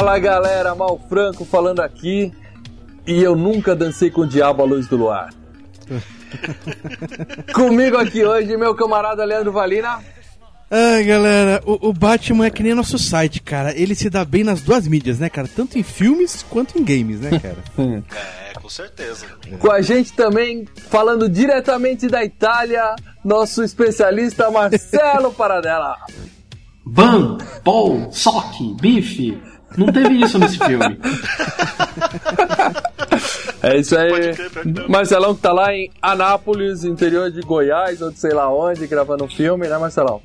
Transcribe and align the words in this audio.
Fala 0.00 0.18
galera, 0.18 0.74
Mal 0.74 0.98
Franco 1.10 1.44
falando 1.44 1.80
aqui. 1.80 2.32
E 3.06 3.22
eu 3.22 3.36
nunca 3.36 3.76
dancei 3.76 4.10
com 4.10 4.22
o 4.22 4.26
diabo 4.26 4.62
à 4.62 4.64
luz 4.64 4.86
do 4.86 4.96
luar. 4.96 5.28
Comigo 7.52 7.98
aqui 7.98 8.24
hoje, 8.24 8.56
meu 8.56 8.74
camarada 8.74 9.22
Leandro 9.26 9.52
Valina. 9.52 9.98
Ai, 10.70 11.04
galera, 11.04 11.62
o, 11.66 11.90
o 11.90 11.92
Batman 11.92 12.46
é 12.46 12.50
que 12.50 12.62
nem 12.62 12.72
nosso 12.72 12.98
site, 12.98 13.42
cara. 13.42 13.78
Ele 13.78 13.94
se 13.94 14.08
dá 14.08 14.24
bem 14.24 14.42
nas 14.42 14.62
duas 14.62 14.88
mídias, 14.88 15.18
né, 15.18 15.28
cara? 15.28 15.46
Tanto 15.46 15.78
em 15.78 15.82
filmes 15.82 16.42
quanto 16.48 16.78
em 16.78 16.82
games, 16.82 17.20
né, 17.20 17.38
cara? 17.38 17.58
É, 18.50 18.58
com 18.58 18.70
certeza. 18.70 19.26
Com 19.58 19.70
a 19.70 19.82
gente 19.82 20.14
também, 20.14 20.66
falando 20.88 21.28
diretamente 21.28 22.08
da 22.08 22.24
Itália, 22.24 22.96
nosso 23.22 23.62
especialista 23.62 24.50
Marcelo 24.50 25.30
Paradela. 25.30 25.94
Ban, 26.86 27.36
Paul, 27.62 28.10
Sock, 28.10 28.74
bife. 28.80 29.49
Não 29.76 29.86
teve 29.86 30.14
isso 30.14 30.38
nesse 30.38 30.58
filme. 30.58 30.98
É 33.62 33.76
isso 33.76 33.96
aí. 33.96 34.34
Marcelão 34.88 35.34
que 35.34 35.42
tá 35.42 35.52
lá 35.52 35.74
em 35.74 35.90
Anápolis, 36.00 36.82
interior 36.84 37.30
de 37.30 37.42
Goiás, 37.42 38.00
ou 38.00 38.10
de 38.10 38.18
sei 38.18 38.32
lá 38.32 38.52
onde, 38.52 38.86
gravando 38.86 39.24
um 39.24 39.28
filme, 39.28 39.68
né, 39.68 39.76
Marcelão? 39.76 40.22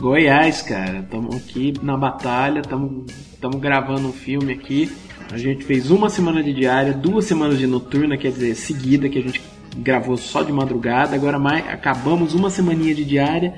Goiás, 0.00 0.62
cara. 0.62 1.00
Estamos 1.00 1.36
aqui 1.36 1.74
na 1.82 1.96
batalha, 1.96 2.60
estamos 2.60 3.60
gravando 3.60 4.08
um 4.08 4.12
filme 4.12 4.52
aqui. 4.52 4.92
A 5.32 5.36
gente 5.36 5.64
fez 5.64 5.90
uma 5.90 6.08
semana 6.08 6.42
de 6.42 6.52
diária, 6.52 6.92
duas 6.92 7.24
semanas 7.24 7.58
de 7.58 7.66
noturna, 7.66 8.16
quer 8.16 8.30
dizer, 8.30 8.54
seguida, 8.54 9.08
que 9.08 9.18
a 9.18 9.22
gente 9.22 9.42
gravou 9.76 10.16
só 10.16 10.42
de 10.42 10.52
madrugada. 10.52 11.16
Agora 11.16 11.38
mais, 11.38 11.66
acabamos 11.68 12.34
uma 12.34 12.48
semaninha 12.48 12.94
de 12.94 13.04
diária 13.04 13.54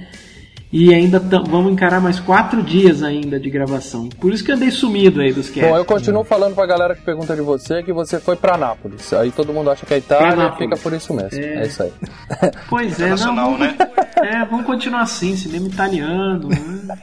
e 0.76 0.92
ainda 0.92 1.20
vamos 1.20 1.72
encarar 1.72 2.00
mais 2.00 2.18
quatro 2.18 2.60
dias 2.60 3.00
ainda 3.00 3.38
de 3.38 3.48
gravação. 3.48 4.08
Por 4.08 4.32
isso 4.32 4.42
que 4.42 4.50
eu 4.50 4.56
andei 4.56 4.72
sumido 4.72 5.20
aí 5.20 5.32
dos 5.32 5.46
casts. 5.46 5.62
Bom, 5.70 5.76
eu 5.76 5.84
continuo 5.84 6.24
falando 6.24 6.52
pra 6.56 6.66
galera 6.66 6.96
que 6.96 7.02
pergunta 7.02 7.36
de 7.36 7.42
você 7.42 7.80
que 7.80 7.92
você 7.92 8.18
foi 8.18 8.34
pra 8.34 8.56
Anápolis. 8.56 9.12
Aí 9.12 9.30
todo 9.30 9.52
mundo 9.52 9.70
acha 9.70 9.86
que 9.86 9.94
é 9.94 9.98
Itália 9.98 10.50
e 10.52 10.58
fica 10.58 10.76
por 10.76 10.92
isso 10.92 11.14
mesmo. 11.14 11.38
É, 11.38 11.62
É. 11.62 11.66
isso 11.68 11.80
aí. 11.80 11.92
Pois 12.68 12.98
é, 13.00 13.10
não, 13.10 13.36
vamos, 13.36 13.60
né? 13.60 13.76
é, 14.20 14.44
vamos 14.46 14.66
continuar 14.66 15.02
assim, 15.02 15.36
cinema 15.36 15.68
italiano. 15.68 16.48
né? 16.48 16.98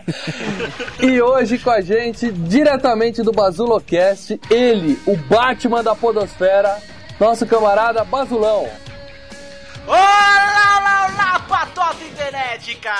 E 1.01 1.21
hoje 1.21 1.57
com 1.57 1.69
a 1.71 1.79
gente, 1.79 2.29
diretamente 2.29 3.23
do 3.23 3.31
Bazulocast, 3.31 4.37
ele, 4.49 4.99
o 5.07 5.15
Batman 5.15 5.81
da 5.81 5.95
Podosfera, 5.95 6.75
nosso 7.17 7.45
camarada 7.45 8.03
Bazulão. 8.03 8.67
Olá, 9.87 9.97
olá, 9.97 11.09
olá, 11.15 11.30
patota 11.61 12.03
internetica! 12.03 12.91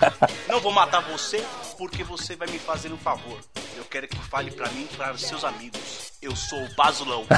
Não 0.48 0.60
vou 0.60 0.72
matar 0.72 1.00
você 1.00 1.42
porque 1.78 2.04
você 2.04 2.36
vai 2.36 2.48
me 2.48 2.58
fazer 2.58 2.92
um 2.92 2.98
favor. 2.98 3.38
Eu 3.76 3.84
quero 3.84 4.06
que 4.06 4.18
fale 4.18 4.50
pra 4.50 4.68
mim 4.70 4.86
e 4.90 4.96
para 4.96 5.12
os 5.12 5.22
seus 5.22 5.44
amigos. 5.44 6.12
Eu 6.20 6.36
sou 6.36 6.62
o 6.62 6.74
Basulão. 6.74 7.24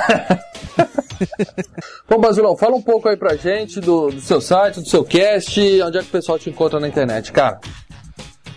Bom, 2.09 2.19
Bazulão, 2.19 2.57
fala 2.57 2.75
um 2.75 2.83
pouco 2.83 3.09
aí 3.09 3.17
pra 3.17 3.37
gente 3.37 3.81
do, 3.81 4.11
do 4.11 4.21
seu 4.21 4.41
site, 4.41 4.81
do 4.81 4.89
seu 4.89 5.05
cast, 5.05 5.61
onde 5.83 5.99
é 5.99 6.01
que 6.01 6.09
o 6.09 6.13
pessoal 6.13 6.39
te 6.39 6.51
encontra 6.51 6.81
na 6.81 6.89
internet, 6.89 7.31
cara. 7.31 7.61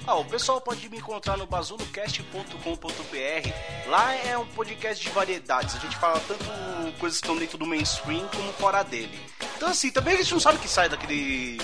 Ah, 0.07 0.17
o 0.17 0.25
pessoal 0.25 0.61
pode 0.61 0.87
me 0.87 0.97
encontrar 0.97 1.35
no 1.35 1.47
bazulocast.com.br. 1.47 3.87
Lá 3.87 4.13
é 4.13 4.37
um 4.37 4.45
podcast 4.45 5.03
de 5.03 5.09
variedades. 5.09 5.75
A 5.75 5.79
gente 5.79 5.97
fala 5.97 6.19
tanto 6.27 6.45
coisas 6.99 7.19
que 7.19 7.25
estão 7.25 7.35
dentro 7.35 7.57
do 7.57 7.65
mainstream 7.65 8.27
como 8.27 8.53
fora 8.53 8.83
dele. 8.83 9.19
Então 9.57 9.69
assim, 9.69 9.89
também 9.89 10.13
a 10.13 10.17
gente 10.17 10.31
não 10.31 10.39
sabe 10.39 10.59
o 10.59 10.61
que 10.61 10.67
sai 10.67 10.89
daquele 10.89 11.57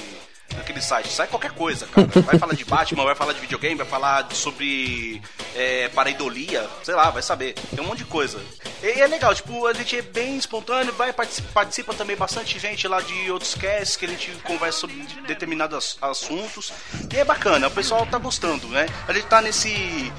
daquele 0.55 0.81
site. 0.81 1.09
Sai 1.09 1.27
qualquer 1.27 1.51
coisa, 1.51 1.87
cara. 1.87 2.07
Vai 2.21 2.37
falar 2.37 2.53
de 2.53 2.65
Batman, 2.65 3.03
vai 3.03 3.15
falar 3.15 3.33
de 3.33 3.39
videogame, 3.39 3.75
vai 3.75 3.85
falar 3.85 4.27
sobre 4.33 5.21
é, 5.55 5.89
pareidolia, 5.89 6.67
sei 6.83 6.95
lá, 6.95 7.09
vai 7.09 7.21
saber. 7.21 7.53
Tem 7.53 7.83
um 7.83 7.87
monte 7.87 7.99
de 7.99 8.05
coisa. 8.05 8.39
E 8.83 8.99
é 8.99 9.07
legal, 9.07 9.33
tipo, 9.33 9.65
a 9.67 9.73
gente 9.73 9.97
é 9.97 10.01
bem 10.01 10.37
espontâneo, 10.37 10.93
vai 10.93 11.13
participa, 11.13 11.49
participa 11.53 11.93
também 11.93 12.15
bastante 12.15 12.57
gente 12.57 12.87
lá 12.87 13.01
de 13.01 13.31
outros 13.31 13.55
casts 13.55 13.95
que 13.95 14.05
a 14.05 14.09
gente 14.09 14.31
conversa 14.43 14.79
sobre 14.79 14.95
determinados 15.27 15.97
assuntos. 16.01 16.73
E 17.13 17.17
é 17.17 17.25
bacana, 17.25 17.67
o 17.67 17.71
pessoal 17.71 18.05
tá 18.05 18.17
gostando, 18.17 18.67
né? 18.67 18.87
A 19.07 19.13
gente 19.13 19.27
tá 19.27 19.41
nesse 19.41 20.11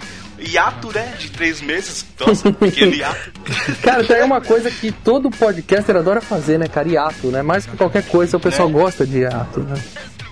hiato, 0.42 0.92
né, 0.92 1.14
de 1.18 1.30
três 1.30 1.60
meses. 1.60 2.04
Nossa, 2.18 2.52
pequeno 2.52 2.94
hiato. 2.94 3.32
Cara, 3.82 4.04
tem 4.04 4.22
uma 4.22 4.40
coisa 4.40 4.70
que 4.70 4.90
todo 4.90 5.30
podcaster 5.30 5.96
adora 5.96 6.20
fazer, 6.20 6.58
né, 6.58 6.66
cara? 6.68 6.88
Hiato, 6.88 7.28
né? 7.28 7.42
Mais 7.42 7.66
que 7.66 7.76
qualquer 7.76 8.04
coisa, 8.04 8.36
o 8.36 8.40
pessoal 8.40 8.68
Né? 8.68 8.74
gosta 8.74 9.06
de 9.06 9.18
hiato, 9.18 9.60
né? 9.60 9.74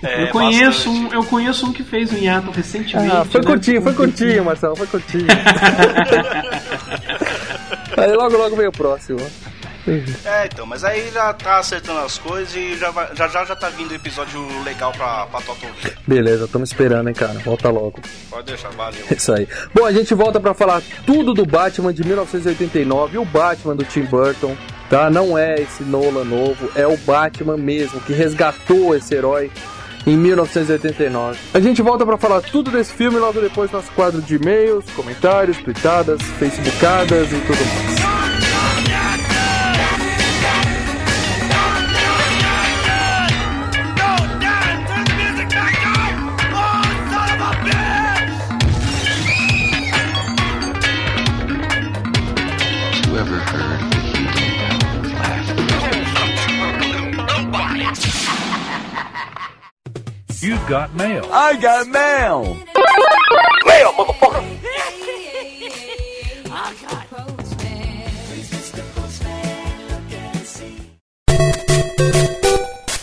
É, 0.03 0.23
eu, 0.23 0.27
conheço 0.29 0.89
bastante. 0.89 1.13
um, 1.13 1.13
eu 1.13 1.23
conheço 1.23 1.65
um 1.67 1.73
que 1.73 1.83
fez 1.83 2.11
um 2.11 2.17
hiato 2.17 2.49
recentemente. 2.49 3.15
Ah, 3.15 3.23
foi 3.23 3.41
né? 3.41 3.47
curtinho, 3.47 3.81
foi 3.81 3.93
curtinho, 3.93 4.43
Marcelo, 4.43 4.75
foi 4.75 4.87
curtinho. 4.87 5.27
aí 7.97 8.11
logo, 8.13 8.35
logo 8.35 8.55
veio 8.55 8.69
o 8.69 8.71
próximo. 8.71 9.19
É, 10.25 10.45
então, 10.45 10.65
mas 10.65 10.83
aí 10.83 11.09
já 11.11 11.33
tá 11.33 11.57
acertando 11.59 11.99
as 11.99 12.17
coisas 12.17 12.55
e 12.55 12.75
já 12.77 12.91
vai- 12.91 13.09
já, 13.15 13.27
já, 13.27 13.45
já 13.45 13.55
tá 13.55 13.69
vindo 13.69 13.93
episódio 13.93 14.39
legal 14.63 14.91
pra, 14.91 15.25
pra 15.27 15.41
Toto 15.41 15.65
ouvir. 15.65 15.97
Beleza, 16.07 16.45
estamos 16.45 16.69
esperando, 16.69 17.07
hein, 17.07 17.13
cara. 17.15 17.33
Volta 17.39 17.69
logo. 17.69 17.99
Pode 18.29 18.47
deixar, 18.47 18.69
valeu. 18.69 19.03
É 19.09 19.13
Isso 19.15 19.33
aí. 19.33 19.47
Bom, 19.73 19.85
a 19.85 19.91
gente 19.91 20.13
volta 20.13 20.39
pra 20.39 20.53
falar 20.53 20.81
tudo 21.05 21.33
do 21.33 21.45
Batman 21.45 21.93
de 21.93 22.03
1989, 22.05 23.17
o 23.17 23.25
Batman 23.25 23.75
do 23.75 23.83
Tim 23.83 24.03
Burton, 24.03 24.55
tá? 24.89 25.09
Não 25.09 25.37
é 25.37 25.55
esse 25.55 25.83
Nolan 25.83 26.23
novo, 26.25 26.69
é 26.75 26.85
o 26.85 26.97
Batman 26.97 27.57
mesmo 27.57 27.99
que 28.01 28.13
resgatou 28.13 28.95
esse 28.95 29.13
herói 29.15 29.51
em 30.05 30.17
1989. 30.17 31.37
A 31.53 31.59
gente 31.59 31.81
volta 31.81 32.05
pra 32.05 32.17
falar 32.17 32.41
tudo 32.41 32.71
desse 32.71 32.91
filme 32.93 33.17
logo 33.19 33.39
depois 33.39 33.71
nosso 33.71 33.91
quadro 33.91 34.21
de 34.21 34.35
e-mails, 34.35 34.85
comentários, 34.95 35.57
tweetadas, 35.57 36.21
facebookadas 36.39 37.31
e 37.31 37.39
tudo 37.41 37.59
mais. 37.65 38.20
Got 60.71 60.93
mail. 60.93 61.25
I 61.33 61.57
got 61.57 61.85
mail! 61.87 62.57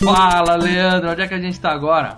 Fala, 0.03 0.55
Leandro, 0.55 1.11
onde 1.11 1.21
é 1.21 1.27
que 1.27 1.33
a 1.35 1.39
gente 1.39 1.59
tá 1.59 1.71
agora? 1.71 2.17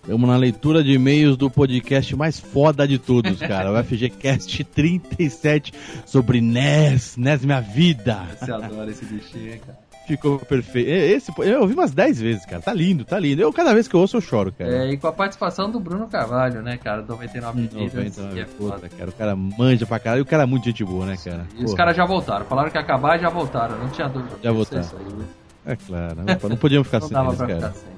Estamos 0.00 0.26
na 0.26 0.38
leitura 0.38 0.82
de 0.82 0.92
e-mails 0.92 1.36
do 1.36 1.50
podcast 1.50 2.16
mais 2.16 2.40
foda 2.40 2.88
de 2.88 2.98
todos, 2.98 3.38
cara. 3.40 3.70
O 3.70 3.84
FGCast 3.84 4.64
37 4.64 5.74
sobre 6.06 6.40
NES, 6.40 7.18
NES 7.18 7.44
Minha 7.44 7.60
Vida. 7.60 8.26
Você 8.38 8.50
adora 8.50 8.90
esse 8.90 9.04
bichinho, 9.04 9.52
hein, 9.52 9.60
cara. 9.66 9.81
Ficou 10.06 10.38
perfeito. 10.40 10.88
Esse, 10.88 11.32
eu 11.38 11.60
ouvi 11.60 11.74
umas 11.74 11.92
10 11.92 12.20
vezes, 12.20 12.44
cara. 12.44 12.60
Tá 12.60 12.74
lindo, 12.74 13.04
tá 13.04 13.18
lindo. 13.18 13.40
Eu, 13.40 13.52
cada 13.52 13.72
vez 13.72 13.86
que 13.86 13.94
eu 13.94 14.00
ouço, 14.00 14.16
eu 14.16 14.20
choro, 14.20 14.52
cara. 14.52 14.70
É, 14.84 14.90
e 14.92 14.96
com 14.96 15.06
a 15.06 15.12
participação 15.12 15.70
do 15.70 15.78
Bruno 15.78 16.08
Carvalho, 16.08 16.60
né, 16.60 16.76
cara? 16.76 17.02
99 17.02 17.60
vidas. 17.62 18.16
90, 18.16 18.34
que 18.34 18.40
é 18.40 18.44
puta, 18.44 18.74
foda. 18.74 18.88
cara. 18.88 19.10
O 19.10 19.12
cara 19.12 19.36
manja 19.36 19.86
pra 19.86 19.98
caralho. 20.00 20.20
E 20.20 20.22
o 20.22 20.26
cara 20.26 20.42
é 20.42 20.46
muito 20.46 20.64
gente 20.64 20.84
boa, 20.84 21.06
né, 21.06 21.16
cara? 21.22 21.46
E 21.56 21.64
os 21.64 21.74
caras 21.74 21.96
já 21.96 22.04
voltaram. 22.04 22.44
Falaram 22.46 22.70
que 22.70 22.76
ia 22.76 22.82
acabar 22.82 23.16
e 23.16 23.22
já 23.22 23.28
voltaram. 23.28 23.78
Não 23.78 23.88
tinha 23.90 24.08
dúvida. 24.08 24.36
Já 24.42 24.50
Isso, 24.50 24.56
voltaram. 24.56 24.88
É 25.64 25.76
claro. 25.76 26.16
Não, 26.16 26.48
não 26.50 26.56
podíamos 26.56 26.88
ficar 26.88 26.98
Não 27.00 27.08
sem 27.08 27.16
eles, 27.24 27.38
cara. 27.38 27.54
ficar 27.54 27.72
sem. 27.72 27.92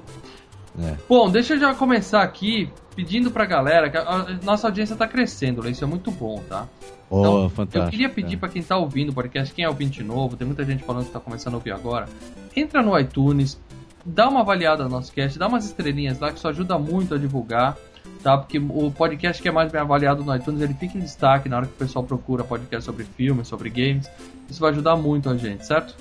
É. 0.87 0.95
Bom, 1.09 1.29
deixa 1.29 1.53
eu 1.55 1.59
já 1.59 1.73
começar 1.73 2.21
aqui 2.21 2.69
pedindo 2.95 3.29
pra 3.31 3.45
galera, 3.45 3.89
que 3.89 3.97
a 3.97 4.39
nossa 4.43 4.67
audiência 4.67 4.95
tá 4.95 5.07
crescendo, 5.07 5.61
Lê, 5.61 5.71
isso 5.71 5.83
é 5.83 5.87
muito 5.87 6.11
bom, 6.11 6.41
tá? 6.47 6.67
Oh, 7.09 7.19
Então, 7.19 7.49
fantástico. 7.49 7.85
Eu 7.85 7.91
queria 7.91 8.09
pedir 8.09 8.37
pra 8.37 8.49
quem 8.49 8.63
tá 8.63 8.77
ouvindo 8.77 9.09
o 9.09 9.13
podcast, 9.13 9.53
quem 9.53 9.65
é 9.65 9.69
ouvinte 9.69 10.01
novo, 10.03 10.35
tem 10.35 10.47
muita 10.47 10.63
gente 10.63 10.83
falando 10.83 11.05
que 11.05 11.11
tá 11.11 11.19
começando 11.19 11.53
a 11.53 11.57
ouvir 11.57 11.71
agora, 11.71 12.07
entra 12.55 12.81
no 12.81 12.97
iTunes, 12.97 13.59
dá 14.05 14.29
uma 14.29 14.41
avaliada 14.41 14.83
no 14.83 14.89
nosso 14.89 15.11
cast, 15.11 15.37
dá 15.37 15.47
umas 15.47 15.65
estrelinhas 15.65 16.19
lá 16.19 16.31
que 16.31 16.37
isso 16.37 16.47
ajuda 16.47 16.77
muito 16.77 17.13
a 17.13 17.17
divulgar, 17.17 17.77
tá? 18.23 18.37
Porque 18.37 18.57
o 18.57 18.91
podcast 18.91 19.41
que 19.41 19.47
é 19.47 19.51
mais 19.51 19.71
bem 19.71 19.81
avaliado 19.81 20.23
no 20.23 20.35
iTunes, 20.35 20.61
ele 20.61 20.73
fica 20.73 20.97
em 20.97 21.01
destaque 21.01 21.49
na 21.49 21.57
hora 21.57 21.65
que 21.65 21.73
o 21.73 21.77
pessoal 21.77 22.03
procura 22.05 22.43
podcast 22.43 22.85
sobre 22.85 23.03
filmes, 23.03 23.47
sobre 23.47 23.69
games. 23.69 24.09
Isso 24.49 24.59
vai 24.59 24.71
ajudar 24.71 24.95
muito 24.95 25.29
a 25.29 25.37
gente, 25.37 25.65
certo? 25.65 25.95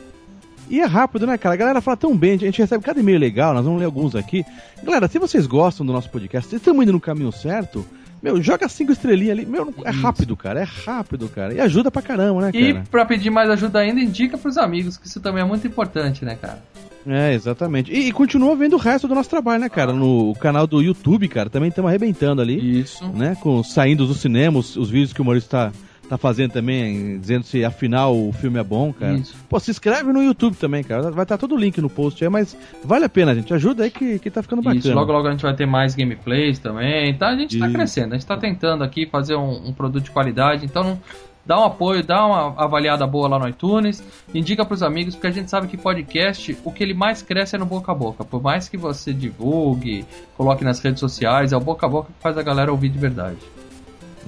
E 0.69 0.81
é 0.81 0.85
rápido, 0.85 1.27
né, 1.27 1.37
cara? 1.39 1.55
A 1.55 1.59
galera 1.59 1.81
fala 1.81 1.97
tão 1.97 2.17
bem, 2.17 2.35
a 2.35 2.39
gente 2.39 2.61
recebe 2.61 2.83
cada 2.83 2.99
e-mail 2.99 3.19
legal, 3.19 3.53
nós 3.55 3.65
vamos 3.65 3.79
ler 3.79 3.87
alguns 3.87 4.15
aqui. 4.17 4.45
Galera, 4.83 5.07
se 5.09 5.19
vocês 5.19 5.47
gostam 5.47 5.85
do 5.85 5.93
nosso 5.93 6.11
podcast, 6.11 6.49
se 6.49 6.57
estamos 6.57 6.83
indo 6.83 6.93
no 6.93 7.01
caminho 7.01 7.31
certo, 7.31 7.87
meu, 8.23 8.41
joga 8.43 8.67
cinco 8.69 8.91
estrelinhas 8.91 9.37
ali. 9.39 9.47
Meu, 9.47 9.73
é 9.85 9.91
rápido, 9.91 10.35
cara, 10.37 10.61
é 10.61 10.65
rápido, 10.87 11.29
cara. 11.29 11.53
E 11.53 11.61
ajuda 11.61 11.91
pra 11.91 12.01
caramba, 12.01 12.41
né, 12.41 12.51
E 12.55 12.73
cara? 12.73 12.85
pra 12.91 13.05
pedir 13.05 13.29
mais 13.31 13.51
ajuda 13.51 13.81
ainda, 13.81 14.01
indica 14.01 14.39
pros 14.39 14.57
amigos, 14.57 14.97
que 14.97 15.07
isso 15.07 15.21
também 15.21 15.43
é 15.43 15.47
muito 15.47 15.67
importante, 15.67 16.25
né, 16.25 16.35
cara? 16.41 16.63
É, 17.07 17.35
exatamente. 17.35 17.93
E, 17.93 18.09
e 18.09 18.13
continua 18.13 18.57
vendo 18.57 18.73
o 18.77 18.79
resto 18.79 19.07
do 19.07 19.15
nosso 19.15 19.29
trabalho, 19.29 19.61
né, 19.61 19.69
cara? 19.69 19.93
No 19.93 20.35
canal 20.41 20.67
do 20.67 20.81
YouTube, 20.81 21.29
cara, 21.29 21.51
também 21.51 21.69
estamos 21.69 21.91
arrebentando 21.91 22.41
ali, 22.41 22.81
Isso. 22.81 23.07
né? 23.13 23.37
Com 23.43 23.63
saindo 23.63 24.07
do 24.07 24.15
cinema, 24.15 24.59
os, 24.59 24.75
os 24.75 24.89
vídeos 24.89 25.13
que 25.13 25.21
o 25.21 25.25
Maurício 25.25 25.51
tá, 25.51 25.71
tá 26.09 26.19
fazendo 26.19 26.53
também, 26.53 27.19
dizendo 27.19 27.45
se 27.45 27.65
afinal 27.65 28.17
o 28.17 28.33
filme 28.33 28.59
é 28.59 28.65
bom, 28.65 28.93
cara. 28.93 29.15
Isso. 29.15 29.35
Pô, 29.49 29.59
se 29.59 29.71
inscreve 29.71 30.13
no 30.13 30.23
YouTube 30.23 30.57
também, 30.57 30.83
cara. 30.85 31.11
Vai 31.11 31.25
estar 31.25 31.39
todo 31.39 31.55
o 31.55 31.59
link 31.59 31.81
no 31.81 31.91
post 31.91 32.23
aí, 32.23 32.31
mas 32.31 32.57
vale 32.85 33.05
a 33.05 33.09
pena, 33.09 33.35
gente. 33.35 33.53
Ajuda 33.53 33.85
aí 33.85 33.91
que, 33.91 34.19
que 34.19 34.31
tá 34.31 34.43
ficando 34.43 34.63
bacana. 34.63 34.81
Isso, 34.81 34.93
logo 34.93 35.13
logo 35.13 35.29
a 35.29 35.31
gente 35.31 35.43
vai 35.43 35.55
ter 35.55 35.67
mais 35.67 35.95
gameplays 35.95 36.59
também. 36.59 37.11
Então 37.11 37.29
a 37.29 37.37
gente 37.37 37.59
tá 37.59 37.67
Isso. 37.67 37.75
crescendo, 37.75 38.15
a 38.15 38.17
gente 38.17 38.27
tá 38.27 38.37
tentando 38.37 38.85
aqui 38.85 39.07
fazer 39.07 39.35
um, 39.35 39.69
um 39.69 39.73
produto 39.73 40.05
de 40.05 40.11
qualidade. 40.11 40.65
Então 40.65 40.99
dá 41.45 41.61
um 41.61 41.65
apoio, 41.65 42.03
dá 42.03 42.27
uma 42.27 42.55
avaliada 42.63 43.07
boa 43.07 43.29
lá 43.29 43.39
no 43.39 43.49
iTunes, 43.49 44.03
indica 44.35 44.65
pros 44.65 44.83
amigos, 44.83 45.15
porque 45.15 45.27
a 45.27 45.31
gente 45.31 45.51
sabe 45.51 45.69
que 45.69 45.77
podcast, 45.77 46.57
o 46.65 46.73
que 46.73 46.83
ele 46.83 46.95
mais 46.95 47.23
cresce 47.23 47.57
é 47.57 47.59
no 47.59 47.67
boca 47.67 47.93
a 47.93 47.95
boca. 47.95 48.25
Por 48.25 48.43
mais 48.43 48.69
que 48.69 48.77
você 48.77 49.13
divulgue, 49.13 50.05
coloque 50.37 50.65
nas 50.65 50.81
redes 50.81 51.01
sociais, 51.01 51.53
é 51.53 51.57
o 51.57 51.61
boca 51.61 51.87
a 51.87 51.89
boca 51.89 52.09
que 52.09 52.23
faz 52.23 52.39
a 52.39 52.43
galera 52.43 52.73
ouvir 52.73 52.89
de 52.89 52.99
verdade. 52.99 53.39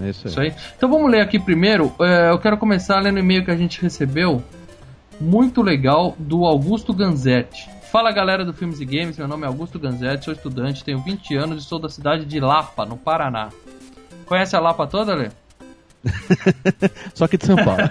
É 0.00 0.10
isso 0.10 0.26
aí. 0.26 0.31
Isso 0.31 0.40
aí. 0.40 0.54
Então 0.76 0.88
vamos 0.88 1.10
ler 1.10 1.20
aqui 1.20 1.38
primeiro. 1.38 1.93
É, 2.00 2.31
eu 2.31 2.38
quero 2.38 2.56
começar 2.58 3.00
lendo 3.00 3.16
o 3.16 3.20
e-mail 3.20 3.44
que 3.44 3.50
a 3.50 3.56
gente 3.56 3.81
recebeu. 3.81 4.43
Muito 5.20 5.62
legal, 5.62 6.14
do 6.19 6.44
Augusto 6.44 6.93
Ganzetti. 6.93 7.69
Fala 7.90 8.12
galera 8.12 8.44
do 8.44 8.52
Filmes 8.52 8.81
e 8.81 8.84
Games, 8.84 9.16
meu 9.16 9.26
nome 9.26 9.44
é 9.44 9.46
Augusto 9.46 9.78
Ganzetti, 9.78 10.26
sou 10.26 10.34
estudante, 10.34 10.84
tenho 10.84 10.98
20 10.98 11.34
anos 11.37 11.64
e 11.64 11.66
sou 11.66 11.78
da 11.78 11.88
cidade 11.88 12.26
de 12.26 12.38
Lapa, 12.38 12.84
no 12.84 12.96
Paraná. 12.98 13.48
Conhece 14.26 14.54
a 14.54 14.60
Lapa 14.60 14.87
toda, 14.87 15.14
Lê? 15.14 15.31
Só 17.14 17.26
que 17.26 17.38
de 17.38 17.46
São 17.46 17.56
Paulo. 17.56 17.88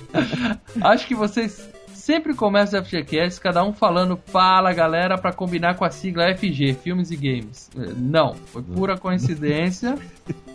Acho 0.80 1.06
que 1.06 1.14
vocês 1.14 1.68
sempre 1.92 2.34
começam 2.34 2.80
o 2.80 2.84
FGCast, 2.84 3.40
cada 3.40 3.62
um 3.64 3.72
falando 3.72 4.18
fala 4.26 4.72
galera 4.72 5.18
pra 5.18 5.32
combinar 5.32 5.74
com 5.74 5.84
a 5.84 5.90
sigla 5.90 6.34
FG, 6.34 6.74
Filmes 6.82 7.10
e 7.10 7.16
Games. 7.16 7.70
É, 7.76 7.92
Não, 7.96 8.34
foi 8.34 8.62
pura 8.62 8.96
coincidência. 8.96 9.98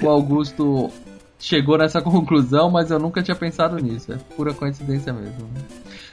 O 0.00 0.08
Augusto 0.08 0.90
chegou 1.38 1.78
nessa 1.78 2.00
conclusão, 2.02 2.70
mas 2.70 2.90
eu 2.90 2.98
nunca 2.98 3.22
tinha 3.22 3.34
pensado 3.34 3.76
nisso. 3.76 4.12
É 4.12 4.16
pura 4.36 4.54
coincidência 4.54 5.12
mesmo. 5.12 5.48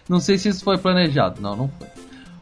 Não 0.08 0.20
sei 0.20 0.38
se 0.38 0.50
isso 0.50 0.64
foi 0.64 0.78
planejado. 0.78 1.42
Não, 1.42 1.56
não 1.56 1.68
foi. 1.68 1.88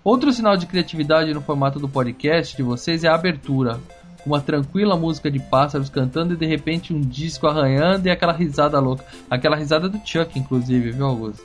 Outro 0.03 0.33
sinal 0.33 0.57
de 0.57 0.65
criatividade 0.65 1.33
no 1.33 1.41
formato 1.41 1.79
do 1.79 1.87
podcast 1.87 2.57
de 2.57 2.63
vocês 2.63 3.03
é 3.03 3.07
a 3.07 3.15
abertura. 3.15 3.79
Uma 4.25 4.41
tranquila 4.41 4.97
música 4.97 5.31
de 5.31 5.39
pássaros 5.39 5.89
cantando 5.89 6.33
e 6.33 6.37
de 6.37 6.45
repente 6.45 6.93
um 6.93 6.99
disco 6.99 7.47
arranhando 7.47 8.07
e 8.07 8.11
aquela 8.11 8.33
risada 8.33 8.79
louca. 8.79 9.05
Aquela 9.29 9.55
risada 9.55 9.87
do 9.87 9.99
Chuck, 10.05 10.37
inclusive, 10.37 10.91
viu, 10.91 11.05
Augusto? 11.05 11.43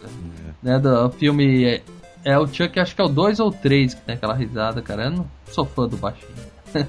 Né, 0.62 0.79
do 0.79 1.11
filme. 1.11 1.64
É, 1.64 1.82
é 2.25 2.38
o 2.38 2.47
Chuck, 2.47 2.79
acho 2.79 2.94
que 2.94 3.00
é 3.00 3.05
o 3.05 3.09
2 3.09 3.38
ou 3.41 3.53
3 3.53 3.94
que 3.94 4.00
tem 4.03 4.14
aquela 4.17 4.35
risada, 4.35 4.82
cara. 4.82 5.05
Eu 5.05 5.11
não 5.11 5.26
sou 5.50 5.64
fã 5.64 5.87
do 5.87 5.97
baixinho. 5.97 6.29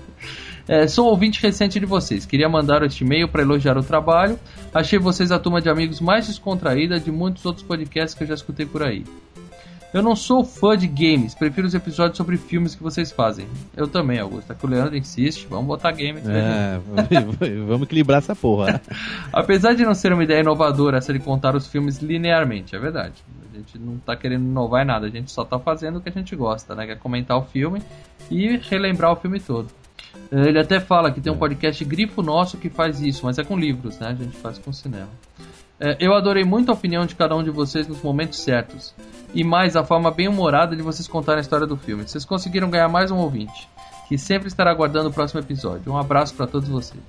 É, 0.69 0.87
sou 0.87 1.07
ouvinte 1.07 1.41
recente 1.41 1.79
de 1.79 1.85
vocês. 1.87 2.27
Queria 2.27 2.47
mandar 2.47 2.83
este 2.83 3.03
e-mail 3.03 3.27
para 3.27 3.41
elogiar 3.41 3.75
o 3.75 3.81
trabalho. 3.81 4.39
Achei 4.71 4.99
vocês 4.99 5.31
a 5.31 5.39
turma 5.39 5.59
de 5.59 5.67
amigos 5.67 5.99
mais 5.99 6.27
descontraída 6.27 6.99
de 6.99 7.11
muitos 7.11 7.43
outros 7.43 7.65
podcasts 7.65 8.13
que 8.13 8.23
eu 8.23 8.27
já 8.27 8.35
escutei 8.35 8.67
por 8.67 8.83
aí. 8.83 9.03
Eu 9.91 10.03
não 10.03 10.15
sou 10.15 10.45
fã 10.45 10.77
de 10.77 10.85
games, 10.85 11.33
prefiro 11.33 11.65
os 11.65 11.73
episódios 11.73 12.17
sobre 12.17 12.37
filmes 12.37 12.75
que 12.75 12.83
vocês 12.83 13.11
fazem. 13.11 13.47
Eu 13.75 13.87
também, 13.87 14.19
Augusto. 14.19 14.51
É 14.51 14.55
que 14.55 14.63
o 14.63 14.69
Leandro 14.69 14.95
insiste, 14.95 15.47
vamos 15.49 15.65
botar 15.65 15.91
games. 15.91 16.23
É, 16.29 16.79
vamos 17.65 17.87
equilibrar 17.87 18.19
essa 18.19 18.35
porra. 18.35 18.79
Apesar 19.33 19.73
de 19.73 19.83
não 19.83 19.95
ser 19.95 20.13
uma 20.13 20.23
ideia 20.23 20.41
inovadora 20.41 20.99
essa 20.99 21.11
de 21.11 21.17
contar 21.17 21.55
os 21.55 21.65
filmes 21.65 21.97
linearmente, 21.97 22.75
é 22.75 22.79
verdade. 22.79 23.15
A 23.51 23.57
gente 23.57 23.79
não 23.79 23.97
tá 23.97 24.15
querendo 24.15 24.43
inovar 24.43 24.83
em 24.83 24.85
nada, 24.85 25.07
a 25.07 25.09
gente 25.09 25.31
só 25.31 25.43
tá 25.43 25.57
fazendo 25.57 25.97
o 25.97 26.01
que 26.01 26.09
a 26.09 26.11
gente 26.11 26.35
gosta, 26.35 26.75
né? 26.75 26.85
Que 26.85 26.91
é 26.91 26.95
comentar 26.95 27.35
o 27.35 27.41
filme 27.41 27.81
e 28.29 28.57
relembrar 28.57 29.11
o 29.11 29.15
filme 29.15 29.39
todo. 29.39 29.78
Ele 30.31 30.59
até 30.59 30.79
fala 30.79 31.11
que 31.11 31.19
tem 31.19 31.31
um 31.33 31.37
podcast 31.37 31.83
grifo 31.85 32.21
nosso 32.21 32.57
que 32.57 32.69
faz 32.69 33.01
isso, 33.01 33.25
mas 33.25 33.39
é 33.39 33.43
com 33.43 33.57
livros, 33.57 33.97
né? 33.97 34.09
A 34.09 34.13
gente 34.13 34.37
faz 34.37 34.57
com 34.59 34.71
cinema. 34.71 35.09
É, 35.79 35.97
eu 35.99 36.13
adorei 36.13 36.43
muito 36.43 36.69
a 36.69 36.73
opinião 36.73 37.05
de 37.05 37.15
cada 37.15 37.35
um 37.35 37.41
de 37.43 37.49
vocês 37.49 37.87
nos 37.87 38.01
momentos 38.01 38.39
certos. 38.39 38.93
E 39.33 39.43
mais 39.43 39.75
a 39.75 39.83
forma 39.83 40.11
bem 40.11 40.27
humorada 40.27 40.75
de 40.75 40.81
vocês 40.81 41.07
contarem 41.07 41.39
a 41.39 41.41
história 41.41 41.65
do 41.65 41.77
filme. 41.77 42.03
Vocês 42.07 42.25
conseguiram 42.25 42.69
ganhar 42.69 42.87
mais 42.89 43.11
um 43.11 43.17
ouvinte, 43.17 43.67
que 44.07 44.17
sempre 44.17 44.47
estará 44.49 44.69
aguardando 44.71 45.09
o 45.09 45.13
próximo 45.13 45.39
episódio. 45.39 45.91
Um 45.91 45.97
abraço 45.97 46.33
para 46.35 46.45
todos 46.47 46.67
vocês. 46.69 47.01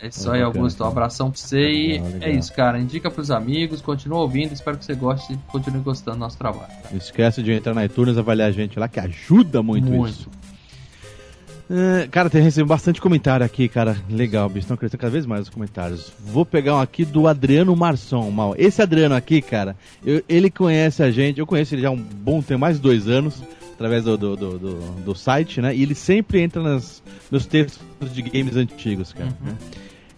É 0.00 0.08
isso 0.08 0.28
É 0.28 0.34
aí, 0.34 0.40
bacana, 0.42 0.58
Augusto. 0.58 0.82
Um 0.82 0.86
abração 0.88 1.30
pra 1.30 1.38
você 1.38 1.60
e 1.70 1.92
Legal, 1.92 2.06
legal. 2.08 2.28
é 2.28 2.32
isso, 2.32 2.52
cara. 2.52 2.80
Indica 2.80 3.08
pros 3.08 3.30
amigos, 3.30 3.80
continua 3.80 4.18
ouvindo. 4.20 4.52
Espero 4.52 4.76
que 4.76 4.84
você 4.84 4.94
goste 4.94 5.32
e 5.32 5.36
continue 5.52 5.80
gostando 5.80 6.16
do 6.16 6.20
nosso 6.20 6.36
trabalho. 6.38 6.72
Não 6.90 6.98
esquece 6.98 7.40
de 7.40 7.52
entrar 7.52 7.72
na 7.74 7.84
iTunes, 7.84 8.18
avaliar 8.18 8.48
a 8.48 8.52
gente 8.52 8.78
lá, 8.80 8.88
que 8.88 8.98
ajuda 8.98 9.62
muito, 9.62 9.88
Muito. 9.88 10.10
isso. 10.12 10.30
É, 11.70 12.06
cara, 12.08 12.28
tem 12.28 12.42
recebido 12.42 12.68
bastante 12.68 13.00
comentário 13.00 13.44
aqui, 13.46 13.66
cara. 13.68 13.96
Legal, 14.10 14.48
bicho. 14.48 14.60
Estão 14.60 14.76
crescendo 14.76 15.00
cada 15.00 15.10
vez 15.12 15.24
mais 15.24 15.42
os 15.42 15.48
comentários. 15.48 16.12
Vou 16.20 16.44
pegar 16.44 16.76
um 16.76 16.80
aqui 16.80 17.04
do 17.04 17.26
Adriano 17.26 17.74
Marçom, 17.74 18.30
mal. 18.30 18.54
Esse 18.58 18.82
Adriano 18.82 19.14
aqui, 19.14 19.40
cara, 19.40 19.76
eu- 20.04 20.22
ele 20.28 20.50
conhece 20.50 21.02
a 21.02 21.10
gente, 21.10 21.38
eu 21.40 21.46
conheço 21.46 21.74
ele 21.74 21.82
já 21.82 21.88
há 21.88 21.92
um 21.92 21.96
bom 21.96 22.42
tempo, 22.42 22.60
mais 22.60 22.76
de 22.76 22.82
dois 22.82 23.08
anos, 23.08 23.42
através 23.74 24.04
do, 24.04 24.18
do, 24.18 24.36
do, 24.36 24.58
do- 24.58 24.80
do 25.04 25.14
site, 25.14 25.60
né? 25.62 25.74
E 25.74 25.82
ele 25.82 25.94
sempre 25.94 26.40
entra 26.40 26.62
nas, 26.62 27.02
nos 27.30 27.46
textos 27.46 27.80
de 28.12 28.20
games 28.22 28.56
antigos, 28.56 29.12
cara. 29.12 29.30
né? 29.40 29.54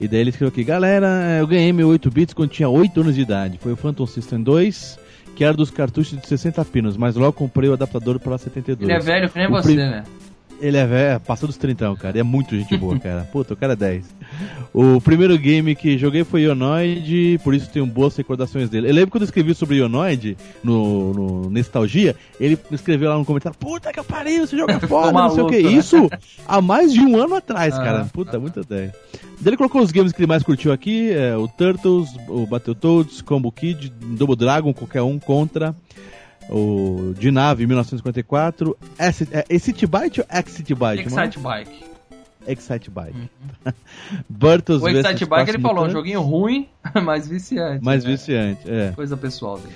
E 0.00 0.08
daí 0.08 0.20
ele 0.20 0.30
escreveu 0.30 0.48
aqui, 0.52 0.64
galera, 0.64 1.06
eu 1.38 1.46
ganhei 1.46 1.72
meu 1.72 1.88
8 1.88 2.10
bits 2.10 2.34
quando 2.34 2.50
tinha 2.50 2.68
8 2.68 3.00
anos 3.00 3.14
de 3.14 3.20
idade. 3.20 3.58
Foi 3.62 3.72
o 3.72 3.76
Phantom 3.76 4.06
System 4.08 4.42
2, 4.42 4.98
que 5.36 5.44
era 5.44 5.54
dos 5.54 5.70
cartuchos 5.70 6.20
de 6.20 6.26
60 6.26 6.64
pinos, 6.64 6.96
mas 6.96 7.14
logo 7.14 7.32
comprei 7.32 7.70
o 7.70 7.74
adaptador 7.74 8.18
para 8.18 8.36
72. 8.36 8.90
Ele 8.90 8.98
é 8.98 9.00
velho 9.00 9.30
que 9.30 9.38
nem 9.38 9.46
O 9.46 9.50
você, 9.52 9.62
prim- 9.68 9.76
né? 9.76 10.02
Ele 10.61 10.76
é 10.76 10.87
velho, 10.87 11.20
passou 11.20 11.46
dos 11.46 11.56
30, 11.56 11.94
cara. 11.96 12.16
E 12.16 12.20
é 12.20 12.23
muito 12.23 12.56
gente 12.56 12.76
boa, 12.76 12.99
cara. 12.99 13.28
Puta, 13.32 13.54
o 13.54 13.56
cara 13.56 13.75
é 13.75 13.76
10. 13.76 14.04
O 14.73 15.00
primeiro 15.00 15.37
game 15.38 15.75
que 15.75 15.99
joguei 15.99 16.25
foi 16.25 16.42
Ionoid, 16.42 17.38
por 17.44 17.54
isso 17.54 17.68
tenho 17.70 17.84
boas 17.87 18.16
recordações 18.16 18.68
dele. 18.70 18.88
Eu 18.88 18.94
lembro 18.94 19.11
quando 19.11 19.23
eu 19.23 19.26
escrevi 19.26 19.54
sobre 19.54 19.76
Ionoid 19.76 20.37
no, 20.62 21.12
no 21.12 21.50
Nostalgia, 21.50 22.16
ele 22.40 22.58
escreveu 22.73 23.11
lá 23.11 23.18
no 23.18 23.25
comentário: 23.25 23.58
Puta 23.58 23.92
que 23.92 24.02
pariu, 24.02 24.46
você 24.46 24.56
joga 24.56 24.80
foda, 24.80 25.12
não 25.12 25.30
sei 25.30 25.42
o 25.42 25.46
que. 25.49 25.62
né? 25.62 25.73
Isso 25.73 26.08
há 26.49 26.61
mais 26.62 26.92
de 26.92 27.00
um 27.00 27.16
ano 27.16 27.34
atrás, 27.37 27.75
Ah, 27.75 27.82
cara. 27.84 28.04
Puta, 28.12 28.38
muita 28.40 28.61
ideia. 28.61 28.94
Daí 29.40 29.50
ele 29.50 29.56
colocou 29.56 29.82
os 29.82 29.90
games 29.92 30.12
que 30.12 30.20
ele 30.20 30.26
mais 30.28 30.42
curtiu 30.42 30.73
aqui: 30.73 31.11
é, 31.11 31.37
o 31.37 31.46
Turtles, 31.46 32.08
o 32.28 32.46
Battletoads, 32.46 33.20
Combo 33.20 33.52
Kid, 33.52 33.92
Double 34.16 34.37
Dragon, 34.37 34.73
qualquer 34.73 35.02
um 35.02 35.18
contra. 35.18 35.75
O 36.50 37.14
de 37.18 37.30
nave 37.30 37.66
1954, 37.66 38.76
Acid- 38.98 39.28
é 39.32 39.44
Excite 39.48 39.86
Byte 39.86 40.20
ou 40.20 40.26
Excite 40.30 40.74
mano? 41.10 41.22
Excite 41.22 41.38
Bike. 41.38 41.84
Excite 42.46 42.90
Bike. 42.90 43.30
Burtles 44.28 44.82
O 44.82 44.88
Excite 44.88 45.24
Bike 45.24 45.50
ele 45.50 45.60
falou, 45.60 45.86
um 45.86 45.90
joguinho 45.90 46.20
ruim, 46.20 46.68
mas 47.02 47.26
viciante. 47.26 47.82
mais 47.84 48.04
né? 48.04 48.10
viciante, 48.10 48.70
é. 48.70 48.92
Coisa 48.92 49.16
pessoal 49.16 49.58
dele. 49.58 49.74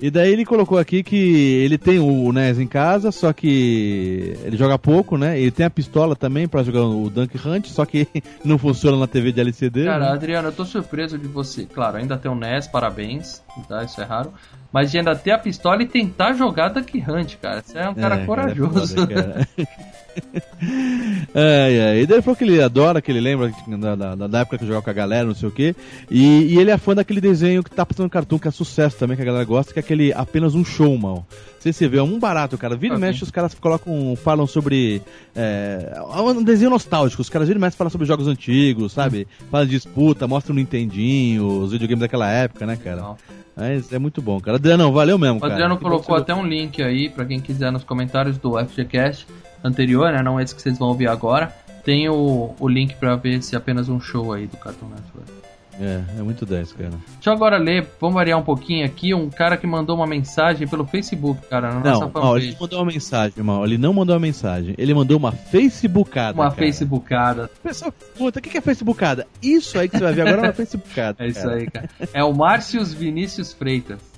E 0.00 0.10
daí 0.10 0.32
ele 0.32 0.44
colocou 0.44 0.76
aqui 0.76 1.02
que 1.02 1.16
ele 1.64 1.78
tem 1.78 1.98
o 2.00 2.32
NES 2.32 2.58
em 2.58 2.66
casa, 2.66 3.12
só 3.12 3.32
que 3.32 4.36
ele 4.44 4.56
joga 4.56 4.78
pouco, 4.78 5.16
né? 5.16 5.38
Ele 5.38 5.52
tem 5.52 5.64
a 5.64 5.70
pistola 5.70 6.16
também 6.16 6.48
pra 6.48 6.62
jogar 6.64 6.82
o 6.82 7.08
Dunk 7.08 7.38
Hunt, 7.38 7.66
só 7.68 7.84
que 7.86 8.06
não 8.44 8.58
funciona 8.58 8.98
na 8.98 9.06
TV 9.06 9.30
de 9.32 9.40
LCD. 9.40 9.84
Cara, 9.84 10.06
né? 10.06 10.12
Adriano, 10.12 10.48
eu 10.48 10.52
tô 10.52 10.64
surpreso 10.64 11.16
de 11.16 11.28
você. 11.28 11.64
Claro, 11.64 11.96
ainda 11.96 12.18
tem 12.18 12.30
o 12.30 12.34
NES, 12.34 12.66
parabéns, 12.66 13.40
tá? 13.68 13.84
Isso 13.84 14.00
é 14.00 14.04
raro. 14.04 14.34
Mas 14.72 14.90
de 14.90 14.98
ainda 14.98 15.14
ter 15.14 15.30
a 15.30 15.38
pistola 15.38 15.82
e 15.82 15.86
tentar 15.86 16.32
jogar 16.32 16.70
Duck 16.70 16.98
Hunt, 16.98 17.36
cara. 17.36 17.62
Você 17.62 17.78
é 17.78 17.88
um 17.88 17.94
cara 17.94 18.16
É, 18.16 18.26
corajoso. 18.26 18.96
Cara, 18.96 19.12
é 19.12 19.22
foda, 19.22 19.22
cara. 19.22 19.48
é, 21.34 21.96
é. 21.96 22.00
E 22.02 22.06
daí 22.06 22.16
ele 22.16 22.22
falou 22.22 22.36
que 22.36 22.44
ele 22.44 22.62
adora, 22.62 23.00
que 23.00 23.10
ele 23.10 23.20
lembra 23.20 23.52
da, 23.78 24.14
da, 24.14 24.26
da 24.26 24.38
época 24.40 24.58
que 24.58 24.66
jogava 24.66 24.82
com 24.84 24.90
a 24.90 24.94
galera, 24.94 25.26
não 25.26 25.34
sei 25.34 25.48
o 25.48 25.52
quê. 25.52 25.74
E, 26.10 26.54
e 26.54 26.58
ele 26.58 26.70
é 26.70 26.78
fã 26.78 26.94
daquele 26.94 27.20
desenho 27.20 27.62
que 27.62 27.70
tá 27.70 27.84
passando 27.84 28.04
no 28.04 28.10
cartoon, 28.10 28.38
que 28.38 28.48
é 28.48 28.50
sucesso 28.50 28.96
também, 28.96 29.16
que 29.16 29.22
a 29.22 29.26
galera 29.26 29.44
gosta, 29.44 29.72
que 29.72 29.78
é 29.78 29.82
aquele 29.82 30.12
apenas 30.12 30.54
um 30.54 30.64
show, 30.64 30.96
mal. 30.96 31.26
sei 31.60 31.72
se 31.72 31.78
você 31.80 31.88
vê, 31.88 31.98
é 31.98 32.02
um 32.02 32.18
barato, 32.18 32.56
cara. 32.58 32.76
Vira 32.76 32.94
e 32.94 32.96
Ah, 32.96 33.00
mexe, 33.00 33.22
os 33.22 33.30
caras 33.30 33.54
colocam, 33.54 34.16
falam 34.16 34.46
sobre. 34.46 35.02
É, 35.34 35.94
um 36.08 36.42
desenho 36.42 36.70
nostálgico. 36.70 37.22
Os 37.22 37.28
caras 37.28 37.48
vira 37.48 37.58
e 37.58 37.60
mexe 37.60 37.76
falam 37.76 37.90
sobre 37.90 38.06
jogos 38.06 38.28
antigos, 38.28 38.92
sabe? 38.92 39.26
Falam 39.50 39.66
de 39.66 39.72
disputa, 39.72 40.26
mostram 40.26 40.54
no 40.54 40.60
Nintendinho, 40.60 41.46
os 41.46 41.72
videogames 41.72 42.00
daquela 42.00 42.30
época, 42.30 42.66
né, 42.66 42.76
cara? 42.76 43.16
Mas 43.56 43.92
é 43.92 43.98
muito 43.98 44.20
bom, 44.20 44.40
cara. 44.40 44.56
Adriano, 44.56 44.90
valeu 44.92 45.16
mesmo, 45.18 45.40
O. 45.40 45.44
Adriano 45.44 45.78
colocou 45.78 46.16
até 46.16 46.34
um 46.34 46.44
link 46.44 46.82
aí 46.82 47.08
pra 47.08 47.24
quem 47.24 47.40
quiser 47.40 47.70
nos 47.70 47.84
comentários 47.84 48.36
do 48.36 48.58
FGCast 48.58 49.26
anterior, 49.64 50.12
né? 50.12 50.22
Não 50.22 50.38
esse 50.38 50.54
que 50.54 50.60
vocês 50.60 50.78
vão 50.78 50.88
ouvir 50.88 51.08
agora. 51.08 51.50
Tem 51.82 52.08
o, 52.08 52.54
o 52.60 52.68
link 52.68 52.94
pra 52.96 53.16
ver 53.16 53.42
se 53.42 53.54
é 53.54 53.58
apenas 53.58 53.88
um 53.88 53.98
show 53.98 54.32
aí 54.32 54.46
do 54.46 54.56
Cartoon 54.56 54.88
Network. 54.88 55.44
É, 55.80 56.02
é 56.18 56.22
muito 56.22 56.46
10, 56.46 56.72
cara. 56.72 56.90
Deixa 56.90 57.30
eu 57.30 57.32
agora 57.32 57.58
ler, 57.58 57.86
vamos 58.00 58.14
variar 58.14 58.38
um 58.38 58.44
pouquinho 58.44 58.86
aqui. 58.86 59.12
Um 59.12 59.28
cara 59.28 59.56
que 59.56 59.66
mandou 59.66 59.96
uma 59.96 60.06
mensagem 60.06 60.68
pelo 60.68 60.86
Facebook, 60.86 61.46
cara, 61.48 61.72
na 61.72 61.80
nossa 61.80 62.06
Não, 62.06 62.12
ó, 62.14 62.36
ele 62.36 62.56
mandou 62.60 62.78
uma 62.78 62.92
mensagem, 62.92 63.34
irmão. 63.36 63.64
Ele 63.64 63.78
não 63.78 63.92
mandou 63.92 64.14
uma 64.14 64.20
mensagem. 64.20 64.74
Ele 64.78 64.94
mandou 64.94 65.18
uma 65.18 65.32
Facebookada. 65.32 66.38
Uma 66.40 66.50
cara. 66.50 66.56
Facebookada. 66.56 67.50
Pessoal, 67.62 67.92
puta, 68.16 68.38
o 68.38 68.42
que 68.42 68.56
é 68.56 68.60
Facebookada? 68.60 69.26
Isso 69.42 69.78
aí 69.78 69.88
que 69.88 69.98
você 69.98 70.04
vai 70.04 70.12
ver 70.12 70.22
agora 70.22 70.42
é 70.42 70.44
uma 70.46 70.52
Facebookada. 70.54 71.24
É 71.24 71.28
isso 71.28 71.48
aí, 71.48 71.66
cara. 71.66 71.88
É 72.12 72.22
o 72.22 72.32
Márcios 72.32 72.92
Vinícius 72.92 73.52
Freitas. 73.52 74.13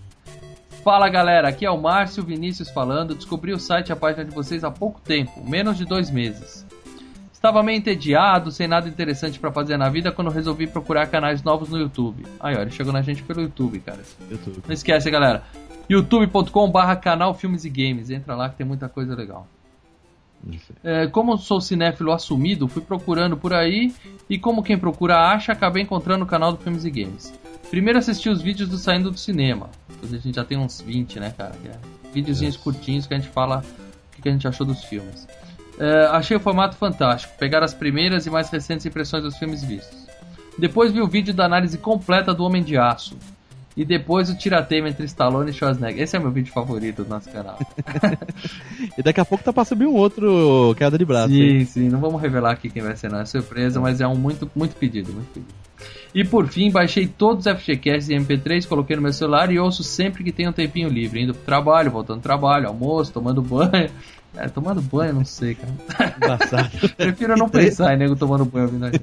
Fala 0.87 1.09
galera, 1.09 1.49
aqui 1.49 1.67
é 1.67 1.71
o 1.71 1.77
Márcio 1.77 2.23
Vinícius 2.23 2.71
falando. 2.71 3.13
Descobri 3.13 3.53
o 3.53 3.59
site 3.59 3.89
e 3.89 3.93
a 3.93 3.97
página 3.97 4.25
de 4.25 4.31
vocês 4.31 4.63
há 4.63 4.71
pouco 4.71 5.01
tempo, 5.01 5.43
menos 5.45 5.77
de 5.77 5.85
dois 5.85 6.13
meses. 6.13 6.65
Estava 7.33 7.61
meio 7.61 7.79
entediado, 7.79 8.53
sem 8.53 8.69
nada 8.69 8.89
interessante 8.89 9.41
pra 9.41 9.51
fazer 9.51 9.77
na 9.77 9.89
vida, 9.89 10.13
quando 10.13 10.31
resolvi 10.31 10.69
procurar 10.69 11.09
canais 11.09 11.43
novos 11.43 11.71
no 11.71 11.79
YouTube. 11.79 12.25
Aí, 12.39 12.57
ó, 12.57 12.61
ele 12.61 12.71
chegou 12.71 12.93
na 12.93 13.03
gente 13.03 13.21
pelo 13.25 13.43
YouTube, 13.43 13.81
cara. 13.81 13.99
YouTube. 14.31 14.63
Não 14.65 14.73
esquece, 14.73 15.11
galera. 15.11 15.43
youtube.com/barra 15.89 16.95
canal 16.95 17.35
Filmes 17.35 17.65
e 17.65 17.69
Games. 17.69 18.09
Entra 18.09 18.37
lá 18.37 18.49
que 18.49 18.55
tem 18.55 18.65
muita 18.65 18.89
coisa 18.89 19.17
legal. 19.17 19.49
É, 20.85 21.09
como 21.09 21.37
sou 21.37 21.61
cinéfilo 21.61 22.13
assumido, 22.13 22.69
fui 22.69 22.81
procurando 22.81 23.37
por 23.37 23.53
aí 23.53 23.93
e 24.31 24.39
como 24.39 24.63
quem 24.63 24.79
procura 24.79 25.17
acha, 25.17 25.51
acabei 25.51 25.83
encontrando 25.83 26.25
o 26.25 26.29
canal 26.29 26.53
do 26.53 26.59
Filmes 26.59 26.85
e 26.85 26.91
Games. 26.93 27.35
Primeiro 27.71 27.99
assisti 27.99 28.29
os 28.29 28.41
vídeos 28.41 28.69
do 28.69 28.79
Saindo 28.79 29.11
do 29.11 29.19
Cinema. 29.19 29.71
A 30.03 30.07
gente 30.07 30.35
já 30.35 30.45
tem 30.45 30.57
uns 30.59 30.81
20, 30.81 31.21
né, 31.21 31.35
cara? 31.37 31.55
É 31.65 31.97
videozinhos 32.13 32.57
curtinhos 32.57 33.07
que 33.07 33.13
a 33.13 33.19
gente 33.19 33.29
fala 33.31 33.63
o 34.19 34.23
que 34.23 34.29
a 34.29 34.33
gente 34.33 34.49
achou 34.49 34.67
dos 34.67 34.83
filmes. 34.85 35.27
É, 35.79 36.07
achei 36.07 36.35
o 36.37 36.41
formato 36.41 36.75
fantástico, 36.77 37.35
pegar 37.39 37.63
as 37.63 37.75
primeiras 37.75 38.25
e 38.25 38.31
mais 38.31 38.49
recentes 38.49 38.87
impressões 38.87 39.23
dos 39.23 39.37
filmes 39.37 39.63
vistos. 39.63 40.07
Depois 40.59 40.91
vi 40.91 41.03
o 41.03 41.07
vídeo 41.07 41.35
da 41.35 41.45
análise 41.45 41.77
completa 41.77 42.33
do 42.33 42.43
Homem 42.45 42.63
de 42.63 42.79
Aço. 42.79 43.17
E 43.77 43.85
depois 43.85 44.31
o 44.31 44.39
tiratema 44.39 44.89
entre 44.89 45.05
Stallone 45.05 45.51
e 45.51 45.53
Schwarzenegger. 45.53 46.03
Esse 46.03 46.17
é 46.17 46.19
meu 46.19 46.31
vídeo 46.31 46.51
favorito 46.51 47.05
do 47.05 47.11
nosso 47.11 47.29
canal. 47.31 47.59
E 48.97 49.03
daqui 49.03 49.21
a 49.21 49.25
pouco 49.25 49.45
tá 49.45 49.53
pra 49.53 49.67
subir 49.67 49.87
um 49.87 49.95
outro 49.95 50.75
queda 50.79 50.97
de 50.97 51.05
braço. 51.05 51.35
hein? 51.35 51.61
Sim, 51.61 51.65
sim, 51.67 51.89
não 51.91 52.01
vamos 52.01 52.21
revelar 52.23 52.53
aqui 52.53 52.71
quem 52.71 52.83
vai 52.83 52.97
ser, 52.97 53.11
não. 53.11 53.21
É 53.21 53.27
surpresa, 53.27 53.79
mas 53.79 54.01
é 54.01 54.07
um 54.07 54.15
muito, 54.17 54.51
muito 54.57 54.75
pedido, 54.77 55.13
muito 55.13 55.29
pedido. 55.29 55.53
E 56.17 56.25
por 56.25 56.49
fim, 56.49 56.71
baixei 56.71 57.07
todos 57.07 57.45
os 57.45 57.61
FGCasts 57.61 58.09
em 58.09 58.19
MP3, 58.19 58.67
coloquei 58.67 58.97
no 58.97 59.03
meu 59.03 59.13
celular 59.13 59.53
e 59.53 59.59
ouço 59.59 59.85
sempre 59.85 60.25
que 60.25 60.33
tenho 60.33 60.49
um 60.49 60.53
tempinho 60.53 60.89
livre, 60.89 61.21
indo 61.21 61.35
pro 61.35 61.45
trabalho, 61.45 61.91
voltando 61.91 62.21
do 62.21 62.23
trabalho, 62.23 62.69
almoço, 62.69 63.13
tomando 63.13 63.43
banho. 63.43 63.91
É, 64.39 64.49
tomando 64.49 64.83
banho, 64.83 65.15
não 65.15 65.25
sei, 65.25 65.55
cara. 65.55 66.69
Prefiro 66.95 67.39
não 67.39 67.49
pensar 67.49 67.95
em 67.95 67.97
nego 67.97 68.15
tomando 68.15 68.45
banho 68.45 68.67
ouvindo 68.67 68.85
aqui. 68.85 69.01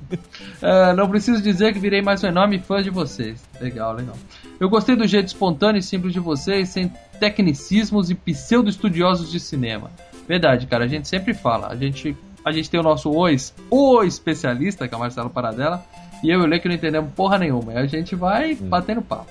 É, 0.62 0.93
não 0.93 1.10
preciso 1.10 1.41
dizer 1.41 1.74
que 1.74 1.79
virei 1.79 2.03
mais 2.03 2.24
um 2.24 2.27
enorme 2.27 2.60
fã 2.60 2.84
de 2.84 2.91
vocês. 2.91 3.43
Legal, 3.60 3.96
legal. 3.96 4.15
Eu 4.60 4.70
gostei 4.70 4.96
do 4.96 5.08
jeito 5.08 5.25
espontâneo 5.25 5.79
e 5.79 5.82
simples 5.82 6.13
de 6.13 6.20
vocês, 6.20 6.70
sem 6.70 6.93
tecnicismos 7.20 8.12
e 8.12 8.15
pseudo-estudiosos 8.15 9.32
de 9.32 9.39
cinema. 9.39 9.89
Verdade, 10.27 10.67
cara, 10.67 10.86
a 10.86 10.88
gente 10.88 11.08
sempre 11.08 11.34
fala. 11.34 11.67
A 11.67 11.75
gente, 11.75 12.15
a 12.46 12.51
gente 12.51 12.70
tem 12.70 12.79
o 12.79 12.84
nosso 12.84 13.10
OIS, 13.10 13.55
o 13.72 14.03
especialista, 14.03 14.88
que 14.88 14.93
é 14.93 14.98
o 14.98 15.00
Marcelo 15.00 15.32
Paradela, 15.32 15.84
e 16.24 16.30
eu 16.32 16.39
e 16.39 16.44
o 16.44 16.48
Lê 16.48 16.60
que 16.60 16.68
não 16.68 16.75
entendemos 16.75 17.12
porra 17.13 17.38
nenhuma. 17.38 17.74
E 17.74 17.77
a 17.77 17.86
gente 17.86 18.15
vai 18.15 18.56
batendo 18.56 19.01
papo. 19.01 19.30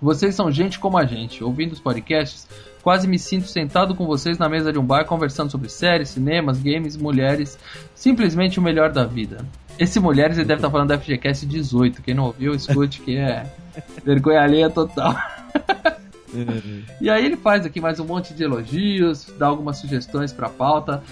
Vocês 0.00 0.34
são 0.34 0.50
gente 0.50 0.80
como 0.80 0.98
a 0.98 1.04
gente. 1.04 1.44
Ouvindo 1.44 1.72
os 1.72 1.80
podcasts, 1.80 2.48
quase 2.82 3.06
me 3.06 3.18
sinto 3.18 3.46
sentado 3.46 3.94
com 3.94 4.04
vocês 4.04 4.36
na 4.36 4.48
mesa 4.48 4.72
de 4.72 4.78
um 4.78 4.84
bar 4.84 5.04
conversando 5.04 5.50
sobre 5.50 5.68
séries, 5.68 6.08
cinemas, 6.08 6.60
games, 6.60 6.96
mulheres. 6.96 7.56
Simplesmente 7.94 8.58
o 8.58 8.62
melhor 8.62 8.90
da 8.90 9.04
vida. 9.04 9.46
Esse 9.78 9.98
Mulheres 10.00 10.36
ele 10.36 10.46
deve 10.46 10.58
estar 10.58 10.70
falando 10.70 10.88
da 10.88 10.98
FGCast 10.98 11.46
18. 11.46 12.02
Quem 12.02 12.14
não 12.14 12.24
ouviu, 12.24 12.52
escute 12.52 13.00
que 13.00 13.16
é 13.16 13.46
vergonha 14.04 14.42
alheia 14.42 14.68
total. 14.68 15.16
E 17.00 17.08
aí 17.08 17.24
ele 17.24 17.36
faz 17.36 17.64
aqui 17.64 17.80
mais 17.80 18.00
um 18.00 18.04
monte 18.04 18.34
de 18.34 18.42
elogios, 18.42 19.26
dá 19.38 19.46
algumas 19.46 19.78
sugestões 19.78 20.32
pra 20.32 20.48
pauta. 20.48 21.02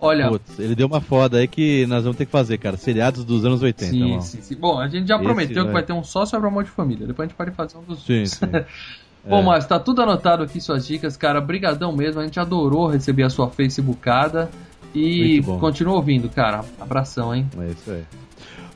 Olha, 0.00 0.28
Putz, 0.28 0.58
ele 0.60 0.74
deu 0.76 0.86
uma 0.86 1.00
foda 1.00 1.38
aí 1.38 1.48
que 1.48 1.84
nós 1.86 2.04
vamos 2.04 2.16
ter 2.16 2.24
que 2.26 2.30
fazer, 2.30 2.56
cara. 2.58 2.76
Seriados 2.76 3.24
dos 3.24 3.44
anos 3.44 3.62
80, 3.62 3.90
sim, 3.90 4.20
sim, 4.20 4.40
sim. 4.42 4.56
Bom, 4.56 4.78
a 4.78 4.86
gente 4.88 5.08
já 5.08 5.16
Esse 5.16 5.24
prometeu 5.24 5.54
que 5.56 5.62
vai- 5.64 5.72
vai 5.72 5.82
ter 5.82 5.92
um 5.92 6.04
só 6.04 6.24
sobre 6.24 6.46
amor 6.46 6.62
de 6.64 6.70
família. 6.70 7.06
Depois 7.06 7.26
a 7.26 7.28
gente 7.28 7.36
pode 7.36 7.50
fazer 7.50 7.76
um 7.78 7.82
dos 7.82 8.04
Sim, 8.04 8.24
sim. 8.24 8.46
Bom, 9.28 9.40
É. 9.40 9.42
mas 9.42 9.66
tá 9.66 9.78
tudo 9.80 10.00
anotado 10.00 10.42
aqui 10.44 10.60
suas 10.60 10.86
dicas, 10.86 11.16
cara. 11.16 11.40
Brigadão 11.40 11.92
mesmo. 11.92 12.20
A 12.20 12.24
gente 12.24 12.38
adorou 12.38 12.86
receber 12.86 13.24
a 13.24 13.30
sua 13.30 13.48
Facebookada. 13.50 14.48
E 14.94 15.42
continua 15.60 15.96
ouvindo, 15.96 16.28
cara. 16.30 16.64
Abração, 16.80 17.34
hein? 17.34 17.46
É 17.60 17.66
isso 17.70 17.90
aí. 17.90 18.04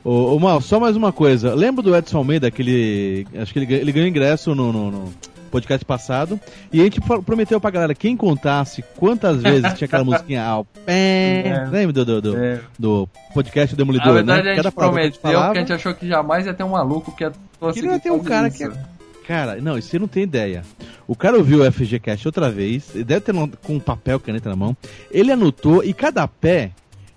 Ô, 0.03 0.35
ô 0.35 0.39
Mal, 0.39 0.61
só 0.61 0.79
mais 0.79 0.95
uma 0.95 1.11
coisa. 1.11 1.55
Lembra 1.55 1.81
do 1.81 1.95
Edson 1.95 2.17
Almeida, 2.19 2.47
aquele. 2.47 3.25
Acho 3.35 3.51
que 3.53 3.59
ele, 3.59 3.73
ele 3.73 3.91
ganhou 3.91 4.07
ingresso 4.07 4.53
no, 4.53 4.71
no- 4.71 4.91
no 4.91 5.13
podcast 5.53 5.85
passado. 5.85 6.39
E 6.71 6.81
a 6.81 6.83
gente 6.83 6.99
prometeu 6.99 7.61
pra 7.61 7.69
galera 7.69 7.93
quem 7.93 8.17
contasse 8.17 8.83
quantas 8.97 9.41
vezes 9.41 9.73
tinha 9.75 9.85
aquela 9.85 10.03
musiquinha 10.03 10.43
ao 10.43 10.65
pé. 10.65 11.43
É. 11.47 11.67
Lembra 11.71 11.93
do, 11.93 12.05
do, 12.05 12.21
do, 12.21 12.37
É. 12.37 12.59
do 12.77 13.07
podcast 13.33 13.75
Demolidor? 13.75 14.07
Na 14.07 14.13
verdade, 14.13 14.43
né? 14.43 14.51
a 14.51 14.55
gente 14.55 14.71
palavra 14.71 15.09
que 15.11 15.17
prometeu 15.17 15.21
falava, 15.21 15.45
porque 15.45 15.57
a 15.57 15.61
gente 15.61 15.73
achou 15.73 15.93
que 15.93 16.07
jamais 16.07 16.45
ia 16.47 16.53
ter 16.53 16.63
um 16.63 16.69
maluco 16.69 17.15
que 17.15 17.23
ia 17.23 17.31
conseguir 17.59 17.81
Queria 17.87 17.99
ter 17.99 18.11
um 18.11 18.19
cara 18.19 18.47
isso. 18.47 18.57
que- 18.57 18.93
Cara, 19.27 19.55
não, 19.61 19.75
você 19.81 19.97
não 19.97 20.07
tem 20.07 20.23
ideia. 20.23 20.63
O 21.07 21.15
cara 21.15 21.37
ouviu 21.37 21.61
o 21.61 21.71
FGCast 21.71 22.27
outra 22.27 22.49
vez, 22.51 22.89
deve 22.93 23.21
ter 23.21 23.33
com 23.33 23.75
um 23.75 23.79
papel, 23.79 24.19
caneta 24.19 24.49
na 24.49 24.55
mão. 24.55 24.75
Ele 25.09 25.31
anotou 25.31 25.81
e 25.81 25.93
cada 25.93 26.27
pé. 26.27 26.71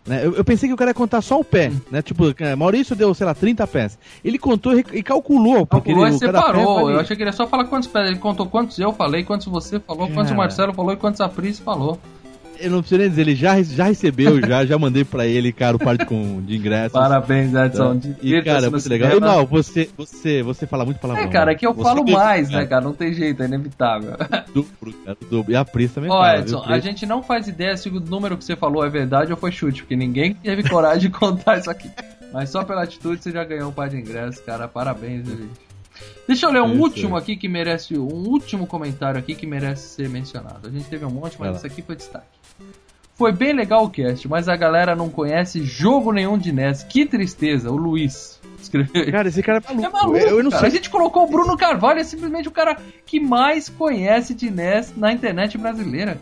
Né, 0.06 0.24
eu, 0.24 0.34
eu 0.34 0.44
pensei 0.44 0.68
que 0.68 0.74
o 0.74 0.76
cara 0.76 0.90
ia 0.90 0.94
contar 0.94 1.20
só 1.20 1.40
o 1.40 1.44
pé, 1.44 1.72
né? 1.90 2.00
Tipo, 2.00 2.32
eh, 2.38 2.54
Maurício 2.54 2.94
deu, 2.94 3.12
sei 3.12 3.26
lá, 3.26 3.34
30 3.34 3.66
pés. 3.66 3.98
Ele 4.24 4.38
contou 4.38 4.78
e, 4.78 4.84
e 4.92 5.02
calculou, 5.02 5.66
porque 5.66 5.90
Calculou 5.90 6.06
e 6.06 6.10
ele, 6.10 6.18
pé 6.18 6.18
separou. 6.18 6.90
Eu 6.90 7.00
achei 7.00 7.16
que 7.16 7.22
ele 7.22 7.30
ia 7.30 7.32
só 7.32 7.46
falar 7.46 7.64
quantos 7.64 7.88
pés. 7.88 8.06
Ele 8.06 8.18
contou 8.18 8.46
quantos 8.46 8.78
eu 8.78 8.92
falei, 8.92 9.24
quantos 9.24 9.46
você 9.48 9.80
falou, 9.80 10.06
quantos 10.08 10.30
o 10.30 10.34
Cara. 10.34 10.36
Marcelo 10.36 10.72
falou 10.72 10.92
e 10.92 10.96
quantos 10.96 11.20
a 11.20 11.28
Pris 11.28 11.58
falou. 11.58 11.98
Eu 12.60 12.70
não 12.70 12.80
preciso 12.80 13.00
nem 13.00 13.08
dizer, 13.08 13.22
ele 13.22 13.34
já, 13.34 13.62
já 13.62 13.84
recebeu, 13.84 14.40
já, 14.46 14.64
já 14.64 14.78
mandei 14.78 15.04
pra 15.04 15.26
ele, 15.26 15.52
cara, 15.52 15.76
o 15.76 15.78
par 15.78 15.96
de, 15.96 16.04
com, 16.06 16.42
de 16.42 16.56
ingressos. 16.56 16.92
Parabéns, 16.92 17.54
Edson. 17.54 17.98
Tá? 17.98 18.08
E, 18.08 18.12
Divirta-se 18.12 18.56
cara, 18.56 18.70
muito 18.70 18.88
legal. 18.88 19.16
E. 19.16 19.20
Mal, 19.20 19.46
você, 19.46 19.88
você, 19.96 20.42
você 20.42 20.66
fala 20.66 20.84
muito 20.84 20.98
palavrão. 20.98 21.24
É, 21.24 21.28
cara, 21.28 21.52
é 21.52 21.54
que 21.54 21.66
eu 21.66 21.74
Você 21.74 21.82
falo 21.82 22.04
mais, 22.10 22.50
né, 22.50 22.66
cara? 22.66 22.84
Não 22.84 22.92
tem 22.92 23.12
jeito, 23.12 23.42
é 23.42 23.46
inevitável. 23.46 24.12
Duplo, 24.54 24.92
cara, 25.04 25.16
duplo. 25.30 25.52
E 25.52 25.56
a 25.56 25.64
Pris 25.64 25.92
também 25.92 26.10
Ó, 26.10 26.14
fala, 26.14 26.38
Edson, 26.38 26.62
a 26.64 26.78
gente 26.78 27.04
não 27.06 27.22
faz 27.22 27.48
ideia 27.48 27.76
se 27.76 27.88
o 27.88 28.00
número 28.00 28.36
que 28.36 28.44
você 28.44 28.56
falou 28.56 28.84
é 28.84 28.88
verdade 28.88 29.32
ou 29.32 29.36
foi 29.36 29.52
chute, 29.52 29.82
porque 29.82 29.96
ninguém 29.96 30.34
teve 30.34 30.68
coragem 30.68 31.10
de 31.10 31.10
contar 31.16 31.58
isso 31.58 31.70
aqui. 31.70 31.90
Mas 32.32 32.50
só 32.50 32.64
pela 32.64 32.82
atitude 32.82 33.22
você 33.22 33.30
já 33.30 33.44
ganhou 33.44 33.70
um 33.70 33.72
par 33.72 33.88
de 33.88 33.96
ingressos, 33.96 34.40
cara. 34.40 34.68
Parabéns, 34.68 35.26
né, 35.26 35.36
gente? 35.36 35.66
Deixa 36.26 36.46
eu 36.46 36.50
ler 36.50 36.62
um 36.62 36.72
Isso 36.72 36.82
último 36.82 37.16
aqui 37.16 37.36
que 37.36 37.48
merece. 37.48 37.96
Um 37.96 38.28
último 38.28 38.66
comentário 38.66 39.18
aqui 39.18 39.34
que 39.34 39.46
merece 39.46 39.88
ser 39.88 40.08
mencionado. 40.08 40.68
A 40.68 40.70
gente 40.70 40.88
teve 40.88 41.04
um 41.04 41.10
monte, 41.10 41.36
mas 41.38 41.56
esse 41.56 41.66
aqui 41.66 41.82
foi 41.82 41.96
destaque. 41.96 42.26
Foi 43.16 43.32
bem 43.32 43.54
legal 43.54 43.84
o 43.84 43.90
cast, 43.90 44.28
mas 44.28 44.46
a 44.46 44.54
galera 44.54 44.94
não 44.94 45.08
conhece 45.08 45.64
jogo 45.64 46.12
nenhum 46.12 46.36
de 46.36 46.52
NES. 46.52 46.82
Que 46.82 47.06
tristeza, 47.06 47.70
o 47.70 47.76
Luiz 47.76 48.38
escreveu. 48.60 49.10
Cara, 49.10 49.28
esse 49.28 49.42
cara 49.42 49.58
é 49.58 49.74
maluco. 49.74 49.86
É 49.86 49.90
maluco, 49.90 50.18
eu, 50.18 50.38
eu 50.38 50.44
não 50.44 50.50
cara. 50.50 50.60
sei. 50.60 50.68
A 50.68 50.72
gente 50.72 50.90
colocou 50.90 51.24
o 51.24 51.26
Bruno 51.26 51.56
Carvalho, 51.56 51.98
é 51.98 52.04
simplesmente 52.04 52.46
o 52.46 52.50
cara 52.50 52.76
que 53.06 53.18
mais 53.18 53.70
conhece 53.70 54.34
de 54.34 54.50
NES 54.50 54.92
na 54.94 55.12
internet 55.12 55.56
brasileira. 55.56 56.18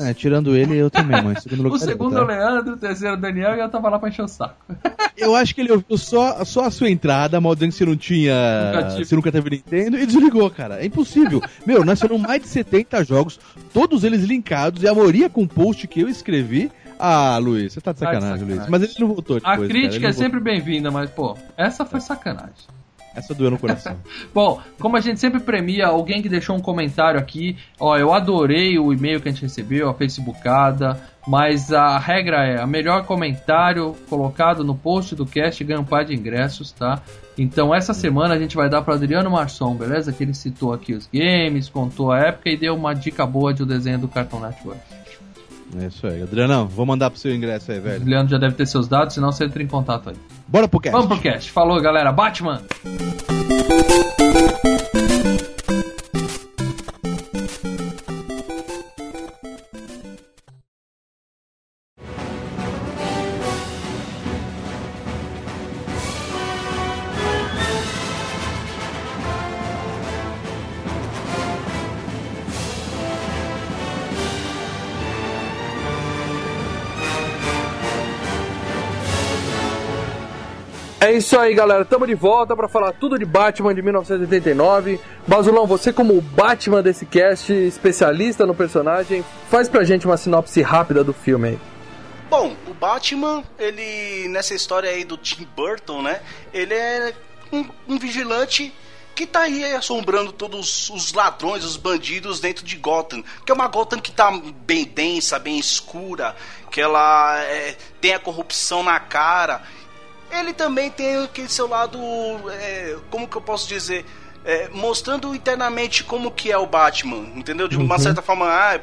É, 0.00 0.14
tirando 0.14 0.56
ele, 0.56 0.76
eu 0.76 0.90
também, 0.90 1.22
mas 1.22 1.42
segundo 1.44 1.62
lugar. 1.62 1.76
O 1.76 1.78
segundo 1.78 2.16
é 2.16 2.22
o 2.22 2.26
Leandro, 2.26 2.72
o 2.74 2.76
terceiro 2.76 3.14
é 3.14 3.18
o 3.18 3.20
Daniel 3.20 3.54
e 3.54 3.60
eu 3.60 3.68
tava 3.68 3.90
lá 3.90 3.98
pra 3.98 4.08
encher 4.08 4.22
o 4.22 4.28
saco. 4.28 4.56
Eu 5.16 5.34
acho 5.34 5.54
que 5.54 5.60
ele 5.60 5.70
ouviu 5.70 5.98
só, 5.98 6.42
só 6.46 6.64
a 6.64 6.70
sua 6.70 6.88
entrada, 6.88 7.38
mal 7.42 7.54
dizendo 7.54 7.72
que 7.72 7.76
você 7.76 7.84
não 7.84 7.96
tinha. 7.96 8.72
Nunca 8.72 8.88
tive. 8.88 9.04
Você 9.04 9.16
nunca 9.16 9.30
teve 9.30 9.50
Nintendo 9.50 9.98
e 9.98 10.06
desligou, 10.06 10.48
cara. 10.50 10.80
É 10.82 10.86
impossível. 10.86 11.42
Meu, 11.66 11.84
nós 11.84 12.00
foram 12.00 12.16
mais 12.16 12.40
de 12.40 12.48
70 12.48 13.04
jogos, 13.04 13.38
todos 13.70 14.02
eles 14.02 14.22
linkados, 14.22 14.82
e 14.82 14.88
a 14.88 14.94
maioria 14.94 15.28
com 15.28 15.46
post 15.46 15.86
que 15.86 16.00
eu 16.00 16.08
escrevi. 16.08 16.72
Ah, 16.98 17.36
Luiz, 17.36 17.74
você 17.74 17.82
tá 17.82 17.92
de 17.92 17.98
Tá 17.98 18.06
de 18.06 18.14
sacanagem, 18.14 18.38
sacanagem. 18.38 18.58
Luiz. 18.58 18.70
Mas 18.70 18.82
ele 18.82 18.94
não 18.98 19.08
voltou 19.08 19.36
A 19.44 19.50
depois. 19.50 19.68
crítica 19.68 20.00
cara, 20.00 20.08
é 20.08 20.12
sempre 20.12 20.40
bem-vinda, 20.40 20.90
mas, 20.90 21.10
pô, 21.10 21.36
essa 21.54 21.84
foi 21.84 22.00
sacanagem. 22.00 22.54
Essa 23.14 23.34
doeu 23.34 23.50
no 23.50 23.58
coração. 23.58 23.96
Bom, 24.32 24.60
como 24.78 24.96
a 24.96 25.00
gente 25.00 25.18
sempre 25.18 25.40
premia 25.40 25.88
alguém 25.88 26.22
que 26.22 26.28
deixou 26.28 26.56
um 26.56 26.60
comentário 26.60 27.18
aqui, 27.18 27.56
ó, 27.78 27.96
eu 27.96 28.12
adorei 28.12 28.78
o 28.78 28.92
e-mail 28.92 29.20
que 29.20 29.28
a 29.28 29.32
gente 29.32 29.42
recebeu, 29.42 29.88
a 29.88 29.94
Facebookada, 29.94 31.00
mas 31.26 31.72
a 31.72 31.98
regra 31.98 32.46
é, 32.46 32.60
a 32.60 32.66
melhor 32.66 33.04
comentário 33.04 33.94
colocado 34.08 34.64
no 34.64 34.74
post 34.74 35.14
do 35.14 35.26
cast 35.26 35.62
ganha 35.64 35.80
um 35.80 35.84
par 35.84 36.04
de 36.04 36.14
ingressos, 36.14 36.72
tá? 36.72 37.02
Então 37.36 37.74
essa 37.74 37.92
semana 37.92 38.34
a 38.34 38.38
gente 38.38 38.56
vai 38.56 38.68
dar 38.68 38.82
para 38.82 38.94
Adriano 38.94 39.30
Marçom, 39.30 39.74
beleza? 39.74 40.12
Que 40.12 40.24
ele 40.24 40.34
citou 40.34 40.72
aqui 40.72 40.92
os 40.94 41.08
games, 41.12 41.68
contou 41.68 42.12
a 42.12 42.18
época 42.18 42.50
e 42.50 42.56
deu 42.56 42.74
uma 42.74 42.94
dica 42.94 43.26
boa 43.26 43.52
de 43.52 43.62
o 43.62 43.66
desenho 43.66 43.98
do 43.98 44.08
Cartoon 44.08 44.40
Network. 44.40 44.80
É 45.78 45.86
isso 45.86 46.06
aí. 46.06 46.22
Adrianão, 46.22 46.66
vou 46.66 46.84
mandar 46.84 47.10
pro 47.10 47.18
seu 47.18 47.34
ingresso 47.34 47.70
aí, 47.70 47.78
O 47.78 47.82
velho. 47.82 48.04
Leandro 48.04 48.30
já 48.30 48.38
deve 48.38 48.54
ter 48.54 48.66
seus 48.66 48.88
dados, 48.88 49.14
senão 49.14 49.30
você 49.30 49.44
entra 49.44 49.62
em 49.62 49.68
contato 49.68 50.10
aí. 50.10 50.16
Bora 50.50 50.66
pro 50.66 50.80
cast. 50.80 50.92
Vamos 50.92 51.06
pro 51.06 51.18
cast. 51.18 51.48
Falou, 51.52 51.80
galera. 51.80 52.10
Batman! 52.10 52.60
É 81.10 81.14
isso 81.14 81.36
aí, 81.36 81.52
galera. 81.52 81.84
Tamo 81.84 82.06
de 82.06 82.14
volta 82.14 82.54
pra 82.54 82.68
falar 82.68 82.92
tudo 82.92 83.18
de 83.18 83.24
Batman 83.24 83.74
de 83.74 83.82
1989. 83.82 85.00
Basulão, 85.26 85.66
você 85.66 85.92
como 85.92 86.16
o 86.16 86.20
Batman 86.20 86.84
desse 86.84 87.04
cast, 87.04 87.52
especialista 87.52 88.46
no 88.46 88.54
personagem, 88.54 89.24
faz 89.50 89.68
pra 89.68 89.82
gente 89.82 90.06
uma 90.06 90.16
sinopse 90.16 90.62
rápida 90.62 91.02
do 91.02 91.12
filme 91.12 91.48
aí. 91.48 91.58
Bom, 92.30 92.54
o 92.64 92.72
Batman, 92.72 93.42
ele 93.58 94.28
nessa 94.28 94.54
história 94.54 94.88
aí 94.88 95.02
do 95.02 95.16
Tim 95.16 95.48
Burton, 95.56 96.00
né? 96.00 96.20
Ele 96.54 96.74
é 96.74 97.12
um, 97.52 97.66
um 97.88 97.98
vigilante 97.98 98.72
que 99.12 99.26
tá 99.26 99.40
aí 99.40 99.64
assombrando 99.74 100.30
todos 100.30 100.90
os 100.90 101.12
ladrões, 101.12 101.64
os 101.64 101.76
bandidos 101.76 102.38
dentro 102.38 102.64
de 102.64 102.76
Gotham. 102.76 103.24
Que 103.44 103.50
é 103.50 103.54
uma 103.54 103.66
Gotham 103.66 103.98
que 103.98 104.12
tá 104.12 104.30
bem 104.64 104.84
densa, 104.84 105.40
bem 105.40 105.58
escura, 105.58 106.36
que 106.70 106.80
ela 106.80 107.36
é, 107.42 107.76
tem 108.00 108.14
a 108.14 108.20
corrupção 108.20 108.84
na 108.84 109.00
cara. 109.00 109.60
Ele 110.30 110.52
também 110.52 110.90
tem 110.90 111.22
aquele 111.24 111.48
seu 111.48 111.68
lado, 111.68 111.98
é, 112.50 112.96
como 113.10 113.26
que 113.28 113.36
eu 113.36 113.42
posso 113.42 113.68
dizer, 113.68 114.04
É, 114.42 114.68
mostrando 114.72 115.34
internamente 115.34 116.02
como 116.02 116.30
que 116.30 116.50
é 116.50 116.56
o 116.56 116.66
Batman, 116.66 117.28
entendeu? 117.36 117.68
De 117.68 117.76
uma 117.76 117.98
certa 117.98 118.22
forma, 118.22 118.46
ah, 118.46 118.80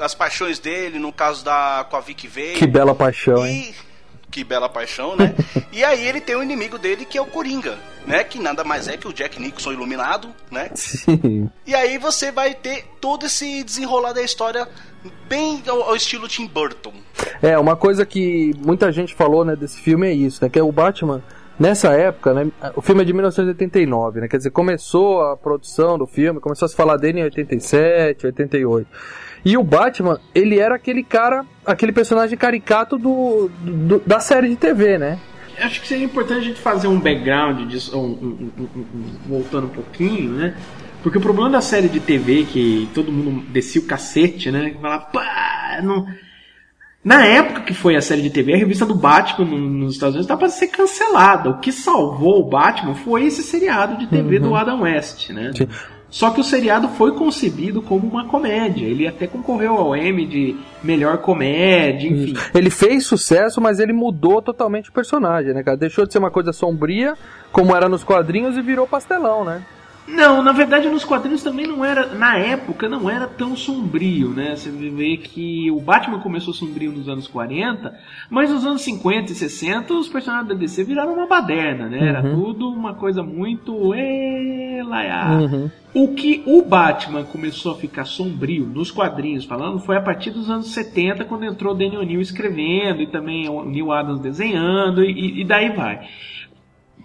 as 0.00 0.14
paixões 0.14 0.60
dele, 0.60 0.96
no 1.00 1.12
caso 1.12 1.44
da 1.44 1.84
com 1.90 1.96
a 1.96 2.00
Vicky 2.00 2.28
Vale. 2.28 2.54
Que 2.54 2.66
bela 2.66 2.94
paixão, 2.94 3.44
hein? 3.44 3.74
Que 4.34 4.42
bela 4.42 4.68
paixão, 4.68 5.14
né? 5.14 5.32
e 5.72 5.84
aí 5.84 6.04
ele 6.04 6.20
tem 6.20 6.34
o 6.34 6.42
inimigo 6.42 6.76
dele 6.76 7.04
que 7.04 7.16
é 7.16 7.22
o 7.22 7.24
Coringa, 7.24 7.78
né? 8.04 8.24
Que 8.24 8.40
nada 8.40 8.64
mais 8.64 8.88
é 8.88 8.96
que 8.96 9.06
o 9.06 9.12
Jack 9.12 9.40
Nicholson 9.40 9.70
iluminado, 9.70 10.26
né? 10.50 10.72
Sim. 10.74 11.48
E 11.64 11.72
aí 11.72 11.98
você 11.98 12.32
vai 12.32 12.52
ter 12.52 12.84
todo 13.00 13.26
esse 13.26 13.62
desenrolar 13.62 14.12
da 14.12 14.22
história 14.22 14.66
bem 15.28 15.62
ao, 15.68 15.84
ao 15.84 15.94
estilo 15.94 16.26
Tim 16.26 16.48
Burton. 16.48 16.92
É, 17.40 17.56
uma 17.56 17.76
coisa 17.76 18.04
que 18.04 18.52
muita 18.58 18.90
gente 18.90 19.14
falou, 19.14 19.44
né, 19.44 19.54
desse 19.54 19.80
filme 19.80 20.08
é 20.08 20.12
isso, 20.12 20.42
né? 20.42 20.50
Que 20.50 20.58
é 20.58 20.62
o 20.64 20.72
Batman, 20.72 21.22
nessa 21.56 21.92
época, 21.92 22.34
né? 22.34 22.50
O 22.74 22.82
filme 22.82 23.02
é 23.02 23.04
de 23.04 23.12
1989, 23.12 24.20
né? 24.20 24.26
Quer 24.26 24.38
dizer, 24.38 24.50
começou 24.50 25.22
a 25.22 25.36
produção 25.36 25.96
do 25.96 26.08
filme, 26.08 26.40
começou 26.40 26.66
a 26.66 26.68
se 26.68 26.74
falar 26.74 26.96
dele 26.96 27.20
em 27.20 27.22
87, 27.22 28.26
88. 28.26 28.88
E 29.44 29.56
o 29.56 29.62
Batman, 29.62 30.18
ele 30.34 30.58
era 30.58 30.74
aquele 30.76 31.02
cara, 31.02 31.44
aquele 31.66 31.92
personagem 31.92 32.36
caricato 32.36 32.96
do, 32.98 33.50
do- 33.60 34.02
da 34.06 34.18
série 34.20 34.48
de 34.48 34.56
TV, 34.56 34.96
né? 34.98 35.18
Acho 35.60 35.80
que 35.80 35.86
seria 35.86 36.04
importante 36.04 36.38
a 36.40 36.44
gente 36.44 36.60
fazer 36.60 36.88
um 36.88 36.98
background 36.98 37.68
disso, 37.68 37.96
um- 37.96 38.50
um- 38.58 38.68
um- 38.76 39.04
voltando 39.28 39.66
um 39.66 39.70
pouquinho, 39.70 40.30
né? 40.32 40.54
Porque 41.02 41.18
o 41.18 41.20
problema 41.20 41.50
da 41.50 41.60
série 41.60 41.88
de 41.88 42.00
TV, 42.00 42.44
que 42.44 42.88
todo 42.94 43.12
mundo 43.12 43.44
descia 43.50 43.80
o 43.80 43.84
cacete, 43.84 44.50
né? 44.50 44.74
Falava, 44.80 45.04
pá, 45.12 45.80
não... 45.82 46.06
Na 47.04 47.22
época 47.26 47.60
que 47.60 47.74
foi 47.74 47.96
a 47.96 48.00
série 48.00 48.22
de 48.22 48.30
TV, 48.30 48.54
a 48.54 48.56
revista 48.56 48.86
do 48.86 48.94
Batman 48.94 49.44
no- 49.44 49.58
nos 49.58 49.92
Estados 49.92 50.14
Unidos 50.14 50.24
estava 50.24 50.40
para 50.40 50.48
ser 50.48 50.68
cancelada. 50.68 51.50
O 51.50 51.58
que 51.60 51.70
salvou 51.70 52.40
o 52.40 52.48
Batman 52.48 52.94
foi 52.94 53.26
esse 53.26 53.42
seriado 53.42 53.98
de 53.98 54.06
TV 54.06 54.38
do 54.38 54.54
Adam 54.56 54.80
West, 54.80 55.28
né? 55.28 55.52
Sim. 55.54 55.68
Só 56.14 56.30
que 56.30 56.40
o 56.40 56.44
seriado 56.44 56.86
foi 56.90 57.10
concebido 57.10 57.82
como 57.82 58.06
uma 58.06 58.28
comédia. 58.28 58.86
Ele 58.86 59.04
até 59.04 59.26
concorreu 59.26 59.74
ao 59.74 59.96
Emmy 59.96 60.24
de 60.24 60.56
melhor 60.80 61.18
comédia, 61.18 62.08
enfim. 62.08 62.34
Ele 62.54 62.70
fez 62.70 63.04
sucesso, 63.04 63.60
mas 63.60 63.80
ele 63.80 63.92
mudou 63.92 64.40
totalmente 64.40 64.90
o 64.90 64.92
personagem, 64.92 65.52
né, 65.52 65.64
cara? 65.64 65.76
Deixou 65.76 66.06
de 66.06 66.12
ser 66.12 66.20
uma 66.20 66.30
coisa 66.30 66.52
sombria, 66.52 67.14
como 67.50 67.74
era 67.74 67.88
nos 67.88 68.04
quadrinhos, 68.04 68.56
e 68.56 68.62
virou 68.62 68.86
pastelão, 68.86 69.44
né? 69.44 69.62
Não, 70.06 70.42
na 70.42 70.52
verdade 70.52 70.88
nos 70.88 71.04
quadrinhos 71.04 71.42
também 71.42 71.66
não 71.66 71.84
era, 71.84 72.14
na 72.14 72.36
época 72.36 72.88
não 72.88 73.08
era 73.08 73.26
tão 73.26 73.56
sombrio, 73.56 74.28
né? 74.28 74.54
Você 74.54 74.70
vê 74.70 75.16
que 75.16 75.70
o 75.70 75.80
Batman 75.80 76.20
começou 76.20 76.52
sombrio 76.52 76.92
nos 76.92 77.08
anos 77.08 77.26
40, 77.26 77.94
mas 78.28 78.50
nos 78.50 78.66
anos 78.66 78.82
50 78.82 79.32
e 79.32 79.34
60 79.34 79.94
os 79.94 80.08
personagens 80.08 80.48
da 80.48 80.54
DC 80.54 80.84
viraram 80.84 81.14
uma 81.14 81.26
baderna, 81.26 81.88
né? 81.88 82.06
Era 82.06 82.22
tudo 82.22 82.68
uma 82.68 82.94
coisa 82.94 83.22
muito 83.22 83.94
elaiá. 83.94 85.38
Uhum. 85.40 85.70
O 85.94 86.08
que 86.08 86.42
o 86.44 86.60
Batman 86.60 87.24
começou 87.24 87.72
a 87.72 87.76
ficar 87.76 88.04
sombrio 88.04 88.66
nos 88.66 88.90
quadrinhos 88.90 89.44
falando 89.44 89.78
foi 89.78 89.96
a 89.96 90.02
partir 90.02 90.30
dos 90.30 90.50
anos 90.50 90.72
70, 90.72 91.24
quando 91.24 91.44
entrou 91.44 91.72
o 91.72 91.76
Daniel 91.76 92.04
Neal 92.04 92.20
escrevendo 92.20 93.00
e 93.00 93.06
também 93.06 93.48
o 93.48 93.64
Neil 93.64 93.90
Adams 93.90 94.20
desenhando 94.20 95.02
e, 95.02 95.40
e 95.40 95.44
daí 95.44 95.70
vai. 95.70 96.00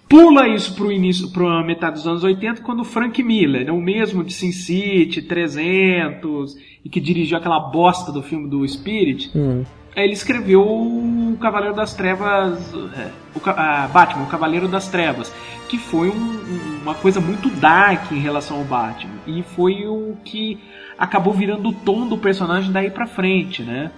Pula 0.10 0.48
isso 0.48 0.74
pro 0.76 0.92
início, 0.92 1.30
pra 1.30 1.64
metade 1.64 1.98
dos 1.98 2.08
anos 2.08 2.24
80, 2.24 2.62
quando 2.64 2.80
o 2.80 2.84
Frank 2.84 3.22
Miller, 3.22 3.72
o 3.74 3.80
mesmo 3.80 4.24
de 4.24 4.34
Sin 4.34 4.52
City, 4.52 5.22
300, 5.22 6.58
e 6.84 6.90
que 6.90 7.00
dirigiu 7.00 7.38
aquela 7.38 7.60
bosta 7.60 8.12
do 8.12 8.24
filme 8.24 8.50
do 8.50 8.68
Spirit, 8.68 9.30
Hum. 9.38 9.64
Ele 9.96 10.14
escreveu 10.14 10.62
o 10.62 11.36
Cavaleiro 11.42 11.76
das 11.76 11.94
Trevas, 11.96 12.74
é, 12.96 13.10
o 13.36 13.90
Batman, 13.92 14.24
o 14.24 14.28
Cavaleiro 14.28 14.68
das 14.68 14.88
Trevas, 14.88 15.34
que 15.68 15.78
foi 15.78 16.10
um- 16.10 16.14
um- 16.14 16.80
uma 16.84 16.94
coisa 16.96 17.20
muito 17.20 17.50
dark 17.50 18.12
em 18.12 18.20
relação 18.20 18.58
ao 18.60 18.64
Batman 18.64 19.16
e 19.28 19.42
foi 19.42 19.88
o 19.88 20.16
que 20.24 20.60
acabou 20.98 21.34
virando 21.34 21.70
o 21.70 21.74
tom 21.74 22.08
do 22.08 22.18
personagem 22.18 22.72
daí 22.72 22.92
pra 22.92 23.08
frente, 23.08 23.62
né? 23.64 23.92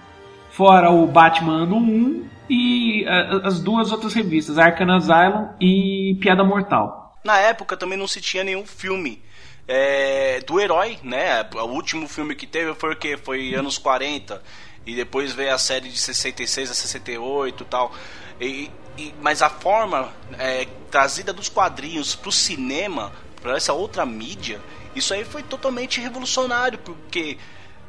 Fora 0.52 0.90
o 0.90 1.06
Batman 1.06 1.62
ano 1.62 1.76
1 1.76 2.28
e 2.50 3.06
ah, 3.08 3.40
as 3.44 3.60
duas 3.60 3.90
outras 3.90 4.12
revistas, 4.12 4.58
Arkham 4.58 4.94
Asylum 4.94 5.48
e 5.58 6.16
Piada 6.20 6.44
Mortal. 6.44 7.18
Na 7.24 7.38
época 7.38 7.76
também 7.76 7.96
não 7.96 8.06
se 8.06 8.20
tinha 8.20 8.44
nenhum 8.44 8.66
filme 8.66 9.22
é, 9.66 10.40
do 10.46 10.60
herói, 10.60 10.98
né? 11.02 11.48
O 11.54 11.68
último 11.68 12.06
filme 12.06 12.34
que 12.34 12.46
teve 12.46 12.74
foi 12.74 12.92
o 12.92 12.96
quê? 12.96 13.16
Foi 13.16 13.54
anos 13.54 13.78
40. 13.78 14.42
E 14.84 14.94
depois 14.94 15.32
veio 15.32 15.54
a 15.54 15.58
série 15.58 15.88
de 15.88 15.96
66 15.98 16.70
a 16.70 16.74
68 16.74 17.62
e 17.62 17.66
tal. 17.66 17.92
E, 18.40 18.70
e- 18.98 19.14
mas 19.22 19.40
a 19.40 19.48
forma 19.48 20.10
é, 20.38 20.66
trazida 20.90 21.32
dos 21.32 21.48
quadrinhos 21.48 22.14
pro 22.14 22.32
cinema, 22.32 23.12
para 23.40 23.56
essa 23.56 23.72
outra 23.72 24.04
mídia, 24.04 24.60
isso 24.94 25.14
aí 25.14 25.24
foi 25.24 25.42
totalmente 25.42 26.00
revolucionário, 26.00 26.78
porque 26.78 27.38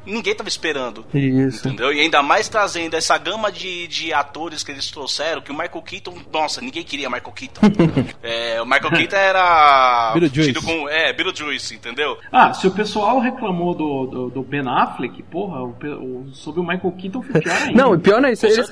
ninguém 0.06 0.34
tava 0.34 0.48
esperando. 0.48 1.04
Isso. 1.14 1.66
Entendeu? 1.68 1.92
E 1.92 2.00
ainda 2.00 2.22
mais 2.22 2.48
trazendo 2.48 2.94
essa 2.94 3.16
gama 3.18 3.50
de, 3.50 3.86
de 3.86 4.12
atores 4.12 4.62
que 4.62 4.70
eles 4.72 4.90
trouxeram, 4.90 5.40
que 5.40 5.50
o 5.50 5.54
Michael 5.54 5.82
Keaton, 5.82 6.14
nossa, 6.32 6.60
ninguém 6.60 6.82
queria 6.82 7.08
Michael 7.10 7.32
Keaton. 7.32 7.60
é, 8.22 8.60
o 8.60 8.64
Michael 8.66 8.90
Keaton 8.90 9.16
era. 9.16 10.10
Beetlejuice. 10.14 10.52
tido 10.52 10.62
com, 10.64 10.88
é, 10.88 11.12
Beetlejuice, 11.12 11.74
entendeu? 11.74 12.18
Ah, 12.32 12.52
se 12.52 12.66
o 12.66 12.70
pessoal 12.70 13.18
reclamou 13.20 13.74
do, 13.74 14.06
do, 14.06 14.30
do 14.30 14.42
Ben 14.42 14.66
Affleck, 14.68 15.22
porra, 15.24 15.62
o, 15.62 15.70
o- 15.70 16.28
sobre 16.32 16.60
o 16.60 16.64
Michael 16.64 16.92
Keaton 16.92 17.22
foi 17.22 17.40
pior 17.40 17.56
ainda. 17.62 17.82
Não, 17.82 17.94
e 17.94 17.98
pior 17.98 18.20
não 18.20 18.28
é 18.28 18.32
isso. 18.32 18.46
Com 18.46 18.52
Eles 18.52 18.70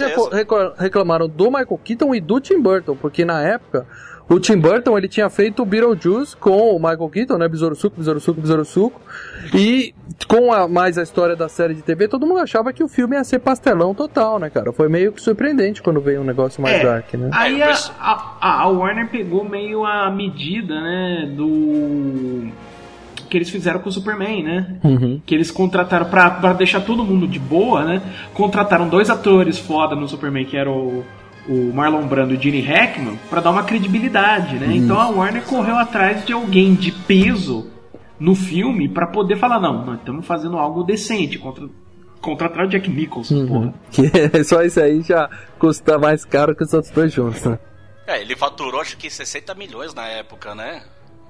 reclamaram 0.78 1.28
do 1.28 1.46
Michael 1.46 1.80
Keaton 1.84 2.14
e 2.14 2.20
do 2.20 2.40
Tim 2.40 2.60
Burton, 2.60 2.96
porque 2.96 3.24
na 3.24 3.42
época 3.42 3.86
o 4.28 4.40
Tim 4.40 4.56
Burton 4.58 4.96
ele 4.96 5.08
tinha 5.08 5.28
feito 5.28 5.62
o 5.62 5.66
Beetlejuice 5.66 6.36
com 6.36 6.74
o 6.74 6.78
Michael 6.78 7.08
Keaton, 7.08 7.36
né? 7.38 7.48
Besouro 7.48 7.74
Suco, 7.74 7.96
Besouro 7.98 8.20
Suco, 8.20 8.40
Besouro 8.40 8.64
Suco. 8.64 9.00
E 9.54 9.94
com 10.28 10.52
a, 10.52 10.66
mais 10.68 10.96
a 10.96 11.02
história 11.02 11.36
da 11.36 11.48
série 11.48 11.74
de 11.74 11.82
TV, 11.82 12.08
todo 12.08 12.26
mundo 12.26 12.40
achava 12.40 12.72
que 12.72 12.82
o 12.82 12.88
filme 12.88 13.16
ia 13.16 13.24
ser 13.24 13.40
pastelão 13.40 13.94
total, 13.94 14.38
né, 14.38 14.48
cara? 14.48 14.72
Foi 14.72 14.88
meio 14.88 15.12
que 15.12 15.20
surpreendente 15.20 15.82
quando 15.82 16.00
veio 16.00 16.20
um 16.20 16.24
negócio 16.24 16.62
mais 16.62 16.76
É. 16.76 16.84
dark, 16.84 17.12
né? 17.14 17.28
Aí 17.32 17.62
a, 17.62 17.74
a, 18.00 18.62
a 18.62 18.68
Warner 18.68 19.08
pegou 19.10 19.44
meio 19.46 19.84
a 19.84 20.10
medida, 20.10 20.80
né, 20.80 21.32
do 21.36 22.48
que 23.28 23.38
eles 23.38 23.48
fizeram 23.48 23.80
com 23.80 23.88
o 23.88 23.92
Superman, 23.92 24.42
né? 24.42 24.76
Uhum. 24.84 25.20
Que 25.24 25.34
eles 25.34 25.50
contrataram 25.50 26.04
pra, 26.06 26.30
pra 26.32 26.52
deixar 26.52 26.82
todo 26.82 27.02
mundo 27.02 27.26
de 27.26 27.38
boa, 27.38 27.82
né? 27.82 28.02
Contrataram 28.34 28.88
dois 28.88 29.08
atores 29.08 29.58
foda 29.58 29.96
no 29.96 30.06
Superman, 30.06 30.44
que 30.44 30.54
era 30.56 30.70
o, 30.70 31.02
o 31.48 31.72
Marlon 31.72 32.06
Brando 32.06 32.34
e 32.34 32.36
o 32.36 32.40
Gene 32.40 32.60
Hackman 32.60 33.18
para 33.28 33.40
dar 33.40 33.50
uma 33.50 33.64
credibilidade, 33.64 34.58
né? 34.58 34.74
Então 34.74 34.98
a 34.98 35.08
Warner 35.08 35.42
correu 35.42 35.76
atrás 35.76 36.24
de 36.24 36.32
alguém 36.32 36.74
de 36.74 36.92
peso 36.92 37.70
no 38.18 38.34
filme 38.34 38.88
para 38.88 39.06
poder 39.06 39.36
falar 39.36 39.60
não, 39.60 39.84
nós 39.84 39.98
estamos 39.98 40.24
fazendo 40.24 40.56
algo 40.56 40.84
decente 40.84 41.38
contra 41.38 41.68
contratar 42.20 42.66
o 42.66 42.68
Jack 42.68 42.88
Nicholson, 42.88 43.46
porra. 43.46 43.74
Que 43.90 44.44
só 44.44 44.62
isso 44.62 44.80
aí 44.80 45.02
já 45.02 45.28
custa 45.58 45.98
mais 45.98 46.24
caro 46.24 46.54
que 46.54 46.62
os 46.62 46.72
outros 46.72 46.92
dois 46.92 47.12
juntos, 47.12 47.42
né? 47.44 47.58
É, 48.06 48.20
ele 48.20 48.36
faturou 48.36 48.80
acho 48.80 48.96
que 48.96 49.10
60 49.10 49.54
milhões 49.54 49.92
na 49.92 50.06
época, 50.06 50.54
né? 50.54 50.82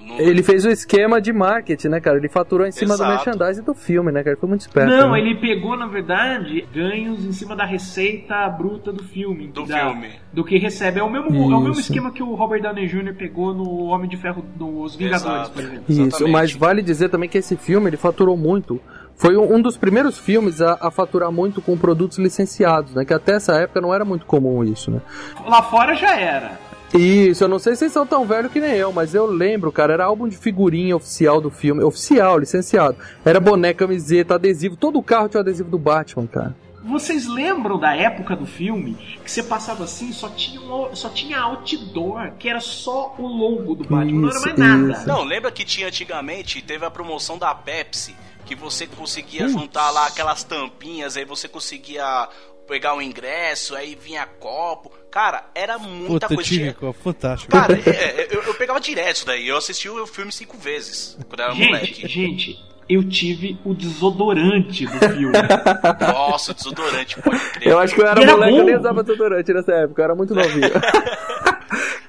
No- 0.06 0.20
Ele 0.20 0.42
fez 0.42 0.64
o 0.64 0.68
esquema 0.70 1.20
de 1.20 1.32
marketing, 1.32 1.88
né, 1.88 2.00
cara? 2.00 2.16
Ele 2.18 2.28
faturou 2.28 2.66
em 2.66 2.72
cima 2.72 2.96
do 2.96 3.02
Exato. 3.02 3.10
merchandising 3.10 3.62
do 3.62 3.74
filme, 3.74 4.10
né, 4.12 4.20
cara? 4.22 4.30
Ele 4.32 4.40
foi 4.40 4.48
muito 4.48 4.62
esperto. 4.62 4.90
Não, 4.90 5.12
né? 5.12 5.20
ele 5.20 5.36
pegou, 5.36 5.76
na 5.76 5.86
verdade, 5.86 6.66
ganhos 6.74 7.24
em 7.24 7.32
cima 7.32 7.54
da 7.56 7.64
receita 7.64 8.48
bruta 8.48 8.92
do 8.92 9.02
filme. 9.04 9.48
Do 9.48 9.64
da- 9.66 9.78
filme. 9.90 10.10
Do 10.32 10.44
que 10.44 10.58
recebe. 10.58 11.00
É 11.00 11.02
o 11.02 11.10
mesmo, 11.10 11.28
é 11.52 11.56
o 11.56 11.60
mesmo 11.60 11.80
esquema 11.80 12.10
que 12.10 12.22
o 12.22 12.34
Robert 12.34 12.62
Downey 12.62 12.86
Jr. 12.86 13.14
pegou 13.14 13.54
no 13.54 13.84
Homem 13.84 14.08
de 14.08 14.16
Ferro 14.16 14.44
dos 14.56 14.96
Vingadores, 14.96 15.24
Exato. 15.42 15.50
por 15.52 15.62
exemplo. 15.62 15.84
Isso, 15.88 16.00
Exatamente. 16.02 16.32
mas 16.32 16.52
vale 16.54 16.82
dizer 16.82 17.08
também 17.08 17.28
que 17.28 17.38
esse 17.38 17.56
filme 17.56 17.88
ele 17.88 17.96
faturou 17.96 18.36
muito. 18.36 18.80
Foi 19.14 19.36
um 19.36 19.54
um 19.56 19.60
dos 19.60 19.76
primeiros 19.76 20.18
filmes 20.18 20.60
a, 20.62 20.78
a 20.80 20.90
faturar 20.90 21.30
muito 21.30 21.60
com 21.60 21.76
produtos 21.76 22.18
licenciados, 22.18 22.94
né? 22.94 23.04
Que 23.04 23.12
até 23.12 23.32
essa 23.34 23.52
época 23.54 23.80
não 23.80 23.94
era 23.94 24.04
muito 24.04 24.24
comum 24.26 24.64
isso, 24.64 24.90
né? 24.90 25.00
Lá 25.46 25.62
fora 25.62 25.94
já 25.94 26.18
era. 26.18 26.58
Isso, 26.94 27.44
eu 27.44 27.48
não 27.48 27.58
sei 27.58 27.74
se 27.74 27.80
vocês 27.80 27.92
são 27.92 28.06
tão 28.06 28.26
velhos 28.26 28.52
que 28.52 28.60
nem 28.60 28.72
eu, 28.72 28.92
mas 28.92 29.14
eu 29.14 29.24
lembro, 29.26 29.72
cara, 29.72 29.94
era 29.94 30.04
álbum 30.04 30.28
de 30.28 30.36
figurinha 30.36 30.94
oficial 30.94 31.40
do 31.40 31.50
filme, 31.50 31.82
oficial, 31.82 32.38
licenciado. 32.38 32.96
Era 33.24 33.40
boneca, 33.40 33.86
camiseta, 33.86 34.34
adesivo, 34.34 34.76
todo 34.76 34.98
o 34.98 35.02
carro 35.02 35.28
tinha 35.28 35.38
o 35.38 35.42
adesivo 35.42 35.70
do 35.70 35.78
Batman, 35.78 36.26
cara. 36.26 36.54
Vocês 36.84 37.26
lembram 37.28 37.78
da 37.78 37.94
época 37.94 38.34
do 38.34 38.44
filme 38.44 38.94
que 39.24 39.30
você 39.30 39.42
passava 39.42 39.84
assim, 39.84 40.12
só 40.12 40.28
tinha, 40.28 40.60
um, 40.60 40.94
só 40.96 41.08
tinha 41.08 41.38
outdoor, 41.40 42.32
que 42.38 42.48
era 42.48 42.60
só 42.60 43.14
o 43.16 43.26
logo 43.26 43.76
do 43.76 43.84
Batman, 43.84 44.20
não 44.20 44.28
era 44.28 44.36
Isso, 44.36 44.46
mais 44.48 44.58
nada. 44.58 44.92
isso. 44.92 45.08
Não, 45.08 45.22
lembra 45.24 45.50
que 45.52 45.64
tinha 45.64 45.86
antigamente, 45.86 46.60
teve 46.60 46.84
a 46.84 46.90
promoção 46.90 47.38
da 47.38 47.54
Pepsi, 47.54 48.16
que 48.44 48.56
você 48.56 48.86
conseguia 48.86 49.48
juntar 49.48 49.90
lá 49.90 50.08
aquelas 50.08 50.42
tampinhas, 50.42 51.16
aí 51.16 51.24
você 51.24 51.46
conseguia 51.46 52.28
pegar 52.66 52.94
o 52.94 53.02
ingresso, 53.02 53.74
aí 53.74 53.94
vinha 54.00 54.26
copo. 54.26 54.90
Cara, 55.10 55.44
era 55.54 55.78
muita 55.78 56.26
Puta, 56.26 56.34
coisa. 56.34 56.42
tive, 56.50 56.72
Tinha- 56.72 56.92
fantástico. 56.94 57.52
Cara, 57.52 57.74
é, 57.88 58.28
eu, 58.30 58.42
eu 58.42 58.54
pegava 58.54 58.80
direto 58.80 59.16
isso 59.16 59.26
daí. 59.26 59.46
Eu 59.48 59.56
assisti 59.56 59.88
o 59.88 60.06
filme 60.06 60.32
cinco 60.32 60.56
vezes 60.56 61.18
quando 61.28 61.40
era 61.40 61.52
Gente, 61.54 61.66
moleque. 61.66 62.08
gente, 62.08 62.58
eu 62.88 63.06
tive 63.08 63.58
o 63.64 63.74
desodorante 63.74 64.86
do 64.86 64.98
filme. 64.98 65.32
Nossa, 66.00 66.54
desodorante, 66.54 67.20
pode 67.20 67.38
crer. 67.50 67.68
Eu 67.68 67.78
acho 67.78 67.94
que 67.94 68.00
eu 68.00 68.06
era 68.06 68.20
E 68.20 68.22
era 68.22 68.32
moleque, 68.32 68.56
eu 68.58 68.64
nem 68.64 68.74
bom. 68.74 68.80
usava 68.80 69.02
desodorante 69.02 69.52
nessa 69.52 69.72
época, 69.72 70.00
eu 70.00 70.04
era 70.04 70.14
muito 70.14 70.34
novinho. 70.34 70.70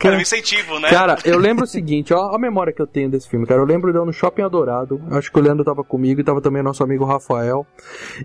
Era 0.07 0.17
um 0.17 0.21
incentivo, 0.21 0.79
né? 0.79 0.89
Cara, 0.89 1.17
eu 1.25 1.37
lembro 1.39 1.63
o 1.63 1.67
seguinte, 1.67 2.13
ó, 2.13 2.33
a 2.35 2.39
memória 2.39 2.71
que 2.73 2.81
eu 2.81 2.87
tenho 2.87 3.09
desse 3.09 3.27
filme, 3.29 3.45
cara. 3.45 3.61
Eu 3.61 3.65
lembro 3.65 3.91
de 3.91 3.97
eu 3.97 4.05
no 4.05 4.13
Shopping 4.13 4.41
Adorado. 4.43 5.01
Acho 5.11 5.31
que 5.31 5.39
o 5.39 5.41
Leandro 5.41 5.63
tava 5.63 5.83
comigo 5.83 6.21
e 6.21 6.23
tava 6.23 6.41
também 6.41 6.61
o 6.61 6.63
nosso 6.63 6.83
amigo 6.83 7.05
Rafael. 7.05 7.65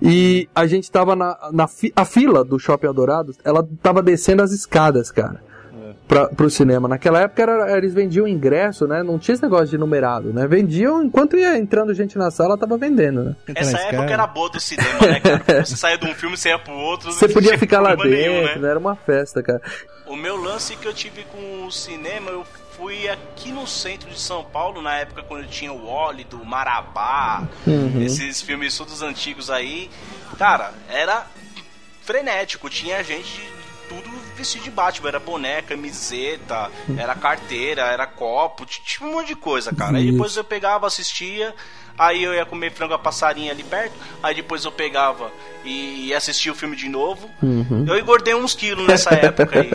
E 0.03 0.49
a 0.55 0.67
gente 0.67 0.91
tava 0.91 1.14
na, 1.17 1.37
na 1.53 1.67
fi- 1.69 1.93
a 1.95 2.05
fila 2.05 2.45
do 2.45 2.59
Shopping 2.59 2.88
Adorado, 2.88 3.35
ela 3.45 3.67
tava 3.83 4.03
descendo 4.03 4.43
as 4.43 4.53
escadas, 4.53 5.11
cara. 5.11 5.43
Pra, 6.09 6.27
pro 6.29 6.49
cinema. 6.49 6.88
Naquela 6.88 7.21
época 7.21 7.42
era- 7.42 7.77
eles 7.77 7.92
vendiam 7.92 8.27
ingresso, 8.27 8.87
né? 8.87 9.03
Não 9.03 9.18
tinha 9.18 9.35
esse 9.35 9.42
negócio 9.42 9.66
de 9.68 9.77
numerado, 9.77 10.33
né? 10.33 10.47
Vendiam 10.49 11.03
enquanto 11.05 11.37
ia 11.37 11.59
entrando 11.59 11.92
gente 11.92 12.16
na 12.16 12.31
sala, 12.31 12.57
tava 12.57 12.79
vendendo, 12.79 13.23
né? 13.25 13.37
Entra 13.47 13.62
Essa 13.62 13.77
época 13.77 13.94
escada. 13.97 14.12
era 14.14 14.27
boa 14.27 14.49
do 14.49 14.59
cinema, 14.59 15.01
né, 15.07 15.21
cara? 15.21 15.38
Porque 15.40 15.64
Você 15.66 15.77
saía 15.77 15.99
de 15.99 16.07
um 16.07 16.14
filme, 16.14 16.35
você 16.37 16.49
ia 16.49 16.59
pro 16.59 16.73
outro. 16.73 17.12
Você 17.12 17.29
podia 17.29 17.59
ficar 17.59 17.81
lá 17.81 17.90
dentro, 17.94 18.09
nenhum, 18.11 18.42
né? 18.61 18.68
Era 18.71 18.79
uma 18.79 18.97
festa, 18.97 19.42
cara. 19.42 19.61
O 20.07 20.16
meu 20.16 20.37
lance 20.37 20.75
que 20.77 20.88
eu 20.88 20.94
tive 20.94 21.25
com 21.25 21.66
o 21.66 21.71
cinema, 21.71 22.31
eu 22.31 22.42
fui 22.79 23.07
aqui 23.09 23.53
no 23.53 23.66
centro 23.66 24.09
de 24.09 24.18
São 24.18 24.42
Paulo, 24.44 24.81
na 24.81 24.94
época 24.94 25.23
quando 25.25 25.47
tinha 25.49 25.71
o 25.73 25.87
Wally, 25.87 26.25
do 26.25 26.42
Marabá, 26.42 27.47
Uhum. 27.66 28.01
esses 28.01 28.40
filmes 28.40 28.75
todos 28.79 29.03
antigos 29.03 29.51
aí. 29.51 29.90
Cara, 30.38 30.73
era 30.88 31.27
frenético, 32.03 32.71
tinha 32.71 33.03
gente 33.05 33.40
de 33.40 33.49
tudo 33.88 34.09
vestido 34.38 34.64
de 34.64 34.70
Batman, 34.70 35.09
era 35.09 35.20
boneca, 35.20 35.74
camiseta, 35.74 36.70
era 36.96 37.14
carteira, 37.14 37.83
era 37.83 38.07
copo, 38.07 38.64
t- 38.64 38.81
tinha 38.85 39.09
um 39.09 39.12
monte 39.12 39.29
de 39.29 39.37
coisa, 39.37 39.74
cara. 39.74 39.98
Aí 39.98 40.11
depois 40.12 40.37
eu 40.37 40.44
pegava, 40.44 40.87
assistia, 40.87 41.55
aí 41.98 42.22
eu 42.22 42.34
ia 42.34 42.46
comer 42.46 42.70
frango 42.72 42.94
a 42.94 42.98
passarinho 42.98 43.50
ali 43.50 43.62
perto, 43.62 43.94
aí 44.22 44.34
depois 44.34 44.64
eu 44.64 44.72
pegava 44.72 45.30
e 45.64 46.14
assistia 46.14 46.52
o 46.52 46.54
filme 46.54 46.76
de 46.76 46.88
novo. 46.88 47.28
Eu 47.87 47.98
engordei 47.98 48.34
uns 48.34 48.54
quilos 48.54 48.87
nessa 48.87 49.11
época 49.14 49.61
aí. 49.61 49.70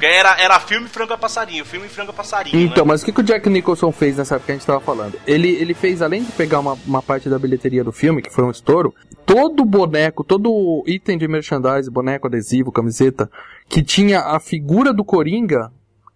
Era, 0.00 0.40
era 0.40 0.58
filme 0.58 0.88
frango 0.88 1.12
a 1.12 1.18
passarinho, 1.18 1.64
filme 1.64 1.88
frango 1.88 2.10
a 2.10 2.14
passarinho, 2.14 2.58
Então, 2.58 2.84
né? 2.84 2.88
mas 2.88 3.02
o 3.02 3.04
que, 3.04 3.12
que 3.12 3.20
o 3.20 3.24
Jack 3.24 3.48
Nicholson 3.48 3.92
fez 3.92 4.16
nessa 4.16 4.36
época 4.36 4.46
que 4.46 4.52
a 4.52 4.54
gente 4.56 4.66
tava 4.66 4.80
falando? 4.80 5.18
Ele, 5.26 5.48
ele 5.50 5.74
fez, 5.74 6.02
além 6.02 6.24
de 6.24 6.32
pegar 6.32 6.58
uma, 6.60 6.76
uma 6.86 7.02
parte 7.02 7.28
da 7.28 7.38
bilheteria 7.38 7.84
do 7.84 7.92
filme, 7.92 8.22
que 8.22 8.30
foi 8.30 8.44
um 8.44 8.50
estouro, 8.50 8.94
todo 9.24 9.64
boneco, 9.64 10.24
todo 10.24 10.82
item 10.86 11.16
de 11.18 11.28
merchandise, 11.28 11.90
boneco, 11.90 12.26
adesivo, 12.26 12.72
camiseta, 12.72 13.30
que 13.68 13.82
tinha 13.82 14.20
a 14.20 14.40
figura 14.40 14.92
do 14.92 15.04
Coringa, 15.04 15.70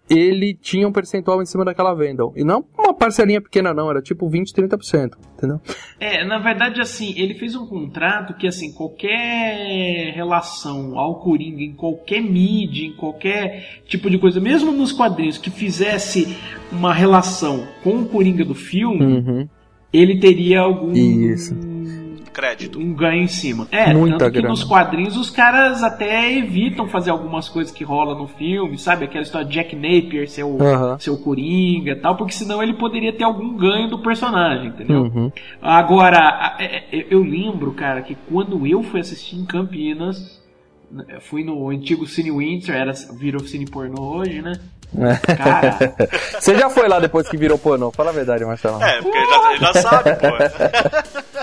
ele 0.09 0.55
tinha 0.55 0.87
um 0.87 0.93
percentual 0.93 1.41
em 1.43 1.47
cima 1.47 1.65
daquela 1.65 1.95
venda. 1.95 2.23
E 2.37 2.45
não 2.45 2.65
uma 2.79 2.93
parcelinha 2.95 3.41
pequena 3.41 3.73
não, 3.73 3.91
era 3.91 4.03
tipo 4.03 4.29
20, 4.29 4.53
30%, 4.53 5.13
entendeu? 5.37 5.61
É, 5.99 6.25
na 6.27 6.39
verdade, 6.39 6.81
assim, 6.81 7.15
ele 7.17 7.35
fez 7.35 7.55
um 7.57 7.67
contrato 7.67 8.35
que, 8.35 8.47
assim, 8.47 8.73
qualquer 8.73 10.13
relação 10.15 10.99
ao 10.99 11.21
Coringa, 11.21 11.63
em 11.63 11.73
qualquer 11.73 12.21
mídia, 12.21 12.87
em 12.87 12.93
qualquer 12.93 13.83
tipo 13.87 14.11
de 14.11 14.19
coisa, 14.19 14.41
mesmo 14.41 14.73
nos 14.73 14.93
quadrinhos, 14.93 15.39
que 15.39 15.51
fizesse 15.51 16.37
uma 16.71 16.93
relação 16.93 17.67
com 17.83 18.01
o 18.03 18.07
Coringa 18.07 18.45
do 18.45 18.55
filme, 18.55 19.05
Uhum. 19.05 19.49
ele 19.93 20.19
teria 20.19 20.61
algum 20.61 20.93
Isso. 20.93 21.55
Crédito. 22.35 22.79
um 22.81 22.93
ganho 22.93 23.23
em 23.23 23.27
cima. 23.29 23.67
É, 23.71 23.95
Muita 23.95 24.19
tanto 24.19 24.33
que 24.33 24.39
grana. 24.41 24.49
nos 24.51 24.65
quadrinhos 24.65 25.17
os 25.17 25.31
caras 25.31 25.83
até 25.83 26.31
evitam 26.37 26.89
fazer 26.89 27.11
algumas 27.11 27.49
coisas 27.49 27.73
que 27.73 27.85
rolam 27.85 28.19
no 28.19 28.27
filme, 28.27 28.77
sabe? 28.77 29.05
Aquela 29.05 29.23
história 29.23 29.47
de 29.47 29.55
Jack 29.55 29.75
Napier 29.77 30.29
ser 30.29 30.43
o, 30.43 30.59
ser 30.99 31.11
o 31.11 31.17
Coringa 31.19 31.93
e 31.93 31.97
tal, 31.97 32.17
porque 32.17 32.33
senão 32.35 32.63
ele 32.63 32.75
poderia 32.75 33.13
ter 33.13 33.25
algum 33.25 33.57
ganho 33.57 33.89
do 33.89 34.01
personagem, 34.01 34.67
entendeu? 34.67 35.03
Uhum. 35.05 35.31
Agora, 35.63 36.19
a- 36.19 36.57
é- 36.59 36.85
é- 36.93 37.07
eu 37.09 37.23
lembro, 37.23 37.73
cara, 37.73 38.03
que 38.03 38.17
quando 38.29 38.67
eu 38.67 38.83
fui 38.83 39.01
assistir 39.01 39.37
em 39.37 39.45
Campinas, 39.47 40.43
né, 40.91 41.05
fui 41.21 41.45
no 41.45 41.69
antigo 41.71 42.07
Cine 42.07 42.31
Windsor, 42.33 42.75
era, 42.75 42.93
virou 43.17 43.41
Cine 43.47 43.65
Pornô 43.67 44.17
hoje, 44.19 44.43
né? 44.43 44.53
Cara, 45.37 45.77
Você 46.39 46.57
já 46.57 46.71
foi 46.71 46.89
lá 46.89 47.01
depois 47.01 47.29
que 47.29 47.37
virou 47.37 47.59
pornô? 47.59 47.91
Fala 47.91 48.11
a 48.11 48.13
verdade, 48.13 48.45
Marcelo. 48.45 48.81
É, 48.81 49.03
porque 49.03 49.19
já, 49.19 49.57
já 49.57 49.73
sabe, 49.83 50.11
pô. 50.15 50.27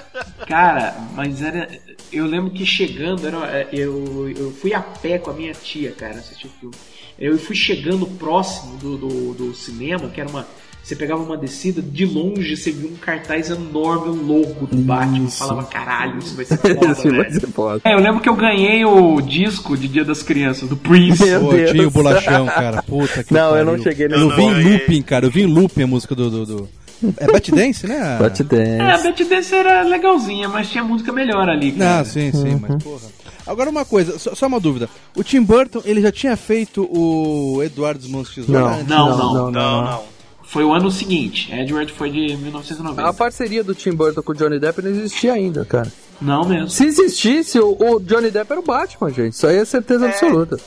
cara, 0.51 0.93
mas 1.15 1.41
era. 1.41 1.69
Eu 2.11 2.25
lembro 2.25 2.51
que 2.51 2.65
chegando, 2.65 3.25
era, 3.25 3.37
é, 3.47 3.69
eu, 3.71 4.29
eu 4.37 4.51
fui 4.51 4.73
a 4.73 4.81
pé 4.81 5.17
com 5.17 5.31
a 5.31 5.33
minha 5.33 5.53
tia, 5.53 5.91
cara, 5.91 6.15
assistir 6.15 6.47
o 6.47 6.49
filme. 6.59 6.75
Eu 7.17 7.37
fui 7.37 7.55
chegando 7.55 8.05
próximo 8.05 8.75
do, 8.77 8.97
do, 8.97 9.33
do 9.33 9.55
cinema, 9.55 10.09
que 10.09 10.19
era 10.19 10.29
uma. 10.29 10.45
Você 10.83 10.95
pegava 10.95 11.21
uma 11.21 11.37
descida, 11.37 11.79
de 11.81 12.05
longe 12.05 12.57
você 12.57 12.71
via 12.71 12.89
um 12.89 12.95
cartaz 12.95 13.49
enorme, 13.51 14.09
um 14.09 14.23
logo 14.23 14.65
do 14.65 14.75
Batman. 14.77 15.25
Isso. 15.27 15.37
Falava, 15.37 15.63
caralho, 15.67 16.17
isso 16.19 16.35
vai 16.35 16.43
ser 16.43 16.57
foda, 16.75 16.91
Esse 16.91 17.09
vai 17.09 17.19
velho. 17.19 17.39
ser 17.39 17.47
foda. 17.47 17.81
É, 17.85 17.93
eu 17.93 17.99
lembro 17.99 18.19
que 18.19 18.27
eu 18.27 18.35
ganhei 18.35 18.83
o 18.83 19.21
disco 19.21 19.77
de 19.77 19.87
Dia 19.87 20.03
das 20.03 20.21
Crianças, 20.23 20.67
do 20.67 20.75
Prince. 20.75 21.23
Meu 21.23 21.39
Pô, 21.39 21.51
Deus. 21.53 21.71
tinha 21.71 21.87
o 21.87 21.91
bolachão, 21.91 22.45
cara. 22.47 22.81
Puta 22.83 23.23
que 23.23 23.31
Não, 23.33 23.55
eu 23.55 23.65
pariu. 23.65 23.65
não 23.65 23.77
cheguei 23.83 24.07
nesse 24.09 24.19
Eu 24.21 24.35
vi 24.35 24.41
em 24.41 24.63
looping, 24.73 25.01
cara. 25.03 25.25
Eu 25.27 25.31
vi 25.31 25.43
em 25.43 25.45
looping 25.45 25.83
a 25.83 25.87
música 25.87 26.13
do. 26.15 26.29
do, 26.29 26.45
do... 26.45 26.69
É 27.17 27.27
Bat 27.31 27.51
Dance, 27.51 27.87
né? 27.87 28.17
Bate 28.19 28.43
É, 28.53 28.79
a 28.79 28.91
dance. 28.91 29.03
Betty 29.03 29.23
Dance 29.25 29.55
era 29.55 29.81
legalzinha, 29.83 30.47
mas 30.49 30.69
tinha 30.69 30.83
música 30.83 31.11
melhor 31.11 31.49
ali. 31.49 31.71
Cara. 31.71 31.99
Ah, 31.99 32.05
sim, 32.05 32.31
sim, 32.31 32.49
Uhum. 32.53 32.59
mas 32.61 32.83
porra. 32.83 33.01
Agora 33.47 33.69
uma 33.69 33.83
coisa, 33.83 34.19
só, 34.19 34.35
só 34.35 34.47
uma 34.47 34.59
dúvida. 34.59 34.87
O 35.15 35.23
Tim 35.23 35.41
Burton, 35.41 35.81
ele 35.83 35.99
já 36.01 36.11
tinha 36.11 36.37
feito 36.37 36.83
o 36.91 37.61
Eduardo 37.63 37.99
dos 38.01 38.09
Mãos 38.09 38.29
Tesoura 38.33 38.61
Não. 38.61 38.67
antes? 38.73 38.87
Não, 38.87 39.17
não. 39.17 39.51
Não, 39.51 39.51
não. 39.83 40.03
Foi 40.43 40.63
o 40.65 40.73
ano 40.73 40.91
seguinte. 40.91 41.49
Edward 41.53 41.91
foi 41.93 42.09
de 42.11 42.35
1990. 42.35 43.07
A 43.09 43.13
parceria 43.13 43.63
do 43.63 43.73
Tim 43.73 43.91
Burton 43.93 44.21
com 44.21 44.33
o 44.33 44.35
Johnny 44.35 44.59
Depp 44.59 44.81
não 44.81 44.91
existia 44.91 45.33
ainda, 45.33 45.63
cara. 45.65 45.91
Não 46.21 46.43
mesmo. 46.45 46.69
Se 46.69 46.85
existisse, 46.85 47.57
o, 47.59 47.75
o 47.79 47.99
Johnny 48.01 48.29
Depp 48.29 48.51
era 48.51 48.59
o 48.59 48.63
Batman, 48.63 49.09
gente. 49.11 49.33
Isso 49.33 49.47
aí 49.47 49.57
é 49.57 49.65
certeza 49.65 50.05
É. 50.05 50.09
absoluta. 50.09 50.59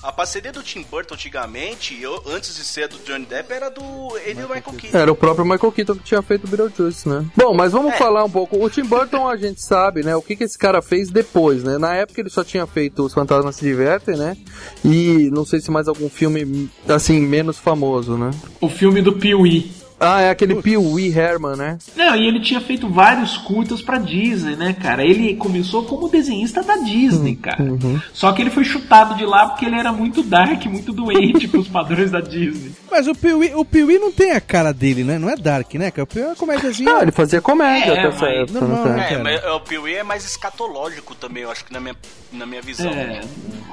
A 0.00 0.12
parceria 0.12 0.52
do 0.52 0.62
Tim 0.62 0.86
Burton 0.88 1.14
antigamente, 1.14 2.00
eu, 2.00 2.22
antes 2.28 2.54
de 2.54 2.62
ser 2.62 2.86
do 2.86 2.98
Johnny 2.98 3.26
Depp, 3.26 3.52
era 3.52 3.68
do 3.68 3.82
ele 4.24 4.40
e 4.40 4.44
o 4.44 4.48
Michael 4.48 4.76
Keaton. 4.76 4.96
Era 4.96 5.10
o 5.10 5.16
próprio 5.16 5.44
Michael 5.44 5.72
Keaton 5.72 5.94
que 5.96 6.04
tinha 6.04 6.22
feito 6.22 6.44
o 6.44 6.48
Beetlejuice, 6.48 7.08
né? 7.08 7.26
Bom, 7.36 7.52
mas 7.52 7.72
vamos 7.72 7.92
É. 7.92 7.96
falar 7.96 8.22
um 8.22 8.30
pouco. 8.30 8.64
O 8.64 8.70
Tim 8.70 8.84
Burton 8.84 9.26
a 9.28 9.36
gente 9.36 9.60
sabe, 9.60 10.04
né? 10.04 10.14
O 10.14 10.22
que, 10.22 10.36
que 10.36 10.44
esse 10.44 10.56
cara 10.56 10.80
fez 10.80 11.10
depois, 11.10 11.64
né? 11.64 11.78
Na 11.78 11.94
época 11.96 12.20
ele 12.20 12.30
só 12.30 12.44
tinha 12.44 12.64
feito 12.64 13.04
Os 13.04 13.12
Fantasmas 13.12 13.56
Se 13.56 13.64
Divertem, 13.64 14.16
né? 14.16 14.36
E 14.84 15.28
não 15.32 15.44
sei 15.44 15.60
se 15.60 15.68
mais 15.70 15.88
algum 15.88 16.08
filme, 16.08 16.70
assim, 16.88 17.20
menos 17.20 17.58
famoso, 17.58 18.16
né? 18.16 18.30
O 18.60 18.68
filme 18.68 19.02
do 19.02 19.14
Pee-wee. 19.14 19.72
Ah, 20.00 20.20
é 20.20 20.30
aquele 20.30 20.54
Pee 20.62 20.76
Wee 20.76 21.12
Herman, 21.16 21.56
né? 21.56 21.78
Não, 21.96 22.14
e 22.14 22.26
ele 22.26 22.40
tinha 22.40 22.60
feito 22.60 22.88
vários 22.88 23.36
curtas 23.36 23.82
pra 23.82 23.98
Disney, 23.98 24.54
né, 24.54 24.72
cara? 24.72 25.04
Ele 25.04 25.34
começou 25.34 25.82
como 25.84 26.08
desenhista 26.08 26.62
da 26.62 26.76
Disney, 26.76 27.34
cara. 27.34 27.64
Só 28.12 28.30
que 28.32 28.40
ele 28.42 28.50
foi 28.50 28.64
chutado 28.64 29.14
de 29.16 29.26
lá 29.26 29.46
porque 29.48 29.64
ele 29.66 29.74
era 29.76 29.92
muito 29.92 30.22
dark, 30.22 30.64
muito 30.66 30.92
doente 30.92 31.46
pros 31.48 31.66
padrões 31.66 32.10
da 32.12 32.20
Disney. 32.20 32.72
Mas 32.90 33.06
o 33.08 33.14
Piuí, 33.14 33.52
o 33.54 33.64
Piuí 33.64 33.98
não 33.98 34.12
tem 34.12 34.32
a 34.32 34.40
cara 34.40 34.72
dele, 34.72 35.02
né? 35.04 35.18
Não 35.18 35.28
é 35.28 35.36
Dark, 35.36 35.74
né? 35.74 35.92
O 36.00 36.06
Piuí 36.06 36.22
é 36.24 36.26
uma 36.28 36.36
comédiazinha. 36.36 36.92
Não, 36.92 37.02
ele 37.02 37.12
fazia 37.12 37.40
comédia 37.40 37.92
É, 37.92 37.98
até 37.98 38.08
essa 38.08 38.26
época. 38.26 38.60
não 38.60 38.84
né? 38.84 39.08
É, 39.14 39.18
mas 39.18 39.44
o 39.44 39.60
Pee-wee 39.60 39.94
é 39.96 40.02
mais 40.02 40.24
escatológico 40.24 41.14
também, 41.14 41.42
eu 41.42 41.50
acho 41.50 41.64
que 41.64 41.72
na 41.72 41.80
minha, 41.80 41.96
na 42.32 42.46
minha 42.46 42.62
visão. 42.62 42.90
É, 42.90 43.20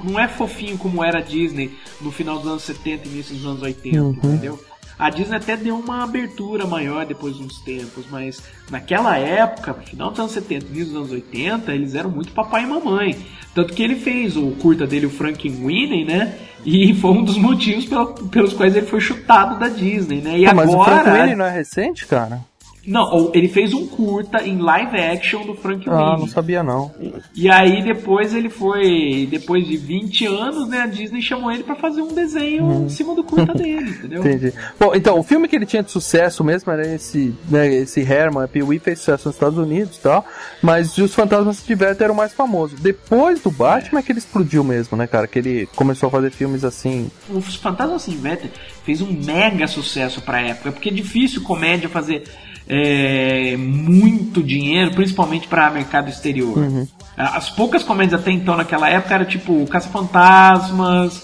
não 0.03 0.19
é 0.19 0.27
fofinho 0.27 0.77
como 0.77 1.03
era 1.03 1.19
a 1.19 1.21
Disney 1.21 1.71
no 2.01 2.11
final 2.11 2.37
dos 2.39 2.47
anos 2.47 2.63
70 2.63 3.07
e 3.07 3.11
início 3.11 3.35
dos 3.35 3.45
anos 3.45 3.61
80, 3.61 4.01
Uhum. 4.01 4.11
entendeu? 4.23 4.59
A 4.97 5.09
Disney 5.09 5.35
até 5.37 5.57
deu 5.57 5.75
uma 5.77 6.03
abertura 6.03 6.65
maior 6.65 7.05
depois 7.05 7.35
de 7.35 7.43
uns 7.43 7.59
tempos, 7.59 8.05
mas 8.09 8.41
naquela 8.71 9.17
época, 9.17 9.73
final 9.73 10.09
dos 10.09 10.19
anos 10.19 10.31
70 10.31 10.65
e 10.65 10.69
início 10.69 10.85
dos 10.93 10.95
anos 10.97 11.11
80, 11.11 11.73
eles 11.73 11.95
eram 11.95 12.09
muito 12.09 12.31
papai 12.31 12.63
e 12.63 12.67
mamãe. 12.67 13.17
Tanto 13.53 13.73
que 13.73 13.83
ele 13.83 13.95
fez 13.95 14.35
o 14.37 14.51
curta 14.51 14.85
dele, 14.87 15.05
o 15.05 15.09
Frankenweenie, 15.09 16.05
né? 16.05 16.33
E 16.65 16.93
foi 16.99 17.11
um 17.11 17.23
dos 17.23 17.37
motivos 17.37 17.85
pelo- 17.85 18.13
pelos 18.29 18.53
quais 18.53 18.75
ele 18.75 18.85
foi 18.85 18.99
chutado 19.01 19.59
da 19.59 19.67
Disney, 19.67 20.21
né? 20.21 20.39
E 20.39 20.45
Ah, 20.45 20.53
mas 20.53 20.69
o 20.69 20.73
agora. 20.81 21.03
Frank 21.03 21.19
Winnie 21.21 21.35
não 21.35 21.45
é 21.45 21.51
recente, 21.51 22.05
cara? 22.07 22.39
Não, 22.85 23.31
ele 23.33 23.47
fez 23.47 23.73
um 23.73 23.87
curta 23.87 24.43
em 24.43 24.57
live 24.59 24.97
action 24.99 25.43
do 25.45 25.55
Frank 25.55 25.89
Ah, 25.89 25.95
Winnie. 26.11 26.19
não 26.19 26.27
sabia 26.27 26.61
não. 26.63 26.93
E 27.35 27.49
aí 27.49 27.83
depois 27.83 28.33
ele 28.33 28.49
foi, 28.49 29.27
depois 29.29 29.65
de 29.67 29.75
20 29.77 30.25
anos, 30.27 30.67
né, 30.69 30.81
a 30.81 30.85
Disney 30.87 31.21
chamou 31.21 31.51
ele 31.51 31.63
pra 31.63 31.75
fazer 31.75 32.01
um 32.01 32.13
desenho 32.13 32.85
em 32.85 32.89
cima 32.89 33.15
do 33.15 33.23
curta 33.23 33.53
dele, 33.53 33.89
entendeu? 33.97 34.19
Entendi. 34.19 34.53
Bom, 34.79 34.93
então, 34.93 35.19
o 35.19 35.23
filme 35.23 35.47
que 35.47 35.55
ele 35.55 35.65
tinha 35.65 35.81
de 35.81 35.91
sucesso 35.91 36.43
mesmo 36.43 36.71
era 36.71 36.85
esse, 36.93 37.33
né, 37.49 37.73
esse 37.73 38.01
Herman, 38.01 38.47
Pee 38.47 38.61
Wee 38.63 38.79
fez 38.79 38.99
sucesso 38.99 39.27
nos 39.29 39.35
Estados 39.35 39.57
Unidos 39.57 39.97
e 39.97 40.01
tal, 40.01 40.25
mas 40.61 40.97
Os 40.97 41.13
Fantasmas 41.13 41.57
se 41.57 41.67
Divertem 41.67 42.05
era 42.05 42.13
o 42.13 42.15
mais 42.15 42.33
famoso. 42.33 42.75
Depois 42.79 43.41
do 43.41 43.49
Batman 43.51 43.99
é 43.99 44.03
que 44.03 44.11
ele 44.11 44.19
explodiu 44.19 44.63
mesmo, 44.63 44.95
né, 44.97 45.07
cara? 45.07 45.27
Que 45.27 45.39
ele 45.39 45.67
começou 45.75 46.07
a 46.07 46.11
fazer 46.11 46.29
filmes 46.31 46.63
assim. 46.63 47.09
Os 47.29 47.55
Fantasmas 47.55 48.03
Sem 48.03 48.13
Invertem 48.13 48.51
fez 48.83 49.01
um 49.01 49.11
mega 49.11 49.65
sucesso 49.67 50.21
pra 50.21 50.41
época, 50.41 50.71
porque 50.71 50.89
é 50.89 50.93
difícil 50.93 51.41
comédia 51.41 51.89
fazer 51.89 52.23
é, 52.67 53.55
muito 53.57 54.41
dinheiro, 54.41 54.91
principalmente 54.91 55.47
pra 55.47 55.69
mercado 55.69 56.09
exterior. 56.09 56.57
As 57.17 57.49
poucas 57.49 57.83
comédias 57.83 58.19
até 58.19 58.31
então 58.31 58.55
naquela 58.57 58.89
época 58.89 59.15
era 59.15 59.25
tipo 59.25 59.65
Caça-Fantasmas, 59.67 61.23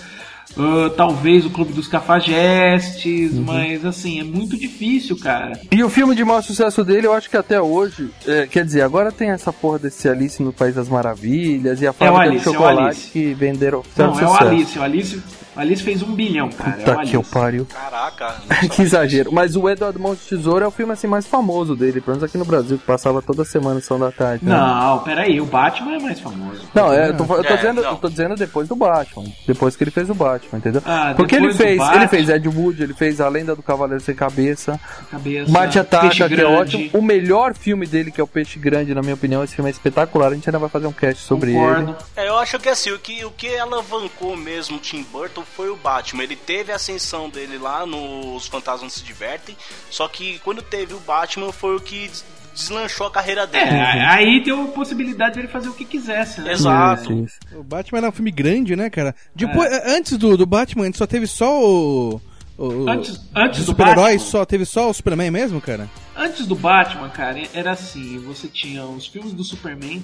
ah, 0.58 0.92
talvez 0.96 1.46
o 1.46 1.50
Clube 1.50 1.74
dos 1.74 1.88
Cafajestes, 1.88 3.34
mas 3.34 3.86
assim, 3.86 4.20
é 4.20 4.24
muito 4.24 4.58
difícil, 4.58 5.18
cara. 5.18 5.60
E 5.72 5.84
o 5.84 5.90
filme 5.90 6.16
de 6.16 6.24
maior 6.24 6.42
sucesso 6.42 6.84
dele, 6.84 7.08
eu 7.08 7.14
acho 7.14 7.30
que 7.30 7.38
até 7.38 7.62
hoje, 7.62 8.10
é, 8.28 8.48
quer 8.48 8.66
dizer, 8.66 8.82
agora 8.82 9.12
tem 9.12 9.30
essa 9.30 9.52
porra 9.54 9.80
desse 9.80 10.08
Alice 10.10 10.42
no 10.42 10.52
País 10.52 10.76
das 10.76 10.90
Maravilhas 10.90 11.82
e 11.82 11.88
a 11.88 11.94
fábrica 11.94 12.22
Alice, 12.22 12.44
de 12.44 12.48
é 12.48 12.52
o 12.52 12.54
chocolate 12.54 12.88
Alice. 12.88 13.10
que 13.12 13.34
venderam 13.34 13.84
Não, 13.96 14.20
é 14.20 14.26
o. 14.26 14.34
Alice, 14.34 14.80
o 14.80 14.84
Alice, 14.84 15.22
Alice 15.56 15.84
fez 15.84 16.02
um 16.02 16.14
bilhão, 16.14 16.50
cara. 16.50 16.72
é 16.72 16.74
o 16.74 16.78
Puta 16.80 16.92
Alice. 16.94 17.12
que 17.12 17.18
eu 17.18 17.24
pariu. 17.24 17.66
Caraca. 17.66 18.36
que 18.74 18.82
exagero. 18.82 19.32
Mas 19.34 19.56
o 19.56 19.70
Edward 19.70 20.00
Mãos 20.00 20.20
de 20.20 20.26
Tesouro 20.30 20.64
é 20.64 20.68
o 20.68 20.72
filme 20.72 20.94
assim 20.94 21.08
mais 21.08 21.26
famoso 21.28 21.76
dele, 21.76 22.00
pelo 22.02 22.16
menos 22.18 22.24
aqui 22.24 22.38
no 22.38 22.46
Brasil, 22.46 22.78
que 22.78 22.86
passava 22.86 23.22
toda 23.22 23.44
semana 23.44 23.80
São 23.82 24.00
da 24.00 24.12
Tarde. 24.12 24.46
né? 24.46 24.56
Não, 24.56 25.00
peraí, 25.00 25.42
o 25.42 25.46
Batman 25.46 25.96
é 25.96 26.00
mais 26.00 26.20
famoso. 26.20 26.62
Não, 26.74 26.94
é, 26.94 27.10
eu, 27.10 27.18
tô, 27.18 27.24
eu 27.36 27.44
tô 27.44 27.54
É, 27.54 27.58
dizendo, 27.58 27.82
não. 27.82 27.90
eu 27.92 27.96
tô 27.98 28.10
dizendo 28.10 28.36
depois 28.36 28.68
do 28.68 28.76
Batman. 28.76 29.26
Depois 29.46 29.76
que 29.76 29.84
ele 29.84 29.92
fez 29.92 30.10
o 30.10 30.14
Batman, 30.16 30.60
entendeu? 30.60 30.82
Ah, 30.86 31.14
Porque 31.16 31.36
ele 31.36 31.54
fez, 31.54 31.78
Batman. 31.78 31.96
ele 31.98 32.08
fez 32.08 32.30
Ed 32.30 32.48
Wood, 32.48 32.84
ele 32.84 32.94
fez 32.94 33.20
A 33.20 33.28
Lenda 33.28 33.56
do 33.56 33.62
Cavaleiro 33.64 34.02
Sem 34.04 34.16
Cabeça, 34.16 34.80
Cabeça, 35.10 35.52
Marte 35.52 35.80
Ataca, 35.80 36.10
que 36.30 36.42
é 36.42 36.46
ótimo. 36.46 36.90
O 36.94 37.02
melhor 37.02 37.54
filme 37.56 37.86
dele, 37.86 38.12
que 38.12 38.22
é 38.22 38.24
o 38.24 38.28
Peixe 38.28 38.58
Grande, 38.58 38.94
na 38.96 39.02
minha 39.02 39.16
opinião, 39.16 39.44
esse 39.44 39.56
filme 39.56 39.70
é 39.70 39.74
espetacular. 39.74 40.32
A 40.32 40.36
gente 40.36 40.48
ainda 40.50 40.60
vai 40.60 40.70
fazer 40.70 40.88
um 40.88 40.94
cast 40.94 41.22
sobre 41.24 41.54
Concordo. 41.54 41.82
ele. 41.92 41.96
É, 42.16 42.30
eu 42.30 42.38
acho 42.38 42.58
que 42.60 42.70
assim, 42.70 42.92
o 42.92 43.00
que, 43.00 43.26
o 43.26 43.32
que 43.32 43.58
alavancou 43.58 44.38
mesmo 44.38 44.78
o 44.78 44.80
Tim 44.80 45.04
Burton 45.12 45.41
foi 45.46 45.70
o 45.70 45.76
Batman. 45.76 46.24
Ele 46.24 46.36
teve 46.36 46.72
a 46.72 46.76
ascensão 46.76 47.30
dele 47.30 47.58
lá 47.58 47.86
nos 47.86 48.48
Fantasmas 48.48 48.94
Se 48.94 49.04
Divertem, 49.04 49.56
só 49.90 50.08
que 50.08 50.40
quando 50.40 50.62
teve 50.62 50.94
o 50.94 51.00
Batman 51.00 51.52
foi 51.52 51.76
o 51.76 51.80
que 51.80 52.08
des- 52.08 52.24
deslanchou 52.54 53.08
a 53.08 53.12
carreira 53.12 53.48
dele. 53.48 53.64
É, 53.70 54.06
aí 54.08 54.44
deu 54.44 54.62
a 54.64 54.68
possibilidade 54.68 55.36
dele 55.36 55.48
fazer 55.48 55.70
o 55.70 55.74
que 55.74 55.86
quisesse, 55.86 56.42
né? 56.42 56.52
Exato. 56.52 57.12
Isso, 57.14 57.24
isso. 57.26 57.58
O 57.60 57.64
Batman 57.64 58.00
era 58.00 58.10
um 58.10 58.12
filme 58.12 58.32
grande, 58.32 58.76
né, 58.76 58.90
cara? 58.90 59.16
Depois, 59.36 59.70
Antes 59.86 60.18
do, 60.18 60.36
do 60.36 60.46
Batman, 60.46 60.84
a 60.84 60.86
gente 60.88 60.98
só 60.98 61.08
teve 61.08 61.28
só 61.28 61.62
o. 61.64 62.22
o 62.58 62.90
Antes, 62.90 63.22
antes 63.36 63.60
os 63.60 63.66
do 63.66 63.72
super-heróis, 63.72 64.18
Batman, 64.22 64.32
só 64.32 64.46
teve 64.46 64.66
só 64.66 64.90
o 64.90 64.94
Superman 64.94 65.32
mesmo, 65.32 65.62
cara? 65.62 65.90
antes 66.14 66.46
do 66.46 66.54
Batman, 66.56 67.10
cara, 67.10 67.42
era 67.54 67.72
assim, 67.72 68.20
você 68.20 68.48
tinha 68.48 68.84
os 68.86 69.08
filmes 69.08 69.34
do 69.34 69.44
Superman, 69.44 70.04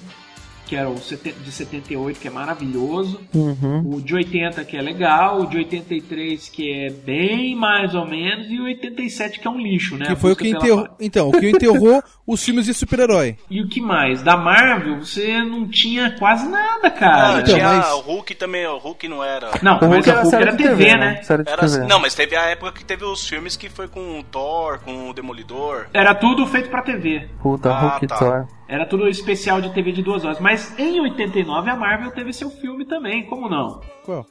que 0.67 0.75
era 0.75 0.89
o 0.89 0.95
de 0.95 1.51
78, 1.51 2.19
que 2.19 2.27
é 2.27 2.31
maravilhoso, 2.31 3.19
Uhum. 3.33 3.95
o 3.95 4.01
de 4.01 4.13
80, 4.15 4.63
que 4.65 4.75
é 4.77 4.81
legal, 4.81 5.41
o 5.41 5.45
de 5.47 5.57
83, 5.57 6.49
que 6.49 6.71
é 6.71 6.89
bem 6.89 7.55
mais 7.55 7.95
ou 7.95 8.05
menos, 8.05 8.47
e 8.49 8.59
o 8.59 8.63
87, 8.65 9.39
que 9.39 9.47
é 9.47 9.51
um 9.51 9.59
lixo, 9.59 9.95
né? 9.97 10.05
Que 10.07 10.15
foi 10.15 10.31
o 10.31 10.35
que 10.35 10.49
enterrou. 10.49 10.87
Então, 10.99 11.29
o 11.29 11.31
que 11.31 11.49
enterrou 11.49 12.03
os 12.27 12.43
filmes 12.43 12.65
de 12.65 12.73
super-herói. 12.73 13.37
E 13.49 13.61
o 13.61 13.67
que 13.69 13.79
mais? 13.81 14.21
Da 14.21 14.35
Marvel, 14.35 14.99
você 14.99 15.41
não 15.43 15.67
tinha 15.67 16.11
quase 16.17 16.47
nada, 16.47 16.89
cara. 16.91 17.39
então, 17.41 17.55
tinha 17.55 17.67
mas- 17.67 17.91
o 17.93 17.99
Hulk 18.01 18.35
também, 18.35 18.65
o 18.67 18.77
Hulk 18.77 19.07
não 19.07 19.23
era. 19.23 19.51
Não, 19.61 19.77
O 19.77 19.81
mas 19.89 20.05
Hulk 20.05 20.09
a 20.09 20.13
era 20.13 20.21
Hulk 20.21 20.29
série 20.31 20.43
era 20.49 20.51
de 20.57 20.63
TV, 20.63 20.97
né? 20.97 21.21
Era, 21.29 21.43
TV. 21.67 21.85
não, 21.87 21.99
mas 21.99 22.13
teve 22.13 22.35
a 22.35 22.43
época 22.47 22.71
que 22.73 22.83
teve 22.85 23.05
os 23.05 23.27
filmes 23.27 23.55
que 23.55 23.69
foi 23.69 23.87
com 23.87 24.19
o 24.19 24.23
Thor, 24.23 24.79
com 24.83 25.09
o 25.09 25.13
Demolidor. 25.13 25.87
Era 25.93 26.13
tudo 26.13 26.45
feito 26.45 26.69
pra 26.69 26.81
TV. 26.81 27.27
Puta, 27.41 27.69
Ah, 27.71 27.79
Hulk 27.91 28.07
tá. 28.07 28.17
Thor. 28.17 28.47
Era 28.67 28.85
tudo 28.85 29.07
especial 29.07 29.61
de 29.61 29.73
TV 29.73 29.91
de 29.91 30.01
duas 30.03 30.25
horas. 30.25 30.39
Mas 30.39 30.77
em 30.77 30.99
89 30.99 31.69
a 31.69 31.75
Marvel 31.75 32.11
teve 32.11 32.33
seu 32.33 32.49
filme 32.49 32.85
também, 32.85 33.25
como 33.25 33.49
não? 33.49 33.81
Qual? 34.05 34.25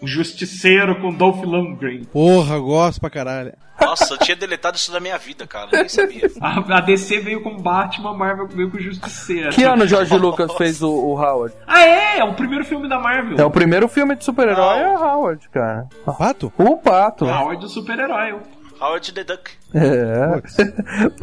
O 0.00 0.06
Justiceiro 0.06 1.00
com 1.00 1.12
Dolph 1.12 1.42
Lundgren. 1.42 2.04
Porra, 2.04 2.56
gosto 2.58 3.00
pra 3.00 3.10
caralho. 3.10 3.52
Nossa, 3.80 4.14
eu 4.14 4.18
tinha 4.18 4.36
deletado 4.36 4.76
isso 4.76 4.92
da 4.92 5.00
minha 5.00 5.18
vida, 5.18 5.44
cara. 5.46 5.68
Eu 5.72 5.78
nem 5.80 5.88
sabia. 5.88 6.30
A, 6.40 6.78
a 6.78 6.80
DC 6.80 7.18
veio 7.20 7.42
com 7.42 7.56
Batman, 7.56 8.10
a 8.10 8.14
Marvel 8.14 8.46
veio 8.46 8.70
com 8.70 8.76
o 8.76 8.80
Justiceiro. 8.80 9.50
Que 9.50 9.64
ano 9.64 9.84
o 9.84 9.86
George 9.86 10.16
Lucas 10.16 10.52
fez 10.54 10.82
o, 10.82 10.90
o 10.90 11.20
Howard? 11.20 11.54
Ah, 11.66 11.82
é? 11.82 12.18
É 12.18 12.24
o 12.24 12.34
primeiro 12.34 12.64
filme 12.64 12.88
da 12.88 12.98
Marvel. 12.98 13.36
É 13.38 13.44
o 13.44 13.50
primeiro 13.50 13.88
filme 13.88 14.14
de 14.14 14.24
super-herói, 14.24 14.80
é 14.80 14.88
o 14.88 15.02
Howard, 15.02 15.48
cara. 15.48 15.88
Pato? 16.16 16.52
O 16.56 16.76
Pato. 16.76 17.24
Howard 17.24 17.64
o 17.64 17.68
super-herói. 17.68 18.36
Howard 18.80 19.12
the 19.12 19.24
Duck. 19.24 19.50
É. 19.74 20.40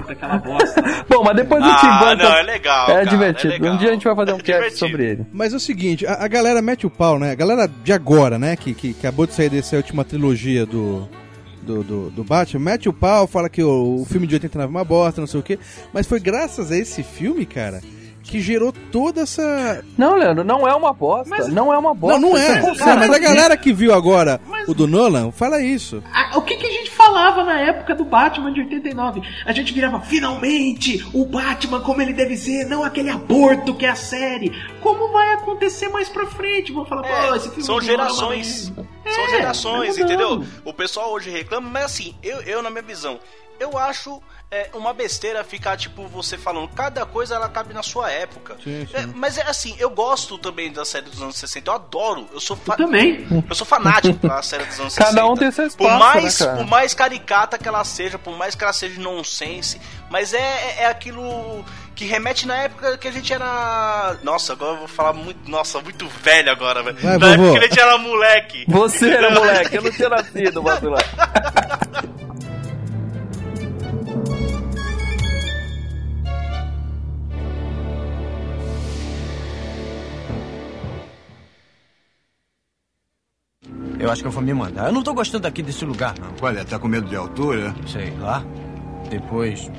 Daquela 0.08 0.38
bosta. 0.38 0.82
Bom, 1.10 1.24
mas 1.24 1.36
depois 1.36 1.63
do 1.63 1.70
Tim 1.70 1.86
Ah, 1.88 2.15
não, 2.15 2.34
é 2.34 2.41
legal. 2.44 2.89
É 2.89 2.94
cara, 2.94 3.06
divertido. 3.06 3.54
é 3.54 3.58
legal. 3.58 3.74
Um 3.74 3.78
dia 3.78 3.89
a 3.89 3.94
gente 3.94 4.04
vai 4.04 4.15
fazer 4.15 4.34
um 4.34 4.38
É 4.39 4.41
cast 4.41 4.54
divertido. 4.58 4.78
sobre 4.80 5.06
ele. 5.06 5.26
Mas 5.34 5.54
é 5.54 5.56
o 5.56 5.60
seguinte, 5.60 6.06
a, 6.06 6.13
a 6.24 6.28
galera 6.28 6.62
mete 6.62 6.86
o 6.86 6.89
pau, 6.89 7.18
né? 7.20 7.32
A 7.32 7.36
galera 7.36 7.68
de 7.84 7.94
agora, 7.94 8.38
né? 8.38 8.56
Que, 8.56 8.74
que 8.74 8.96
acabou 9.00 9.26
de 9.26 9.34
sair 9.34 9.50
dessa 9.50 9.76
última 9.78 10.04
trilogia 10.04 10.65
do, 10.65 11.08
do, 11.62 11.84
do, 11.84 12.10
do 12.12 12.24
Batman, 12.24 12.60
mete 12.72 12.88
o 12.89 12.94
pau, 12.94 13.26
fala 13.28 13.50
que 13.50 13.63
o, 13.63 14.02
o 14.02 14.06
filme 14.06 14.28
de 14.28 14.36
89 14.36 14.68
é 14.68 14.78
uma 14.78 14.84
bosta, 14.86 15.22
não 15.22 15.28
sei 15.28 15.39
o 15.39 15.44
quê. 15.44 15.58
Mas 15.94 16.06
foi 16.08 16.20
graças 16.20 16.72
a 16.72 16.78
esse 16.78 17.02
filme, 17.04 17.46
cara, 17.46 17.82
que 18.25 18.41
gerou 18.41 18.73
toda 18.91 19.21
essa. 19.21 19.83
Não, 19.97 20.15
Leandro, 20.15 20.43
não 20.43 20.67
é 20.67 20.73
uma 20.75 20.91
bosta. 20.91 21.29
Mas- 21.29 21.47
Não 21.47 21.73
é 21.73 21.77
uma 21.77 21.93
bosta. 21.93 22.19
não, 22.19 22.29
não 22.31 22.38
é. 22.38 22.59
Não, 22.61 22.75
mas 22.97 23.11
a 23.11 23.19
galera 23.19 23.55
que 23.55 23.71
viu 23.71 23.93
agora 23.93 24.41
Mas- 24.47 24.67
o 24.67 24.73
do 24.73 24.88
Nolan, 24.88 25.31
fala 25.31 25.61
isso. 25.61 26.03
Ah, 26.13 26.31
o 26.38 26.41
que, 26.41 26.55
que 26.57 26.65
a 26.65 26.71
gente 26.71 26.89
falava 26.91 27.43
na 27.43 27.59
época 27.61 27.93
do 27.95 28.03
Batman 28.03 28.51
de 28.51 28.61
89? 28.61 29.21
A 29.45 29.51
gente 29.53 29.71
virava, 29.73 29.99
finalmente, 30.01 31.05
o 31.13 31.25
Batman 31.25 31.79
como 31.81 32.01
ele 32.01 32.13
deve 32.13 32.35
ser, 32.35 32.65
não 32.65 32.83
aquele 32.83 33.09
aborto 33.09 33.73
que 33.75 33.85
é 33.85 33.89
a 33.89 33.95
série. 33.95 34.51
Como 34.81 35.11
vai 35.13 35.33
acontecer 35.35 35.88
mais 35.89 36.09
pra 36.09 36.25
frente? 36.25 36.71
Vão 36.71 36.85
falar, 36.85 37.03
pô, 37.03 37.07
É, 37.33 37.38
esse 37.38 37.49
filme 37.49 37.63
são 37.63 37.77
é 37.77 37.81
gerações. 37.81 38.69
merda. 38.75 38.89
São 39.13 39.23
É, 39.23 39.29
gerações, 39.29 39.97
entendeu? 39.97 40.43
O 40.63 40.73
pessoal 40.73 41.11
hoje 41.13 41.29
reclama, 41.29 41.69
mas 41.69 41.85
assim, 41.85 42.15
eu, 42.23 42.41
eu 42.41 42.61
na 42.63 42.69
minha 42.71 42.81
visão, 42.81 43.19
eu 43.59 43.77
acho 43.77 44.21
é, 44.51 44.69
uma 44.73 44.93
besteira 44.93 45.43
ficar, 45.43 45.75
tipo, 45.75 46.08
você 46.08 46.38
falando, 46.38 46.69
cada 46.69 47.05
coisa 47.05 47.36
ela 47.36 47.49
cabe 47.49 47.73
na 47.73 47.81
sua 47.81 48.12
época. 48.12 48.55
Sim, 48.63 48.86
sim. 48.86 48.95
É, 48.95 49.05
mas 49.08 49.38
é 49.38 49.43
assim, 49.43 49.75
eu 49.79 49.89
gosto 49.89 50.38
também 50.38 50.71
da 50.71 50.86
série 50.86 51.05
dos 51.05 51.21
anos 51.21 51.36
60, 51.36 51.69
eu 51.69 51.73
adoro, 51.73 52.27
eu 52.31 52.39
sou 52.39 52.58
Eu 52.67 52.75
também. 52.75 53.27
Eu 53.49 53.55
sou 53.55 53.65
fanático 53.65 54.27
da 54.27 54.41
série 54.41 54.63
dos 54.65 54.79
anos 54.79 54.93
60. 54.93 55.10
Cada 55.10 55.27
um 55.27 55.36
tem 55.36 55.51
seu 55.51 55.65
espaço, 55.65 55.89
por 55.89 55.99
mais, 55.99 56.39
né, 56.39 56.45
cara? 56.45 56.58
Por 56.58 56.67
mais 56.67 56.93
caricata 56.93 57.58
que 57.58 57.67
ela 57.67 57.84
seja, 57.84 58.17
por 58.17 58.38
mais 58.38 58.55
que 58.55 58.63
ela 58.63 58.73
seja 58.73 59.01
nonsense, 59.01 59.81
mas 60.10 60.34
é, 60.34 60.38
é, 60.38 60.75
é 60.84 60.86
aquilo 60.88 61.65
que 61.95 62.05
remete 62.05 62.45
na 62.45 62.55
época 62.58 62.97
que 62.97 63.08
a 63.08 63.12
gente 63.12 63.31
era... 63.34 64.17
Nossa, 64.21 64.53
agora 64.53 64.73
eu 64.73 64.79
vou 64.79 64.88
falar 64.88 65.13
muito... 65.13 65.49
Nossa, 65.49 65.79
muito 65.79 66.08
velho 66.08 66.51
agora, 66.51 66.84
velho. 66.84 66.97
Na 67.01 67.13
época 67.13 67.38
vovô. 67.38 67.53
que 67.53 67.58
a 67.58 67.67
gente 67.67 67.79
era 67.79 67.97
moleque. 67.97 68.65
Você 68.67 69.10
era 69.10 69.31
moleque, 69.31 69.75
eu 69.75 69.81
não 69.81 69.91
tinha 69.91 70.10
nascido, 70.10 70.62
Batular. 70.62 71.03
Eu 84.06 84.12
acho 84.12 84.22
que 84.22 84.28
eu 84.28 84.32
vou 84.32 84.44
me 84.44 84.54
mandar. 84.54 84.86
Eu 84.86 84.91
não 84.91 85.02
tô 85.02 85.15
gostando 85.15 85.48
aqui 85.48 85.63
desse 85.63 85.84
lugar, 85.84 86.13
não. 86.20 86.28
Olha, 86.39 86.63
tá 86.63 86.78
com 86.78 86.88
medo 86.88 87.08
de 87.10 87.15
altura? 87.15 87.74
Sei 87.88 88.13
lá. 88.20 88.44
depois 89.10 89.70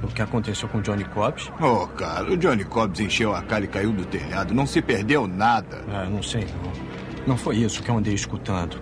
do 0.00 0.08
que 0.08 0.22
aconteceu 0.22 0.68
com 0.70 0.78
o 0.78 0.82
Johnny 0.82 1.04
Cobbs? 1.04 1.50
Oh, 1.60 1.86
cara, 1.86 2.32
o 2.32 2.36
Johnny 2.36 2.64
Cobbs 2.64 2.98
encheu 3.00 3.34
a 3.34 3.42
cara 3.42 3.64
e 3.64 3.68
caiu 3.68 3.92
do 3.92 4.06
telhado. 4.06 4.54
Não 4.54 4.66
se 4.66 4.80
perdeu 4.80 5.26
nada. 5.28 5.84
Ah, 5.88 6.06
não 6.06 6.22
sei 6.22 6.46
não. 6.46 6.72
Não 7.26 7.36
foi 7.36 7.58
isso 7.58 7.82
que 7.82 7.90
eu 7.90 7.98
andei 7.98 8.14
escutando. 8.14 8.80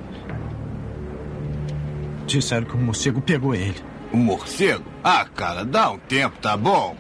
Disseram 2.27 2.65
que 2.65 2.75
o 2.75 2.79
morcego 2.79 3.21
pegou 3.21 3.55
ele. 3.55 3.77
O 4.13 4.17
morcego? 4.17 4.85
Ah, 5.03 5.25
cara, 5.25 5.65
dá 5.65 5.91
um 5.91 5.99
tempo, 5.99 6.39
tá 6.41 6.57
bom? 6.57 6.97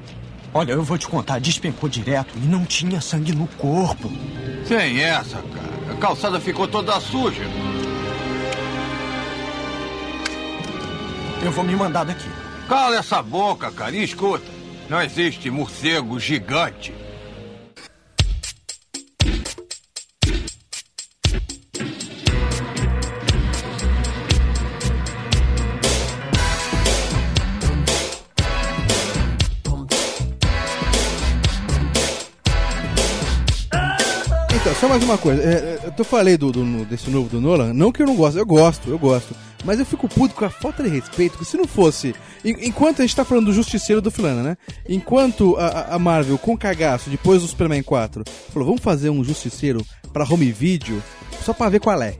Olha, 0.52 0.72
eu 0.72 0.82
vou 0.82 0.98
te 0.98 1.06
contar, 1.06 1.38
despencou 1.38 1.88
direto 1.88 2.34
e 2.36 2.46
não 2.46 2.64
tinha 2.64 3.00
sangue 3.00 3.32
no 3.32 3.46
corpo. 3.46 4.10
Sem 4.66 5.00
essa, 5.00 5.36
cara. 5.36 5.69
A 5.90 5.94
calçada 5.96 6.40
ficou 6.40 6.68
toda 6.68 7.00
suja. 7.00 7.44
Eu 11.42 11.50
vou 11.52 11.64
me 11.64 11.74
mandar 11.74 12.04
daqui. 12.04 12.28
Cala 12.68 12.96
essa 12.96 13.22
boca, 13.22 13.70
cara, 13.72 13.96
e 13.96 14.04
escuta. 14.04 14.44
Não 14.88 15.00
existe 15.02 15.50
morcego 15.50 16.20
gigante. 16.20 16.94
Mais 34.90 35.02
uma 35.04 35.16
coisa. 35.18 35.42
É, 35.42 35.46
é, 35.86 35.92
eu 35.96 36.04
falei 36.04 36.36
do, 36.36 36.50
do- 36.50 36.84
desse 36.84 37.08
novo 37.10 37.28
do 37.28 37.40
Nolan, 37.40 37.72
não 37.72 37.92
que 37.92 38.02
eu 38.02 38.06
não 38.06 38.16
gosto, 38.16 38.38
eu 38.38 38.44
gosto, 38.46 38.90
eu 38.90 38.98
gosto. 38.98 39.34
Mas 39.64 39.78
eu 39.78 39.84
fico 39.86 40.08
puto 40.08 40.34
com 40.34 40.44
a 40.44 40.50
falta 40.50 40.82
de 40.82 40.88
respeito, 40.88 41.36
que 41.38 41.44
se 41.44 41.56
não 41.56 41.66
fosse. 41.66 42.14
en- 42.44 42.56
enquanto 42.66 43.00
a 43.00 43.02
gente 43.06 43.14
tá 43.14 43.24
falando 43.24 43.46
do 43.46 43.52
Justiceiro 43.52 44.00
do 44.00 44.10
Filana, 44.10 44.42
né? 44.42 44.56
Enquanto 44.88 45.56
a, 45.56 45.94
a- 45.94 45.98
Marvel, 45.98 46.38
com 46.38 46.56
cagaço, 46.56 47.08
depois 47.10 47.42
do 47.42 47.48
Superman 47.48 47.82
4, 47.82 48.24
falou, 48.52 48.66
vamos 48.66 48.82
fazer 48.82 49.10
um 49.10 49.22
Justiceiro 49.22 49.84
pra 50.12 50.24
home 50.24 50.50
video, 50.50 51.02
só 51.44 51.52
pra 51.52 51.68
ver 51.68 51.80
qual 51.80 52.00
é. 52.02 52.14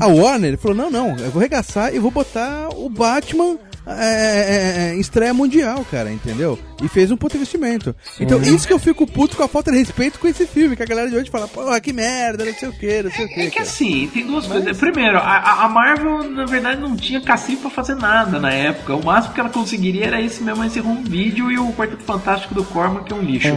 A 0.00 0.06
Warner 0.06 0.56
falou, 0.58 0.76
não, 0.76 0.90
não, 0.90 1.16
eu 1.18 1.30
vou 1.30 1.40
regaçar 1.42 1.94
e 1.94 1.98
vou 1.98 2.10
botar 2.10 2.70
o 2.74 2.88
Batman 2.88 3.58
é, 3.98 4.04
é, 4.04 4.90
é, 4.90 4.94
em 4.94 5.00
estreia 5.00 5.32
mundial, 5.34 5.84
cara, 5.90 6.10
entendeu? 6.12 6.58
E 6.82 6.88
fez 6.88 7.10
um 7.10 7.16
puto 7.16 7.36
investimento. 7.36 7.94
Então, 8.18 8.40
isso 8.40 8.66
que 8.66 8.72
eu 8.72 8.78
fico 8.78 9.06
puto 9.06 9.36
com 9.36 9.42
a 9.42 9.48
falta 9.48 9.70
de 9.70 9.78
respeito 9.78 10.18
com 10.18 10.26
esse 10.26 10.46
filme, 10.46 10.74
que 10.76 10.82
a 10.82 10.86
galera 10.86 11.10
de 11.10 11.16
hoje 11.16 11.30
fala, 11.30 11.46
porra, 11.46 11.78
que 11.80 11.92
merda, 11.92 12.44
não 12.44 12.54
sei 12.54 12.68
o 12.68 12.72
que, 12.72 13.02
não 13.02 13.10
sei 13.10 13.24
o 13.26 13.28
que. 13.28 13.40
É 13.40 13.50
que 13.50 13.58
assim, 13.58 14.08
tem 14.12 14.26
duas 14.26 14.46
coisas. 14.46 14.78
Primeiro, 14.78 15.18
a- 15.18 15.64
a, 15.64 15.68
Marvel, 15.68 16.22
na 16.30 16.46
verdade, 16.46 16.80
não 16.80 16.96
tinha 16.96 17.20
cacife 17.20 17.60
pra 17.62 17.70
fazer 17.70 17.94
nada 17.96 18.38
na 18.38 18.50
época. 18.52 18.94
O 18.94 19.04
máximo 19.04 19.34
que 19.34 19.40
ela 19.40 19.50
conseguiria 19.50 20.06
era 20.06 20.20
esse 20.22 20.42
mesmo, 20.42 20.64
esse 20.64 20.80
home 20.80 21.02
video 21.06 21.50
e 21.50 21.58
o 21.58 21.70
Quarteto 21.72 22.02
Fantástico 22.02 22.54
do 22.54 22.64
Corman, 22.64 23.04
que 23.04 23.12
é 23.12 23.16
um 23.16 23.20
lixo. 23.22 23.48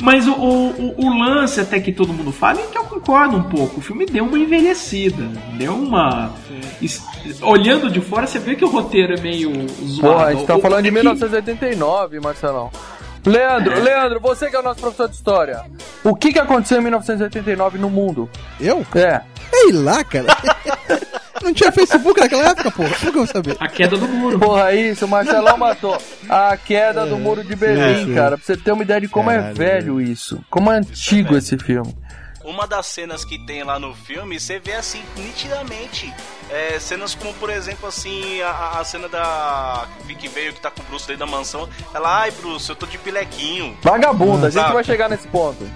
Mas 0.00 0.26
o, 0.28 0.32
o, 0.32 0.68
o- 0.98 1.06
o 1.06 1.18
lance, 1.18 1.60
até 1.60 1.80
que 1.80 1.92
todo 1.92 2.12
mundo 2.12 2.32
fala, 2.32 2.60
e 2.60 2.66
que 2.66 2.76
eu 2.76 2.84
concordo 2.84 3.36
um 3.36 3.42
pouco, 3.44 3.80
o 3.80 3.82
filme 3.82 4.04
deu 4.04 4.24
uma 4.26 4.38
envelhecida. 4.38 5.24
Deu 5.56 5.72
uma. 5.74 6.32
es- 6.82 7.02
Olhando 7.40 7.90
de 7.90 8.00
fora, 8.00 8.26
você 8.26 8.38
vê 8.38 8.54
que 8.54 8.64
o 8.64 8.68
roteiro 8.68 9.14
é 9.14 9.20
meio 9.20 9.52
zoado. 9.68 10.00
Porra, 10.14 10.26
a 10.26 10.32
gente 10.34 10.46
tá 10.46 10.56
O- 10.56 10.60
falando 10.60 10.82
de 10.82 10.88
é 10.88 10.90
que- 10.92 10.96
1989, 10.98 12.20
Marcelão. 12.20 12.70
Leandro, 13.26 13.80
Leandro, 13.82 14.20
você 14.20 14.48
que 14.48 14.56
é 14.56 14.60
o 14.60 14.62
nosso 14.62 14.80
professor 14.80 15.08
de 15.08 15.14
história. 15.16 15.62
O 16.04 16.14
que, 16.14 16.32
que 16.32 16.38
aconteceu 16.38 16.78
em 16.78 16.82
1989 16.82 17.76
no 17.78 17.90
mundo? 17.90 18.30
Eu? 18.60 18.86
É. 18.94 19.20
Ei 19.52 19.72
lá, 19.72 20.02
cara. 20.04 20.26
não 21.42 21.52
tinha 21.52 21.70
Facebook 21.72 22.20
naquela 22.20 22.50
época, 22.50 22.70
porra. 22.70 22.88
Como 22.90 23.00
que 23.00 23.08
eu 23.08 23.12
vou 23.12 23.26
saber? 23.26 23.56
A 23.60 23.68
queda 23.68 23.96
do 23.96 24.08
muro. 24.08 24.38
Porra, 24.38 24.72
isso, 24.72 25.04
o 25.04 25.08
Marcelão 25.08 25.56
matou. 25.58 25.98
A 26.28 26.56
queda 26.56 27.04
do 27.06 27.18
muro 27.18 27.44
de 27.44 27.54
Berlim, 27.56 28.12
É. 28.12 28.14
cara. 28.14 28.36
Pra 28.38 28.46
você 28.46 28.56
ter 28.56 28.72
uma 28.72 28.82
ideia 28.82 29.00
de 29.00 29.08
como 29.08 29.30
é 29.30 29.36
Caralho, 29.36 29.54
velho 29.56 30.00
isso. 30.00 30.40
Como 30.48 30.70
é 30.72 30.76
antigo 30.78 31.36
esse 31.36 31.58
filme. 31.58 31.94
Uma 32.44 32.66
das 32.66 32.86
cenas 32.86 33.24
que 33.26 33.38
tem 33.46 33.62
lá 33.62 33.78
no 33.78 33.94
filme, 33.94 34.38
você 34.40 34.58
vê 34.58 34.72
assim, 34.74 35.02
nitidamente. 35.16 36.12
É, 36.50 36.78
cenas 36.78 37.14
como, 37.14 37.32
por 37.34 37.50
exemplo, 37.50 37.88
assim, 37.88 38.40
a, 38.42 38.80
a 38.80 38.84
cena 38.84 39.08
da. 39.08 39.86
que 40.18 40.28
veio 40.28 40.52
que 40.52 40.60
tá 40.60 40.70
com 40.70 40.82
o 40.82 40.84
Bruce 40.84 41.06
dentro 41.06 41.26
da 41.26 41.30
mansão. 41.30 41.68
Ela, 41.94 42.22
ai, 42.22 42.30
Bruce, 42.30 42.68
eu 42.68 42.76
tô 42.76 42.86
de 42.86 42.98
pilequinho. 42.98 43.76
Vagabunda, 43.82 44.46
a 44.46 44.50
gente 44.50 44.62
Sabe? 44.62 44.74
vai 44.74 44.84
chegar 44.84 45.08
nesse 45.08 45.28
ponto. 45.28 45.68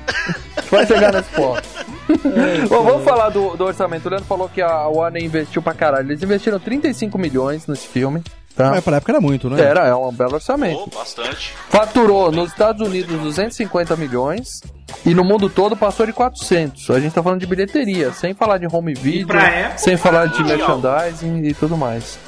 Vai 0.70 0.86
chegar 0.86 1.12
nesse 1.12 1.30
ponto. 1.30 1.62
Bom, 2.68 2.84
vamos 2.84 3.04
falar 3.04 3.28
do, 3.30 3.56
do 3.56 3.64
orçamento. 3.64 4.06
O 4.06 4.08
Leandro 4.10 4.26
falou 4.26 4.48
que 4.48 4.60
a 4.60 4.86
Warner 4.86 5.22
investiu 5.22 5.62
pra 5.62 5.74
caralho. 5.74 6.10
Eles 6.10 6.22
investiram 6.22 6.58
35 6.58 7.18
milhões 7.18 7.66
nesse 7.66 7.86
filme. 7.86 8.22
Tá? 8.54 8.70
Mas 8.70 8.84
pra 8.84 8.96
época 8.98 9.12
era 9.12 9.20
muito, 9.20 9.48
né? 9.48 9.60
Era, 9.62 9.86
é 9.86 9.94
um 9.94 10.12
belo 10.12 10.34
orçamento. 10.34 10.88
Pô, 10.90 10.98
bastante. 10.98 11.54
Faturou 11.70 12.30
nos 12.30 12.50
Estados 12.50 12.86
Unidos 12.86 13.18
250 13.18 13.96
milhões 13.96 14.60
e 15.06 15.14
no 15.14 15.24
mundo 15.24 15.48
todo 15.48 15.74
passou 15.76 16.04
de 16.04 16.12
400. 16.12 16.90
A 16.90 17.00
gente 17.00 17.14
tá 17.14 17.22
falando 17.22 17.40
de 17.40 17.46
bilheteria, 17.46 18.12
sem 18.12 18.34
falar 18.34 18.58
de 18.58 18.66
home 18.70 18.92
video, 18.94 19.34
época, 19.38 19.78
sem 19.78 19.96
falar 19.96 20.26
de 20.26 20.44
merchandising 20.44 21.44
e 21.46 21.54
tudo 21.54 21.76
mais. 21.78 22.18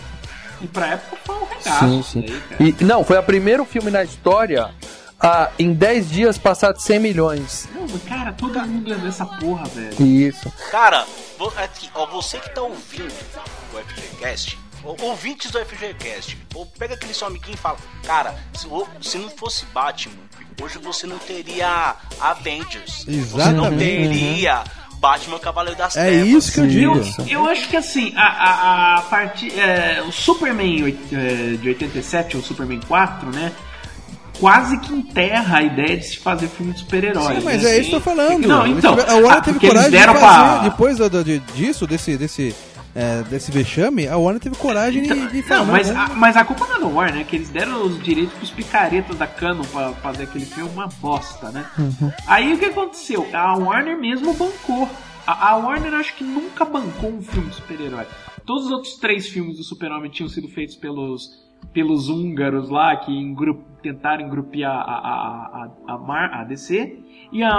E 0.62 0.66
pra 0.66 0.86
época 0.86 1.16
foi 1.24 1.34
um 1.36 1.44
regaço. 1.44 1.78
Sim, 1.84 2.02
sim. 2.02 2.40
daí. 2.58 2.74
E, 2.80 2.84
não, 2.84 3.04
foi 3.04 3.18
o 3.18 3.22
primeiro 3.22 3.64
filme 3.66 3.90
na 3.90 4.02
história 4.02 4.70
a, 5.20 5.50
em 5.58 5.74
10 5.74 6.10
dias 6.10 6.38
passar 6.38 6.72
de 6.72 6.82
100 6.82 6.98
milhões. 7.00 7.68
Não, 7.74 7.82
mas, 7.82 8.02
cara, 8.04 8.32
todo 8.32 8.58
mundo 8.60 8.88
lembra 8.88 9.04
dessa 9.04 9.26
porra, 9.26 9.64
velho. 9.66 10.02
Isso. 10.06 10.50
Cara, 10.70 11.04
vo- 11.38 11.52
aqui, 11.56 11.90
ó, 11.94 12.06
você 12.06 12.38
que 12.38 12.48
tá 12.54 12.62
ouvindo 12.62 13.12
o 13.74 13.78
FGCast, 13.78 14.58
ouvintes 15.02 15.50
do 15.50 15.58
FGCast, 15.64 16.36
ou 16.54 16.66
pega 16.66 16.94
aquele 16.94 17.14
seu 17.14 17.26
amiguinho 17.26 17.54
e 17.54 17.58
fala, 17.58 17.76
cara, 18.06 18.34
se, 18.54 18.66
se 19.00 19.18
não 19.18 19.30
fosse 19.30 19.64
Batman, 19.66 20.14
hoje 20.62 20.78
você 20.78 21.06
não 21.06 21.18
teria 21.18 21.94
Avengers. 22.20 23.04
Você 23.04 23.10
não 23.10 23.18
Exatamente. 23.66 23.78
teria 23.78 24.64
Batman 25.00 25.38
Cavaleiro 25.38 25.76
das 25.78 25.96
É 25.96 26.06
Trevas. 26.06 26.28
isso 26.28 26.52
que 26.52 26.60
eu 26.60 26.66
digo. 26.66 27.00
Eu 27.28 27.46
acho 27.46 27.68
que 27.68 27.76
assim, 27.76 28.12
a, 28.16 28.22
a, 28.26 28.98
a 28.98 29.02
partir. 29.02 29.58
é, 29.58 30.02
o 30.06 30.12
Superman 30.12 30.96
é, 31.12 31.56
de 31.56 31.68
87, 31.68 32.36
ou 32.36 32.42
Superman 32.42 32.80
4, 32.86 33.30
né? 33.30 33.52
Quase 34.40 34.78
que 34.80 34.92
enterra 34.92 35.58
a 35.58 35.62
ideia 35.62 35.96
de 35.96 36.06
se 36.06 36.16
fazer 36.18 36.48
filme 36.48 36.72
de 36.72 36.80
super-heróis. 36.80 37.38
Sim, 37.38 37.44
mas 37.44 37.62
né? 37.62 37.70
é 37.70 37.78
isso 37.78 37.90
que 37.90 37.94
eu 37.96 38.00
tô 38.00 38.04
falando. 38.10 38.48
Não, 38.48 38.66
então. 38.66 38.94
a 38.94 39.14
Warner 39.14 39.30
ah, 39.32 39.40
teve 39.40 39.60
coragem 39.60 39.90
de 39.90 39.96
deram 39.96 40.14
fazer, 40.14 40.24
pra. 40.26 40.58
depois 40.68 40.98
do- 40.98 41.08
do- 41.08 41.38
disso, 41.54 41.86
desse, 41.86 42.16
desse, 42.16 42.54
é, 42.94 43.22
desse 43.24 43.50
vexame, 43.50 44.06
a 44.06 44.16
Warner 44.16 44.40
teve 44.40 44.56
coragem 44.56 45.02
de, 45.02 45.28
de 45.28 45.42
falar. 45.42 45.64
Não, 45.64 45.72
mas, 45.72 45.88
vamos- 45.90 46.10
a, 46.10 46.14
mas 46.14 46.36
a 46.36 46.44
culpa 46.44 46.66
não 46.66 46.76
é 46.76 46.80
da 46.80 46.86
Warner, 46.86 47.14
né? 47.16 47.24
Que 47.24 47.36
eles 47.36 47.48
deram 47.50 47.84
os 47.84 48.02
direitos 48.02 48.32
pros 48.34 48.50
picaretas 48.50 49.16
da 49.16 49.26
Canon 49.26 49.64
pra 49.64 49.92
fazer 49.94 50.24
aquele 50.24 50.44
filme 50.46 50.70
uma 50.70 50.86
bosta, 51.00 51.50
né? 51.50 51.66
Aí 52.26 52.52
o 52.54 52.58
que 52.58 52.66
aconteceu? 52.66 53.26
A 53.32 53.56
Warner 53.58 53.98
mesmo 53.98 54.32
bancou. 54.34 54.88
A, 55.26 55.50
a 55.52 55.56
Warner 55.56 55.94
acho 55.94 56.14
que 56.16 56.22
nunca 56.24 56.64
bancou 56.64 57.10
um 57.10 57.22
filme 57.22 57.48
de 57.48 57.56
super-herói. 57.56 58.06
Todos 58.46 58.66
os 58.66 58.70
outros 58.70 58.94
três 58.98 59.26
filmes 59.26 59.56
do 59.56 59.64
Super-Homem 59.64 60.10
tinham 60.10 60.28
sido 60.28 60.48
feitos 60.48 60.76
pelos 60.76 61.42
pelos 61.72 62.10
húngaros 62.10 62.68
lá 62.68 62.94
que 62.94 63.10
engru- 63.10 63.64
tentaram 63.82 64.26
engrupiar 64.26 64.70
a, 64.70 64.82
a, 64.82 65.70
a, 65.88 65.94
a, 65.94 65.98
Mar- 65.98 66.30
a 66.34 66.44
DC 66.44 66.98
e 67.32 67.42
a, 67.42 67.50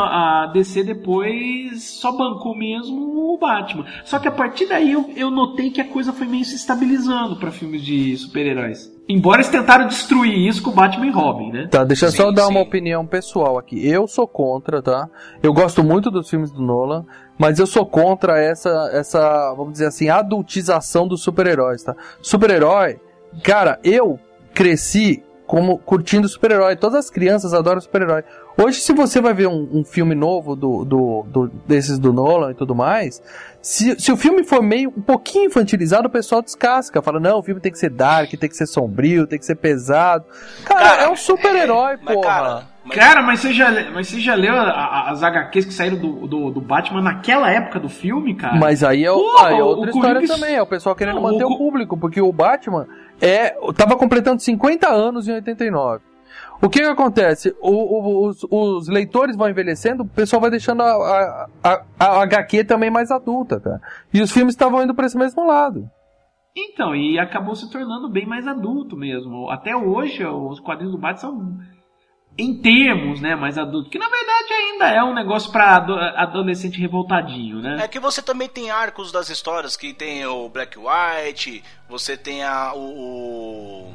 a 0.43 0.45
DC 0.47 0.83
depois 0.83 1.83
só 1.83 2.11
bancou 2.11 2.55
mesmo 2.55 3.33
o 3.33 3.37
Batman. 3.37 3.85
Só 4.03 4.19
que 4.19 4.27
a 4.27 4.31
partir 4.31 4.67
daí 4.67 4.91
eu, 4.91 5.09
eu 5.15 5.29
notei 5.29 5.69
que 5.69 5.81
a 5.81 5.87
coisa 5.87 6.13
foi 6.13 6.27
meio 6.27 6.45
se 6.45 6.55
estabilizando 6.55 7.35
pra 7.37 7.51
filmes 7.51 7.83
de 7.83 8.15
super-heróis. 8.17 8.93
Embora 9.07 9.37
eles 9.37 9.49
tentaram 9.49 9.87
destruir 9.87 10.35
isso 10.35 10.63
com 10.63 10.71
o 10.71 10.73
Batman 10.73 11.05
e 11.05 11.11
Robin, 11.11 11.51
né? 11.51 11.67
Tá, 11.69 11.83
deixa 11.83 12.07
eu 12.07 12.11
só 12.11 12.29
Sim, 12.29 12.33
dar 12.33 12.45
sim. 12.45 12.51
uma 12.51 12.61
opinião 12.61 13.05
pessoal 13.05 13.57
aqui. 13.57 13.87
Eu 13.87 14.07
sou 14.07 14.27
contra, 14.27 14.81
tá? 14.81 15.07
Eu 15.43 15.53
gosto 15.53 15.83
muito 15.83 16.09
dos 16.09 16.27
filmes 16.27 16.51
do 16.51 16.61
Nolan, 16.61 17.05
mas 17.37 17.59
eu 17.59 17.67
sou 17.67 17.85
contra 17.85 18.39
essa, 18.39 18.89
essa 18.93 19.53
vamos 19.53 19.73
dizer 19.73 19.87
assim, 19.87 20.09
adultização 20.09 21.07
dos 21.07 21.21
super-heróis, 21.21 21.83
tá? 21.83 21.95
Super-herói, 22.19 22.99
cara, 23.43 23.79
eu 23.83 24.19
cresci 24.55 25.21
como 25.45 25.77
curtindo 25.77 26.27
super-herói. 26.27 26.75
Todas 26.75 27.05
as 27.05 27.09
crianças 27.09 27.53
adoram 27.53 27.79
super-herói. 27.79 28.23
Hoje, 28.57 28.79
se 28.79 28.93
você 28.93 29.19
vai 29.19 29.33
ver 29.33 29.47
um, 29.47 29.67
um 29.73 29.83
filme 29.83 30.15
novo 30.15 30.55
do, 30.55 30.85
do, 30.85 31.25
do- 31.27 31.47
desses 31.67 31.99
do 31.99 32.13
Nolan 32.13 32.51
e 32.51 32.55
tudo 32.55 32.73
mais, 32.73 33.21
se, 33.61 33.99
se 33.99 34.11
o 34.11 34.15
filme 34.17 34.45
for 34.45 34.63
meio 34.63 34.93
um 34.95 35.01
pouquinho 35.01 35.45
infantilizado, 35.47 36.07
o 36.07 36.11
pessoal 36.11 36.41
descasca. 36.41 37.01
Fala, 37.01 37.19
não, 37.19 37.39
o 37.39 37.43
filme 37.43 37.59
tem 37.59 37.69
que 37.71 37.77
ser 37.77 37.89
dark, 37.89 38.29
tem 38.31 38.49
que 38.49 38.55
ser 38.55 38.65
sombrio, 38.65 39.27
tem 39.27 39.37
que 39.37 39.45
ser 39.45 39.55
pesado. 39.55 40.23
Cara, 40.63 40.79
Cara, 40.89 41.03
é 41.03 41.09
um 41.09 41.17
super-herói, 41.17 41.97
Mas, 42.01 42.15
porra. 42.15 42.27
cara, 42.27 42.63
mas- 42.85 42.95
Cara, 42.95 43.21
mas 43.23 43.39
você 43.41 43.51
já, 43.51 43.91
mas 43.91 44.07
você 44.07 44.19
já 44.21 44.35
leu 44.35 44.53
as 44.55 45.21
HQs 45.21 45.65
que 45.65 45.73
saíram 45.73 45.97
do, 45.97 46.25
do, 46.27 46.51
do 46.51 46.61
Batman 46.61 47.01
naquela 47.01 47.51
época 47.51 47.77
do 47.79 47.89
filme, 47.89 48.35
cara? 48.35 48.55
Mas 48.55 48.83
aí 48.85 49.03
é, 49.03 49.11
Porra, 49.11 49.47
aí 49.49 49.59
é 49.59 49.63
o 49.63 49.65
outra 49.65 49.89
história 49.89 50.13
Coringa- 50.15 50.33
também. 50.33 50.55
É 50.55 50.61
o 50.61 50.67
pessoal 50.67 50.95
querendo 50.95 51.15
Não, 51.15 51.23
manter 51.23 51.43
o 51.43 51.47
o, 51.47 51.51
Co- 51.51 51.57
público, 51.57 51.97
porque 51.97 52.21
o 52.21 52.31
Batman 52.31 52.87
é 53.19 53.49
tava 53.75 53.97
completando 53.97 54.39
50 54.41 54.87
anos 54.87 55.27
em 55.27 55.33
89. 55.33 56.03
O 56.61 56.69
que, 56.69 56.79
que 56.79 56.85
acontece? 56.85 57.55
O- 57.61 57.69
o- 57.69 58.27
os, 58.27 58.45
os 58.49 58.87
leitores 58.87 59.35
vão 59.35 59.49
envelhecendo, 59.49 60.03
o 60.03 60.07
pessoal 60.07 60.41
vai 60.41 60.49
deixando 60.49 60.81
a, 60.81 60.91
a, 60.93 61.47
a, 61.63 61.83
a 61.99 62.21
HQ 62.23 62.63
também 62.63 62.89
mais 62.89 63.11
adulta, 63.11 63.59
cara. 63.59 63.81
E 64.13 64.21
os 64.21 64.31
filmes 64.31 64.53
estavam 64.53 64.81
indo 64.83 64.95
pra 64.95 65.05
esse 65.05 65.17
mesmo 65.17 65.45
lado. 65.45 65.89
Então, 66.57 66.95
e 66.95 67.19
acabou 67.19 67.53
se 67.55 67.69
tornando 67.69 68.09
bem 68.09 68.25
mais 68.25 68.47
adulto 68.47 68.95
mesmo. 68.95 69.49
Até 69.49 69.75
hoje, 69.75 70.25
os 70.25 70.59
quadrinhos 70.61 70.93
do 70.93 70.97
Batman 71.01 71.19
são 71.19 71.57
em 72.37 72.61
termos, 72.61 73.21
né, 73.21 73.33
mais 73.33 73.57
adulto, 73.57 73.89
que 73.89 73.97
na 73.97 74.09
verdade 74.09 74.53
ainda 74.53 74.89
é 74.89 75.01
um 75.01 75.13
negócio 75.13 75.49
para 75.53 75.77
ado 75.77 75.93
adolescente 75.93 76.79
revoltadinho, 76.81 77.61
né? 77.61 77.77
É 77.81 77.87
que 77.87 77.97
você 77.99 78.21
também 78.21 78.49
tem 78.49 78.69
arcos 78.69 79.09
das 79.09 79.29
histórias, 79.29 79.77
que 79.77 79.93
tem 79.93 80.25
o 80.25 80.49
Black 80.49 80.77
White, 80.77 81.63
você 81.89 82.17
tem 82.17 82.43
a, 82.43 82.73
o, 82.75 83.87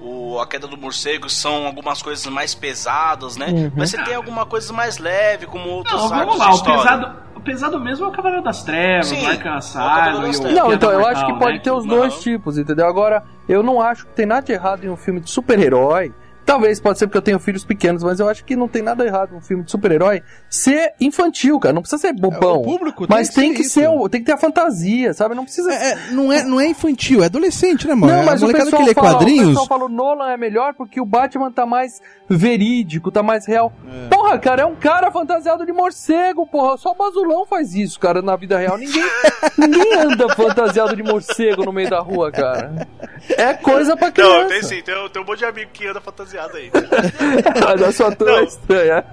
o 0.00 0.38
a 0.40 0.46
queda 0.46 0.66
do 0.66 0.76
morcego, 0.76 1.28
são 1.30 1.66
algumas 1.66 2.02
coisas 2.02 2.24
mais 2.26 2.54
pesadas, 2.54 3.36
né? 3.36 3.46
Uhum. 3.48 3.72
Mas 3.76 3.90
você 3.90 4.02
tem 4.02 4.14
alguma 4.14 4.44
coisa 4.46 4.72
mais 4.72 4.98
leve, 4.98 5.46
como 5.46 5.68
outros 5.68 6.00
Não, 6.00 6.08
vamos 6.08 6.38
lá, 6.38 6.54
o 6.54 6.62
pesado, 6.62 7.16
o 7.34 7.40
pesado 7.40 7.80
mesmo 7.80 8.04
é 8.04 8.08
o 8.08 8.12
Cavaleiro 8.12 8.44
das 8.44 8.62
Trevas, 8.62 9.06
Sim, 9.08 9.24
o 9.24 9.28
Arkham 9.28 9.52
é 9.52 9.56
Asylum 9.56 10.26
e. 10.26 10.52
Não, 10.54 10.72
então 10.72 10.90
eu 10.92 11.00
Mortal, 11.00 11.16
acho 11.16 11.26
que 11.26 11.38
pode 11.38 11.52
né, 11.54 11.60
ter 11.60 11.70
os 11.70 11.82
que- 11.84 11.88
dois 11.88 12.20
tipos, 12.20 12.58
entendeu? 12.58 12.86
Agora, 12.86 13.24
eu 13.48 13.62
não 13.62 13.80
acho 13.80 14.06
que 14.06 14.12
tem 14.12 14.26
nada 14.26 14.42
de 14.42 14.52
errado 14.52 14.84
em 14.84 14.90
um 14.90 14.96
filme 14.96 15.20
de 15.20 15.30
super-herói. 15.30 16.12
Talvez 16.46 16.78
pode 16.80 16.98
ser 16.98 17.08
porque 17.08 17.18
eu 17.18 17.22
tenho 17.22 17.40
filhos 17.40 17.64
pequenos, 17.64 18.04
mas 18.04 18.20
eu 18.20 18.28
acho 18.28 18.44
que 18.44 18.54
não 18.54 18.68
tem 18.68 18.80
nada 18.80 19.04
errado 19.04 19.34
um 19.34 19.40
filme 19.40 19.64
de 19.64 19.70
super-herói 19.70 20.22
ser 20.48 20.92
infantil, 21.00 21.58
cara. 21.58 21.72
Não 21.74 21.82
precisa 21.82 22.00
ser 22.00 22.12
bobão. 22.12 22.60
o 22.60 22.62
público 22.62 23.04
tem 23.06 23.16
mas 23.16 23.28
que 23.28 23.34
tem 23.34 23.50
ser 23.50 23.56
que 23.56 23.64
ser, 23.64 23.88
o- 23.88 24.08
tem 24.08 24.20
que 24.20 24.26
ter 24.26 24.32
a 24.32 24.36
fantasia, 24.38 25.12
sabe? 25.12 25.34
Não 25.34 25.42
precisa 25.44 25.72
É, 25.74 25.90
é, 25.92 25.98
não, 26.12 26.32
é, 26.32 26.44
não 26.44 26.60
é 26.60 26.68
infantil, 26.68 27.20
é 27.22 27.26
adolescente, 27.26 27.86
né, 27.88 27.94
mano? 27.96 28.12
Não, 28.12 28.24
mas 28.24 28.40
a 28.42 28.46
o 28.46 28.52
pessoal, 28.52 28.80
que 28.82 28.88
lê 28.88 28.94
fala, 28.94 29.08
o 29.08 29.12
quadrinhos. 29.12 29.48
pessoal 29.48 29.66
fala 29.66 29.84
o 29.86 29.88
Nolan 29.88 30.30
é 30.30 30.36
melhor 30.36 30.72
porque 30.74 31.00
o 31.00 31.04
Batman 31.04 31.50
tá 31.50 31.66
mais 31.66 32.00
verídico, 32.28 33.10
tá 33.10 33.22
mais 33.22 33.46
real. 33.46 33.72
Porra, 34.10 34.38
cara, 34.38 34.62
é 34.62 34.66
um 34.66 34.74
cara 34.74 35.10
fantasiado 35.10 35.64
de 35.64 35.72
morcego, 35.72 36.46
porra. 36.46 36.76
Só 36.76 36.90
o 36.90 36.94
Basulão 36.94 37.46
faz 37.46 37.74
isso, 37.74 37.98
cara, 38.00 38.20
na 38.20 38.36
vida 38.36 38.58
real. 38.58 38.76
Ninguém, 38.76 39.04
ninguém 39.56 39.94
anda 39.94 40.34
fantasiado 40.34 40.96
de 40.96 41.02
morcego 41.02 41.64
no 41.64 41.72
meio 41.72 41.90
da 41.90 42.00
rua, 42.00 42.32
cara. 42.32 42.86
É 43.30 43.54
coisa 43.54 43.96
pra 43.96 44.10
criança. 44.10 44.40
Não, 44.40 44.48
tem 44.48 44.62
sim, 44.62 44.82
tem, 44.82 45.08
tem 45.08 45.22
um 45.22 45.24
monte 45.24 45.38
de 45.38 45.44
amigo 45.44 45.70
que 45.72 45.86
anda 45.86 46.00
fantasiado 46.00 46.56
aí. 46.56 46.70
Mas 47.64 47.82
a 47.82 47.92
sua 47.92 48.14
turma 48.14 48.38
é 48.38 48.44
estranha. 48.44 49.04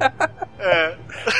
É. 0.59 0.97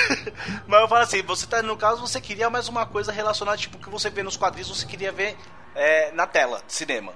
Mas 0.67 0.82
eu 0.82 0.88
falo 0.88 1.01
assim, 1.01 1.21
você 1.21 1.47
tá, 1.47 1.61
no 1.61 1.78
caso, 1.78 2.01
você 2.01 2.19
queria 2.21 2.49
mais 2.49 2.67
uma 2.67 2.86
coisa 2.86 3.11
relacionada, 3.11 3.57
tipo, 3.57 3.78
o 3.78 3.80
que 3.80 3.89
você 3.89 4.09
vê 4.09 4.24
nos 4.24 4.38
quadrinhos, 4.38 4.69
você 4.69 4.86
queria 4.86 5.11
ver 5.11 5.36
é, 5.76 6.11
na 6.11 6.28
tela, 6.28 6.61
de 6.65 6.74
cinema. 6.74 7.13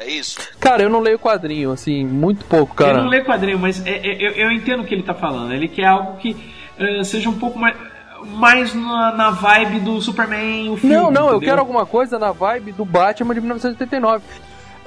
É 0.00 0.10
isso? 0.10 0.38
Cara, 0.58 0.82
eu 0.82 0.88
não 0.88 1.00
leio 1.00 1.18
quadrinho, 1.18 1.70
assim, 1.72 2.04
muito 2.06 2.44
pouco, 2.46 2.72
Ele 2.82 2.90
cara. 2.90 3.02
não 3.02 3.10
lê 3.10 3.22
quadrinho, 3.22 3.58
mas 3.58 3.84
é- 3.86 3.98
é- 3.98 4.16
eu, 4.18 4.30
eu 4.32 4.50
entendo 4.50 4.82
o 4.82 4.86
que 4.86 4.94
ele 4.94 5.02
tá 5.02 5.12
falando. 5.12 5.52
Ele 5.52 5.68
quer 5.68 5.84
algo 5.84 6.16
que 6.16 6.34
eh, 6.78 7.04
seja 7.04 7.28
um 7.28 7.38
pouco 7.38 7.58
mais, 7.58 7.76
mais 8.24 8.74
na, 8.74 9.12
na 9.12 9.30
vibe 9.30 9.80
do 9.80 10.00
Superman, 10.00 10.70
o 10.70 10.76
filme. 10.78 10.94
Não, 10.96 11.10
não, 11.10 11.26
eu 11.28 11.36
entendeu? 11.36 11.48
quero 11.50 11.60
alguma 11.60 11.84
coisa 11.84 12.18
na 12.18 12.32
vibe 12.32 12.72
do 12.72 12.84
Batman 12.86 13.34
de 13.34 13.40
1989. 13.42 14.24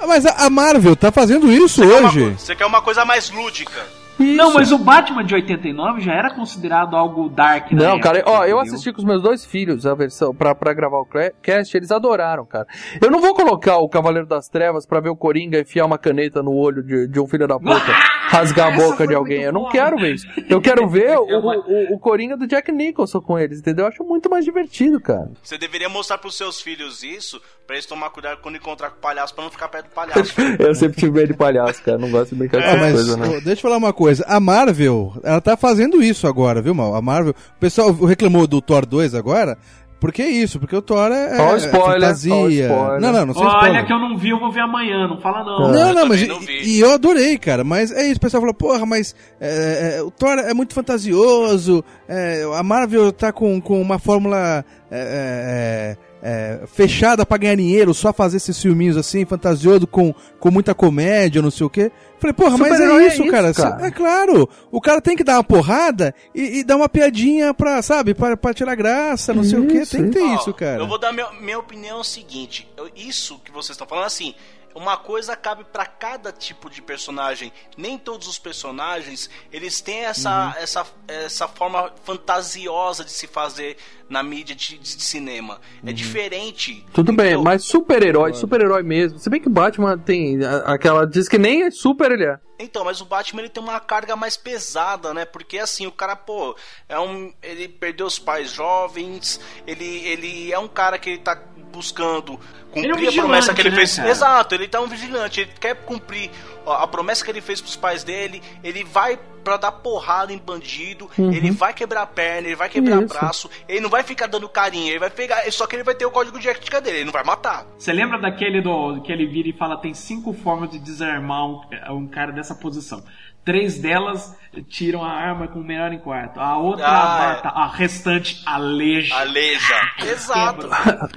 Mas 0.04 0.26
a, 0.26 0.50
Marvel 0.50 0.96
tá 0.96 1.12
fazendo 1.12 1.50
isso 1.52 1.80
Você 1.82 1.86
quer 1.88 1.98
uma 2.00 2.08
hoje. 2.08 2.34
Você 2.36 2.56
quer 2.56 2.66
uma 2.66 2.82
coisa 2.82 3.04
mais 3.04 3.30
lúdica. 3.30 3.80
Não, 4.18 4.54
mas 4.54 4.70
o 4.70 4.78
Batman 4.78 5.24
de 5.24 5.34
89 5.34 6.00
já 6.00 6.12
era 6.12 6.32
considerado 6.32 6.96
algo 6.96 7.28
dark, 7.28 7.72
na 7.72 7.78
Não, 7.82 7.90
época, 7.96 8.02
cara, 8.02 8.22
ó, 8.26 8.36
eu 8.44 8.56
entendeu? 8.56 8.58
assisti 8.60 8.92
com 8.92 8.98
os 8.98 9.04
meus 9.04 9.22
dois 9.22 9.44
filhos 9.44 9.86
a 9.86 9.94
versão 9.94 10.34
pra, 10.34 10.54
pra 10.54 10.72
gravar 10.72 10.98
o 11.00 11.06
cast, 11.42 11.76
eles 11.76 11.90
adoraram, 11.90 12.44
cara. 12.46 12.66
Eu 13.02 13.10
não 13.10 13.20
vou 13.20 13.34
colocar 13.34 13.78
o 13.78 13.88
Cavaleiro 13.88 14.26
das 14.26 14.48
Trevas 14.48 14.86
pra 14.86 15.00
ver 15.00 15.08
o 15.10 15.16
Coringa 15.16 15.58
enfiar 15.58 15.84
uma 15.84 15.98
caneta 15.98 16.42
no 16.42 16.52
olho 16.52 16.82
de, 16.82 17.08
de 17.08 17.20
um 17.20 17.26
filho 17.26 17.48
da 17.48 17.58
puta, 17.58 17.92
rasgar 18.34 18.72
a 18.72 18.76
boca 18.76 19.06
de 19.06 19.14
alguém. 19.14 19.42
Eu 19.42 19.52
não 19.52 19.62
boa. 19.62 19.72
quero 19.72 19.96
ver 19.96 20.14
isso. 20.14 20.26
Eu 20.48 20.60
quero 20.60 20.86
ver 20.90 21.16
o, 21.18 21.22
o, 21.24 21.94
o 21.94 21.98
Coringa 21.98 22.36
do 22.36 22.46
Jack 22.46 22.70
Nicholson 22.72 23.20
com 23.20 23.38
eles, 23.38 23.58
entendeu? 23.60 23.84
Eu 23.84 23.88
acho 23.88 24.04
muito 24.04 24.28
mais 24.30 24.44
divertido, 24.44 25.00
cara. 25.00 25.30
Você 25.42 25.56
deveria 25.58 25.88
mostrar 25.88 26.18
pros 26.18 26.36
seus 26.36 26.60
filhos 26.60 27.02
isso, 27.02 27.40
pra 27.66 27.76
eles 27.76 27.86
tomar 27.86 28.10
cuidado 28.10 28.38
quando 28.42 28.56
encontrar 28.56 28.90
com 28.90 28.96
o 28.96 29.00
palhaço, 29.00 29.34
pra 29.34 29.44
não 29.44 29.50
ficar 29.50 29.68
perto 29.68 29.86
do 29.86 29.92
palhaço. 29.94 30.34
Eu 30.58 30.74
sempre 30.74 30.98
tive 31.00 31.12
medo 31.12 31.28
de 31.28 31.34
palhaço, 31.38 31.82
cara. 31.82 31.98
Não 31.98 32.10
gosto 32.10 32.30
de 32.30 32.36
brincar 32.36 32.62
com 32.62 32.68
Ah, 32.68 32.72
essas 32.88 32.92
coisas, 32.92 33.16
né? 33.16 33.28
deixa 33.44 33.50
eu 33.52 33.56
falar 33.62 33.76
uma 33.76 33.92
coisa. 33.92 34.24
A 34.26 34.38
Marvel, 34.40 35.12
ela 35.22 35.40
tá 35.40 35.56
fazendo 35.56 36.02
isso 36.02 36.26
agora, 36.26 36.60
viu, 36.60 36.74
mal? 36.74 36.94
A 36.94 37.02
Marvel. 37.02 37.32
O 37.56 37.60
pessoal 37.60 37.92
reclamou 37.92 38.46
do 38.46 38.60
Thor 38.60 38.84
2 38.86 39.14
agora. 39.14 39.56
Por 40.04 40.12
que 40.12 40.22
isso? 40.22 40.60
Porque 40.60 40.76
o 40.76 40.82
Thor 40.82 41.10
é, 41.10 41.40
Ó 41.40 41.52
o 41.52 41.54
é 41.54 41.56
spoiler, 41.56 41.92
fantasia. 41.94 42.66
spoiler. 42.66 43.00
Não, 43.00 43.10
não, 43.10 43.24
não 43.24 43.32
sei 43.32 43.42
Olha 43.42 43.54
spoiler. 43.54 43.86
que 43.86 43.92
eu 43.94 43.98
não 43.98 44.18
vi, 44.18 44.28
eu 44.28 44.38
vou 44.38 44.52
ver 44.52 44.60
amanhã, 44.60 45.08
não 45.08 45.18
fala 45.18 45.42
não. 45.42 45.72
Não, 45.72 45.94
não, 45.94 46.06
mas. 46.06 46.28
não 46.28 46.42
e, 46.42 46.76
e 46.76 46.80
eu 46.80 46.92
adorei, 46.92 47.38
cara. 47.38 47.64
Mas 47.64 47.90
é 47.90 48.02
isso, 48.08 48.18
o 48.18 48.20
pessoal 48.20 48.42
fala, 48.42 48.52
porra, 48.52 48.84
mas 48.84 49.16
é, 49.40 49.96
é, 49.96 50.02
o 50.02 50.10
Thor 50.10 50.38
é 50.40 50.52
muito 50.52 50.74
fantasioso. 50.74 51.82
é, 52.06 52.42
a 52.54 52.62
Marvel 52.62 53.10
tá 53.12 53.32
com, 53.32 53.58
com 53.62 53.80
uma 53.80 53.98
fórmula 53.98 54.62
é, 54.90 55.96
é, 56.24 56.60
é, 56.62 56.66
fechada 56.66 57.26
pra 57.26 57.36
ganhar 57.36 57.54
dinheiro, 57.56 57.92
só 57.92 58.12
fazer 58.12 58.38
esses 58.38 58.60
filminhos 58.60 58.96
assim, 58.96 59.26
fantasioso, 59.26 59.86
com, 59.86 60.14
com 60.40 60.50
muita 60.50 60.74
comédia, 60.74 61.42
não 61.42 61.50
sei 61.50 61.66
o 61.66 61.70
quê. 61.70 61.92
Falei, 62.18 62.32
porra, 62.32 62.56
mas 62.56 62.80
é 62.80 62.84
é 62.84 63.06
isso, 63.08 63.22
isso, 63.22 63.30
cara. 63.30 63.52
cara. 63.52 63.86
É 63.86 63.90
claro. 63.90 64.48
O 64.72 64.80
cara 64.80 65.00
tem 65.02 65.14
que 65.14 65.22
dar 65.22 65.34
uma 65.34 65.44
porrada 65.44 66.14
e, 66.34 66.60
e 66.60 66.64
dar 66.64 66.76
uma 66.76 66.88
piadinha 66.88 67.52
pra, 67.52 67.82
sabe, 67.82 68.14
pra, 68.14 68.36
pra 68.36 68.54
tirar 68.54 68.74
graça, 68.74 69.34
não 69.34 69.44
sei 69.44 69.58
o 69.58 69.66
quê. 69.66 69.80
Isso, 69.82 69.96
Tem 69.96 70.04
que 70.06 70.12
ter 70.18 70.22
Ó, 70.22 70.34
isso, 70.36 70.54
cara. 70.54 70.80
Eu 70.80 70.88
vou 70.88 70.98
dar 70.98 71.12
minha, 71.12 71.30
minha 71.40 71.58
opinião 71.58 71.98
é 71.98 72.00
o 72.00 72.04
seguinte: 72.04 72.66
eu- 72.76 72.88
isso 72.96 73.38
que 73.44 73.52
vocês 73.52 73.70
estão 73.74 73.86
falando, 73.86 74.06
assim, 74.06 74.34
uma 74.74 74.96
coisa 74.96 75.36
cabe 75.36 75.64
pra 75.64 75.86
cada 75.86 76.32
tipo 76.32 76.68
de 76.68 76.82
personagem. 76.82 77.52
Nem 77.76 77.96
todos 77.96 78.26
os 78.28 78.38
personagens 78.38 79.30
eles 79.52 79.80
têm 79.80 80.04
essa, 80.04 80.46
Uhum. 80.56 80.62
essa, 80.62 80.86
essa 81.08 81.48
forma 81.48 81.92
fantasiosa 82.04 83.04
de 83.04 83.10
se 83.10 83.26
fazer 83.26 83.76
na 84.08 84.22
mídia 84.22 84.54
de, 84.54 84.76
de 84.78 84.88
cinema. 85.02 85.60
É 85.84 85.92
diferente. 85.92 86.84
Tudo 86.92 87.12
bem, 87.12 87.36
mas 87.36 87.64
super-herói, 87.64 88.34
super-herói 88.34 88.82
mesmo. 88.82 89.18
Se 89.18 89.30
bem 89.30 89.40
que 89.40 89.48
o 89.48 89.50
Batman 89.50 89.96
tem 89.98 90.38
aquela. 90.66 91.06
Diz 91.06 91.28
que 91.28 91.38
nem 91.38 91.62
é 91.62 91.70
super 91.70 92.10
ele 92.12 92.24
é. 92.24 92.38
Então, 92.58 92.84
mas 92.84 93.00
o 93.00 93.04
Batman 93.04 93.40
ele 93.42 93.48
tem 93.48 93.60
uma 93.62 93.80
carga 93.80 94.14
mais 94.14 94.36
pesada, 94.36 95.12
né? 95.12 95.24
Porque 95.24 95.58
assim, 95.58 95.86
o 95.88 95.92
cara, 95.92 96.14
pô, 96.14 96.56
é 96.88 96.98
um, 97.00 97.32
ele 97.42 97.66
perdeu 97.68 98.06
os 98.06 98.16
pais 98.18 98.50
jovens, 98.52 99.40
ele, 99.66 99.84
ele 100.06 100.52
é 100.52 100.58
um 100.58 100.68
cara 100.68 100.96
que 100.96 101.10
ele 101.10 101.18
tá 101.18 101.34
buscando 101.74 102.38
Ele 102.74 102.86
é 102.86 102.90
um 102.90 102.92
cumprir 102.92 103.08
a 103.08 103.12
promessa 103.22 103.54
que 103.54 103.60
ele 103.60 103.70
né, 103.70 103.76
fez. 103.76 103.96
cara? 103.96 104.08
Exato, 104.08 104.54
ele 104.54 104.68
tá 104.68 104.80
um 104.80 104.86
vigilante, 104.86 105.40
ele 105.40 105.50
quer 105.60 105.74
cumprir 105.74 106.30
a 106.66 106.86
promessa 106.86 107.24
que 107.24 107.30
ele 107.30 107.40
fez 107.40 107.60
pros 107.60 107.76
pais 107.76 108.04
dele, 108.04 108.42
ele 108.62 108.84
vai 108.84 109.18
pra 109.42 109.58
dar 109.58 109.72
porrada 109.72 110.32
em 110.32 110.38
bandido, 110.38 111.10
ele 111.18 111.50
vai 111.50 111.74
quebrar 111.74 112.02
a 112.02 112.06
perna, 112.06 112.48
ele 112.48 112.56
vai 112.56 112.70
quebrar 112.70 113.02
Isso. 113.02 113.08
braço, 113.08 113.50
ele 113.68 113.80
não 113.80 113.90
vai 113.90 114.02
ficar 114.02 114.26
dando 114.26 114.48
carinho, 114.48 114.88
ele 114.88 114.98
vai 114.98 115.10
pegar, 115.10 115.50
só 115.52 115.66
que 115.66 115.76
ele 115.76 115.82
vai 115.82 115.94
ter 115.94 116.06
o 116.06 116.10
código 116.10 116.38
de 116.38 116.48
ética 116.48 116.80
dele, 116.80 116.98
ele 116.98 117.04
não 117.04 117.12
vai 117.12 117.22
matar. 117.22 117.66
Você 117.76 117.92
lembra 117.92 118.18
daquele 118.18 118.62
do 118.62 119.02
que 119.02 119.12
ele 119.12 119.26
vira 119.26 119.48
e 119.48 119.52
fala 119.52 119.76
tem 119.76 119.92
cinco 119.92 120.32
formas 120.32 120.70
de 120.70 120.78
desarmar 120.78 121.44
um, 121.44 121.60
um 121.90 122.06
cara 122.08 122.32
dessa 122.32 122.54
posição. 122.54 123.04
Três 123.44 123.78
delas 123.78 124.34
tiram 124.68 125.04
a 125.04 125.10
arma 125.10 125.48
com 125.48 125.58
o 125.60 125.64
melhor 125.64 125.92
em 125.92 125.98
quarto. 125.98 126.40
A 126.40 126.56
outra 126.56 126.86
Ah, 126.86 127.18
mata, 127.18 127.48
a 127.48 127.66
restante 127.66 128.42
aleja. 128.46 129.14
Aleja. 129.16 129.80
Exato. 130.02 130.68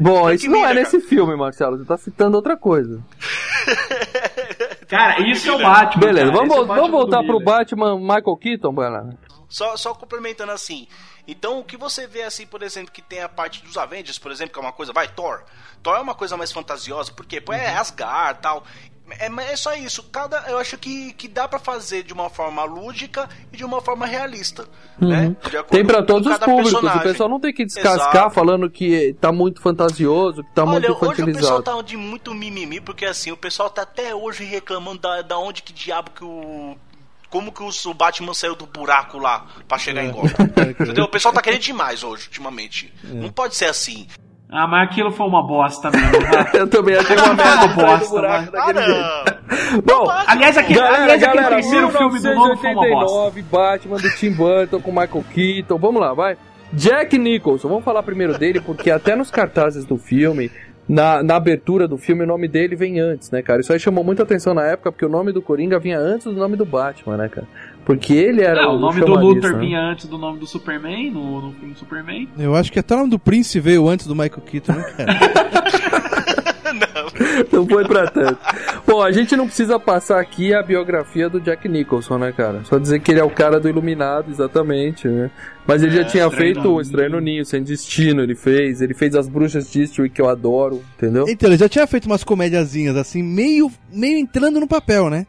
Bom, 0.02 0.30
isso 0.32 0.50
não 0.50 0.66
é 0.66 0.70
Miller, 0.70 0.84
nesse 0.84 1.00
filme, 1.02 1.36
Marcelo. 1.38 1.78
Você 1.78 1.86
tá 1.86 1.98
citando 1.98 2.36
outra 2.36 2.58
coisa. 2.58 3.02
Cara, 4.88 5.20
isso 5.30 5.50
é 5.50 5.54
o 5.54 5.60
Batman. 5.60 6.00
Beleza, 6.06 6.32
cara. 6.32 6.38
vamos, 6.38 6.56
é 6.56 6.60
o 6.60 6.66
vamos 6.66 6.82
Batman 6.82 6.92
voltar 6.98 7.24
pro. 7.24 7.40
Batman 7.44 8.00
Michael 8.00 8.38
Keaton, 8.38 8.74
Bela. 8.74 9.10
Só, 9.50 9.78
só 9.78 9.94
complementando 9.94 10.52
assim. 10.52 10.88
Então, 11.28 11.60
o 11.60 11.64
que 11.64 11.76
você 11.78 12.08
vê 12.08 12.24
assim, 12.24 12.46
por 12.46 12.64
exemplo, 12.64 12.92
que 12.92 13.02
tem 13.02 13.22
a 13.22 13.28
parte 13.30 13.62
dos 13.64 13.78
Avengers, 13.78 14.18
por 14.18 14.32
exemplo, 14.32 14.54
que 14.54 14.60
é 14.60 14.62
uma 14.62 14.72
coisa, 14.72 14.94
vai, 14.94 15.08
Thor. 15.10 15.44
Thor 15.84 15.96
é 15.98 16.00
uma 16.00 16.16
coisa 16.16 16.38
mais 16.38 16.52
fantasiosa, 16.52 17.12
porque 17.12 17.42
pô, 17.42 17.52
é 17.54 17.76
Asgard 17.76 18.40
tal. 18.42 18.64
É, 19.12 19.28
é 19.52 19.56
só 19.56 19.74
isso. 19.74 20.04
Cada, 20.04 20.44
eu 20.50 20.58
acho 20.58 20.78
que, 20.78 21.14
que 21.14 21.28
dá 21.28 21.48
pra 21.48 21.60
fazer 21.60 22.04
de 22.04 22.14
uma 22.14 22.30
forma 22.30 22.64
lúdica 22.64 23.30
e 23.52 23.58
de 23.58 23.64
uma 23.64 23.82
forma 23.82 24.06
realista. 24.06 24.66
Né? 25.00 25.28
Uhum. 25.28 25.64
Tem 25.70 25.86
pra 25.86 26.00
com 26.00 26.06
todos 26.06 26.28
os 26.32 26.38
públicos. 26.38 26.74
O 26.74 26.82
personagem. 26.82 27.04
pessoal 27.04 27.30
não 27.30 27.40
tem 27.40 27.54
que 27.54 27.66
descascar 27.66 28.10
Exato. 28.10 28.36
falando 28.36 28.70
que 28.70 29.16
tá 29.22 29.32
muito 29.32 29.62
fantasioso, 29.62 30.44
que 30.44 30.54
tá 30.54 30.64
Olha, 30.64 30.72
muito 30.72 30.92
hoje 30.92 30.96
o 30.96 31.00
pessoal 31.00 31.14
infantilizado. 31.14 31.64
tá 31.64 31.82
de 31.82 31.96
muito 31.98 32.34
mimimi, 32.34 32.82
porque 32.82 33.06
assim, 33.06 33.32
o 33.32 33.38
pessoal 33.38 33.70
tá 33.70 33.84
até 33.84 34.14
hoje 34.14 34.44
reclamando 34.44 35.00
da, 35.00 35.22
da 35.22 35.38
onde 35.38 35.64
que 35.64 35.72
diabo 35.72 36.12
que 36.12 36.24
o. 36.24 36.76
Como 37.30 37.52
que 37.52 37.62
o, 37.62 37.70
o 37.90 37.94
Batman 37.94 38.34
saiu 38.34 38.56
do 38.56 38.66
buraco 38.66 39.18
lá 39.18 39.48
pra 39.68 39.78
chegar 39.78 40.04
em 40.04 40.12
Gotham. 40.12 40.46
Entendeu? 40.80 41.04
O 41.04 41.10
pessoal 41.10 41.34
tá 41.34 41.42
querendo 41.42 41.62
demais 41.62 42.02
hoje, 42.02 42.28
ultimamente. 42.28 42.94
Não 43.04 43.30
pode 43.30 43.56
ser 43.56 43.66
assim. 43.66 44.08
Ah, 44.50 44.66
mas 44.66 44.90
aquilo 44.90 45.12
foi 45.12 45.28
uma 45.28 45.46
bosta 45.46 45.92
mesmo. 45.92 46.12
tá? 46.32 46.52
Eu 46.58 46.68
também 46.68 46.96
achei 46.96 47.18
uma 47.18 47.34
merda 47.34 47.68
bosta, 47.68 48.22
não! 48.22 49.82
Bom, 49.84 50.10
Aliás, 50.26 50.58
aquele, 50.58 50.80
galera, 50.80 51.04
aliás, 51.04 51.24
aquele 51.24 51.36
galera, 51.36 51.56
terceiro 51.56 51.90
filme 51.90 52.20
do 52.20 52.34
novo 52.36 52.58
foi 52.58 52.72
uma 52.72 52.88
bosta. 52.88 53.42
1989, 53.42 53.42
Batman 53.44 53.98
do 53.98 54.10
Tim 54.16 54.32
Burton 54.32 54.82
com 54.82 54.92
Michael 54.92 55.26
Keaton. 55.34 55.78
Vamos 55.78 56.02
lá, 56.02 56.14
vai. 56.14 56.38
Jack 56.72 57.18
Nicholson, 57.18 57.68
vamos 57.68 57.84
falar 57.84 58.04
primeiro 58.04 58.38
dele, 58.38 58.62
porque 58.62 58.90
até 58.92 59.16
nos 59.16 59.30
cartazes 59.32 59.86
do 59.86 59.98
filme, 59.98 60.52
na, 60.88 61.22
na 61.24 61.36
abertura 61.36 61.88
do 61.88 61.98
filme, 61.98 62.24
o 62.24 62.28
nome 62.28 62.48
dele 62.48 62.76
vem 62.76 63.00
antes, 63.00 63.30
né, 63.32 63.42
cara? 63.42 63.60
Isso 63.62 63.74
aí 63.74 63.80
chamou 63.80 64.04
muita 64.04 64.24
atenção 64.24 64.54
na 64.54 64.64
época, 64.64 64.92
porque 64.92 65.06
o 65.06 65.10
nome 65.10 65.32
do 65.34 65.42
Coringa 65.42 65.78
vinha 65.80 66.00
antes 66.00 66.26
do 66.26 66.34
nome 66.34 66.56
do 66.56 66.66
Batman, 66.66 67.18
né, 67.18 67.30
cara? 67.30 67.48
Porque 67.88 68.14
ele 68.14 68.42
era 68.42 68.64
Não, 68.64 68.74
o 68.74 68.76
o 68.76 68.80
nome 68.80 69.00
do 69.00 69.16
Luthor 69.16 69.54
né? 69.54 69.60
vinha 69.60 69.80
antes 69.80 70.08
do 70.08 70.18
nome 70.18 70.40
do 70.40 70.46
Superman, 70.46 71.10
no, 71.10 71.40
no 71.40 71.54
filme 71.54 71.74
Superman. 71.74 72.28
Eu 72.38 72.54
acho 72.54 72.70
que 72.70 72.80
até 72.80 72.94
o 72.94 72.98
nome 72.98 73.10
do 73.10 73.18
Prince 73.18 73.58
veio 73.62 73.88
antes 73.88 74.06
do 74.06 74.14
Michael 74.14 74.42
Keaton, 74.42 74.74
né, 74.74 74.84
cara? 74.98 75.18
não 77.50 77.66
foi 77.66 77.86
pra 77.88 78.08
tanto. 78.08 78.38
Bom, 78.86 79.02
a 79.02 79.10
gente 79.12 79.38
não 79.38 79.46
precisa 79.46 79.80
passar 79.80 80.20
aqui 80.20 80.54
a 80.54 80.62
biografia 80.62 81.30
do 81.30 81.40
Jack 81.40 81.68
Nicholson, 81.70 82.18
né, 82.18 82.34
cara? 82.34 82.66
Só 82.66 82.78
dizer 82.78 83.00
que 83.00 83.12
ele 83.12 83.22
é 83.22 83.24
o 83.24 83.30
cara 83.30 83.58
do 83.58 83.70
Iluminado, 83.70 84.32
exatamente, 84.32 85.08
né? 85.08 85.32
Mas 85.66 85.82
ele 85.82 85.94
É, 85.94 86.04
já 86.04 86.10
tinha 86.10 86.26
Estranho 86.26 86.54
feito 86.54 86.70
o 86.70 86.82
Estranho 86.82 87.12
no 87.12 87.20
Ninho, 87.22 87.46
Sem 87.46 87.64
Destino, 87.64 88.22
ele 88.22 88.36
fez. 88.36 88.82
Ele 88.82 88.94
fez 88.94 89.16
As 89.16 89.28
Bruxas 89.28 89.72
de 89.72 89.82
Eastwick, 89.82 90.16
que 90.16 90.22
eu 90.22 90.30
adoro, 90.30 90.84
entendeu? 90.98 91.26
Então, 91.28 91.50
ele 91.50 91.58
já 91.58 91.70
tinha 91.70 91.88
feito 91.88 92.06
umas 92.06 92.24
comédiazinhas 92.24 92.96
assim, 92.96 93.24
meio, 93.24 93.72
meio 93.92 94.18
entrando 94.18 94.60
no 94.60 94.68
papel, 94.68 95.10
né? 95.10 95.26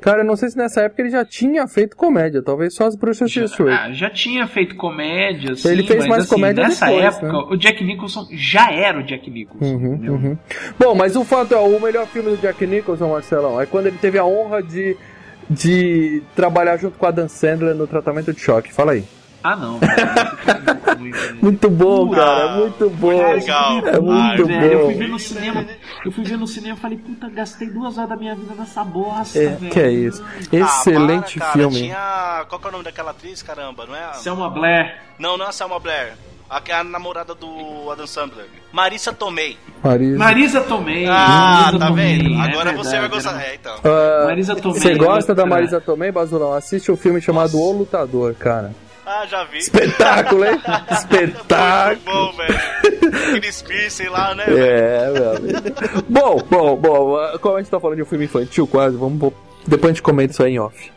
Cara, 0.00 0.20
eu 0.20 0.24
não 0.24 0.36
sei 0.36 0.48
se 0.48 0.56
nessa 0.56 0.82
época 0.82 1.02
ele 1.02 1.10
já 1.10 1.24
tinha 1.24 1.66
feito 1.66 1.96
comédia, 1.96 2.42
talvez 2.42 2.74
só 2.74 2.86
As 2.86 2.96
Bruxas 2.96 3.30
de 3.30 3.40
Eastwick. 3.40 3.72
Ah, 3.72 3.92
já 3.92 4.08
tinha 4.08 4.46
feito 4.46 4.76
comédia, 4.76 5.54
sim, 5.56 5.68
Ele 5.70 5.82
fez 5.82 6.00
mas, 6.00 6.08
mais 6.08 6.24
assim, 6.24 6.34
comédia 6.34 6.64
nessa 6.64 6.86
depois, 6.86 7.04
época, 7.04 7.32
né? 7.32 7.38
o 7.50 7.56
Jack 7.56 7.84
Nicholson 7.84 8.26
já 8.32 8.70
era 8.70 8.98
o 8.98 9.02
Jack 9.02 9.30
Nicholson. 9.30 9.64
Uhum, 9.64 10.08
uhum. 10.08 10.38
Bom, 10.78 10.94
mas 10.94 11.16
o 11.16 11.24
fato 11.24 11.54
é, 11.54 11.58
o 11.58 11.80
melhor 11.80 12.06
filme 12.06 12.30
do 12.30 12.36
Jack 12.36 12.64
Nicholson, 12.66 13.08
Marcelão, 13.08 13.60
é 13.60 13.66
quando 13.66 13.86
ele 13.86 13.98
teve 13.98 14.18
a 14.18 14.24
honra 14.24 14.62
de, 14.62 14.96
de 15.50 16.22
trabalhar 16.36 16.76
junto 16.76 16.96
com 16.98 17.06
a 17.06 17.10
Dan 17.10 17.28
Sandler 17.28 17.74
no 17.74 17.86
tratamento 17.86 18.32
de 18.32 18.40
choque. 18.40 18.72
Fala 18.72 18.92
aí. 18.92 19.04
Ah, 19.42 19.54
não. 19.56 19.78
velho. 19.78 20.98
Muito, 20.98 21.18
Muito 21.42 21.70
bom, 21.70 22.10
cara, 22.10 22.56
muito 22.56 22.90
bom. 22.90 23.32
legal. 23.32 23.78
É 23.86 24.00
muito 24.00 24.46
velho, 24.46 24.72
eu 24.72 24.84
fui 24.86 24.92
bom. 24.94 24.98
ver 24.98 25.08
no 25.08 25.18
cinema, 25.18 25.66
eu 26.04 26.12
fui 26.12 26.24
ver 26.24 26.36
no 26.36 26.46
cinema 26.46 26.76
e 26.76 26.80
falei, 26.80 26.98
puta, 26.98 27.28
gastei 27.30 27.68
duas 27.70 27.96
horas 27.96 28.10
da 28.10 28.16
minha 28.16 28.34
vida 28.34 28.54
nessa 28.58 28.82
bosta, 28.82 29.38
É, 29.38 29.46
velho. 29.50 29.70
que 29.72 29.80
é 29.80 29.90
isso. 29.90 30.24
Ah, 30.24 30.38
Excelente 30.52 31.38
para, 31.38 31.46
cara, 31.46 31.58
filme. 31.58 31.76
Tinha... 31.82 32.44
Qual 32.48 32.60
que 32.60 32.66
é 32.66 32.68
o 32.68 32.72
nome 32.72 32.84
daquela 32.84 33.10
atriz, 33.12 33.42
caramba? 33.42 33.86
Não 33.86 33.94
é 33.94 34.04
a... 34.04 34.12
Selma 34.14 34.50
Blair. 34.50 34.96
Não, 35.18 35.36
não 35.38 35.46
é 35.46 35.48
a 35.48 35.52
Selma 35.52 35.78
Blair. 35.78 36.14
A, 36.50 36.62
é 36.66 36.72
a 36.72 36.82
namorada 36.82 37.34
do 37.34 37.90
Adam 37.92 38.06
Sandler. 38.06 38.46
Marissa 38.72 39.12
Tomei. 39.12 39.56
Marisa. 39.84 40.18
Marisa 40.18 40.60
Tomei. 40.62 41.06
Ah, 41.06 41.60
Marisa 41.66 41.78
tá 41.78 41.86
Tomei, 41.88 42.16
vendo? 42.22 42.34
é 42.34 42.40
Agora 42.40 42.72
você 42.72 42.90
vai 42.98 43.00
verdade, 43.08 43.08
gostar. 43.24 43.40
era- 43.40 43.50
É, 43.50 43.54
então. 43.54 43.74
Ah, 43.84 44.24
Marisa 44.26 44.56
Tomei, 44.56 44.80
Você 44.80 44.94
gosta 44.94 45.34
da 45.34 45.42
outra. 45.42 45.56
Marisa 45.56 45.80
Tomei, 45.80 46.10
Basulão? 46.10 46.54
Assiste 46.54 46.90
o 46.90 46.96
filme 46.96 47.20
chamado 47.20 47.56
O 47.58 47.72
Lutador, 47.72 48.34
cara. 48.34 48.72
Ah, 49.10 49.24
já 49.26 49.42
vi. 49.44 49.58
Espetáculo, 49.58 50.44
hein? 50.44 50.60
Muito 50.68 50.92
Espetáculo. 50.92 52.00
bom, 52.04 52.32
velho. 52.32 52.58
Aqueles 53.30 53.62
piercing 53.62 54.08
lá, 54.08 54.34
né? 54.34 54.44
velho? 54.44 54.58
É, 54.62 55.10
meu 55.12 55.30
amigo. 55.36 55.58
bom, 56.08 56.38
bom, 56.50 56.76
bom. 56.76 57.16
ah, 57.16 57.38
Como 57.38 57.56
a 57.56 57.62
gente 57.62 57.70
tá 57.70 57.80
falando 57.80 57.96
de 57.96 58.02
um 58.02 58.06
filme 58.06 58.26
infantil 58.26 58.66
quase, 58.66 58.96
vamos. 58.98 59.32
Depois 59.66 59.90
a 59.92 59.94
gente 59.94 60.02
comenta 60.02 60.32
isso 60.32 60.42
aí 60.42 60.52
em 60.52 60.58
off. 60.58 60.92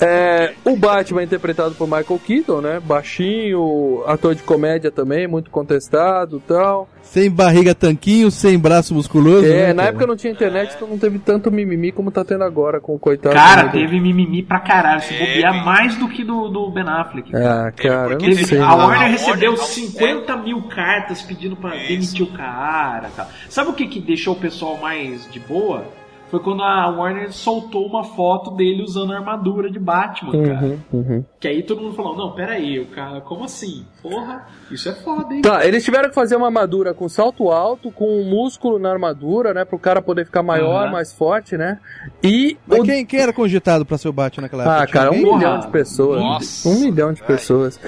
É, 0.00 0.52
o 0.64 0.76
Batman 0.76 1.20
é 1.22 1.24
interpretado 1.24 1.74
por 1.74 1.86
Michael 1.86 2.20
Keaton, 2.24 2.60
né? 2.60 2.80
Baixinho, 2.80 4.02
ator 4.06 4.34
de 4.34 4.42
comédia 4.42 4.90
também, 4.90 5.26
muito 5.26 5.50
contestado 5.50 6.36
e 6.38 6.40
tal. 6.48 6.88
Sem 7.02 7.30
barriga 7.30 7.74
tanquinho, 7.74 8.30
sem 8.30 8.58
braço 8.58 8.94
musculoso. 8.94 9.46
É, 9.46 9.68
né, 9.68 9.72
na 9.72 9.74
cara? 9.82 9.88
época 9.88 10.06
não 10.06 10.16
tinha 10.16 10.32
internet, 10.32 10.74
então 10.76 10.86
não 10.88 10.98
teve 10.98 11.18
tanto 11.18 11.50
mimimi 11.50 11.90
como 11.90 12.10
tá 12.10 12.22
tendo 12.24 12.44
agora 12.44 12.80
com 12.80 12.94
o 12.94 12.98
coitado. 12.98 13.34
Cara, 13.34 13.62
do- 13.64 13.72
teve 13.72 13.98
mimimi 13.98 14.42
pra 14.42 14.60
caralho. 14.60 15.00
Se 15.00 15.08
Teve. 15.08 15.26
bobear 15.26 15.64
mais 15.64 15.96
do 15.96 16.08
que 16.08 16.22
do, 16.22 16.48
do 16.48 16.70
Ben 16.70 16.84
Affleck. 16.86 17.34
Ah, 17.34 17.72
cara, 17.74 18.12
eu 18.12 18.18
não 18.18 18.18
Teve- 18.18 18.44
sei. 18.46 18.58
a 18.58 18.66
não. 18.68 18.78
Warner 18.78 19.02
A 19.02 19.06
recebeu 19.06 19.52
Warner- 19.52 19.66
50 19.68 20.36
mil 20.36 20.62
cartas 20.68 21.22
pedindo 21.22 21.56
pra 21.56 21.74
Isso. 21.76 21.88
demitir 21.88 22.22
o 22.26 22.32
cara. 22.32 23.08
Tal. 23.16 23.26
Sabe 23.48 23.70
o 23.70 23.72
que, 23.72 23.86
que 23.86 24.00
deixou 24.00 24.34
o 24.34 24.38
pessoal 24.38 24.76
mais 24.76 25.26
de 25.30 25.40
boa? 25.40 25.84
Foi 26.30 26.40
quando 26.40 26.62
a 26.62 26.88
Warner 26.90 27.32
soltou 27.32 27.86
uma 27.86 28.04
foto 28.04 28.50
dele 28.50 28.82
usando 28.82 29.12
a 29.12 29.16
armadura 29.16 29.70
de 29.70 29.78
Batman, 29.78 30.32
cara. 30.44 30.64
Uhum, 30.66 30.78
uhum. 30.92 31.24
Que 31.40 31.48
aí 31.48 31.62
todo 31.62 31.80
mundo 31.80 31.94
falou: 31.94 32.16
Não, 32.16 32.32
pera 32.32 32.52
aí, 32.52 32.78
o 32.78 32.86
cara, 32.86 33.20
como 33.20 33.44
assim? 33.44 33.86
Porra, 34.02 34.46
isso 34.70 34.88
é 34.88 34.92
foda, 34.94 35.34
hein? 35.34 35.40
Tá, 35.42 35.64
eles 35.66 35.84
tiveram 35.84 36.08
que 36.08 36.14
fazer 36.14 36.36
uma 36.36 36.46
armadura 36.46 36.92
com 36.94 37.08
salto 37.08 37.50
alto, 37.50 37.90
com 37.90 38.20
um 38.20 38.24
músculo 38.28 38.78
na 38.78 38.90
armadura, 38.92 39.54
né? 39.54 39.64
Pro 39.64 39.78
cara 39.78 40.02
poder 40.02 40.24
ficar 40.26 40.42
maior, 40.42 40.84
Aham. 40.84 40.92
mais 40.92 41.12
forte, 41.12 41.56
né? 41.56 41.78
E. 42.22 42.56
Mas 42.66 42.80
o- 42.80 42.82
quem, 42.82 43.06
quem 43.06 43.20
era 43.20 43.32
cogitado 43.32 43.84
pra 43.86 43.96
ser 43.98 44.08
o 44.08 44.12
Batman 44.12 44.42
naquela 44.42 44.64
época? 44.64 44.82
Ah, 44.82 44.86
cara, 44.86 45.10
um 45.10 45.14
milhão 45.16 45.38
Porra, 45.40 45.58
de 45.60 45.68
pessoas. 45.68 46.20
nossa. 46.20 46.68
Um 46.68 46.80
milhão 46.80 47.12
de 47.12 47.22
pessoas. 47.22 47.80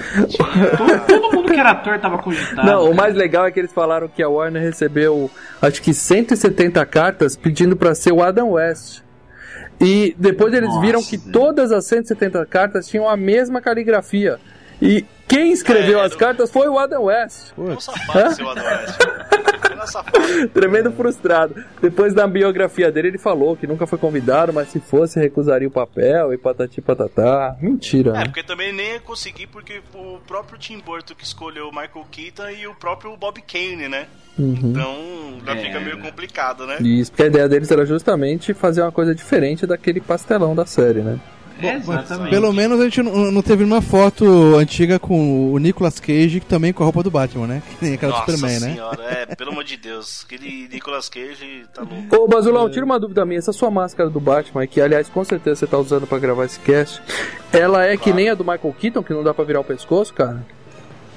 todo, 0.77 0.99
todo 1.07 1.35
mundo 1.35 1.51
que 1.53 1.59
era 1.59 1.71
ator 1.71 1.99
tava 1.99 2.17
cogitado. 2.17 2.65
Não, 2.65 2.81
o 2.81 2.83
cara. 2.85 2.95
mais 2.95 3.15
legal 3.15 3.45
é 3.45 3.51
que 3.51 3.59
eles 3.59 3.73
falaram 3.73 4.07
que 4.07 4.21
a 4.23 4.29
Warner 4.29 4.61
recebeu, 4.61 5.29
acho 5.61 5.81
que 5.81 5.93
170 5.93 6.85
cartas 6.85 7.35
pedindo 7.35 7.75
pra 7.75 7.93
ser 7.95 8.11
o 8.11 8.17
Adam 8.31 8.51
West. 8.51 9.03
E 9.79 10.15
depois 10.17 10.53
eles 10.53 10.69
Nossa, 10.69 10.81
viram 10.81 11.03
que 11.03 11.17
todas 11.17 11.71
as 11.71 11.85
170 11.85 12.45
cartas 12.45 12.87
tinham 12.87 13.07
a 13.07 13.17
mesma 13.17 13.61
caligrafia. 13.61 14.39
E 14.81 15.05
quem 15.27 15.51
escreveu 15.51 15.99
É, 15.99 16.05
as 16.05 16.15
cartas 16.15 16.49
foi 16.51 16.67
o 16.67 16.77
Adam 16.79 17.03
West. 17.03 17.51
É 17.57 17.61
um 17.61 17.79
safado, 17.79 18.35
seu 18.35 18.49
Adam 18.49 18.63
West. 18.65 18.97
É 19.81 19.85
safado. 19.87 20.17
Tremendo 20.53 20.91
frustrado. 20.91 21.55
Depois 21.81 22.13
da 22.13 22.27
biografia 22.27 22.91
dele, 22.91 23.09
ele 23.09 23.17
falou 23.17 23.55
que 23.55 23.65
nunca 23.67 23.85
foi 23.87 23.97
convidado, 23.99 24.51
mas 24.51 24.69
se 24.69 24.79
fosse, 24.79 25.19
recusaria 25.19 25.67
o 25.67 25.71
papel 25.71 26.33
e 26.33 26.37
patati 26.37 26.81
patatá. 26.81 27.55
Mentira, 27.61 28.11
É, 28.11 28.13
né? 28.13 28.25
porque 28.25 28.43
também 28.43 28.73
nem 28.73 28.93
ia 28.93 28.99
conseguir, 28.99 29.47
porque 29.47 29.81
o 29.93 30.17
próprio 30.27 30.57
Tim 30.59 30.79
Burton 30.79 31.13
que 31.15 31.23
escolheu 31.23 31.67
o 31.67 31.71
Michael 31.71 32.05
Keaton 32.11 32.49
e 32.49 32.67
o 32.67 32.73
próprio 32.75 33.15
Bob 33.17 33.41
Kane, 33.41 33.87
né? 33.87 34.07
Uhum. 34.39 34.59
Então 34.63 34.95
já 35.45 35.53
É, 35.53 35.57
fica 35.63 35.79
meio 35.79 35.99
complicado, 35.99 36.65
né? 36.65 36.77
Isso, 36.81 37.11
porque 37.11 37.23
a 37.23 37.27
ideia 37.27 37.47
deles 37.49 37.69
era 37.69 37.85
justamente 37.85 38.53
fazer 38.53 38.81
uma 38.81 38.91
coisa 38.91 39.13
diferente 39.13 39.65
daquele 39.67 39.99
pastelão 40.01 40.55
da 40.55 40.65
série, 40.65 41.01
né? 41.01 41.19
É, 41.67 41.75
exatamente. 41.75 42.29
Pelo 42.29 42.53
menos 42.53 42.79
a 42.79 42.83
gente 42.83 43.01
não, 43.01 43.31
não 43.31 43.41
teve 43.41 43.63
uma 43.63 43.81
foto 43.81 44.55
antiga 44.55 44.99
com 44.99 45.51
o 45.51 45.57
Nicolas 45.57 45.99
Cage 45.99 46.39
que 46.39 46.45
também 46.45 46.73
com 46.73 46.83
a 46.83 46.85
roupa 46.85 47.03
do 47.03 47.11
Batman, 47.11 47.47
né? 47.47 47.63
Que 47.79 47.85
nem 47.85 47.93
aquela 47.95 48.13
do 48.13 48.19
Nossa 48.19 48.31
Superman, 48.31 48.59
né? 48.59 48.73
senhora, 48.73 49.03
é, 49.03 49.35
pelo 49.35 49.51
amor 49.51 49.63
de 49.63 49.77
Deus. 49.77 50.23
Aquele 50.25 50.67
Nicolas 50.71 51.09
Cage 51.09 51.65
tá 51.73 51.81
louco. 51.81 52.15
Ô, 52.15 52.27
Basulão, 52.27 52.69
tira 52.69 52.85
uma 52.85 52.99
dúvida 52.99 53.25
minha. 53.25 53.39
Essa 53.39 53.53
sua 53.53 53.71
máscara 53.71 54.09
do 54.09 54.19
Batman, 54.19 54.67
que 54.67 54.79
aliás 54.79 55.09
com 55.09 55.23
certeza 55.23 55.55
você 55.55 55.67
tá 55.67 55.77
usando 55.77 56.05
pra 56.05 56.19
gravar 56.19 56.45
esse 56.45 56.59
cast, 56.59 57.01
ela 57.51 57.85
é 57.85 57.97
que 57.97 58.13
nem 58.13 58.29
a 58.29 58.35
do 58.35 58.43
Michael 58.43 58.75
Keaton, 58.79 59.03
que 59.03 59.13
não 59.13 59.23
dá 59.23 59.33
pra 59.33 59.43
virar 59.43 59.59
o 59.59 59.63
pescoço, 59.63 60.13
cara? 60.13 60.45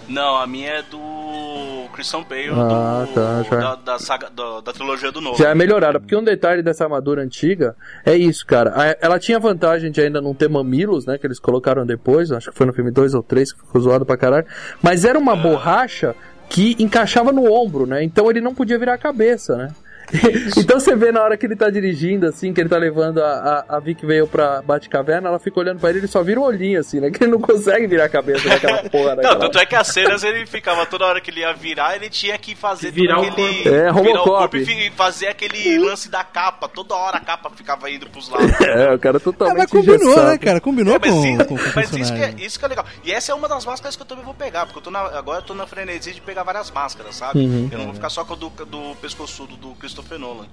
Não, 0.09 0.37
a 0.37 0.47
minha 0.47 0.71
é 0.71 0.83
do 0.83 1.89
Christian 1.93 2.23
Bale, 2.23 2.51
Ah, 2.51 3.07
do, 3.07 3.15
tá, 3.15 3.43
já. 3.43 3.57
da, 3.61 3.75
da 3.77 3.99
saga, 3.99 4.29
da, 4.31 4.61
da 4.61 4.73
trilogia 4.73 5.11
do 5.11 5.21
novo. 5.21 5.39
Já 5.39 5.51
é 5.51 5.55
melhorada, 5.55 5.99
porque 5.99 6.15
um 6.15 6.23
detalhe 6.25 6.63
dessa 6.63 6.85
armadura 6.85 7.23
antiga 7.23 7.75
é 8.05 8.15
isso, 8.15 8.45
cara. 8.47 8.97
Ela 9.01 9.19
tinha 9.19 9.39
vantagem 9.39 9.91
de 9.91 10.01
ainda 10.01 10.21
não 10.21 10.35
ter 10.35 10.49
mamilos, 10.49 11.07
né? 11.07 11.17
Que 11.19 11.27
eles 11.27 11.39
colocaram 11.39 11.87
depois, 11.87 12.31
acho 12.33 12.51
que 12.51 12.57
foi 12.57 12.67
no 12.67 12.73
filme 12.73 12.91
2 12.91 13.15
ou 13.15 13.23
3, 13.23 13.53
que 13.53 13.61
ficou 13.61 13.81
zoado 13.81 14.05
pra 14.05 14.17
caralho. 14.17 14.47
Mas 14.83 15.05
era 15.05 15.19
uma 15.19 15.35
borracha 15.37 16.15
que 16.49 16.77
encaixava 16.79 17.33
no 17.33 17.51
ombro, 17.51 17.87
né? 17.87 18.03
Então 18.05 18.29
ele 18.31 18.41
não 18.41 18.55
podia 18.55 18.79
virar 18.79 18.95
a 18.95 18.99
cabeça, 18.99 19.57
né? 19.57 19.71
então 20.57 20.79
você 20.81 20.95
vê 20.95 21.11
na 21.13 21.23
hora 21.23 21.37
que 21.37 21.47
ele 21.47 21.57
tá 21.57 21.71
dirigindo, 21.71 22.27
assim, 22.27 22.53
que 22.53 22.61
ele 22.61 22.69
tá 22.69 22.77
levando 22.77 23.19
a, 23.23 23.65
a, 23.69 23.77
a 23.77 23.81
Vic 23.81 24.05
veio 24.05 24.27
pra 24.27 24.63
Batcaverna, 24.63 25.29
ela 25.29 25.39
fica 25.39 25.59
olhando 25.61 25.81
pra 25.81 25.91
ele, 25.91 26.01
ele 26.01 26.07
só 26.07 26.23
vira 26.23 26.41
o 26.41 26.45
olhinho, 26.45 26.81
assim, 26.81 27.01
né? 27.01 27.11
Que 27.11 27.25
ele 27.25 27.33
não 27.33 27.41
consegue 27.41 27.87
virar 27.87 28.05
a 28.05 28.09
cabeça 28.09 28.49
daquela 28.49 28.83
porra. 28.91 29.11
Não, 29.11 29.17
daquela- 29.17 29.41
tanto 29.41 29.59
é 29.59 29.67
que 29.67 29.75
as 29.77 29.87
cenas 29.89 30.23
ele 30.25 30.47
ficava 30.47 30.87
toda 30.87 31.07
hora 31.07 31.21
que 31.21 31.31
ele 31.31 31.41
ia 31.41 31.53
virar, 31.53 31.97
ele 31.97 32.09
tinha 32.11 32.37
que 32.39 32.55
fazer 32.55 32.91
Virar 32.91 33.19
o 33.21 33.23
aquele. 33.23 33.55
corpo. 33.63 33.69
É, 33.69 33.93
virar 34.03 34.21
o 34.21 34.25
corpo 34.25 34.57
e 34.57 34.91
fazer 34.91 35.29
aquele 35.29 35.79
lance 35.79 36.09
da 36.11 36.23
capa. 36.25 36.69
Toda 36.69 36.95
hora 36.95 37.17
a 37.19 37.21
capa 37.21 37.51
ficava 37.51 37.91
indo 37.91 38.09
pros 38.11 38.29
lados. 38.29 38.51
É, 38.65 38.93
o 38.95 38.99
cara 38.99 39.17
É, 39.17 39.21
totalmente 39.21 39.59
mas 39.59 39.71
combinou, 39.71 39.97
engessado. 40.13 40.29
né, 40.31 40.39
cara? 40.39 40.61
Combinou 40.61 40.95
É, 40.95 40.99
mas, 40.99 41.11
com, 41.11 41.25
isso, 41.27 41.39
com, 41.45 41.45
com 41.47 41.55
o 41.55 41.73
mas 41.77 41.93
isso, 41.93 42.13
que 42.15 42.21
é, 42.23 42.35
isso 42.39 42.59
que 42.59 42.65
é 42.65 42.69
legal. 42.69 42.85
E 43.05 43.13
essa 43.13 43.31
é 43.33 43.35
uma 43.35 43.49
das 43.49 43.65
máscaras 43.65 43.95
que 43.97 44.03
eu 44.03 44.07
também 44.07 44.25
vou 44.25 44.35
pegar, 44.35 44.67
porque 44.67 44.79
eu 44.79 44.83
tô 44.83 44.91
na, 44.91 45.01
agora 45.01 45.39
eu 45.39 45.43
tô 45.43 45.55
na 45.55 45.67
frenesi 45.67 46.13
de 46.13 46.21
pegar 46.21 46.43
várias 46.43 46.71
máscaras, 46.71 47.15
sabe? 47.15 47.39
Uhum. 47.41 47.69
Eu 47.71 47.79
não 47.79 47.85
vou 47.87 47.95
ficar 47.95 48.09
só 48.11 48.25
com 48.25 48.35
a 48.35 48.37
do, 48.37 48.51
do 48.51 48.97
pescoçudo 48.97 49.57
do 49.57 49.71
Christopher 49.95 50.18
Nolan. 50.18 50.47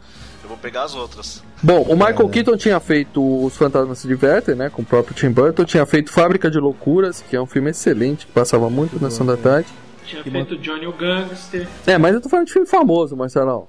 Eu 0.44 0.50
vou 0.50 0.58
pegar 0.58 0.84
as 0.84 0.94
outras. 0.96 1.44
Bom, 1.62 1.82
o 1.84 1.96
Michael 1.96 2.30
Keaton 2.30 2.58
tinha 2.58 2.80
feito 2.80 3.44
Os 3.44 3.56
Fantasmas 3.58 4.00
se 4.00 4.08
Divertem, 4.08 4.56
né? 4.56 4.70
Com 4.70 4.84
o 4.84 4.86
próprio 4.86 5.16
Tim 5.16 5.32
Burton. 5.32 5.66
Tinha 5.66 5.86
feito 5.86 6.12
Fábrica 6.12 6.50
de 6.50 6.60
Loucuras, 6.60 7.24
que 7.28 7.36
é 7.36 7.42
um 7.42 7.46
filme 7.46 7.72
excelente, 7.72 8.28
que 8.28 8.32
passava 8.32 8.70
muito 8.70 9.02
na 9.02 9.10
Sessão 9.10 9.26
da 9.26 9.38
Tarde. 9.38 9.70
Tinha 10.06 10.24
feito 10.24 10.58
Johnny 10.58 10.86
o 10.88 10.94
Gangster. 10.94 11.68
É, 11.86 11.98
mas 11.98 12.14
eu 12.14 12.22
tô 12.22 12.30
falando 12.30 12.48
de 12.48 12.54
filme 12.54 12.68
famoso, 12.68 13.16
Marcelão. 13.16 13.68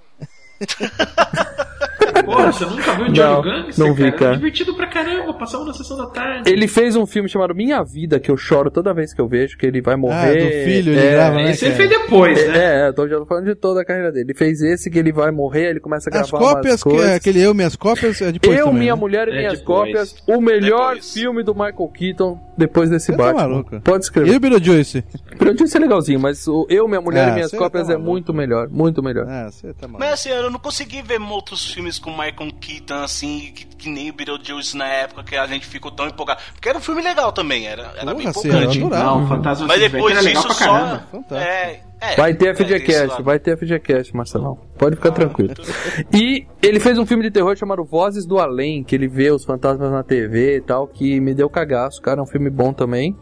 Porra, 2.24 2.52
você 2.52 2.64
nunca 2.64 2.94
viu 2.94 3.04
Johnny 3.06 3.18
Não, 3.18 3.38
o 3.38 3.42
Gangster? 3.42 3.86
não 3.86 3.94
vi, 3.94 4.02
cara? 4.02 4.12
cara. 4.12 4.26
Era 4.30 4.36
divertido 4.36 4.74
pra 4.74 4.86
caramba, 4.86 5.34
passava 5.34 5.64
na 5.64 5.72
sessão 5.72 5.96
da 5.96 6.06
tarde. 6.06 6.50
Ele 6.50 6.66
fez 6.68 6.96
um 6.96 7.06
filme 7.06 7.28
chamado 7.28 7.54
Minha 7.54 7.82
Vida, 7.82 8.18
que 8.20 8.30
eu 8.30 8.36
choro 8.36 8.70
toda 8.70 8.92
vez 8.94 9.12
que 9.14 9.20
eu 9.20 9.28
vejo, 9.28 9.56
que 9.58 9.66
ele 9.66 9.80
vai 9.80 9.96
morrer. 9.96 10.14
Ah, 10.38 10.44
do 10.44 10.50
filho, 10.64 10.92
ele 10.92 11.00
é, 11.06 11.10
grava, 11.12 11.36
né, 11.36 11.50
Esse 11.50 11.64
ele 11.66 11.74
fez 11.74 11.88
depois, 11.88 12.48
né? 12.48 12.58
É, 12.58 12.84
é, 12.84 12.88
eu 12.88 12.94
tô, 12.94 13.08
já 13.08 13.24
falando 13.26 13.44
de 13.46 13.54
toda 13.54 13.80
a 13.82 13.84
carreira 13.84 14.10
dele. 14.12 14.26
Ele 14.30 14.34
fez 14.38 14.60
esse 14.62 14.90
que 14.90 14.98
ele 14.98 15.12
vai 15.12 15.30
morrer, 15.30 15.70
ele 15.70 15.80
começa 15.80 16.08
a 16.08 16.12
gravar 16.12 16.24
As 16.24 16.30
cópias, 16.30 16.72
umas 16.74 16.82
que, 16.82 16.90
coisas. 16.90 17.10
aquele 17.16 17.40
eu, 17.40 17.54
minhas 17.54 17.76
cópias, 17.76 18.20
é 18.22 18.32
depois 18.32 18.58
eu, 18.58 18.64
também, 18.66 18.80
Minha 18.80 18.94
né? 18.94 19.00
Mulher 19.00 19.28
e 19.28 19.32
É 19.32 19.38
Minhas 19.38 19.58
depois. 19.60 19.78
Cópias, 19.92 20.16
o 20.26 20.40
melhor 20.40 20.94
Depois. 20.94 21.12
filme 21.12 21.42
do 21.42 21.54
Michael 21.54 21.88
Keaton 21.94 22.40
depois 22.56 22.90
desse 22.90 23.10
tá 23.12 23.18
Batman. 23.18 23.40
maluco? 23.48 23.80
Pode 23.80 24.04
escrever. 24.04 24.32
E 24.32 24.36
o 24.36 24.40
Beetlejuice? 24.40 25.04
Beetlejuice 25.30 25.76
é 25.76 25.80
legalzinho, 25.80 26.20
mas 26.20 26.46
o 26.46 26.66
Eu, 26.68 26.86
Minha 26.86 27.00
Mulher 27.00 27.28
Ah, 27.28 27.30
e 27.30 27.34
Minhas 27.34 27.50
você 27.50 27.56
Cópias 27.56 27.86
tá 27.88 27.94
é 27.94 27.96
muito 27.96 28.32
melhor, 28.34 28.68
muito 28.68 29.02
melhor. 29.02 29.26
Ah, 29.28 29.50
você 29.50 29.72
tá 29.74 29.86
maluco. 29.88 30.00
Mas 30.00 30.12
assim, 30.14 30.28
eu 30.30 30.50
não 30.50 30.58
consegui 30.58 31.02
ver 31.02 31.20
outros 31.20 31.72
filmes 31.72 31.98
com 31.98 32.10
com 32.12 32.20
o 32.20 32.24
Michael 32.24 32.52
Keaton, 32.60 33.02
assim, 33.02 33.52
que, 33.54 33.64
que 33.64 33.88
nem 33.88 34.10
o 34.10 34.12
Beetlejuice 34.12 34.76
na 34.76 34.86
época, 34.86 35.24
que 35.24 35.36
a 35.36 35.46
gente 35.46 35.66
ficou 35.66 35.90
tão 35.90 36.06
empolgado. 36.06 36.40
Porque 36.52 36.68
era 36.68 36.78
um 36.78 36.80
filme 36.80 37.02
legal 37.02 37.32
também, 37.32 37.66
era, 37.66 37.92
era 37.96 38.14
bem 38.14 38.30
Porra, 38.30 38.48
empolgante. 38.48 38.78
Eu 38.78 38.86
adorava. 38.86 39.20
Não, 39.20 39.28
Fantasma 39.28 39.66
Mas 39.66 39.80
depois 39.80 40.20
disso 40.20 40.54
só. 40.54 41.00
É, 41.32 41.80
é, 42.00 42.16
Vai 42.16 42.34
ter 42.34 42.48
é, 42.48 42.54
FGCast, 42.54 43.06
lado. 43.08 43.24
vai 43.24 43.38
ter 43.38 43.56
FGCast, 43.56 44.14
Marcelão. 44.14 44.58
Pode 44.76 44.96
ficar 44.96 45.12
tranquilo. 45.12 45.54
E 46.12 46.46
ele 46.62 46.78
fez 46.78 46.98
um 46.98 47.06
filme 47.06 47.22
de 47.22 47.30
terror 47.30 47.56
chamado 47.56 47.84
Vozes 47.84 48.26
do 48.26 48.38
Além, 48.38 48.82
que 48.84 48.94
ele 48.94 49.08
vê 49.08 49.30
os 49.30 49.44
fantasmas 49.44 49.90
na 49.90 50.02
TV 50.02 50.56
e 50.56 50.60
tal, 50.60 50.86
que 50.86 51.20
me 51.20 51.34
deu 51.34 51.48
cagaço, 51.48 52.00
cara. 52.02 52.20
É 52.20 52.22
um 52.22 52.26
filme 52.26 52.50
bom 52.50 52.72
também. 52.72 53.16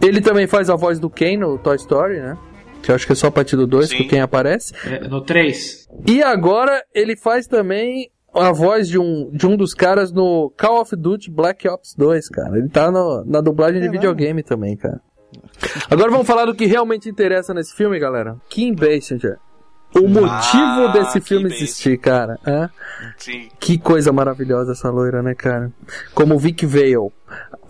Ele 0.00 0.20
também 0.20 0.46
faz 0.46 0.70
a 0.70 0.76
voz 0.76 0.98
do 1.00 1.10
Ken 1.10 1.36
no 1.36 1.58
Toy 1.58 1.76
Story, 1.76 2.20
né? 2.20 2.36
Que 2.82 2.90
eu 2.90 2.94
acho 2.94 3.06
que 3.06 3.12
é 3.12 3.16
só 3.16 3.26
a 3.26 3.30
partir 3.30 3.56
do 3.56 3.66
2 3.66 3.92
que 3.92 4.04
Ken 4.04 4.20
aparece. 4.20 4.72
É, 4.86 5.06
No 5.08 5.20
3. 5.22 5.88
E 6.06 6.22
agora 6.22 6.82
ele 6.94 7.16
faz 7.16 7.46
também 7.46 8.10
a 8.34 8.52
voz 8.52 8.88
de 8.88 8.98
um, 8.98 9.30
de 9.32 9.46
um 9.46 9.56
dos 9.56 9.74
caras 9.74 10.12
no 10.12 10.52
Call 10.56 10.80
of 10.80 10.94
Duty 10.94 11.30
Black 11.30 11.66
Ops 11.68 11.94
2, 11.96 12.28
cara. 12.28 12.56
Ele 12.58 12.68
tá 12.68 12.90
no- 12.90 13.24
na 13.26 13.40
dublagem 13.40 13.80
de 13.80 13.88
É 13.88 13.90
videogame 13.90 14.42
também, 14.42 14.76
cara. 14.76 15.00
Agora 15.90 16.10
vamos 16.10 16.26
falar 16.26 16.46
do 16.46 16.54
que 16.54 16.64
realmente 16.66 17.08
interessa 17.08 17.52
nesse 17.52 17.74
filme, 17.74 17.98
galera. 17.98 18.36
Kim 18.48 18.74
Basinger. 18.74 19.36
O 19.98 20.08
motivo 20.08 20.86
Ah, 20.86 20.92
desse 20.92 21.20
filme 21.20 21.46
existir, 21.46 21.98
cara. 21.98 22.38
é? 22.46 22.68
Sim. 23.16 23.48
Que 23.58 23.78
coisa 23.78 24.12
maravilhosa 24.12 24.72
essa 24.72 24.90
loira, 24.90 25.22
né, 25.22 25.34
cara? 25.34 25.70
Como 26.14 26.38
Vic 26.38 26.64
Vale, 26.66 26.96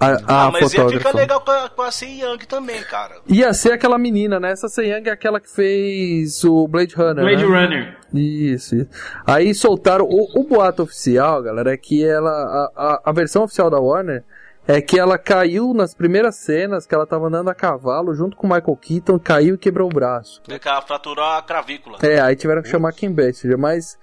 a, 0.01 0.07
a 0.07 0.47
Ah, 0.47 0.51
mas 0.53 0.63
ia 0.73 0.81
fotógrafa. 0.81 1.09
ficar 1.09 1.19
legal 1.19 1.41
com 1.41 1.51
a, 1.51 1.69
com 1.69 1.83
a 1.83 1.91
Sei 1.91 2.21
Young 2.23 2.39
também, 2.47 2.81
cara. 2.83 3.17
Ia 3.27 3.53
ser 3.53 3.73
aquela 3.73 3.99
menina, 3.99 4.39
né? 4.39 4.53
Essa 4.53 4.69
Young 4.83 5.09
é 5.09 5.11
aquela 5.11 5.41
que 5.41 5.51
fez 5.51 6.45
o 6.45 6.69
Blade 6.69 6.95
Runner. 6.95 7.25
Blade 7.25 7.47
né? 7.47 7.61
Runner. 7.65 7.97
Isso, 8.15 8.77
isso. 8.77 8.91
Aí 9.27 9.55
soltaram. 9.55 10.05
O, 10.07 10.41
o 10.41 10.45
boato 10.45 10.83
oficial, 10.85 11.43
galera, 11.43 11.73
é 11.73 11.77
que 11.77 12.05
ela. 12.05 12.31
A, 12.31 12.71
a, 12.77 13.03
a 13.07 13.13
versão 13.13 13.43
oficial 13.45 13.69
da 13.71 13.79
Warner 13.79 14.23
é 14.69 14.83
que 14.83 15.01
ela 15.01 15.17
caiu 15.17 15.73
nas 15.73 15.95
primeiras 15.95 16.37
cenas 16.37 16.87
que 16.87 16.95
ela 16.95 17.07
tava 17.07 17.29
andando 17.29 17.49
a 17.49 17.55
cavalo 17.55 18.15
junto 18.15 18.37
com 18.37 18.47
o 18.47 18.51
Michael 18.51 18.77
Keaton, 18.77 19.19
caiu 19.19 19.55
e 19.55 19.59
quebrou 19.59 19.89
o 19.89 19.95
braço. 19.95 20.43
É 20.47 20.59
que 20.59 20.69
ela 20.69 20.83
fraturou 20.83 21.25
a 21.25 21.41
cravícula. 21.41 21.97
É, 22.03 22.21
aí 22.21 22.37
tiveram 22.37 22.61
que 22.61 22.69
chamar 22.69 22.93
Kim 22.93 23.11
Basinger, 23.11 23.57
mas. 23.57 23.99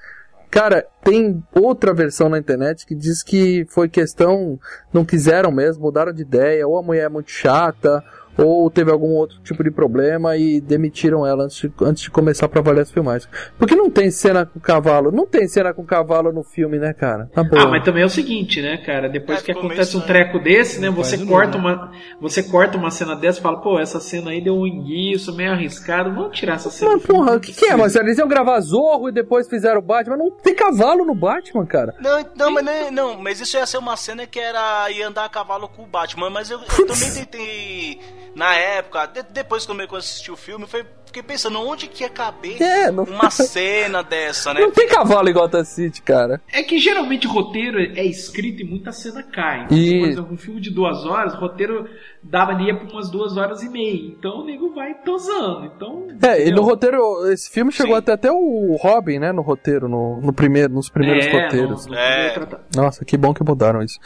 Cara, 0.49 0.87
tem 1.03 1.43
outra 1.53 1.93
versão 1.93 2.29
na 2.29 2.39
internet 2.39 2.85
que 2.85 2.95
diz 2.95 3.21
que 3.21 3.65
foi 3.69 3.89
questão, 3.89 4.57
não 4.91 5.03
quiseram 5.03 5.51
mesmo, 5.51 5.83
mudaram 5.83 6.13
de 6.13 6.21
ideia, 6.21 6.65
ou 6.65 6.77
a 6.77 6.81
mulher 6.81 7.05
é 7.05 7.09
muito 7.09 7.29
chata, 7.29 8.01
ou 8.37 8.69
teve 8.69 8.91
algum 8.91 9.09
outro 9.09 9.39
tipo 9.41 9.63
de 9.63 9.71
problema 9.71 10.35
e 10.37 10.59
demitiram 10.59 11.25
ela 11.25 11.45
antes 11.45 11.57
de, 11.57 11.71
antes 11.81 12.03
de 12.03 12.11
começar 12.11 12.47
pra 12.47 12.61
valer 12.61 12.81
as 12.81 12.91
filmagens. 12.91 13.29
Porque 13.57 13.75
não 13.75 13.89
tem 13.89 14.11
cena 14.11 14.45
com 14.45 14.59
cavalo, 14.59 15.11
não 15.11 15.25
tem 15.25 15.47
cena 15.47 15.73
com 15.73 15.83
cavalo 15.85 16.31
no 16.31 16.43
filme, 16.43 16.77
né, 16.77 16.93
cara? 16.93 17.29
Na 17.35 17.43
boa. 17.43 17.63
Ah, 17.63 17.67
mas 17.67 17.83
também 17.83 18.03
é 18.03 18.05
o 18.05 18.09
seguinte, 18.09 18.61
né, 18.61 18.77
cara? 18.77 19.07
Depois 19.07 19.39
É, 19.39 19.43
que 19.43 19.51
acontece 19.51 19.95
um 19.97 20.01
treco 20.01 20.39
desse, 20.39 20.79
né? 20.79 20.89
Você 20.89 21.17
corta 21.25 21.57
novo, 21.57 21.67
uma, 21.67 21.91
você 22.19 22.43
corta 22.43 22.77
uma 22.77 22.91
cena 22.91 23.15
dessa 23.15 23.39
e 23.39 23.41
fala, 23.41 23.61
pô, 23.61 23.79
essa 23.79 23.99
cena 23.99 24.31
aí 24.31 24.41
deu 24.41 24.55
um 24.55 24.67
enguiço, 24.67 25.35
meio 25.35 25.51
arriscado. 25.51 26.13
Vamos 26.13 26.37
tirar 26.37 26.55
essa 26.55 26.69
cena. 26.69 26.91
Mas 26.93 27.03
porra, 27.03 27.31
não 27.31 27.37
o 27.37 27.39
que, 27.39 27.53
que 27.53 27.65
é. 27.65 27.75
Marcelo? 27.75 28.05
Eles 28.05 28.17
iam 28.17 28.27
gravar 28.27 28.59
Zorro 28.59 29.09
e 29.09 29.11
depois 29.11 29.47
fizeram 29.47 29.79
o 29.79 29.83
Batman. 29.83 30.17
Não 30.17 30.31
tem 30.31 30.55
cavalo 30.55 31.05
no 31.05 31.15
Batman, 31.15 31.65
cara. 31.65 31.95
Não, 31.99 32.25
não, 32.35 32.51
mas, 32.51 32.65
não, 32.65 32.91
não, 32.91 33.21
mas 33.21 33.39
isso 33.39 33.57
ia 33.57 33.65
ser 33.65 33.77
uma 33.77 33.95
cena 33.95 34.25
que 34.25 34.39
era 34.39 34.89
ia 34.91 35.07
andar 35.07 35.25
a 35.25 35.29
cavalo 35.29 35.67
com 35.67 35.83
o 35.83 35.87
Batman, 35.87 36.29
mas 36.29 36.49
eu, 36.49 36.59
eu 36.59 36.87
também 36.87 37.11
tentei, 37.11 37.99
na 38.33 38.55
época, 38.55 39.05
de- 39.07 39.23
depois 39.31 39.65
que 39.65 39.71
eu 39.71 39.95
assisti 39.97 40.31
o 40.31 40.35
filme, 40.37 40.65
foi, 40.67 40.85
fiquei 41.05 41.21
pensando 41.23 41.59
onde 41.59 41.87
que 41.87 42.03
ia 42.03 42.09
caber 42.09 42.61
É, 42.61 42.91
não- 42.91 43.03
uma 43.03 43.29
cena 43.29 44.01
dessa, 44.03 44.53
né? 44.53 44.61
Não 44.61 44.71
tem 44.71 44.87
cavalo 44.87 45.29
igual 45.29 45.45
Gotham 45.45 45.63
City, 45.63 46.01
cara. 46.01 46.41
É 46.51 46.63
que 46.63 46.79
geralmente 46.79 47.27
roteiro 47.27 47.79
é 47.79 48.03
escrito 48.03 48.61
e 48.61 48.65
muita 48.65 48.91
cena 48.91 49.21
cai. 49.23 49.67
E- 49.71 49.99
Por 49.99 50.09
exemplo, 50.09 50.33
um 50.33 50.37
filme 50.37 50.59
de 50.59 50.69
duas 50.71 51.05
horas, 51.05 51.33
o 51.33 51.37
roteiro 51.37 51.87
dava 52.23 52.51
ali 52.51 52.73
pra 52.73 52.87
umas 52.91 53.09
duas 53.09 53.37
horas 53.37 53.61
e 53.61 53.69
meia. 53.69 54.07
Então 54.17 54.39
o 54.41 54.45
nego 54.45 54.73
vai 54.73 54.93
tosando. 55.03 55.65
Então. 55.65 56.07
É, 56.21 56.47
e 56.47 56.51
no 56.51 56.63
roteiro, 56.63 57.27
esse 57.31 57.49
filme 57.49 57.71
chegou 57.71 57.93
Sim. 57.93 57.99
até 57.99 58.11
até 58.13 58.31
o 58.31 58.75
Robin, 58.81 59.19
né, 59.19 59.31
no 59.31 59.41
roteiro, 59.41 59.87
no, 59.87 60.19
no 60.21 60.33
primeiro, 60.33 60.73
nos 60.73 60.89
primeiros 60.89 61.25
É, 61.25 61.31
roteiros. 61.43 61.85
não- 61.85 61.93
não 61.93 61.99
É. 62.01 62.35
Nossa, 62.75 63.05
que 63.05 63.15
bom 63.15 63.33
que 63.33 63.43
mudaram 63.43 63.81
isso. 63.83 63.99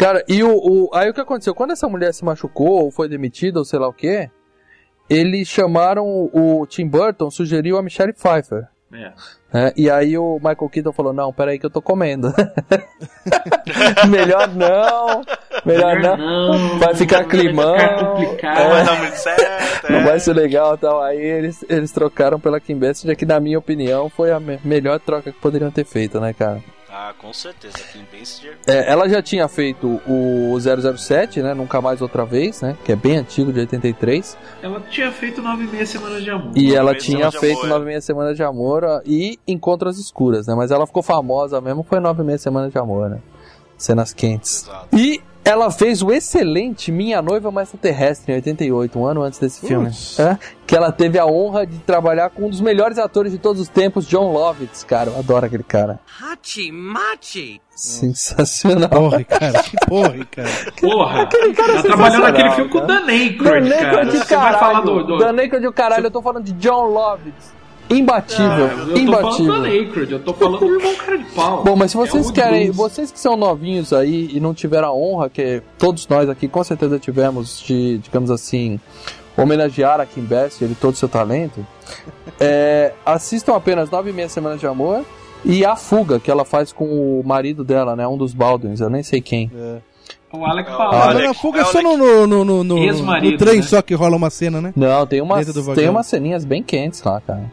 Cara, 0.00 0.24
e 0.26 0.42
o, 0.42 0.50
o- 0.56 0.90
aí 0.94 1.10
o 1.10 1.14
que 1.14 1.20
aconteceu? 1.20 1.54
Quando 1.54 1.72
essa 1.72 1.86
mulher 1.86 2.14
se 2.14 2.24
machucou, 2.24 2.84
ou 2.84 2.90
foi 2.90 3.06
demitida, 3.06 3.58
ou 3.58 3.64
sei 3.66 3.78
lá 3.78 3.86
o 3.86 3.92
quê, 3.92 4.30
eles 5.10 5.46
chamaram 5.46 6.04
o 6.32 6.66
Tim 6.66 6.88
Burton, 6.88 7.30
sugeriu 7.30 7.76
a 7.76 7.82
Michelle 7.82 8.14
Pfeiffer. 8.14 8.66
É. 8.92 9.12
né? 9.52 9.72
E 9.76 9.88
aí 9.90 10.16
o 10.18 10.36
Michael 10.36 10.68
Keaton 10.68 10.92
falou, 10.92 11.12
não, 11.12 11.32
peraí 11.32 11.58
que 11.58 11.66
eu 11.66 11.70
tô 11.70 11.80
comendo. 11.82 12.32
melhor 14.08 14.48
não, 14.48 15.22
melhor 15.64 15.96
Melhor 15.96 16.00
não. 16.00 16.58
não, 16.58 16.78
Vai 16.78 16.94
ficar 16.94 17.18
vai 17.18 17.26
climão. 17.28 17.74
ficar 17.78 17.98
complicado. 18.06 18.58
É. 18.58 18.68
Vai 18.68 18.84
dar 18.84 18.98
muito 18.98 19.14
certo, 19.16 19.92
Não 19.92 19.98
é. 20.00 20.04
vai 20.04 20.18
ser 20.20 20.32
legal 20.32 20.74
e 20.74 20.78
tal. 20.78 21.02
Aí 21.02 21.18
eles, 21.20 21.64
eles 21.68 21.92
trocaram 21.92 22.40
pela 22.40 22.58
Kim 22.58 22.76
Basinger, 22.78 23.16
que 23.16 23.26
na 23.26 23.38
minha 23.38 23.58
opinião 23.58 24.08
foi 24.08 24.32
a 24.32 24.40
me- 24.40 24.58
melhor 24.64 24.98
troca 24.98 25.30
que 25.30 25.38
poderiam 25.38 25.70
ter 25.70 25.84
feito, 25.84 26.18
né, 26.20 26.32
cara? 26.32 26.60
Ah, 27.02 27.14
com 27.16 27.32
certeza, 27.32 27.78
Kim 27.90 28.04
Basinger. 28.12 28.58
É, 28.66 28.92
ela 28.92 29.08
já 29.08 29.22
tinha 29.22 29.48
feito 29.48 30.02
o 30.06 30.54
007, 30.60 31.40
né? 31.40 31.54
Nunca 31.54 31.80
Mais 31.80 32.02
Outra 32.02 32.26
Vez, 32.26 32.60
né? 32.60 32.76
Que 32.84 32.92
é 32.92 32.96
bem 32.96 33.16
antigo, 33.16 33.50
de 33.50 33.60
83. 33.60 34.36
Ela 34.62 34.80
tinha 34.82 35.10
feito 35.10 35.40
nove 35.40 35.64
e 35.64 35.66
meia 35.66 35.86
semanas 35.86 36.22
de 36.22 36.28
amor. 36.28 36.52
E 36.54 36.74
ela 36.74 36.94
tinha 36.94 37.32
feito 37.32 37.60
Amor, 37.60 37.64
é. 37.64 37.68
Nove 37.70 37.84
Meia 37.86 38.00
Semanas 38.02 38.36
de 38.36 38.42
Amor 38.42 39.02
e 39.06 39.38
Encontros 39.48 39.98
Escuras, 39.98 40.46
né? 40.46 40.54
Mas 40.54 40.70
ela 40.70 40.86
ficou 40.86 41.02
famosa 41.02 41.58
mesmo, 41.58 41.82
foi 41.82 42.00
Nove 42.00 42.22
Meia 42.22 42.36
Semanas 42.36 42.70
de 42.70 42.78
Amor, 42.78 43.08
né? 43.08 43.18
Cenas 43.78 44.12
quentes. 44.12 44.64
Exato. 44.64 44.94
E 44.94 45.22
ela 45.44 45.70
fez 45.70 46.02
o 46.02 46.12
excelente 46.12 46.92
Minha 46.92 47.22
Noiva 47.22 47.48
uma 47.48 47.62
Extraterrestre 47.62 48.32
em 48.32 48.36
88, 48.36 48.98
um 48.98 49.04
ano 49.06 49.22
antes 49.22 49.38
desse 49.38 49.66
filme. 49.66 49.90
É, 50.18 50.38
que 50.66 50.76
ela 50.76 50.92
teve 50.92 51.18
a 51.18 51.26
honra 51.26 51.66
de 51.66 51.78
trabalhar 51.78 52.30
com 52.30 52.46
um 52.46 52.50
dos 52.50 52.60
melhores 52.60 52.98
atores 52.98 53.32
de 53.32 53.38
todos 53.38 53.60
os 53.60 53.68
tempos, 53.68 54.06
John 54.06 54.32
Lovitz, 54.32 54.84
cara. 54.84 55.10
Eu 55.10 55.18
adoro 55.18 55.46
aquele 55.46 55.62
cara. 55.62 55.98
Hachi 56.20 56.70
Machi. 56.70 57.60
Sensacional. 57.74 58.90
Porra, 58.90 59.24
cara. 59.24 59.62
Que 59.62 59.76
porra, 59.86 60.26
cara. 60.30 60.48
Porra! 60.80 61.26
cara 61.26 61.72
ela 61.72 61.82
trabalhou 61.82 61.82
sensacional, 61.82 62.20
naquele 62.20 62.50
filme 62.50 62.70
com 62.70 62.78
o 62.78 62.86
cara. 62.86 63.00
Dan 63.00 63.06
Aykroyd, 63.06 63.68
Dan 63.68 63.76
cara. 63.76 63.88
Aykroyd 63.88 64.10
de 64.10 64.18
Você 64.18 64.36
vai 64.36 64.52
falar 64.52 64.58
caralho. 64.82 64.84
do... 64.84 65.04
do... 65.06 65.18
Dan 65.18 65.40
Aykroyd 65.40 65.66
de 65.66 65.72
caralho, 65.72 66.06
eu 66.06 66.10
tô 66.10 66.22
falando 66.22 66.44
de 66.44 66.52
John 66.52 66.84
Lovitz. 66.84 67.59
Imbatível, 67.90 68.66
Ah, 68.66 68.84
eu 68.88 68.94
tô 68.94 68.98
imbatível. 68.98 69.62
Aykroyd, 69.62 70.12
eu 70.12 70.20
tô 70.20 70.32
falando 70.32 70.60
do 70.60 70.74
irmão 70.78 70.94
cara 70.94 71.18
de 71.18 71.24
pau. 71.32 71.64
Bom, 71.64 71.74
mas 71.76 71.90
se 71.90 71.96
É 71.96 72.00
vocês 72.00 72.28
o 72.28 72.32
querem, 72.32 72.70
vocês 72.70 73.10
que 73.10 73.18
são 73.18 73.36
novinhos 73.36 73.92
aí 73.92 74.30
e 74.32 74.38
não 74.38 74.54
tiveram 74.54 74.88
a 74.88 74.94
honra, 74.94 75.28
que 75.28 75.60
todos 75.76 76.06
nós 76.06 76.28
aqui 76.28 76.46
com 76.46 76.62
certeza 76.62 76.98
tivemos 76.98 77.60
de, 77.60 77.98
digamos 77.98 78.30
assim, 78.30 78.78
homenagear 79.36 80.00
a 80.00 80.06
Kim 80.06 80.22
Basinger 80.22 80.70
e 80.70 80.74
todo 80.74 80.94
o 80.94 80.96
seu 80.96 81.08
talento, 81.08 81.66
é, 82.38 82.92
assistam 83.04 83.56
apenas 83.56 83.90
Nove 83.90 84.10
e 84.10 84.12
Meia 84.12 84.28
Semanas 84.28 84.60
de 84.60 84.66
Amor 84.66 85.04
e 85.44 85.64
A 85.64 85.74
Fuga, 85.74 86.20
que 86.20 86.30
ela 86.30 86.44
faz 86.44 86.72
com 86.72 86.84
o 86.84 87.22
marido 87.26 87.64
dela, 87.64 87.96
né? 87.96 88.06
Um 88.06 88.16
dos 88.16 88.32
Baldwins, 88.32 88.80
eu 88.80 88.90
nem 88.90 89.02
sei 89.02 89.20
quem. 89.20 89.50
O 90.32 90.44
Alec 90.44 90.70
Baldwin. 90.70 90.96
Olha, 90.96 91.14
mas 91.14 91.24
na 91.24 91.34
fuga 91.34 91.60
é 91.60 91.62
olha 91.62 91.72
só 91.72 91.82
no, 91.82 91.96
no, 91.96 92.26
no, 92.26 92.44
no, 92.44 92.64
no, 92.64 93.38
trem 93.38 93.56
né? 93.56 93.62
só 93.62 93.82
que 93.82 93.94
rola 93.94 94.16
uma 94.16 94.30
cena, 94.30 94.60
né? 94.60 94.72
Não, 94.76 95.04
tem 95.06 95.20
umas, 95.20 95.52
tem 95.74 95.88
umas 95.88 96.06
ceninhas 96.06 96.44
bem 96.44 96.62
quentes 96.62 97.02
lá, 97.02 97.20
cara. 97.20 97.50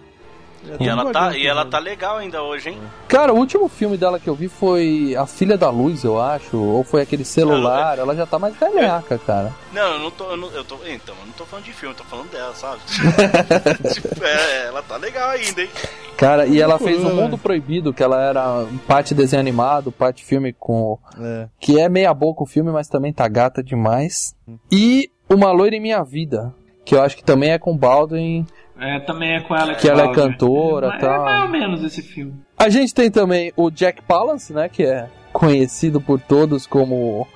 E 0.80 0.88
ela, 0.88 1.11
tá, 1.11 1.38
e 1.38 1.47
ela 1.47 1.65
tá 1.65 1.80
legal 1.80 2.18
ainda 2.18 2.41
hoje, 2.41 2.70
hein? 2.70 2.82
Cara, 3.07 3.34
o 3.34 3.38
último 3.38 3.68
filme 3.68 3.97
dela 3.97 4.20
que 4.20 4.30
eu 4.30 4.36
vi 4.36 4.47
foi 4.47 5.15
A 5.18 5.26
Filha 5.26 5.57
da 5.57 5.70
Luz, 5.70 6.03
eu 6.03 6.20
acho, 6.22 6.57
ou 6.57 6.84
foi 6.84 7.01
aquele 7.01 7.24
celular, 7.24 7.97
ela 7.99 8.15
já 8.15 8.26
tá 8.26 8.38
mais 8.38 8.55
velhaca, 8.55 9.18
cara. 9.18 9.53
Não, 9.72 9.93
eu 9.93 9.99
não 9.99 10.11
tô. 10.11 10.26
Eu, 10.26 10.38
não, 10.38 10.51
eu 10.51 10.63
tô 10.63 10.76
então, 10.88 11.15
eu 11.20 11.26
não 11.26 11.34
tô 11.34 11.45
falando 11.45 11.65
de 11.65 11.74
filme, 11.74 11.93
eu 11.93 11.97
tô 11.97 12.03
falando 12.03 12.30
dela, 12.32 12.53
sabe? 12.53 12.82
tipo, 13.93 14.24
é, 14.24 14.65
ela 14.68 14.82
tá 14.82 14.97
legal 14.97 15.30
ainda, 15.30 15.61
hein? 15.61 15.70
Cara, 16.18 16.47
e 16.47 16.59
ela 16.59 16.80
fez 16.80 17.03
o. 17.03 17.09
Mundo 17.13 17.38
Proibido, 17.38 17.93
que 17.93 18.03
ela 18.03 18.22
era 18.22 18.65
parte 18.88 19.13
desenho 19.13 19.39
animado, 19.39 19.91
parte 19.91 20.26
filme 20.26 20.53
com. 20.53 20.97
É. 21.20 21.47
que 21.59 21.80
é 21.80 21.88
meia 21.88 22.13
boca 22.13 22.43
o 22.43 22.47
filme, 22.47 22.72
mas 22.72 22.88
também 22.88 23.13
tá 23.13 23.28
gata 23.28 23.63
demais. 23.63 24.36
E 24.72 25.11
Uma 25.30 25.51
Loira 25.51 25.76
em 25.76 25.80
Minha 25.80 26.03
Vida, 26.03 26.53
que 26.84 26.95
eu 26.95 27.01
acho 27.01 27.15
que 27.15 27.24
também 27.24 27.51
é 27.51 27.59
com 27.59 27.78
Baldwin. 27.78 28.45
É, 28.80 28.99
também 28.99 29.36
é 29.36 29.41
com 29.41 29.55
ela 29.55 29.73
Que 29.75 29.89
ela 29.89 30.03
é 30.03 30.13
cantora, 30.13 30.88
é, 30.95 30.97
tal. 30.99 31.21
É 31.21 31.25
mais 31.25 31.41
ou 31.43 31.49
menos 31.49 31.84
esse 31.84 32.01
filme. 32.01 32.34
A 32.57 32.69
gente 32.69 32.93
tem 32.93 33.09
também 33.09 33.51
o 33.55 33.69
Jack 33.71 34.01
Palance, 34.03 34.53
né, 34.53 34.69
que 34.69 34.84
é 34.84 35.07
conhecido 35.34 35.99
por 35.99 36.19
todos 36.19 36.65
como 36.67 37.28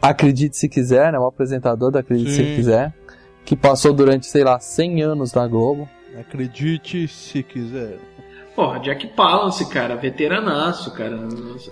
Acredite 0.00 0.56
Se 0.56 0.68
Quiser, 0.68 1.12
né, 1.12 1.18
o 1.18 1.26
apresentador 1.26 1.90
da 1.90 2.00
Acredite 2.00 2.30
Se 2.30 2.44
Sim. 2.44 2.54
Quiser, 2.56 2.92
que 3.44 3.56
passou 3.56 3.92
durante, 3.92 4.26
sei 4.26 4.44
lá, 4.44 4.58
100 4.58 5.02
anos 5.02 5.32
na 5.34 5.46
Globo. 5.46 5.88
Acredite 6.18 7.08
se 7.08 7.42
quiser. 7.42 7.98
Porra, 8.54 8.78
Jack 8.78 9.08
Palance, 9.08 9.68
cara, 9.68 9.96
veteranaço, 9.96 10.94
cara. 10.94 11.18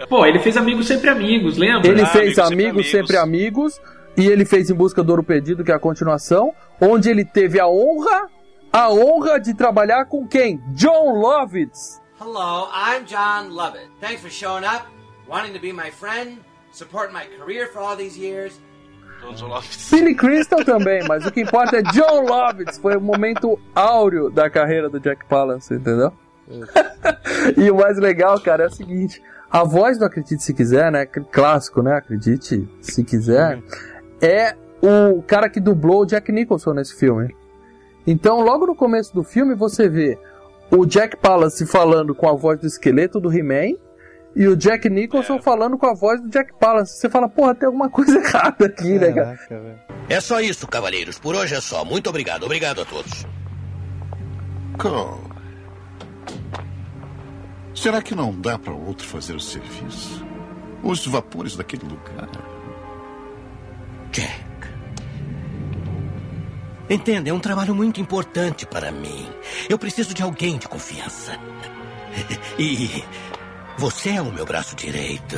Pô, 0.08 0.26
ele 0.26 0.40
fez 0.40 0.56
Amigos 0.56 0.88
Sempre 0.88 1.10
Amigos, 1.10 1.56
lembra? 1.56 1.88
Ele 1.88 2.02
Ah, 2.02 2.06
fez 2.06 2.38
Amigos 2.40 2.52
Amigos 2.52 2.90
Sempre 2.90 3.06
Sempre 3.06 3.16
Amigos 3.18 3.80
e 4.16 4.26
ele 4.26 4.44
fez 4.44 4.68
Em 4.68 4.74
Busca 4.74 5.00
do 5.02 5.10
Ouro 5.10 5.22
Perdido, 5.22 5.62
que 5.62 5.70
é 5.70 5.74
a 5.74 5.78
continuação, 5.78 6.52
onde 6.80 7.08
ele 7.08 7.24
teve 7.24 7.60
a 7.60 7.68
honra, 7.68 8.26
a 8.72 8.90
honra 8.90 9.38
de 9.38 9.52
trabalhar 9.52 10.06
com 10.06 10.26
quem? 10.26 10.62
John 10.68 11.20
Lovitz. 11.20 12.00
Hello, 12.18 12.68
I'm 12.72 13.04
John 13.04 13.50
Lovett. 13.50 13.90
Thanks 14.00 14.22
for 14.22 14.30
showing 14.30 14.64
up, 14.64 14.86
wanting 15.28 15.52
to 15.52 15.60
be 15.60 15.72
my 15.72 15.90
friend, 15.90 16.38
supporting 16.72 17.12
my 17.12 17.26
career 17.38 17.66
for 17.66 17.82
all 17.82 17.96
these 17.96 18.18
years. 18.18 18.58
John 19.20 19.46
Lovitz. 19.46 19.90
Billy 19.90 20.14
Crystal 20.14 20.64
também, 20.64 21.06
mas 21.06 21.26
o 21.26 21.30
que 21.30 21.42
importa 21.42 21.76
é 21.76 21.82
John 21.82 22.22
Lovitz. 22.22 22.78
Foi 22.78 22.96
o 22.96 23.00
momento 23.00 23.60
áureo 23.74 24.30
da 24.30 24.48
carreira 24.48 24.88
do 24.88 24.98
Jack 24.98 25.26
Palance, 25.26 25.74
entendeu? 25.74 26.12
e 27.56 27.70
o 27.70 27.76
mais 27.76 27.98
legal, 27.98 28.40
cara, 28.40 28.64
é 28.64 28.66
o 28.68 28.70
seguinte: 28.70 29.22
a 29.50 29.64
voz 29.64 29.98
do 29.98 30.06
Acredite 30.06 30.42
Se 30.42 30.54
Quiser, 30.54 30.90
né? 30.90 31.04
Clássico, 31.04 31.82
né? 31.82 31.94
Acredite 31.96 32.66
Se 32.80 33.04
Quiser, 33.04 33.62
é 34.22 34.56
o 34.80 35.22
cara 35.22 35.50
que 35.50 35.60
dublou 35.60 36.02
o 36.02 36.06
Jack 36.06 36.32
Nicholson 36.32 36.72
nesse 36.72 36.94
filme. 36.94 37.36
Então, 38.06 38.40
logo 38.40 38.66
no 38.66 38.74
começo 38.74 39.14
do 39.14 39.22
filme, 39.22 39.54
você 39.54 39.88
vê 39.88 40.18
o 40.70 40.84
Jack 40.86 41.16
Palance 41.16 41.66
falando 41.66 42.14
com 42.14 42.28
a 42.28 42.32
voz 42.32 42.58
do 42.58 42.66
esqueleto 42.66 43.20
do 43.20 43.32
He-Man 43.32 43.76
e 44.34 44.48
o 44.48 44.56
Jack 44.56 44.88
Nicholson 44.88 45.40
falando 45.40 45.76
com 45.76 45.86
a 45.86 45.94
voz 45.94 46.20
do 46.20 46.28
Jack 46.28 46.52
Palance. 46.58 46.98
Você 46.98 47.08
fala, 47.08 47.28
porra, 47.28 47.54
tem 47.54 47.66
alguma 47.66 47.88
coisa 47.90 48.18
errada 48.18 48.66
aqui, 48.66 48.98
né, 48.98 49.12
cara? 49.12 49.38
É 50.08 50.20
só 50.20 50.40
isso, 50.40 50.66
cavaleiros. 50.66 51.18
Por 51.18 51.34
hoje 51.34 51.54
é 51.54 51.60
só. 51.60 51.84
Muito 51.84 52.08
obrigado. 52.08 52.44
Obrigado 52.44 52.80
a 52.80 52.84
todos. 52.84 53.26
Cole. 54.78 55.32
Será 57.74 58.02
que 58.02 58.14
não 58.14 58.38
dá 58.38 58.58
para 58.58 58.72
outro 58.72 59.06
fazer 59.06 59.34
o 59.34 59.40
serviço? 59.40 60.24
Os 60.82 61.06
vapores 61.06 61.56
daquele 61.56 61.84
lugar. 61.84 62.28
Jack. 64.10 64.51
Entenda, 66.92 67.30
é 67.30 67.32
um 67.32 67.40
trabalho 67.40 67.74
muito 67.74 68.00
importante 68.00 68.66
para 68.66 68.92
mim. 68.92 69.26
Eu 69.68 69.78
preciso 69.78 70.12
de 70.12 70.22
alguém 70.22 70.58
de 70.58 70.68
confiança. 70.68 71.38
E 72.58 73.02
você 73.78 74.10
é 74.10 74.22
o 74.22 74.30
meu 74.30 74.44
braço 74.44 74.76
direito. 74.76 75.36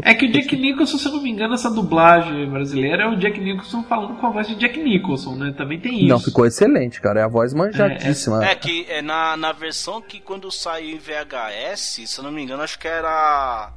É 0.00 0.14
que 0.14 0.26
o 0.26 0.32
Jack 0.32 0.56
Nicholson, 0.56 0.98
se 0.98 1.06
eu 1.06 1.12
não 1.12 1.22
me 1.22 1.30
engano, 1.30 1.54
essa 1.54 1.70
dublagem 1.70 2.48
brasileira 2.48 3.04
é 3.04 3.06
o 3.08 3.16
Jack 3.16 3.40
Nicholson 3.40 3.82
falando 3.84 4.14
com 4.18 4.26
a 4.26 4.30
voz 4.30 4.48
de 4.48 4.54
Jack 4.54 4.80
Nicholson, 4.80 5.34
né? 5.34 5.54
Também 5.56 5.78
tem 5.78 5.98
isso. 5.98 6.08
Não, 6.08 6.18
ficou 6.18 6.46
excelente, 6.46 7.00
cara. 7.00 7.20
É 7.20 7.22
a 7.24 7.28
voz 7.28 7.52
manjadíssima. 7.52 8.44
É 8.44 8.54
que 8.54 8.86
é 8.88 9.02
na, 9.02 9.36
na 9.36 9.52
versão 9.52 10.00
que 10.00 10.18
quando 10.20 10.50
saiu 10.50 10.96
em 10.96 10.98
VHS, 10.98 12.02
se 12.06 12.18
eu 12.18 12.24
não 12.24 12.32
me 12.32 12.42
engano, 12.42 12.62
acho 12.62 12.78
que 12.78 12.88
era. 12.88 13.72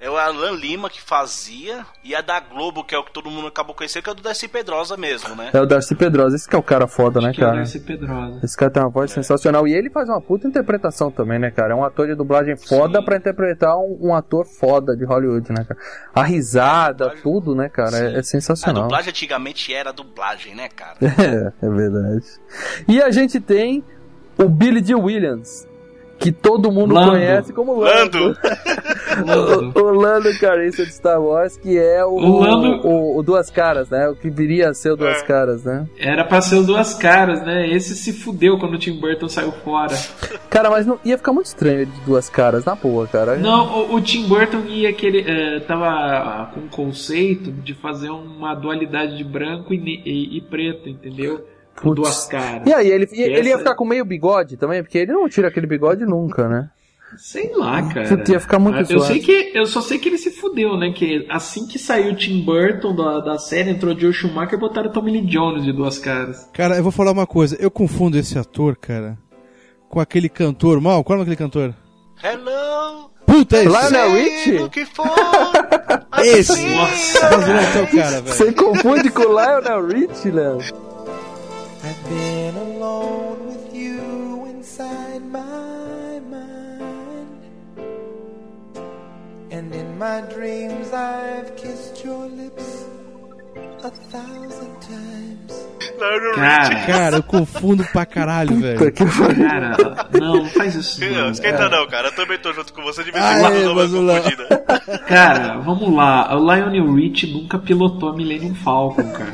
É 0.00 0.08
o 0.08 0.16
Alan 0.16 0.52
Lima 0.52 0.88
que 0.88 0.98
fazia, 1.02 1.84
e 2.02 2.14
a 2.14 2.22
da 2.22 2.40
Globo, 2.40 2.82
que 2.82 2.94
é 2.94 2.98
o 2.98 3.04
que 3.04 3.12
todo 3.12 3.30
mundo 3.30 3.48
acabou 3.48 3.74
conhecendo, 3.74 4.02
que 4.02 4.08
é 4.08 4.12
o 4.12 4.16
do 4.16 4.22
Darcy 4.22 4.48
Pedrosa 4.48 4.96
mesmo, 4.96 5.34
né? 5.36 5.50
É 5.52 5.60
o 5.60 5.66
Darcy 5.66 5.94
Pedrosa, 5.94 6.36
esse 6.36 6.48
que 6.48 6.56
é 6.56 6.58
o 6.58 6.62
cara 6.62 6.86
foda, 6.86 7.20
né, 7.20 7.34
Que 7.34 7.42
é 7.42 7.44
o 7.44 7.46
cara? 7.48 7.58
Darcy 7.58 7.80
Pedrosa. 7.80 8.40
Esse 8.42 8.56
cara 8.56 8.70
tem 8.70 8.82
uma 8.82 8.88
voz 8.88 9.10
sensacional. 9.12 9.68
E 9.68 9.74
ele 9.74 9.90
faz 9.90 10.08
uma 10.08 10.18
puta 10.18 10.48
interpretação 10.48 11.10
também, 11.10 11.38
né, 11.38 11.50
cara? 11.50 11.74
É 11.74 11.76
um 11.76 11.84
ator 11.84 12.06
de 12.06 12.14
dublagem 12.14 12.56
foda 12.56 13.02
pra 13.04 13.18
interpretar 13.18 13.76
um, 13.76 13.98
um 14.00 14.14
ator 14.14 14.46
foda 14.46 14.96
de 14.96 15.04
Hollywood, 15.04 15.52
né, 15.52 15.64
cara? 15.68 15.78
A 16.14 16.22
risada, 16.22 17.10
tudo, 17.22 17.54
né, 17.54 17.68
cara? 17.68 17.98
É, 17.98 18.14
é 18.14 18.18
A 18.20 18.22
sensacional. 18.22 18.84
dublagem 18.84 19.10
antigamente 19.10 19.74
era 19.74 19.92
dublagem, 19.92 20.54
né, 20.54 20.68
cara? 20.70 20.96
É, 21.20 21.66
é 21.66 21.68
verdade. 21.68 22.24
E 22.88 23.02
a 23.02 23.10
gente 23.10 23.38
tem 23.38 23.84
o 24.38 24.48
Billy 24.48 24.80
D. 24.80 24.94
Williams, 24.94 25.68
que 26.20 26.30
todo 26.30 26.70
mundo 26.70 26.94
Lando. 26.94 27.12
conhece 27.12 27.52
como 27.52 27.80
Lando. 27.80 28.36
o, 29.74 29.80
o 29.80 29.90
Lando 29.92 30.28
Carissa 30.38 30.84
de 30.84 30.92
Star 30.92 31.20
Wars, 31.20 31.56
que 31.56 31.78
é 31.78 32.04
o, 32.04 32.10
O 32.12 32.40
Lando- 32.40 32.86
o, 32.86 33.18
o 33.18 33.22
Duas 33.22 33.50
Caras, 33.50 33.88
né? 33.90 34.06
O 34.08 34.14
que 34.14 34.28
viria 34.30 34.68
a 34.70 34.74
ser 34.74 34.92
o 34.92 34.96
Duas 34.96 35.22
Caras, 35.22 35.64
né? 35.64 35.86
Era 35.98 36.22
pra 36.24 36.40
ser 36.40 36.56
o 36.56 36.62
duas 36.62 36.94
caras, 36.94 37.42
né? 37.44 37.68
Esse 37.68 37.94
se 37.96 38.12
fudeu 38.12 38.58
quando 38.58 38.74
o 38.74 38.78
Tim 38.78 39.00
Burton 39.00 39.28
saiu 39.28 39.50
fora. 39.52 39.96
Cara, 40.48 40.70
mas 40.70 40.86
não, 40.86 40.98
ia 41.04 41.16
ficar 41.16 41.32
muito 41.32 41.46
estranho 41.46 41.80
ele 41.80 41.90
de 41.90 42.00
Duas 42.02 42.28
Caras, 42.28 42.64
na 42.64 42.74
boa, 42.74 43.06
cara. 43.06 43.36
Não, 43.36 43.90
o, 43.90 43.94
o 43.94 44.00
Tim 44.00 44.26
Burton 44.28 44.62
ia 44.68 44.92
querer. 44.92 45.24
eh, 45.28 45.60
tava 45.60 45.86
ah, 45.88 46.50
com 46.52 46.60
o 46.60 46.68
conceito 46.68 47.50
de 47.50 47.74
fazer 47.74 48.10
uma 48.10 48.54
dualidade 48.54 49.16
de 49.16 49.24
branco 49.24 49.72
e, 49.72 49.78
e- 50.04 50.36
e 50.36 50.40
preto, 50.42 50.88
entendeu? 50.88 51.44
Com 51.80 51.88
Putz. 51.94 51.96
duas 52.02 52.26
caras. 52.26 52.66
E 52.66 52.72
aí, 52.74 52.88
ele, 52.90 53.08
E 53.12 53.22
ele 53.22 53.48
ia 53.48 53.54
essa- 53.54 53.58
ficar 53.58 53.74
com 53.74 53.84
meio 53.84 54.04
bigode 54.04 54.56
também? 54.56 54.82
Porque 54.82 54.98
ele 54.98 55.12
não 55.12 55.28
tira 55.28 55.48
aquele 55.48 55.66
bigode 55.66 56.04
nunca, 56.04 56.46
né? 56.48 56.68
Sei 57.16 57.50
lá, 57.56 57.82
cara. 57.92 58.22
Ia 58.28 58.38
ficar 58.38 58.60
muito 58.60 58.92
eu 58.92 59.00
sei 59.00 59.18
que 59.18 59.50
Eu 59.52 59.66
só 59.66 59.80
sei 59.80 59.98
que 59.98 60.08
ele 60.08 60.16
se 60.18 60.30
fudeu, 60.30 60.76
né? 60.76 60.92
Que 60.92 61.26
assim 61.28 61.66
que 61.66 61.76
saiu 61.76 62.12
o 62.12 62.16
Tim 62.16 62.40
Burton 62.44 62.94
da, 62.94 63.18
da 63.18 63.38
série, 63.38 63.70
entrou 63.70 63.92
o 63.94 63.98
Joe 63.98 64.12
Schumacher 64.12 64.54
e 64.54 64.60
botaram 64.60 64.90
o 64.90 64.92
Tommy 64.92 65.10
Lee 65.10 65.26
Jones 65.26 65.64
de 65.64 65.72
duas 65.72 65.98
caras. 65.98 66.48
Cara, 66.52 66.76
eu 66.76 66.82
vou 66.84 66.92
falar 66.92 67.10
uma 67.10 67.26
coisa. 67.26 67.56
Eu 67.58 67.68
confundo 67.70 68.16
esse 68.16 68.38
ator, 68.38 68.76
cara, 68.76 69.18
com 69.88 69.98
aquele 69.98 70.28
cantor. 70.28 70.80
Mal, 70.80 71.02
qual 71.02 71.18
é 71.18 71.22
aquele 71.22 71.36
cantor? 71.36 71.74
Hello! 72.22 73.10
Puta, 73.26 73.56
é 73.56 73.64
esse. 73.64 73.68
Lionel 73.68 74.12
Richie? 74.12 74.84
For 74.86 75.06
Esse. 76.22 76.66
Nossa. 76.66 78.22
Você 78.26 78.52
confunde 78.52 79.10
com 79.10 79.22
o 79.22 79.32
Lionel 79.40 79.86
Richie, 79.86 80.30
Léo? 80.30 80.58
I've 81.82 82.04
been 82.04 82.56
alone 82.56 83.46
with 83.46 83.74
you 83.74 84.44
inside 84.44 85.22
my 85.24 86.20
mind. 86.20 87.42
And 89.50 89.74
in 89.74 89.96
my 89.98 90.20
dreams 90.20 90.92
I've 90.92 91.56
kissed 91.56 92.04
your 92.04 92.26
lips. 92.26 92.79
Cara, 96.34 96.86
Cara, 96.86 97.16
eu 97.16 97.22
confundo 97.22 97.84
pra 97.92 98.06
caralho, 98.06 98.58
velho. 98.58 98.92
cara, 98.92 99.76
não, 100.18 100.36
não 100.36 100.46
faz 100.50 100.74
isso 100.74 101.00
não. 101.00 101.10
Não, 101.24 101.30
esquenta 101.30 101.68
não, 101.68 101.86
cara. 101.88 102.08
Eu 102.08 102.14
também 102.14 102.38
tô 102.38 102.52
junto 102.52 102.72
com 102.72 102.82
você 102.82 103.04
de 103.04 103.10
vez 103.10 103.22
em 103.24 103.40
quando 103.40 103.62
dou 103.62 103.72
uma 103.72 103.86
confundida. 104.20 104.64
Cara, 105.06 105.58
vamos 105.58 105.94
lá. 105.94 106.34
O 106.36 106.38
Lionel 106.54 106.94
Rich 106.94 107.26
nunca 107.32 107.58
pilotou 107.58 108.10
a 108.10 108.16
Millennium 108.16 108.54
Falcon, 108.54 109.10
cara. 109.12 109.30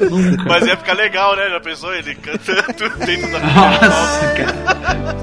É. 0.00 0.04
Nunca. 0.04 0.44
Mas 0.48 0.66
ia 0.66 0.76
ficar 0.76 0.94
legal, 0.94 1.36
né? 1.36 1.48
Já 1.50 1.60
pensou 1.60 1.94
ele 1.94 2.14
cantando 2.16 2.98
dentro 3.06 3.30
da 3.32 3.38
Nossa, 3.38 4.34
cara. 4.36 5.16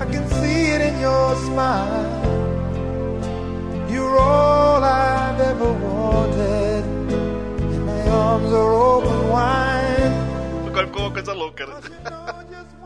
I 0.00 0.06
can 0.12 0.26
see 0.40 0.72
it 0.72 0.84
in 0.84 1.00
your 1.00 1.36
smile. 1.36 2.04
You're 3.88 4.18
all 4.18 4.82
I've 4.82 5.40
ever 5.40 5.72
wanted. 5.72 6.53
Agora 10.66 10.86
ficou 10.86 11.02
uma 11.02 11.10
coisa 11.12 11.32
louca, 11.32 11.66
né? 11.66 11.74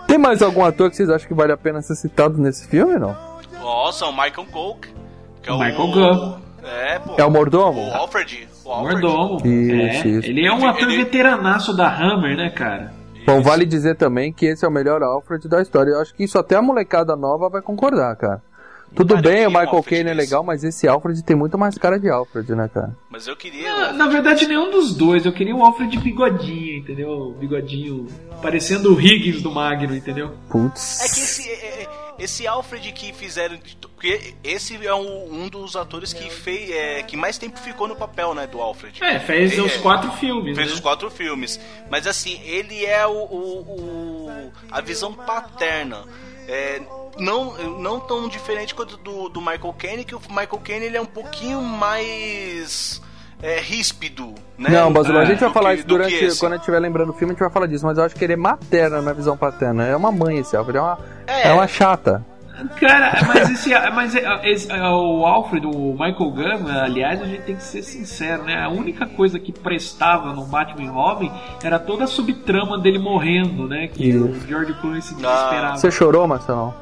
Tem 0.06 0.18
mais 0.18 0.42
algum 0.42 0.64
ator 0.64 0.90
que 0.90 0.96
vocês 0.96 1.10
acham 1.10 1.28
que 1.28 1.34
vale 1.34 1.52
a 1.52 1.56
pena 1.56 1.82
ser 1.82 1.94
citado 1.94 2.38
nesse 2.38 2.68
filme, 2.68 2.98
não? 2.98 3.16
Nossa, 3.60 4.06
o 4.06 4.12
Michael 4.12 4.46
Coke. 4.50 4.88
Que 5.42 5.50
é 5.50 5.52
o 5.52 5.58
Michael 5.58 5.86
Gunn. 5.88 6.38
É, 6.62 6.98
pô. 6.98 7.14
É 7.16 7.24
o 7.24 7.30
mordomo? 7.30 7.88
O 7.88 7.94
Alfred. 7.94 8.48
O 8.64 8.70
Alfred. 8.70 9.02
Mordomo. 9.02 9.46
Isso, 9.46 10.06
é. 10.06 10.10
isso. 10.10 10.28
Ele 10.28 10.46
é 10.46 10.52
um 10.52 10.66
ator 10.66 10.86
veteranaço 10.88 11.76
da 11.76 11.88
Hammer, 11.88 12.36
né, 12.36 12.50
cara? 12.50 12.92
Bom, 13.26 13.42
vale 13.42 13.66
dizer 13.66 13.96
também 13.96 14.32
que 14.32 14.46
esse 14.46 14.64
é 14.64 14.68
o 14.68 14.70
melhor 14.70 15.02
Alfred 15.02 15.46
da 15.48 15.60
história. 15.60 15.90
Eu 15.90 16.00
acho 16.00 16.14
que 16.14 16.24
isso 16.24 16.38
até 16.38 16.56
a 16.56 16.62
molecada 16.62 17.14
nova 17.14 17.48
vai 17.48 17.60
concordar, 17.60 18.16
cara. 18.16 18.42
Tudo 18.94 19.14
Cara, 19.14 19.28
bem, 19.28 19.46
o 19.46 19.50
Michael 19.50 19.68
Alfred 19.68 19.88
Caine 19.96 20.10
é 20.10 20.14
legal, 20.14 20.42
mas 20.42 20.64
esse 20.64 20.88
Alfred 20.88 21.22
tem 21.22 21.36
muito 21.36 21.56
mais 21.56 21.76
cara 21.78 22.00
de 22.00 22.08
Alfred, 22.10 22.52
né, 22.54 22.68
cara? 22.72 22.96
Mas 23.08 23.26
eu 23.26 23.36
queria. 23.36 23.72
Na, 23.76 23.92
na 23.92 24.06
verdade, 24.08 24.46
nenhum 24.46 24.70
dos 24.70 24.94
dois. 24.96 25.24
Eu 25.24 25.32
queria 25.32 25.54
o 25.54 25.62
Alfred 25.62 25.96
bigodinho, 25.98 26.78
entendeu? 26.78 27.36
Bigodinho. 27.38 28.06
Parecendo 28.42 28.94
o 28.94 29.00
Higgins 29.00 29.42
do 29.42 29.50
Magno, 29.50 29.94
entendeu? 29.94 30.32
Putz. 30.48 31.00
É 31.00 31.04
que 31.14 31.20
esse, 31.20 31.48
é- 31.48 31.82
é- 31.82 31.88
esse 32.18 32.46
Alfred 32.46 32.90
que 32.92 33.12
fizeram. 33.12 33.56
Porque 33.94 34.34
esse 34.42 34.84
é 34.86 34.94
um, 34.94 35.42
um 35.44 35.48
dos 35.48 35.76
atores 35.76 36.12
que 36.12 36.28
fez. 36.30 36.70
é, 36.70 37.02
que 37.02 37.16
mais 37.16 37.36
tempo 37.38 37.58
ficou 37.58 37.86
no 37.88 37.94
papel, 37.96 38.34
né? 38.34 38.46
Do 38.46 38.60
Alfred. 38.60 39.02
É, 39.02 39.18
fez 39.20 39.52
Ele 39.52 39.62
os 39.62 39.74
é- 39.74 39.78
quatro 39.78 40.10
filmes, 40.12 40.56
Fez 40.56 40.68
né? 40.68 40.74
os 40.74 40.80
quatro 40.80 41.10
filmes. 41.10 41.60
Mas 41.90 42.06
assim, 42.06 42.40
ele 42.44 42.84
é 42.84 43.06
o. 43.06 43.10
o- 43.12 43.60
o- 44.48 44.52
a 44.70 44.80
visão 44.80 45.12
paterna. 45.12 46.04
É, 46.48 46.80
não, 47.18 47.52
não 47.78 48.00
tão 48.00 48.26
diferente 48.28 48.74
quanto 48.74 48.96
do, 48.96 49.28
do 49.28 49.38
Michael 49.40 49.74
Caine, 49.78 50.04
que 50.04 50.14
o 50.14 50.20
Michael 50.30 50.60
Caine 50.64 50.86
ele 50.86 50.96
é 50.96 51.00
um 51.00 51.06
pouquinho 51.06 51.60
mais. 51.60 53.00
É, 53.40 53.60
ríspido, 53.60 54.34
né? 54.58 54.68
Não, 54.68 54.92
Basula, 54.92 55.20
a 55.20 55.22
É, 55.22 55.26
gente 55.26 55.38
vai 55.38 55.52
falar 55.52 55.74
isso 55.74 55.86
durante. 55.86 56.12
Quando 56.40 56.52
a 56.54 56.56
gente 56.56 56.62
estiver 56.62 56.80
lembrando 56.80 57.10
o 57.10 57.12
filme, 57.12 57.30
a 57.30 57.34
gente 57.34 57.40
vai 57.40 57.50
falar 57.52 57.66
disso, 57.66 57.86
mas 57.86 57.96
eu 57.96 58.02
acho 58.02 58.16
que 58.16 58.24
ele 58.24 58.32
é 58.32 58.36
materno 58.36 59.00
na 59.00 59.12
visão 59.12 59.36
paterna. 59.36 59.86
É 59.86 59.94
uma 59.94 60.10
mãe 60.10 60.38
esse 60.38 60.56
Alfred, 60.56 60.76
é 60.78 60.80
uma, 60.80 60.98
É. 61.24 61.48
é 61.48 61.52
uma 61.52 61.68
chata. 61.68 62.26
Cara, 62.80 63.12
mas 63.26 63.50
esse, 63.50 63.70
mas 63.94 64.14
é- 64.14 64.50
esse- 64.50 64.70
é 64.70 64.82
o 64.88 65.24
Alfred, 65.24 65.66
o 65.66 65.92
Michael 65.92 66.30
Gunn, 66.30 66.68
aliás, 66.82 67.22
a 67.22 67.24
gente 67.26 67.42
tem 67.42 67.56
que 67.56 67.62
ser 67.62 67.82
sincero, 67.82 68.42
né? 68.44 68.62
A 68.62 68.68
única 68.68 69.06
coisa 69.06 69.38
que 69.38 69.52
prestava 69.52 70.32
no 70.32 70.44
Batman 70.44 70.84
e 70.84 70.88
Robin 70.88 71.30
era 71.62 71.78
toda 71.78 72.04
a 72.04 72.06
subtrama 72.06 72.78
dele 72.78 72.98
morrendo, 72.98 73.68
né? 73.68 73.86
Que 73.88 74.16
o 74.16 74.34
George 74.46 74.74
Clooney 74.80 75.00
se 75.02 75.14
desesperava. 75.14 75.76
Você 75.76 75.90
chorou, 75.90 76.26
Marcelão? 76.26 76.74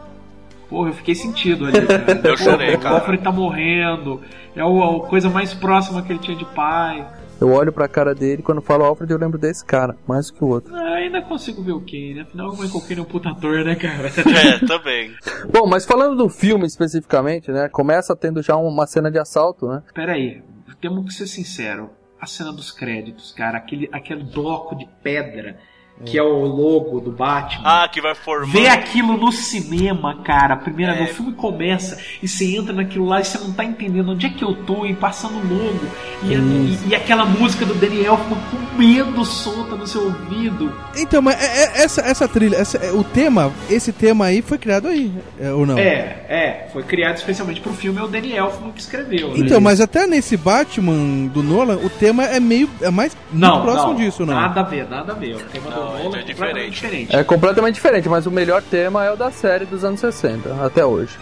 Porra, 0.69 0.89
eu 0.89 0.95
fiquei 0.95 1.15
sentido 1.15 1.67
ali, 1.67 1.81
cara. 1.87 2.21
Eu 2.25 2.37
chorei, 2.37 2.77
cara. 2.77 2.95
O 2.95 2.99
Alfred 2.99 3.23
tá 3.23 3.31
morrendo, 3.31 4.21
é 4.57 4.65
o- 4.65 4.97
a 5.05 5.09
coisa 5.09 5.31
mais 5.31 5.55
próxima 5.55 6.03
que 6.03 6.13
ele 6.13 6.19
tinha 6.19 6.37
de 6.37 6.45
pai. 6.47 7.05
Eu 7.41 7.53
olho 7.53 7.73
pra 7.73 7.87
cara 7.87 8.15
dele 8.15 8.43
quando 8.43 8.63
falo 8.63 8.85
Alfred 8.85 9.13
eu 9.13 9.19
lembro 9.19 9.39
desse 9.39 9.65
cara, 9.65 9.97
mais 10.07 10.31
do 10.31 10.35
que 10.35 10.45
o 10.45 10.49
outro. 10.49 10.75
Ah, 10.75 10.95
ainda 10.95 11.21
consigo 11.23 11.63
ver 11.63 11.73
o 11.73 11.81
Kane, 11.81 12.21
afinal 12.21 12.51
o 12.51 12.59
Michael 12.59 12.81
Kane 12.81 13.01
é 13.01 13.03
um 13.03 13.07
puta 13.07 13.31
ator, 13.31 13.65
né, 13.65 13.75
cara? 13.75 14.11
É, 14.37 14.67
também. 14.67 15.15
Bom, 15.51 15.67
mas 15.67 15.85
falando 15.85 16.17
do 16.17 16.29
filme 16.29 16.67
especificamente, 16.67 17.51
né? 17.51 17.69
Começa 17.69 18.15
tendo 18.15 18.43
já 18.43 18.57
uma 18.57 18.87
cena 18.87 19.11
de 19.11 19.19
assalto, 19.19 19.67
né? 19.67 19.83
Pera 19.95 20.13
aí, 20.13 20.43
temos 20.81 21.05
que 21.05 21.15
ser 21.15 21.27
sincero. 21.27 21.91
A 22.21 22.27
cena 22.27 22.53
dos 22.53 22.71
créditos, 22.73 23.33
cara, 23.33 23.59
aquele, 23.59 23.89
aquele 23.93 24.25
bloco 24.25 24.75
de 24.75 24.87
pedra 25.03 25.59
que 26.05 26.19
é 26.19 26.23
o 26.23 26.45
logo 26.45 27.01
do 27.01 27.11
Batman. 27.11 27.63
Ah, 27.65 27.89
que 27.89 28.01
vai 28.01 28.15
formando. 28.15 28.53
Ver 28.53 28.69
aquilo 28.69 29.17
no 29.17 29.33
cinema, 29.33 30.23
cara, 30.23 30.55
a 30.55 30.57
primeira 30.57 30.93
É. 30.93 30.97
vez, 30.99 31.11
o 31.11 31.15
filme 31.15 31.33
começa 31.33 31.99
e 32.23 32.29
você 32.29 32.57
entra 32.57 32.73
naquilo 32.73 33.07
lá 33.07 33.21
e 33.21 33.25
você 33.25 33.39
não 33.39 33.53
tá 33.53 33.65
entendendo 33.65 34.13
onde 34.13 34.27
é 34.27 34.29
que 34.29 34.45
eu 34.45 34.55
tô 34.65 34.85
e 34.85 34.95
passando 34.95 35.35
logo. 35.49 35.81
E, 36.25 36.35
e, 36.35 36.79
e 36.91 36.95
aquela 36.95 37.25
música 37.25 37.65
do 37.65 37.75
Daniel 37.75 38.15
Elfman 38.15 38.39
com 38.51 38.77
medo 38.79 39.25
solta 39.25 39.75
no 39.75 39.87
seu 39.87 40.05
ouvido. 40.05 40.73
Então, 40.97 41.23
mas 41.23 41.43
é- 41.43 41.65
é- 41.65 41.83
essa, 41.85 42.01
essa 42.03 42.29
trilha, 42.29 42.57
essa- 42.57 42.79
é, 42.79 42.93
o 42.93 43.03
tema, 43.03 43.51
esse 43.71 43.93
tema 43.93 44.27
aí 44.27 44.43
foi 44.43 44.59
criado 44.59 44.89
aí, 44.89 45.11
é, 45.41 45.51
ou 45.53 45.65
não? 45.65 45.79
É, 45.79 46.25
é, 46.29 46.69
foi 46.73 46.83
criado 46.83 47.17
especialmente 47.17 47.61
pro 47.61 47.73
filme, 47.73 47.99
é 47.99 48.03
o 48.03 48.09
Daniel 48.09 48.47
Elfman 48.47 48.71
que 48.73 48.81
escreveu. 48.81 49.29
né? 49.29 49.35
Então, 49.39 49.61
mas 49.61 49.81
até 49.81 50.07
nesse 50.07 50.37
Batman 50.37 51.27
do 51.29 51.43
Nolan, 51.43 51.77
o 51.77 51.89
tema 51.89 52.25
é 52.25 52.39
meio. 52.39 52.69
é 52.83 52.91
mais 52.91 53.17
não, 53.33 53.63
próximo 53.63 53.93
não, 53.93 53.97
disso, 53.97 54.27
não? 54.27 54.35
Nada 54.35 54.61
a 54.61 54.65
ver, 54.65 54.89
nada 54.89 55.13
a 55.13 55.15
ver. 55.15 55.37
O 55.37 55.41
tema 55.41 55.71
do 55.71 55.86
Nolan 55.93 56.19
é 56.19 56.23
completamente 56.23 56.71
diferente. 56.71 57.17
É 57.17 57.25
completamente 57.25 57.75
diferente, 57.75 58.09
mas 58.09 58.27
o 58.27 58.31
melhor 58.31 58.63
tema 58.63 59.05
é 59.05 59.11
o 59.13 59.17
da 59.17 59.31
série 59.31 59.65
dos 59.65 59.85
anos 59.85 60.01
60, 60.01 60.65
até 60.65 60.85
hoje. 60.85 61.17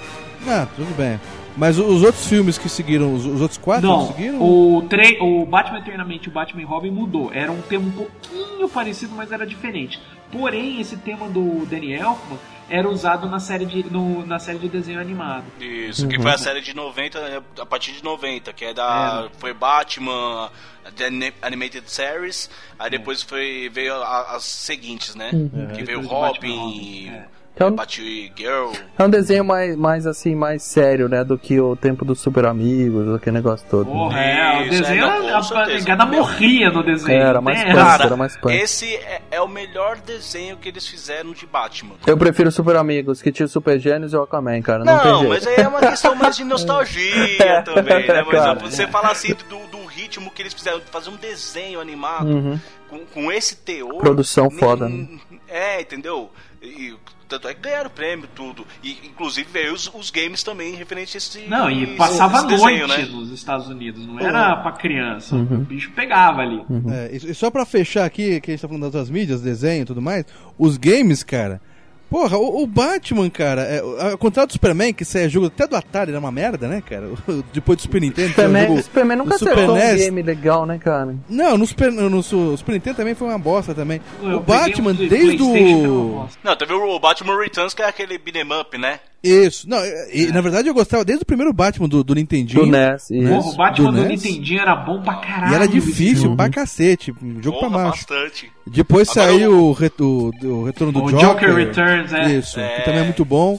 Ah, 0.46 0.66
tudo 0.76 0.94
bem. 0.96 1.18
Mas 1.56 1.78
os 1.78 2.02
outros 2.02 2.26
filmes 2.26 2.58
que 2.58 2.68
seguiram, 2.68 3.14
os, 3.14 3.24
os 3.24 3.40
outros 3.40 3.58
quatro 3.58 3.86
Não, 3.86 4.08
que 4.08 4.14
seguiram? 4.14 4.42
o, 4.42 4.82
tre 4.88 5.18
o 5.20 5.46
Batman 5.46 5.78
Eternamente 5.78 6.26
e 6.26 6.28
o 6.28 6.32
Batman 6.32 6.62
e 6.62 6.64
Robin 6.64 6.90
mudou. 6.90 7.30
Era 7.32 7.52
um 7.52 7.62
tema 7.62 7.86
um 7.86 7.92
pouquinho 7.92 8.68
parecido, 8.68 9.14
mas 9.16 9.30
era 9.30 9.46
diferente. 9.46 10.00
Porém, 10.32 10.80
esse 10.80 10.96
tema 10.96 11.28
do 11.28 11.64
Danny 11.66 11.92
Elfman 11.92 12.38
era 12.68 12.88
usado 12.88 13.28
na 13.28 13.38
série 13.38 13.66
de, 13.66 13.84
no- 13.88 14.26
na 14.26 14.40
série 14.40 14.58
de 14.58 14.68
desenho 14.68 14.98
animado. 15.00 15.44
Isso, 15.60 16.08
que 16.08 16.16
Uhum. 16.16 16.22
foi 16.22 16.32
a 16.32 16.38
série 16.38 16.60
de 16.60 16.74
90, 16.74 17.18
é, 17.20 17.40
a 17.60 17.66
partir 17.66 17.92
de 17.92 18.02
90, 18.02 18.52
que 18.52 18.64
é 18.64 18.74
da. 18.74 19.28
Foi 19.38 19.54
Batman, 19.54 20.50
The 20.96 21.04
Ani- 21.06 21.32
Animated 21.42 21.88
Series, 21.88 22.50
aí 22.78 22.90
depois 22.90 23.22
foi, 23.22 23.70
veio 23.72 24.02
as 24.02 24.44
seguintes, 24.44 25.14
né? 25.14 25.30
Uhum. 25.32 25.68
Que 25.74 25.80
É, 25.80 25.84
veio 25.84 26.00
Robin, 26.06 27.22
Então-. 27.54 27.76
É 28.98 29.04
um 29.04 29.08
desenho 29.08 29.44
mais, 29.44 29.76
mais 29.76 30.06
assim, 30.06 30.34
mais 30.34 30.62
sério, 30.64 31.08
né? 31.08 31.22
Do 31.22 31.38
que 31.38 31.60
o 31.60 31.76
tempo 31.76 32.04
dos 32.04 32.18
super 32.20 32.46
amigos, 32.46 33.14
aquele 33.14 33.34
negócio 33.36 33.64
todo. 33.70 33.86
Porra, 33.86 34.20
é, 34.20 34.66
o 34.66 34.70
desenho, 34.70 35.04
é, 35.04 35.30
não, 35.30 35.58
a, 35.58 35.66
negada 35.66 36.04
morria 36.04 36.70
no 36.70 36.82
desenho. 36.82 37.22
Era 37.22 37.40
mais 37.40 37.62
tem 37.62 37.72
punk, 37.72 38.02
era 38.02 38.16
mais 38.16 38.36
punk. 38.36 38.54
Esse 38.56 38.96
é, 38.96 39.22
é 39.30 39.40
o 39.40 39.46
melhor 39.48 39.98
desenho 39.98 40.56
que 40.56 40.68
eles 40.68 40.86
fizeram 40.88 41.32
de 41.32 41.46
Batman. 41.46 41.94
Eu 42.06 42.16
prefiro 42.16 42.50
Super 42.50 42.74
Amigos, 42.76 43.22
que 43.22 43.30
tinha 43.30 43.46
o 43.46 43.48
Super 43.48 43.78
Gênios 43.78 44.12
e 44.12 44.16
o 44.16 44.22
Aquaman, 44.22 44.60
cara. 44.60 44.84
Não, 44.84 44.98
tem 44.98 45.10
Não, 45.12 45.18
jeito. 45.20 45.28
mas 45.30 45.46
aí 45.46 45.56
é 45.64 45.68
uma 45.68 45.80
questão 45.80 46.14
mais 46.16 46.36
de 46.36 46.42
nostalgia 46.44 47.62
também, 47.64 48.06
né? 48.06 48.22
Mas 48.22 48.28
Claro. 48.30 48.60
você 48.60 48.86
falar 48.88 49.12
assim 49.12 49.32
do, 49.48 49.58
do 49.68 49.84
ritmo 49.86 50.28
que 50.30 50.42
eles 50.42 50.52
fizeram, 50.54 50.80
de 50.80 50.86
fazer 50.86 51.10
um 51.10 51.16
desenho 51.16 51.80
animado 51.80 52.28
Uhum. 52.28 52.58
com, 52.88 52.98
com 53.06 53.30
esse 53.32 53.56
teor. 53.56 53.98
Produção 53.98 54.48
nem- 54.48 54.58
foda, 54.58 54.88
né? 54.88 55.06
É, 55.48 55.80
entendeu? 55.80 56.30
E, 56.60 56.94
tanto 57.34 57.48
é 57.48 57.54
que 57.54 57.60
ganharam 57.60 57.90
prêmio, 57.90 58.28
tudo. 58.34 58.66
E 58.82 58.98
inclusive 59.04 59.48
veio 59.50 59.72
os, 59.72 59.90
os 59.92 60.10
games 60.10 60.42
também 60.42 60.74
referente 60.74 61.16
a 61.16 61.18
esse. 61.18 61.46
Não, 61.48 61.70
e 61.70 61.96
passava 61.96 62.38
esse 62.38 62.46
a 62.46 62.48
noite 62.48 62.78
desenho, 62.78 62.88
né? 62.88 63.06
nos 63.06 63.30
Estados 63.30 63.68
Unidos, 63.68 64.06
não 64.06 64.20
era 64.20 64.56
pra 64.56 64.72
criança. 64.72 65.34
Uhum. 65.34 65.58
O 65.58 65.60
bicho 65.60 65.90
pegava 65.92 66.40
ali. 66.40 66.62
É, 66.90 67.16
e 67.16 67.34
e 67.34 67.34
só 67.34 67.50
pra 67.50 67.64
fechar 67.64 68.04
aqui, 68.04 68.40
que 68.40 68.50
a 68.50 68.54
gente 68.54 68.60
tá 68.60 68.68
falando 68.68 68.82
das 68.82 68.94
outras 68.94 69.10
mídias, 69.10 69.40
desenho 69.40 69.82
e 69.82 69.84
tudo 69.84 70.00
mais, 70.00 70.24
os 70.58 70.76
games, 70.76 71.22
cara. 71.22 71.60
Porra, 72.10 72.36
o, 72.38 72.62
o 72.62 72.66
Batman, 72.66 73.28
cara, 73.28 73.62
é, 73.62 73.80
ao 74.12 74.18
contrário 74.18 74.48
do 74.48 74.52
Superman, 74.52 74.92
que 74.92 75.02
isso 75.02 75.18
é 75.18 75.28
jogo 75.28 75.46
até 75.46 75.66
do 75.66 75.74
Atari, 75.74 76.10
era 76.10 76.20
uma 76.20 76.30
merda, 76.30 76.68
né, 76.68 76.80
cara? 76.88 77.08
Depois 77.52 77.76
do 77.78 77.82
Super 77.82 78.00
Nintendo, 78.00 78.28
Superman, 78.28 78.66
jogo 78.68 78.82
Superman 78.82 79.18
nunca 79.18 79.30
do 79.30 79.38
Super 79.38 79.52
acertou 79.54 79.74
um 79.76 79.96
game 79.96 80.22
legal, 80.22 80.64
né, 80.66 80.78
cara? 80.78 81.16
Não, 81.28 81.58
no 81.58 81.66
Super, 81.66 81.90
no, 81.90 82.08
no 82.08 82.22
Su- 82.22 82.56
Super 82.56 82.72
Nintendo 82.72 82.96
também 82.98 83.14
foi 83.14 83.28
uma 83.28 83.38
bosta 83.38 83.74
também. 83.74 84.00
Eu 84.22 84.36
o 84.36 84.40
Batman, 84.40 84.90
um 84.92 84.94
de 84.94 85.08
desde 85.08 85.42
o. 85.42 86.26
Não, 86.44 86.56
teve 86.56 86.72
o 86.72 86.98
Batman 87.00 87.36
Returns, 87.40 87.74
que 87.74 87.82
é 87.82 87.86
aquele 87.88 88.16
beat'em 88.18 88.46
up, 88.60 88.78
né? 88.78 89.00
Isso, 89.26 89.66
não, 89.66 89.78
e, 90.12 90.26
na 90.34 90.42
verdade 90.42 90.68
eu 90.68 90.74
gostava 90.74 91.02
desde 91.02 91.22
o 91.22 91.26
primeiro 91.26 91.50
Batman 91.50 91.88
do, 91.88 92.04
do 92.04 92.14
Nintendinho. 92.14 92.66
Do 92.66 92.70
NES, 92.70 93.08
né? 93.08 93.30
Porra, 93.30 93.48
o 93.48 93.56
Batman 93.56 93.90
do, 93.92 94.02
NES. 94.02 94.22
Nintendinho 94.22 94.60
era 94.60 94.76
bom 94.76 95.00
pra 95.00 95.14
caralho. 95.14 95.50
E 95.50 95.54
era 95.54 95.66
difícil 95.66 96.24
bicho. 96.24 96.36
pra 96.36 96.50
cacete, 96.50 97.10
um 97.22 97.42
jogo 97.42 97.58
pra 97.58 97.70
Porra, 97.70 97.84
macho. 97.84 98.06
bastante. 98.06 98.52
Depois 98.66 99.08
Agora 99.08 99.26
saiu 99.32 99.52
o- 99.52 99.70
o, 99.70 99.72
o, 99.72 100.46
o 100.46 100.64
retorno 100.64 100.92
do 100.92 101.04
O 101.04 101.10
Joker. 101.10 101.48
Joker 101.48 101.58
Returns, 102.02 102.12
é. 102.12 102.32
Isso, 102.32 102.60
É. 102.60 102.76
que 102.76 102.84
também 102.84 103.00
é 103.00 103.04
muito 103.04 103.24
bom. 103.24 103.58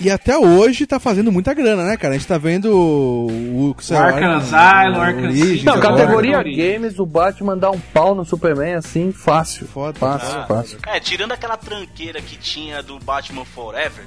E 0.00 0.10
até 0.12 0.38
hoje 0.38 0.86
tá 0.86 1.00
fazendo 1.00 1.32
muita 1.32 1.52
grana, 1.52 1.84
né, 1.84 1.96
cara? 1.96 2.14
A 2.14 2.16
gente 2.16 2.28
tá 2.28 2.38
vendo 2.38 2.66
o, 2.72 3.70
o 3.70 3.74
que 3.74 3.84
saiu, 3.84 4.00
Arkham 4.00 4.36
Asylum, 4.36 5.00
Arkham. 5.00 5.32
Não, 5.64 5.72
agora. 5.74 5.96
categoria 5.96 6.42
games, 6.44 7.00
o 7.00 7.06
Batman 7.06 7.56
dá 7.58 7.68
um 7.70 7.80
pau 7.80 8.14
no 8.14 8.24
Superman 8.24 8.74
assim, 8.74 9.10
fácil. 9.10 9.66
Foda, 9.66 9.98
fácil, 9.98 10.30
foda. 10.30 10.46
fácil. 10.46 10.78
É, 10.86 11.00
tirando 11.00 11.32
aquela 11.32 11.56
tranqueira 11.56 12.20
que 12.20 12.36
tinha 12.36 12.80
do 12.80 12.98
Batman 13.00 13.44
Forever. 13.44 14.04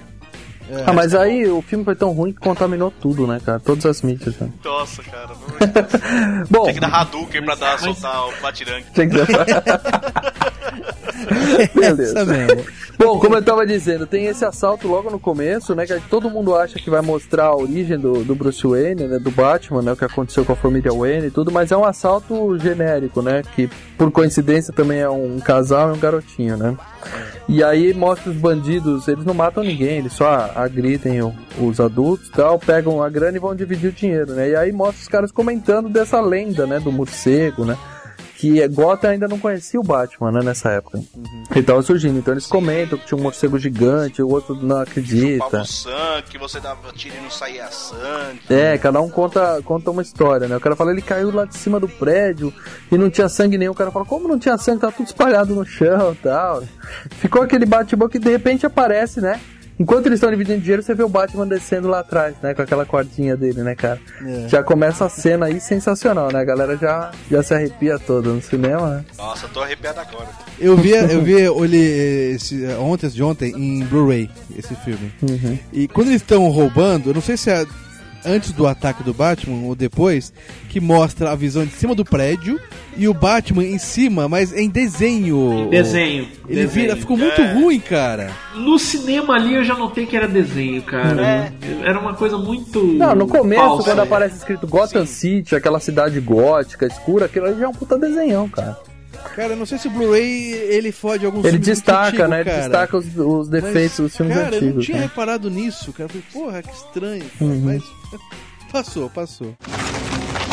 É. 0.72 0.84
Ah, 0.86 0.94
mas 0.94 1.14
aí 1.14 1.46
o 1.50 1.62
filme 1.62 1.84
foi 1.84 1.96
tão 1.96 2.12
ruim 2.12 2.32
que 2.32 2.40
contaminou 2.40 2.90
tudo, 2.90 3.28
né, 3.28 3.42
cara? 3.46 3.60
Todas 3.60 3.86
as 3.86 4.02
mídias. 4.02 4.38
Né? 4.38 4.50
Nossa, 4.64 5.04
cara. 5.04 5.34
de 5.60 5.68
Deus. 5.68 6.50
Bom, 6.50 6.64
Tem 6.64 6.76
que 6.76 6.80
dar 6.80 6.88
Hadouken 6.88 7.44
pra 7.44 7.56
dar, 7.56 7.78
soltar 7.78 8.28
o 8.28 8.32
Batirangue. 8.42 8.86
tinha 8.94 9.10
que 9.10 9.16
Beleza. 11.74 12.04
Essa 12.04 12.26
mesmo. 12.26 12.66
Bom, 12.98 13.20
como 13.20 13.36
eu 13.36 13.44
tava 13.44 13.66
dizendo, 13.66 14.06
tem 14.06 14.26
esse 14.26 14.46
assalto 14.46 14.88
logo 14.88 15.10
no 15.10 15.20
começo, 15.20 15.76
né? 15.76 15.86
Que 15.86 16.00
todo 16.02 16.30
mundo 16.30 16.56
acha 16.56 16.80
que 16.80 16.90
vai 16.90 17.02
mostrar 17.02 17.46
a 17.46 17.56
origem 17.56 17.98
do, 18.00 18.24
do 18.24 18.36
Bruce 18.36 18.66
Wayne, 18.66 19.08
né? 19.08 19.20
Do 19.20 19.32
Batman, 19.32 19.82
né? 19.82 19.92
O 19.92 19.96
que 19.96 20.06
aconteceu 20.06 20.46
com 20.46 20.54
a 20.54 20.56
família 20.56 20.94
Wayne 20.94 21.28
e 21.28 21.32
tudo, 21.32 21.52
mas 21.52 21.72
é 21.72 21.78
um 21.78 21.84
assalto 21.84 22.58
genérico, 22.60 23.22
né? 23.22 23.42
Que 23.56 23.70
por 23.98 24.12
coincidência 24.12 24.74
também 24.74 25.00
é 25.00 25.10
um 25.10 25.40
casal 25.40 25.90
e 25.90 25.98
um 25.98 26.00
garotinho, 26.00 26.58
né? 26.58 26.78
E 27.48 27.64
aí 27.64 27.94
mostra 27.94 28.32
os 28.32 28.38
bandidos, 28.38 29.08
eles 29.08 29.26
não 29.26 29.34
matam 29.34 29.64
ninguém, 29.64 29.98
eles 29.98 30.14
só 30.14 30.52
agridem 30.56 31.20
os 31.60 31.80
adultos 31.80 32.30
tal, 32.30 32.58
pegam 32.58 33.02
a 33.02 33.10
grana 33.10 33.38
e 33.38 33.40
vão 33.40 33.56
dividir 33.56 33.90
o 33.90 33.94
dinheiro, 33.94 34.34
né? 34.34 34.50
E 34.50 34.56
aí 34.56 34.72
mostra 34.72 35.02
os 35.02 35.08
caras 35.08 35.32
comentando 35.32 35.90
dessa 35.90 36.22
lenda, 36.22 36.66
né? 36.66 36.80
Do 36.80 36.92
morcego, 36.92 37.66
né? 37.66 37.78
Que 38.42 38.68
Gotham 38.70 39.12
ainda 39.12 39.28
não 39.28 39.38
conhecia 39.38 39.80
o 39.80 39.84
Batman, 39.84 40.32
né, 40.32 40.42
nessa 40.42 40.72
época. 40.72 41.00
Ele 41.52 41.62
tava 41.64 41.80
surgindo, 41.84 42.18
então 42.18 42.34
eles 42.34 42.48
comentam 42.48 42.98
que 42.98 43.06
tinha 43.06 43.16
um 43.16 43.22
morcego 43.22 43.60
gigante, 43.60 44.20
o 44.20 44.28
outro 44.28 44.56
não 44.56 44.80
acredita. 44.80 45.64
Sangue, 45.64 46.28
que 46.28 46.40
você 46.40 46.60
dava 46.60 46.92
tiro 46.92 47.14
e 47.20 47.22
não 47.22 47.30
saía 47.30 47.70
sangue. 47.70 48.42
É, 48.50 48.80
cada 48.80 49.00
um 49.00 49.12
conta, 49.12 49.62
conta 49.64 49.92
uma 49.92 50.02
história, 50.02 50.48
né? 50.48 50.58
O 50.58 50.60
cara 50.60 50.76
fala, 50.76 50.90
ele 50.90 51.04
caiu 51.04 51.32
lá 51.32 51.46
de 51.46 51.56
cima 51.56 51.80
do 51.80 51.88
prédio 51.88 52.52
e 52.92 52.98
não 52.98 53.12
tinha 53.12 53.30
sangue 53.30 53.60
nenhum. 53.60 53.74
O 53.74 53.76
cara 53.76 53.92
fala, 53.92 54.06
como 54.06 54.28
não 54.28 54.40
tinha 54.40 54.58
sangue? 54.58 54.82
Tá 54.82 54.92
tudo 54.92 55.06
espalhado 55.06 55.54
no 55.54 55.64
chão 55.64 56.14
e 56.14 56.16
tal. 56.16 56.64
Ficou 57.12 57.44
aquele 57.44 57.68
Batman 57.68 58.10
que 58.10 58.18
de 58.18 58.32
repente 58.32 58.66
aparece, 58.66 59.22
né? 59.22 59.40
Enquanto 59.82 60.06
eles 60.06 60.18
estão 60.18 60.30
dividindo 60.30 60.62
dinheiro, 60.62 60.84
você 60.84 60.94
vê 60.94 61.02
o 61.02 61.10
Batman 61.10 61.48
descendo 61.48 61.88
lá 61.88 62.02
atrás, 62.02 62.36
né? 62.44 62.54
Com 62.54 62.62
aquela 62.62 62.86
cordinha 62.86 63.36
dele, 63.36 63.64
né, 63.64 63.74
cara? 63.74 64.00
É. 64.24 64.48
Já 64.48 64.62
começa 64.62 65.06
a 65.06 65.10
cena 65.10 65.48
aí 65.48 65.60
sensacional, 65.60 66.32
né? 66.32 66.40
A 66.40 66.44
galera 66.44 66.78
já, 66.78 67.10
já 67.32 67.42
se 67.42 67.52
arrepia 67.52 67.98
toda 67.98 68.30
no 68.30 68.40
cinema, 68.44 68.98
né? 68.98 69.06
Nossa, 69.18 69.48
eu 69.48 69.50
tô 69.50 69.60
arrepiado 69.60 70.00
agora. 70.00 70.30
Eu 70.60 70.78
vi, 70.78 70.92
eu 70.92 71.24
vi 71.24 71.34
ele 71.34 72.36
esse, 72.36 72.64
ontem, 72.80 73.10
de 73.10 73.24
ontem, 73.24 73.54
em 73.56 73.84
Blu-ray, 73.84 74.30
esse 74.56 74.76
filme. 74.76 75.12
Uhum. 75.24 75.58
E 75.74 75.88
quando 75.88 76.10
eles 76.10 76.22
estão 76.22 76.48
roubando, 76.50 77.10
eu 77.10 77.16
não 77.16 77.22
sei 77.22 77.36
se 77.36 77.50
é 77.50 77.66
antes 78.26 78.52
do 78.52 78.68
ataque 78.68 79.04
do 79.04 79.14
Batman 79.14 79.66
ou 79.68 79.76
depois, 79.76 80.34
que 80.70 80.80
mostra 80.80 81.32
a 81.32 81.36
visão 81.36 81.66
de 81.66 81.72
cima 81.74 81.96
do 81.96 82.04
prédio 82.06 82.60
e 82.98 83.08
o 83.08 83.14
Batman 83.14 83.64
em 83.64 83.78
cima, 83.78 84.28
mas 84.28 84.54
em 84.54 84.70
desenho. 84.70 85.66
Em 85.66 85.70
desenho, 85.70 86.28
Ele 86.48 86.62
desenho. 86.64 86.70
vira, 86.70 86.96
ficou 86.96 87.18
muito 87.18 87.42
É. 87.42 87.54
ruim, 87.54 87.80
cara. 87.80 88.32
No 88.56 88.78
cinema 88.78 89.36
ali 89.36 89.56
eu 89.56 89.64
já 89.64 89.76
notei 89.76 90.06
que 90.06 90.16
era 90.16 90.28
desenho, 90.28 90.82
cara. 90.84 91.54
Era 91.84 92.00
uma 92.00 92.14
coisa 92.14 92.38
muito. 92.38 92.84
Não, 92.84 93.16
no 93.16 93.28
começo, 93.28 93.62
falsa. 93.62 93.84
quando 93.84 94.00
aparece 94.02 94.38
escrito 94.38 94.68
Gotham 94.68 95.06
City, 95.06 95.56
aquela 95.56 95.80
cidade 95.80 96.20
gótica, 96.20 96.86
escura, 96.86 97.26
aquilo 97.26 97.46
ali 97.48 97.60
já 97.60 97.66
é 97.66 97.68
um 97.70 97.74
puta 97.74 97.98
desenhão, 97.98 98.48
cara. 98.50 98.78
Cara, 99.36 99.54
eu 99.54 99.58
não 99.58 99.66
sei 99.68 99.78
se 99.78 99.88
o 99.88 99.92
Blu-ray 99.92 100.52
ele 100.52 100.92
fode 100.92 101.26
alguns 101.26 101.46
Ele 101.46 101.58
destaca, 101.60 102.08
antigos, 102.08 102.30
né? 102.30 102.42
Ele 102.42 102.50
cara. 102.50 102.62
destaca 102.64 102.98
os, 102.98 103.06
os 103.18 103.48
defeitos 103.48 104.00
Mas, 104.00 104.08
dos 104.10 104.18
filmes 104.18 104.36
cara, 104.36 104.48
eu 104.56 104.62
não 104.62 104.68
antigos. 104.68 104.86
tinha 104.86 104.98
né? 104.98 105.04
reparado 105.04 105.50
nisso, 105.50 105.94
cara. 105.94 106.10
Eu 106.14 106.22
falei, 106.22 106.24
porra, 106.34 106.62
que 106.64 106.74
estranho. 106.74 107.24
cara. 107.40 107.52
Uhum. 107.52 107.62
Mas 107.64 107.84
passou, 108.72 109.10
passou. 109.10 109.56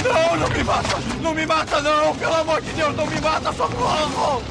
Não, 0.04 0.36
não 0.36 0.48
me 0.50 0.64
mata! 0.64 0.96
Não 1.22 1.34
me 1.34 1.46
mata, 1.46 1.82
não! 1.82 2.16
Pelo 2.16 2.34
amor 2.34 2.62
de 2.62 2.70
Deus, 2.72 2.96
não 2.96 3.06
me 3.06 3.20
mata, 3.20 3.52
socorro! 3.52 4.42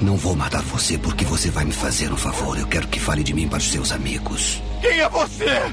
Não 0.00 0.16
vou 0.16 0.34
matar 0.34 0.62
você 0.62 0.98
porque 0.98 1.24
você 1.24 1.50
vai 1.50 1.64
me 1.64 1.72
fazer 1.72 2.12
um 2.12 2.16
favor. 2.16 2.58
Eu 2.58 2.66
quero 2.66 2.88
que 2.88 2.98
fale 2.98 3.22
de 3.22 3.32
mim 3.32 3.48
para 3.48 3.58
os 3.58 3.70
seus 3.70 3.92
amigos. 3.92 4.60
Quem 4.80 4.98
é 4.98 5.08
você? 5.08 5.72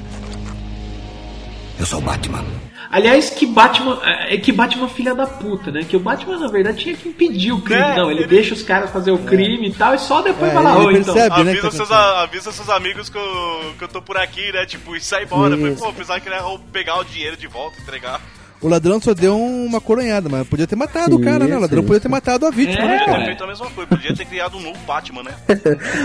Eu 1.78 1.86
sou 1.86 1.98
o 1.98 2.02
Batman. 2.02 2.44
Aliás, 2.92 3.30
que 3.30 3.46
Batman, 3.46 4.00
é 4.28 4.36
que 4.36 4.50
Batman 4.50 4.88
filha 4.88 5.14
da 5.14 5.24
puta, 5.24 5.70
né? 5.70 5.84
Que 5.88 5.96
o 5.96 6.00
Batman, 6.00 6.38
na 6.38 6.48
verdade, 6.48 6.78
tinha 6.78 6.96
que 6.96 7.08
impedir 7.08 7.52
o 7.52 7.62
crime. 7.62 7.80
É, 7.80 7.94
não, 7.96 8.10
ele, 8.10 8.20
ele- 8.22 8.28
deixa 8.28 8.52
os 8.52 8.64
caras 8.64 8.90
fazer 8.90 9.12
o 9.12 9.18
crime 9.18 9.68
e 9.68 9.72
tal, 9.72 9.94
e 9.94 9.98
só 10.00 10.20
depois 10.22 10.50
É, 10.50 10.54
vai 10.54 10.64
lá, 10.64 10.76
ele 10.76 10.84
"Ô, 10.86 10.90
então. 10.90 11.14
né, 11.14 11.28
que 11.30 11.40
Avisa 11.40 11.62
tá 11.62 11.70
seus, 11.70 11.92
a- 11.92 12.22
avisa 12.22 12.50
seus 12.50 12.68
amigos 12.68 13.08
que 13.08 13.16
eu, 13.16 13.74
que 13.78 13.84
eu 13.84 13.88
tô 13.88 14.02
por 14.02 14.16
aqui, 14.16 14.50
né? 14.52 14.66
Tipo, 14.66 14.96
e 14.96 15.00
sai 15.00 15.22
embora. 15.22 15.56
Falei, 15.56 15.76
pô, 15.76 15.92
pensava 15.92 16.18
que 16.18 16.28
ele 16.28 16.34
ia 16.34 16.58
pegar 16.72 16.98
o 16.98 17.04
dinheiro 17.04 17.36
de 17.36 17.46
volta, 17.46 17.80
entregar. 17.80 18.20
O 18.60 18.68
ladrão 18.68 19.00
só 19.00 19.14
deu 19.14 19.38
uma 19.38 19.80
coronhada, 19.80 20.28
mas 20.28 20.46
podia 20.48 20.66
ter 20.66 20.76
matado 20.76 21.14
o 21.16 21.20
cara, 21.20 21.46
né? 21.46 21.56
O 21.56 21.60
ladrão 21.60 21.78
Isso, 21.78 21.86
podia 21.86 22.00
ter 22.00 22.08
matado 22.08 22.44
a 22.44 22.50
vítima, 22.50 22.84
né, 22.84 22.98
Podia 22.98 22.98
ter 23.06 23.12
cara? 23.12 23.24
feito 23.24 23.44
a 23.44 23.46
mesma 23.46 23.70
coisa, 23.70 23.88
podia 23.88 24.14
ter 24.14 24.24
criado 24.26 24.56
um 24.58 24.60
novo 24.60 24.78
Batman, 24.84 25.22
né? 25.22 25.34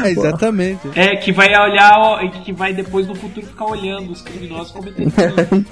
É, 0.05 0.09
exatamente. 0.11 0.81
É, 0.95 1.15
que 1.17 1.31
vai 1.33 1.47
olhar, 1.47 1.93
ó, 1.97 2.21
e 2.21 2.29
que 2.29 2.53
vai 2.53 2.73
depois 2.73 3.07
no 3.07 3.15
futuro 3.15 3.45
ficar 3.47 3.65
olhando 3.65 4.11
os 4.11 4.21
criminosos 4.21 4.71
cometendo. 4.71 5.11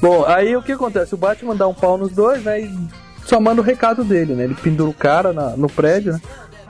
Bom, 0.00 0.24
aí 0.26 0.54
o 0.56 0.62
que 0.62 0.72
acontece? 0.72 1.14
O 1.14 1.18
Batman 1.18 1.56
dá 1.56 1.66
um 1.66 1.74
pau 1.74 1.98
nos 1.98 2.12
dois, 2.12 2.42
né? 2.44 2.60
E 2.60 2.88
só 3.24 3.40
manda 3.40 3.60
o 3.60 3.64
recado 3.64 4.04
dele, 4.04 4.34
né? 4.34 4.44
Ele 4.44 4.54
pendura 4.54 4.90
o 4.90 4.94
cara 4.94 5.32
na- 5.32 5.56
no 5.56 5.68
prédio, 5.68 6.12
né? 6.12 6.20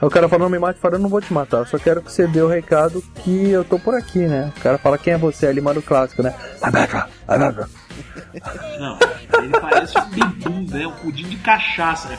Aí 0.01 0.07
o 0.07 0.09
cara 0.09 0.29
fala, 0.29 0.43
não 0.43 0.49
me 0.49 0.57
mate, 0.57 0.79
fala, 0.79 0.95
eu 0.95 0.99
não 0.99 1.09
vou 1.09 1.19
te 1.21 1.31
matar, 1.33 1.57
eu 1.57 1.65
só 1.65 1.77
quero 1.77 2.01
que 2.01 2.09
você 2.11 2.25
dê 2.25 2.41
o 2.41 2.47
recado 2.47 3.03
que 3.23 3.49
eu 3.49 3.65
tô 3.65 3.77
por 3.77 3.93
aqui, 3.93 4.19
né? 4.19 4.51
O 4.57 4.61
cara 4.61 4.77
fala, 4.77 4.97
quem 4.97 5.13
é 5.13 5.17
você? 5.17 5.47
Ele 5.47 5.59
manda 5.61 5.79
o 5.79 5.83
clássico, 5.83 6.23
né? 6.23 6.33
Não, 8.79 8.97
ele 9.43 9.59
parece 9.59 9.97
um 9.99 10.09
bebum, 10.09 10.65
né? 10.69 10.87
Um 10.87 10.91
pudim 10.93 11.27
de 11.27 11.35
cachaça. 11.37 12.07
né? 12.07 12.17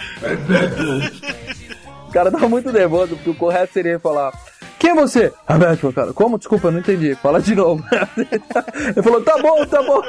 O 2.09 2.13
cara 2.13 2.31
tava 2.31 2.49
muito 2.49 2.71
nervoso, 2.71 3.15
porque 3.17 3.31
o 3.31 3.35
correto 3.35 3.73
seria 3.73 3.99
falar, 3.99 4.33
quem 4.81 4.93
é 4.93 4.95
você? 4.95 5.31
Batman, 5.47 5.93
cara. 5.93 6.13
Como? 6.15 6.39
Desculpa, 6.39 6.69
eu 6.69 6.73
não 6.73 6.79
entendi. 6.79 7.15
Fala 7.15 7.39
de 7.39 7.55
novo. 7.55 7.85
ele 8.17 9.03
falou, 9.03 9.23
tá 9.23 9.37
bom, 9.37 9.67
tá 9.67 9.83
bom. 9.83 10.01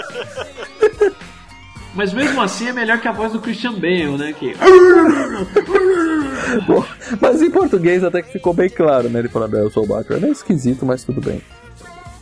Mas 1.94 2.14
mesmo 2.14 2.42
assim 2.42 2.70
é 2.70 2.72
melhor 2.72 3.02
que 3.02 3.08
a 3.10 3.12
voz 3.12 3.34
do 3.34 3.42
Christian 3.42 3.74
Bale, 3.74 4.18
né? 4.18 4.32
Que... 4.32 4.56
Bom, 6.66 6.86
mas 7.20 7.42
em 7.42 7.52
português 7.52 8.02
até 8.02 8.22
que 8.22 8.32
ficou 8.32 8.54
bem 8.54 8.70
claro, 8.70 9.10
né? 9.10 9.20
Ele 9.20 9.28
falando, 9.28 9.58
"É, 9.58 9.62
eu 9.62 9.70
sou 9.70 9.84
o 9.84 9.88
Batman. 9.88 10.16
É 10.16 10.20
meio 10.22 10.32
esquisito, 10.32 10.86
mas 10.86 11.04
tudo 11.04 11.20
bem. 11.20 11.42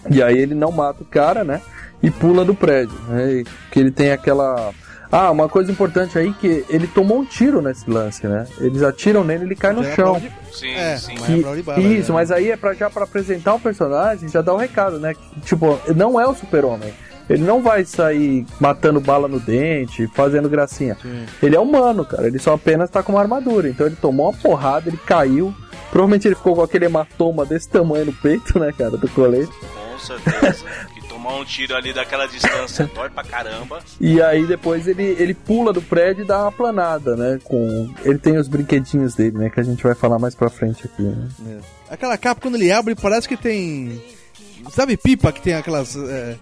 E 0.10 0.24
aí 0.24 0.39
ele 0.39 0.56
não 0.56 0.72
mata 0.72 1.04
o 1.04 1.06
cara, 1.06 1.43
né? 1.43 1.62
E 2.02 2.10
pula 2.10 2.43
do 2.43 2.56
prédio. 2.56 2.97
Né? 3.10 3.34
E 3.34 3.43
Que 3.70 3.80
ele 3.80 3.91
tem 3.91 4.12
aquela. 4.12 4.74
Ah, 5.12 5.32
uma 5.32 5.49
coisa 5.49 5.72
importante 5.72 6.18
aí 6.20 6.32
que 6.34 6.64
ele 6.70 6.86
tomou 6.86 7.20
um 7.20 7.26
tiro 7.26 7.62
nesse 7.62 7.89
lance, 7.89 8.28
né? 8.28 8.45
Eles 8.60 8.84
atiram 8.84 9.24
nele 9.24 9.43
e 9.43 9.47
ele 9.47 9.55
cai 9.55 9.74
no 9.74 9.84
é 9.84 9.95
chão. 9.95 10.20
de- 10.20 10.32
Sim, 10.55 10.72
É, 10.74 10.97
sim. 10.97 11.16
mas 11.18 11.57
é 11.60 11.62
bala, 11.64 11.80
Isso, 11.82 12.12
né? 12.12 12.16
mas 12.20 12.32
aí 12.32 12.51
é 12.51 12.57
pra, 12.57 12.74
já 12.74 12.89
pra 12.89 13.03
apresentar 13.05 13.55
o 13.55 13.60
personagem, 13.60 14.30
já 14.30 14.41
dá 14.41 14.53
o 14.53 14.57
recado, 14.57 14.99
né? 14.99 15.14
Que, 15.16 15.41
Tipo, 15.41 15.80
não 15.95 16.20
é 16.20 16.28
o 16.28 16.36
super-homem. 16.36 16.93
Ele 17.30 17.43
não 17.43 17.62
vai 17.62 17.86
sair 17.86 18.45
matando 18.60 18.99
bala 18.99 19.28
no 19.28 19.39
dente, 19.39 20.07
fazendo 20.16 20.49
gracinha. 20.49 20.97
Ele 21.41 21.55
é 21.55 21.60
humano, 21.60 22.03
cara. 22.03 22.26
Ele 22.28 22.39
só 22.39 22.53
apenas 22.53 22.89
tá 22.89 23.03
com 23.03 23.12
uma 23.14 23.22
armadura. 23.22 23.70
Então 23.70 23.86
ele 23.86 23.95
tomou 23.95 24.30
uma 24.30 24.38
porrada, 24.38 24.89
ele 24.89 24.97
caiu. 24.97 25.53
Provavelmente 25.91 26.28
ele 26.28 26.36
ficou 26.36 26.55
com 26.55 26.62
aquele 26.64 26.86
hematoma 26.86 27.45
desse 27.45 27.70
tamanho 27.70 28.05
no 28.05 28.14
peito, 28.14 28.57
né, 28.60 28.72
cara, 28.76 28.97
do 28.97 29.07
colete. 29.10 29.51
Com 29.91 29.99
certeza. 29.99 30.66
tomar 31.30 31.40
um 31.40 31.46
tiro 31.46 31.76
ali 31.76 31.94
daquela 31.94 32.26
distância 32.26 32.90
dói 32.94 33.10
pra 33.10 33.24
caramba. 33.24 33.80
E 34.02 34.22
aí 34.22 34.46
depois 34.46 34.88
ele, 34.88 35.04
ele 35.04 35.34
pula 35.34 35.72
do 35.72 35.82
prédio 35.82 36.24
e 36.24 36.28
dá 36.28 36.44
uma 36.44 36.52
planada, 36.52 37.16
né? 37.16 37.40
Com 37.44 37.94
ele 38.04 38.18
tem 38.18 38.38
os 38.38 38.48
brinquedinhos 38.48 39.14
dele, 39.14 39.38
né? 39.38 39.50
Que 39.50 39.60
a 39.60 39.64
gente 39.64 39.84
vai 39.84 39.94
falar 39.94 40.18
mais 40.18 40.34
pra 40.34 40.50
frente 40.50 40.86
aqui. 40.86 41.04
Né? 41.04 41.30
É. 41.48 41.94
Aquela 41.94 42.18
capa, 42.18 42.42
quando 42.42 42.56
ele 42.56 42.72
abre, 42.72 42.96
parece 42.96 43.28
que 43.28 43.38
tem. 43.38 44.02
Sabe 44.72 44.98
pipa 44.98 45.32
que 45.32 45.42
tem 45.42 45.54
aquelas. 45.54 45.96
é, 45.96 46.36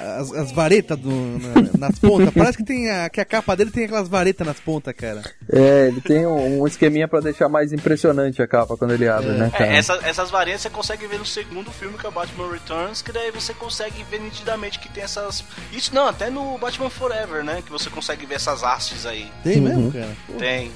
as, 0.00 0.32
as 0.32 0.52
varetas 0.52 0.98
do- 0.98 1.10
na- 1.10 1.88
nas 1.88 1.98
pontas? 1.98 2.32
Parece 2.34 2.56
que 2.58 2.64
tem 2.64 2.90
a, 2.90 3.08
que 3.08 3.20
a 3.20 3.24
capa 3.24 3.54
dele 3.56 3.70
tem 3.70 3.84
aquelas 3.84 4.08
varetas 4.08 4.46
nas 4.46 4.58
pontas, 4.60 4.94
cara. 4.94 5.22
É, 5.52 5.88
ele 5.88 6.00
tem 6.00 6.26
um, 6.26 6.62
um 6.62 6.66
esqueminha 6.66 7.06
pra 7.06 7.20
deixar 7.20 7.48
mais 7.48 7.72
impressionante 7.72 8.40
a 8.42 8.46
capa 8.48 8.76
quando 8.76 8.92
ele 8.94 9.08
abre, 9.08 9.28
né, 9.32 9.50
cara? 9.50 9.66
É, 9.72 9.76
essa- 9.76 10.00
essas 10.02 10.30
variantes 10.30 10.62
você 10.62 10.70
consegue 10.70 11.06
ver 11.06 11.18
no 11.18 11.26
segundo 11.26 11.70
filme, 11.70 11.96
que 11.98 12.06
é 12.06 12.08
o 12.08 12.12
Batman 12.12 12.50
Returns, 12.50 13.02
que 13.02 13.12
daí 13.12 13.30
você 13.30 13.52
consegue 13.54 14.04
ver 14.10 14.20
nitidamente 14.20 14.78
que 14.78 14.88
tem 14.88 15.02
essas. 15.02 15.44
Isso 15.72 15.94
não, 15.94 16.06
até 16.08 16.30
no 16.30 16.56
Batman 16.58 16.90
Forever, 16.90 17.44
né? 17.44 17.62
Que 17.64 17.70
você 17.70 17.90
consegue 17.90 18.26
ver 18.26 18.36
essas 18.36 18.62
hastes 18.62 19.04
aí. 19.06 19.26
Tem 19.44 19.56
Uhum. 19.58 19.62
mesmo, 19.62 19.92
cara? 19.92 20.16
Tem. 20.38 20.70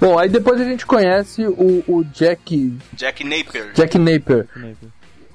Bom, 0.00 0.18
aí 0.18 0.28
depois 0.28 0.60
a 0.60 0.64
gente 0.64 0.84
conhece 0.84 1.46
o, 1.46 1.84
o 1.86 2.04
Jack. 2.12 2.76
Jack 2.94 3.22
Napier. 3.22 3.72
Jack 3.74 3.96
Napier. 3.96 4.46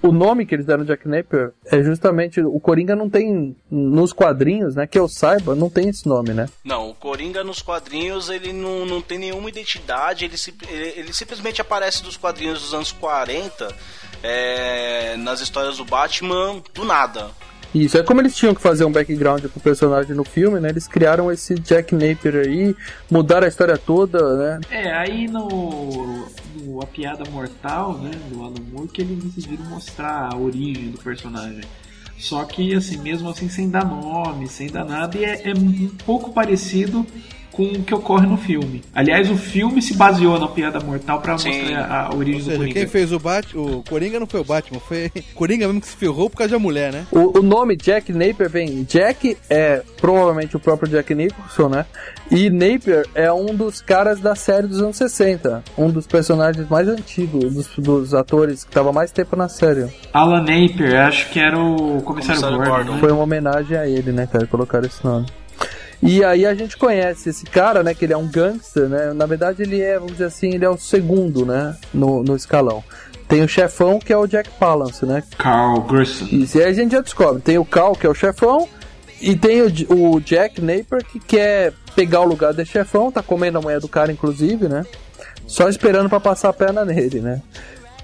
O 0.02 0.12
nome 0.12 0.46
que 0.46 0.54
eles 0.54 0.66
deram 0.66 0.86
Jack 0.86 1.08
Napier 1.08 1.52
é 1.66 1.82
justamente. 1.82 2.40
O 2.42 2.60
Coringa 2.60 2.96
não 2.96 3.10
tem. 3.10 3.56
Nos 3.70 4.14
quadrinhos, 4.14 4.76
né? 4.76 4.86
Que 4.86 5.00
eu 5.00 5.08
saiba, 5.08 5.56
não 5.56 5.70
tem 5.70 5.90
esse 5.90 6.08
nome, 6.08 6.34
né? 6.34 6.48
Não, 6.64 6.90
o 6.90 6.94
Coringa 6.94 7.44
nos 7.44 7.62
quadrinhos 7.62 8.30
ele 8.30 8.54
não, 8.54 8.86
não 8.86 9.02
tem 9.02 9.18
nenhuma 9.18 9.50
identidade, 9.50 10.26
ele, 10.26 10.36
ele, 10.70 10.94
ele 11.00 11.14
simplesmente 11.14 11.62
aparece 11.62 12.04
dos 12.04 12.18
quadrinhos 12.18 12.62
dos 12.62 12.74
anos 12.74 12.92
40 12.92 13.74
é, 14.24 15.16
nas 15.18 15.42
histórias 15.42 15.78
do 15.78 15.86
Batman 15.86 16.62
do 16.74 16.86
nada. 16.86 17.32
Isso, 17.74 17.98
é 17.98 18.04
como 18.04 18.22
eles 18.22 18.36
tinham 18.36 18.56
que 18.56 18.62
fazer 18.62 18.86
um 18.86 18.92
background 18.92 19.44
pro 19.46 19.60
personagem 19.60 20.16
no 20.16 20.24
filme, 20.24 20.60
né? 20.60 20.70
Eles 20.70 20.88
criaram 20.88 21.32
esse 21.32 21.56
Jack 21.56 21.94
Napier 21.94 22.48
aí, 22.48 22.76
mudaram 23.10 23.46
a 23.46 23.50
história 23.50 23.78
toda, 23.78 24.38
né? 24.38 24.62
É, 24.70 24.92
aí 24.94 25.28
no, 25.28 26.26
no 26.56 26.82
A 26.82 26.86
Piada 26.86 27.30
Mortal, 27.30 27.98
né, 27.98 28.12
do 28.32 28.42
Alan 28.42 28.54
Moore, 28.72 28.88
que 28.88 29.02
eles 29.02 29.24
decidiram 29.24 29.66
mostrar 29.66 30.30
a 30.34 30.38
origem 30.38 30.92
do 30.92 30.98
personagem. 30.98 31.62
Só 32.18 32.44
que, 32.46 32.74
assim, 32.74 32.98
mesmo 32.98 33.30
assim, 33.30 33.48
sem 33.48 33.70
dar 33.70 33.86
nome, 33.86 34.48
sem 34.48 34.68
dar 34.68 34.84
nada, 34.84 35.18
e 35.18 35.24
é, 35.24 35.50
é 35.50 35.54
um 35.54 35.88
pouco 36.04 36.34
parecido 36.34 37.06
com 37.58 37.64
o 37.64 37.82
que 37.84 37.94
ocorre 37.96 38.28
no 38.28 38.38
filme. 38.38 38.84
Aliás, 38.94 39.32
o 39.32 39.36
filme 39.36 39.82
se 39.82 39.96
baseou 39.98 40.40
na 40.40 40.48
Piada 40.48 40.80
Mortal 40.80 41.20
pra 41.20 41.36
Sim. 41.40 41.50
mostrar 41.50 41.80
a, 41.86 42.02
a 42.06 42.16
origem 42.16 42.34
Ou 42.36 42.40
do 42.40 42.46
seja, 42.46 42.58
Coringa. 42.60 42.74
quem 42.76 42.88
fez 42.88 43.12
o 43.12 43.20
Batman, 43.20 43.62
o 43.64 43.84
Coringa 43.84 44.20
não 44.20 44.28
foi 44.28 44.40
o 44.42 44.44
Batman, 44.44 44.80
foi 44.80 45.10
Coringa 45.34 45.66
mesmo 45.66 45.82
que 45.82 45.88
se 45.88 45.96
ferrou 45.96 46.30
por 46.30 46.38
causa 46.38 46.54
da 46.54 46.60
mulher, 46.60 46.94
né? 46.94 47.08
O, 47.12 47.40
o 47.40 47.42
nome 47.42 47.76
Jack 47.76 48.14
Napier 48.14 48.48
vem. 48.48 48.84
Jack 48.84 49.36
é 49.50 49.82
provavelmente 50.00 50.56
o 50.56 50.60
próprio 50.60 50.88
Jack 50.88 51.16
Nicholson, 51.16 51.68
né? 51.70 51.86
E 52.30 52.50
Napier 52.52 53.06
é 53.16 53.34
um 53.34 53.56
dos 53.56 53.82
caras 53.82 54.20
da 54.20 54.36
série 54.36 54.68
dos 54.68 54.80
anos 54.80 54.96
60. 54.98 55.64
Um 55.76 55.90
dos 55.90 56.06
personagens 56.06 56.70
mais 56.70 56.88
antigos, 56.88 57.56
dos, 57.56 57.68
dos 57.78 58.14
atores 58.14 58.64
que 58.64 58.72
tava 58.72 58.94
mais 58.94 59.12
tempo 59.12 59.36
na 59.36 59.50
série. 59.50 59.88
Alan 60.14 60.42
Napier, 60.42 61.08
acho 61.08 61.30
que 61.32 61.40
era 61.40 61.58
o 61.58 62.02
comissário, 62.04 62.42
Comissário 62.42 62.58
Gordon. 62.58 62.72
Gordon. 62.76 62.94
né? 62.94 63.00
Foi 63.00 63.12
uma 63.12 63.24
homenagem 63.24 63.76
a 63.78 63.88
ele, 63.88 64.12
né, 64.12 64.28
cara? 64.32 64.46
Colocaram 64.46 64.86
esse 64.86 65.04
nome. 65.04 65.26
E 66.02 66.24
aí 66.24 66.46
a 66.46 66.54
gente 66.54 66.78
conhece 66.78 67.30
esse 67.30 67.46
cara, 67.46 67.82
né? 67.84 67.94
Que 67.94 68.06
ele 68.06 68.14
é 68.14 68.18
um 68.18 68.28
gangster, 68.28 68.88
né? 68.88 69.14
Na 69.14 69.26
verdade, 69.26 69.64
ele 69.64 69.82
é, 69.82 69.96
vamos 69.96 70.14
dizer 70.14 70.26
assim, 70.26 70.54
ele 70.54 70.66
é 70.66 70.70
o 70.70 70.78
segundo, 70.78 71.46
né? 71.46 71.76
No, 71.94 72.24
no 72.24 72.36
escalão. 72.36 72.84
Tem 73.28 73.44
o 73.44 73.48
chefão, 73.48 74.00
que 74.00 74.14
é 74.14 74.18
o 74.18 74.28
Jack 74.28 74.50
Palance, 74.52 75.06
né? 75.06 75.22
Carl 75.38 75.86
Gerson. 75.90 76.26
Isso, 76.32 76.58
e 76.58 76.64
aí 76.64 76.70
a 76.70 76.74
gente 76.74 76.92
já 76.92 77.02
descobre. 77.02 77.42
Tem 77.42 77.58
o 77.58 77.66
Cal, 77.66 77.94
que 77.94 78.08
é 78.08 78.10
o 78.10 78.14
chefão, 78.14 78.70
e 79.20 79.36
tem 79.36 79.62
o, 79.62 80.14
o 80.14 80.22
Jack 80.22 80.62
Napier, 80.62 81.04
que 81.04 81.20
quer 81.20 81.74
pegar 81.96 82.22
o 82.22 82.28
lugar 82.28 82.54
desse 82.54 82.72
chefão, 82.72 83.12
tá 83.12 83.22
comendo 83.22 83.58
a 83.58 83.62
mulher 83.62 83.82
do 83.82 83.88
cara, 83.88 84.12
inclusive, 84.12 84.70
né? 84.70 84.86
Só 85.46 85.68
esperando 85.68 86.10
pra 86.10 86.20
passar 86.20 86.50
a 86.50 86.54
perna 86.54 86.86
nele, 86.86 87.20
né? 87.20 87.42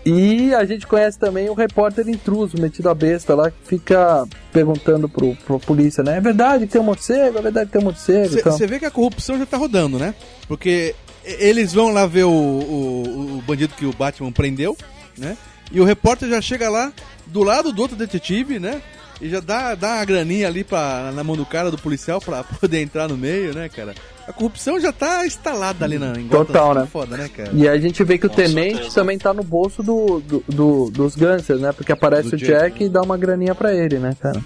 E 0.06 0.54
a 0.54 0.66
gente 0.66 0.86
conhece 0.86 1.18
também 1.18 1.50
o 1.50 1.54
repórter 1.54 2.08
intruso, 2.10 2.60
metido 2.60 2.90
a 2.90 2.94
besta 2.94 3.34
lá, 3.36 3.50
que 3.50 3.58
fica 3.64 4.28
perguntando 4.52 5.08
pro, 5.08 5.36
pro 5.38 5.60
polícia, 5.60 6.04
né? 6.04 6.18
É 6.18 6.22
verdade 6.22 6.68
que 6.68 6.74
tem 6.74 6.82
um 6.82 6.86
morcego? 6.86 7.38
É 7.38 7.42
verdade 7.42 7.68
que 7.68 7.72
tem 7.72 7.82
um 7.82 7.86
morcego? 7.86 8.38
Então... 8.38 8.52
Você 8.52 8.68
vê 8.68 8.80
que 8.80 8.86
a 8.86 8.92
corrupção 8.92 9.38
já 9.38 9.46
tá 9.46 9.56
rodando, 9.56 9.98
né? 9.98 10.14
Porque 10.48 10.94
eles 11.24 11.74
vão 11.74 11.94
lá 11.94 12.06
ver 12.06 12.26
o, 12.26 12.30
o, 12.30 13.38
o 13.38 13.44
bandido 13.48 13.74
que 13.76 13.86
o 13.86 13.94
Batman 13.94 14.32
prendeu, 14.32 14.76
né? 15.18 15.38
E 15.72 15.80
o 15.80 15.86
repórter 15.86 16.30
já 16.30 16.42
chega 16.42 16.70
lá 16.70 16.92
do 17.26 17.42
lado 17.42 17.72
do 17.72 17.82
outro 17.82 17.96
detetive, 17.96 18.60
né? 18.60 18.82
E 19.22 19.30
já 19.30 19.40
dá, 19.40 19.74
dá 19.74 19.96
uma 19.96 20.06
graninha 20.06 20.48
ali 20.48 20.66
pra, 20.66 21.12
na 21.14 21.24
mão 21.24 21.38
do 21.38 21.46
cara, 21.46 21.72
do 21.72 21.78
policial, 21.78 22.20
pra 22.20 22.44
poder 22.60 22.82
entrar 22.82 23.08
no 23.08 23.18
meio, 23.18 23.54
né, 23.54 23.70
cara? 23.70 23.96
A 24.28 24.32
corrupção 24.32 24.80
já 24.80 24.92
tá 24.94 25.26
instalada 25.26 25.84
ali 25.84 26.00
na 26.00 26.14
em 26.18 26.28
Total, 26.30 26.74
tá 26.74 26.82
né? 26.82 26.88
Foda, 26.88 27.18
né, 27.18 27.28
cara? 27.30 27.50
E 27.54 27.68
a 27.68 27.78
gente 27.78 28.04
vê 28.04 28.18
que 28.18 28.26
o 28.26 28.30
Com 28.30 28.36
tenente 28.36 28.76
certeza. 28.76 28.96
também 28.96 29.18
tá 29.18 29.34
no 29.34 29.44
bolso 29.44 29.84
do, 29.84 30.22
do, 30.22 30.44
do- 30.48 30.90
dos 30.92 31.16
gangsters, 31.16 31.60
né? 31.60 31.72
Porque 31.74 31.92
aparece 31.92 32.30
Do 32.30 32.36
o 32.36 32.38
Jack, 32.40 32.52
Jack 32.72 32.84
e 32.86 32.90
dá 32.90 33.02
uma 33.02 33.18
graninha 33.18 33.54
pra 33.54 33.74
ele, 33.74 34.00
né, 34.00 34.16
cara? 34.20 34.42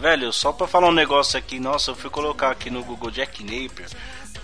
Velho, 0.00 0.32
só 0.32 0.52
pra 0.52 0.66
falar 0.66 0.88
um 0.88 0.92
negócio 0.94 1.38
aqui, 1.38 1.58
nossa, 1.58 1.90
eu 1.90 1.94
fui 1.94 2.10
colocar 2.10 2.50
aqui 2.50 2.70
no 2.70 2.82
Google 2.84 3.10
Jack 3.10 3.42
Napier. 3.42 3.88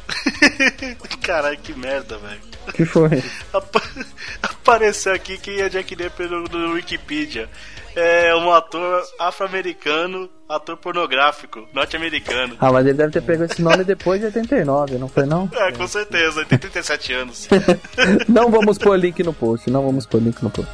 Caralho, 1.23 1.59
que 1.59 1.73
merda, 1.75 2.19
velho. 2.19 2.41
que 2.75 2.85
foi? 2.85 3.23
Apa- 3.53 3.83
Apareceu 4.43 5.13
aqui 5.13 5.39
quem 5.39 5.61
é 5.61 5.69
Jack 5.69 5.95
Napier 5.97 6.31
no, 6.31 6.43
no 6.45 6.73
Wikipedia. 6.75 7.49
É 7.95 8.35
um 8.35 8.51
ator 8.51 9.03
afro-americano, 9.19 10.29
ator 10.49 10.79
pornográfico, 10.79 11.69
norte-americano. 11.75 12.57
Ah, 12.59 12.73
mas 12.73 12.87
ele 12.87 12.95
deve 12.95 13.13
ter 13.13 13.21
pego 13.21 13.45
esse 13.45 13.61
nome 13.61 13.85
depois 13.85 14.19
de 14.19 14.27
89, 14.27 14.97
não 14.97 15.09
foi 15.09 15.27
não? 15.27 15.51
É, 15.53 15.71
com 15.73 15.87
certeza, 15.87 16.41
ele 16.41 16.49
tem 16.49 16.59
37 16.59 17.13
anos. 17.13 17.49
não 18.29 18.51
vamos 18.51 18.79
pôr 18.79 18.99
link 18.99 19.23
no 19.23 19.35
post, 19.35 19.69
não 19.71 19.85
vamos 19.85 20.07
pôr 20.07 20.23
link 20.23 20.41
no 20.43 20.49
post. 20.49 20.71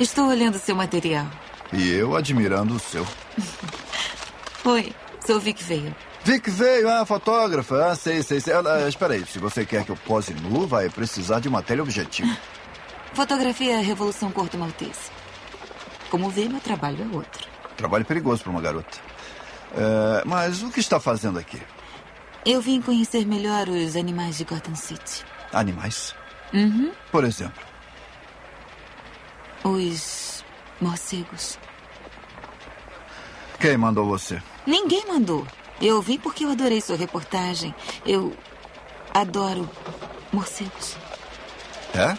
Estou 0.00 0.28
olhando 0.28 0.58
seu 0.58 0.74
material. 0.74 1.26
E 1.74 1.90
eu 1.90 2.16
admirando 2.16 2.74
o 2.74 2.78
seu. 2.78 3.06
Oi, 4.64 4.94
sou 5.26 5.38
Vic 5.38 5.62
Veio. 5.62 5.94
Vic 6.24 6.50
veio, 6.50 6.88
ah, 6.88 7.04
fotógrafa. 7.04 7.90
Ah, 7.90 7.94
sei, 7.94 8.22
sei, 8.22 8.40
sei. 8.40 8.54
Ah, 8.54 8.88
espera 8.88 9.12
aí, 9.12 9.26
se 9.26 9.38
você 9.38 9.66
quer 9.66 9.84
que 9.84 9.90
eu 9.90 9.96
pose 9.96 10.32
nu, 10.32 10.66
vai 10.66 10.88
precisar 10.88 11.40
de 11.40 11.48
uma 11.48 11.62
teleobjetivo. 11.62 12.34
Fotografia 13.12 13.74
é 13.74 13.78
a 13.78 13.82
Revolução 13.82 14.30
Corto 14.30 14.56
Maltese. 14.56 15.10
Como 16.10 16.30
vê, 16.30 16.48
meu 16.48 16.60
trabalho 16.60 17.02
é 17.02 17.14
outro. 17.14 17.46
Trabalho 17.76 18.06
perigoso 18.06 18.42
para 18.42 18.52
uma 18.52 18.60
garota. 18.62 18.98
É, 19.74 20.22
mas 20.24 20.62
o 20.62 20.70
que 20.70 20.80
está 20.80 20.98
fazendo 20.98 21.38
aqui? 21.38 21.60
Eu 22.46 22.62
vim 22.62 22.80
conhecer 22.80 23.26
melhor 23.26 23.68
os 23.68 23.96
animais 23.96 24.38
de 24.38 24.44
Gotham 24.44 24.74
City. 24.74 25.26
Animais? 25.52 26.14
Uhum. 26.54 26.90
Por 27.12 27.24
exemplo. 27.24 27.69
Os 29.64 30.44
morcegos. 30.80 31.58
Quem 33.58 33.76
mandou 33.76 34.06
você? 34.06 34.42
Ninguém 34.66 35.06
mandou. 35.06 35.46
Eu 35.80 36.00
vim 36.00 36.18
porque 36.18 36.44
eu 36.44 36.50
adorei 36.50 36.80
sua 36.80 36.96
reportagem. 36.96 37.74
Eu 38.06 38.34
adoro 39.12 39.68
morcegos. 40.32 40.96
É? 41.94 42.16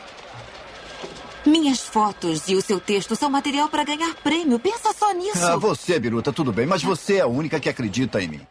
Minhas 1.45 1.79
fotos 1.79 2.47
e 2.47 2.55
o 2.55 2.61
seu 2.61 2.79
texto 2.79 3.15
são 3.15 3.29
material 3.29 3.67
para 3.67 3.83
ganhar 3.83 4.13
prêmio. 4.15 4.59
Pensa 4.59 4.93
só 4.93 5.11
nisso. 5.11 5.43
Ah, 5.43 5.57
você, 5.57 5.99
Biruta, 5.99 6.31
tudo 6.31 6.53
bem, 6.53 6.67
mas 6.67 6.83
você 6.83 7.15
é 7.15 7.21
a 7.21 7.27
única 7.27 7.59
que 7.59 7.69
acredita 7.69 8.21
em 8.21 8.27
mim. 8.27 8.47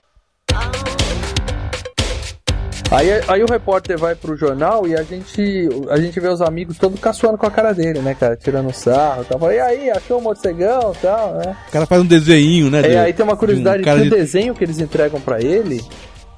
Aí, 2.92 3.08
aí 3.28 3.42
o 3.44 3.46
repórter 3.46 3.96
vai 3.96 4.16
pro 4.16 4.36
jornal 4.36 4.84
e 4.86 4.96
a 4.96 5.02
gente, 5.04 5.68
a 5.90 5.96
gente 6.00 6.18
vê 6.18 6.26
os 6.28 6.40
amigos 6.42 6.76
todos 6.76 6.98
caçoando 6.98 7.38
com 7.38 7.46
a 7.46 7.50
cara 7.50 7.72
dele, 7.72 8.00
né, 8.00 8.16
cara? 8.18 8.36
Tirando 8.36 8.72
sarro 8.72 9.22
e 9.22 9.26
tal. 9.26 9.52
E 9.52 9.60
aí, 9.60 9.90
achou 9.90 10.18
o 10.18 10.22
morcegão 10.22 10.92
e 10.92 10.98
tal, 11.00 11.34
né? 11.34 11.56
O 11.68 11.70
cara 11.70 11.86
faz 11.86 12.02
um 12.02 12.06
desenho, 12.06 12.68
né? 12.68 12.80
É, 12.80 12.88
de- 12.88 12.96
aí 12.96 13.12
tem 13.12 13.24
uma 13.24 13.36
curiosidade 13.36 13.84
de 13.84 13.88
um 13.88 13.92
que 13.94 14.00
o 14.00 14.04
de- 14.04 14.10
desenho 14.10 14.54
que 14.56 14.64
eles 14.64 14.80
entregam 14.80 15.20
pra 15.20 15.40
ele 15.40 15.80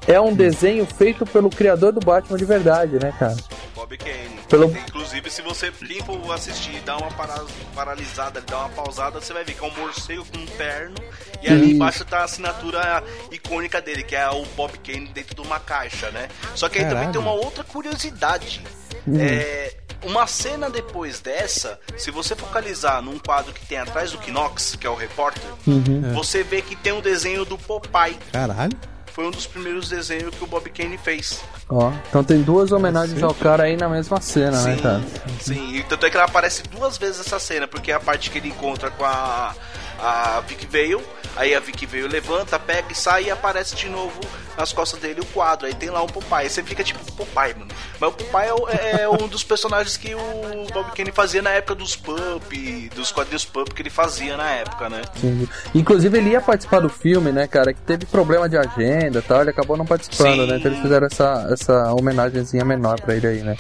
é 0.07 0.20
um 0.20 0.34
desenho 0.34 0.84
feito 0.86 1.24
pelo 1.26 1.48
criador 1.50 1.92
do 1.92 2.00
Batman 2.00 2.36
de 2.36 2.44
verdade, 2.44 2.98
né, 3.03 3.12
cara? 3.18 3.36
Bob 3.74 3.96
Kane. 3.96 4.40
Pelo- 4.48 4.66
Inclusive, 4.70 5.30
se 5.30 5.42
você 5.42 5.70
for 5.72 6.32
assistir 6.32 6.74
e 6.76 6.80
dar 6.80 6.96
uma 6.98 7.11
para- 7.12 7.44
paralisada, 7.74 8.40
dar 8.40 8.59
uma 8.59 8.68
pausada, 8.70 9.20
você 9.20 9.32
vai 9.32 9.44
ver 9.44 9.55
que 9.55 9.64
é 9.64 9.68
um 9.68 9.74
morcego 9.76 10.24
com 10.26 10.38
um 10.38 10.46
terno 10.46 10.94
e 11.42 11.48
ali 11.48 11.64
Isso. 11.66 11.70
embaixo 11.74 12.05
tá 12.05 12.18
a 12.20 12.24
assinatura 12.24 13.03
icônica 13.30 13.80
dele, 13.80 14.03
que 14.03 14.14
é 14.14 14.28
o 14.30 14.44
Bob 14.57 14.76
Kane 14.78 15.09
dentro 15.09 15.34
de 15.34 15.40
uma 15.40 15.59
caixa, 15.59 16.11
né? 16.11 16.28
Só 16.55 16.68
que 16.68 16.78
aí 16.78 16.84
também 16.84 16.98
Caralho. 17.07 17.12
tem 17.12 17.20
uma 17.20 17.32
outra 17.32 17.64
curiosidade. 17.64 18.62
Hum. 19.09 19.18
É, 19.18 19.74
uma 20.05 20.26
cena 20.26 20.68
depois 20.68 21.20
dessa, 21.20 21.78
se 21.96 22.11
você 22.11 22.34
focalizar 22.36 23.00
num 23.03 23.18
quadro 23.18 23.53
que 23.53 23.64
tem 23.66 23.78
atrás 23.78 24.12
do 24.12 24.18
Knox, 24.30 24.76
que 24.78 24.86
é 24.86 24.90
o 24.90 24.94
repórter, 24.94 25.42
Uhum. 25.66 26.03
É. 26.11 26.12
você 26.12 26.42
vê 26.42 26.61
que 26.61 26.76
tem 26.76 26.92
um 26.92 27.00
desenho 27.00 27.44
do 27.44 27.57
Popeye. 27.57 28.16
Caralho. 28.32 28.76
Foi 29.12 29.26
um 29.26 29.30
dos 29.30 29.46
primeiros 29.46 29.88
desenhos 29.90 30.34
que 30.34 30.42
o 30.42 30.46
Bob 30.46 30.68
Kane 30.70 30.96
fez. 30.96 31.42
Ó, 31.68 31.92
então 32.08 32.24
tem 32.24 32.42
duas 32.42 32.72
homenagens 32.72 33.22
ao 33.22 33.34
cara 33.34 33.64
aí 33.64 33.76
na 33.76 33.88
mesma 33.88 34.20
cena, 34.20 34.62
né, 34.62 34.76
cara? 34.80 35.02
Sim, 35.40 35.76
e 35.76 35.82
tanto 35.82 36.06
é 36.06 36.10
que 36.10 36.16
ela 36.16 36.24
aparece 36.24 36.62
duas 36.64 36.96
vezes 36.96 37.20
essa 37.20 37.38
cena, 37.38 37.68
porque 37.68 37.90
é 37.92 37.94
a 37.94 38.00
parte 38.00 38.30
que 38.30 38.38
ele 38.38 38.48
encontra 38.48 38.90
com 38.90 39.04
a, 39.04 39.54
a 39.98 40.40
Vic 40.46 40.66
Vale, 40.66 41.04
aí 41.36 41.54
a 41.54 41.60
Vic 41.60 41.84
Vale 41.84 42.08
levanta, 42.08 42.58
pega 42.58 42.90
e 42.90 42.94
sai 42.94 43.24
e 43.24 43.30
aparece 43.30 43.76
de 43.76 43.88
novo 43.88 44.18
nas 44.57 44.72
costas 44.72 45.00
dele 45.00 45.20
o 45.20 45.26
quadro. 45.26 45.66
Aí 45.66 45.74
tem 45.74 45.90
lá 45.90 46.03
um 46.03 46.07
Popeye. 46.07 46.42
Aí 46.44 46.50
você 46.50 46.62
fica 46.62 46.82
tipo, 46.84 47.00
Popeye, 47.12 47.55
mano. 47.55 47.70
Mas 48.00 48.11
o 48.11 48.12
Popeye 48.12 48.48
é, 48.48 48.55
o- 48.55 48.68
é 48.68 49.09
um 49.09 49.28
dos 49.28 49.42
personagens 49.44 49.96
que 49.96 50.14
o 50.14 50.66
Bob 50.72 50.90
Kane 50.94 51.12
fazia 51.12 51.42
na 51.42 51.50
época 51.50 51.74
dos 51.74 51.96
Pump, 51.96 52.90
dos 52.94 53.11
quadrinhos 53.12 53.44
Pump 53.44 53.70
que 53.74 53.82
ele 53.82 53.90
fazia 53.90 54.36
na 54.36 54.50
época, 54.50 54.88
né? 54.88 55.03
Sim. 55.20 55.48
Inclusive 55.74 56.18
ele 56.18 56.30
ia 56.30 56.40
participar 56.40 56.80
do 56.80 56.88
filme, 56.88 57.30
né, 57.32 57.46
cara, 57.46 57.72
que 57.72 57.80
teve 57.80 58.07
problema 58.07 58.48
de 58.48 58.57
agenda 58.57 59.18
e 59.18 59.22
tal, 59.22 59.40
ele 59.40 59.50
acabou 59.50 59.76
não 59.76 59.86
participando, 59.86 60.42
Sim. 60.42 60.46
né? 60.46 60.57
Então 60.59 60.70
eles 60.70 60.82
fizeram 60.82 61.07
essa, 61.07 61.48
essa 61.53 61.92
homenagenzinha 61.94 62.64
menor 62.64 63.00
pra 63.00 63.14
ele 63.14 63.26
aí, 63.26 63.42
né? 63.42 63.57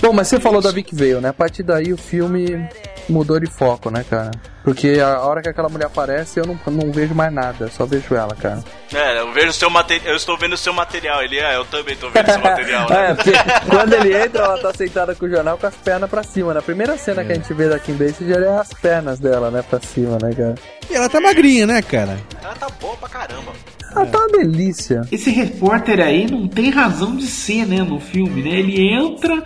Bom, 0.00 0.12
mas 0.12 0.28
você 0.28 0.40
falou 0.40 0.60
da 0.60 0.70
Vic 0.70 0.94
Vale, 0.94 1.20
né? 1.20 1.28
A 1.28 1.32
partir 1.32 1.62
daí 1.62 1.92
o 1.92 1.96
filme 1.96 2.68
mudou 3.08 3.38
de 3.38 3.46
foco, 3.46 3.90
né, 3.90 4.04
cara? 4.08 4.30
Porque 4.64 5.00
a 5.04 5.20
hora 5.20 5.42
que 5.42 5.48
aquela 5.48 5.68
mulher 5.68 5.86
aparece, 5.86 6.38
eu 6.38 6.46
não, 6.46 6.58
não 6.66 6.92
vejo 6.92 7.14
mais 7.14 7.32
nada, 7.32 7.68
só 7.68 7.84
vejo 7.84 8.14
ela, 8.14 8.34
cara. 8.36 8.62
É, 8.92 9.18
eu 9.20 9.32
vejo 9.32 9.52
seu 9.52 9.68
material, 9.68 10.10
eu 10.10 10.16
estou 10.16 10.31
vendo 10.36 10.52
o 10.54 10.56
seu 10.56 10.72
material. 10.72 11.22
Ele 11.22 11.38
é, 11.38 11.56
eu 11.56 11.64
também 11.64 11.94
estou 11.94 12.10
vendo 12.10 12.30
seu 12.30 12.40
material, 12.42 12.88
né? 12.88 13.10
É, 13.12 13.60
quando 13.70 13.92
ele 13.94 14.14
entra, 14.16 14.44
ela 14.44 14.58
tá 14.58 14.72
sentada 14.74 15.14
com 15.14 15.26
o 15.26 15.30
jornal 15.30 15.56
com 15.58 15.66
as 15.66 15.74
pernas 15.76 16.08
pra 16.10 16.22
cima. 16.22 16.52
Na 16.54 16.62
primeira 16.62 16.96
cena 16.98 17.24
que 17.24 17.32
a 17.32 17.34
gente 17.34 17.52
vê 17.54 17.68
da 17.68 17.78
Kim 17.78 17.94
Basinger 17.94 18.38
é 18.42 18.58
as 18.58 18.72
pernas 18.72 19.18
dela, 19.18 19.50
né, 19.50 19.62
pra 19.68 19.80
cima, 19.80 20.18
né, 20.22 20.32
cara? 20.34 20.54
E 20.90 20.94
ela 20.94 21.08
tá 21.08 21.20
magrinha, 21.20 21.66
né, 21.66 21.82
cara? 21.82 22.18
Ela 22.42 22.54
tá 22.54 22.68
boa 22.80 22.96
pra 22.96 23.08
caramba. 23.08 23.52
Ela 23.94 24.06
tá 24.06 24.18
uma 24.18 24.28
delícia. 24.28 25.02
Esse 25.12 25.30
repórter 25.30 26.00
aí 26.00 26.30
não 26.30 26.48
tem 26.48 26.70
razão 26.70 27.14
de 27.14 27.26
ser, 27.26 27.66
né, 27.66 27.82
no 27.82 28.00
filme, 28.00 28.42
né? 28.42 28.58
Ele 28.58 28.90
entra, 28.92 29.42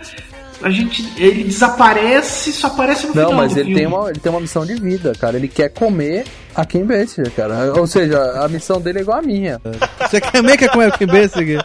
a 0.61 0.69
gente, 0.69 1.03
ele 1.17 1.43
desaparece, 1.43 2.51
só 2.53 2.67
aparece 2.67 3.07
no 3.07 3.13
Não, 3.13 3.25
final 3.25 3.33
mas 3.33 3.53
do 3.53 3.59
ele 3.59 3.65
filme. 3.65 3.79
tem, 3.79 3.87
uma, 3.87 4.09
ele 4.09 4.19
tem 4.19 4.31
uma 4.31 4.39
missão 4.41 4.65
de 4.65 4.75
vida, 4.75 5.13
cara. 5.19 5.35
Ele 5.37 5.47
quer 5.47 5.69
comer 5.69 6.23
a 6.57 6.65
Kim 6.65 6.85
Basinger, 6.85 7.31
cara. 7.31 7.73
Ou 7.79 7.87
seja, 7.87 8.19
a 8.43 8.47
missão 8.49 8.81
dele 8.81 8.99
é 8.99 9.01
igual 9.01 9.19
a 9.19 9.21
minha. 9.21 9.61
Você 10.01 10.19
também 10.19 10.57
quer 10.57 10.69
comer 10.69 10.89
o 10.89 10.91
Kim 10.97 11.05
Basinger? 11.07 11.63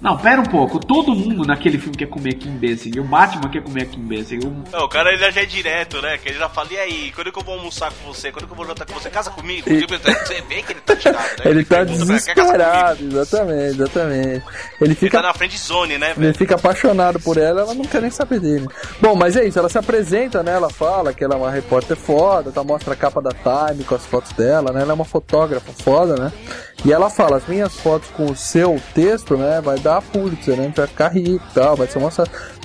Não, 0.00 0.16
pera 0.16 0.40
um 0.40 0.46
pouco. 0.46 0.78
Todo 0.78 1.14
mundo 1.14 1.44
naquele 1.46 1.76
filme 1.78 1.94
quer 1.94 2.06
comer 2.06 2.32
Kim 2.34 2.52
Basinger. 2.56 3.02
O 3.02 3.04
Batman 3.06 3.50
quer 3.50 3.62
comer 3.62 3.84
Kim 3.86 4.00
Basinger. 4.00 4.46
O- 4.48 4.64
Não, 4.72 4.84
o 4.86 4.88
cara 4.88 5.10
ele 5.12 5.18
já 5.30 5.42
é 5.42 5.44
direto, 5.44 6.00
né? 6.00 6.16
Que 6.16 6.30
ele 6.30 6.38
já 6.38 6.48
fala, 6.48 6.68
e 6.72 6.78
aí, 6.78 7.12
quando 7.14 7.30
que 7.30 7.38
eu 7.38 7.44
vou 7.44 7.56
almoçar 7.58 7.92
com 7.92 8.10
você? 8.10 8.32
Quando 8.32 8.46
que 8.46 8.52
eu 8.52 8.56
vou 8.56 8.64
jantar 8.66 8.86
com 8.86 8.94
você? 8.94 9.10
Casa 9.10 9.30
comigo? 9.30 9.68
E- 9.70 9.80
Tipo, 9.80 9.92
Você 9.98 10.40
vê 10.48 10.62
que 10.62 10.72
ele 10.72 10.80
tá 10.80 10.96
tirado, 10.96 11.18
né? 11.18 11.50
Ele 11.50 11.64
tá 11.64 11.84
"Quer 11.84 11.86
casar 11.86 12.06
desesperado, 12.06 13.04
exatamente, 13.06 13.74
exatamente. 13.74 14.28
Ele 14.28 14.42
Ele 14.80 14.94
fica 14.94 15.20
tá 15.20 15.26
na 15.28 15.34
frente 15.34 15.58
zone, 15.58 15.98
né, 15.98 16.12
Ele 16.12 16.20
velho? 16.20 16.34
fica 16.34 16.54
apaixonado 16.54 17.20
por 17.20 17.36
ela, 17.36 17.60
ela 17.62 17.74
não 17.74 17.84
quer 17.84 18.00
nem 18.00 18.10
saber 18.10 18.40
dele. 18.40 18.66
Bom, 19.00 19.14
mas 19.14 19.36
é 19.36 19.44
isso, 19.46 19.58
ela 19.58 19.68
se 19.68 19.76
apresenta, 19.78 20.42
né? 20.42 20.52
Ela 20.52 20.70
fala 20.70 21.12
que 21.12 21.22
ela 21.22 21.34
é 21.34 21.38
uma 21.38 21.50
repórter 21.50 21.96
foda, 21.96 22.50
tá, 22.50 22.64
mostra 22.64 22.94
a 22.94 22.96
capa 22.96 23.20
da 23.20 23.30
Time 23.32 23.84
com 23.84 23.94
as 23.94 24.06
fotos 24.06 24.19
dela, 24.36 24.72
né? 24.72 24.82
Ela 24.82 24.92
é 24.92 24.94
uma 24.94 25.04
fotógrafa 25.04 25.72
foda, 25.82 26.14
né? 26.16 26.32
E 26.84 26.92
ela 26.92 27.10
fala, 27.10 27.36
as 27.36 27.46
minhas 27.46 27.74
fotos 27.74 28.08
com 28.16 28.26
o 28.26 28.36
seu 28.36 28.80
texto, 28.94 29.36
né? 29.36 29.60
Vai 29.62 29.78
dar 29.78 29.98
a 29.98 30.02
Pulitzer, 30.02 30.56
né? 30.56 30.72
Vai 30.74 30.86
ficar 30.86 31.08
rico 31.08 31.44
e 31.50 31.54
tal, 31.54 31.76
vai 31.76 31.86
ser 31.86 31.98
uma... 31.98 32.10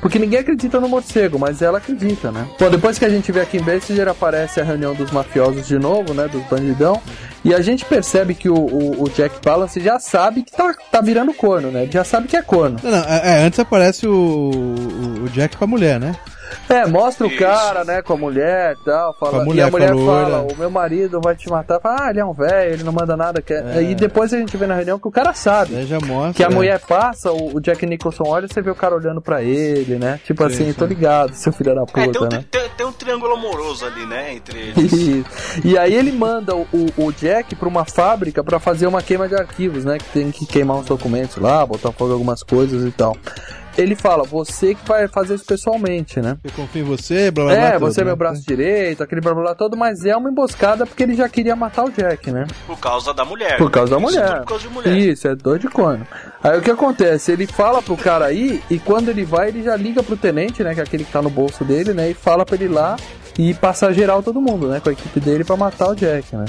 Porque 0.02 0.18
ninguém 0.20 0.40
acredita 0.40 0.80
no 0.80 0.88
morcego, 0.88 1.38
mas 1.40 1.62
ela 1.62 1.80
acredita, 1.80 2.32
né? 2.32 2.48
Bom, 2.60 2.70
depois 2.70 2.98
que 3.00 3.04
a 3.06 3.10
gente 3.10 3.32
vê 3.32 3.42
aqui 3.42 3.58
em 3.58 3.62
Bessinger, 3.62 4.08
aparece 4.08 4.62
a 4.62 4.64
reunião 4.64 4.94
dos 4.94 5.12
mafiosos 5.12 5.68
de 5.68 5.78
novo, 5.80 6.14
né? 6.14 6.28
Dos 6.30 6.44
bandidão. 6.46 7.02
E 7.44 7.54
a 7.54 7.62
gente 7.62 7.84
percebe 7.86 8.34
que 8.36 8.48
o, 8.50 8.56
o- 8.56 9.04
o 9.04 9.10
Jack 9.10 9.40
Palance 9.42 9.80
já 9.82 10.00
sabe 10.00 10.44
que 10.44 10.52
tá, 10.52 10.74
tá 10.92 11.02
virando 11.02 11.34
corno, 11.34 11.70
né? 11.72 11.84
Ele 11.84 11.92
já 11.92 12.04
sabe 12.04 12.28
que 12.28 12.38
é 12.38 12.42
corno. 12.42 12.78
Não, 12.84 12.92
não, 12.92 13.00
é, 13.04 13.22
é, 13.42 13.44
antes 13.46 13.60
aparece 13.60 14.08
o, 14.08 14.14
o 15.24 15.30
Jack 15.30 15.58
com 15.58 15.64
a 15.66 15.68
mulher, 15.68 16.00
né? 16.00 16.16
É, 16.70 16.86
mostra 16.88 17.28
o 17.28 17.38
cara, 17.38 17.84
né, 17.84 18.02
com 18.02 18.14
a 18.14 18.18
mulher 18.18 18.76
e 18.80 18.86
tal, 18.86 19.14
fala, 19.20 19.40
a 19.40 19.42
e 19.44 19.46
mulher, 19.46 19.64
a 19.68 19.72
mulher 19.72 19.94
loira. 19.94 20.26
fala, 20.32 20.48
o 20.54 20.58
meu 20.58 20.70
marido 20.70 21.20
vai 21.22 21.36
te 21.36 21.50
matar, 21.50 21.80
fala, 21.80 21.98
ah, 22.06 22.10
ele 22.10 22.20
é 22.20 22.26
um 22.26 22.34
velho, 22.34 22.74
ele 22.74 22.84
não 22.84 22.92
manda 22.92 23.16
nada, 23.16 23.42
quer... 23.42 23.64
É. 23.78 23.84
e 23.84 23.96
depois 23.96 24.34
a 24.34 24.38
gente 24.38 24.56
vê 24.58 24.66
na 24.68 24.76
reunião 24.76 24.98
que 25.00 25.08
o 25.08 25.12
cara 25.12 25.34
sabe, 25.34 25.76
Aí 25.76 25.86
já 25.86 26.00
mostra. 26.00 26.34
que 26.34 26.44
a 26.44 26.48
é. 26.48 26.50
mulher 26.50 26.80
passa, 26.80 27.32
o, 27.32 27.60
Jack 27.60 27.86
Nicholson 27.86 28.24
olha, 28.28 28.48
você 28.48 28.62
vê 28.62 28.70
o 28.72 28.76
cara 28.76 28.96
olhando 28.96 29.22
pra 29.22 29.42
ele, 29.44 29.96
né, 29.98 30.20
tipo 30.24 30.42
Sim, 30.44 30.54
assim, 30.54 30.66
sim. 30.68 30.74
tô 30.74 30.86
ligado, 30.86 31.34
seu 31.34 31.52
filho 31.54 31.74
da 31.76 31.82
É, 31.82 31.86
tem 31.86 32.06
puta, 32.12 32.20
um, 32.26 32.30
né. 32.30 32.46
tem, 32.50 32.70
tem 32.78 32.86
um 32.86 32.92
triângulo 32.92 33.34
amoroso 33.34 33.86
ali, 33.86 34.06
né? 34.06 34.34
Entre 34.34 34.58
eles. 34.60 34.92
Isso. 34.94 35.26
E 35.64 35.78
aí 35.78 35.94
ele 35.94 36.12
manda 36.12 36.56
o, 36.56 36.68
o- 36.74 37.06
o 37.06 37.12
Jack 37.12 37.56
pra 37.56 37.68
uma 37.68 37.86
fábrica 37.86 38.44
pra 38.44 38.60
fazer 38.60 38.88
uma 38.88 39.02
queima 39.02 39.28
de 39.28 39.36
arquivos, 39.36 39.86
né? 39.86 39.98
Que 39.98 40.06
tem 40.06 40.32
que 40.32 40.46
queimar 40.46 40.78
uns 40.78 40.86
documentos 40.86 41.38
lá, 41.38 41.66
botar 41.66 41.92
fogo 41.92 42.10
em 42.12 42.14
algumas 42.14 42.44
coisas 42.44 42.84
e 42.86 42.92
tal. 42.92 43.16
Ele 43.78 43.96
fala, 43.96 44.24
você 44.24 44.74
que 44.74 44.88
vai 44.88 45.08
fazer 45.08 45.36
isso 45.36 45.46
pessoalmente, 45.46 46.22
né? 46.22 46.38
Eu 46.44 46.52
confio 46.52 46.82
em 46.82 46.86
você, 46.86 47.30
blá 47.30 47.46
blá 47.46 47.56
blá. 47.56 47.64
É, 47.66 47.80
você 47.80 48.02
é 48.02 48.04
né? 48.04 48.10
meu 48.10 48.16
braço 48.16 48.42
direito, 48.46 49.04
aquele 49.04 49.22
blá 49.22 49.34
blá 49.34 49.44
blá 49.44 49.56
todo, 49.56 49.76
mas 49.76 50.06
é 50.06 50.16
uma 50.16 50.30
emboscada 50.30 50.86
porque 50.86 51.04
ele 51.04 51.14
já 51.14 51.28
queria 51.28 51.56
matar 51.56 51.84
o 51.84 51.92
Jack, 51.92 52.32
né? 52.32 52.48
Por 52.66 52.80
causa 52.80 53.14
da 53.14 53.26
mulher. 53.26 53.58
Por 53.58 53.70
causa 53.70 53.92
da 53.92 53.98
Isso 53.98 54.06
mulher. 54.06 54.28
tudo 54.28 54.40
Por 54.40 54.48
causa 54.48 54.68
de 54.68 54.74
mulher. 54.74 54.98
Isso, 54.98 55.28
é 55.28 55.36
dor 55.36 55.60
de 55.60 55.68
corno. 55.68 56.08
Aí 56.42 56.58
o 56.58 56.62
que 56.62 56.72
acontece? 56.72 57.32
Ele 57.32 57.46
fala 57.48 57.82
pro 57.82 57.98
cara 57.98 58.26
aí, 58.26 58.62
e 58.70 58.80
quando 58.80 59.10
ele 59.10 59.26
vai, 59.26 59.50
ele 59.50 59.64
já 59.64 59.76
liga 59.76 60.02
pro 60.02 60.16
tenente, 60.16 60.64
né? 60.64 60.74
Que 60.74 60.80
é 60.80 60.84
aquele 60.84 61.04
que 61.04 61.12
tá 61.12 61.22
no 61.22 61.30
bolso 61.30 61.64
dele, 61.66 61.94
né? 61.94 62.10
E 62.12 62.14
fala 62.14 62.46
pra 62.46 62.56
ele 62.56 62.66
ir 62.66 62.70
lá 62.70 62.96
e 63.38 63.54
passar 63.54 63.92
geral 63.92 64.24
todo 64.24 64.40
mundo, 64.40 64.68
né? 64.68 64.80
Com 64.80 64.90
a 64.90 64.94
equipe 64.94 65.20
dele 65.20 65.44
pra 65.44 65.58
matar 65.58 65.90
o 65.90 65.96
Jack, 65.96 66.36
né? 66.36 66.46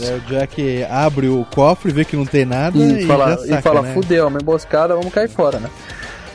É, 0.00 0.14
o 0.14 0.20
Jack 0.20 0.84
abre 0.84 1.28
o 1.28 1.46
cofre, 1.54 1.92
vê 1.92 2.04
que 2.04 2.16
não 2.16 2.24
tem 2.24 2.44
nada 2.44 2.78
E, 2.78 3.04
e, 3.04 3.06
fala, 3.06 3.30
já 3.30 3.36
saca, 3.38 3.58
e 3.58 3.62
fala 3.62 3.82
né? 3.82 3.94
fudeu, 3.94 4.26
uma 4.26 4.38
emboscada, 4.40 4.94
vamos 4.94 5.12
cair 5.12 5.28
fora, 5.28 5.58
né? 5.58 5.68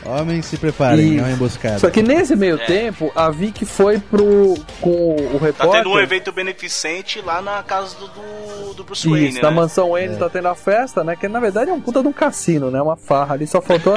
Homens 0.08 0.46
se 0.46 0.56
preparem, 0.56 1.14
Isso. 1.14 1.18
é 1.18 1.22
uma 1.22 1.30
emboscada. 1.32 1.78
Só 1.78 1.90
que 1.90 2.02
nesse 2.02 2.34
meio 2.36 2.56
É. 2.60 2.64
tempo, 2.66 3.10
a 3.14 3.30
Vicky 3.30 3.64
foi 3.64 3.98
pro. 3.98 4.54
com 4.80 5.14
o 5.16 5.38
Tá 5.38 5.46
repórter. 5.46 5.82
tendo 5.82 5.90
um 5.90 5.98
evento 5.98 6.32
beneficente 6.32 7.20
lá 7.20 7.40
na 7.42 7.62
casa 7.62 7.96
do, 7.98 8.06
do, 8.08 8.74
do 8.74 8.84
Bruce 8.84 9.00
Isso, 9.00 9.10
Wayne, 9.10 9.40
na 9.40 9.50
né? 9.50 9.56
mansão 9.56 9.90
Wayne 9.90 10.16
tá 10.16 10.28
tendo 10.28 10.48
a 10.48 10.54
festa, 10.54 11.02
né? 11.04 11.16
Que 11.16 11.28
na 11.28 11.40
verdade 11.40 11.70
é 11.70 11.74
um 11.74 11.80
puta 11.80 12.00
de 12.02 12.08
um 12.08 12.12
cassino, 12.12 12.70
né? 12.70 12.80
Uma 12.80 12.96
farra 12.96 13.34
ali, 13.34 13.46
só 13.46 13.60
faltou, 13.60 13.94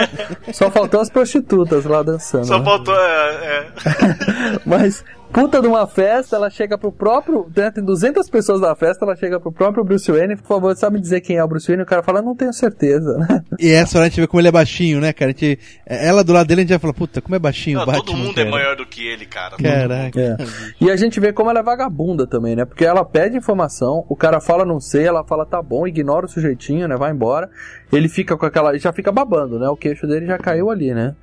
só 0.53 0.69
faltou 0.71 0.99
as 1.01 1.09
prostitutas 1.09 1.85
lá 1.85 2.01
dançando. 2.03 2.45
Só 2.45 2.59
né? 2.59 2.65
faltou. 2.65 2.95
É, 2.95 3.35
é. 3.43 4.59
Mas, 4.65 5.03
puta 5.31 5.61
de 5.61 5.67
uma 5.67 5.85
festa, 5.87 6.35
ela 6.35 6.49
chega 6.49 6.77
pro 6.77 6.91
próprio. 6.91 7.49
né, 7.55 7.71
Tem 7.71 7.83
200 7.83 8.29
pessoas 8.29 8.59
na 8.61 8.75
festa, 8.75 9.05
ela 9.05 9.15
chega 9.15 9.39
pro 9.39 9.51
próprio 9.51 9.83
Bruce 9.83 10.11
Wayne. 10.11 10.35
Por 10.35 10.45
favor, 10.47 10.75
sabe 10.75 10.95
me 10.95 11.01
dizer 11.01 11.21
quem 11.21 11.37
é 11.37 11.43
o 11.43 11.47
Bruce 11.47 11.67
Wayne? 11.67 11.83
O 11.83 11.85
cara 11.85 12.03
fala, 12.03 12.21
não 12.21 12.35
tenho 12.35 12.51
certeza, 12.53 13.17
né? 13.17 13.43
E 13.59 13.71
essa 13.71 13.97
hora 13.97 14.07
a 14.07 14.09
gente 14.09 14.21
vê 14.21 14.27
como 14.27 14.41
ele 14.41 14.47
é 14.47 14.51
baixinho, 14.51 14.99
né, 14.99 15.13
cara? 15.13 15.31
A 15.31 15.33
gente, 15.33 15.59
ela 15.85 16.23
do 16.23 16.33
lado 16.33 16.47
dele, 16.47 16.61
a 16.61 16.63
gente 16.63 16.69
vai 16.71 16.79
falar, 16.79 16.93
puta, 16.93 17.21
como 17.21 17.35
é 17.35 17.39
baixinho 17.39 17.77
o 17.77 17.79
Não, 17.81 17.85
Batman, 17.85 18.05
todo 18.05 18.17
mundo 18.17 18.35
cara. 18.35 18.47
é 18.47 18.51
maior 18.51 18.75
do 18.75 18.85
que 18.85 19.07
ele, 19.07 19.25
cara. 19.25 19.55
Caraca. 19.57 20.19
É. 20.19 20.37
E 20.81 20.89
a 20.91 20.95
gente 20.95 21.19
vê 21.19 21.31
como 21.31 21.49
ela 21.49 21.59
é 21.59 21.63
vagabunda 21.63 22.25
também, 22.27 22.55
né? 22.55 22.65
Porque 22.65 22.85
ela 22.85 23.05
pede 23.05 23.37
informação, 23.37 24.05
o 24.09 24.15
cara 24.15 24.39
fala 24.41 24.65
não 24.65 24.79
sei, 24.79 25.05
ela 25.05 25.23
fala 25.23 25.45
tá 25.45 25.61
bom, 25.61 25.87
ignora 25.87 26.25
o 26.25 26.29
sujeitinho, 26.29 26.87
né? 26.87 26.95
Vai 26.97 27.11
embora. 27.11 27.49
Ele 27.91 28.09
fica 28.09 28.35
com 28.37 28.45
aquela. 28.45 28.77
já 28.77 28.91
fica 28.93 29.11
babando, 29.11 29.59
né? 29.59 29.67
O 29.69 29.75
queixo 29.77 30.05
dele 30.07 30.25
já 30.25 30.37
caiu 30.37 30.69
ali, 30.69 30.93
né? 30.93 31.15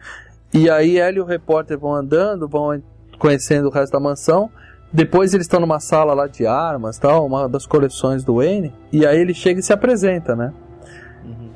E 0.55 0.71
aí 0.71 0.97
ela 0.99 1.17
e 1.17 1.21
o 1.21 1.25
repórter 1.25 1.79
vão 1.79 1.95
andando, 1.95 2.49
vão 2.49 2.81
conhecendo 3.19 3.69
o 3.69 3.71
resto 3.71 3.93
da 3.93 4.01
mansão. 4.01 4.51
Depois 4.93 5.35
eles 5.35 5.45
estão 5.47 5.61
numa 5.61 5.81
sala 5.81 6.15
lá 6.15 6.27
de 6.27 6.47
armas, 6.47 6.97
tal, 6.99 7.27
uma 7.27 7.49
das 7.49 7.67
coleções 7.67 8.25
do 8.25 8.37
Wayne. 8.37 8.73
E 8.93 9.05
aí 9.07 9.19
ele 9.19 9.35
chega 9.35 9.61
e 9.61 9.63
se 9.63 9.73
apresenta, 9.73 10.35
né? 10.37 10.53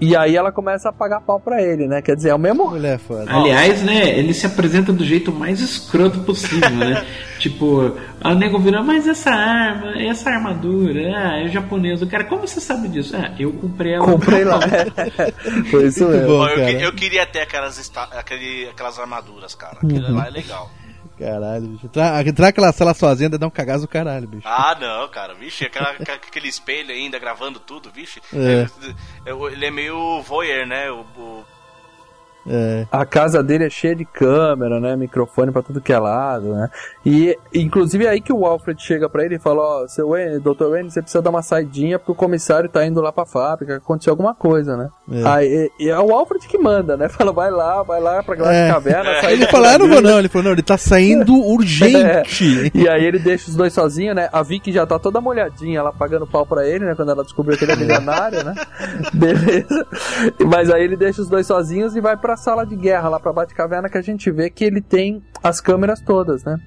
E 0.00 0.16
aí 0.16 0.34
ela 0.34 0.50
começa 0.50 0.88
a 0.88 0.92
pagar 0.92 1.20
pau 1.20 1.38
pra 1.38 1.62
ele, 1.62 1.86
né? 1.86 2.00
Quer 2.02 2.16
dizer, 2.16 2.30
é 2.30 2.34
o 2.34 2.38
mesmo. 2.38 2.68
Mulher 2.70 2.98
foda. 2.98 3.26
Aliás, 3.30 3.82
né, 3.82 4.18
ele 4.18 4.32
se 4.34 4.46
apresenta 4.46 4.92
do 4.92 5.04
jeito 5.04 5.30
mais 5.30 5.60
escroto 5.60 6.20
possível, 6.20 6.70
né? 6.70 7.04
tipo, 7.38 7.96
a 8.20 8.34
nego 8.34 8.58
vira, 8.58 8.82
mas 8.82 9.06
essa 9.06 9.30
arma, 9.30 9.92
essa 10.02 10.30
armadura, 10.30 11.00
ah, 11.14 11.38
é 11.44 11.48
japonês. 11.48 12.00
O 12.02 12.06
cara, 12.06 12.24
como 12.24 12.48
você 12.48 12.60
sabe 12.60 12.88
disso? 12.88 13.14
Ah, 13.14 13.30
eu 13.38 13.52
comprei 13.52 13.92
ela. 13.92 14.04
Comprei 14.06 14.42
lá. 14.42 14.58
Foi 15.70 15.86
isso 15.86 16.08
mesmo. 16.08 16.32
Ó, 16.32 16.48
eu, 16.48 16.66
que- 16.78 16.82
eu 16.84 16.92
queria 16.94 17.26
ter 17.26 17.40
aquelas, 17.42 17.78
esta- 17.78 18.08
aquele, 18.18 18.68
aquelas 18.70 18.98
armaduras, 18.98 19.54
cara. 19.54 19.76
Aquilo 19.84 20.08
Uhum. 20.08 20.16
lá 20.16 20.26
é 20.26 20.30
legal. 20.30 20.70
Caralho, 21.20 21.66
bicho. 21.68 21.84
Entrar, 21.86 22.26
entrar 22.26 22.46
naquela 22.46 22.72
sala 22.72 22.94
sozinha 22.94 23.28
dá 23.28 23.46
um 23.46 23.50
cagaço 23.50 23.82
do 23.82 23.88
caralho, 23.88 24.26
bicho. 24.26 24.48
Ah, 24.48 24.74
não, 24.80 25.06
cara. 25.08 25.34
Vixe, 25.34 25.66
aquela, 25.66 25.90
aquele 26.00 26.48
espelho 26.48 26.90
ainda 26.90 27.18
gravando 27.18 27.60
tudo, 27.60 27.90
vixe. 27.90 28.20
É. 28.32 28.66
É, 29.26 29.30
é, 29.30 29.52
ele 29.52 29.66
é 29.66 29.70
meio 29.70 30.22
voyeur, 30.22 30.66
né? 30.66 30.90
O, 30.90 31.00
o- 31.18 31.44
É. 32.48 32.86
A 32.90 33.04
casa 33.04 33.42
dele 33.42 33.66
é 33.66 33.70
cheia 33.70 33.94
de 33.94 34.06
câmera, 34.06 34.80
né? 34.80 34.96
Microfone 34.96 35.52
pra 35.52 35.60
tudo 35.62 35.80
que 35.80 35.92
é 35.92 35.98
lado, 35.98 36.54
né? 36.54 36.70
E 37.04 37.34
inclusive 37.54 38.04
é 38.04 38.10
aí 38.10 38.20
que 38.20 38.32
o 38.32 38.44
Alfred 38.44 38.80
chega 38.82 39.08
pra 39.08 39.24
ele 39.24 39.36
e 39.36 39.38
fala: 39.38 39.62
Ó, 39.62 39.88
seu 39.88 40.10
Wayne, 40.10 40.38
Dr. 40.38 40.68
Wayne, 40.70 40.90
você 40.90 41.00
precisa 41.00 41.22
dar 41.22 41.30
uma 41.30 41.40
saidinha 41.40 41.98
porque 41.98 42.12
o 42.12 42.14
comissário 42.14 42.68
tá 42.68 42.84
indo 42.84 43.00
lá 43.00 43.10
pra 43.10 43.24
fábrica, 43.24 43.76
aconteceu 43.76 44.12
alguma 44.12 44.34
coisa, 44.34 44.76
né? 44.76 44.88
É. 45.10 45.26
Aí 45.26 45.70
e 45.80 45.88
é 45.88 45.98
o 45.98 46.12
Alfred 46.12 46.46
que 46.46 46.58
manda, 46.58 46.98
né? 46.98 47.08
Fala: 47.10 47.32
vai 47.32 47.50
lá, 47.50 47.82
vai 47.82 48.00
lá 48.00 48.22
pra 48.22 48.36
lá 48.42 48.52
É. 48.54 48.68
caverna. 48.70 49.20
sai 49.22 49.32
Ele 49.32 49.46
falou, 49.46 49.66
ah, 49.68 49.78
não 49.78 49.86
vou 49.86 49.96
caminho." 49.96 50.10
não. 50.12 50.18
Ele 50.18 50.28
falou, 50.28 50.44
não, 50.44 50.52
ele 50.52 50.62
tá 50.62 50.76
saindo 50.76 51.32
urgente. 51.40 51.96
É. 51.96 52.70
E 52.74 52.86
aí 52.86 53.02
ele 53.04 53.18
deixa 53.18 53.48
os 53.50 53.56
dois 53.56 53.72
sozinhos, 53.72 54.14
né? 54.14 54.28
A 54.30 54.42
Vicky 54.42 54.70
já 54.70 54.86
tá 54.86 54.98
toda 54.98 55.20
molhadinha, 55.22 55.78
ela 55.78 55.92
pagando 55.92 56.26
pau 56.26 56.44
pra 56.44 56.66
ele, 56.68 56.84
né? 56.84 56.94
Quando 56.94 57.10
ela 57.12 57.22
descobriu 57.24 57.56
que 57.56 57.64
ele 57.64 57.72
é 57.72 57.76
milionário, 57.76 58.44
né? 58.44 58.54
Beleza. 59.14 59.86
Mas 60.46 60.70
aí 60.70 60.82
ele 60.84 60.96
deixa 60.96 61.22
os 61.22 61.28
dois 61.30 61.46
sozinhos 61.46 61.96
e 61.96 62.00
vai 62.00 62.16
pra 62.16 62.36
sala 62.36 62.66
de 62.66 62.76
guerra, 62.76 63.08
lá 63.08 63.18
pra 63.18 63.32
Batcaverna, 63.32 63.88
que 63.88 63.96
a 63.98 64.02
gente 64.02 64.30
vê 64.30 64.50
que 64.50 64.64
ele 64.64 64.82
tem 64.82 65.22
as 65.42 65.60
câmeras 65.62 66.00
todas, 66.00 66.44
né? 66.44 66.58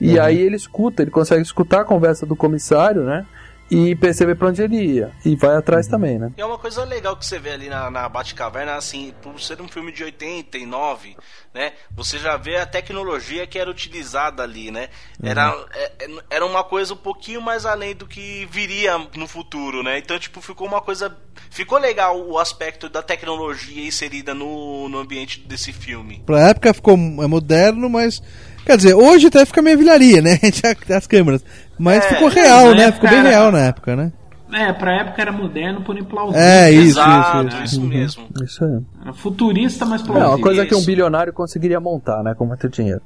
E 0.00 0.16
Uhum. 0.18 0.22
aí 0.24 0.38
ele 0.38 0.56
escuta, 0.56 1.02
ele 1.02 1.10
consegue 1.10 1.42
escutar 1.42 1.80
a 1.80 1.84
conversa 1.84 2.26
do 2.26 2.36
comissário, 2.36 3.02
né? 3.02 3.26
E 3.68 3.96
perceber 3.96 4.36
pra 4.36 4.46
onde 4.46 4.62
ele 4.62 4.76
ia. 4.80 5.10
E 5.24 5.34
vai 5.34 5.56
atrás 5.56 5.88
também, 5.88 6.20
né? 6.20 6.30
E 6.36 6.40
é 6.40 6.46
uma 6.46 6.56
coisa 6.56 6.84
legal 6.84 7.16
que 7.16 7.26
você 7.26 7.36
vê 7.36 7.50
ali 7.50 7.68
na, 7.68 7.90
na 7.90 8.08
Batcaverna, 8.08 8.74
assim, 8.76 9.12
por 9.20 9.40
ser 9.40 9.60
um 9.60 9.66
filme 9.66 9.90
de 9.90 10.04
89, 10.04 11.16
né? 11.52 11.72
Você 11.90 12.16
já 12.18 12.36
vê 12.36 12.58
a 12.58 12.66
tecnologia 12.66 13.44
que 13.44 13.58
era 13.58 13.68
utilizada 13.68 14.42
ali, 14.44 14.70
né? 14.70 14.88
Era, 15.20 15.52
é- 15.74 15.92
é- 16.04 16.08
era 16.30 16.46
uma 16.46 16.62
coisa 16.62 16.94
um 16.94 16.96
pouquinho 16.96 17.40
mais 17.42 17.66
além 17.66 17.92
do 17.94 18.06
que 18.06 18.46
viria 18.52 18.96
no 19.16 19.26
futuro, 19.26 19.82
né? 19.82 19.98
Então, 19.98 20.16
tipo, 20.16 20.40
ficou 20.40 20.68
uma 20.68 20.80
coisa. 20.80 21.16
Ficou 21.50 21.78
legal 21.78 22.20
o 22.24 22.38
aspecto 22.38 22.88
da 22.88 23.02
tecnologia 23.02 23.84
inserida 23.84 24.32
no, 24.32 24.88
no 24.88 24.98
ambiente 24.98 25.40
desse 25.40 25.72
filme. 25.72 26.22
Pra 26.24 26.50
época 26.50 26.72
ficou 26.72 26.94
é 26.94 27.26
moderno, 27.26 27.90
mas. 27.90 28.22
Quer 28.66 28.76
dizer, 28.76 28.94
hoje 28.94 29.28
até 29.28 29.46
fica 29.46 29.62
meio 29.62 29.78
vilharia, 29.78 30.20
né? 30.20 30.38
As 30.94 31.06
câmeras. 31.06 31.42
Mas 31.78 32.04
É, 32.04 32.08
ficou 32.08 32.28
real, 32.28 32.74
né? 32.74 32.86
época 32.88 32.92
Ficou 32.94 33.10
bem 33.10 33.18
era- 33.20 33.28
real 33.28 33.52
na 33.52 33.60
época, 33.60 33.94
né? 33.96 34.12
É, 34.52 34.72
pra 34.72 34.92
época 35.00 35.20
era 35.20 35.32
moderno, 35.32 35.82
porém 35.82 36.04
plausível. 36.04 36.40
É, 36.40 36.70
isso, 36.70 37.00
Exato, 37.00 37.48
isso, 37.48 37.64
isso 37.64 37.80
mesmo. 37.80 38.26
Isso 38.44 38.64
aí. 38.64 38.78
Era 39.02 39.12
futurista, 39.12 39.84
mas 39.84 40.00
É 40.02 40.04
plausível. 40.04 40.30
uma 40.30 40.40
coisa 40.40 40.64
que 40.64 40.74
um 40.74 40.78
Isso. 40.78 40.86
bilionário 40.86 41.32
conseguiria 41.32 41.80
montar, 41.80 42.22
né? 42.22 42.32
Com 42.34 42.46
muito 42.46 42.68
dinheiro. 42.68 43.00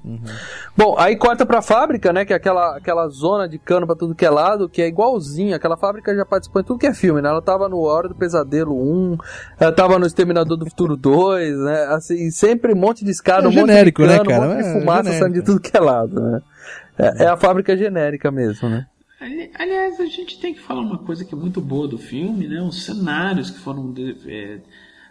Bom, 0.76 0.94
aí 0.98 1.16
corta 1.16 1.46
pra 1.46 1.62
fábrica, 1.62 2.12
né? 2.12 2.26
Que 2.26 2.34
é 2.34 2.36
aquela, 2.36 2.76
aquela 2.76 3.08
zona 3.08 3.48
de 3.48 3.58
cano 3.58 3.86
pra 3.86 3.96
tudo 3.96 4.14
que 4.14 4.24
é 4.26 4.28
lado, 4.30 4.68
que 4.68 4.82
é 4.82 4.86
igualzinha. 4.86 5.56
Aquela 5.56 5.78
fábrica 5.78 6.14
já 6.14 6.26
participou 6.26 6.60
em 6.60 6.64
tudo 6.64 6.78
que 6.78 6.86
é 6.86 6.92
filme, 6.92 7.22
né? 7.22 7.30
Ela 7.30 7.40
tava 7.42 7.68
no 7.70 7.80
Hora 7.80 8.08
do 8.08 8.14
Pesadelo 8.14 8.74
1, 8.74 9.16
ela 9.58 9.72
tava 9.72 9.98
no 9.98 10.06
Exterminador 10.06 10.58
do 10.58 10.66
Futuro 10.66 10.94
2, 10.96 11.56
né? 11.58 11.84
Assim, 11.90 12.30
sempre 12.30 12.74
um 12.74 12.76
monte 12.76 13.02
de 13.02 13.10
escada, 13.12 13.46
É 13.46 13.48
um 13.48 13.52
monte 13.52 13.66
genérico, 13.68 14.02
de 14.02 14.08
né, 14.08 14.16
cano, 14.18 14.28
cara? 14.30 14.42
um 14.42 14.48
monte 14.48 14.62
de 14.62 14.68
É 14.68 14.72
fumaça 14.78 15.02
genérico. 15.04 15.24
saindo 15.24 15.34
de 15.34 15.42
tudo 15.42 15.60
que 15.60 15.74
é 15.74 15.80
lado, 15.80 16.20
né? 16.20 16.40
É, 16.98 17.24
é 17.24 17.26
a 17.28 17.36
fábrica 17.36 17.74
genérica 17.74 18.30
mesmo, 18.30 18.68
né? 18.68 18.84
Ali- 19.20 19.50
Aliás, 19.54 20.00
a 20.00 20.06
gente 20.06 20.38
tem 20.40 20.54
que 20.54 20.60
falar 20.60 20.80
uma 20.80 20.98
coisa 20.98 21.24
que 21.24 21.34
é 21.34 21.36
muito 21.38 21.60
boa 21.60 21.86
do 21.86 21.98
filme, 21.98 22.48
né? 22.48 22.62
Os 22.62 22.82
cenários 22.84 23.50
que 23.50 23.58
foram 23.58 23.92
de- 23.92 24.16
é, 24.26 24.60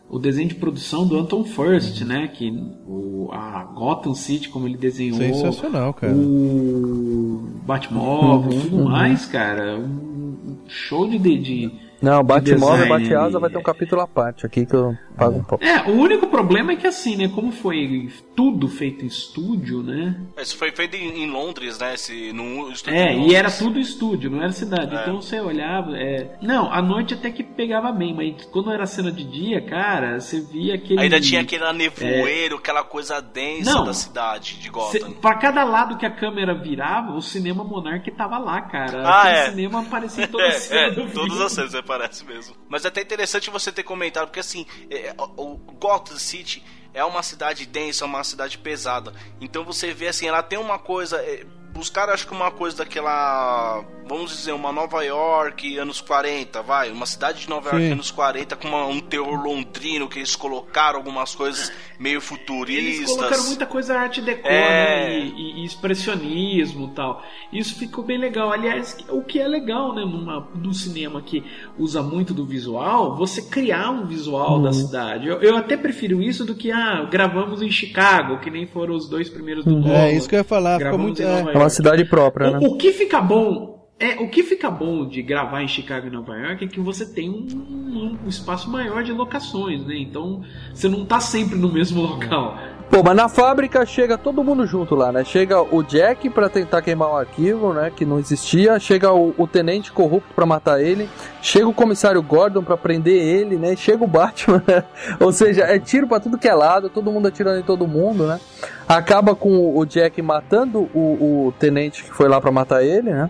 o 0.09 0.17
desenho 0.17 0.49
de 0.49 0.55
produção 0.55 1.05
do 1.07 1.15
Anton 1.17 1.43
First, 1.43 2.01
né? 2.01 2.27
Que 2.27 2.49
o, 2.87 3.29
a 3.31 3.63
Gotham 3.65 4.15
City, 4.15 4.49
como 4.49 4.67
ele 4.67 4.77
desenhou, 4.77 5.17
Sensacional, 5.19 5.93
cara. 5.93 6.13
o 6.15 7.47
Batmóvel, 7.65 8.51
Uhum, 8.51 8.61
tudo 8.61 8.77
uhum. 8.77 8.89
mais, 8.89 9.25
cara, 9.27 9.77
um 9.77 10.57
show 10.67 11.07
de, 11.07 11.19
de, 11.19 11.37
de 11.37 11.71
Não, 12.01 12.23
Batmóvel 12.23 12.75
e 12.77 12.81
design 12.83 12.89
Bateasa 13.03 13.37
ali. 13.37 13.41
vai 13.41 13.49
ter 13.49 13.57
um 13.57 13.63
capítulo 13.63 14.01
à 14.01 14.07
parte 14.07 14.45
aqui 14.45 14.65
que 14.65 14.73
eu 14.75 14.95
pago 15.17 15.37
um 15.39 15.43
pouco. 15.43 15.63
É, 15.63 15.81
o 15.89 15.91
único 15.95 16.27
problema 16.27 16.71
é 16.71 16.75
que 16.75 16.87
assim, 16.87 17.15
né? 17.17 17.27
Como 17.33 17.51
foi 17.51 18.09
tudo 18.35 18.67
feito 18.67 19.03
em 19.03 19.07
estúdio, 19.07 19.83
né? 19.83 20.15
Isso 20.37 20.57
foi 20.57 20.71
feito 20.71 20.95
em, 20.95 21.23
em 21.23 21.29
Londres, 21.29 21.77
né? 21.79 21.93
Esse, 21.93 22.31
no 22.33 22.71
estúdio 22.71 22.97
É, 22.99 23.13
e 23.15 23.35
era 23.35 23.51
tudo 23.51 23.79
estúdio, 23.79 24.29
não 24.31 24.41
era 24.41 24.51
cidade. 24.51 24.95
É. 24.95 25.01
Então 25.01 25.21
você 25.21 25.39
olhava. 25.39 25.97
é, 25.97 26.37
Não, 26.41 26.71
à 26.71 26.81
noite 26.81 27.13
até 27.13 27.29
que 27.31 27.43
pegava 27.43 27.91
bem, 27.91 28.13
mas 28.15 28.45
quando 28.45 28.71
era 28.71 28.85
cena 28.85 29.11
de 29.11 29.23
dia, 29.23 29.61
cara, 29.61 30.19
você 30.19 30.39
via 30.39 30.75
aquele. 30.75 31.01
Ainda 31.01 31.19
tinha 31.19 31.41
aquele 31.41 31.71
nevoeiro, 31.73 32.55
aquela 32.57 32.83
coisa 32.83 33.21
densa 33.21 33.73
Não. 33.73 33.83
da 33.83 33.93
cidade 33.93 34.55
de 34.57 34.63
Cê, 34.63 34.69
Gotham. 34.69 35.11
pra 35.13 35.35
cada 35.35 35.63
lado 35.63 35.97
que 35.97 36.05
a 36.05 36.11
câmera 36.11 36.53
virava, 36.53 37.13
o 37.13 37.21
cinema 37.21 37.63
Monarch 37.63 38.09
tava 38.11 38.37
lá, 38.37 38.61
cara. 38.61 39.03
Ah, 39.05 39.21
Aquele 39.23 39.35
é. 39.37 39.49
cinema 39.49 39.81
aparecia 39.81 40.23
em 40.23 40.27
toda 40.27 40.45
a 40.45 40.47
É, 40.49 40.51
cena 40.51 40.79
é, 40.81 40.89
do 40.91 40.95
filme. 41.07 41.11
todas 41.13 41.41
as 41.41 41.51
cenas 41.51 41.73
aparece 41.89 42.23
mesmo. 42.23 42.55
Mas 42.67 42.85
é 42.85 42.89
até 42.89 43.01
interessante 43.01 43.49
você 43.49 43.71
ter 43.71 43.83
comentado, 43.83 44.27
porque 44.27 44.39
assim, 44.39 44.65
é, 44.89 45.13
o, 45.17 45.57
Gotham 45.57 46.17
City 46.17 46.63
é 46.93 47.03
uma 47.03 47.23
cidade 47.23 47.65
densa, 47.65 48.05
uma 48.05 48.23
cidade 48.23 48.57
pesada. 48.57 49.13
Então 49.41 49.63
você 49.63 49.93
vê 49.93 50.07
assim, 50.07 50.27
ela 50.27 50.43
tem 50.43 50.59
uma 50.59 50.77
coisa. 50.77 51.17
é, 51.17 51.45
buscaram 51.79 52.13
acho 52.13 52.27
que 52.27 52.33
uma 52.33 52.51
coisa 52.51 52.77
daquela. 52.77 53.83
Vamos 54.07 54.31
dizer, 54.31 54.53
uma 54.53 54.71
Nova 54.71 55.03
York 55.03 55.77
anos 55.77 56.01
40, 56.01 56.63
vai. 56.63 56.89
Uma 56.91 57.05
cidade 57.05 57.41
de 57.41 57.49
Nova 57.49 57.69
York 57.69 57.85
Sim. 57.85 57.91
anos 57.91 58.09
40 58.09 58.55
com 58.55 58.67
uma- 58.67 58.87
um 58.87 58.99
terror 58.99 59.39
londrino 59.39 60.07
que 60.09 60.17
eles 60.17 60.35
colocaram 60.35 60.97
algumas 60.97 61.35
coisas 61.35 61.71
meio 61.99 62.15
Eles 62.15 62.23
futuristas. 62.23 63.15
colocaram 63.15 63.43
muita 63.45 63.65
coisa 63.67 63.99
arte 63.99 64.19
deco, 64.21 64.47
É. 64.47 65.09
né? 65.09 65.19
E, 65.19 65.61
e- 65.61 65.65
expressionismo 65.65 66.87
e 66.91 66.95
tal. 66.95 67.23
Isso 67.53 67.75
ficou 67.77 68.03
bem 68.03 68.17
legal. 68.17 68.51
Aliás, 68.51 68.97
o 69.09 69.21
que 69.21 69.39
é 69.39 69.47
legal, 69.47 69.93
né? 69.93 70.01
Numa, 70.01 70.47
num 70.55 70.73
cinema 70.73 71.21
que 71.21 71.43
usa 71.77 72.01
muito 72.01 72.33
do 72.33 72.45
visual, 72.45 73.15
você 73.15 73.41
criar 73.43 73.91
um 73.91 74.05
visual 74.07 74.57
Uhum. 74.57 74.63
da 74.63 74.73
cidade. 74.73 75.27
Eu, 75.27 75.39
eu 75.41 75.55
até 75.55 75.77
prefiro 75.77 76.19
isso 76.21 76.43
do 76.45 76.55
que, 76.55 76.71
ah, 76.71 77.07
gravamos 77.11 77.61
em 77.61 77.69
Chicago, 77.69 78.39
que 78.39 78.49
nem 78.49 78.65
foram 78.65 78.95
os 78.95 79.07
dois 79.07 79.29
primeiros 79.29 79.63
do 79.65 79.75
Nolan. 79.77 79.93
É 80.05 80.13
isso 80.13 80.27
que 80.27 80.33
eu 80.35 80.39
ia 80.39 80.43
falar. 80.43 80.79
Ficou 80.79 80.97
muito. 80.97 81.21
É. 81.21 81.43
Uma 81.69 81.75
cidade 81.75 82.05
própria, 82.05 82.51
né? 82.51 82.59
O, 82.67 82.73
o 82.73 82.77
que 82.77 82.91
fica 82.91 83.21
bom 83.21 83.69
é 83.99 84.15
o 84.15 84.29
que 84.29 84.43
fica 84.43 84.71
bom 84.71 85.07
de 85.07 85.21
gravar 85.21 85.61
em 85.61 85.67
Chicago 85.67 86.07
e 86.07 86.09
Nova 86.09 86.35
York 86.35 86.63
é 86.63 86.67
que 86.67 86.79
você 86.79 87.05
tem 87.05 87.29
um, 87.29 88.17
um 88.23 88.29
espaço 88.29 88.71
maior 88.71 89.03
de 89.03 89.11
locações, 89.11 89.85
né? 89.85 89.97
Então 89.97 90.41
você 90.73 90.87
não 90.87 91.05
tá 91.05 91.19
sempre 91.19 91.57
no 91.57 91.71
mesmo 91.71 92.01
local. 92.01 92.57
Pô, 92.89 93.03
mas 93.03 93.15
na 93.15 93.29
fábrica 93.29 93.85
chega 93.85 94.17
todo 94.17 94.43
mundo 94.43 94.65
junto 94.65 94.95
lá, 94.95 95.11
né? 95.11 95.23
Chega 95.23 95.61
o 95.61 95.83
Jack 95.83 96.27
pra 96.31 96.49
tentar 96.49 96.81
queimar 96.81 97.09
o 97.11 97.17
arquivo, 97.17 97.71
né? 97.71 97.91
Que 97.95 98.03
não 98.03 98.17
existia. 98.17 98.79
Chega 98.79 99.13
o, 99.13 99.31
o 99.37 99.45
tenente 99.47 99.91
corrupto 99.91 100.33
pra 100.33 100.43
matar 100.43 100.81
ele. 100.81 101.07
Chega 101.39 101.67
o 101.67 101.73
comissário 101.73 102.19
Gordon 102.23 102.63
pra 102.63 102.75
prender 102.75 103.21
ele, 103.21 103.57
né? 103.57 103.75
Chega 103.75 104.03
o 104.03 104.07
Batman. 104.07 104.63
né? 104.67 104.83
Ou 105.19 105.31
seja, 105.31 105.65
é 105.65 105.77
tiro 105.77 106.07
pra 106.07 106.19
tudo 106.19 106.35
que 106.37 106.47
é 106.47 106.53
lado, 106.53 106.89
todo 106.89 107.11
mundo 107.11 107.27
atirando 107.27 107.59
em 107.59 107.63
todo 107.63 107.87
mundo, 107.87 108.25
né? 108.25 108.39
Acaba 108.87 109.35
com 109.35 109.77
o 109.77 109.85
Jack 109.85 110.19
matando 110.23 110.89
o, 110.91 111.47
o 111.47 111.53
tenente 111.59 112.03
que 112.03 112.09
foi 112.11 112.27
lá 112.27 112.41
pra 112.41 112.51
matar 112.51 112.83
ele, 112.83 113.11
né? 113.11 113.29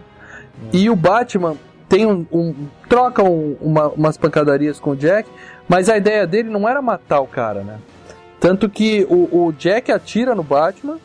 E 0.72 0.90
o 0.90 0.96
Batman 0.96 1.58
tem 1.90 2.06
um, 2.06 2.26
um- 2.32 2.56
troca 2.88 3.22
um- 3.24 3.58
uma- 3.60 3.90
umas 3.90 4.16
pancadarias 4.16 4.80
com 4.80 4.92
o 4.92 4.96
Jack, 4.96 5.30
mas 5.68 5.90
a 5.90 5.98
ideia 5.98 6.26
dele 6.26 6.50
não 6.50 6.68
era 6.68 6.82
matar 6.82 7.20
o 7.20 7.28
cara, 7.28 7.62
né? 7.62 7.76
Tanto 8.40 8.70
que 8.70 9.06
o, 9.10 9.48
o 9.48 9.52
Jack 9.54 9.92
atira 9.92 10.34
no 10.34 10.44
Batman 10.44 10.98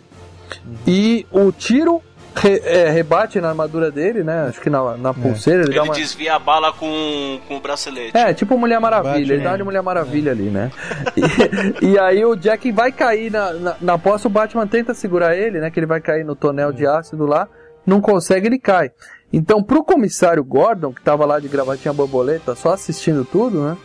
e 0.87 1.27
o 1.33 1.51
tiro 1.51 2.01
re- 2.37 2.61
é, 2.65 2.91
rebate 2.91 3.41
na 3.41 3.49
armadura 3.49 3.91
dele, 3.91 4.23
né? 4.23 4.47
Acho 4.49 4.61
que 4.61 4.71
na, 4.71 4.97
na 4.97 5.13
pulseira 5.15 5.63
ele, 5.63 5.71
Ele 5.71 5.77
dá 5.79 5.83
uma. 5.83 5.95
desvia 5.95 6.35
a 6.37 6.39
bala 6.39 6.73
com, 6.73 7.41
com 7.49 7.57
o 7.57 7.61
bracelete. 7.61 8.17
É, 8.17 8.33
tipo 8.33 8.57
Mulher 8.57 8.79
Maravilha, 8.79 9.13
Batman. 9.15 9.35
ele 9.35 9.43
dá 9.43 9.57
de 9.57 9.63
Mulher 9.65 9.83
Maravilha 9.83 10.33
ali, 10.33 10.45
né? 10.51 10.71
E, 11.83 11.87
e 11.93 11.99
aí 11.99 12.25
o 12.25 12.37
Jack 12.37 12.71
vai 12.73 12.93
cair 12.93 13.31
na, 13.31 13.53
na, 13.53 13.77
na 13.81 13.99
poça, 13.99 14.29
o 14.29 14.31
Batman 14.31 14.67
tenta 14.67 14.95
segurar 14.95 15.37
ele, 15.37 15.59
né? 15.61 15.71
Que 15.71 15.79
ele 15.81 15.87
vai 15.87 16.01
cair 16.01 16.25
no 16.25 16.37
tonel 16.37 16.73
de 16.73 16.87
ácido 16.87 17.27
lá, 17.27 17.49
não 17.87 18.01
consegue, 18.01 18.47
ele 18.47 18.59
cai. 18.59 18.91
Então, 19.33 19.61
pro 19.63 19.83
comissário 19.83 20.45
Gordon, 20.45 20.93
que 20.93 21.03
tava 21.03 21.27
lá 21.27 21.41
de 21.41 21.49
gravatinha 21.49 21.93
borboleta, 21.93 22.55
só 22.55 22.73
assistindo 22.73 23.25
tudo, 23.25 23.61
né? 23.61 23.77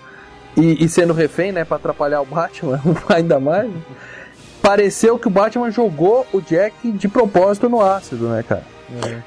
E, 0.58 0.84
e 0.84 0.90
sendo 0.90 1.14
refém, 1.14 1.52
né? 1.52 1.64
Pra 1.64 1.78
atrapalhar 1.78 2.22
o 2.22 2.26
Batman 2.26 2.82
ainda 3.10 3.40
mais, 3.40 3.70
pareceu 4.62 5.18
que 5.18 5.28
o 5.28 5.32
Batman 5.32 5.72
jogou 5.72 6.26
o 6.34 6.42
Jack 6.42 6.92
de 6.92 7.08
propósito 7.08 7.70
no 7.70 7.82
ácido, 7.82 8.30
né, 8.30 8.44
cara? 8.48 8.64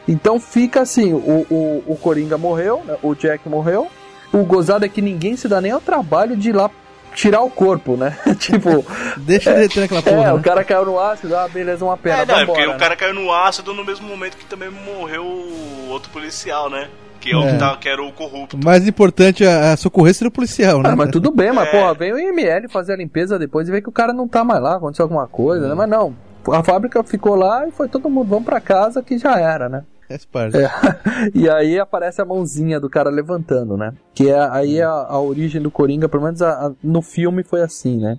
Então 0.09 0.41
fica 0.41 0.81
assim, 0.81 1.13
o, 1.13 1.47
o, 1.49 1.85
o 1.87 1.97
Coringa 1.97 2.37
morreu, 2.37 2.83
né? 2.85 2.97
o 3.03 3.15
Jack 3.15 3.49
morreu, 3.49 3.89
o 4.33 4.39
gozado 4.39 4.85
é 4.85 4.89
que 4.89 5.01
ninguém 5.01 5.37
se 5.37 5.47
dá 5.47 5.61
nem 5.61 5.71
ao 5.71 5.81
trabalho 5.81 6.37
de 6.37 6.49
ir 6.51 6.53
lá 6.53 6.69
tirar 7.15 7.43
o 7.43 7.51
corpo, 7.51 7.97
né? 7.97 8.19
tipo... 8.41 8.85
Deixa 9.19 9.51
ele 9.53 9.69
ter 9.69 9.85
aquela 9.85 10.03
porra, 10.03 10.17
É, 10.17 10.25
né? 10.25 10.33
o 10.33 10.41
cara 10.41 10.65
caiu 10.65 10.85
no 10.85 10.99
ácido, 10.99 11.37
ah, 11.37 11.47
beleza, 11.47 11.85
uma 11.85 11.97
pena, 11.97 12.23
É, 12.23 12.27
não, 12.27 12.35
é 12.35 12.41
vambora, 12.41 12.47
porque 12.47 12.67
né? 12.67 12.75
o 12.75 12.79
cara 12.79 12.97
caiu 12.97 13.15
no 13.15 13.33
ácido 13.33 13.73
no 13.73 13.85
mesmo 13.85 14.09
momento 14.09 14.37
que 14.37 14.47
também 14.47 14.71
morreu 14.71 15.23
o 15.25 15.89
outro 15.91 16.11
policial, 16.11 16.69
né? 16.69 16.89
Que 17.23 17.33
é 17.33 17.37
o 17.37 17.43
É. 17.45 17.53
que, 17.53 17.59
tá, 17.59 17.77
que 17.77 17.89
era 17.89 18.03
o 18.03 18.13
corrupto. 18.13 18.57
O 18.57 18.65
mais 18.65 18.87
importante 18.87 19.45
é 19.45 19.71
a 19.73 19.77
socorrência 19.77 20.25
do 20.25 20.31
policial, 20.31 20.83
né? 20.83 20.91
Ah, 20.91 20.97
mas 20.97 21.11
tudo 21.11 21.31
bem, 21.31 21.53
mas 21.53 21.69
É. 21.69 21.71
porra, 21.71 21.95
vem 21.95 22.13
o 22.13 22.19
IML 22.19 22.69
fazer 22.69 22.95
a 22.95 22.97
limpeza 22.97 23.39
depois 23.39 23.69
e 23.69 23.71
ver 23.71 23.81
que 23.81 23.89
o 23.89 23.93
cara 23.93 24.13
não 24.13 24.27
tá 24.27 24.43
mais 24.45 24.61
lá, 24.61 24.77
aconteceu 24.77 25.05
alguma 25.05 25.27
coisa, 25.29 25.69
né? 25.69 25.75
Mas 25.75 25.89
não, 25.89 26.15
a 26.53 26.63
fábrica 26.65 27.03
ficou 27.05 27.37
lá 27.37 27.67
e 27.67 27.71
foi 27.71 27.89
todo 27.89 28.11
mundo, 28.11 28.29
vamos 28.29 28.45
pra 28.45 28.61
casa 28.61 29.03
que 29.03 29.17
já 29.17 29.39
era, 29.39 29.69
né? 29.69 29.85
É. 30.11 30.19
E 31.33 31.49
aí 31.49 31.79
aparece 31.79 32.21
a 32.21 32.25
mãozinha 32.25 32.79
do 32.81 32.91
cara 32.91 33.09
levantando, 33.09 33.77
né? 33.79 33.95
Que 34.13 34.29
é 34.29 34.39
aí 34.51 34.83
a, 34.83 34.91
a 34.91 35.19
origem 35.21 35.63
do 35.63 35.71
Coringa, 35.71 36.09
pelo 36.09 36.25
menos 36.25 36.43
a- 36.43 36.67
a- 36.67 36.73
no 36.83 37.01
filme 37.01 37.43
foi 37.43 37.63
assim, 37.63 37.99
né? 37.99 38.19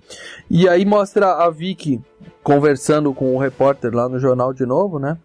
E 0.50 0.68
aí 0.68 0.84
mostra 0.84 1.44
a 1.44 1.50
Vicky 1.50 2.00
conversando 2.42 3.12
com 3.14 3.34
o 3.34 3.38
repórter 3.38 3.94
lá 3.94 4.08
no 4.08 4.18
jornal 4.18 4.52
de 4.52 4.66
novo, 4.66 4.98
né? 4.98 5.16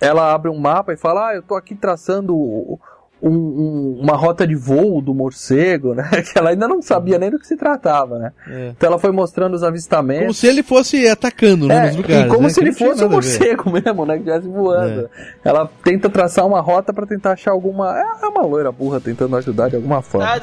Ela 0.00 0.32
abre 0.32 0.48
um 0.50 0.58
mapa 0.58 0.92
e 0.92 0.96
fala: 0.96 1.30
Ah, 1.30 1.34
eu 1.34 1.42
tô 1.42 1.54
aqui 1.56 1.74
traçando 1.74 2.78
um- 3.22 3.30
um- 3.30 3.98
uma 4.02 4.14
rota 4.14 4.46
de 4.46 4.54
voo 4.54 5.00
do 5.00 5.14
morcego, 5.14 5.94
né? 5.94 6.08
Que 6.32 6.38
ela 6.38 6.50
ainda 6.50 6.68
não 6.68 6.82
sabia 6.82 7.18
nem 7.18 7.30
do 7.30 7.38
que 7.38 7.46
se 7.46 7.56
tratava, 7.56 8.18
né? 8.18 8.32
É. 8.48 8.68
Então 8.76 8.88
ela 8.88 8.98
foi 8.98 9.10
mostrando 9.10 9.54
os 9.54 9.62
avistamentos. 9.62 10.22
Como 10.22 10.34
se 10.34 10.46
ele 10.46 10.62
fosse 10.62 11.08
atacando, 11.08 11.66
né, 11.66 11.76
É, 11.76 11.86
nos 11.88 11.96
lugares. 11.96 12.26
e 12.26 12.28
como 12.28 12.42
né? 12.42 12.48
se 12.50 12.54
Que 12.60 12.64
ele 12.66 12.72
fosse 12.72 13.02
um. 13.02 13.06
É. 13.06 13.10
morcego 13.10 13.70
mesmo, 13.72 14.04
né? 14.06 14.14
Que 14.14 14.20
estivesse 14.20 14.48
voando. 14.48 15.08
Ela 15.44 15.70
tenta 15.82 16.08
traçar 16.10 16.46
uma 16.46 16.60
rota 16.60 16.92
pra 16.92 17.06
tentar 17.06 17.32
achar 17.32 17.52
alguma. 17.52 17.98
É 17.98 18.26
uma 18.26 18.42
loira 18.42 18.70
burra 18.70 19.00
tentando 19.00 19.34
ajudar 19.36 19.68
de 19.70 19.76
alguma 19.76 20.02
forma. 20.02 20.26
Ah, 20.28 20.40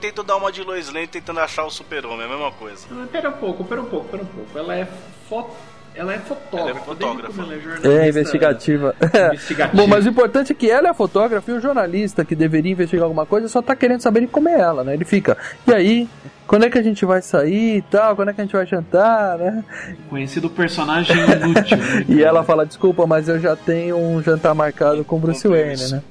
tento 0.00 0.22
dar 0.22 0.36
uma 0.36 0.50
de 0.50 0.62
Lois 0.62 0.92
Lane 0.92 1.06
tentando 1.06 1.40
achar 1.40 1.64
o 1.64 1.70
super-homem, 1.70 2.22
é 2.22 2.24
a 2.24 2.28
mesma 2.28 2.50
coisa. 2.52 2.86
Mas 2.90 3.08
Pera 3.10 3.28
um 3.30 3.32
pouco, 3.32 3.64
pera 3.64 3.80
um 3.80 3.84
pouco, 3.86 4.08
pera 4.08 4.22
um 4.22 4.26
pouco. 4.26 4.58
Ela 4.58 4.74
é 4.76 4.88
foto. 5.28 5.50
Ela 5.96 6.14
é 6.14 6.18
fotógrafa. 6.18 6.70
Ela 6.70 6.70
é 6.70 6.82
fotógrafa. 6.82 7.42
Ela 7.42 7.54
é, 7.54 7.58
jornalista, 7.58 7.88
É, 7.88 8.08
investigativa. 8.08 8.94
Investigativa. 9.32 9.76
Bom, 9.76 9.86
mas 9.86 10.04
o 10.04 10.08
importante 10.08 10.52
é 10.52 10.54
que 10.54 10.70
ela 10.70 10.88
é 10.88 10.94
fotógrafa 10.94 11.50
e 11.50 11.54
o 11.54 11.60
jornalista 11.60 12.24
que 12.24 12.34
deveria 12.34 12.72
investigar 12.72 13.04
alguma 13.04 13.24
coisa 13.24 13.48
só 13.48 13.62
tá 13.62 13.74
querendo 13.74 14.00
saber 14.00 14.20
de 14.20 14.26
como 14.26 14.48
é 14.48 14.60
ela, 14.60 14.84
né? 14.84 14.94
Ele 14.94 15.04
fica, 15.04 15.36
e 15.66 15.72
aí? 15.72 16.08
Quando 16.46 16.64
é 16.64 16.70
que 16.70 16.78
a 16.78 16.82
gente 16.82 17.04
vai 17.04 17.20
sair 17.22 17.78
e 17.78 17.82
tal? 17.82 18.14
Quando 18.14 18.28
é 18.28 18.32
que 18.32 18.40
a 18.40 18.44
gente 18.44 18.52
vai 18.52 18.64
jantar, 18.66 19.36
né? 19.36 19.64
Conhecido 20.08 20.48
personagem 20.48 21.16
inútil. 21.16 21.76
né? 21.76 22.04
E 22.08 22.22
ela 22.22 22.44
fala, 22.44 22.64
desculpa, 22.64 23.04
mas 23.06 23.28
eu 23.28 23.40
já 23.40 23.56
tenho 23.56 23.96
um 23.96 24.22
jantar 24.22 24.54
marcado 24.54 25.04
com 25.04 25.18
Bruce 25.18 25.48
Wayne, 25.48 25.90
né? 25.90 26.02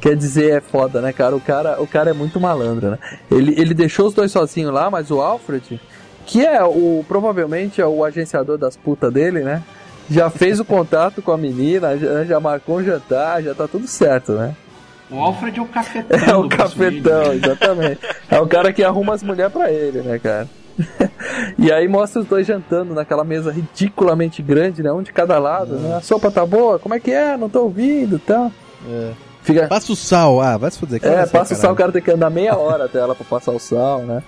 Quer 0.00 0.14
dizer, 0.14 0.58
é 0.58 0.60
foda, 0.60 1.00
né, 1.00 1.12
cara? 1.12 1.34
O 1.34 1.40
cara, 1.40 1.80
o 1.82 1.86
cara 1.86 2.10
é 2.10 2.12
muito 2.12 2.38
malandro, 2.38 2.90
né? 2.90 2.98
Ele, 3.30 3.58
ele 3.60 3.72
deixou 3.74 4.06
os 4.08 4.14
dois 4.14 4.30
sozinhos 4.30 4.72
lá, 4.72 4.90
mas 4.90 5.10
o 5.10 5.20
Alfred, 5.20 5.80
que 6.26 6.44
é 6.44 6.62
o 6.62 7.04
provavelmente 7.06 7.80
é 7.80 7.86
o 7.86 8.04
agenciador 8.04 8.58
das 8.58 8.76
putas 8.76 9.12
dele, 9.12 9.40
né? 9.40 9.62
Já 10.10 10.28
fez 10.28 10.60
o 10.60 10.64
contato 10.64 11.22
com 11.22 11.32
a 11.32 11.38
menina, 11.38 11.96
já, 11.96 12.24
já 12.24 12.40
marcou 12.40 12.78
um 12.78 12.84
jantar, 12.84 13.42
já 13.42 13.54
tá 13.54 13.66
tudo 13.68 13.86
certo, 13.86 14.32
né? 14.32 14.54
O 15.10 15.18
Alfred 15.18 15.58
é 15.58 15.62
o 15.62 15.66
cafetão. 15.66 16.18
É 16.26 16.34
o 16.34 16.36
Wayne. 16.38 16.48
cafetão, 16.48 17.32
exatamente. 17.34 18.00
É 18.30 18.40
o 18.40 18.46
cara 18.46 18.72
que 18.72 18.82
arruma 18.82 19.14
as 19.14 19.22
mulheres 19.22 19.52
pra 19.52 19.70
ele, 19.70 20.00
né, 20.00 20.18
cara? 20.18 20.48
E 21.58 21.70
aí 21.70 21.86
mostra 21.86 22.20
os 22.20 22.26
dois 22.26 22.46
jantando 22.46 22.94
naquela 22.94 23.24
mesa 23.24 23.52
ridiculamente 23.52 24.42
grande, 24.42 24.82
né? 24.82 24.90
Um 24.92 25.02
de 25.02 25.12
cada 25.12 25.38
lado, 25.38 25.74
né? 25.74 25.96
A 25.96 26.00
sopa 26.00 26.30
tá 26.30 26.44
boa? 26.44 26.78
Como 26.78 26.94
é 26.94 27.00
que 27.00 27.10
é? 27.10 27.36
Não 27.36 27.48
tô 27.48 27.62
ouvindo 27.62 28.16
e 28.16 28.18
tal. 28.18 28.50
Fica... 29.42 29.66
Passa 29.66 29.92
o 29.92 29.96
sal, 29.96 30.40
ah, 30.40 30.56
vai 30.56 30.70
se 30.70 30.78
fuder. 30.78 31.00
que 31.00 31.06
É, 31.06 31.26
passa 31.26 31.54
o 31.54 31.56
sal, 31.56 31.72
o 31.72 31.76
cara 31.76 31.92
tem 31.92 32.02
que 32.02 32.10
andar 32.10 32.30
meia 32.30 32.56
hora 32.56 32.84
até 32.84 32.98
ela 32.98 33.14
pra 33.14 33.24
passar 33.24 33.52
o 33.52 33.58
sal, 33.58 34.00
né? 34.00 34.22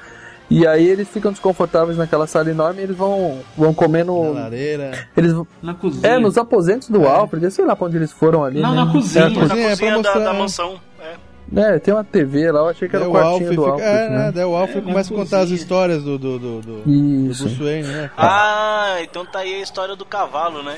E 0.55 0.66
aí 0.66 0.86
eles 0.89 1.09
ficam 1.09 1.32
desconfortáveis 1.32 1.97
naquela 1.98 2.26
sala 2.26 2.51
enorme 2.51 2.81
e 2.81 2.85
eles 2.85 2.97
vão, 2.97 3.40
vão 3.56 3.74
comer 3.74 4.05
no. 4.05 4.32
Na 4.35 4.40
lareira. 4.43 5.09
Eles... 5.16 5.32
Na 5.62 5.74
cozinha. 5.74 6.06
É, 6.14 6.18
nos 6.18 6.36
aposentos 6.39 6.89
do 6.89 7.06
Alfred, 7.09 7.44
eu 7.44 7.51
sei 7.51 7.64
lá 7.64 7.74
pra 7.74 7.86
onde 7.86 7.97
eles 7.97 8.12
foram 8.12 8.44
ali. 8.44 8.60
Não, 8.60 8.74
né? 8.74 8.85
na 8.85 8.93
cozinha. 8.93 9.24
É, 9.24 9.28
Na 9.28 9.40
cozinha. 9.40 9.68
cozinha 9.70 9.76
pra 9.76 9.89
da, 9.90 9.97
mostrar- 9.97 10.18
da 10.24 10.32
mansão. 10.35 10.81
É. 11.01 11.35
É, 11.56 11.78
tem 11.78 11.93
uma 11.93 12.02
TV 12.02 12.51
lá, 12.51 12.60
eu 12.60 12.68
achei 12.68 12.89
que 12.89 12.97
era 12.97 13.05
o 13.05 13.10
o 13.10 13.12
quartinho 13.12 13.32
Alfred 13.32 13.56
do 13.56 13.62
fica, 13.62 13.72
Alfred, 13.72 13.90
é, 13.90 14.09
né? 14.10 14.18
né? 14.26 14.32
Daí 14.32 14.44
o 14.44 14.55
Alfred 14.56 14.78
É, 14.78 14.82
começa 14.82 15.12
a 15.12 15.16
contar 15.16 15.39
as 15.40 15.51
histórias 15.51 16.02
do, 16.02 16.18
do, 16.18 16.39
do, 16.39 16.60
do, 16.62 16.81
do 16.82 16.90
Isso. 17.31 17.44
Bruce 17.44 17.62
Wayne, 17.62 17.86
né? 17.89 18.10
Ah, 18.16 18.97
então 19.02 19.26
tá 19.26 19.40
aí 19.40 19.55
a 19.56 19.60
história 19.60 19.94
do 19.94 20.06
cavalo, 20.06 20.62
né? 20.62 20.76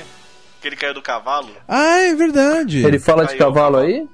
Que 0.61 0.67
ele 0.67 0.75
caiu 0.75 0.93
do 0.93 1.01
cavalo. 1.01 1.47
Ah, 1.67 1.99
é 2.01 2.13
verdade. 2.15 2.85
Ele 2.85 2.99
fala 2.99 3.23
de 3.25 3.37
Caiu 3.37 3.49
o 3.49 3.53
cavalo 3.53 3.75
cavalo. 3.77 3.77
aí? 3.91 4.07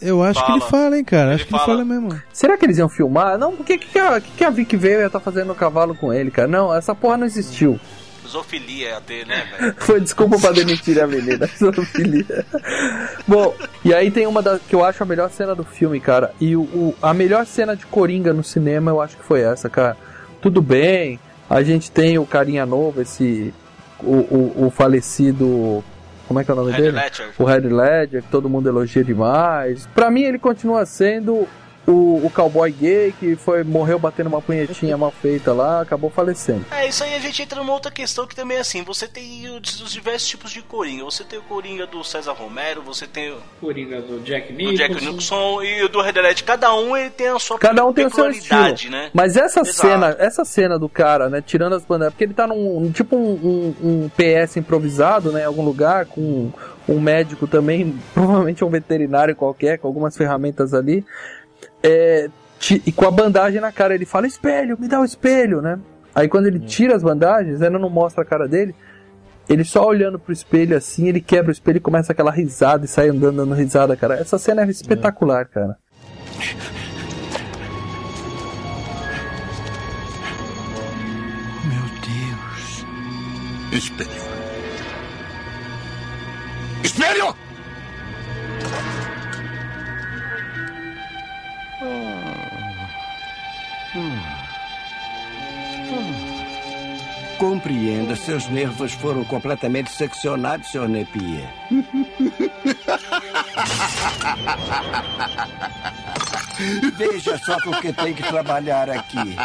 Eu 0.00 0.22
acho 0.22 0.44
que 0.44 0.50
ele 0.52 0.60
Fala. 0.60 0.70
fala, 0.70 0.98
hein, 0.98 1.04
cara. 1.04 1.34
Acho 1.34 1.42
Ele 1.42 1.48
que 1.48 1.54
ele 1.54 1.58
fala. 1.64 1.72
fala 1.78 1.84
mesmo. 1.84 2.22
Será 2.32 2.56
que 2.56 2.64
eles 2.64 2.78
iam 2.78 2.88
filmar? 2.88 3.36
Não, 3.38 3.52
por 3.54 3.66
que, 3.66 3.76
que, 3.78 3.98
a, 3.98 4.20
que, 4.20 4.42
a 4.44 4.50
Vic 4.50 4.76
veio 4.76 5.00
e 5.00 5.02
ia 5.02 5.10
tá 5.10 5.20
fazendo 5.20 5.48
no 5.48 5.54
cavalo 5.54 5.94
com 5.94 6.12
ele, 6.12 6.30
cara? 6.30 6.48
Não, 6.48 6.74
essa 6.74 6.94
porra 6.94 7.16
não 7.18 7.26
existiu. 7.26 7.78
Zoofilia 8.26 8.90
ia 8.90 9.00
ter, 9.00 9.26
né, 9.26 9.44
velho? 9.58 9.74
Foi 9.80 10.00
desculpa 10.00 10.38
pra 10.38 10.52
demitir 10.52 11.02
a 11.02 11.06
menina. 11.06 11.48
Zoofilia. 11.58 12.46
Bom, 13.26 13.54
e 13.84 13.92
aí 13.92 14.10
tem 14.10 14.26
uma 14.26 14.40
das 14.40 14.60
que 14.62 14.74
eu 14.74 14.84
acho 14.84 15.02
a 15.02 15.06
melhor 15.06 15.28
cena 15.30 15.54
do 15.54 15.64
filme, 15.64 15.98
cara. 16.00 16.32
E 16.40 16.54
o, 16.56 16.60
o- 16.62 16.94
a 17.02 17.12
melhor 17.12 17.44
cena 17.44 17.74
de 17.76 17.84
Coringa 17.86 18.32
no 18.32 18.44
cinema 18.44 18.90
eu 18.90 19.00
acho 19.00 19.16
que 19.16 19.24
foi 19.24 19.40
essa, 19.42 19.68
cara. 19.68 19.96
Tudo 20.40 20.62
bem, 20.62 21.18
a 21.48 21.62
gente 21.62 21.90
tem 21.90 22.18
o 22.18 22.24
carinha 22.26 22.64
novo, 22.64 23.00
esse. 23.02 23.52
O, 24.02 24.14
o, 24.16 24.66
o 24.66 24.70
falecido. 24.70 25.84
Como 26.30 26.38
é 26.38 26.44
que 26.44 26.50
é 26.52 26.54
o 26.54 26.56
nome 26.56 26.72
dele? 26.74 26.92
Ledger. 26.92 27.26
O 27.40 27.44
Red 27.44 27.62
Ledger, 27.62 28.22
que 28.22 28.28
todo 28.28 28.48
mundo 28.48 28.68
elogia 28.68 29.02
demais. 29.02 29.88
Pra 29.92 30.12
mim, 30.12 30.22
ele 30.22 30.38
continua 30.38 30.86
sendo 30.86 31.44
o, 31.90 32.24
o 32.26 32.30
cowboy 32.30 32.70
gay 32.70 33.12
que 33.18 33.36
foi 33.36 33.62
morreu 33.64 33.98
batendo 33.98 34.28
uma 34.28 34.40
punhetinha 34.40 34.96
mal 34.96 35.10
feita 35.10 35.52
lá, 35.52 35.80
acabou 35.80 36.10
falecendo. 36.10 36.64
É, 36.70 36.88
isso 36.88 37.02
aí 37.04 37.14
a 37.14 37.18
gente 37.20 37.42
entra 37.42 37.58
numa 37.60 37.72
outra 37.72 37.90
questão 37.90 38.26
que 38.26 38.34
também 38.34 38.56
é 38.56 38.60
assim, 38.60 38.82
você 38.82 39.06
tem 39.08 39.48
os, 39.48 39.80
os 39.80 39.92
diversos 39.92 40.28
tipos 40.28 40.50
de 40.50 40.62
Coringa. 40.62 41.04
Você 41.04 41.24
tem 41.24 41.38
o 41.38 41.42
Coringa 41.42 41.86
do 41.86 42.02
César 42.04 42.32
Romero, 42.32 42.82
você 42.82 43.06
tem 43.06 43.30
o 43.32 43.36
Coringa 43.60 44.00
do 44.00 44.20
Jack 44.20 44.52
do 44.52 44.56
Nicholson. 44.58 44.76
Jack 44.76 44.94
Nicholson 45.04 45.62
e 45.62 45.82
o 45.84 45.88
do 45.88 46.00
Red. 46.00 46.12
Cada 46.44 46.74
um 46.74 46.96
ele 46.96 47.10
tem 47.10 47.28
a 47.28 47.38
sua 47.38 47.58
Cada 47.58 47.84
um 47.84 47.92
tem 47.92 48.06
o 48.06 48.10
seu 48.10 48.30
estilo. 48.30 48.90
né? 48.90 49.10
Mas 49.14 49.36
essa 49.36 49.60
Exato. 49.60 49.76
cena, 49.78 50.16
essa 50.18 50.44
cena 50.44 50.78
do 50.78 50.88
cara, 50.88 51.28
né, 51.28 51.42
tirando 51.44 51.74
as 51.74 51.84
bandeiras, 51.84 52.12
porque 52.12 52.24
ele 52.24 52.34
tá 52.34 52.46
num 52.46 52.90
tipo 52.92 53.16
um, 53.16 53.74
um- 53.82 54.04
um 54.04 54.08
PS 54.10 54.56
improvisado, 54.58 55.32
né, 55.32 55.42
em 55.42 55.44
algum 55.46 55.64
lugar, 55.64 56.06
com 56.06 56.50
um 56.88 57.00
médico 57.00 57.46
também, 57.46 57.98
provavelmente 58.12 58.64
um 58.64 58.68
veterinário 58.68 59.34
qualquer, 59.36 59.78
com 59.78 59.86
algumas 59.86 60.16
ferramentas 60.16 60.74
ali, 60.74 61.04
é, 61.82 62.28
ti- 62.58 62.82
e 62.86 62.92
com 62.92 63.06
a 63.06 63.10
bandagem 63.10 63.60
na 63.60 63.72
cara, 63.72 63.94
ele 63.94 64.04
fala, 64.06 64.26
espelho, 64.26 64.76
me 64.78 64.88
dá 64.88 65.00
o 65.00 65.04
espelho, 65.04 65.60
né? 65.62 65.78
Aí 66.14 66.28
quando 66.28 66.46
ele 66.46 66.58
tira 66.60 66.94
as 66.96 67.02
bandagens, 67.02 67.62
ela 67.62 67.78
não 67.78 67.88
mostra 67.90 68.22
a 68.22 68.26
cara 68.26 68.46
dele, 68.48 68.74
ele 69.48 69.64
só 69.64 69.86
olhando 69.86 70.18
pro 70.18 70.32
espelho 70.32 70.76
assim, 70.76 71.08
ele 71.08 71.20
quebra 71.20 71.48
o 71.50 71.52
espelho 71.52 71.78
e 71.78 71.80
começa 71.80 72.12
aquela 72.12 72.30
risada 72.30 72.84
e 72.84 72.88
sai 72.88 73.08
andando 73.08 73.36
dando 73.36 73.54
risada, 73.54 73.96
cara. 73.96 74.14
Essa 74.14 74.38
cena 74.38 74.62
é 74.62 74.66
espetacular, 74.68 75.46
cara. 75.46 75.76
Meu 81.64 81.84
Deus. 82.00 82.84
Espelho. 83.72 84.10
Espelho! 86.82 87.36
Compreenda, 97.38 98.14
seus 98.16 98.48
nervos 98.48 98.92
foram 98.92 99.24
completamente 99.24 99.90
seccionados, 99.90 100.70
Sr. 100.70 100.88
Napier. 100.88 101.48
Veja 106.96 107.38
só 107.38 107.60
com 107.62 107.70
o 107.70 107.80
que 107.80 107.92
tem 107.92 108.12
que 108.14 108.22
trabalhar 108.22 108.90
aqui. 108.90 109.36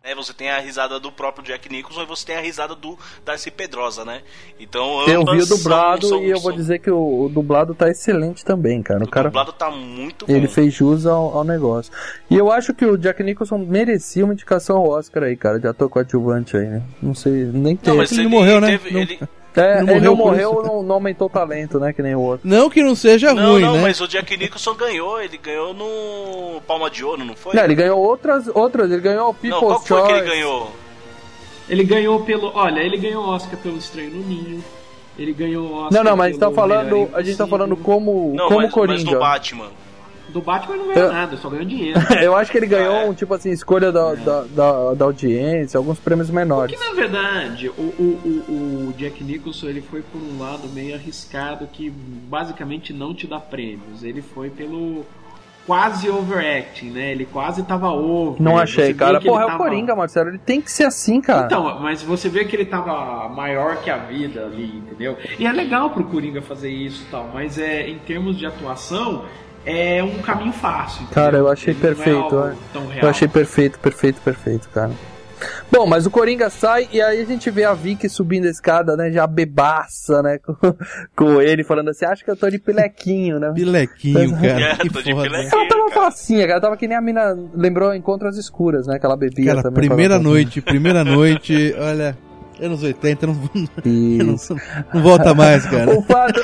É, 0.07 0.13
você 0.13 0.33
tem 0.33 0.51
a 0.51 0.59
risada 0.59 0.99
do 0.99 1.11
próprio 1.11 1.43
Jack 1.43 1.67
Nicholson 1.67 2.03
e 2.03 2.05
você 2.05 2.27
tem 2.27 2.35
a 2.35 2.39
risada 2.41 2.75
do 2.75 2.95
Darcy 3.25 3.49
Pedrosa, 3.49 4.05
né? 4.05 4.21
Então 4.59 5.01
Eu 5.07 5.25
vi 5.25 5.41
o 5.41 5.45
dublado 5.47 6.07
são- 6.07 6.17
são- 6.19 6.23
e 6.23 6.29
eu 6.29 6.39
vou 6.39 6.51
são- 6.51 6.55
dizer 6.55 6.77
que 6.79 6.91
o, 6.91 7.23
o 7.25 7.29
dublado 7.29 7.73
tá 7.73 7.89
excelente 7.89 8.45
também, 8.45 8.83
cara. 8.83 9.03
O, 9.03 9.09
cara 9.09 9.27
O 9.27 9.31
dublado 9.31 9.51
tá 9.53 9.71
muito 9.71 10.27
bom. 10.27 10.31
ele 10.31 10.47
fez 10.47 10.71
jus 10.73 11.07
ao, 11.07 11.35
ao 11.39 11.43
negócio. 11.43 11.91
E 12.29 12.35
eu 12.37 12.51
acho 12.51 12.71
que 12.73 12.85
o 12.85 12.95
Jack 12.97 13.23
Nicholson 13.23 13.57
merecia 13.57 14.23
uma 14.23 14.33
indicação 14.33 14.77
ao 14.77 14.87
Oscar 14.89 15.23
aí, 15.23 15.35
cara, 15.35 15.59
de 15.59 15.67
ator 15.67 15.89
coadjuvante 15.89 16.55
aí, 16.55 16.65
né? 16.67 16.83
Não 17.01 17.15
sei, 17.15 17.31
nem 17.45 17.75
teve. 17.75 17.97
mas 17.97 18.11
Ele 18.11 18.21
não 18.23 18.29
ele 18.29 18.35
morreu, 18.35 18.61
né? 18.61 18.77
teve- 18.77 18.91
Não- 18.91 19.01
ele- 19.01 19.19
É, 19.55 19.81
Não 19.81 19.93
ele 19.95 20.05
não 20.05 20.15
morreu 20.15 20.61
não, 20.63 20.83
não 20.83 20.95
aumentou 20.95 21.27
o 21.27 21.29
talento, 21.29 21.79
né? 21.79 21.93
Que 21.93 22.01
nem 22.01 22.13
o 22.15 22.19
outro. 22.19 22.47
Não 22.47 22.69
que 22.69 22.83
não 22.83 22.95
seja 22.95 23.33
Não, 23.33 23.53
ruim, 23.53 23.61
não, 23.61 23.73
né? 23.75 23.81
mas 23.83 24.01
o 24.01 24.07
Jack 24.07 24.35
Nicholson 24.35 24.73
ganhou, 24.73 25.21
ele 25.21 25.37
ganhou 25.37 25.73
no 25.73 26.59
Palma 26.67 26.89
de 26.89 27.03
Ouro, 27.05 27.23
não 27.23 27.35
foi? 27.35 27.55
Não, 27.55 27.63
ele 27.63 27.75
ganhou 27.75 27.97
outras, 27.99 28.47
outras, 28.53 28.91
ele 28.91 29.01
ganhou 29.01 29.29
o 29.29 29.33
People's 29.33 29.61
Não, 29.61 29.67
qual 29.69 29.81
que 29.81 29.87
foi 29.87 30.01
que 30.03 30.11
ele 30.11 30.19
Choice. 30.19 30.31
ganhou? 30.33 30.71
Ele 31.69 31.83
ganhou 31.83 32.19
pelo. 32.23 32.51
Olha, 32.55 32.79
ele 32.81 32.97
ganhou 32.97 33.23
o 33.25 33.29
Oscar 33.29 33.57
pelo 33.59 33.77
Estranho 33.77 34.11
no 34.11 34.23
Ninho. 34.23 34.63
Ele 35.17 35.31
ganhou 35.31 35.65
o 35.65 35.73
Oscar 35.85 35.91
Não, 36.03 36.11
não, 36.11 36.17
mas 36.17 36.37
tá 36.37 36.51
falando, 36.51 37.09
a 37.13 37.21
gente 37.21 37.37
tá 37.37 37.47
falando 37.47 37.77
como, 37.77 38.33
Não, 38.35 38.47
como 38.49 38.57
mas, 38.57 38.65
mas 38.65 38.73
Coringa. 38.73 39.11
do 39.11 39.19
Batman. 39.19 39.67
Do 40.35 40.41
Batman 40.41 40.75
não 40.75 40.87
ganhou 40.87 41.05
Eu- 41.07 41.13
nada, 41.13 41.37
só 41.37 41.49
ganhou 41.49 41.63
dinheiro. 41.65 41.97
Eu 42.21 42.35
acho 42.35 42.51
que 42.51 42.57
ele 42.57 42.67
ganhou, 42.67 42.93
É. 42.93 43.05
um, 43.05 43.13
tipo 43.13 43.33
assim, 43.33 43.51
escolha 43.51 43.89
da, 43.89 44.13
da, 44.15 44.41
da, 44.43 44.93
da 44.93 45.05
audiência, 45.05 45.77
alguns 45.77 45.97
prêmios 45.97 46.29
menores. 46.29 46.77
Que 46.77 46.85
na 46.85 46.93
verdade, 46.93 47.69
o, 47.69 47.81
o, 47.81 48.19
o, 48.49 48.89
o 48.89 48.93
Jack 48.97 49.23
Nicholson 49.23 49.67
ele 49.67 49.81
foi 49.81 50.01
por 50.01 50.19
um 50.21 50.37
lado 50.37 50.67
meio 50.73 50.93
arriscado 50.95 51.65
que 51.71 51.89
basicamente 51.89 52.91
não 52.91 53.13
te 53.13 53.25
dá 53.25 53.39
prêmios. 53.39 54.03
Ele 54.03 54.21
foi 54.21 54.49
pelo 54.49 55.05
quase 55.65 56.09
overacting, 56.09 56.91
né? 56.91 57.11
Ele 57.13 57.25
quase 57.25 57.63
tava 57.63 57.89
over. 57.91 58.41
Não 58.41 58.57
achei, 58.57 58.93
cara. 58.93 59.21
Porra, 59.21 59.43
é 59.43 59.45
o 59.45 59.57
Coringa, 59.57 59.95
Marcelo. 59.95 60.29
Ele 60.31 60.37
tem 60.37 60.59
que 60.59 60.69
ser 60.69 60.83
assim, 60.83 61.21
cara. 61.21 61.45
Então, 61.45 61.79
mas 61.79 62.03
você 62.03 62.27
vê 62.27 62.43
que 62.43 62.57
ele 62.57 62.65
tava 62.65 63.29
maior 63.29 63.77
que 63.77 63.89
a 63.89 63.97
vida 63.97 64.43
ali, 64.45 64.65
entendeu? 64.79 65.17
E 65.39 65.47
é 65.47 65.51
legal 65.53 65.91
pro 65.91 66.03
Coringa 66.03 66.41
fazer 66.41 66.69
isso 66.69 67.03
e 67.07 67.09
tal, 67.09 67.29
mas 67.33 67.57
é 67.57 67.87
em 67.89 67.97
termos 67.99 68.37
de 68.37 68.45
atuação 68.45 69.23
é 69.65 70.03
um 70.03 70.21
caminho 70.21 70.53
fácil. 70.53 71.03
entendeu? 71.03 71.13
Cara, 71.13 71.37
eu 71.37 71.47
achei 71.49 71.73
Ele 71.73 71.79
é 71.79 71.87
perfeito. 71.87 72.35
é. 72.39 73.03
Eu 73.03 73.09
achei 73.09 73.27
perfeito, 73.27 73.79
perfeito, 73.79 74.21
perfeito, 74.21 74.69
cara. 74.69 74.91
Bom, 75.69 75.85
mas 75.85 76.05
o 76.05 76.09
Coringa 76.11 76.49
sai 76.49 76.87
e 76.93 77.01
aí 77.01 77.21
a 77.21 77.25
gente 77.25 77.51
vê 77.51 77.65
a 77.65 77.73
Vicky 77.73 78.07
subindo 78.07 78.45
a 78.45 78.49
escada, 78.49 78.95
né? 78.95 79.11
Já 79.11 79.27
bebaça, 79.27 80.23
né? 80.23 80.39
Com, 80.45 80.55
com 81.15 81.41
ele 81.41 81.63
falando 81.63 81.89
assim, 81.89 82.05
acho 82.05 82.23
que 82.23 82.31
eu 82.31 82.37
tô 82.37 82.49
de 82.49 82.57
pilequinho, 82.57 83.37
né? 83.37 83.51
Pilequinho, 83.53 84.31
cara. 84.39 84.61
É, 84.61 84.75
que 84.77 84.89
tô 84.89 85.01
de 85.01 85.11
foda. 85.11 85.23
pilequinho. 85.29 85.53
Ela 85.61 85.67
tava 85.67 85.89
facinha, 85.91 86.47
cara. 86.47 86.61
Tava 86.61 86.77
que 86.77 86.87
nem 86.87 86.97
a 86.97 87.01
mina 87.01 87.37
lembrou 87.53 87.93
Encontros 87.93 88.37
Escuras, 88.37 88.87
né? 88.87 88.97
Que 88.97 89.05
ela 89.05 89.17
bebia 89.17 89.47
Cara, 89.47 89.63
também. 89.63 89.87
primeira 89.87 90.17
noite, 90.17 90.61
primeira 90.61 91.03
noite, 91.03 91.75
olha, 91.77 92.17
anos 92.61 92.83
80, 92.83 93.27
não, 93.27 93.33
não, 93.85 94.35
não 94.93 95.01
volta 95.03 95.33
mais, 95.33 95.65
cara. 95.69 95.91
O 95.97 96.01
fato, 96.03 96.39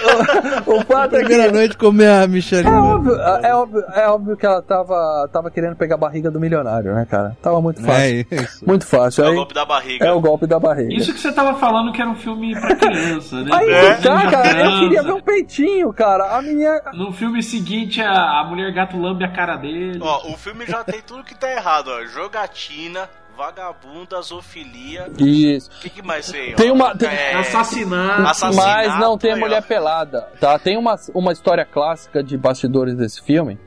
o, 0.68 0.78
o 0.78 0.82
fato 0.86 1.16
é 1.16 1.20
que... 1.20 1.26
Primeira 1.26 1.52
noite 1.52 1.78
comer 1.78 2.10
a 2.10 2.28
Michelle. 2.28 2.68
É 2.68 2.72
óbvio, 2.72 3.14
é, 3.16 3.56
óbvio, 3.56 3.84
é 3.94 4.08
óbvio 4.10 4.38
que 4.38 4.46
ela 4.46 4.62
tava, 4.62 5.30
tava 5.32 5.50
querendo 5.52 5.76
pegar 5.76 5.96
a 5.96 5.98
barriga 5.98 6.30
do 6.30 6.40
milionário, 6.40 6.94
né, 6.94 7.06
cara? 7.10 7.36
Tava 7.42 7.62
muito 7.62 7.82
fácil. 7.82 8.26
É 8.32 8.36
isso. 8.36 8.66
Muito 8.68 8.86
fácil. 8.86 9.24
É 9.24 9.28
o 9.28 9.30
Aí- 9.32 9.36
golpe 9.36 9.54
da 9.54 9.66
barriga. 9.66 10.06
É 10.06 10.12
o 10.12 10.20
golpe 10.22 10.48
da 10.48 10.60
barriga. 10.60 10.94
Isso 10.94 11.14
que 11.14 11.20
você 11.20 11.32
tava 11.32 11.58
falando 11.58 11.92
que 11.92 12.02
era 12.02 12.10
um 12.10 12.16
filme 12.16 12.52
pra 12.60 12.76
criança, 12.76 13.42
né? 13.42 13.50
Aí 13.54 13.70
É. 13.70 13.94
tá, 13.96 14.30
cara, 14.32 14.66
eu 14.66 14.80
queria 14.80 15.04
ver 15.04 15.14
um 15.14 15.22
peitinho, 15.22 15.94
cara. 15.94 16.38
A 16.38 16.42
menina. 16.42 16.82
No 16.94 17.12
filme 17.12 17.42
seguinte, 17.42 18.02
a, 18.02 18.42
a 18.42 18.46
mulher 18.48 18.72
gato 18.74 18.98
lambe 18.98 19.24
a 19.24 19.32
cara 19.32 19.56
dele. 19.58 20.00
Ó, 20.02 20.32
o 20.32 20.38
filme 20.38 20.66
já 20.66 20.84
tem 20.84 21.02
tudo 21.06 21.24
que 21.24 21.36
tá 21.36 21.50
errado, 21.52 21.90
ó. 21.90 22.06
Jogatina, 22.06 23.10
vagabunda, 23.46 24.22
zoofilia. 24.22 25.08
Isso. 25.18 25.70
O 25.78 25.82
que, 25.82 25.90
que 25.90 26.02
mais 26.04 26.30
tem? 26.32 26.54
ó? 26.54 26.56
Tem 26.56 26.72
uma- 26.72 26.96
tem- 26.96 27.10
É, 27.10 27.34
Assassinato. 27.36 28.22
assassinato, 28.22 28.90
Mas 28.90 29.00
não 29.00 29.18
tem 29.18 29.32
a 29.32 29.36
mulher 29.36 29.64
pelada, 29.64 30.28
tá? 30.40 30.60
Tem 30.60 30.78
uma, 30.78 30.96
uma 31.14 31.32
história 31.32 31.66
clássica 31.66 32.24
de 32.24 32.38
bastidores 32.38 32.96
desse 32.96 33.22
filme, 33.24 33.58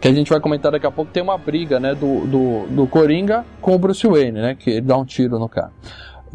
que 0.00 0.06
a 0.06 0.12
gente 0.12 0.30
vai 0.30 0.38
comentar 0.40 0.70
daqui 0.70 0.86
a 0.86 0.90
pouco. 0.92 1.10
Tem 1.10 1.22
uma 1.22 1.36
briga, 1.36 1.80
né, 1.80 1.92
do, 1.94 2.24
do, 2.26 2.66
do 2.68 2.86
Coringa 2.86 3.44
com 3.60 3.74
o 3.74 3.78
Bruce 3.78 4.06
Wayne, 4.06 4.40
né? 4.40 4.54
Que 4.54 4.70
ele 4.70 4.82
dá 4.82 4.96
um 4.96 5.04
tiro 5.04 5.38
no 5.40 5.48
cara. 5.48 5.72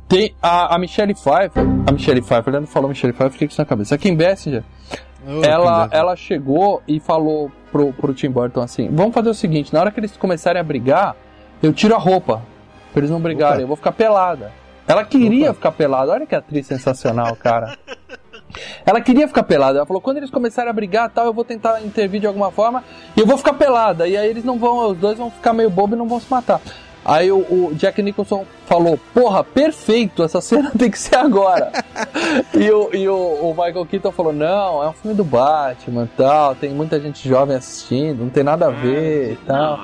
Tem 0.09 0.35
a, 0.41 0.75
a 0.75 0.77
Michelle 0.77 1.13
Pfeiffer. 1.13 1.63
A 1.87 1.91
Michelle 1.93 2.21
Pfeiffer, 2.21 2.49
ele 2.53 2.59
não 2.61 2.67
falou 2.67 2.89
Michelle 2.89 3.13
Pfeiffer, 3.13 3.31
fiquei 3.31 3.47
com 3.47 3.51
isso 3.53 3.61
na 3.61 3.65
cabeça. 3.65 3.95
A 3.95 3.97
Kim 3.97 4.15
Basinger, 4.17 4.63
Ô, 5.25 5.41
ela, 5.45 5.87
Kim 5.87 5.95
ela 5.95 6.15
chegou 6.17 6.83
e 6.85 6.99
falou 6.99 7.49
pro, 7.71 7.93
pro 7.93 8.13
Tim 8.13 8.29
Burton 8.29 8.59
assim: 8.61 8.89
Vamos 8.91 9.13
fazer 9.13 9.29
o 9.29 9.33
seguinte, 9.33 9.73
na 9.73 9.79
hora 9.79 9.91
que 9.91 9.99
eles 10.01 10.17
começarem 10.17 10.59
a 10.59 10.63
brigar, 10.63 11.15
eu 11.63 11.71
tiro 11.71 11.95
a 11.95 11.97
roupa. 11.97 12.41
Pra 12.91 12.99
eles 12.99 13.09
não 13.09 13.19
brigarem, 13.19 13.55
Opa. 13.55 13.63
eu 13.63 13.67
vou 13.67 13.75
ficar 13.75 13.91
pelada. 13.91 14.51
Ela 14.87 15.05
queria 15.05 15.53
ficar 15.53 15.71
pelada, 15.71 16.11
olha 16.11 16.25
que 16.25 16.35
atriz 16.35 16.67
sensacional, 16.67 17.35
cara. 17.35 17.77
Ela 18.85 18.99
queria 18.99 19.27
ficar 19.27 19.43
pelada. 19.43 19.79
Ela 19.79 19.85
falou: 19.85 20.01
quando 20.01 20.17
eles 20.17 20.29
começarem 20.29 20.69
a 20.69 20.73
brigar 20.73 21.09
tal, 21.09 21.25
eu 21.25 21.33
vou 21.33 21.45
tentar 21.45 21.81
intervir 21.81 22.19
de 22.19 22.27
alguma 22.27 22.51
forma 22.51 22.83
e 23.15 23.19
eu 23.19 23.25
vou 23.25 23.37
ficar 23.37 23.53
pelada. 23.53 24.07
E 24.07 24.17
aí 24.17 24.29
eles 24.29 24.43
não 24.43 24.59
vão, 24.59 24.91
os 24.91 24.97
dois 24.97 25.17
vão 25.17 25.31
ficar 25.31 25.53
meio 25.53 25.69
bobo 25.69 25.95
e 25.95 25.97
não 25.97 26.07
vão 26.07 26.19
se 26.19 26.29
matar. 26.29 26.59
Aí 27.03 27.31
o, 27.31 27.37
o 27.37 27.71
Jack 27.73 28.01
Nicholson 28.01 28.45
falou: 28.65 28.99
Porra, 29.13 29.43
perfeito, 29.43 30.23
essa 30.23 30.39
cena 30.41 30.71
tem 30.77 30.91
que 30.91 30.99
ser 30.99 31.15
agora. 31.15 31.71
e 32.53 32.69
o, 32.69 32.93
e 32.93 33.07
o, 33.07 33.15
o 33.15 33.49
Michael 33.51 33.85
Keaton 33.85 34.11
falou: 34.11 34.33
Não, 34.33 34.83
é 34.83 34.89
um 34.89 34.93
filme 34.93 35.15
do 35.15 35.23
Batman 35.23 36.07
tal, 36.15 36.53
tem 36.55 36.71
muita 36.71 36.99
gente 36.99 37.27
jovem 37.27 37.55
assistindo, 37.55 38.23
não 38.23 38.29
tem 38.29 38.43
nada 38.43 38.67
a 38.67 38.69
ver 38.69 39.33
e 39.33 39.35
tal. 39.47 39.79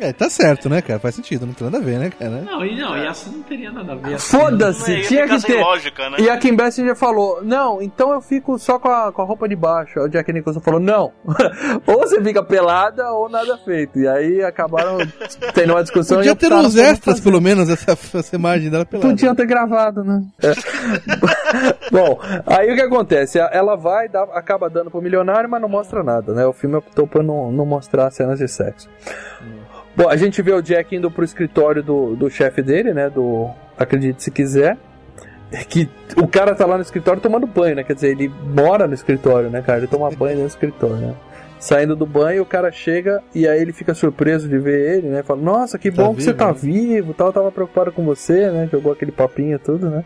É, 0.00 0.12
tá 0.12 0.28
certo, 0.28 0.68
né, 0.68 0.82
cara? 0.82 0.98
Faz 0.98 1.14
sentido, 1.14 1.46
não 1.46 1.52
tem 1.54 1.64
nada 1.70 1.78
a 1.78 1.80
ver, 1.80 1.98
né, 1.98 2.10
cara? 2.10 2.42
Não, 2.42 2.64
e 2.64 2.78
não, 2.78 2.96
e 2.96 3.06
assim 3.06 3.30
não 3.30 3.42
teria 3.42 3.70
nada 3.70 3.92
a 3.92 3.94
ver. 3.96 4.14
assim. 4.14 4.38
Foda-se, 4.38 4.90
Aí 4.92 5.02
tinha 5.02 5.28
que 5.28 5.40
ter. 5.42 5.60
lógica, 5.60 6.10
né? 6.10 6.16
E 6.20 6.28
a 6.28 6.36
Kim 6.36 6.54
Basinger 6.56 6.96
falou: 6.96 7.40
Não, 7.42 7.80
então 7.80 8.12
eu 8.12 8.20
fico 8.20 8.58
só 8.58 8.78
com 8.78 8.88
a, 8.88 9.12
com 9.12 9.22
a 9.22 9.24
roupa 9.24 9.48
de 9.48 9.54
baixo. 9.56 9.98
Aí 10.00 10.06
o 10.06 10.08
Jack 10.08 10.32
Nicholson 10.32 10.60
falou: 10.60 10.80
Não, 10.80 11.12
ou 11.86 11.98
você 12.00 12.22
fica 12.22 12.42
pelada 12.42 13.10
ou 13.12 13.28
nada 13.28 13.56
feito. 13.58 13.98
E 13.98 14.08
aí 14.08 14.42
acabaram 14.42 14.98
tendo 15.54 15.72
uma 15.74 15.82
discussão. 15.82 16.16
e 16.18 16.28
Podia 16.28 16.36
ter 16.36 16.52
uns 16.52 16.76
extras, 16.76 17.20
pelo 17.20 17.40
menos, 17.40 17.68
essa, 17.70 17.92
essa 17.92 18.34
imagem 18.36 18.70
dela 18.70 18.84
pelada. 18.84 19.08
Podiam 19.08 19.34
ter 19.34 19.46
gravado, 19.46 20.02
né? 20.04 20.22
É. 20.42 20.52
Bom, 21.90 22.18
aí 22.46 22.72
o 22.72 22.74
que 22.74 22.82
acontece? 22.82 23.38
Ela 23.38 23.76
vai, 23.76 24.08
dá- 24.08 24.24
acaba 24.34 24.68
dando 24.68 24.90
pro 24.90 25.00
milionário, 25.00 25.48
mas 25.48 25.60
não 25.60 25.68
mostra 25.68 26.02
nada, 26.02 26.32
né? 26.34 26.44
O 26.46 26.52
filme 26.52 26.76
optou 26.76 27.06
por 27.06 27.22
não, 27.22 27.52
não 27.52 27.64
mostrar 27.64 28.10
cenas 28.10 28.38
de 28.38 28.48
sexo. 28.48 28.88
Bom, 29.96 30.08
a 30.08 30.16
gente 30.16 30.42
vê 30.42 30.52
o 30.52 30.60
Jack 30.60 30.94
indo 30.94 31.10
pro 31.10 31.24
escritório 31.24 31.82
do, 31.82 32.16
do 32.16 32.28
chefe 32.28 32.62
dele, 32.62 32.92
né? 32.92 33.08
Do 33.08 33.50
Acredite 33.78 34.22
Se 34.22 34.30
Quiser. 34.30 34.76
Que 35.68 35.88
o 36.16 36.26
cara 36.26 36.52
tá 36.54 36.66
lá 36.66 36.76
no 36.76 36.82
escritório 36.82 37.20
tomando 37.20 37.46
banho, 37.46 37.76
né? 37.76 37.84
Quer 37.84 37.94
dizer, 37.94 38.10
ele 38.10 38.28
mora 38.28 38.88
no 38.88 38.94
escritório, 38.94 39.50
né, 39.50 39.62
cara? 39.62 39.78
Ele 39.78 39.86
toma 39.86 40.10
banho 40.10 40.40
no 40.40 40.46
escritório, 40.46 40.96
né? 40.96 41.14
Saindo 41.60 41.94
do 41.94 42.04
banho, 42.04 42.42
o 42.42 42.46
cara 42.46 42.72
chega 42.72 43.22
e 43.32 43.46
aí 43.46 43.60
ele 43.60 43.72
fica 43.72 43.94
surpreso 43.94 44.48
de 44.48 44.58
ver 44.58 44.96
ele, 44.96 45.08
né? 45.08 45.22
Fala, 45.22 45.40
nossa, 45.40 45.78
que 45.78 45.92
Tá 45.92 46.02
bom 46.02 46.14
que 46.14 46.22
você 46.22 46.32
vivo, 46.32 46.38
tá 46.38 46.48
né? 46.48 46.58
vivo, 46.60 47.14
tal, 47.14 47.28
eu 47.28 47.32
tava 47.32 47.52
preocupado 47.52 47.92
com 47.92 48.04
você, 48.04 48.50
né? 48.50 48.68
Jogou 48.70 48.92
aquele 48.92 49.12
papinho 49.12 49.58
tudo, 49.58 49.88
né? 49.88 50.04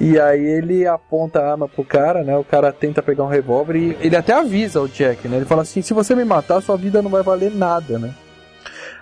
E 0.00 0.18
aí 0.18 0.42
ele 0.42 0.86
aponta 0.86 1.40
a 1.40 1.50
arma 1.50 1.68
pro 1.68 1.84
cara, 1.84 2.22
né? 2.22 2.36
O 2.38 2.44
cara 2.44 2.72
tenta 2.72 3.02
pegar 3.02 3.24
um 3.24 3.28
revólver 3.28 3.76
e 3.76 3.96
ele 4.00 4.16
até 4.16 4.32
avisa 4.32 4.80
o 4.80 4.88
Jack, 4.88 5.28
né? 5.28 5.36
Ele 5.38 5.44
fala 5.44 5.62
assim: 5.62 5.82
se 5.82 5.92
você 5.92 6.14
me 6.14 6.24
matar, 6.24 6.62
sua 6.62 6.76
vida 6.76 7.02
não 7.02 7.10
vai 7.10 7.22
valer 7.22 7.52
nada, 7.52 7.98
né? 7.98 8.14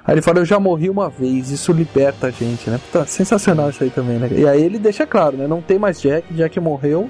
Aí 0.05 0.14
ele 0.14 0.22
fala: 0.22 0.39
eu 0.39 0.44
já 0.44 0.59
morri 0.59 0.89
uma 0.90 1.09
vez, 1.10 1.51
isso 1.51 1.72
liberta 1.72 2.28
a 2.28 2.31
gente, 2.31 2.68
né? 2.70 2.78
Puta, 2.78 3.06
sensacional 3.06 3.70
isso 3.70 3.82
aí 3.85 3.90
também, 3.90 4.18
né? 4.18 4.28
E 4.32 4.47
aí 4.47 4.62
ele 4.62 4.78
deixa 4.78 5.06
claro, 5.06 5.36
né? 5.36 5.47
Não 5.47 5.60
tem 5.60 5.78
mais 5.78 6.01
Jack, 6.01 6.32
Jack 6.32 6.59
morreu. 6.60 7.09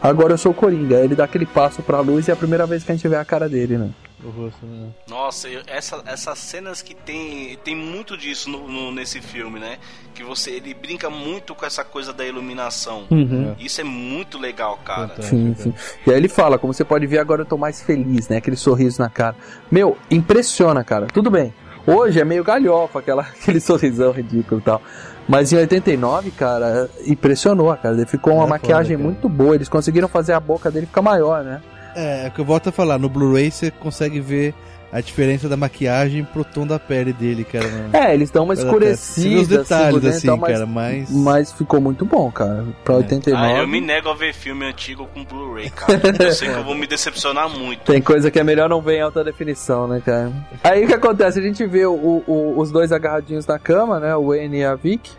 agora 0.00 0.32
eu 0.34 0.38
sou 0.38 0.52
o 0.52 0.54
Coringa. 0.54 0.96
Ele 0.98 1.14
dá 1.14 1.24
aquele 1.24 1.46
passo 1.46 1.82
pra 1.82 2.00
luz 2.00 2.28
e 2.28 2.30
é 2.30 2.34
a 2.34 2.36
primeira 2.36 2.66
vez 2.66 2.84
que 2.84 2.92
a 2.92 2.94
gente 2.94 3.06
vê 3.08 3.16
a 3.16 3.24
cara 3.24 3.48
dele, 3.48 3.76
né? 3.78 3.90
Rosto, 4.22 4.66
né? 4.66 4.88
Nossa, 5.08 5.48
essa, 5.66 6.02
essas 6.04 6.38
cenas 6.38 6.82
que 6.82 6.94
tem 6.94 7.56
tem 7.64 7.74
muito 7.74 8.18
disso 8.18 8.50
no, 8.50 8.68
no- 8.68 8.92
nesse 8.92 9.18
filme, 9.18 9.58
né? 9.58 9.78
Que 10.14 10.22
você 10.22 10.50
ele 10.50 10.74
brinca 10.74 11.08
muito 11.08 11.54
com 11.54 11.64
essa 11.64 11.82
coisa 11.82 12.12
da 12.12 12.24
iluminação. 12.26 13.04
Uhum. 13.10 13.54
Isso 13.58 13.80
é 13.80 13.84
muito 13.84 14.36
legal, 14.38 14.78
cara. 14.84 15.20
Sim, 15.22 15.54
sim. 15.56 15.72
E 16.06 16.10
aí 16.10 16.18
ele 16.18 16.28
fala, 16.28 16.58
como 16.58 16.72
você 16.74 16.84
pode 16.84 17.06
ver, 17.06 17.18
agora 17.18 17.40
eu 17.42 17.46
tô 17.46 17.56
mais 17.56 17.80
feliz, 17.80 18.28
né? 18.28 18.36
Aquele 18.36 18.56
sorriso 18.56 19.00
na 19.00 19.08
cara. 19.08 19.34
Meu, 19.70 19.96
impressiona, 20.10 20.84
cara. 20.84 21.06
Tudo 21.06 21.30
bem. 21.30 21.52
Hoje 21.86 22.20
é 22.20 22.24
meio 22.24 22.44
galhofa, 22.44 22.98
aquela, 22.98 23.22
aquele 23.40 23.60
sorrisão 23.60 24.12
ridículo 24.12 24.60
e 24.60 24.64
tal. 24.64 24.82
Mas 25.28 25.52
em 25.52 25.56
89, 25.56 26.30
cara, 26.32 26.90
impressionou, 27.06 27.74
cara. 27.76 27.94
Ele 27.94 28.06
ficou 28.06 28.34
uma 28.34 28.44
É 28.44 28.48
maquiagem 28.48 28.96
foda, 28.96 29.08
muito 29.08 29.28
boa. 29.28 29.54
Eles 29.54 29.68
conseguiram 29.68 30.08
fazer 30.08 30.32
a 30.32 30.40
boca 30.40 30.70
dele 30.70 30.86
ficar 30.86 31.02
maior, 31.02 31.44
né? 31.44 31.60
É, 31.94 32.26
é 32.26 32.28
o 32.28 32.30
que 32.32 32.40
eu 32.40 32.44
volto 32.44 32.68
a 32.68 32.72
falar, 32.72 32.98
no 32.98 33.08
Blu-ray 33.08 33.50
você 33.50 33.70
consegue 33.70 34.20
ver 34.20 34.54
a 34.92 35.00
diferença 35.00 35.48
da 35.48 35.56
maquiagem 35.56 36.24
pro 36.24 36.42
tom 36.44 36.66
da 36.66 36.78
pele 36.78 37.12
dele, 37.12 37.44
cara. 37.44 37.66
no- 37.68 37.96
É, 37.96 38.12
eles 38.12 38.30
dão 38.30 38.44
uma 38.44 38.54
vê 38.54 38.60
os 38.60 38.66
escurecida. 38.66 39.58
detalhes, 39.58 40.00
dentro, 40.00 40.08
assim, 40.16 40.26
mas, 40.40 40.52
cara, 40.52 40.66
mas... 40.66 41.10
mas 41.10 41.52
ficou 41.52 41.80
muito 41.80 42.04
bom, 42.04 42.30
cara. 42.30 42.64
Pra 42.84 42.96
89. 42.96 43.46
Ah, 43.46 43.58
eu 43.58 43.68
me 43.68 43.80
nego 43.80 44.08
a 44.08 44.14
ver 44.14 44.34
filme 44.34 44.64
antigo 44.66 45.06
com 45.14 45.24
Blu-ray, 45.24 45.70
cara. 45.70 46.00
Eu 46.18 46.32
sei 46.32 46.48
que 46.48 46.54
eu 46.58 46.64
vou 46.64 46.74
me 46.74 46.86
decepcionar 46.86 47.48
muito. 47.48 47.84
Tem 47.84 48.02
coisa 48.02 48.30
que 48.30 48.38
é 48.40 48.44
melhor 48.44 48.68
não 48.68 48.80
ver 48.82 48.96
em 48.96 49.00
alta 49.02 49.22
definição, 49.22 49.86
né, 49.86 50.02
cara? 50.04 50.32
Aí 50.64 50.84
o 50.84 50.88
que 50.88 50.94
acontece? 50.94 51.38
A 51.38 51.42
gente 51.42 51.64
vê 51.66 51.86
o- 51.86 52.22
o- 52.26 52.54
os 52.58 52.70
dois 52.72 52.90
agarradinhos 52.90 53.46
na 53.46 53.58
cama, 53.58 54.00
né? 54.00 54.16
O 54.16 54.28
Wayne 54.28 54.58
e 54.58 54.64
a 54.64 54.74
Vic. 54.74 55.10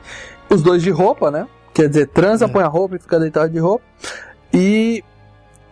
Os 0.50 0.62
dois 0.62 0.84
de 0.84 0.90
roupa, 0.90 1.32
né? 1.32 1.48
Quer 1.74 1.88
dizer, 1.88 2.08
transa, 2.08 2.50
põe 2.50 2.64
a 2.64 2.68
roupa 2.68 2.98
e 2.98 3.00
fica 3.00 3.18
deitado 3.18 3.50
de 3.54 3.60
roupa. 3.60 3.86
E 4.54 5.02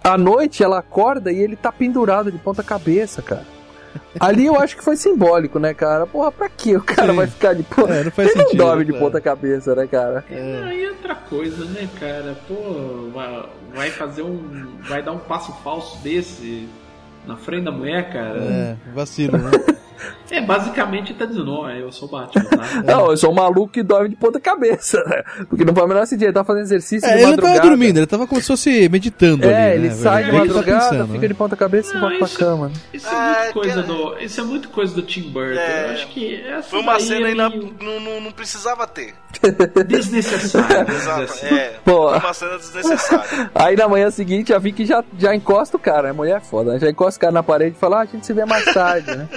à 0.01 0.17
noite 0.17 0.63
ela 0.63 0.79
acorda 0.79 1.31
e 1.33 1.37
ele 1.37 1.57
tá 1.57 1.69
pendurado 1.71 2.31
de 2.31 2.37
ponta 2.37 2.63
cabeça, 2.63 3.21
cara. 3.21 3.43
Ali 4.19 4.45
eu 4.45 4.59
acho 4.59 4.75
que 4.75 4.83
foi 4.83 4.95
simbólico, 4.95 5.59
né, 5.59 5.73
cara? 5.73 6.05
Porra, 6.05 6.31
pra 6.31 6.49
que 6.49 6.75
o 6.75 6.81
cara 6.81 7.09
Sim. 7.09 7.15
vai 7.15 7.27
ficar 7.27 7.53
de 7.53 7.63
ponta? 7.63 7.93
É, 7.93 8.03
não 8.03 8.11
faz 8.11 8.29
ele 8.29 8.39
sentido, 8.39 8.57
não 8.57 8.65
dorme 8.65 8.85
de 8.85 8.91
claro. 8.91 9.05
ponta 9.05 9.21
cabeça, 9.21 9.75
né, 9.75 9.87
cara? 9.87 10.25
Não, 10.29 10.71
e 10.71 10.87
outra 10.87 11.15
coisa, 11.15 11.65
né, 11.65 11.87
cara? 11.99 12.37
Pô, 12.47 13.09
vai, 13.13 13.49
vai 13.73 13.89
fazer 13.91 14.23
um. 14.23 14.77
Vai 14.81 15.01
dar 15.01 15.11
um 15.11 15.19
passo 15.19 15.51
falso 15.63 15.97
desse 16.03 16.67
na 17.25 17.37
frente 17.37 17.65
da 17.65 17.71
mulher, 17.71 18.11
cara. 18.11 18.39
É, 18.39 18.77
vacilo, 18.93 19.37
né? 19.37 19.51
É, 20.31 20.39
basicamente 20.41 21.11
tá 21.15 21.25
dizendo, 21.25 21.51
ó, 21.51 21.69
eu 21.71 21.91
sou 21.91 22.07
Batman, 22.07 22.45
tá? 22.45 22.63
Não, 22.85 23.09
eu 23.09 23.17
sou 23.17 23.31
um 23.31 23.33
maluco 23.33 23.67
que 23.73 23.81
dorme 23.81 24.09
de 24.09 24.15
ponta 24.15 24.39
cabeça, 24.39 25.03
né? 25.07 25.23
Porque 25.49 25.65
não 25.65 25.73
faz 25.73 25.85
o 25.85 25.89
menor 25.89 26.05
sentido. 26.05 26.25
Ele 26.25 26.33
tá 26.33 26.43
fazendo 26.43 26.61
exercício 26.65 27.03
É, 27.07 27.09
de 27.09 27.15
ele 27.15 27.23
não 27.23 27.29
madrugada. 27.31 27.57
tava 27.57 27.67
dormindo, 27.69 27.97
ele 27.97 28.05
tava 28.05 28.27
como 28.27 28.39
se 28.39 28.45
fosse 28.47 28.87
meditando 28.89 29.47
É, 29.49 29.71
ali, 29.71 29.75
ele 29.79 29.87
né, 29.89 29.95
sai 29.95 30.25
de? 30.25 30.29
É 30.29 30.33
ele 30.35 30.37
tá 30.47 30.53
madrugada, 30.53 30.89
pensando, 30.89 31.07
fica 31.07 31.21
né? 31.21 31.27
de 31.29 31.33
ponta 31.33 31.55
cabeça 31.55 31.97
e 31.97 31.99
volta 31.99 32.17
pra 32.19 32.27
cama. 32.29 32.71
Isso 32.93 33.07
é, 33.09 33.39
muito 33.41 33.53
coisa 33.53 33.81
do. 33.81 34.17
Isso 34.19 34.39
é 34.39 34.43
muito 34.43 34.69
coisa 34.69 34.93
do 34.93 35.01
Tim 35.01 35.21
Burton. 35.31 35.59
Eu 35.59 35.89
acho 35.93 36.07
que 36.09 36.41
essa 36.47 36.69
Foi 36.69 36.79
uma 36.79 36.99
cena 36.99 37.25
é 37.25 37.29
aí 37.29 37.35
na- 37.35 37.49
meio 37.49 37.73
não, 37.81 37.99
não, 37.99 38.21
não 38.21 38.31
precisava 38.31 38.85
ter. 38.85 39.15
dizer 39.87 40.19
Exato, 40.19 41.21
assim. 41.23 41.47
é. 41.47 41.75
Pô. 41.83 42.09
Foi 42.09 42.19
uma 42.19 42.33
cena 42.33 42.57
desnecessária. 42.57 43.51
Aí 43.55 43.75
na 43.75 43.87
manhã 43.87 44.11
seguinte 44.11 44.53
a 44.53 44.59
Vicky 44.59 44.85
já, 44.85 45.03
já 45.17 45.33
encosta 45.35 45.75
o 45.77 45.79
cara, 45.79 46.11
a 46.11 46.13
mulher 46.13 46.37
é 46.37 46.39
foda, 46.39 46.73
né? 46.73 46.79
já 46.79 46.89
encosta 46.89 47.17
o 47.17 47.21
cara 47.21 47.31
na 47.33 47.43
parede 47.43 47.75
e 47.75 47.79
fala, 47.79 47.97
ah, 47.97 48.01
a 48.01 48.05
gente 48.05 48.25
se 48.25 48.33
vê 48.33 48.45
mais 48.45 48.65
tarde, 48.65 49.15
né? 49.15 49.27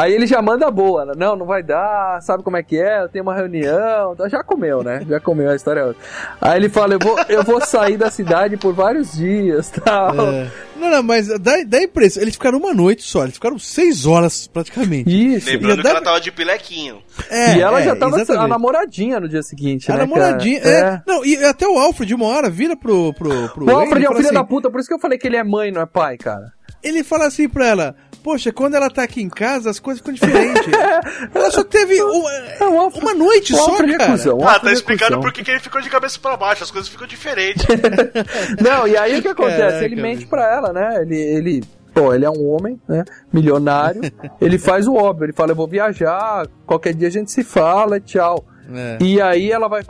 Aí 0.00 0.12
ele 0.12 0.26
já 0.26 0.40
manda 0.42 0.70
boa, 0.70 1.04
né? 1.04 1.12
não, 1.16 1.34
não 1.36 1.46
vai 1.46 1.62
dar, 1.62 2.20
sabe 2.22 2.42
como 2.42 2.56
é 2.56 2.62
que 2.62 2.76
é, 2.80 3.02
eu 3.02 3.08
tenho 3.08 3.22
uma 3.24 3.34
reunião, 3.34 4.12
então 4.12 4.28
já 4.28 4.42
comeu, 4.42 4.82
né? 4.82 5.04
Já 5.08 5.18
comeu, 5.20 5.50
a 5.50 5.56
história 5.56 5.80
é 5.80 5.84
outra. 5.84 6.02
Aí 6.40 6.56
ele 6.58 6.68
fala, 6.68 6.94
eu 6.94 6.98
vou, 6.98 7.16
eu 7.28 7.42
vou 7.42 7.60
sair 7.60 7.96
da 7.96 8.10
cidade 8.10 8.56
por 8.56 8.72
vários 8.74 9.12
dias, 9.12 9.70
tal. 9.84 10.14
É. 10.32 10.50
Não, 10.76 10.90
não, 10.90 11.02
mas 11.02 11.26
dá, 11.40 11.56
dá 11.66 11.78
a 11.78 11.82
impressão. 11.82 12.22
Eles 12.22 12.34
ficaram 12.34 12.58
uma 12.58 12.72
noite 12.72 13.02
só, 13.02 13.22
eles 13.24 13.34
ficaram 13.34 13.58
seis 13.58 14.06
horas 14.06 14.46
praticamente. 14.46 15.10
Isso. 15.10 15.48
Lembrando 15.50 15.74
E 15.74 15.76
que 15.78 15.82
dá- 15.82 15.90
ela 15.90 16.02
tava 16.02 16.20
de 16.20 16.30
pilequinho. 16.30 17.02
É, 17.28 17.56
e 17.56 17.60
ela 17.60 17.80
é, 17.80 17.84
já 17.84 17.96
tava 17.96 18.16
exatamente. 18.16 18.44
a 18.44 18.48
namoradinha 18.48 19.18
no 19.18 19.28
dia 19.28 19.42
seguinte, 19.42 19.90
A 19.90 19.94
né? 19.94 20.00
namoradinha. 20.02 20.60
cara? 20.60 21.02
É. 21.06 21.10
Não, 21.10 21.24
e 21.24 21.36
até 21.44 21.66
o 21.66 21.76
Alfred, 21.78 22.14
uma 22.14 22.26
hora, 22.26 22.48
vira 22.48 22.76
pro. 22.76 23.12
pro, 23.14 23.48
pro 23.48 23.66
O 23.66 23.70
Alfred 23.70 23.90
Wayne 23.90 24.04
é 24.06 24.10
um 24.10 24.14
filho 24.14 24.26
assim- 24.26 24.34
da 24.34 24.44
puta, 24.44 24.70
por 24.70 24.78
isso 24.78 24.88
que 24.88 24.94
eu 24.94 25.00
falei 25.00 25.18
que 25.18 25.26
ele 25.26 25.36
é 25.36 25.42
mãe, 25.42 25.72
não 25.72 25.82
é 25.82 25.86
pai, 25.86 26.16
cara. 26.16 26.52
Ele 26.80 27.02
fala 27.02 27.26
assim 27.26 27.48
pra 27.48 27.66
ela: 27.66 27.96
Poxa, 28.22 28.52
quando 28.52 28.74
ela 28.74 28.90
tá 28.90 29.02
aqui 29.02 29.22
em 29.22 29.28
casa, 29.28 29.70
as 29.70 29.78
coisas 29.78 30.00
ficam 30.00 30.14
diferentes. 30.14 30.66
ela 31.34 31.50
só 31.50 31.64
teve 31.64 32.02
uma, 32.02 32.86
uma 32.88 33.14
noite 33.14 33.54
só, 33.54 33.76
é 33.76 33.96
cara. 33.96 34.10
cuzão, 34.10 34.38
o 34.38 34.48
Ah, 34.48 34.58
tá 34.58 34.70
é 34.70 34.72
explicando 34.72 35.20
por 35.20 35.32
que 35.32 35.48
ele 35.48 35.60
ficou 35.60 35.80
de 35.80 35.88
cabeça 35.88 36.18
pra 36.20 36.36
baixo, 36.36 36.64
as 36.64 36.70
coisas 36.70 36.88
ficam 36.88 37.06
diferentes. 37.06 37.64
Não, 38.60 38.86
e 38.86 38.96
aí 38.96 39.18
o 39.18 39.22
que 39.22 39.28
acontece? 39.28 39.58
Caraca, 39.58 39.84
ele 39.84 40.00
mente 40.00 40.26
pra 40.26 40.52
ela, 40.52 40.72
né? 40.72 41.02
Ele, 41.02 41.16
ele, 41.16 41.64
pô, 41.94 42.12
ele 42.12 42.24
é 42.24 42.30
um 42.30 42.48
homem, 42.48 42.80
né? 42.88 43.04
Milionário. 43.32 44.00
ele 44.40 44.58
faz 44.58 44.86
o 44.86 44.94
óbvio, 44.94 45.26
ele 45.26 45.32
fala, 45.32 45.52
eu 45.52 45.56
vou 45.56 45.68
viajar, 45.68 46.46
qualquer 46.66 46.94
dia 46.94 47.08
a 47.08 47.12
gente 47.12 47.30
se 47.30 47.44
fala, 47.44 48.00
tchau. 48.00 48.44
É. 48.72 48.98
E 49.00 49.20
aí 49.20 49.50
ela 49.50 49.68
vai 49.68 49.82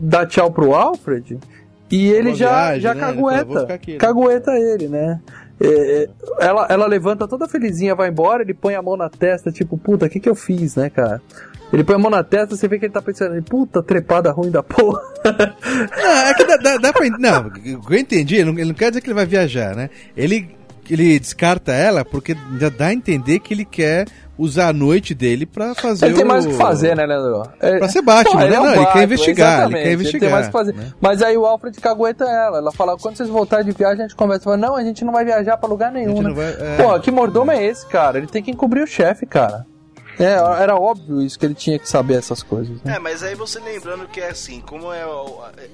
dar 0.00 0.26
tchau 0.26 0.50
pro 0.50 0.74
Alfred 0.74 1.38
e 1.90 2.08
ele 2.08 2.34
já, 2.34 2.48
viagem, 2.48 2.80
já 2.80 2.94
né? 2.94 3.00
Ele 3.00 3.00
fala, 3.00 3.14
"Vou 3.14 3.30
cagueta. 3.30 3.60
ficar 3.60 3.74
aqui, 3.74 3.92
né?" 3.92 3.98
Cagueta 3.98 4.52
ele, 4.52 4.88
né? 4.88 5.20
É, 5.60 5.68
é, 5.68 6.08
ela, 6.40 6.66
ela 6.68 6.86
levanta 6.86 7.26
toda 7.26 7.48
felizinha, 7.48 7.94
vai 7.94 8.10
embora, 8.10 8.42
ele 8.42 8.52
põe 8.52 8.74
a 8.74 8.82
mão 8.82 8.96
na 8.96 9.08
testa, 9.08 9.50
tipo, 9.50 9.78
puta, 9.78 10.06
o 10.06 10.08
que 10.08 10.20
que 10.20 10.28
eu 10.28 10.34
fiz, 10.34 10.76
né, 10.76 10.90
cara? 10.90 11.20
Ele 11.72 11.82
põe 11.82 11.96
a 11.96 11.98
mão 11.98 12.10
na 12.10 12.22
testa, 12.22 12.54
você 12.54 12.68
vê 12.68 12.78
que 12.78 12.84
ele 12.84 12.92
tá 12.92 13.02
pensando, 13.02 13.42
puta, 13.42 13.82
trepada 13.82 14.30
ruim 14.30 14.50
da 14.50 14.62
porra. 14.62 15.00
Não, 15.24 16.26
é 16.26 16.34
que 16.34 16.44
dá, 16.44 16.56
dá, 16.56 16.76
dá 16.76 16.92
pra. 16.92 17.08
Não, 17.18 17.46
o 17.48 17.50
que 17.50 17.94
eu 17.94 17.98
entendi, 17.98 18.36
ele 18.36 18.44
não, 18.44 18.52
ele 18.52 18.68
não 18.68 18.74
quer 18.74 18.90
dizer 18.90 19.00
que 19.00 19.08
ele 19.08 19.14
vai 19.14 19.26
viajar, 19.26 19.74
né? 19.74 19.90
Ele, 20.16 20.48
ele 20.88 21.18
descarta 21.18 21.72
ela 21.72 22.04
porque 22.04 22.36
já 22.60 22.68
dá 22.68 22.86
a 22.86 22.92
entender 22.92 23.40
que 23.40 23.52
ele 23.52 23.64
quer 23.64 24.06
usar 24.38 24.68
a 24.68 24.72
noite 24.72 25.14
dele 25.14 25.46
pra 25.46 25.74
fazer 25.74 26.06
Ele 26.06 26.14
tem 26.14 26.24
o... 26.24 26.28
mais 26.28 26.44
o 26.44 26.48
que 26.50 26.54
fazer, 26.56 26.94
né, 26.96 27.06
Leandro? 27.06 27.42
É- 27.60 27.78
Pra 27.78 27.88
ser 27.88 28.02
Batman, 28.02 28.40
Pô, 28.42 28.46
né? 28.46 28.54
é 28.54 28.60
um 28.60 28.64
Não, 28.64 28.70
ele 28.70 28.76
quer 28.78 28.84
Batman, 28.84 29.04
investigar, 29.04 29.64
ele 29.70 29.74
quer 29.82 29.92
investigar, 29.92 30.20
tem 30.20 30.30
mais 30.30 30.46
que 30.46 30.52
fazer. 30.52 30.74
né? 30.74 30.92
Mas 31.00 31.22
aí 31.22 31.36
o 31.36 31.46
Alfred 31.46 31.80
cagueta 31.80 32.24
ela. 32.24 32.58
Ela 32.58 32.72
fala, 32.72 32.96
quando 32.98 33.16
vocês 33.16 33.28
voltarem 33.28 33.64
de 33.64 33.72
viagem, 33.72 34.00
a 34.04 34.08
gente 34.08 34.16
conversa. 34.16 34.44
Fala, 34.44 34.56
não, 34.56 34.76
a 34.76 34.82
gente 34.84 35.04
não 35.04 35.12
vai 35.12 35.24
viajar 35.24 35.56
pra 35.56 35.68
lugar 35.68 35.90
nenhum, 35.92 36.22
né? 36.22 36.28
não 36.28 36.34
vai- 36.34 36.50
é. 36.58 36.76
Pô, 36.82 36.98
que 37.00 37.10
mordomo 37.10 37.50
é 37.50 37.64
esse, 37.64 37.86
cara? 37.86 38.18
Ele 38.18 38.26
tem 38.26 38.42
que 38.42 38.50
encobrir 38.50 38.82
o 38.82 38.86
chefe, 38.86 39.24
cara. 39.26 39.64
É, 40.18 40.34
era 40.62 40.74
óbvio 40.76 41.20
isso, 41.20 41.38
que 41.38 41.44
ele 41.44 41.54
tinha 41.54 41.78
que 41.78 41.88
saber 41.88 42.14
essas 42.14 42.42
coisas, 42.42 42.82
né? 42.82 42.96
É, 42.96 42.98
mas 42.98 43.22
aí 43.22 43.34
você 43.34 43.60
lembrando 43.60 44.08
que 44.08 44.20
é 44.20 44.30
assim, 44.30 44.60
como 44.60 44.92
é 44.92 45.04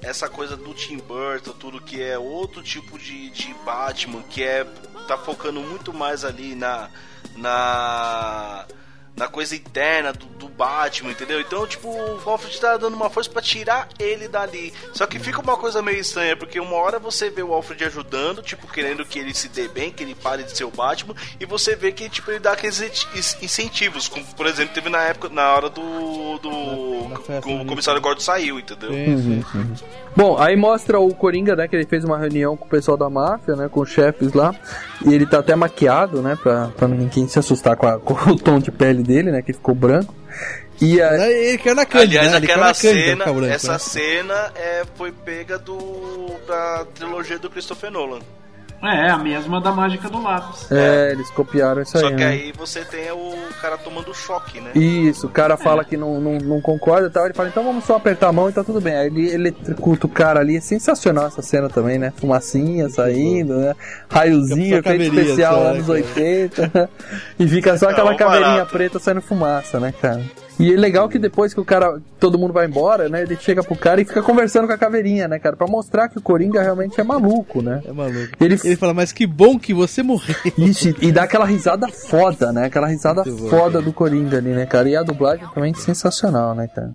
essa 0.01 0.27
coisa 0.29 0.57
do 0.57 0.73
Tim 0.73 0.97
Burton, 0.97 1.51
tudo 1.53 1.81
que 1.81 2.01
é 2.01 2.17
outro 2.17 2.61
tipo 2.61 2.99
de, 2.99 3.29
de 3.29 3.53
Batman, 3.65 4.21
que 4.23 4.43
é 4.43 4.65
tá 5.07 5.17
focando 5.17 5.59
muito 5.59 5.93
mais 5.93 6.23
ali 6.23 6.55
na 6.55 6.89
na 7.35 8.65
na 9.15 9.27
coisa 9.27 9.55
interna 9.55 10.11
do, 10.11 10.25
do 10.25 10.47
Batman, 10.49 11.11
entendeu? 11.11 11.39
Então, 11.39 11.67
tipo, 11.67 11.87
o 11.89 12.29
Alfred 12.29 12.59
tá 12.59 12.77
dando 12.77 12.95
uma 12.95 13.09
força 13.11 13.29
pra 13.29 13.41
tirar 13.41 13.87
ele 13.99 14.27
dali. 14.27 14.73
Só 14.93 15.05
que 15.05 15.19
fica 15.19 15.39
uma 15.39 15.55
coisa 15.55 15.81
meio 15.83 15.99
estranha, 15.99 16.35
porque 16.35 16.59
uma 16.59 16.75
hora 16.77 16.97
você 16.97 17.29
vê 17.29 17.43
o 17.43 17.53
Alfred 17.53 17.83
ajudando, 17.85 18.41
tipo, 18.41 18.67
querendo 18.67 19.05
que 19.05 19.19
ele 19.19 19.33
se 19.33 19.47
dê 19.49 19.67
bem, 19.67 19.91
que 19.91 20.01
ele 20.03 20.15
pare 20.15 20.43
de 20.43 20.57
ser 20.57 20.63
o 20.63 20.71
Batman, 20.71 21.13
e 21.39 21.45
você 21.45 21.75
vê 21.75 21.91
que, 21.91 22.09
tipo, 22.09 22.31
ele 22.31 22.39
dá 22.39 22.53
aqueles 22.53 22.81
in- 22.81 23.45
incentivos, 23.45 24.07
como, 24.07 24.25
por 24.35 24.47
exemplo, 24.47 24.73
teve 24.73 24.89
na 24.89 25.01
época, 25.03 25.29
na 25.29 25.53
hora 25.53 25.69
do... 25.69 26.39
do 26.39 27.21
festa 27.23 27.47
o 27.49 27.59
ali. 27.59 27.65
comissário 27.65 28.01
Gordon 28.01 28.21
saiu, 28.21 28.59
entendeu? 28.59 28.91
Sim, 28.91 29.17
sim, 29.21 29.45
sim. 29.51 29.85
Bom, 30.15 30.37
aí 30.39 30.55
mostra 30.55 30.99
o 30.99 31.13
Coringa, 31.13 31.55
né, 31.55 31.67
que 31.67 31.75
ele 31.75 31.85
fez 31.87 32.03
uma 32.03 32.17
reunião 32.19 32.55
com 32.55 32.65
o 32.65 32.69
pessoal 32.69 32.95
da 32.95 33.09
máfia, 33.09 33.55
né, 33.55 33.67
com 33.67 33.81
os 33.81 33.89
chefes 33.89 34.31
lá, 34.33 34.53
e 35.05 35.13
ele 35.13 35.25
tá 35.25 35.39
até 35.39 35.55
maquiado, 35.55 36.21
né, 36.21 36.35
pra, 36.41 36.67
pra 36.69 36.87
ninguém 36.87 37.27
se 37.27 37.39
assustar 37.39 37.75
com, 37.75 37.87
a- 37.87 37.97
com 37.99 38.13
o 38.31 38.35
tom 38.37 38.59
de 38.59 38.71
pele 38.71 39.02
dele, 39.03 39.31
né, 39.31 39.41
que 39.41 39.53
ficou 39.53 39.75
branco. 39.75 40.13
E 40.81 41.01
a... 41.01 41.29
Ele 41.29 41.57
caiu 41.59 41.75
na 41.75 41.85
Cândida, 41.85 42.19
Aliás, 42.21 42.41
né? 42.41 42.51
Aquela 42.51 42.73
cena, 42.73 43.25
branco, 43.25 43.45
essa 43.45 43.73
né? 43.73 43.79
cena 43.79 44.51
é, 44.55 44.83
foi 44.95 45.11
pega 45.11 45.57
do 45.57 46.33
da 46.47 46.85
trilogia 46.93 47.37
do 47.37 47.49
Christopher 47.49 47.91
Nolan. 47.91 48.19
É, 48.83 49.09
a 49.09 49.17
mesma 49.17 49.61
da 49.61 49.71
mágica 49.71 50.09
do 50.09 50.21
lápis. 50.21 50.69
É, 50.69 51.11
eles 51.11 51.29
copiaram 51.31 51.81
isso 51.81 51.97
Só 51.97 52.07
aí, 52.07 52.15
que 52.15 52.23
né? 52.23 52.27
aí 52.29 52.53
você 52.57 52.83
tem 52.83 53.09
o 53.11 53.33
cara 53.61 53.77
tomando 53.77 54.13
choque, 54.13 54.59
né? 54.59 54.71
Isso, 54.75 55.27
o 55.27 55.29
cara 55.29 55.55
fala 55.55 55.85
que 55.85 55.95
não, 55.95 56.19
não, 56.19 56.37
não 56.37 56.61
concorda 56.61 57.07
e 57.07 57.09
tal. 57.09 57.25
Ele 57.25 57.33
fala, 57.33 57.47
então 57.47 57.63
vamos 57.63 57.85
só 57.85 57.95
apertar 57.95 58.27
a 58.27 58.33
mão 58.33 58.49
e 58.49 58.53
tá 58.53 58.63
tudo 58.63 58.81
bem. 58.81 58.93
Aí 58.93 59.07
ele 59.07 59.31
eletrocuta 59.33 60.05
o 60.05 60.09
cara 60.09 60.41
ali. 60.41 60.57
É 60.57 60.61
sensacional 60.61 61.27
essa 61.27 61.41
cena 61.41 61.69
também, 61.69 61.97
né? 61.97 62.11
Fumacinha 62.17 62.89
saindo, 62.89 63.55
né? 63.55 63.73
Raiozinho, 64.09 64.83
só 64.83 64.91
efeito 64.91 65.15
especial 65.15 65.53
só, 65.55 65.63
né, 65.63 65.69
anos 65.69 65.87
cara? 65.87 65.99
80. 65.99 66.89
e 67.39 67.47
fica 67.47 67.77
só 67.77 67.89
aquela 67.89 68.11
Não, 68.11 68.17
caveirinha 68.17 68.51
barato. 68.51 68.71
preta 68.71 68.99
saindo 68.99 69.21
fumaça, 69.21 69.79
né, 69.79 69.93
cara? 70.01 70.21
E 70.63 70.73
é 70.73 70.77
legal 70.77 71.09
que 71.09 71.19
depois 71.19 71.53
que 71.53 71.59
o 71.59 71.65
cara, 71.65 72.01
todo 72.19 72.39
mundo 72.39 72.53
vai 72.53 72.65
embora, 72.65 73.09
né? 73.09 73.23
Ele 73.23 73.35
chega 73.35 73.61
pro 73.61 73.75
cara 73.75 73.99
e 73.99 74.05
fica 74.05 74.21
conversando 74.23 74.65
com 74.65 74.71
a 74.73 74.77
caveirinha, 74.77 75.27
né, 75.27 75.37
cara? 75.37 75.57
Pra 75.57 75.67
mostrar 75.67 76.07
que 76.07 76.17
o 76.17 76.21
Coringa 76.21 76.61
realmente 76.61 76.99
é 77.01 77.03
maluco, 77.03 77.61
né? 77.61 77.81
É 77.85 77.91
maluco. 77.91 78.29
Ele, 78.39 78.57
Ele 78.63 78.75
fala, 78.77 78.93
mas 78.93 79.11
que 79.11 79.27
bom 79.27 79.59
que 79.59 79.73
você 79.73 80.01
morreu. 80.01 80.35
Isso, 80.57 80.95
e- 81.01 81.11
dá 81.11 81.23
aquela 81.23 81.45
risada 81.45 81.89
foda, 81.89 82.53
né? 82.53 82.65
Aquela 82.67 82.87
risada 82.87 83.23
Muito 83.25 83.41
bom, 83.43 83.49
foda 83.49 83.71
cara. 83.73 83.83
do 83.83 83.91
Coringa 83.91 84.37
ali, 84.37 84.51
né, 84.51 84.65
cara? 84.65 84.87
E 84.89 84.95
a 84.95 85.03
dublagem 85.03 85.45
também 85.53 85.73
sensacional, 85.73 86.55
né, 86.55 86.67
cara? 86.73 86.91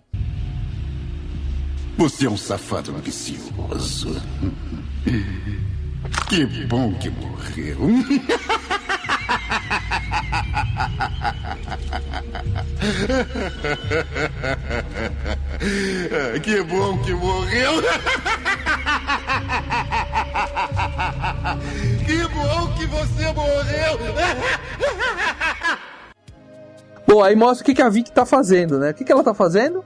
Você 1.99 2.27
é 2.27 2.31
um 2.31 2.37
safado 2.39 2.91
ambicioso. 2.97 4.17
Que 6.29 6.45
bom 6.67 6.93
que 6.95 7.09
morreu. 7.11 7.79
Que 16.43 16.63
bom 16.63 16.99
que 17.03 17.13
morreu. 17.15 17.83
Que 22.07 22.29
bom 22.29 22.73
que 22.75 22.87
você 22.87 23.33
morreu. 23.33 23.99
Bom, 27.07 27.23
aí 27.23 27.35
mostra 27.35 27.71
o 27.71 27.75
que, 27.75 27.83
a 27.83 27.89
Vicky 27.89 28.13
tá 28.13 28.27
fazendo, 28.27 28.79
né? 28.79 28.91
O 28.91 28.95
que 28.95 29.11
ela 29.11 29.25
tá 29.25 29.35
fazendo? 29.35 29.85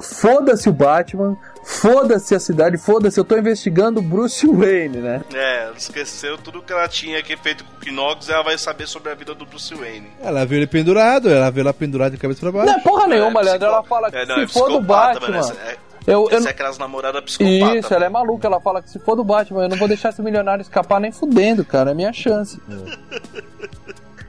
Foda-se 0.00 0.68
o 0.68 0.72
Batman, 0.72 1.36
foda-se 1.64 2.34
a 2.34 2.40
cidade, 2.40 2.78
foda-se, 2.78 3.20
eu 3.20 3.24
tô 3.24 3.36
investigando 3.36 4.00
o 4.00 4.02
Bruce 4.02 4.46
Wayne, 4.46 4.96
né? 4.98 5.20
É, 5.34 5.70
esqueceu 5.76 6.38
tudo 6.38 6.62
que 6.62 6.72
ela 6.72 6.88
tinha 6.88 7.18
aqui 7.18 7.36
feito 7.36 7.64
com 7.64 7.90
o 7.90 7.92
Knox 7.92 8.28
ela 8.28 8.42
vai 8.42 8.56
saber 8.56 8.86
sobre 8.86 9.12
a 9.12 9.14
vida 9.14 9.34
do 9.34 9.44
Bruce 9.44 9.74
Wayne. 9.74 10.08
Ela 10.22 10.44
viu 10.46 10.56
ele 10.58 10.66
pendurado, 10.66 11.28
ela 11.28 11.50
viu 11.50 11.60
ela 11.62 11.74
pendurado 11.74 12.12
de 12.12 12.18
cabeça 12.18 12.40
pra 12.40 12.50
baixo. 12.52 12.72
Não 12.72 12.78
é 12.78 12.82
porra 12.82 13.06
nenhuma, 13.06 13.40
Leandro. 13.42 13.66
Ela 13.68 13.82
fala 13.82 14.10
que 14.10 14.16
É, 14.16 14.26
não, 14.26 14.36
se 14.36 14.42
é 14.42 14.46
for 14.48 14.70
do 14.70 14.80
Batman. 14.80 15.28
mano, 15.28 15.38
essa 15.38 15.52
é- 15.54 15.76
eu, 16.06 16.28
eu, 16.30 16.38
Essa 16.38 16.48
é 16.48 16.50
aquelas 16.52 16.78
namoradas 16.78 17.22
psicopatas. 17.22 17.84
Isso, 17.84 17.92
ela 17.94 18.06
é 18.06 18.08
maluca. 18.08 18.46
Ela 18.46 18.58
fala 18.58 18.80
que 18.82 18.88
se 18.88 18.98
for 18.98 19.14
do 19.14 19.22
Batman, 19.22 19.64
eu 19.64 19.68
não 19.68 19.76
vou 19.76 19.86
deixar 19.86 20.08
esse 20.08 20.22
milionário 20.22 20.62
escapar 20.62 20.98
nem 20.98 21.12
fudendo, 21.12 21.62
cara. 21.62 21.90
É 21.90 21.94
minha 21.94 22.12
chance. 22.12 22.58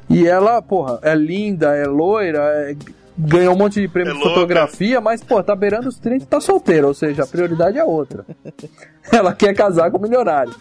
E 0.09 0.27
ela, 0.27 0.61
porra, 0.61 0.99
é 1.01 1.15
linda, 1.15 1.73
é 1.75 1.85
loira, 1.87 2.39
é- 2.69 2.75
ganhou 3.21 3.53
um 3.53 3.57
monte 3.57 3.79
de 3.81 3.87
prêmio 3.87 4.11
É 4.11 4.13
de 4.13 4.19
louca. 4.19 4.33
fotografia, 4.35 4.99
mas, 4.99 5.23
pô, 5.23 5.41
tá 5.43 5.55
beirando 5.55 5.87
os 5.89 5.97
30 5.99 6.23
e 6.23 6.27
tá 6.27 6.39
solteira. 6.41 6.87
Ou 6.87 6.93
seja, 6.93 7.23
a 7.23 7.27
prioridade 7.27 7.77
é 7.77 7.83
outra. 7.83 8.25
ela 9.11 9.33
quer 9.33 9.53
casar 9.53 9.89
com 9.91 9.97
o 9.97 10.01
milionário. 10.01 10.53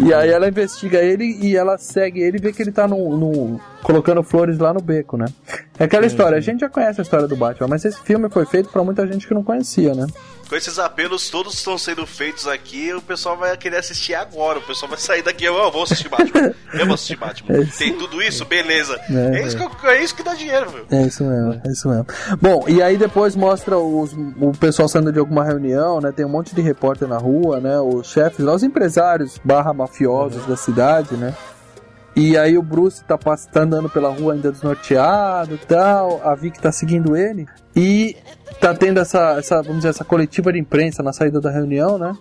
E 0.00 0.12
aí 0.12 0.30
ela 0.30 0.48
investiga 0.48 0.98
ele 0.98 1.24
e 1.40 1.56
ela 1.56 1.78
segue 1.78 2.20
ele 2.20 2.38
e 2.38 2.40
vê 2.40 2.52
que 2.52 2.62
ele 2.62 2.72
tá 2.72 2.86
no, 2.88 3.16
no- 3.16 3.60
colocando 3.82 4.22
flores 4.22 4.58
lá 4.58 4.72
no 4.72 4.80
beco, 4.80 5.16
né? 5.16 5.26
É 5.78 5.84
aquela 5.84 6.06
história, 6.06 6.36
a 6.36 6.40
gente 6.40 6.60
já 6.60 6.68
conhece 6.68 7.00
a 7.00 7.02
história 7.02 7.28
do 7.28 7.36
Batman, 7.36 7.68
mas 7.68 7.84
esse 7.84 8.00
filme 8.02 8.28
foi 8.28 8.44
feito 8.44 8.68
pra 8.68 8.82
muita 8.82 9.06
gente 9.06 9.26
que 9.26 9.34
não 9.34 9.44
conhecia, 9.44 9.94
né? 9.94 10.06
Com 10.48 10.56
esses 10.56 10.78
apelos 10.78 11.28
todos 11.28 11.52
estão 11.54 11.76
sendo 11.76 12.06
feitos 12.06 12.48
aqui, 12.48 12.92
o 12.94 13.02
pessoal 13.02 13.36
vai 13.36 13.54
querer 13.56 13.76
assistir 13.76 14.14
agora. 14.14 14.58
O 14.58 14.62
pessoal 14.62 14.88
vai 14.88 14.98
sair 14.98 15.22
daqui, 15.22 15.44
eu 15.44 15.70
vou 15.70 15.82
assistir 15.82 16.08
Batman. 16.08 16.54
Eu 16.72 16.86
vou 16.86 16.94
assistir 16.94 17.16
Batman. 17.16 17.48
É. 17.58 17.64
Tem 17.64 17.94
tudo 17.96 18.22
isso? 18.22 18.44
Beleza. 18.44 18.98
É, 19.10 19.40
É, 19.40 19.46
isso, 19.46 19.56
que, 19.56 19.86
é 19.86 20.02
isso 20.02 20.14
que 20.14 20.22
dá 20.22 20.34
dinheiro, 20.34 20.70
meu. 20.72 20.86
É 20.90 21.02
isso 21.06 21.22
mesmo, 21.22 21.60
é 21.64 21.70
isso 21.70 21.88
mesmo. 21.88 22.06
Bom, 22.40 22.64
e 22.66 22.82
aí 22.82 22.96
depois 22.96 23.36
mostra 23.36 23.78
os, 23.78 24.12
o 24.12 24.52
pessoal 24.58 24.88
saindo 24.88 25.12
de 25.12 25.18
alguma 25.18 25.44
reunião, 25.44 26.00
né? 26.00 26.12
Tem 26.12 26.24
um 26.24 26.30
monte 26.30 26.54
de 26.54 26.60
repórter 26.62 27.06
na 27.06 27.18
rua, 27.18 27.60
né? 27.60 27.78
Os 27.78 28.10
chefes, 28.10 28.44
lá, 28.44 28.54
os 28.54 28.62
empresários 28.62 29.38
barra 29.44 29.72
mafiosos 29.74 30.46
da 30.46 30.56
cidade, 30.56 31.14
né? 31.14 31.34
E 32.18 32.36
aí 32.36 32.58
o 32.58 32.62
Bruce 32.62 33.04
tá, 33.04 33.16
tá 33.16 33.60
andando 33.60 33.88
pela 33.88 34.08
rua 34.08 34.32
ainda 34.32 34.50
desnorteado 34.50 35.54
e 35.54 35.58
tal, 35.58 36.20
a 36.24 36.34
Vicky 36.34 36.58
tá 36.58 36.72
seguindo 36.72 37.16
ele 37.16 37.46
e 37.76 38.16
tá 38.60 38.74
tendo 38.74 38.98
essa, 38.98 39.38
essa, 39.38 39.62
vamos 39.62 39.76
dizer, 39.76 39.90
essa 39.90 40.04
coletiva 40.04 40.52
de 40.52 40.58
imprensa 40.58 41.00
na 41.00 41.12
saída 41.12 41.40
da 41.40 41.48
reunião, 41.48 41.96
né? 41.96 42.16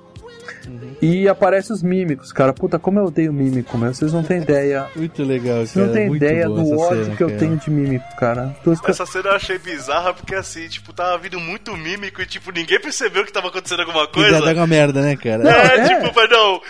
E 1.01 1.27
aparece 1.27 1.73
os 1.73 1.81
mímicos, 1.81 2.31
cara. 2.31 2.53
Puta, 2.53 2.77
como 2.77 2.99
eu 2.99 3.05
odeio 3.05 3.33
mímico, 3.33 3.77
meu. 3.77 3.93
Vocês 3.93 4.13
não 4.13 4.23
têm 4.23 4.41
ideia. 4.41 4.87
Muito 4.95 5.23
legal, 5.23 5.65
Vocês 5.65 5.85
não 5.85 5.93
têm 5.93 6.07
muito 6.09 6.23
ideia 6.23 6.45
do 6.47 6.79
ódio 6.79 7.05
cena, 7.05 7.15
que 7.15 7.23
eu 7.23 7.27
cara. 7.27 7.39
tenho 7.39 7.57
de 7.57 7.69
mímico, 7.69 8.15
cara. 8.17 8.55
Essa 8.85 9.05
cena 9.05 9.29
eu 9.29 9.35
achei 9.35 9.57
bizarra 9.57 10.13
porque 10.13 10.35
assim, 10.35 10.67
tipo, 10.67 10.93
tava 10.93 11.17
vindo 11.17 11.39
muito 11.39 11.75
mímico 11.75 12.21
e 12.21 12.25
tipo, 12.25 12.51
ninguém 12.51 12.79
percebeu 12.79 13.25
que 13.25 13.31
tava 13.31 13.47
acontecendo 13.47 13.81
alguma 13.81 14.07
coisa. 14.07 14.39
dá, 14.39 14.53
dá 14.53 14.59
uma 14.59 14.67
merda, 14.67 15.01
né, 15.01 15.15
cara? 15.15 15.43
É, 15.49 15.79
é. 15.79 15.83
tipo, 15.87 16.13
mas 16.15 16.29
não. 16.29 16.61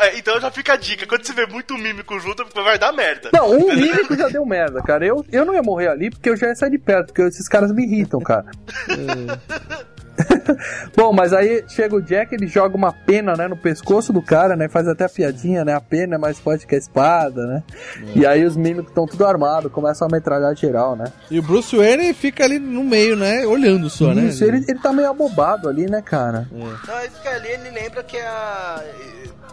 É, 0.00 0.18
Então 0.18 0.40
já 0.40 0.50
fica 0.50 0.74
a 0.74 0.76
dica, 0.76 1.06
quando 1.06 1.24
você 1.24 1.32
vê 1.32 1.46
muito 1.46 1.76
mímico 1.76 2.18
junto, 2.20 2.44
vai 2.54 2.78
dar 2.78 2.92
merda. 2.92 3.30
Não, 3.32 3.50
um 3.50 3.74
mímico 3.74 4.16
já 4.16 4.28
deu 4.28 4.44
merda, 4.46 4.82
cara. 4.82 5.04
Eu, 5.04 5.24
eu 5.32 5.44
não 5.44 5.54
ia 5.54 5.62
morrer 5.62 5.88
ali 5.88 6.10
porque 6.10 6.30
eu 6.30 6.36
já 6.36 6.48
ia 6.48 6.54
sair 6.54 6.70
de 6.70 6.78
perto, 6.78 7.06
porque 7.08 7.22
esses 7.22 7.48
caras 7.48 7.72
me 7.72 7.84
irritam, 7.84 8.20
cara. 8.20 8.46
Bom, 10.94 11.12
mas 11.14 11.32
aí 11.32 11.64
chega 11.68 11.94
o 11.94 12.02
Jack, 12.02 12.34
ele 12.34 12.46
joga 12.46 12.76
uma 12.76 12.92
pena, 12.92 13.34
né, 13.34 13.48
no 13.48 13.56
pescoço 13.56 14.12
do 14.12 14.20
cara, 14.20 14.54
né, 14.54 14.68
faz 14.68 14.86
até 14.86 15.04
a 15.04 15.08
piadinha, 15.08 15.64
né, 15.64 15.72
a 15.74 15.80
pena 15.80 16.16
é 16.16 16.18
mais 16.18 16.38
forte 16.38 16.66
que 16.66 16.74
a 16.74 16.78
espada, 16.78 17.46
né, 17.46 17.62
e 18.14 18.26
aí 18.26 18.44
os 18.44 18.54
mímicos 18.56 18.90
estão 18.90 19.06
tudo 19.06 19.24
armados, 19.24 19.72
começam 19.72 20.06
a 20.06 20.10
metralhar 20.10 20.54
geral, 20.54 20.94
né. 20.94 21.10
E 21.30 21.38
o 21.38 21.42
Bruce 21.42 21.74
Wayne 21.74 22.12
fica 22.12 22.44
ali 22.44 22.58
no 22.58 22.84
meio, 22.84 23.16
né? 23.16 23.46
Olhando 23.46 23.88
só, 23.88 24.12
né? 24.12 24.24
Isso, 24.24 24.44
ele, 24.44 24.58
ele 24.68 24.78
tá 24.78 24.92
meio 24.92 25.08
abobado 25.08 25.68
ali, 25.68 25.86
né, 25.88 26.02
cara. 26.02 26.46
Não, 26.52 27.00
ele 27.00 27.10
fica 27.10 27.30
ali, 27.30 27.48
ele 27.48 27.70
lembra 27.70 28.02
que 28.02 28.16
é 28.16 28.26
a. 28.26 28.82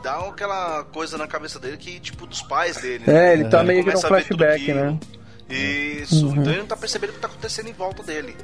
Dá 0.04 0.18
aquela 0.20 0.84
coisa 0.86 1.18
na 1.18 1.28
cabeça 1.28 1.60
dele 1.60 1.78
que, 1.78 2.00
tipo, 2.00 2.26
dos 2.26 2.42
pais 2.42 2.78
dele. 2.78 3.04
É, 3.08 3.34
ele 3.34 3.46
tá 3.46 3.64
meio 3.64 3.84
que 3.84 3.90
num 3.94 3.96
tudo 3.96 4.08
flashback, 4.08 4.62
aquilo. 4.72 4.80
né. 4.80 4.98
Isso, 5.50 6.26
Uhum. 6.26 6.32
então 6.42 6.52
ele 6.52 6.60
não 6.60 6.68
tá 6.68 6.76
percebendo 6.76 7.12
o 7.12 7.14
que 7.14 7.20
tá 7.20 7.28
acontecendo 7.28 7.70
em 7.70 7.74
volta 7.74 8.04
dele. 8.04 8.36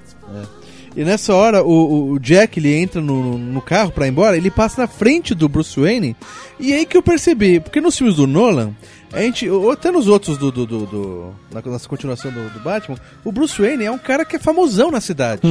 E 0.96 1.04
nessa 1.04 1.34
hora, 1.34 1.62
o, 1.64 2.12
o 2.12 2.20
Jack 2.20 2.58
ele 2.60 2.74
entra 2.74 3.02
no, 3.02 3.38
no 3.38 3.62
carro 3.62 3.92
pra 3.92 4.06
ir 4.06 4.10
embora, 4.12 4.38
ele 4.38 4.50
passa 4.50 4.82
na 4.82 4.88
frente 4.88 5.36
do 5.36 5.50
Bruce 5.50 5.78
Wayne. 5.80 6.16
E 6.60 6.72
aí 6.74 6.86
que 6.86 6.96
eu 6.96 7.04
percebi, 7.04 7.60
porque 7.60 7.82
nos 7.82 7.98
filmes 7.98 8.16
do 8.16 8.26
Nolan, 8.26 8.72
a 9.12 9.20
gente, 9.22 9.50
ou 9.50 9.70
até 9.72 9.92
nos 9.92 10.08
outros 10.08 10.38
do, 10.38 10.50
do, 10.52 10.66
do, 10.66 10.86
do- 10.86 11.34
na 11.52 11.62
nossa 11.66 11.90
continuação 11.90 12.32
do, 12.32 12.50
do 12.52 12.60
Batman, 12.62 12.98
o 13.26 13.32
Bruce 13.34 13.62
Wayne 13.62 13.84
é 13.84 13.92
um 13.92 13.98
cara 13.98 14.24
que 14.24 14.38
é 14.38 14.40
famosão 14.40 14.90
na 14.90 15.02
cidade. 15.02 15.42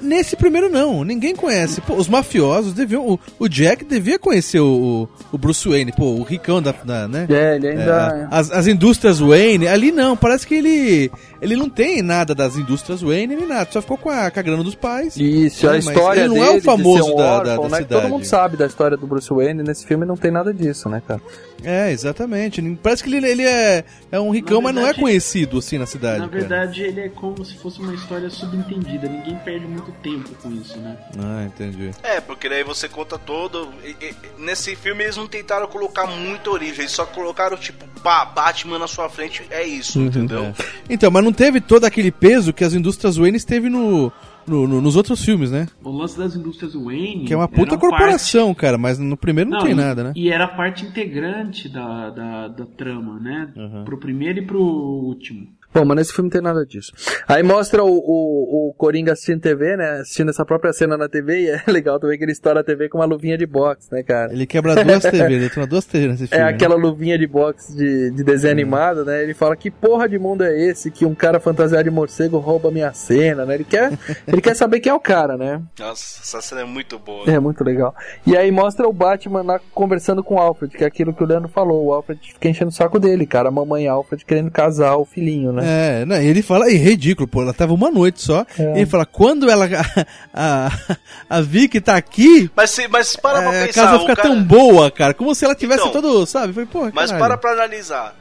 Nesse 0.00 0.36
primeiro 0.36 0.68
não, 0.68 1.04
ninguém 1.04 1.34
conhece. 1.34 1.80
Pô, 1.80 1.94
os 1.94 2.08
mafiosos 2.08 2.72
deviam. 2.72 3.06
O, 3.06 3.18
o 3.38 3.48
Jack 3.48 3.84
devia 3.84 4.18
conhecer 4.18 4.60
o, 4.60 5.08
o, 5.32 5.38
Bruce 5.38 5.68
Wayne, 5.68 5.92
pô, 5.92 6.04
o 6.14 6.22
ricão 6.22 6.60
da. 6.62 6.72
da, 6.72 7.06
né? 7.08 7.26
É, 7.28 7.56
ele 7.56 7.68
ainda- 7.68 8.28
É, 8.30 8.34
as, 8.34 8.50
as 8.50 8.66
indústrias 8.66 9.18
Wayne, 9.20 9.66
ali 9.68 9.92
não, 9.92 10.16
parece 10.16 10.46
que 10.46 10.54
ele. 10.54 11.10
Ele 11.42 11.56
não 11.56 11.70
tem 11.70 12.02
nada 12.02 12.34
das 12.34 12.56
indústrias 12.56 13.00
Wayne 13.00 13.34
nem 13.34 13.46
nada, 13.46 13.68
só 13.72 13.80
ficou 13.80 13.96
com 13.96 14.10
a, 14.10 14.30
com 14.30 14.38
a 14.40 14.42
grana 14.42 14.62
dos 14.62 14.74
pais. 14.74 15.16
Isso, 15.16 15.66
a 15.66 15.72
né, 15.72 15.76
mas 15.84 15.86
história 15.96 16.20
ele 16.20 16.28
não 16.28 16.34
dele 16.34 16.46
é 16.46 16.58
o 16.58 16.60
famoso 16.62 17.12
um 17.12 17.16
da, 17.16 17.22
da, 17.42 17.50
órfão, 17.52 17.62
da 17.64 17.68
né, 17.70 17.76
que 17.78 17.82
cidade. 17.84 18.02
Todo 18.02 18.10
mundo 18.10 18.24
sabe 18.26 18.56
da 18.58 18.66
história 18.66 18.96
do 18.96 19.06
Bruce 19.06 19.32
Wayne, 19.32 19.62
nesse 19.62 19.86
filme 19.86 20.04
não 20.04 20.16
tem 20.16 20.30
nada 20.30 20.52
disso, 20.52 20.88
né, 20.88 21.00
cara. 21.06 21.20
É, 21.64 21.90
exatamente. 21.92 22.60
Parece 22.82 23.02
que 23.04 23.14
ele, 23.14 23.26
ele 23.26 23.42
é, 23.42 23.84
é 24.12 24.20
um 24.20 24.30
ricão, 24.30 24.60
mas 24.62 24.74
não 24.74 24.82
é 24.82 24.84
verdade- 24.86 25.02
conhecido 25.02 25.58
assim 25.58 25.78
na 25.78 25.86
cidade. 25.86 26.20
Na 26.20 26.28
cara. 26.28 26.40
verdade, 26.40 26.82
ele 26.82 27.00
é 27.00 27.08
como 27.08 27.42
se 27.44 27.56
fosse 27.58 27.80
uma 27.80 27.94
história 27.94 28.28
subentendida. 28.30 29.08
Ninguém 29.08 29.36
perde 29.44 29.66
muito 29.66 29.89
tempo 29.90 30.30
com 30.42 30.50
isso, 30.52 30.78
né? 30.78 30.96
Ah, 31.18 31.44
entendi. 31.44 31.90
É, 32.02 32.20
porque 32.20 32.48
daí 32.48 32.62
você 32.64 32.88
conta 32.88 33.18
todo. 33.18 33.68
e- 33.84 33.96
e- 34.04 34.14
nesse 34.38 34.74
filme 34.76 35.04
eles 35.04 35.16
não 35.16 35.26
tentaram 35.26 35.66
colocar 35.66 36.06
muita 36.06 36.50
origem, 36.50 36.80
eles 36.80 36.92
só 36.92 37.04
colocaram, 37.06 37.56
tipo, 37.56 37.84
pá, 38.02 38.24
Batman 38.24 38.78
na 38.78 38.86
sua 38.86 39.08
frente, 39.08 39.42
é 39.50 39.64
isso, 39.66 40.00
entendeu? 40.00 40.44
É. 40.44 40.54
Então, 40.88 41.10
mas 41.10 41.24
não 41.24 41.32
teve 41.32 41.60
todo 41.60 41.84
aquele 41.84 42.10
peso 42.10 42.52
que 42.52 42.64
as 42.64 42.74
indústrias 42.74 43.16
Wayne 43.16 43.40
teve 43.40 43.68
no, 43.68 44.10
no- 44.46 44.66
no- 44.66 44.80
nos 44.80 44.96
outros 44.96 45.24
filmes, 45.24 45.50
né? 45.50 45.66
O 45.82 45.90
lance 45.90 46.16
das 46.18 46.34
indústrias 46.34 46.74
Wayne. 46.74 47.24
Que 47.24 47.32
é 47.34 47.36
uma 47.36 47.48
puta 47.48 47.76
corporação, 47.78 48.52
cara, 48.54 48.76
mas 48.78 48.98
no 48.98 49.16
primeiro 49.16 49.50
não, 49.50 49.58
Não, 49.58 49.64
tem 49.64 49.72
e- 49.72 49.76
nada, 49.76 50.04
né? 50.04 50.12
E 50.16 50.30
era 50.30 50.46
parte 50.48 50.84
integrante 50.84 51.68
da, 51.68 52.10
da, 52.10 52.48
da 52.48 52.66
trama, 52.66 53.18
né? 53.20 53.52
Pro 53.84 53.98
primeiro 53.98 54.38
e 54.40 54.46
pro 54.46 54.60
último. 54.62 55.46
Bom, 55.72 55.84
mas 55.84 55.96
nesse 55.96 56.12
filme 56.12 56.28
não 56.28 56.32
tem 56.32 56.42
nada 56.42 56.64
disso. 56.66 56.92
Aí 57.28 57.42
mostra 57.42 57.84
o, 57.84 57.88
o, 57.88 58.68
o 58.70 58.74
Coringa 58.74 59.12
assistindo 59.12 59.40
TV, 59.40 59.76
né? 59.76 60.00
Assistindo 60.00 60.30
essa 60.30 60.44
própria 60.44 60.72
cena 60.72 60.96
na 60.96 61.08
TV, 61.08 61.42
e 61.42 61.48
é 61.50 61.62
legal 61.70 61.98
também 62.00 62.18
que 62.18 62.24
ele 62.24 62.32
estoura 62.32 62.60
a 62.60 62.64
TV 62.64 62.88
com 62.88 62.98
uma 62.98 63.04
luvinha 63.04 63.38
de 63.38 63.46
boxe, 63.46 63.88
né, 63.92 64.02
cara? 64.02 64.32
Ele 64.32 64.46
quebra 64.46 64.74
duas 64.84 65.02
TVs, 65.02 65.20
ele 65.20 65.38
detona 65.40 65.66
duas 65.66 65.84
TVs 65.84 66.20
nesse 66.20 66.24
É 66.34 66.36
filme. 66.36 66.44
né? 66.44 66.50
aquela 66.50 66.74
luvinha 66.74 67.16
de 67.18 67.26
boxe 67.26 67.76
de, 67.76 68.10
de 68.10 68.24
desenho 68.24 68.52
animado, 68.52 69.04
né? 69.04 69.22
Ele 69.22 69.34
fala 69.34 69.54
que 69.56 69.70
porra 69.70 70.08
de 70.08 70.18
mundo 70.18 70.42
é 70.44 70.60
esse 70.60 70.90
que 70.90 71.06
um 71.06 71.14
cara 71.14 71.38
fantasiado 71.38 71.84
de 71.84 71.90
morcego 71.90 72.38
rouba 72.38 72.70
minha 72.70 72.92
cena, 72.92 73.46
né? 73.46 73.54
Ele 73.54 73.64
quer, 73.64 73.92
ele 74.26 74.40
quer 74.40 74.56
saber 74.56 74.80
quem 74.80 74.90
é 74.90 74.94
o 74.94 75.00
cara, 75.00 75.36
né? 75.36 75.62
Nossa, 75.78 76.20
essa 76.22 76.40
cena 76.40 76.62
é 76.62 76.64
muito 76.64 76.98
boa. 76.98 77.30
É 77.30 77.38
muito 77.38 77.62
legal. 77.62 77.94
E 78.26 78.36
aí 78.36 78.50
mostra 78.50 78.88
o 78.88 78.92
Batman 78.92 79.42
lá 79.42 79.60
conversando 79.72 80.22
com 80.24 80.34
o 80.34 80.38
Alfred, 80.38 80.76
que 80.76 80.82
é 80.84 80.86
aquilo 80.86 81.14
que 81.14 81.22
o 81.22 81.26
Leandro 81.26 81.48
falou. 81.48 81.86
O 81.86 81.92
Alfred 81.92 82.20
fica 82.32 82.48
enchendo 82.48 82.70
o 82.70 82.74
saco 82.74 82.98
dele, 82.98 83.24
cara. 83.26 83.48
A 83.48 83.52
mamãe 83.52 83.86
Alfred 83.86 84.24
querendo 84.24 84.50
casar 84.50 84.96
o 84.96 85.04
filhinho, 85.04 85.52
né? 85.52 85.59
É, 85.64 86.04
não, 86.04 86.16
ele 86.16 86.42
fala, 86.42 86.68
é 86.70 86.74
ridículo, 86.74 87.26
pô, 87.28 87.42
ela 87.42 87.52
tava 87.54 87.72
uma 87.74 87.90
noite 87.90 88.22
só. 88.22 88.44
É. 88.58 88.62
E 88.62 88.78
ele 88.78 88.86
fala, 88.86 89.04
quando 89.06 89.50
ela. 89.50 89.68
A, 90.32 90.68
a, 90.68 90.96
a 91.38 91.40
Vicky 91.40 91.80
tá 91.80 91.96
aqui. 91.96 92.50
Mas, 92.54 92.70
se- 92.70 92.86
mas 92.88 93.16
para 93.16 93.42
pra 93.42 93.52
é, 93.54 93.62
a 93.62 93.66
pensar, 93.66 93.82
casa 93.84 93.96
o 93.96 94.00
fica 94.00 94.16
cara- 94.16 94.28
tão 94.28 94.42
boa, 94.42 94.90
cara. 94.90 95.12
Como 95.14 95.34
se 95.34 95.44
ela 95.44 95.54
tivesse 95.54 95.80
Então, 95.86 96.00
todo, 96.00 96.24
sabe? 96.26 96.52
Foi, 96.52 96.66
pô, 96.66 96.82
Mas 96.94 97.10
caralho. 97.10 97.18
para 97.18 97.36
pra 97.36 97.52
analisar. 97.52 98.14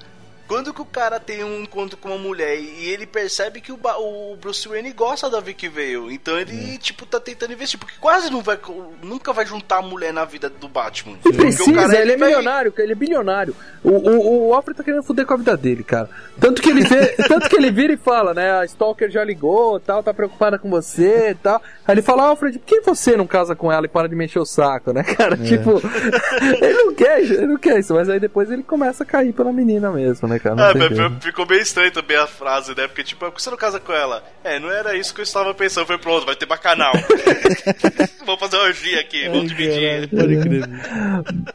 Quando 0.50 0.74
que 0.74 0.82
o 0.82 0.86
cara 0.86 1.20
tem 1.20 1.44
um 1.44 1.62
encontro 1.62 1.96
com 1.96 2.10
uma 2.10 2.18
mulher 2.18 2.60
e 2.60 2.90
ele 2.90 3.06
percebe 3.06 3.62
que 3.62 3.72
o, 3.72 3.78
Ba- 3.78 3.98
o 4.00 4.36
Bruce 4.36 4.68
Wayne 4.68 4.92
gosta 4.92 5.30
da 5.30 5.40
Vicky 5.40 5.70
Vale, 5.70 6.12
então 6.14 6.38
ele, 6.38 6.78
tipo, 6.80 7.06
tá 7.06 7.20
tentando 7.20 7.54
investir, 7.54 7.80
porque 7.80 7.94
quase 8.02 8.30
não 8.32 8.42
vai, 8.42 8.58
nunca 9.04 9.32
vai 9.32 9.46
juntar 9.46 9.78
a 9.78 9.82
mulher 9.82 10.12
na 10.12 10.26
vida 10.26 10.50
do 10.50 10.68
Batman. 10.68 11.14
E 11.14 11.18
Porque 11.22 11.38
o 11.38 11.42
precisa, 11.42 11.72
cara, 11.74 12.02
ele 12.02 12.14
é 12.14 12.18
vai- 12.18 12.28
milionário, 12.30 12.74
ele 12.80 12.92
é 12.92 12.96
bilionário. 12.96 13.56
O, 13.84 13.90
o, 13.92 14.48
o 14.50 14.54
Alfred 14.56 14.76
tá 14.76 14.84
querendo 14.84 15.04
foder 15.04 15.26
com 15.26 15.36
a 15.36 15.38
vida 15.38 15.56
dele, 15.56 15.84
cara. 15.84 16.10
Tanto 16.40 16.62
que 16.62 16.70
ele 16.72 16.82
vê, 16.82 17.08
tanto 17.30 17.48
que 17.48 17.56
ele 17.56 17.70
vira 17.72 17.94
e 17.94 17.98
fala, 17.98 18.34
né? 18.34 18.52
A 18.60 18.66
Stalker 18.66 19.10
já 19.12 19.24
ligou, 19.24 19.80
tal, 19.80 20.02
tá 20.02 20.12
preocupada 20.14 20.58
com 20.58 20.70
você 20.70 21.30
e 21.30 21.36
tal. 21.36 21.62
Aí 21.88 21.94
ele 21.94 22.02
fala, 22.02 22.24
Alfred, 22.24 22.58
por 22.58 22.66
que 22.66 22.82
você 22.82 23.16
não 23.16 23.28
casa 23.28 23.56
com 23.56 23.72
ela 23.72 23.86
e 23.86 23.90
para 23.90 24.10
de 24.10 24.16
mexer 24.16 24.40
o 24.40 24.46
saco, 24.46 24.92
né, 24.92 25.04
cara? 25.04 25.36
É. 25.36 25.38
Tipo, 25.46 25.80
ele 26.60 26.74
não 26.84 26.94
quer, 26.96 27.20
ele 27.22 27.46
não 27.48 27.58
quer 27.58 27.80
isso, 27.80 27.94
mas 27.94 28.10
aí 28.10 28.20
depois 28.20 28.50
ele 28.50 28.64
começa 28.64 29.04
a 29.04 29.06
cair 29.06 29.32
pela 29.34 29.54
menina 29.54 29.92
mesmo, 29.92 30.28
né, 30.28 30.39
cara? 30.40 30.56
Não 30.56 30.64
Ah, 30.64 30.74
mas 30.76 30.96
jeito. 30.96 31.22
ficou 31.22 31.46
bem 31.46 31.60
estranho 31.60 31.92
também 31.92 32.18
a 32.18 32.28
frase, 32.28 32.76
né? 32.76 32.88
Porque, 32.88 33.04
tipo, 33.04 33.26
por 33.26 33.34
que 33.34 33.42
você 33.42 33.50
não 33.50 33.58
casa 33.58 33.80
com 33.80 33.94
ela? 33.94 34.24
É, 34.44 34.60
não 34.60 34.70
era 34.72 34.96
isso 34.96 35.14
que 35.14 35.22
eu 35.22 35.24
estava 35.24 35.54
pensando. 35.54 35.86
Foi 35.86 35.98
pronto, 35.98 36.26
vai 36.26 36.36
ter 36.36 36.46
bacanal. 36.46 36.94
Vamos 38.26 38.40
fazer 38.40 38.58
uma 38.58 38.66
orgia 38.66 39.00
aqui, 39.00 39.28
vamos 39.28 39.50
dividir. 39.50 40.08
Crer. 40.10 40.70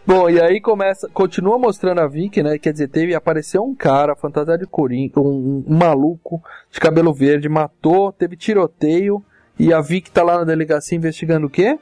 Bom, 0.05 0.29
e 0.29 0.41
aí 0.41 0.61
começa, 0.61 1.09
continua 1.13 1.57
mostrando 1.57 2.01
a 2.01 2.09
Vicky, 2.09 2.43
né? 2.43 2.59
Quer 2.59 2.73
dizer, 2.73 2.89
teve, 2.89 3.15
apareceu 3.15 3.63
um 3.63 3.75
cara, 3.75 4.17
fantasiado 4.17 4.61
de 4.65 4.67
coringa, 4.69 5.21
um, 5.21 5.65
um 5.69 5.77
maluco 5.77 6.43
de 6.73 6.81
cabelo 6.81 7.15
verde, 7.15 7.49
matou, 7.49 8.11
teve 8.13 8.37
tiroteio, 8.37 9.23
e 9.59 9.73
a 9.73 9.81
Vicky 9.81 10.11
tá 10.11 10.25
lá 10.25 10.39
na 10.39 10.45
delegacia 10.45 10.97
investigando 10.97 11.47
o 11.47 11.51
quê? 11.51 11.79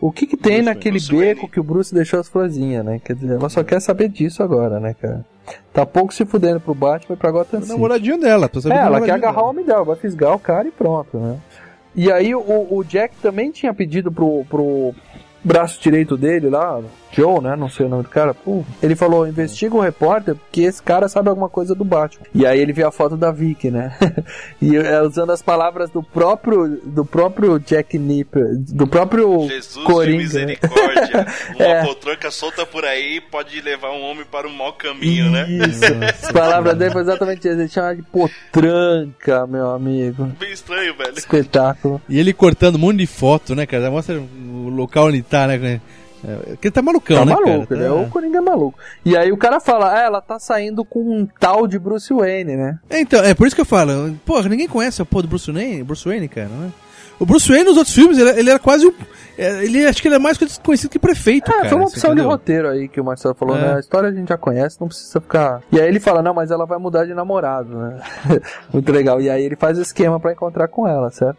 O 0.00 0.10
que 0.10 0.26
que 0.26 0.36
tem 0.36 0.62
naquele 0.62 0.98
beco 0.98 1.46
que 1.46 1.60
o 1.60 1.62
Bruce 1.62 1.94
deixou 1.94 2.18
as 2.18 2.28
florzinhas, 2.28 2.84
né? 2.84 3.00
Quer 3.04 3.14
dizer, 3.14 3.34
ela 3.34 3.48
só 3.50 3.62
quer 3.62 3.80
saber 3.80 4.08
disso 4.08 4.42
agora, 4.42 4.80
né, 4.80 4.94
cara? 4.94 5.24
Tá 5.72 5.86
pouco 5.86 6.12
se 6.12 6.24
fudendo 6.24 6.60
pro 6.60 6.74
Batman 6.74 7.14
e 7.14 7.18
pra 7.18 7.30
Gotham 7.30 7.58
O 7.58 7.62
City. 7.62 7.72
namoradinho 7.72 8.18
dela, 8.18 8.48
precisa 8.48 8.68
saber 8.68 8.80
É, 8.80 8.88
do 8.88 8.94
ela 8.96 9.04
quer 9.04 9.12
agarrar 9.12 9.42
o 9.42 9.48
homem 9.50 9.64
dela, 9.64 9.84
vai 9.84 9.96
fisgar 9.96 10.34
o 10.34 10.38
cara 10.38 10.66
e 10.68 10.70
pronto, 10.70 11.18
né? 11.18 11.38
E 11.94 12.10
aí 12.10 12.34
o, 12.34 12.68
o 12.70 12.84
Jack 12.84 13.14
também 13.20 13.50
tinha 13.50 13.74
pedido 13.74 14.12
pro, 14.12 14.44
pro 14.48 14.94
braço 15.42 15.80
direito 15.80 16.16
dele 16.16 16.48
lá, 16.48 16.80
Joe, 17.12 17.40
né? 17.40 17.56
Não 17.56 17.68
sei 17.68 17.86
o 17.86 17.88
nome 17.88 18.04
do 18.04 18.08
cara. 18.08 18.32
Pô, 18.32 18.64
ele 18.82 18.94
falou: 18.94 19.26
investiga 19.26 19.74
o 19.74 19.80
repórter, 19.80 20.34
porque 20.36 20.60
esse 20.62 20.80
cara 20.82 21.08
sabe 21.08 21.28
alguma 21.28 21.48
coisa 21.48 21.74
do 21.74 21.84
Batman. 21.84 22.24
E 22.34 22.46
aí 22.46 22.60
ele 22.60 22.72
viu 22.72 22.86
a 22.86 22.92
foto 22.92 23.16
da 23.16 23.30
Vicky, 23.32 23.70
né? 23.70 23.96
e 24.62 24.76
é, 24.76 25.02
usando 25.02 25.30
as 25.30 25.42
palavras 25.42 25.90
do 25.90 26.02
próprio 26.02 26.80
do 26.84 27.04
próprio 27.04 27.58
Jack 27.58 27.98
Nipper, 27.98 28.56
do 28.58 28.86
próprio 28.86 29.48
Jesus 29.48 29.84
Coringa. 29.84 30.12
de 30.18 30.22
misericórdia. 30.22 31.26
Uma 31.56 31.64
É. 31.64 31.84
potranca 31.84 32.30
solta 32.30 32.64
por 32.64 32.84
aí 32.84 33.20
pode 33.20 33.60
levar 33.60 33.90
um 33.90 34.02
homem 34.02 34.24
para 34.30 34.46
um 34.46 34.52
mau 34.52 34.72
caminho, 34.74 35.30
né? 35.30 35.46
Isso. 35.50 35.82
As 36.26 36.30
palavras 36.32 36.76
dele 36.76 36.92
foi 36.92 37.02
exatamente 37.02 37.38
isso. 37.40 37.48
Ele 37.60 37.68
chama 37.68 37.96
de 37.96 38.02
potranca, 38.02 39.46
meu 39.46 39.70
amigo. 39.70 40.24
Bem 40.38 40.52
estranho, 40.52 40.94
velho. 40.96 41.14
Espetáculo. 41.16 42.00
E 42.08 42.18
ele 42.18 42.32
cortando 42.32 42.76
um 42.76 42.78
monte 42.78 42.98
de 42.98 43.06
foto, 43.06 43.54
né, 43.54 43.66
cara? 43.66 43.90
Mostra 43.90 44.18
o 44.20 44.68
local 44.68 45.06
onde 45.06 45.22
tá, 45.30 45.46
né? 45.46 45.80
É, 46.22 46.34
Porque 46.50 46.66
ele 46.68 46.72
tá 46.72 46.82
malucão, 46.82 47.16
Tá 47.20 47.24
né, 47.24 47.32
maluco, 47.32 47.66
cara? 47.68 47.80
ele 47.80 47.84
é 47.84 47.88
Tá- 47.88 47.94
o 47.94 48.10
Coringa 48.10 48.38
é 48.38 48.40
maluco. 48.42 48.78
E 49.04 49.16
aí 49.16 49.32
o 49.32 49.38
cara 49.38 49.58
fala, 49.58 49.94
ah, 49.94 50.00
ela 50.02 50.20
tá 50.20 50.38
saindo 50.38 50.84
com 50.84 51.00
um 51.00 51.26
tal 51.38 51.66
de 51.66 51.78
Bruce 51.78 52.12
Wayne, 52.12 52.56
né? 52.56 52.78
É, 52.90 53.00
então, 53.00 53.24
é 53.24 53.32
por 53.32 53.46
isso 53.46 53.56
que 53.56 53.62
eu 53.62 53.66
falo, 53.66 54.14
porra, 54.26 54.46
ninguém 54.50 54.68
conhece 54.68 55.00
o 55.00 55.06
pô 55.06 55.22
do 55.22 55.28
Bruce 55.28 55.50
Wayne, 55.50 55.82
Bruce 55.82 56.06
Wayne, 56.06 56.28
cara, 56.28 56.48
né? 56.48 56.70
O 57.18 57.24
Bruce 57.26 57.48
Wayne 57.50 57.64
nos 57.66 57.76
outros 57.76 57.94
filmes, 57.94 58.16
ele, 58.18 58.30
ele 58.38 58.48
era 58.50 58.58
quase 58.58 58.86
um. 58.86 58.92
é, 59.36 59.62
Ele 59.64 59.84
acho 59.86 60.00
que 60.00 60.08
ele 60.08 60.14
é 60.14 60.18
mais 60.18 60.38
conhecido 60.62 60.90
que 60.90 60.98
prefeito, 60.98 61.50
É, 61.50 61.54
cara. 61.54 61.68
foi 61.68 61.76
uma 61.78 61.86
opção 61.86 62.14
de 62.14 62.20
roteiro 62.22 62.68
aí 62.68 62.88
que 62.88 62.98
o 63.00 63.04
Marcelo 63.04 63.34
falou, 63.34 63.56
É. 63.56 63.60
né? 63.60 63.74
A 63.76 63.80
história 63.80 64.08
a 64.08 64.12
gente 64.12 64.28
já 64.28 64.38
conhece, 64.38 64.78
não 64.80 64.88
precisa 64.88 65.20
ficar. 65.20 65.60
E 65.70 65.78
aí 65.80 65.86
ele 65.86 66.00
fala, 66.00 66.22
não, 66.22 66.32
mas 66.34 66.50
ela 66.50 66.64
vai 66.66 66.78
mudar 66.78 67.04
de 67.06 67.12
namorado, 67.14 67.76
né? 67.76 68.00
Muito 68.72 68.90
legal. 68.90 69.20
E 69.20 69.28
aí 69.28 69.42
ele 69.44 69.56
faz 69.56 69.78
o 69.78 69.82
esquema 69.82 70.18
pra 70.18 70.32
encontrar 70.32 70.68
com 70.68 70.86
ela, 70.88 71.10
certo? 71.10 71.38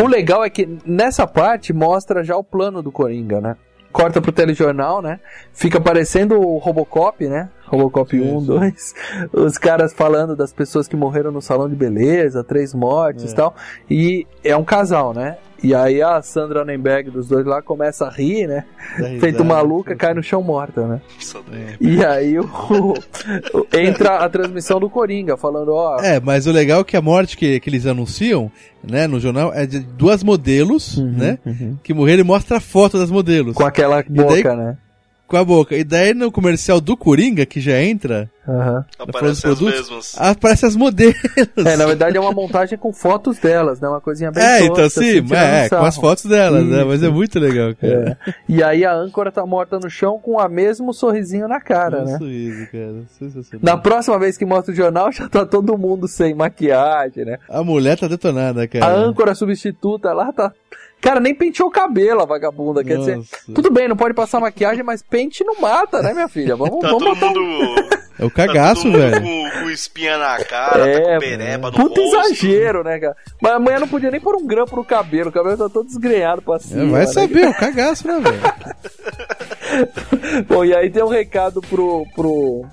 O 0.00 0.06
legal 0.06 0.44
é 0.44 0.50
que 0.50 0.68
nessa 0.84 1.26
parte 1.26 1.72
mostra 1.72 2.22
já 2.24 2.36
o 2.36 2.44
plano 2.44 2.82
do 2.82 2.92
Coringa, 2.92 3.40
né? 3.40 3.56
Corta 3.92 4.20
pro 4.20 4.32
telejornal, 4.32 5.02
né? 5.02 5.18
Fica 5.52 5.80
parecendo 5.80 6.40
o 6.40 6.58
Robocop, 6.58 7.26
né? 7.26 7.48
Robocop 7.70 8.20
1, 8.20 8.42
2. 8.44 8.94
Os 9.32 9.56
caras 9.56 9.92
falando 9.92 10.34
das 10.34 10.52
pessoas 10.52 10.88
que 10.88 10.96
morreram 10.96 11.30
no 11.30 11.40
salão 11.40 11.68
de 11.68 11.76
beleza, 11.76 12.42
três 12.42 12.74
mortes 12.74 13.30
e 13.30 13.32
É. 13.32 13.36
tal. 13.36 13.54
E 13.88 14.26
é 14.42 14.56
um 14.56 14.64
casal, 14.64 15.14
né? 15.14 15.36
E 15.62 15.74
aí 15.74 16.00
a 16.02 16.22
Sandra 16.22 16.64
Nenberg 16.64 17.10
dos 17.10 17.28
dois 17.28 17.44
lá 17.44 17.60
começa 17.60 18.06
a 18.06 18.10
rir, 18.10 18.46
né? 18.48 18.64
Risada. 18.96 19.20
Feito 19.20 19.44
maluca, 19.44 19.94
cai 19.94 20.14
no 20.14 20.22
chão 20.22 20.42
morta, 20.42 20.86
né? 20.86 21.02
É. 21.52 21.76
E 21.78 22.02
aí 22.04 22.38
o, 22.38 22.44
o- 22.44 23.66
entra 23.76 24.16
a 24.24 24.28
transmissão 24.28 24.80
do 24.80 24.88
Coringa, 24.88 25.36
falando, 25.36 25.72
ó. 25.74 26.00
É, 26.00 26.18
mas 26.18 26.46
o 26.46 26.52
legal 26.52 26.80
é 26.80 26.84
que 26.84 26.96
a 26.96 27.02
morte 27.02 27.36
que, 27.36 27.60
que 27.60 27.68
eles 27.70 27.86
anunciam, 27.86 28.50
né, 28.82 29.06
no 29.06 29.20
jornal, 29.20 29.52
é 29.54 29.66
de 29.66 29.80
duas 29.80 30.24
modelos, 30.24 30.96
né, 30.96 31.38
que 31.82 31.92
morreram 31.92 32.22
e 32.22 32.26
mostra 32.26 32.56
a 32.56 32.60
foto 32.60 32.98
das 32.98 33.10
modelos. 33.10 33.54
Com 33.54 33.64
aquela 33.66 34.02
boca, 34.08 34.56
né? 34.56 34.78
Com 35.30 35.36
a 35.36 35.44
boca. 35.44 35.76
E 35.76 35.84
daí 35.84 36.12
no 36.12 36.32
comercial 36.32 36.80
do 36.80 36.96
Coringa, 36.96 37.46
que 37.46 37.60
já 37.60 37.80
entra, 37.80 38.28
tá 38.44 38.52
falando 38.52 38.84
Aparece 38.98 39.22
dos 39.22 39.36
as 39.36 39.40
produtos, 39.42 39.80
mesmas. 39.90 40.14
aparece 40.18 40.66
as 40.66 40.74
modelos. 40.74 41.14
É, 41.64 41.76
na 41.76 41.86
verdade 41.86 42.16
é 42.16 42.20
uma 42.20 42.32
montagem 42.32 42.76
com 42.76 42.92
fotos 42.92 43.38
delas, 43.38 43.80
né? 43.80 43.88
Uma 43.88 44.00
coisinha 44.00 44.32
bem 44.32 44.42
É, 44.42 44.64
então 44.64 44.84
assim, 44.84 45.00
sim, 45.00 45.22
tirando 45.22 45.34
é, 45.34 45.68
com 45.68 45.84
as 45.84 45.96
fotos 45.96 46.24
delas, 46.24 46.66
né, 46.66 46.82
mas 46.82 47.00
é 47.00 47.06
Isso. 47.06 47.14
muito 47.14 47.38
legal, 47.38 47.72
cara. 47.76 48.18
É. 48.26 48.34
E 48.48 48.60
aí 48.60 48.84
a 48.84 48.92
âncora 48.92 49.30
tá 49.30 49.46
morta 49.46 49.78
no 49.78 49.88
chão 49.88 50.18
com 50.18 50.32
o 50.32 50.48
mesmo 50.48 50.92
sorrisinho 50.92 51.46
na 51.46 51.60
cara, 51.60 52.02
Um 52.02 52.04
né? 52.06 52.18
sorriso, 52.18 52.66
cara, 52.72 52.94
sensacional. 53.16 53.60
Na 53.62 53.76
próxima 53.80 54.18
vez 54.18 54.36
que 54.36 54.44
mostra 54.44 54.72
o 54.72 54.76
jornal, 54.76 55.12
já 55.14 55.28
tá 55.28 55.46
todo 55.46 55.78
mundo 55.78 56.08
sem 56.08 56.34
maquiagem, 56.34 57.24
né? 57.24 57.38
A 57.48 57.62
mulher 57.62 57.96
tá 57.96 58.08
detonada, 58.08 58.66
cara. 58.66 58.84
A 58.84 58.92
âncora 58.92 59.32
substituta 59.32 60.12
lá 60.12 60.32
tá. 60.32 60.52
Cara, 61.00 61.18
nem 61.18 61.34
penteou 61.34 61.68
o 61.68 61.72
cabelo, 61.72 62.20
a 62.20 62.26
vagabunda. 62.26 62.84
Quer 62.84 62.98
dizer, 62.98 63.20
tudo 63.54 63.70
bem, 63.70 63.88
não 63.88 63.96
pode 63.96 64.14
passar 64.14 64.38
maquiagem, 64.40 64.82
mas 64.84 65.02
pente 65.02 65.42
não 65.42 65.60
mata, 65.60 66.02
né, 66.02 66.12
minha 66.12 66.28
filha? 66.28 66.54
Vamos, 66.56 66.78
Tá 66.80 66.88
vamos 66.88 67.02
todo 67.02 67.14
botar 67.14 67.26
mundo. 67.28 68.00
É 68.18 68.24
o 68.24 68.30
cagaço, 68.30 68.90
tá 68.92 68.98
velho. 68.98 69.22
Com, 69.22 69.50
com 69.62 69.70
espinha 69.70 70.18
na 70.18 70.44
cara, 70.44 70.92
tá 70.92 71.00
com 71.14 71.18
pereba 71.20 71.70
no 71.70 71.76
puta 71.76 72.00
rosto. 72.02 72.34
exagero, 72.34 72.84
né, 72.84 72.98
cara? 72.98 73.16
Mas 73.40 73.52
a 73.52 73.58
mulher 73.58 73.80
não 73.80 73.88
podia 73.88 74.10
nem 74.10 74.20
pôr 74.20 74.36
um 74.36 74.46
grampo 74.46 74.76
no 74.76 74.84
cabelo, 74.84 75.30
o 75.30 75.32
cabelo 75.32 75.56
tá 75.56 75.70
todo 75.70 75.86
desgrenhado 75.86 76.42
pra 76.42 76.58
cima. 76.58 76.82
É, 76.82 76.86
vai 76.86 77.00
né? 77.00 77.06
saber, 77.06 77.48
o 77.48 77.54
cagaço, 77.54 78.06
né, 78.06 78.20
velho? 78.20 78.40
Bom, 80.48 80.64
e 80.64 80.74
aí 80.74 80.90
tem 80.90 81.02
um 81.02 81.08
recado 81.08 81.62
pro, 81.62 82.04
pro, 82.14 82.66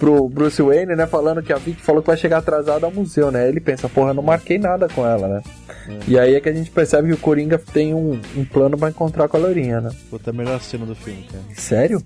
pro 0.00 0.28
Bruce 0.28 0.60
Wayne, 0.60 0.96
né? 0.96 1.06
Falando 1.06 1.42
que 1.42 1.52
a 1.52 1.56
Vicky 1.56 1.80
falou 1.82 2.00
que 2.02 2.08
vai 2.08 2.16
chegar 2.16 2.38
atrasada 2.38 2.86
ao 2.86 2.90
museu, 2.92 3.30
né? 3.30 3.46
Ele 3.48 3.60
pensa, 3.60 3.88
porra, 3.88 4.10
eu 4.10 4.14
não 4.14 4.22
marquei 4.22 4.58
nada 4.58 4.88
com 4.88 5.06
ela, 5.06 5.28
né? 5.28 5.42
E 6.08 6.18
aí 6.18 6.34
é 6.34 6.40
que 6.40 6.48
a 6.48 6.52
gente 6.52 6.70
percebe 6.70 7.08
que 7.08 7.14
o 7.14 7.18
Coringa 7.18 7.60
tem 7.72 7.94
um, 7.94 8.18
um 8.36 8.44
plano 8.44 8.76
pra 8.78 8.88
encontrar 8.88 9.28
com 9.28 9.36
a 9.36 9.40
Loirinha, 9.40 9.80
né? 9.80 9.90
Puta, 10.08 10.30
a 10.30 10.32
melhor 10.32 10.60
cena 10.60 10.86
do 10.86 10.94
filme, 10.94 11.24
cara. 11.30 11.44
Sério? 11.54 12.02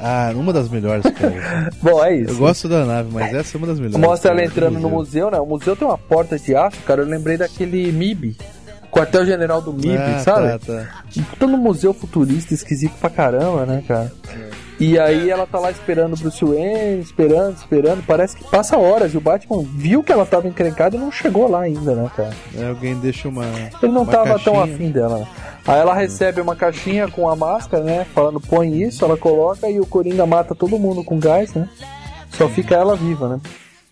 Ah, 0.00 0.30
uma 0.34 0.52
das 0.52 0.68
melhores, 0.68 1.04
cara. 1.12 1.70
Bom, 1.82 2.02
é 2.04 2.16
isso. 2.16 2.32
Eu 2.32 2.38
gosto 2.38 2.68
da 2.68 2.84
nave, 2.84 3.10
mas 3.12 3.32
essa 3.34 3.56
é 3.56 3.58
uma 3.58 3.66
das 3.66 3.78
melhores. 3.78 3.98
Mostra 4.04 4.30
ela 4.32 4.44
entrando 4.44 4.74
do 4.74 4.80
no 4.80 4.90
museu, 4.90 5.30
né? 5.30 5.38
O 5.38 5.46
museu 5.46 5.76
tem 5.76 5.86
uma 5.86 5.98
porta 5.98 6.38
de 6.38 6.54
aço, 6.54 6.78
cara. 6.86 7.02
Eu 7.02 7.06
lembrei 7.06 7.36
daquele 7.36 7.92
MIB. 7.92 8.36
Quartel-General 8.90 9.60
do 9.60 9.72
MIB, 9.74 9.96
Ah, 9.98 10.18
sabe? 10.20 10.58
tá, 10.58 10.58
tá. 10.58 11.04
Todo 11.38 11.56
museu 11.58 11.92
futurista, 11.92 12.54
esquisito 12.54 12.94
pra 13.00 13.10
caramba, 13.10 13.66
né, 13.66 13.82
cara? 13.86 14.10
E 14.78 14.98
aí 14.98 15.30
ela 15.30 15.46
tá 15.46 15.58
lá 15.58 15.70
esperando 15.70 16.16
Bruce 16.16 16.44
Wayne, 16.44 17.00
esperando, 17.00 17.56
esperando. 17.56 18.04
Parece 18.06 18.36
que 18.36 18.44
passa 18.44 18.76
horas 18.76 19.14
e 19.14 19.16
o 19.16 19.20
Batman 19.20 19.64
viu 19.64 20.02
que 20.02 20.12
ela 20.12 20.26
tava 20.26 20.48
encrencada 20.48 20.96
e 20.96 20.98
não 20.98 21.10
chegou 21.10 21.48
lá 21.50 21.62
ainda, 21.62 21.94
né, 21.94 22.10
cara? 22.14 22.34
É, 22.54 22.68
alguém 22.68 22.94
deixa 22.96 23.28
uma. 23.28 23.44
Ele 23.82 23.92
não 23.92 24.02
uma 24.02 24.12
tava 24.12 24.38
tão 24.38 24.54
caixinha. 24.54 24.74
afim 24.74 24.90
dela. 24.90 25.18
né? 25.18 25.26
Aí 25.66 25.80
ela 25.80 25.94
recebe 25.94 26.40
uma 26.40 26.54
caixinha 26.54 27.08
com 27.08 27.28
a 27.28 27.34
máscara, 27.34 27.82
né? 27.82 28.06
Falando, 28.14 28.38
põe 28.38 28.82
isso, 28.82 29.04
ela 29.04 29.16
coloca 29.16 29.68
e 29.68 29.80
o 29.80 29.86
Coringa 29.86 30.26
mata 30.26 30.54
todo 30.54 30.78
mundo 30.78 31.02
com 31.02 31.18
gás, 31.18 31.54
né? 31.54 31.68
Só 32.30 32.48
fica 32.48 32.74
ela 32.74 32.94
viva, 32.94 33.28
né? 33.28 33.40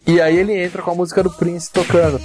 E 0.06 0.20
aí 0.20 0.36
ele 0.36 0.52
entra 0.52 0.82
com 0.82 0.90
a 0.90 0.94
música 0.94 1.22
do 1.22 1.30
Prince 1.30 1.72
tocando. 1.72 2.20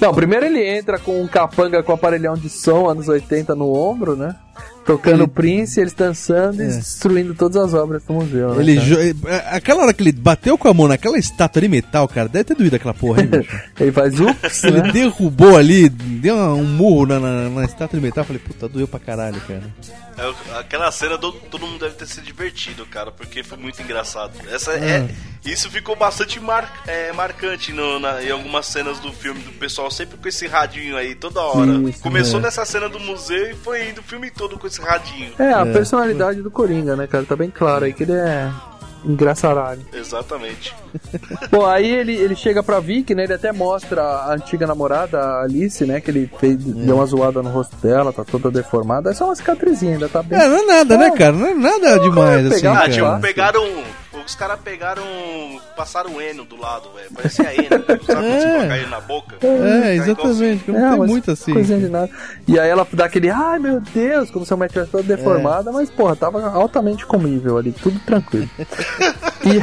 Não, 0.00 0.14
primeiro 0.14 0.46
ele 0.46 0.64
entra 0.64 0.98
com 0.98 1.20
um 1.20 1.26
capanga 1.26 1.82
com 1.82 1.92
aparelhão 1.92 2.34
de 2.34 2.48
som 2.48 2.88
anos 2.88 3.08
80 3.08 3.54
no 3.54 3.72
ombro, 3.74 4.14
né? 4.14 4.36
Tocando 4.88 5.28
Prince, 5.28 5.78
eles 5.80 5.92
dançando 5.92 6.62
e 6.62 6.66
É. 6.66 6.68
destruindo 6.68 7.34
todas 7.34 7.56
as 7.62 7.74
obras 7.74 8.02
do 8.04 8.12
museu. 8.14 8.54
né, 8.54 8.62
Ele 8.62 8.76
jo- 8.78 8.98
é, 8.98 9.14
Aquela 9.56 9.82
hora 9.82 9.92
que 9.92 10.02
ele 10.02 10.12
bateu 10.12 10.56
com 10.58 10.66
a 10.68 10.74
mão 10.74 10.88
naquela 10.88 11.18
estátua 11.18 11.60
de 11.62 11.68
metal, 11.68 12.08
cara, 12.08 12.28
deve 12.28 12.44
ter 12.44 12.54
doído 12.54 12.76
aquela 12.76 12.94
porra, 12.94 13.20
hein, 13.22 13.26
bicho? 13.26 13.60
Ele 13.78 13.92
faz 13.92 14.18
ups, 14.18 14.64
Ele 14.64 14.80
né? 14.82 14.92
derrubou 14.92 15.56
ali, 15.56 15.88
deu 15.88 16.34
um 16.36 16.64
murro 16.64 17.06
na, 17.06 17.20
na, 17.20 17.48
na 17.50 17.64
estátua 17.64 17.98
de 17.98 18.04
metal. 18.04 18.24
Falei, 18.24 18.40
puta, 18.44 18.68
doeu 18.68 18.88
pra 18.88 18.98
caralho, 18.98 19.40
cara. 19.42 19.62
É, 20.16 20.58
Aquela 20.58 20.90
cena 20.90 21.16
do- 21.16 21.30
todo 21.32 21.64
mundo 21.66 21.78
deve 21.78 21.94
ter 21.94 22.06
se 22.06 22.20
divertido, 22.20 22.84
cara, 22.86 23.10
porque 23.12 23.44
foi 23.44 23.56
muito 23.56 23.80
engraçado. 23.80 24.32
Essa 24.50 24.72
Ah. 24.72 24.78
é, 24.84 25.08
isso 25.44 25.70
ficou 25.70 25.94
bastante 25.94 26.40
mar- 26.40 26.82
é, 26.88 27.12
marcante 27.12 27.72
no- 27.72 28.00
na- 28.00 28.20
em 28.22 28.30
algumas 28.30 28.66
cenas 28.66 28.98
do 28.98 29.12
filme 29.12 29.40
do 29.40 29.52
pessoal, 29.52 29.90
sempre 29.92 30.16
com 30.18 30.28
esse 30.28 30.46
radinho 30.48 30.96
aí 30.96 31.14
toda 31.14 31.40
hora. 31.40 31.72
Isso, 31.88 32.00
Começou 32.00 32.40
é. 32.40 32.42
nessa 32.42 32.64
cena 32.64 32.88
do 32.88 32.98
museu 32.98 33.52
e 33.52 33.54
foi 33.54 33.90
indo 33.90 34.00
o 34.00 34.04
filme 34.04 34.28
todo 34.30 34.58
com 34.58 34.66
esse 34.66 34.77
radinho. 34.84 35.32
É, 35.38 35.52
a 35.52 35.64
personalidade 35.66 36.42
do 36.42 36.50
Coringa, 36.50 36.96
né, 36.96 37.06
cara? 37.06 37.24
Tá 37.24 37.36
bem 37.36 37.50
claro 37.50 37.84
aí 37.84 37.92
que 37.92 38.02
ele 38.04 38.12
é 38.12 38.50
engraçaralho. 39.04 39.80
Exatamente. 39.92 40.74
Bom, 41.50 41.64
aí 41.64 41.88
ele, 41.88 42.14
ele 42.14 42.34
chega 42.34 42.62
pra 42.62 42.80
Vicky, 42.80 43.14
né? 43.14 43.24
Ele 43.24 43.34
até 43.34 43.52
mostra 43.52 44.02
a 44.02 44.34
antiga 44.34 44.66
namorada, 44.66 45.18
a 45.20 45.42
Alice, 45.44 45.84
né? 45.86 46.00
Que 46.00 46.10
ele 46.10 46.30
fez, 46.38 46.56
deu 46.56 46.96
uma 46.96 47.06
zoada 47.06 47.42
no 47.42 47.48
rosto 47.50 47.76
dela, 47.76 48.12
tá 48.12 48.24
toda 48.24 48.50
deformada. 48.50 49.10
É 49.10 49.14
só 49.14 49.26
uma 49.26 49.36
cicatrizinha, 49.36 49.94
ainda 49.94 50.08
tá 50.08 50.22
bem. 50.22 50.38
É, 50.38 50.48
não 50.48 50.56
é 50.58 50.62
nada, 50.66 50.96
né, 50.96 51.10
cara? 51.12 51.32
Não 51.32 51.46
é 51.46 51.54
nada 51.54 51.98
demais, 52.00 52.46
assim, 52.46 52.56
pegar- 52.56 52.72
Ah, 52.72 52.74
cara. 52.80 52.90
tipo, 52.92 53.20
pegaram. 53.20 53.64
Os 54.26 54.34
caras 54.34 54.58
pegaram. 54.62 55.02
Passaram 55.76 56.14
o 56.16 56.20
Eno 56.20 56.44
do 56.44 56.56
lado, 56.56 56.90
velho. 56.94 57.10
Parecia 57.14 57.54
Eno. 57.54 57.68
Sabe 57.68 57.84
quando 58.04 58.22
você 58.22 58.46
É. 58.46 58.56
colocar 58.58 58.76
ele 58.78 58.86
na 58.86 59.00
boca? 59.00 59.36
É, 59.46 59.94
exatamente, 59.94 60.70
não 60.70 60.86
É, 60.86 60.90
tem 60.96 61.06
muito 61.06 61.30
assim. 61.30 61.52
Coisinha 61.52 61.78
de 61.78 61.88
nada. 61.88 62.10
E 62.46 62.58
aí 62.58 62.68
ela 62.68 62.86
dá 62.92 63.04
aquele, 63.06 63.30
ai 63.30 63.58
meu 63.58 63.80
Deus, 63.80 64.30
como 64.30 64.44
se 64.44 64.52
a 64.52 64.56
mulher 64.56 64.68
tivesse 64.70 64.90
toda 64.90 65.02
deformada, 65.04 65.70
mas 65.72 65.90
porra, 65.90 66.14
tava 66.16 66.46
altamente 66.50 67.06
comível 67.06 67.56
ali, 67.58 67.72
tudo 67.72 67.98
tranquilo. 68.00 68.48
E- 69.48 69.60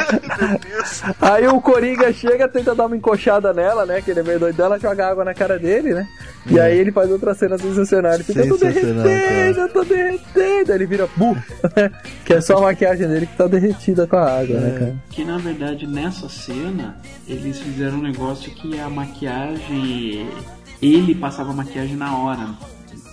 aí 1.22 1.48
o 1.48 1.60
Coringa 1.62 2.12
chega, 2.14 2.48
tenta 2.48 2.74
dar 2.74 2.86
uma 2.86 2.96
encoxada 2.96 3.54
nela, 3.54 3.86
né? 3.86 4.02
Que 4.02 4.12
ele 4.12 4.22
é 4.22 4.24
meio 4.24 4.40
doido 4.40 4.56
dela, 4.56 4.80
joga 4.80 5.06
água 5.08 5.26
na 5.26 5.34
cara 5.34 5.60
dele, 5.60 5.94
né? 5.94 6.08
E 6.48 6.60
aí 6.60 6.78
ele 6.78 6.92
faz 6.92 7.10
outra 7.12 7.34
cena 7.34 7.58
sensacional. 7.58 8.14
Ele 8.14 8.24
fica, 8.24 8.40
eu 8.42 8.48
tô 8.50 8.58
derretendo, 8.58 9.60
eu 9.60 9.70
tô 9.70 9.84
derretendo. 9.84 10.72
Aí 10.72 10.78
ele 10.78 10.86
vira, 10.86 11.10
bu, 11.16 11.36
que 12.26 12.34
é 12.34 12.42
só 12.42 12.58
a 12.58 12.62
maquiagem 12.62 13.08
dele 13.08 13.26
que 13.28 13.36
tá 13.36 13.48
derretida 13.48 14.08
com 14.08 14.16
a 14.16 14.40
água, 14.40 14.45
né, 14.54 14.80
cara? 14.80 14.96
Que 15.10 15.24
na 15.26 15.38
verdade 15.38 15.88
nessa 15.88 16.30
cena 16.30 16.98
eles 17.28 17.60
fizeram 17.60 17.98
um 17.98 18.02
negócio 18.02 18.52
que 18.52 18.80
a 18.80 18.90
maquiagem. 18.90 20.28
Ele 20.82 21.16
passava 21.16 21.52
a 21.52 21.54
maquiagem 21.54 21.96
na 21.96 22.16
hora, 22.18 22.50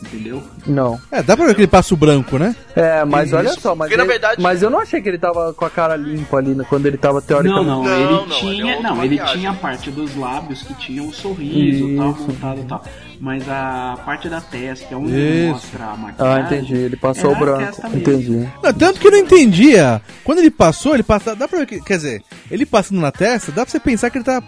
entendeu? 0.03 0.43
Não. 0.67 1.01
É, 1.11 1.23
dá 1.23 1.37
pra 1.37 1.47
ver 1.47 1.55
que 1.55 1.61
ele 1.61 1.69
passa 1.69 1.95
o 1.95 1.97
branco, 1.97 2.37
né? 2.39 2.55
É, 2.75 3.05
mas 3.05 3.29
Isso. 3.29 3.37
olha 3.37 3.53
só, 3.53 3.75
mas, 3.75 3.87
Porque, 3.89 3.97
na 3.97 4.03
ele- 4.03 4.13
verdade- 4.13 4.43
mas 4.43 4.63
eu 4.63 4.69
não 4.69 4.81
achei 4.81 5.01
que 5.01 5.09
ele 5.09 5.19
tava 5.19 5.55
com 5.55 5.65
a 5.65 5.71
cara 5.71 5.97
limpa 5.97 6.39
ali 6.39 6.55
né, 6.55 6.65
quando 6.69 6.87
ele 6.87 6.97
tava 6.99 7.21
Não, 7.21 7.27
teoricamente. 7.27 7.67
não, 7.67 7.83
Não, 7.85 7.95
ele 7.95 8.13
não, 8.13 8.29
tinha. 8.29 8.53
ele 8.53 8.69
é 8.71 8.83
não, 8.83 9.05
ele 9.05 9.19
tinha 9.19 9.51
a 9.51 9.55
parte 9.55 9.91
dos 9.91 10.15
lábios 10.17 10.63
que 10.63 10.75
tinha 10.75 11.03
um 11.03 11.13
sorriso 11.13 11.89
e 11.89 11.97
tal, 11.97 12.11
Isso. 12.11 12.23
montado 12.23 12.61
e 12.61 12.65
tal. 12.65 12.85
Mas 13.23 13.49
a 13.49 13.97
parte 14.05 14.29
da 14.29 14.41
testa, 14.41 14.85
que 14.85 14.93
é 14.93 14.97
onde 14.97 15.13
Isso. 15.13 15.53
mostra 15.53 15.85
a 15.85 15.97
maquiagem. 15.97 16.43
Ah, 16.43 16.45
entendi. 16.45 16.75
Ele 16.75 16.97
passou 16.97 17.31
era 17.31 17.39
o 17.39 17.41
branco. 17.41 17.87
Entendi. 17.97 18.49
Não, 18.61 18.73
tanto 18.73 18.99
que 18.99 19.07
eu 19.07 19.13
não 19.13 19.19
entendia. 19.19 20.03
Quando 20.25 20.41
ele 20.41 20.51
passou, 20.51 20.93
ele 20.93 21.05
passa. 21.05 21.37
Dá 21.37 21.47
pra 21.47 21.61
ver 21.61 21.67
que. 21.67 21.81
Quer 21.81 21.99
dizer, 21.99 22.25
ele 22.51 22.67
passando 22.67 23.01
na 23.01 23.13
testa, 23.13 23.53
dá 23.53 23.63
pra 23.65 23.71
você 23.71 23.79
pensar 23.79 24.11
que 24.11 24.19
ele 24.19 24.25
tá 24.25 24.43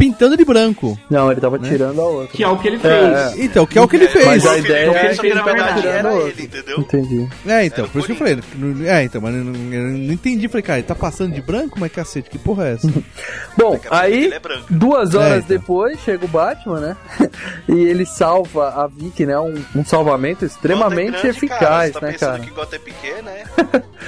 pintando 0.00 0.36
de 0.36 0.44
branco. 0.44 0.98
Não, 1.10 1.30
ele 1.30 1.40
tava 1.40 1.58
tirando 1.58 2.00
a 2.00 2.04
outra. 2.04 2.28
Que 2.36 2.42
é 2.42 2.48
o 2.48 2.56
que 2.58 2.66
ele 2.68 2.76
É, 2.76 2.80
fez. 2.80 3.38
é. 3.38 3.44
Então, 3.44 3.66
que 3.66 3.78
é 3.78 3.82
o 3.82 3.86
que 3.86 3.96
ele 3.96 4.08
fez. 4.08 4.24
Mas 4.24 4.46
a 4.46 4.56
ideia 4.56 4.90
o 4.90 4.92
que 4.94 4.98
é 4.98 5.04
ele 5.04 5.14
que 5.14 5.20
fez, 5.20 5.32
ele 5.32 5.34
na 5.34 5.44
tava 5.44 5.56
verdade, 5.56 5.80
tirando 5.82 6.06
era 6.08 6.28
ele, 6.28 6.42
entendeu? 6.42 6.76
É, 6.76 6.80
Entendi. 6.80 7.28
então, 7.66 7.84
Era 7.84 7.88
por 7.92 7.98
isso 7.98 8.06
que 8.06 8.12
eu 8.12 8.16
falei. 8.16 8.38
É, 8.86 9.02
então, 9.04 9.20
mas 9.20 9.34
eu 9.34 9.44
não, 9.44 9.72
eu 9.74 9.82
não 9.82 10.12
entendi. 10.14 10.48
Falei, 10.48 10.62
cara, 10.62 10.78
ele 10.78 10.86
tá 10.88 10.94
passando 10.94 11.34
de 11.34 11.42
branco? 11.42 11.78
Mas 11.78 11.92
cacete, 11.92 12.30
que 12.30 12.38
porra 12.38 12.68
é 12.68 12.72
essa? 12.72 12.90
Bom, 13.58 13.78
aí, 13.90 14.32
é 14.32 14.40
duas 14.70 15.14
É, 15.14 15.18
horas 15.18 15.44
então. 15.44 15.56
depois, 15.58 16.00
chega 16.00 16.24
o 16.24 16.28
Batman, 16.28 16.80
né? 16.80 16.96
e 17.68 17.74
ele 17.84 18.06
salva 18.06 18.68
a 18.70 18.86
Vicky, 18.86 19.26
né? 19.26 19.38
Um, 19.38 19.62
um 19.76 19.84
salvamento 19.84 20.44
extremamente 20.46 21.18
é 21.18 21.22
grande, 21.22 21.28
eficaz, 21.28 21.60
cara. 21.60 21.86
Você 21.86 21.92
tá 21.92 22.06
né, 22.06 22.12
pensando 22.12 22.30
cara? 22.30 22.42
que 22.42 22.50
Gotham 22.50 22.76
é 22.76 22.78
pequena, 22.78 23.30
é? 23.36 23.44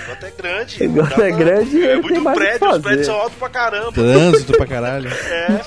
Gotham 0.08 0.26
é 0.26 0.30
grande. 0.30 0.88
Pra- 1.14 1.26
é 1.26 1.30
grande 1.32 1.76
e 1.76 1.86
É 1.86 1.96
muito 2.00 2.22
prédio, 2.34 2.70
os 2.70 2.78
prédios 2.82 3.06
são 3.06 3.14
altos 3.16 3.34
pra 3.38 3.48
caramba. 3.48 3.92
Trânsito 3.92 4.52
pra 4.56 4.66
caralho. 4.66 5.08
É, 5.08 5.60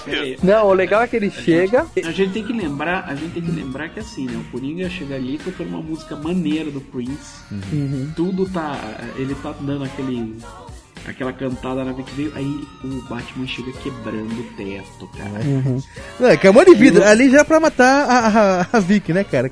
Não, 0.44 0.68
o 0.68 0.74
legal 0.74 1.02
é 1.02 1.08
que 1.08 1.16
ele 1.16 1.30
chega. 1.30 1.86
A 2.06 2.12
gente 2.12 2.34
tem 2.34 2.44
que 2.44 2.54
lembrar, 2.54 3.06
a 3.08 3.16
gente 3.16 3.34
tem 3.34 3.44
que 3.44 3.52
lembrar 3.52 3.90
que 3.90 4.00
assim, 4.00 4.26
né? 4.26 4.38
O 4.38 4.52
Coringa 4.52 4.90
chega 4.90 5.16
ali 5.16 5.38
tocando 5.38 5.70
uma 5.70 5.82
música 5.82 6.16
maneira 6.16 6.72
do 6.72 6.82
Prince. 6.82 7.44
Uhum. 7.52 8.12
Tudo 8.16 8.48
tá. 8.50 8.78
Ele 9.18 9.36
tá 9.36 9.54
dando 9.60 9.84
aquele. 9.84 10.36
Aquela 11.08 11.32
cantada 11.32 11.84
na 11.84 11.92
Vicky 11.92 12.16
veio, 12.16 12.32
aí 12.34 12.68
o 12.84 13.02
Batman 13.08 13.46
chega 13.46 13.72
quebrando 13.74 14.40
o 14.40 14.44
teto, 14.58 15.08
cara. 15.16 15.46
Uhum. 15.46 15.80
Não, 16.20 16.30
é 16.30 16.36
que 16.36 16.48
é 16.48 16.50
um 16.50 16.54
monte 16.54 16.72
de 16.72 16.76
vida. 16.76 17.08
Ali 17.08 17.30
já 17.30 17.42
é 17.42 17.44
pra 17.44 17.60
matar 17.60 18.10
a, 18.10 18.62
a, 18.62 18.68
a 18.74 18.80
Vicky, 18.80 19.14
né, 19.14 19.24
cara? 19.24 19.52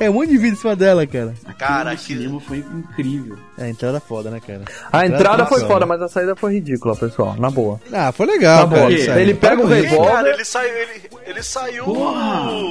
É 0.00 0.08
um 0.08 0.14
monte 0.14 0.30
de 0.30 0.38
vida 0.38 0.54
em 0.54 0.58
cima 0.58 0.76
dela, 0.76 1.06
cara. 1.06 1.34
Cara, 1.58 1.96
que- 1.96 2.02
cinema 2.14 2.40
foi 2.40 2.58
incrível. 2.58 3.36
É, 3.58 3.64
a 3.64 3.68
entrada 3.68 3.98
foda, 4.00 4.30
né, 4.30 4.40
cara? 4.44 4.62
A 4.92 5.06
entrada 5.06 5.44
foi 5.46 5.60
foda. 5.60 5.84
mas 5.86 6.00
a 6.02 6.08
saída 6.08 6.36
foi 6.36 6.54
ridícula, 6.54 6.94
pessoal. 6.96 7.34
Na 7.38 7.50
boa. 7.50 7.80
Ah, 7.92 8.12
foi 8.12 8.26
legal, 8.26 8.60
Na 8.60 8.66
boa. 8.66 8.80
cara. 8.82 9.14
aí. 9.14 9.22
Ele 9.22 9.34
pega 9.34 9.60
o 9.62 9.66
revólver. 9.66 10.10
Cara, 10.12 10.30
ele 10.30 10.44
saiu. 10.44 10.72
Ele, 10.74 11.02
ele 11.26 11.42
saiu. 11.42 11.84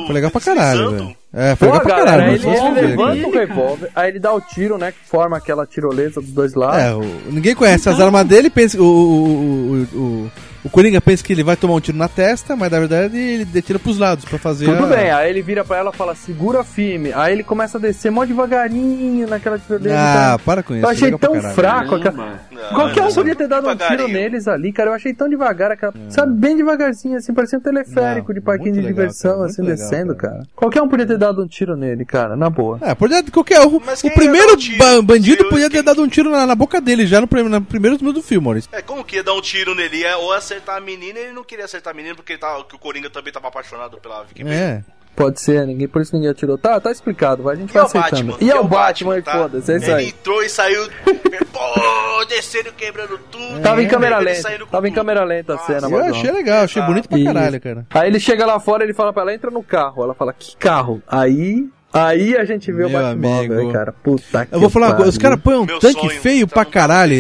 Foi 0.05 0.13
legal 0.13 0.31
pra 0.31 0.41
caralho, 0.41 0.91
velho. 0.91 1.15
É, 1.33 1.55
foi 1.55 1.67
Pô, 1.67 1.73
legal 1.73 1.87
pra 1.87 1.95
galera, 2.05 2.17
caralho. 2.23 2.33
ele, 2.35 2.47
ele 2.79 2.87
levanta 2.87 3.15
cara. 3.17 3.27
o 3.27 3.31
revólver, 3.31 3.89
aí 3.93 4.09
ele 4.09 4.19
dá 4.19 4.33
o 4.33 4.39
tiro, 4.41 4.77
né? 4.77 4.91
Que 4.93 5.09
forma 5.09 5.35
aquela 5.37 5.67
tirolesa 5.67 6.21
dos 6.21 6.31
dois 6.31 6.53
lados. 6.55 6.79
É, 6.81 6.93
o- 6.95 7.31
ninguém 7.31 7.53
conhece 7.53 7.89
as 7.89 7.99
armas 7.99 8.25
dele, 8.25 8.49
pensa, 8.49 8.81
o, 8.81 8.83
o, 8.85 9.87
o, 9.93 9.97
o, 9.99 10.31
o 10.67 10.69
Coringa 10.69 10.99
pensa 11.01 11.23
que 11.23 11.31
ele 11.33 11.43
vai 11.43 11.55
tomar 11.55 11.73
um 11.75 11.79
tiro 11.79 11.97
na 11.97 12.07
testa, 12.07 12.55
mas 12.55 12.69
na 12.71 12.79
verdade 12.79 13.17
ele 13.17 13.61
tira 13.61 13.79
pros 13.79 13.97
lados 13.97 14.25
pra 14.25 14.37
fazer 14.37 14.65
Tudo 14.65 14.83
a... 14.85 14.87
bem, 14.95 15.09
aí 15.11 15.29
ele 15.29 15.41
vira 15.41 15.63
pra 15.63 15.77
ela 15.77 15.91
e 15.93 15.97
fala, 15.97 16.13
segura 16.13 16.63
firme. 16.63 17.11
Aí 17.13 17.33
ele 17.33 17.43
começa 17.43 17.77
a 17.77 17.81
descer 17.81 18.11
mó 18.11 18.25
devagarinho 18.25 19.27
naquela 19.27 19.57
tirolesa. 19.57 19.95
Ah, 19.95 20.13
cara. 20.13 20.39
para 20.39 20.63
com 20.63 20.75
isso. 20.75 20.85
Eu 20.85 20.89
achei 20.89 21.11
tão 21.17 21.41
fraco. 21.41 21.95
aquela- 21.95 22.11
Caramba. 22.17 22.47
Qualquer 22.73 23.01
um 23.01 23.05
não, 23.05 23.13
podia 23.13 23.35
ter 23.35 23.47
dado 23.47 23.69
um 23.69 23.75
tiro 23.75 24.07
neles 24.07 24.47
ali, 24.47 24.73
cara. 24.73 24.89
Eu 24.89 24.93
achei 24.93 25.13
tão 25.13 25.29
devagar, 25.29 25.71
aquela... 25.71 25.93
sabe, 26.09 26.33
bem 26.33 26.55
devagarzinho, 26.57 27.17
assim, 27.17 27.33
parecia 27.33 27.59
um 27.59 27.61
teleférico 27.61 28.27
Não, 28.29 28.33
de 28.35 28.41
parquinho 28.41 28.73
de 28.73 28.79
legal, 28.81 28.93
diversão, 28.93 29.35
cara, 29.37 29.45
assim, 29.45 29.61
legal, 29.61 29.77
descendo, 29.77 30.15
cara. 30.15 30.33
cara. 30.33 30.47
Qualquer 30.55 30.81
um 30.81 30.87
podia 30.89 31.05
ter 31.05 31.17
dado 31.17 31.41
um 31.43 31.47
tiro 31.47 31.75
nele, 31.77 32.03
cara, 32.03 32.35
na 32.35 32.49
boa. 32.49 32.77
É, 32.81 32.93
podia, 32.95 33.23
qualquer 33.31 33.61
um. 33.61 33.79
Mas 33.85 33.99
O 33.99 34.01
quem 34.03 34.11
primeiro 34.11 34.53
um 34.53 34.57
tiro? 34.57 34.77
ba- 34.77 35.01
bandido 35.01 35.45
podia 35.49 35.69
ter 35.69 35.81
dado 35.81 36.01
um 36.01 36.07
tiro 36.07 36.29
na, 36.31 36.45
na 36.45 36.55
boca 36.55 36.81
dele 36.81 37.05
já 37.05 37.21
no, 37.21 37.27
no 37.49 37.61
primeiro 37.61 37.97
minuto 37.97 38.15
do 38.15 38.21
filme, 38.21 38.43
Maurício. 38.43 38.69
É, 38.73 38.81
como 38.81 39.03
que 39.03 39.17
ia 39.17 39.23
dar 39.23 39.33
um 39.33 39.41
tiro 39.41 39.73
nele? 39.75 39.97
Ia 39.97 40.17
ou 40.17 40.33
acertar 40.57 40.77
a 40.77 40.81
menina, 40.81 41.19
ele 41.19 41.31
não 41.33 41.43
queria 41.43 41.65
acertar 41.65 41.93
a 41.93 41.95
menina 41.95 42.15
porque 42.15 42.33
ele 42.33 42.39
tava, 42.39 42.63
que 42.63 42.75
o 42.75 42.79
Coringa 42.79 43.09
também 43.09 43.31
tava 43.31 43.47
apaixonado 43.47 43.97
pela 43.97 44.23
Vicky. 44.23 44.43
É. 44.47 44.81
Pode 45.15 45.41
ser, 45.41 45.65
ninguém, 45.65 45.87
por 45.87 45.99
isso 46.01 46.13
ninguém 46.15 46.29
atirou. 46.29 46.59
Tá, 46.59 46.79
tá 46.79 46.91
explicado, 46.91 47.41
vai, 47.41 47.55
a 47.55 47.57
gente 47.57 47.71
E 47.71 47.73
vai 47.73 47.81
é 47.81 47.83
o 47.83 47.87
aceitando. 47.87 48.23
Batman? 48.33 48.37
E 48.47 48.51
é 48.51 48.59
o 48.59 48.63
Batman, 48.63 49.17
e 49.17 49.21
tá? 49.23 49.31
foda-se, 49.31 49.71
é 49.71 49.77
isso 49.77 49.85
Ele 49.85 49.93
aí. 49.93 50.07
entrou 50.09 50.43
e 50.43 50.49
saiu, 50.49 50.87
pô, 51.51 52.25
descendo, 52.25 52.71
quebrando 52.73 53.17
tudo. 53.31 53.59
Tava 53.61 53.81
em 53.81 53.85
É, 53.85 53.89
câmera 53.89 54.17
ele 54.17 54.25
lenta, 54.25 54.43
tava 54.71 54.87
em 54.87 54.91
tudo. 54.91 54.95
câmera 54.99 55.23
lenta 55.23 55.55
a 55.55 55.57
cena, 55.57 55.89
Eu 55.89 56.05
achei 56.05 56.31
legal, 56.31 56.63
achei 56.65 56.81
bonito 56.83 57.09
pra 57.09 57.17
Isso. 57.17 57.33
caralho, 57.33 57.59
cara. 57.61 57.85
Aí 57.89 58.09
ele 58.09 58.19
chega 58.19 58.45
lá 58.45 58.59
fora, 58.59 58.83
ele 58.83 58.93
fala 58.93 59.11
pra 59.11 59.23
ela, 59.23 59.33
entra 59.33 59.49
no 59.49 59.63
carro. 59.63 60.03
Ela 60.03 60.13
fala, 60.13 60.33
que 60.33 60.55
carro? 60.55 61.01
Aí, 61.07 61.67
aí 61.91 62.37
a 62.37 62.45
gente 62.45 62.71
vê 62.71 62.85
o 62.85 62.89
Meu 62.89 63.01
Batmóvel, 63.01 63.39
amigo. 63.53 63.67
aí, 63.69 63.73
cara. 63.73 63.91
Puta 63.93 64.45
que 64.45 64.53
Eu 64.53 64.59
vou 64.59 64.69
falar 64.69 64.89
uma 64.89 64.95
coisa, 64.97 65.09
os 65.09 65.17
caras 65.17 65.39
põem 65.41 65.55
um 65.57 65.65
Meu 65.65 65.79
tanque 65.79 65.99
sonho, 65.99 66.21
feio 66.21 66.45
tá 66.47 66.53
pra 66.53 66.65
caralho. 66.65 67.15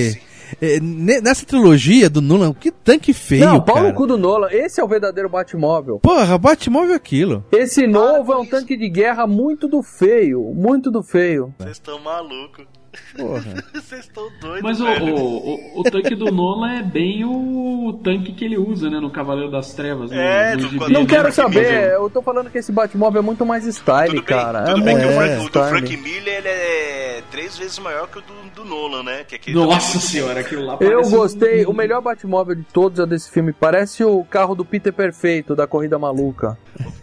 É, 0.61 0.79
ne- 0.79 1.21
nessa 1.21 1.45
trilogia 1.45 2.09
do 2.09 2.21
Nolan, 2.21 2.53
que 2.53 2.71
tanque 2.71 3.13
feio, 3.13 3.45
Não, 3.45 3.61
pau 3.61 3.75
cara. 3.75 3.87
no 3.89 3.93
cu 3.93 4.07
do 4.07 4.17
Nolan. 4.17 4.47
Esse 4.51 4.79
é 4.79 4.83
o 4.83 4.87
verdadeiro 4.87 5.29
Batmóvel. 5.29 5.99
Porra, 5.99 6.37
Batmóvel 6.37 6.93
é 6.93 6.95
aquilo. 6.95 7.43
Esse 7.51 7.85
novo 7.87 8.31
é 8.33 8.37
um 8.37 8.45
tanque 8.45 8.77
de 8.77 8.89
guerra 8.89 9.27
muito 9.27 9.67
do 9.67 9.81
feio. 9.83 10.41
Muito 10.53 10.89
do 10.91 11.03
feio. 11.03 11.53
Vocês 11.59 11.73
estão 11.73 11.99
malucos. 11.99 12.65
Vocês 13.73 14.01
estão 14.05 14.29
doidos, 14.39 14.61
Mas 14.61 14.79
o, 14.81 14.85
velho. 14.85 15.15
o, 15.15 15.77
o, 15.77 15.79
o 15.79 15.83
tanque 15.83 16.13
do 16.15 16.31
Nolan 16.31 16.79
é 16.79 16.83
bem 16.83 17.23
o 17.25 17.99
tanque 18.03 18.31
que 18.33 18.45
ele 18.45 18.57
usa, 18.57 18.89
né, 18.89 18.99
no 18.99 19.09
Cavaleiro 19.09 19.49
das 19.51 19.73
Trevas. 19.73 20.11
no- 20.11 20.17
É, 20.19 20.55
no 20.55 20.61
do- 20.63 20.69
gibi, 20.69 20.93
Não 20.93 21.01
né, 21.01 21.07
quero 21.07 21.25
que 21.29 21.31
saber, 21.35 21.91
eu 21.93 22.09
tô 22.09 22.21
falando 22.21 22.49
que 22.49 22.57
esse 22.57 22.71
Batmóvel 22.71 23.19
é 23.21 23.25
muito 23.25 23.45
mais 23.45 23.65
style, 23.65 24.09
Tudo 24.15 24.23
bem, 24.25 24.37
cara. 24.37 24.65
tudo 24.65 24.81
é 24.81 24.83
bem 24.83 24.97
que 24.99 25.05
o, 25.05 25.11
Frank, 25.11 25.45
o 25.45 25.49
do. 25.49 25.69
Frank 25.69 25.97
Miller 25.97 26.33
ele 26.37 26.47
é 26.47 27.23
três 27.31 27.57
vezes 27.57 27.79
maior 27.79 28.07
que 28.07 28.19
o 28.19 28.21
do, 28.21 28.33
do 28.55 28.65
Nolan, 28.65 29.03
né? 29.03 29.23
Que 29.23 29.35
aquele 29.35 29.55
Nossa 29.57 29.99
senhora, 29.99 30.39
aquilo 30.41 30.65
lá 30.65 30.73
Eu 30.73 30.77
parece 30.77 31.07
um- 31.15 31.17
gostei, 31.17 31.65
o 31.65 31.73
melhor 31.73 32.01
Batmóvel 32.01 32.55
de 32.55 32.63
todos 32.63 32.99
é 32.99 33.05
desse 33.05 33.31
filme. 33.31 33.51
Parece 33.53 34.03
o 34.03 34.23
carro 34.25 34.53
do 34.55 34.63
Peter 34.65 34.93
Perfeito, 34.93 35.55
da 35.55 35.65
Corrida 35.65 35.97
Maluca. 35.97 36.57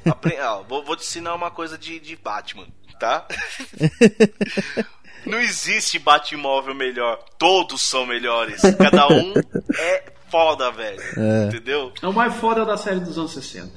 Apre- 0.05 0.39
ó, 0.41 0.62
vou, 0.69 0.85
vou 0.85 0.97
te 0.97 1.03
ensinar 1.03 1.35
uma 1.35 1.51
coisa 1.51 1.77
de, 1.77 1.99
de 1.99 2.16
Batman, 2.16 2.65
tá? 3.01 3.27
Não 5.27 5.41
existe 5.41 5.99
Batmóvel 5.99 6.75
melhor. 6.75 7.19
Todos 7.39 7.83
são 7.83 8.05
melhores. 8.07 8.61
Cada 8.79 9.09
um 9.09 9.33
é 9.79 10.03
foda, 10.31 10.71
velho. 10.71 11.01
Entendeu? 11.49 11.93
É 12.03 12.07
o 12.07 12.13
mais 12.13 12.35
foda 12.37 12.65
da 12.65 12.77
série 12.77 13.01
dos 13.01 13.17
anos 13.19 13.33
60. 13.33 13.71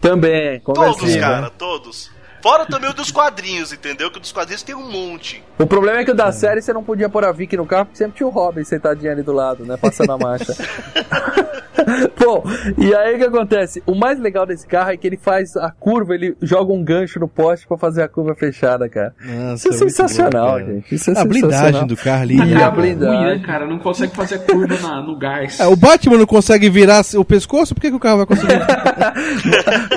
Também, 0.00 0.60
Todos, 0.60 0.96
conversinha. 0.96 1.20
cara, 1.20 1.50
todos. 1.50 2.10
Fora 2.42 2.64
também 2.64 2.88
o 2.88 2.94
dos 2.94 3.10
quadrinhos, 3.12 3.70
entendeu? 3.70 4.10
Que 4.10 4.16
o 4.16 4.20
dos 4.20 4.32
quadrinhos 4.32 4.62
tem 4.62 4.74
um 4.74 4.90
monte. 4.90 5.44
O 5.58 5.66
problema 5.66 5.98
é 6.00 6.04
que 6.06 6.10
o 6.10 6.14
da 6.14 6.32
série 6.32 6.62
você 6.62 6.72
não 6.72 6.82
podia 6.82 7.06
pôr 7.06 7.22
a 7.22 7.32
Vicky 7.32 7.54
no 7.54 7.66
carro 7.66 7.84
porque 7.84 7.98
sempre 7.98 8.16
tinha 8.16 8.26
o 8.26 8.30
Robin 8.30 8.64
sentadinho 8.64 9.12
ali 9.12 9.22
do 9.22 9.32
lado, 9.32 9.66
né? 9.66 9.76
Passando 9.76 10.12
a 10.12 10.16
marcha. 10.18 10.54
Bom, 12.18 12.44
e 12.78 12.94
aí 12.94 13.14
o 13.14 13.18
que 13.18 13.24
acontece? 13.24 13.82
O 13.86 13.94
mais 13.94 14.18
legal 14.20 14.46
desse 14.46 14.66
carro 14.66 14.90
é 14.90 14.96
que 14.96 15.06
ele 15.06 15.16
faz 15.16 15.56
a 15.56 15.70
curva, 15.70 16.14
ele 16.14 16.36
joga 16.42 16.72
um 16.72 16.82
gancho 16.82 17.18
no 17.20 17.28
poste 17.28 17.66
pra 17.66 17.76
fazer 17.78 18.02
a 18.02 18.08
curva 18.08 18.34
fechada, 18.34 18.88
cara. 18.88 19.14
Nossa, 19.24 19.68
Isso 19.68 19.68
é 19.68 19.70
muito 19.70 19.90
sensacional, 19.96 20.58
bom, 20.60 20.66
gente. 20.66 20.94
Isso 20.94 21.10
é 21.10 21.18
a 21.18 21.24
blindagem 21.24 21.86
do 21.86 21.96
carro 21.96 22.22
ali. 22.22 22.34
E 22.34 22.44
né, 22.44 22.56
a 22.56 22.58
cara? 22.60 22.70
blindagem. 22.70 23.28
Ruim, 23.34 23.42
cara? 23.42 23.66
Não 23.66 23.78
consegue 23.78 24.14
fazer 24.14 24.38
curva 24.40 24.78
na- 24.80 25.02
no 25.02 25.16
gás. 25.18 25.58
É, 25.60 25.66
o 25.66 25.76
Batman 25.76 26.18
não 26.18 26.26
consegue 26.26 26.68
virar 26.70 27.02
o 27.16 27.24
pescoço, 27.24 27.74
por 27.74 27.80
que, 27.80 27.90
que 27.90 27.96
o 27.96 28.00
carro 28.00 28.18
vai 28.18 28.26
conseguir? 28.26 28.60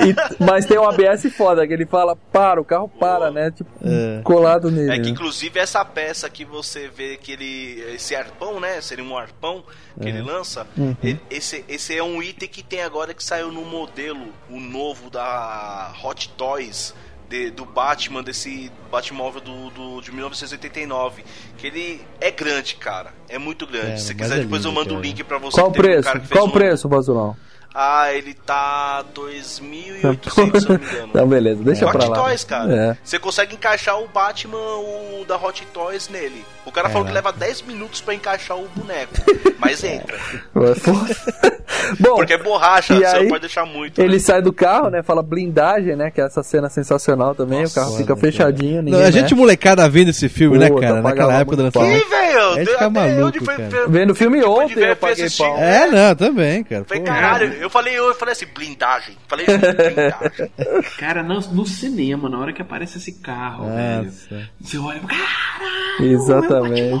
E- 0.04 0.44
mas 0.44 0.64
tem 0.66 0.78
um 0.78 0.88
ABS 0.88 1.24
foda, 1.36 1.66
que 1.66 1.72
ele 1.72 1.86
fala, 1.86 2.16
para, 2.16 2.60
o 2.60 2.64
carro 2.64 2.88
para, 2.88 3.30
né? 3.30 3.50
Tipo, 3.50 3.70
É. 3.84 4.20
colado 4.22 4.70
nele. 4.70 4.90
É 4.90 4.94
que 4.96 5.02
né? 5.02 5.08
inclusive 5.10 5.58
essa 5.58 5.84
peça 5.84 6.28
que 6.28 6.44
você 6.44 6.88
vê 6.94 7.16
que 7.16 7.32
ele. 7.32 7.82
Esse 7.94 8.14
arpão, 8.14 8.60
né? 8.60 8.80
Seria 8.80 9.04
um 9.04 9.16
arpão 9.16 9.62
que 10.00 10.06
É. 10.08 10.10
ele 10.10 10.22
lança. 10.22 10.66
Uhum. 10.76 10.96
e- 11.02 11.16
Esse, 11.30 11.64
esse 11.74 11.96
é 11.96 12.02
um 12.02 12.22
item 12.22 12.48
que 12.48 12.62
tem 12.62 12.82
agora 12.82 13.12
que 13.14 13.22
saiu 13.22 13.50
no 13.52 13.62
modelo, 13.64 14.26
o 14.50 14.58
novo 14.60 15.10
da 15.10 15.92
Hot 16.02 16.28
Toys. 16.30 16.94
de- 17.26 17.50
do 17.50 17.64
Batman, 17.64 18.22
desse 18.22 18.70
Batmóvel 18.92 19.40
do, 19.40 19.70
do, 19.70 20.00
de 20.02 20.12
1989. 20.12 21.24
Que 21.56 21.66
ele 21.68 22.00
é 22.20 22.30
grande, 22.30 22.74
cara. 22.76 23.12
É 23.28 23.38
muito 23.38 23.66
grande. 23.66 23.92
É, 23.92 23.96
Se 23.96 24.14
quiser, 24.14 24.36
é 24.38 24.40
depois 24.42 24.62
eu 24.64 24.70
lindo, 24.70 24.80
mando 24.80 24.94
o 24.96 25.00
link 25.00 25.24
pra 25.24 25.38
você. 25.38 25.56
Qual 25.56 25.68
o 25.68 25.70
um 25.70 25.72
preço? 25.72 26.02
cara 26.04 26.20
que 26.20 26.26
fez 26.26 26.38
Qual 26.38 26.46
o 26.46 26.50
um- 26.50 26.52
preço, 26.52 26.86
Bazulão? 26.88 27.34
Ah, 27.76 28.12
ele 28.12 28.34
tá 28.34 29.02
2.800, 29.12 30.30
se 30.30 30.38
eu 30.38 30.46
não 30.46 30.52
me 30.52 30.58
engano. 30.92 31.08
Então, 31.10 31.26
beleza, 31.26 31.62
deixa 31.64 31.84
Hot 31.86 31.92
pra 31.98 32.06
lá. 32.08 32.22
Toys, 32.22 32.44
cara. 32.44 32.72
É. 32.72 32.96
Você 33.02 33.18
consegue 33.18 33.56
encaixar 33.56 33.98
o 34.00 34.06
Batman 34.06 34.56
o 34.58 35.24
da 35.26 35.36
Hot 35.36 35.66
Toys 35.72 36.08
nele. 36.08 36.44
O 36.64 36.70
cara 36.70 36.88
É, 36.88 36.90
falou 36.92 37.04
que 37.04 37.10
né? 37.12 37.16
leva 37.16 37.32
10 37.32 37.62
minutos 37.62 38.00
pra 38.00 38.14
encaixar 38.14 38.56
o 38.56 38.68
boneco, 38.76 39.12
mas 39.58 39.82
entra. 39.82 40.16
Bom, 42.00 42.16
Porque 42.16 42.32
é 42.32 42.38
borracha, 42.38 42.94
você 42.94 43.04
aí, 43.04 43.22
não 43.24 43.28
pode 43.28 43.40
deixar 43.42 43.66
muito. 43.66 44.00
Ele 44.00 44.14
né? 44.14 44.18
sai 44.18 44.40
do 44.40 44.52
carro, 44.52 44.88
né? 44.90 45.02
Fala 45.02 45.22
blindagem, 45.22 45.96
né? 45.96 46.10
Que 46.10 46.20
é 46.20 46.24
essa 46.24 46.42
cena 46.42 46.68
sensacional 46.68 47.34
também. 47.34 47.64
o 47.64 47.70
carro 47.70 47.96
fica 47.96 48.16
fechadinho. 48.16 48.82
Não, 48.82 49.00
a 49.00 49.10
gente 49.10 49.34
molecada 49.34 49.86
vendo 49.88 50.10
esse 50.10 50.28
filme, 50.28 50.56
né, 50.58 50.68
Puta, 50.68 50.80
cara? 50.80 51.02
Naquela 51.02 51.34
época 51.40 51.56
da 51.56 51.62
muito 51.64 51.74
pau. 51.74 51.82
lançamento. 51.82 52.06
Ih, 52.06 52.10
velho, 52.10 53.44
foi- 53.44 53.54
foi- 53.70 53.88
Vendo 53.88 54.10
o 54.10 54.14
filme 54.14 54.38
de 54.38 54.44
ontem, 54.46 54.80
eu 54.84 54.96
paguei 54.96 55.26
pau. 55.36 55.58
É, 55.58 55.86
não, 55.88 56.14
também, 56.14 56.64
cara. 56.64 56.84
Falei, 56.84 57.02
Pô, 57.02 57.06
caralho, 57.08 57.63
eu 57.64 57.70
falei, 57.70 57.98
eu 57.98 58.14
falei 58.14 58.32
assim, 58.32 58.44
blindagem. 58.54 59.16
Falei 59.26 59.46
assim, 59.46 59.58
blindagem. 59.58 60.50
Cara, 60.98 61.22
no, 61.22 61.40
no 61.40 61.66
cinema, 61.66 62.28
na 62.28 62.38
hora 62.38 62.52
que 62.52 62.60
aparece 62.60 62.98
esse 62.98 63.12
carro, 63.20 63.68
velho. 63.74 64.04
Nossa. 64.04 64.50
Você 64.60 64.76
olha, 64.76 65.00
Exatamente. 65.98 67.00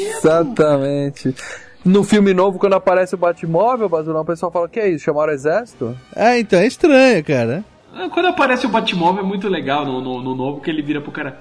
Exatamente. 0.00 1.34
No 1.82 2.04
filme 2.04 2.34
novo, 2.34 2.58
quando 2.58 2.74
aparece 2.74 3.14
o 3.14 3.18
Batmóvel, 3.18 3.88
Bazulão, 3.88 4.20
o 4.20 4.26
pessoal 4.26 4.52
fala: 4.52 4.68
Que 4.68 4.78
é 4.80 4.90
isso? 4.90 5.06
Chamaram 5.06 5.32
o 5.32 5.34
exército? 5.34 5.96
É, 6.14 6.38
então, 6.38 6.58
é 6.58 6.66
estranho, 6.66 7.24
cara. 7.24 7.64
Ah, 7.94 8.10
Quando 8.12 8.26
aparece 8.26 8.66
o 8.66 8.68
Batmóvel 8.68 9.24
é 9.24 9.26
muito 9.26 9.48
legal 9.48 9.86
no, 9.86 10.02
no, 10.02 10.22
no 10.22 10.34
novo, 10.34 10.60
que 10.60 10.68
ele 10.68 10.82
vira 10.82 11.00
pro 11.00 11.10
cara. 11.10 11.40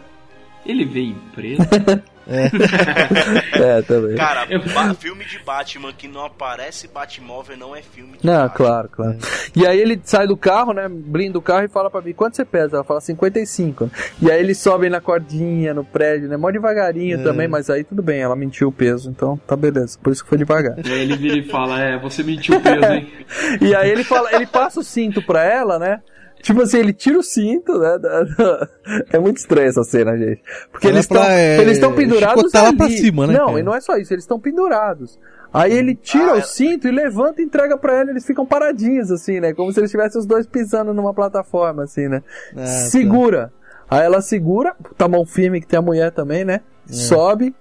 Ele 0.66 0.86
veio 0.86 1.16
preto. 1.34 1.64
É, 3.54 3.82
também. 3.84 4.16
Cara, 4.16 4.46
ba- 4.74 4.94
filme 4.96 5.24
de 5.26 5.40
Batman 5.40 5.94
que 5.94 6.08
não 6.08 6.26
aparece 6.26 6.88
Batmóvel 6.88 7.58
não 7.58 7.76
é 7.76 7.82
filme 7.82 8.18
de 8.18 8.26
Não, 8.26 8.48
claro, 8.50 8.90
claro. 8.90 9.18
E 9.56 9.66
aí 9.66 9.80
ele 9.80 10.00
sai 10.04 10.28
do 10.28 10.36
carro, 10.36 10.74
né? 10.74 10.88
Blinda 10.90 11.38
o 11.38 11.42
carro 11.42 11.64
e 11.66 11.68
fala 11.70 11.90
pra 11.90 12.02
mim, 12.02 12.14
quanto 12.14 12.36
você 12.36 12.44
pesa? 12.46 12.78
Ela 12.78 12.84
fala 12.84 13.00
55. 13.02 13.90
E 14.22 14.30
aí 14.32 14.40
eles 14.40 14.58
sobem 14.58 14.90
na 14.90 15.00
cordinha, 15.00 15.74
no 15.74 15.84
prédio, 15.86 16.28
né? 16.28 16.38
Mó 16.38 16.52
devagarinho 16.52 17.20
É. 17.20 17.24
também, 17.24 17.48
mas 17.48 17.70
aí 17.70 17.84
tudo 17.84 18.02
bem, 18.02 18.20
ela 18.22 18.36
mentiu 18.36 18.68
o 18.68 18.72
peso, 18.72 19.10
então 19.10 19.38
tá 19.48 19.56
beleza. 19.56 19.98
Por 20.02 20.12
isso 20.12 20.24
que 20.24 20.30
foi 20.30 20.38
devagar. 20.38 20.76
E 20.86 20.92
aí 20.92 21.02
ele 21.02 21.16
vira 21.16 21.38
e 21.38 21.44
fala, 21.44 21.82
é, 21.82 21.98
você 22.00 22.24
mentiu 22.24 22.58
o 22.58 22.62
peso, 22.62 22.92
hein? 22.94 23.12
E 23.62 23.74
aí 23.76 23.90
ele 23.90 24.04
fala, 24.04 24.34
ele 24.36 24.46
passa 24.46 24.80
o 24.80 24.84
cinto 24.84 25.22
pra 25.22 25.44
ela, 25.44 25.80
né? 25.80 26.02
Tipo 26.46 26.62
assim, 26.62 26.78
ele 26.78 26.94
tira 26.94 27.18
o 27.18 27.24
cinto, 27.24 27.80
né? 27.80 27.98
da- 27.98 28.22
da- 28.24 28.70
É 29.12 29.18
muito 29.18 29.38
estranha 29.38 29.68
essa 29.68 29.84
cena, 29.84 30.16
gente. 30.16 30.44
Porque 30.72 30.88
eles 30.88 31.00
estão 31.02 31.24
é, 31.24 31.60
eles 31.60 31.74
estão 31.74 31.92
pendurados 31.94 32.54
ali. 32.54 32.78
pra 32.78 32.88
cima, 32.88 33.26
né, 33.26 33.34
Não, 33.34 33.48
cara? 33.48 33.60
e 33.60 33.64
não 33.64 33.74
é 33.74 33.82
só 33.82 33.98
isso, 33.98 34.14
eles 34.14 34.24
estão 34.26 34.40
pendurados. 34.40 35.20
Aí 35.52 35.74
ele 35.74 35.96
tira 35.96 36.34
o 36.36 36.42
cinto 36.44 36.88
e 36.88 36.92
levanta 36.92 37.42
e 37.42 37.46
entrega 37.46 37.76
pra 37.80 38.00
ela, 38.00 38.12
eles 38.12 38.26
ficam 38.26 38.46
paradinhos 38.46 39.10
assim, 39.10 39.40
né? 39.40 39.54
Como 39.56 39.72
se 39.74 39.80
eles 39.80 39.88
estivessem 39.90 40.20
os 40.22 40.28
dois 40.28 40.46
pisando 40.46 40.94
numa 40.94 41.14
plataforma 41.16 41.84
assim, 41.86 42.08
né? 42.08 42.22
Ah, 42.52 42.58
tá. 42.58 42.66
segura. 42.68 43.52
Aí 43.90 44.04
ela 44.06 44.22
segura, 44.22 44.76
tá 44.98 45.08
mão 45.08 45.26
firme 45.26 45.60
que 45.62 45.66
tem 45.68 45.80
a 45.80 45.82
mulher 45.82 46.12
também, 46.12 46.46
né? 46.46 46.62
É. 46.90 46.94
Sobe 46.94 47.54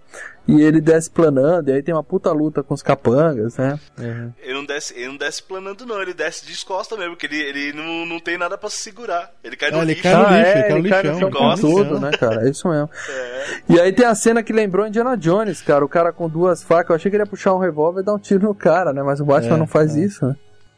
e 0.46 0.60
ele 0.60 0.78
desce 0.78 1.10
planando, 1.10 1.70
e 1.70 1.72
aí 1.72 1.82
tem 1.82 1.94
uma 1.94 2.05
puta 2.05 2.30
luta 2.30 2.62
com 2.62 2.74
os 2.74 2.82
capangas, 2.82 3.56
né? 3.56 3.80
Ele 4.42 4.52
não 4.52 4.66
desce, 4.66 4.92
ele 4.94 5.09
não 5.09 5.16
desce 5.16 5.42
planando, 5.42 5.86
não, 5.86 6.02
ele 6.02 6.12
desce 6.12 6.44
de 6.44 6.64
costa 6.66 6.98
mesmo, 6.98 7.12
porque 7.16 7.24
ele, 7.24 7.40
ele 7.40 7.72
não, 7.72 8.05
não 8.05 8.20
tem 8.20 8.36
nada 8.36 8.59
pra 8.59 8.68
se 8.68 8.76
segurar. 8.76 9.30
Ele 9.42 9.56
cai 9.56 9.70
no 9.70 9.78
Ah, 9.78 9.82
ele 9.82 9.94
lixo. 9.94 10.02
cai 10.02 10.14
no 10.14 10.20
lixo, 10.36 10.51
ele 10.59 10.62
cai 10.90 11.02
no 11.02 11.09
um 11.09 11.14
lixão, 11.14 11.30
com 11.30 11.38
Gosta. 11.38 11.66
tudo, 11.66 11.98
né, 12.01 12.10
cara? 12.10 12.46
É 12.46 12.51
isso 12.51 12.68
mesmo. 12.68 12.90
E 13.70 13.80
aí 13.80 13.90
tem 13.90 14.05
a 14.05 14.14
cena 14.14 14.42
que 14.42 14.52
lembrou 14.52 14.86
Indiana 14.86 15.16
Jones, 15.16 15.62
cara. 15.62 15.82
O 15.82 15.88
cara 15.88 16.12
com 16.12 16.28
duas 16.28 16.62
facas. 16.62 16.90
Eu 16.90 16.96
achei 16.96 17.10
que 17.10 17.16
ele 17.16 17.22
ia 17.22 17.26
puxar 17.26 17.55
um 17.55 17.59
revólver 17.59 18.02
e 18.02 18.05
dar 18.05 18.12
um 18.12 18.18
tiro 18.18 18.44
no 18.46 18.55
cara, 18.55 18.92
né? 18.92 19.02
Mas 19.02 19.20
o 19.20 19.24
Batman 19.24 19.55
É, 19.56 19.59
não 19.59 19.66
faz 19.66 19.96
isso, 19.96 20.26
né? 20.26 20.36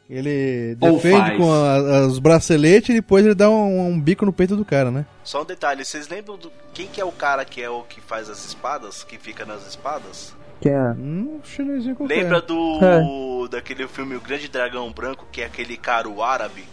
Ele 0.08 0.76
Ou 0.80 0.92
defende 0.92 1.18
faz. 1.18 1.36
com 1.36 1.52
a- 1.52 2.06
os 2.06 2.18
braceletes 2.20 2.90
e 2.90 2.94
depois 2.94 3.24
ele 3.24 3.34
dá 3.34 3.50
um, 3.50 3.88
um 3.88 4.00
bico 4.00 4.24
no 4.24 4.32
peito 4.32 4.54
do 4.54 4.64
cara, 4.64 4.90
né? 4.90 5.04
Só 5.24 5.42
um 5.42 5.44
detalhe, 5.44 5.84
vocês 5.84 6.08
lembram 6.08 6.36
do. 6.38 6.50
Quem 6.72 6.86
que 6.86 7.00
é 7.00 7.04
o 7.04 7.10
cara 7.10 7.44
que 7.44 7.60
é 7.60 7.68
o 7.68 7.82
que 7.82 8.00
faz 8.00 8.30
as 8.30 8.44
espadas? 8.44 9.02
Que 9.02 9.18
fica 9.18 9.44
nas 9.44 9.66
espadas? 9.66 10.32
Quem 10.60 10.72
é? 10.72 10.90
Um 10.92 11.40
chinesinho 11.44 11.96
qualquer. 11.96 12.22
Lembra 12.22 12.40
do. 12.40 12.78
É. 12.82 13.48
daquele 13.50 13.86
filme 13.88 14.14
O 14.16 14.20
Grande 14.20 14.48
Dragão 14.48 14.90
Branco, 14.92 15.26
que 15.30 15.42
é 15.42 15.46
aquele 15.46 15.76
cara 15.76 16.08
o 16.08 16.22
árabe? 16.22 16.64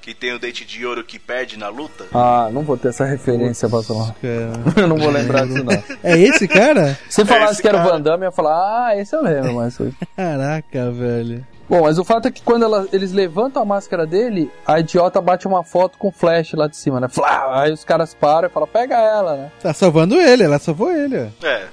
Que 0.00 0.12
tem 0.12 0.32
o 0.34 0.38
dente 0.38 0.64
de 0.64 0.84
ouro 0.84 1.04
que 1.04 1.16
perde 1.16 1.56
na 1.56 1.68
luta? 1.68 2.06
Ah, 2.12 2.48
não 2.52 2.62
vou 2.62 2.76
ter 2.76 2.88
essa 2.88 3.04
referência, 3.04 3.68
Basilão. 3.68 4.12
Eu 4.76 4.88
não 4.88 4.96
vou 4.96 5.10
lembrar 5.10 5.46
disso, 5.46 5.62
não. 5.62 5.72
É 6.02 6.18
esse 6.18 6.48
cara? 6.48 6.98
Se 7.08 7.24
falasse 7.24 7.52
esse 7.52 7.62
que 7.62 7.68
era 7.68 7.76
o 7.78 7.80
cara. 7.82 7.92
Van 7.92 8.00
Damme, 8.00 8.24
eu 8.24 8.28
ia 8.28 8.32
falar, 8.32 8.86
ah, 8.88 8.96
esse 8.98 9.14
eu 9.14 9.22
lembro, 9.22 9.54
mas. 9.54 9.78
Caraca, 10.16 10.90
velho. 10.90 11.46
Bom, 11.68 11.82
mas 11.82 11.98
o 11.98 12.04
fato 12.04 12.28
é 12.28 12.30
que 12.30 12.42
quando 12.42 12.64
ela- 12.64 12.86
eles 12.92 13.12
levantam 13.12 13.62
a 13.62 13.64
máscara 13.64 14.06
dele, 14.06 14.50
a 14.66 14.78
idiota 14.80 15.20
bate 15.20 15.46
uma 15.46 15.64
foto 15.64 15.96
com 15.96 16.10
flash 16.12 16.52
lá 16.54 16.66
de 16.66 16.76
cima, 16.76 17.00
né? 17.00 17.08
Flá! 17.08 17.62
Aí 17.62 17.72
os 17.72 17.84
caras 17.84 18.12
param 18.14 18.48
e 18.48 18.50
falam, 18.50 18.68
pega 18.68 18.96
ela, 18.96 19.36
né? 19.36 19.50
Tá 19.62 19.72
salvando 19.72 20.16
ele, 20.20 20.42
ela 20.42 20.58
salvou 20.58 20.92
ele, 20.92 21.18
ó. 21.18 21.46
É. 21.46 21.66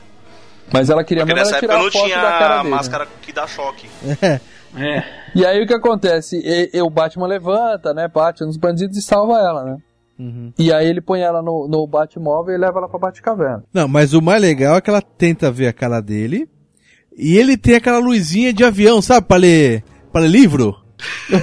Mas 0.72 0.90
ela 0.90 1.04
queria 1.04 1.24
Porque 1.26 1.34
mesmo 1.34 1.52
nessa 1.52 1.58
época 1.66 1.74
tirar 1.74 1.80
não 1.82 1.88
a 1.88 1.92
foto 1.92 2.06
tinha 2.06 2.22
da 2.22 2.30
cara 2.40 2.54
a 2.54 2.58
dele. 2.60 2.70
né? 2.70 2.76
máscara 2.76 3.08
que 3.22 3.34
dá 3.34 3.48
choque. 3.48 3.90
É. 4.22 4.40
É. 4.78 5.04
E 5.34 5.44
aí 5.46 5.64
o 5.64 5.66
que 5.68 5.74
acontece? 5.74 6.38
E, 6.46 6.70
e 6.78 6.82
o 6.82 6.90
Batman 6.92 7.26
levanta, 7.28 7.92
né? 7.92 8.08
Bate 8.08 8.44
nos 8.46 8.56
bandidos 8.56 8.96
e 8.98 9.02
salva 9.02 9.34
ela, 9.40 9.64
né? 9.64 9.78
Uhum. 10.20 10.54
E 10.60 10.72
aí 10.72 10.86
ele 10.88 11.02
põe 11.02 11.22
ela 11.22 11.42
no, 11.42 11.68
no 11.68 11.88
Batmóvel 11.88 12.54
e 12.54 12.58
leva 12.58 12.78
ela 12.78 12.88
pra 12.88 13.00
Batcaverna. 13.00 13.64
Não, 13.74 13.88
mas 13.88 14.14
o 14.14 14.22
mais 14.22 14.40
legal 14.42 14.76
é 14.76 14.82
que 14.82 14.90
ela 14.90 15.02
tenta 15.02 15.50
ver 15.50 15.68
a 15.68 15.74
cara 15.74 16.00
dele 16.02 16.48
e 17.18 17.38
ele 17.38 17.58
tem 17.58 17.76
aquela 17.76 18.00
luzinha 18.00 18.52
de 18.54 18.64
avião, 18.64 19.02
sabe? 19.02 19.28
Pra 19.28 19.38
ler, 19.38 19.84
pra 20.12 20.22
ler 20.22 20.30
livro. 20.30 20.76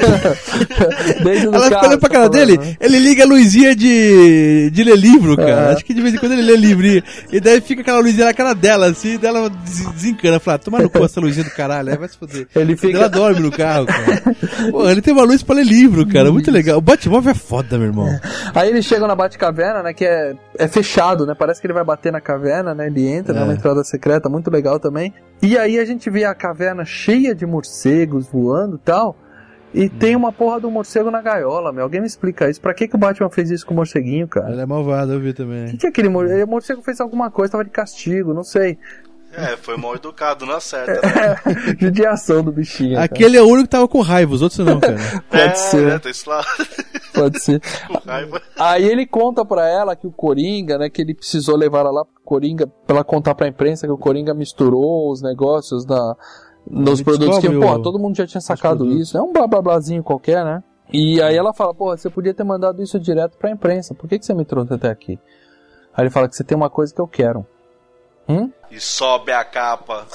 Ela 1.24 1.64
fica 1.64 1.80
olhando 1.86 1.98
pra 1.98 1.98
tá 1.98 2.08
cara 2.08 2.24
falando, 2.26 2.32
dele, 2.32 2.58
né? 2.58 2.76
ele 2.80 2.98
liga 2.98 3.22
a 3.24 3.26
luzinha 3.26 3.74
de, 3.74 4.70
de 4.70 4.84
ler 4.84 4.96
livro, 4.98 5.36
cara. 5.36 5.70
É. 5.70 5.72
Acho 5.72 5.84
que 5.84 5.94
de 5.94 6.02
vez 6.02 6.14
em 6.14 6.18
quando 6.18 6.32
ele 6.32 6.42
lê 6.42 6.56
livrinho. 6.56 7.02
E 7.32 7.40
daí 7.40 7.60
fica 7.60 7.80
aquela 7.80 8.00
luzinha 8.00 8.26
na 8.26 8.34
cara 8.34 8.54
dela, 8.54 8.86
assim, 8.88 9.14
e 9.14 9.18
dela 9.18 9.48
des- 9.48 9.86
desencana. 9.94 10.38
Fala, 10.38 10.58
toma 10.58 10.78
no 10.80 10.90
cu 10.90 11.04
essa 11.04 11.20
luzinha 11.20 11.44
do 11.44 11.50
caralho, 11.50 11.90
aí 11.90 11.96
vai 11.96 12.08
se 12.08 12.18
foder. 12.18 12.46
Ele 12.54 12.76
fica- 12.76 12.98
Ela 12.98 13.08
dorme 13.08 13.40
no 13.40 13.50
carro, 13.50 13.86
cara. 13.86 14.22
Pô, 14.70 14.88
ele 14.90 15.00
tem 15.00 15.14
uma 15.14 15.24
luz 15.24 15.42
pra 15.42 15.54
ler 15.56 15.64
livro, 15.64 16.06
cara. 16.06 16.30
Muito 16.30 16.50
legal. 16.50 16.78
O 16.78 16.82
Batmóvel 16.82 17.30
é 17.32 17.34
foda, 17.34 17.78
meu 17.78 17.86
irmão. 17.88 18.08
Aí 18.54 18.68
eles 18.68 18.84
chegam 18.84 19.08
na 19.08 19.14
Batcaverna, 19.14 19.82
né? 19.82 19.94
Que 19.94 20.04
é, 20.04 20.34
é 20.58 20.68
fechado, 20.68 21.24
né? 21.26 21.34
Parece 21.34 21.60
que 21.60 21.66
ele 21.66 21.74
vai 21.74 21.84
bater 21.84 22.12
na 22.12 22.20
caverna, 22.20 22.74
né? 22.74 22.86
Ele 22.88 23.06
entra 23.06 23.34
É. 23.36 23.40
numa 23.40 23.54
entrada 23.54 23.82
secreta, 23.84 24.28
muito 24.28 24.50
legal 24.50 24.78
também. 24.78 25.14
E 25.42 25.56
aí 25.58 25.78
a 25.78 25.84
gente 25.84 26.08
vê 26.10 26.24
a 26.24 26.34
caverna 26.34 26.84
cheia 26.84 27.34
de 27.34 27.44
morcegos 27.46 28.26
voando 28.26 28.76
e 28.76 28.80
tal. 28.80 29.16
E 29.74 29.88
tem 29.90 30.16
uma 30.16 30.32
porra 30.32 30.58
do 30.58 30.70
morcego 30.70 31.10
na 31.10 31.20
gaiola, 31.20 31.70
meu. 31.72 31.82
Alguém 31.82 32.00
me 32.00 32.06
explica 32.06 32.48
isso. 32.48 32.60
Pra 32.60 32.72
que, 32.72 32.88
que 32.88 32.94
o 32.94 32.98
Batman 32.98 33.28
fez 33.28 33.50
isso 33.50 33.66
com 33.66 33.74
o 33.74 33.76
morceguinho, 33.76 34.26
cara? 34.26 34.50
Ele 34.52 34.60
é 34.62 34.66
malvado, 34.66 35.12
eu 35.12 35.20
vi 35.20 35.30
O 35.30 35.34
também. 35.34 35.66
que, 35.68 35.76
que 35.76 35.86
é 35.86 35.88
aquele 35.90 36.08
morcego? 36.08 36.44
O 36.44 36.48
morcego 36.48 36.82
fez 36.82 37.00
alguma 37.00 37.30
coisa, 37.30 37.52
tava 37.52 37.64
de 37.64 37.70
castigo, 37.70 38.32
não 38.32 38.42
sei. 38.44 38.78
É, 39.36 39.56
foi 39.56 39.76
mal 39.76 39.94
educado, 39.94 40.46
não 40.46 40.56
acerta. 40.56 41.00
Né? 41.06 41.36
Judiação 41.78 42.42
do 42.42 42.50
bichinho. 42.50 42.94
cara. 42.94 43.04
Aquele 43.04 43.36
é 43.36 43.42
o 43.42 43.46
único 43.46 43.64
que 43.64 43.70
tava 43.70 43.86
com 43.86 44.00
raiva, 44.00 44.34
os 44.34 44.42
outros 44.42 44.64
não, 44.64 44.80
cara. 44.80 44.96
Pode 45.28 45.42
é, 45.42 45.54
ser. 45.54 45.86
né, 45.86 45.98
tá 45.98 46.10
isso 46.10 46.28
lá. 46.28 46.44
Pode 47.14 47.40
ser. 47.40 47.60
Com 47.86 48.08
raiva. 48.08 48.40
Aí 48.58 48.84
ele 48.84 49.06
conta 49.06 49.44
pra 49.44 49.68
ela 49.68 49.94
que 49.94 50.06
o 50.06 50.12
Coringa, 50.12 50.78
né, 50.78 50.88
que 50.88 51.02
ele 51.02 51.14
precisou 51.14 51.56
levar 51.56 51.80
ela 51.80 51.90
lá 51.90 52.04
pro 52.04 52.22
Coringa, 52.24 52.66
pra 52.66 52.96
ela 52.96 53.04
contar 53.04 53.34
pra 53.34 53.46
imprensa 53.46 53.86
que 53.86 53.92
o 53.92 53.98
Coringa 53.98 54.32
misturou 54.32 55.10
os 55.10 55.20
negócios 55.22 55.84
da, 55.84 56.16
nos 56.68 57.00
Ele 57.00 57.04
produtos 57.04 57.38
que, 57.38 57.48
pô, 57.48 57.78
todo 57.80 57.98
mundo 57.98 58.16
já 58.16 58.26
tinha 58.26 58.40
sacado 58.40 58.86
isso. 58.90 59.16
É 59.16 59.22
um 59.22 59.32
blá 59.32 59.46
blá 59.46 59.62
blázinho 59.62 60.02
qualquer, 60.02 60.44
né? 60.44 60.62
E 60.92 61.20
aí 61.20 61.36
ela 61.36 61.52
fala, 61.52 61.74
porra, 61.74 61.96
você 61.96 62.08
podia 62.08 62.32
ter 62.32 62.44
mandado 62.44 62.82
isso 62.82 62.98
direto 62.98 63.36
pra 63.36 63.50
imprensa, 63.50 63.94
por 63.94 64.08
que, 64.08 64.18
que 64.18 64.26
você 64.26 64.34
me 64.34 64.44
trouxe 64.44 64.72
até 64.72 64.88
aqui? 64.88 65.18
Aí 65.94 66.04
ele 66.04 66.10
fala 66.10 66.28
que 66.28 66.36
você 66.36 66.44
tem 66.44 66.56
uma 66.56 66.70
coisa 66.70 66.94
que 66.94 67.00
eu 67.00 67.08
quero. 67.08 67.46
Hum? 68.28 68.50
E 68.70 68.80
sobe 68.80 69.32
a 69.32 69.44
capa. 69.44 70.06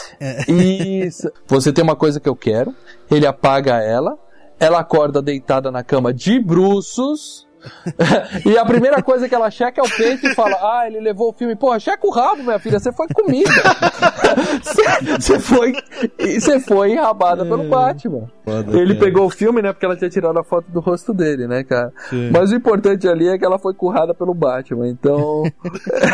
Isso. 0.47 1.31
Você 1.47 1.71
tem 1.71 1.83
uma 1.83 1.95
coisa 1.95 2.19
que 2.19 2.27
eu 2.27 2.35
quero. 2.35 2.75
Ele 3.09 3.25
apaga 3.25 3.81
ela. 3.81 4.17
Ela 4.59 4.79
acorda 4.79 5.21
deitada 5.21 5.71
na 5.71 5.83
cama 5.83 6.13
de 6.13 6.39
bruços. 6.39 7.47
e 8.45 8.57
a 8.57 8.65
primeira 8.65 9.01
coisa 9.03 9.29
que 9.29 9.35
ela 9.35 9.51
checa 9.51 9.81
é 9.81 9.83
o 9.83 9.89
peito 9.89 10.27
e 10.27 10.33
fala: 10.33 10.55
Ah, 10.61 10.87
ele 10.87 10.99
levou 10.99 11.29
o 11.29 11.33
filme. 11.33 11.55
Porra, 11.55 11.79
checa 11.79 12.05
o 12.05 12.09
rabo, 12.11 12.43
minha 12.43 12.59
filha. 12.59 12.79
Você 12.79 12.91
foi 12.91 13.07
comida. 13.13 13.49
Você- 15.19 15.39
foi. 15.39 15.73
Você 16.19 16.59
foi 16.59 16.91
enrabada 16.93 17.45
pelo 17.45 17.63
Batman. 17.69 18.27
Foda, 18.43 18.77
Ele 18.77 18.95
cara. 18.95 19.05
pegou 19.05 19.25
o 19.25 19.29
filme, 19.29 19.61
né? 19.61 19.71
Porque 19.71 19.85
ela 19.85 19.95
tinha 19.95 20.09
tirado 20.09 20.37
a 20.39 20.43
foto 20.43 20.71
do 20.71 20.79
rosto 20.79 21.13
dele, 21.13 21.47
né, 21.47 21.63
cara? 21.63 21.91
Sim. 22.09 22.31
Mas 22.31 22.51
o 22.51 22.55
importante 22.55 23.07
ali 23.07 23.27
é 23.27 23.37
que 23.37 23.45
ela 23.45 23.59
foi 23.59 23.73
currada 23.73 24.13
pelo 24.13 24.33
Batman. 24.33 24.87
Então. 24.87 25.43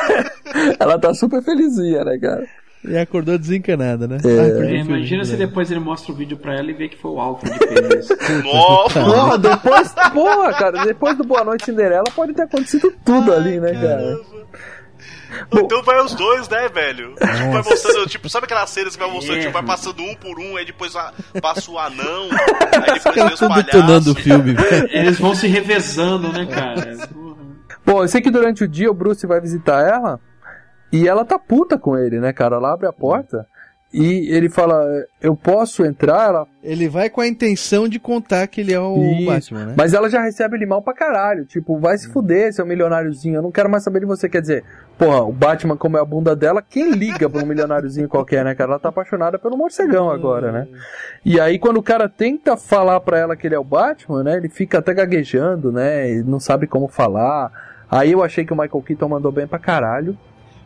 ela 0.80 1.00
tá 1.00 1.14
super 1.14 1.42
felizinha, 1.42 2.04
né, 2.04 2.18
cara? 2.20 2.46
E 2.84 2.98
acordou 2.98 3.38
desencanada, 3.38 4.08
né? 4.08 4.18
É. 4.24 4.28
Ah, 4.28 4.66
É, 4.70 4.76
imagina 4.78 5.26
se 5.26 5.32
né? 5.34 5.40
depois 5.40 5.70
ele 5.72 5.80
mostra 5.80 6.12
o 6.12 6.16
vídeo 6.16 6.38
pra 6.38 6.56
ela 6.56 6.70
e 6.70 6.74
vê 6.74 6.88
que 6.88 6.98
foi 6.98 7.12
o 7.12 7.20
Alfred 7.20 7.58
que 7.60 7.68
fez 7.68 8.06
isso. 8.06 8.18
Porra, 8.44 9.38
depois. 9.38 9.94
Porra, 10.14 10.54
cara, 10.54 10.86
depois 10.86 11.18
do 11.18 11.24
Boa 11.24 11.44
Noite 11.44 11.66
Cinderela 11.66 12.06
pode 12.16 12.34
ter 12.34 12.44
acontecido 12.44 12.94
tudo 13.04 13.34
ali, 13.34 13.60
né, 13.60 13.74
cara? 13.74 14.18
Então 15.52 15.84
vai 15.84 16.02
os 16.04 16.16
dois, 16.16 16.48
né, 16.48 16.70
velho? 16.70 17.14
Tipo, 17.16 17.52
vai 17.52 17.64
mostrando, 17.64 18.08
tipo, 18.08 18.30
sabe 18.30 18.46
aquelas 18.46 18.70
cenas 18.70 18.96
que 18.96 19.04
vai 19.04 19.12
mostrando, 19.12 19.38
É. 19.38 19.42
tipo, 19.42 19.54
vai 19.54 19.64
passando 19.64 20.02
um 20.02 20.16
por 20.16 20.40
um, 20.40 20.56
aí 20.56 20.66
depois 20.66 20.96
a- 20.96 21.14
passa 21.42 21.70
o 21.70 21.78
anão, 21.78 22.30
aí 22.32 22.94
depois 22.94 23.16
vem 23.16 23.34
os 23.34 24.08
o 24.08 24.16
filme. 24.16 24.56
Eles 24.90 25.20
vão 25.20 25.36
se 25.36 25.48
revezando, 25.48 26.32
né, 26.32 26.46
cara? 26.46 26.98
Bom, 27.86 28.04
eu 28.04 28.08
sei 28.08 28.22
que 28.22 28.32
durante 28.32 28.64
o 28.64 28.68
dia 28.68 28.90
o 28.90 28.94
Bruce 28.94 29.26
vai 29.28 29.40
visitar 29.42 29.82
ela 29.86 30.20
e 30.92 31.08
ela 31.08 31.26
tá 31.26 31.38
puta 31.38 31.78
com 31.78 31.98
ele, 31.98 32.20
né, 32.20 32.32
cara? 32.34 32.56
Ela 32.56 32.74
abre 32.74 32.88
a 32.88 32.94
porta 32.94 33.46
e 33.94 34.30
ele 34.36 34.50
fala: 34.50 34.86
Eu 35.22 35.36
posso 35.36 35.86
entrar? 35.86 36.28
Ela. 36.28 36.48
Ele 36.62 36.90
vai 36.90 37.10
com 37.10 37.22
a 37.22 37.28
intenção 37.28 37.88
de 37.88 38.00
contar 38.00 38.46
que 38.48 38.60
ele 38.60 38.74
é 38.74 38.80
o 38.80 38.98
Isso. 38.98 39.26
Batman, 39.26 39.66
né? 39.66 39.74
Mas 39.78 39.94
ela 39.94 40.10
já 40.10 40.22
recebe 40.22 40.58
ele 40.58 40.66
mal 40.66 40.82
pra 40.82 40.94
caralho. 40.94 41.46
Tipo, 41.46 41.80
vai 41.80 41.98
se 41.98 42.10
fuder, 42.10 42.54
seu 42.54 42.66
milionáriozinho. 42.66 43.36
Eu 43.36 43.42
não 43.42 43.52
quero 43.52 43.70
mais 43.70 43.84
saber 43.84 44.02
de 44.02 44.06
você. 44.06 44.28
Quer 44.28 44.42
dizer, 44.42 44.66
porra, 44.98 45.24
o 45.24 45.32
Batman, 45.32 45.78
como 45.78 45.98
é 45.98 46.02
a 46.02 46.06
bunda 46.06 46.36
dela, 46.36 46.62
quem 46.62 46.92
liga 46.92 47.30
pra 47.30 47.42
um 47.42 47.46
milionáriozinho 47.46 48.10
qualquer, 48.10 48.44
né, 48.44 48.54
cara? 48.54 48.72
Ela 48.72 48.80
tá 48.80 48.90
apaixonada 48.90 49.40
pelo 49.40 49.56
morcegão 49.56 50.10
agora, 50.10 50.52
né? 50.52 50.68
E 51.24 51.40
aí, 51.40 51.58
quando 51.58 51.78
o 51.78 51.84
cara 51.84 52.10
tenta 52.10 52.58
falar 52.58 53.00
pra 53.00 53.18
ela 53.18 53.38
que 53.38 53.48
ele 53.48 53.56
é 53.56 53.60
o 53.60 53.64
Batman, 53.64 54.22
né? 54.22 54.36
Ele 54.36 54.50
fica 54.50 54.80
até 54.80 54.94
gaguejando, 54.94 55.72
né? 55.72 56.22
Não 56.26 56.42
sabe 56.42 56.68
como 56.68 56.90
falar. 56.90 57.52
Aí 57.90 58.12
eu 58.12 58.22
achei 58.22 58.46
que 58.46 58.52
o 58.52 58.58
Michael 58.58 58.84
Keaton 58.84 59.08
mandou 59.08 59.32
bem 59.32 59.48
pra 59.48 59.58
caralho. 59.58 60.18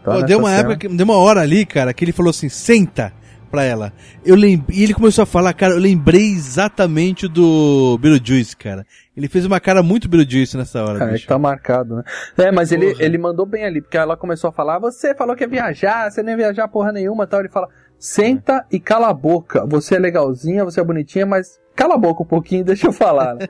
Tá, 0.04 0.22
deu 0.22 0.40
uma 0.40 0.50
cena. 0.56 0.72
época, 0.74 0.90
deu 0.90 1.06
uma 1.06 1.18
hora 1.18 1.42
ali, 1.42 1.66
cara, 1.66 1.94
que 1.94 2.04
ele 2.04 2.12
falou 2.12 2.30
assim, 2.30 2.50
senta 2.50 3.14
pra 3.50 3.64
ela. 3.64 3.92
Eu 4.26 4.36
lembrei, 4.36 4.80
e 4.80 4.84
ele 4.84 4.94
começou 4.94 5.24
a 5.24 5.26
falar, 5.26 5.54
cara, 5.54 5.74
eu 5.74 5.80
lembrei 5.80 6.32
exatamente 6.32 7.28
do 7.28 7.98
Beetlejuice, 8.02 8.56
cara. 8.56 8.86
Ele 9.16 9.28
fez 9.28 9.46
uma 9.46 9.60
cara 9.60 9.84
muito 9.84 10.08
Beetlejuice 10.08 10.56
nessa 10.56 10.82
hora, 10.84 11.00
Cara, 11.00 11.12
bicho. 11.12 11.28
tá 11.28 11.38
marcado, 11.38 11.98
né? 11.98 12.04
É, 12.38 12.52
mas 12.52 12.72
ele, 12.72 12.92
Porra. 12.94 13.04
ele 13.04 13.18
mandou 13.18 13.46
bem 13.46 13.66
ali, 13.66 13.82
porque 13.82 13.98
ela 13.98 14.16
começou 14.16 14.50
a 14.50 14.54
falar: 14.54 14.80
Você 14.80 15.14
falou 15.14 15.36
que 15.36 15.44
ia 15.44 15.50
viajar, 15.50 16.10
você 16.10 16.24
nem 16.24 16.32
ia 16.32 16.38
viajar 16.38 16.68
porra 16.70 16.94
nenhuma 16.94 17.28
tal. 17.28 17.42
Ele 17.42 17.50
fala: 17.50 17.68
Senta 18.00 18.66
e 18.72 18.80
cala 18.80 19.10
a 19.10 19.14
boca. 19.14 19.66
Você 19.68 19.96
é 19.96 20.00
legalzinha, 20.00 20.64
você 20.64 20.80
é 20.80 20.84
bonitinha, 20.84 21.26
mas 21.26 21.60
cala 21.82 21.96
a 21.96 21.98
boca 21.98 22.22
um 22.22 22.26
pouquinho 22.26 22.62
e 22.62 22.64
deixa 22.66 22.88
eu 22.88 22.94
falar. 22.94 23.34
né? 23.36 23.48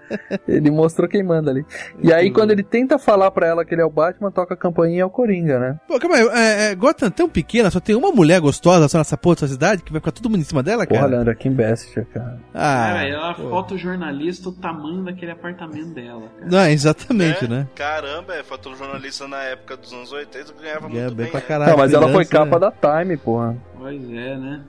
ele 0.47 0.71
mostrou 0.71 1.07
quem 1.09 1.21
manda 1.21 1.51
ali. 1.51 1.65
E 2.01 2.13
aí, 2.13 2.31
quando 2.31 2.51
ele 2.51 2.63
tenta 2.63 2.97
falar 2.97 3.29
pra 3.31 3.47
ela 3.47 3.65
que 3.65 3.73
ele 3.73 3.81
é 3.81 3.85
o 3.85 3.89
Batman, 3.89 4.31
toca 4.31 4.53
a 4.53 4.57
campainha 4.57 4.97
e 4.97 4.99
é 4.99 5.05
o 5.05 5.09
Coringa, 5.09 5.59
né? 5.59 5.79
Pô, 5.87 5.99
calma 5.99 6.15
aí, 6.15 6.27
é, 6.29 6.71
é, 6.71 6.75
Gotham 6.75 7.09
tão 7.09 7.27
pequena, 7.27 7.69
só 7.69 7.79
tem 7.79 7.95
uma 7.95 8.11
mulher 8.11 8.39
gostosa 8.39 8.87
só 8.87 8.97
nessa 8.97 9.17
porra 9.17 9.35
dessa 9.35 9.47
cidade 9.49 9.83
que 9.83 9.91
vai 9.91 9.99
ficar 9.99 10.11
todo 10.11 10.29
mundo 10.29 10.41
em 10.41 10.45
cima 10.45 10.63
dela, 10.63 10.85
Porra, 10.87 11.01
cara? 11.01 11.11
Leandro, 11.11 11.35
Kim 11.35 11.51
Bessinger, 11.51 12.05
cara. 12.13 12.39
Ah, 12.53 12.91
Cara, 12.91 13.07
ela 13.07 13.33
pô. 13.33 13.49
fotojornalista 13.49 14.49
o 14.49 14.53
tamanho 14.53 15.03
daquele 15.03 15.31
apartamento 15.31 15.93
dela. 15.93 16.29
Cara. 16.39 16.51
Não, 16.51 16.65
exatamente, 16.67 17.47
né? 17.47 17.67
Caramba, 17.75 18.35
é, 18.35 18.43
fotojornalista 18.43 19.27
na 19.27 19.43
época 19.43 19.75
dos 19.77 19.91
anos 19.91 20.11
80 20.11 20.53
ganhava 20.61 20.87
Ganha 20.87 21.01
muito 21.03 21.15
bem 21.15 21.25
bem. 21.25 21.31
pra 21.31 21.39
né? 21.39 21.45
caralho. 21.47 21.71
Não, 21.71 21.77
mas 21.77 21.93
ela 21.93 22.09
foi 22.11 22.25
criança, 22.25 22.49
capa 22.49 22.59
né? 22.59 22.71
da 22.81 22.99
Time, 22.99 23.17
porra. 23.17 23.57
Pois 23.77 24.03
é, 24.11 24.37
né? 24.37 24.61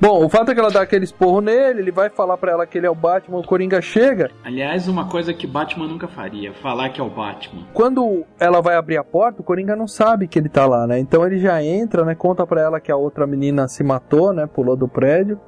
Bom, 0.00 0.24
o 0.24 0.28
fato 0.28 0.52
é 0.52 0.54
que 0.54 0.60
ela 0.60 0.70
dá 0.70 0.82
aquele 0.82 1.04
esporro 1.04 1.40
nele, 1.40 1.80
ele 1.80 1.90
vai 1.90 2.08
falar 2.08 2.36
pra 2.36 2.52
ela 2.52 2.66
que 2.66 2.78
ele 2.78 2.86
é 2.86 2.90
o 2.90 2.94
Batman, 2.94 3.38
o 3.38 3.46
Coringa 3.46 3.82
chega. 3.82 4.30
Aliás, 4.44 4.86
uma 4.86 5.08
coisa 5.08 5.34
que 5.34 5.44
Batman 5.44 5.88
nunca 5.88 6.06
faria, 6.06 6.52
falar 6.54 6.90
que 6.90 7.00
é 7.00 7.04
o 7.04 7.10
Batman. 7.10 7.66
Quando 7.74 8.24
ela 8.38 8.60
vai 8.62 8.76
abrir 8.76 8.96
a 8.96 9.02
porta, 9.02 9.40
o 9.40 9.44
Coringa 9.44 9.74
não 9.74 9.88
sabe 9.88 10.28
que 10.28 10.38
ele 10.38 10.48
tá 10.48 10.66
lá, 10.66 10.86
né? 10.86 11.00
Então 11.00 11.26
ele 11.26 11.38
já 11.38 11.60
entra, 11.64 12.04
né? 12.04 12.14
Conta 12.14 12.46
pra 12.46 12.60
ela 12.62 12.80
que 12.80 12.92
a 12.92 12.96
outra 12.96 13.26
menina 13.26 13.66
se 13.66 13.82
matou, 13.82 14.32
né? 14.32 14.46
Pulou 14.46 14.76
do 14.76 14.86
prédio. 14.86 15.40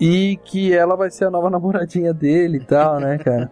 E 0.00 0.38
que 0.44 0.72
ela 0.72 0.96
vai 0.96 1.10
ser 1.10 1.26
a 1.26 1.30
nova 1.30 1.50
namoradinha 1.50 2.14
dele 2.14 2.58
e 2.58 2.64
tal, 2.64 2.98
né, 2.98 3.18
cara? 3.18 3.50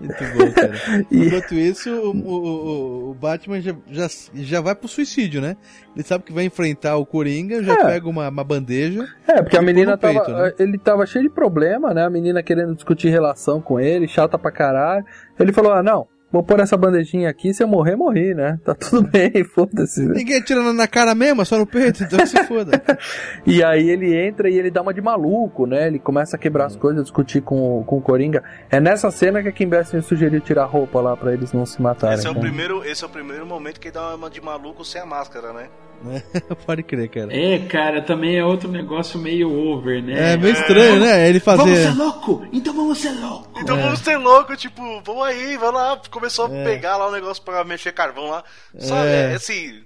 Muito 0.00 0.24
bom, 0.36 0.52
cara. 0.52 0.72
E- 1.10 1.26
Enquanto 1.26 1.54
isso, 1.54 1.90
o, 1.90 2.10
o- 2.16 3.10
o- 3.10 3.14
Batman 3.14 3.60
já, 3.60 3.74
já, 3.90 4.06
já 4.34 4.60
vai 4.60 4.74
pro 4.74 4.88
suicídio, 4.88 5.40
né? 5.40 5.56
Ele 5.94 6.04
sabe 6.04 6.24
que 6.24 6.32
vai 6.32 6.44
enfrentar 6.44 6.96
o 6.96 7.06
Coringa, 7.06 7.62
já 7.62 7.72
É. 7.74 7.84
pega 7.84 8.08
uma, 8.08 8.28
uma 8.28 8.44
bandeja. 8.44 9.06
É, 9.26 9.42
porque 9.42 9.56
a 9.56 9.62
menina 9.62 9.96
peito, 9.96 10.24
tava. 10.24 10.42
né? 10.44 10.52
Ele 10.58 10.78
tava 10.78 11.06
cheio 11.06 11.24
de 11.24 11.30
problema, 11.30 11.92
né? 11.94 12.04
A 12.04 12.10
menina 12.10 12.42
querendo 12.42 12.74
discutir 12.74 13.08
relação 13.08 13.60
com 13.60 13.80
ele, 13.80 14.06
chata 14.06 14.38
pra 14.38 14.50
caralho. 14.52 15.04
Ele 15.38 15.52
falou: 15.52 15.72
ah, 15.72 15.82
não, 15.82 16.06
vou 16.30 16.42
pôr 16.42 16.60
essa 16.60 16.76
bandejinha 16.76 17.28
aqui, 17.28 17.52
se 17.54 17.62
eu 17.62 17.68
morrer, 17.68 17.96
morri, 17.96 18.34
né? 18.34 18.58
Tá 18.64 18.74
tudo 18.74 19.02
bem, 19.10 19.44
foda-se. 19.44 20.02
né? 20.04 20.14
Ninguém 20.16 20.36
atira 20.38 20.62
na- 20.62 20.72
na 20.72 20.86
cara 20.86 21.14
mesmo, 21.14 21.42
é 21.42 21.44
só 21.44 21.56
no 21.58 21.66
peito, 21.66 22.02
então 22.04 22.24
se 22.26 22.42
foda. 22.44 22.82
E 23.46 23.62
aí 23.64 23.88
ele 23.88 24.14
entra 24.14 24.50
e 24.50 24.58
ele 24.58 24.70
dá 24.70 24.82
uma 24.82 24.92
de 24.92 25.00
maluco, 25.00 25.66
né? 25.66 25.86
Ele 25.86 25.98
começa 25.98 26.36
a 26.36 26.38
quebrar 26.38 26.66
as 26.66 26.76
coisas, 26.76 27.02
discutir 27.02 27.40
com, 27.40 27.80
o- 27.80 27.84
com 27.84 27.96
o 27.98 28.02
Coringa. 28.02 28.42
É 28.70 28.78
nessa 28.80 29.10
cena 29.10 29.42
que 29.42 29.48
a 29.48 29.52
Kim 29.52 29.68
Basinger 29.68 30.02
sugeriu 30.02 30.40
tirar 30.40 30.62
a 30.64 30.66
roupa 30.66 31.00
lá 31.00 31.16
pra 31.16 31.32
eles 31.32 31.52
não 31.52 31.64
se 31.64 31.80
matarem. 31.80 32.16
Esse 32.18 32.26
é, 32.26 32.30
o 32.30 32.34
né? 32.34 32.40
primeiro, 32.40 32.84
esse 32.84 33.02
é 33.02 33.06
o 33.06 33.10
primeiro 33.10 33.46
momento 33.46 33.80
que 33.80 33.88
ele 33.88 33.94
dá 33.94 34.14
uma 34.14 34.28
de 34.28 34.40
maluco 34.40 34.84
sem 34.84 35.00
a 35.00 35.06
máscara, 35.06 35.52
né? 35.52 35.68
Pode 36.66 36.82
crer, 36.82 37.08
cara. 37.08 37.28
É, 37.36 37.58
cara, 37.66 38.02
também 38.02 38.36
é 38.36 38.44
outro 38.44 38.70
negócio 38.70 39.18
meio 39.18 39.50
over, 39.52 40.02
né? 40.02 40.34
É 40.34 40.36
meio 40.36 40.52
estranho, 40.52 41.00
né? 41.00 41.28
Ele 41.28 41.40
fazer. 41.40 41.62
Vamos 41.62 41.78
ser 41.78 41.94
louco? 41.94 42.46
Então 42.52 42.74
vamos 42.74 42.98
ser 42.98 43.10
louco. 43.20 43.48
Então 43.60 43.78
É. 43.78 43.82
vamos 43.82 43.98
ser 44.00 44.16
louco, 44.16 44.56
tipo, 44.56 44.82
vamos 45.04 45.22
aí, 45.24 45.56
vamos 45.56 45.74
lá. 45.74 46.00
Começou 46.10 46.46
a 46.46 46.48
pegar 46.48 46.96
lá 46.96 47.08
o 47.08 47.12
negócio 47.12 47.42
pra 47.42 47.64
mexer 47.64 47.92
carvão 47.92 48.28
lá. 48.30 48.44
Só, 48.78 48.96
É. 48.96 49.32
é, 49.32 49.34
assim, 49.34 49.82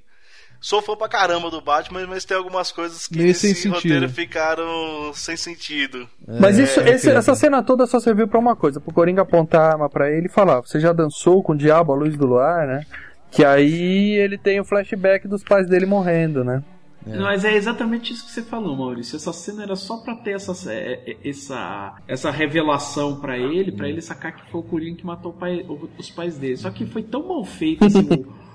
sou 0.61 0.81
fã 0.83 0.95
pra 0.97 1.09
caramba 1.09 1.51
do 1.51 1.61
Batman, 1.61 2.07
mas 2.07 2.25
tem 2.25 2.37
algumas 2.37 2.71
coisas 2.71 3.07
que 3.07 3.17
Meio 3.17 3.29
nesse 3.29 3.47
sem 3.49 3.55
sentido. 3.55 3.75
roteiro 3.75 4.09
ficaram 4.09 5.13
sem 5.15 5.37
sentido. 5.37 6.09
Mas 6.41 6.59
isso, 6.59 6.81
É, 6.81 6.91
esse- 6.91 7.11
essa 7.11 7.35
cena 7.35 7.63
toda 7.63 7.87
só 7.87 7.99
serviu 7.99 8.29
pra 8.29 8.39
uma 8.39 8.55
coisa: 8.55 8.81
pro 8.81 8.93
Coringa 8.95 9.23
apontar 9.23 9.61
a 9.63 9.73
arma 9.73 9.89
pra 9.89 10.11
ele 10.11 10.27
e 10.27 10.33
falar: 10.33 10.61
Você 10.61 10.79
já 10.79 10.93
dançou 10.93 11.43
com 11.43 11.53
o 11.53 11.57
diabo 11.57 11.93
à 11.93 11.97
luz 11.97 12.17
do 12.17 12.27
luar, 12.27 12.67
né? 12.67 12.85
Que 13.33 13.45
aí 13.45 14.13
ele 14.13 14.37
tem 14.39 14.61
o 14.61 14.65
flashback 14.65 15.27
dos 15.27 15.43
pais 15.43 15.67
dele 15.69 15.87
morrendo, 15.87 16.45
né? 16.45 16.63
Mas 17.05 17.45
é 17.45 17.55
exatamente 17.57 18.13
isso 18.13 18.25
que 18.27 18.31
você 18.31 18.43
falou, 18.43 18.77
Maurício. 18.77 19.17
Essa 19.17 19.33
cena 19.33 19.65
era 19.65 19.75
só 19.75 19.97
pra 19.97 20.15
ter 20.15 20.37
essa, 20.37 20.53
é, 20.73 21.01
é, 21.05 21.17
essa, 21.29 21.97
essa 22.07 22.31
revelação 22.31 23.19
pra 23.21 23.37
ele, 23.37 23.73
pra 23.73 23.89
ele 23.89 24.01
sacar 24.01 24.37
que 24.37 24.49
foi 24.53 24.61
o 24.61 24.63
Coringa 24.63 24.99
que 24.99 25.05
matou 25.07 25.33
o 25.33 25.35
pai- 25.35 25.67
os 25.99 26.11
pais 26.11 26.39
dele. 26.39 26.57
Só 26.57 26.71
que 26.71 26.87
foi 26.87 27.03
tão 27.03 27.27
mal 27.27 27.45
feito 27.45 27.85
assim, 27.85 28.07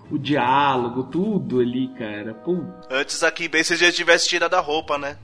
o, 0.09 0.15
o 0.15 0.17
diálogo, 0.17 1.03
tudo 1.03 1.59
ali, 1.59 1.89
cara. 1.99 2.33
Pô, 2.35 2.57
Antes 2.89 3.21
aqui, 3.21 3.49
bem, 3.49 3.63
se 3.63 3.75
já 3.75 3.91
tivesse 3.91 4.29
tirado 4.29 4.53
a 4.53 4.61
roupa, 4.61 4.97
né? 4.97 5.17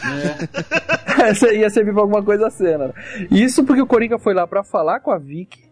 Essa 1.24 1.52
ia 1.52 1.68
servir 1.70 1.92
pra 1.92 2.02
alguma 2.02 2.22
coisa 2.22 2.46
a 2.46 2.50
cena. 2.50 2.94
Isso 3.30 3.64
porque 3.64 3.82
o 3.82 3.86
Coringa 3.86 4.18
foi 4.18 4.34
lá 4.34 4.46
pra 4.46 4.62
falar 4.62 5.00
com 5.00 5.10
a 5.10 5.18
Vicky. 5.18 5.66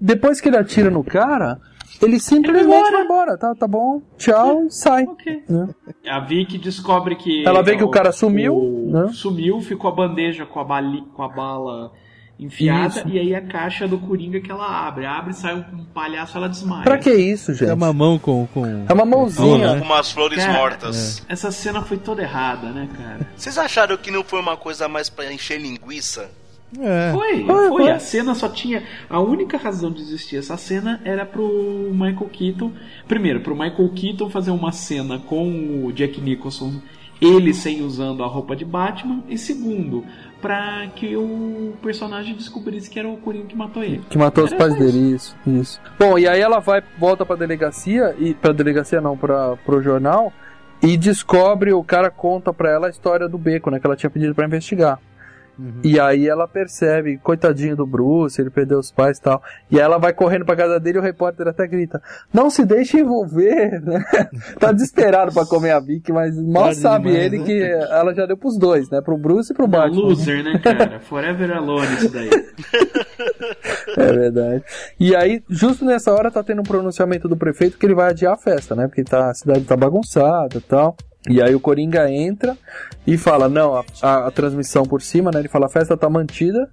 Depois 0.00 0.40
que 0.40 0.48
ele 0.48 0.56
atira 0.56 0.90
no 0.90 1.04
cara, 1.04 1.60
ele 2.02 2.18
simplesmente 2.20 2.90
vai 2.90 3.02
embora. 3.04 3.36
Tá, 3.38 3.54
tá 3.54 3.66
bom, 3.66 4.00
tchau, 4.16 4.66
sai. 4.70 5.06
Né? 5.48 5.68
A 6.08 6.20
Vicky 6.20 6.58
descobre 6.58 7.16
que. 7.16 7.46
Ela 7.46 7.62
vê 7.62 7.76
que 7.76 7.84
o 7.84 7.88
cara 7.90 8.12
sumiu, 8.12 8.54
o- 8.56 8.90
né? 8.90 9.10
Sumiu, 9.12 9.60
ficou 9.60 9.90
a 9.90 9.94
bandeja 9.94 10.46
com 10.46 10.60
a, 10.60 10.64
bali, 10.64 11.02
com 11.14 11.22
a 11.22 11.28
bala 11.28 11.92
enfiada, 12.40 13.00
Isso. 13.00 13.08
e 13.08 13.18
aí 13.18 13.34
a 13.34 13.42
caixa 13.44 13.88
do 13.88 13.98
Coringa 13.98 14.40
que 14.40 14.48
ela 14.50 14.86
abre. 14.86 15.04
Abre, 15.04 15.32
sai 15.34 15.56
um, 15.56 15.80
um 15.80 15.84
palhaço, 15.86 16.36
ela 16.38 16.48
desmaia. 16.48 16.84
Pra 16.84 16.96
que 16.96 17.10
isso, 17.12 17.52
gente? 17.52 17.68
É 17.68 17.74
uma 17.74 17.92
mão 17.92 18.16
com. 18.16 18.46
com 18.54 18.64
É 18.88 18.92
uma 18.92 19.04
mãozinha. 19.04 19.74
né? 19.74 19.80
Com 19.80 19.86
umas 19.86 20.12
flores 20.12 20.38
Cara, 20.44 20.52
mortas. 20.56 21.24
Essa 21.28 21.50
cena 21.50 21.82
foi 21.82 21.96
toda 21.96 22.22
errada, 22.22 22.68
né, 22.70 22.88
cara? 22.96 23.26
Vocês 23.36 23.58
acharam 23.58 23.96
que 23.96 24.10
não 24.12 24.22
foi 24.22 24.40
uma 24.40 24.56
coisa 24.56 24.86
mais 24.86 25.10
pra 25.10 25.32
encher 25.32 25.60
linguiça? 25.60 26.30
É. 26.78 27.12
Foi, 27.12 27.44
Foi, 27.44 27.68
foi, 27.68 27.68
foi. 27.68 27.90
A 27.90 27.98
cena 27.98 28.34
só 28.34 28.48
tinha. 28.48 28.82
A 29.08 29.20
única 29.20 29.56
razão 29.56 29.90
de 29.90 30.02
existir 30.02 30.36
essa 30.36 30.56
cena 30.56 31.00
era 31.04 31.24
pro 31.24 31.90
Michael 31.92 32.28
Keaton. 32.30 32.72
Primeiro, 33.06 33.40
pro 33.40 33.54
Michael 33.56 33.88
Keaton 33.94 34.28
fazer 34.28 34.50
uma 34.50 34.72
cena 34.72 35.18
com 35.18 35.84
o 35.84 35.92
Jack 35.92 36.20
Nicholson 36.20 36.80
ele 37.20 37.52
sem 37.52 37.82
usando 37.82 38.22
a 38.22 38.26
roupa 38.26 38.54
de 38.54 38.64
Batman, 38.64 39.22
e 39.28 39.36
segundo, 39.36 40.04
pra 40.40 40.86
que 40.94 41.16
o 41.16 41.74
personagem 41.82 42.34
descobrisse 42.34 42.88
que 42.88 42.98
era 42.98 43.08
o 43.08 43.16
Coringa 43.16 43.46
que 43.46 43.56
matou 43.56 43.82
ele. 43.82 44.02
Que 44.08 44.16
matou 44.16 44.44
os 44.44 44.52
Era 44.52 44.58
pais 44.58 44.74
só 44.74 44.84
isso. 44.84 44.92
dele, 44.92 45.14
isso, 45.14 45.36
isso. 45.46 45.80
Bom, 45.98 46.18
e 46.18 46.28
aí 46.28 46.40
ela 46.40 46.60
vai, 46.60 46.82
volta 46.96 47.26
pra 47.26 47.36
delegacia, 47.36 48.14
e 48.18 48.34
pra 48.34 48.52
delegacia 48.52 49.00
não, 49.00 49.16
pra, 49.16 49.56
pro 49.56 49.82
jornal, 49.82 50.32
e 50.82 50.96
descobre, 50.96 51.72
o 51.72 51.82
cara 51.82 52.10
conta 52.10 52.52
pra 52.52 52.70
ela 52.70 52.86
a 52.86 52.90
história 52.90 53.28
do 53.28 53.36
beco, 53.36 53.70
né, 53.70 53.80
que 53.80 53.86
ela 53.86 53.96
tinha 53.96 54.10
pedido 54.10 54.34
pra 54.34 54.46
investigar. 54.46 55.00
E 55.82 55.98
aí 55.98 56.28
ela 56.28 56.46
percebe, 56.46 57.18
coitadinho 57.18 57.76
do 57.76 57.86
Bruce, 57.86 58.40
ele 58.40 58.50
perdeu 58.50 58.78
os 58.78 58.92
pais 58.92 59.18
e 59.18 59.22
tal. 59.22 59.42
E 59.70 59.76
aí 59.76 59.82
ela 59.82 59.98
vai 59.98 60.12
correndo 60.12 60.44
pra 60.44 60.54
casa 60.54 60.78
dele 60.78 60.98
e 60.98 61.00
o 61.00 61.04
repórter 61.04 61.48
até 61.48 61.66
grita: 61.66 62.00
Não 62.32 62.48
se 62.48 62.64
deixe 62.64 63.00
envolver, 63.00 63.80
né? 63.82 64.04
tá 64.58 64.70
desesperado 64.72 65.32
pra 65.32 65.44
comer 65.44 65.72
a 65.72 65.80
Vicky, 65.80 66.12
mas 66.12 66.36
mal 66.36 66.64
Tarde 66.64 66.80
sabe 66.80 67.08
demais, 67.08 67.24
ele 67.24 67.38
né? 67.38 67.44
que 67.44 67.62
ela 67.62 68.14
já 68.14 68.26
deu 68.26 68.36
pros 68.36 68.56
dois, 68.56 68.88
né? 68.90 69.00
Pro 69.00 69.18
Bruce 69.18 69.52
e 69.52 69.56
pro 69.56 69.66
Batman. 69.66 70.00
Loser, 70.00 70.44
né, 70.44 70.58
cara? 70.62 71.00
Forever 71.00 71.50
alone 71.56 71.94
isso 71.94 72.12
daí. 72.12 72.30
É 73.96 74.12
verdade. 74.12 74.62
E 75.00 75.16
aí, 75.16 75.42
justo 75.48 75.84
nessa 75.84 76.12
hora, 76.12 76.30
tá 76.30 76.42
tendo 76.42 76.60
um 76.60 76.64
pronunciamento 76.64 77.28
do 77.28 77.36
prefeito 77.36 77.76
que 77.76 77.86
ele 77.86 77.94
vai 77.94 78.10
adiar 78.10 78.34
a 78.34 78.36
festa, 78.36 78.76
né? 78.76 78.86
Porque 78.86 79.02
tá, 79.02 79.30
a 79.30 79.34
cidade 79.34 79.64
tá 79.64 79.76
bagunçada 79.76 80.58
e 80.58 80.60
tal. 80.60 80.96
E 81.28 81.42
aí 81.42 81.54
o 81.54 81.60
Coringa 81.60 82.10
entra 82.10 82.56
e 83.06 83.16
fala, 83.18 83.48
não, 83.48 83.74
a, 83.76 83.84
a- 84.02 84.26
a 84.26 84.30
transmissão 84.30 84.84
por 84.84 85.02
cima, 85.02 85.30
né? 85.32 85.40
Ele 85.40 85.48
fala, 85.48 85.66
a 85.66 85.70
festa 85.70 85.96
tá 85.96 86.08
mantida 86.08 86.68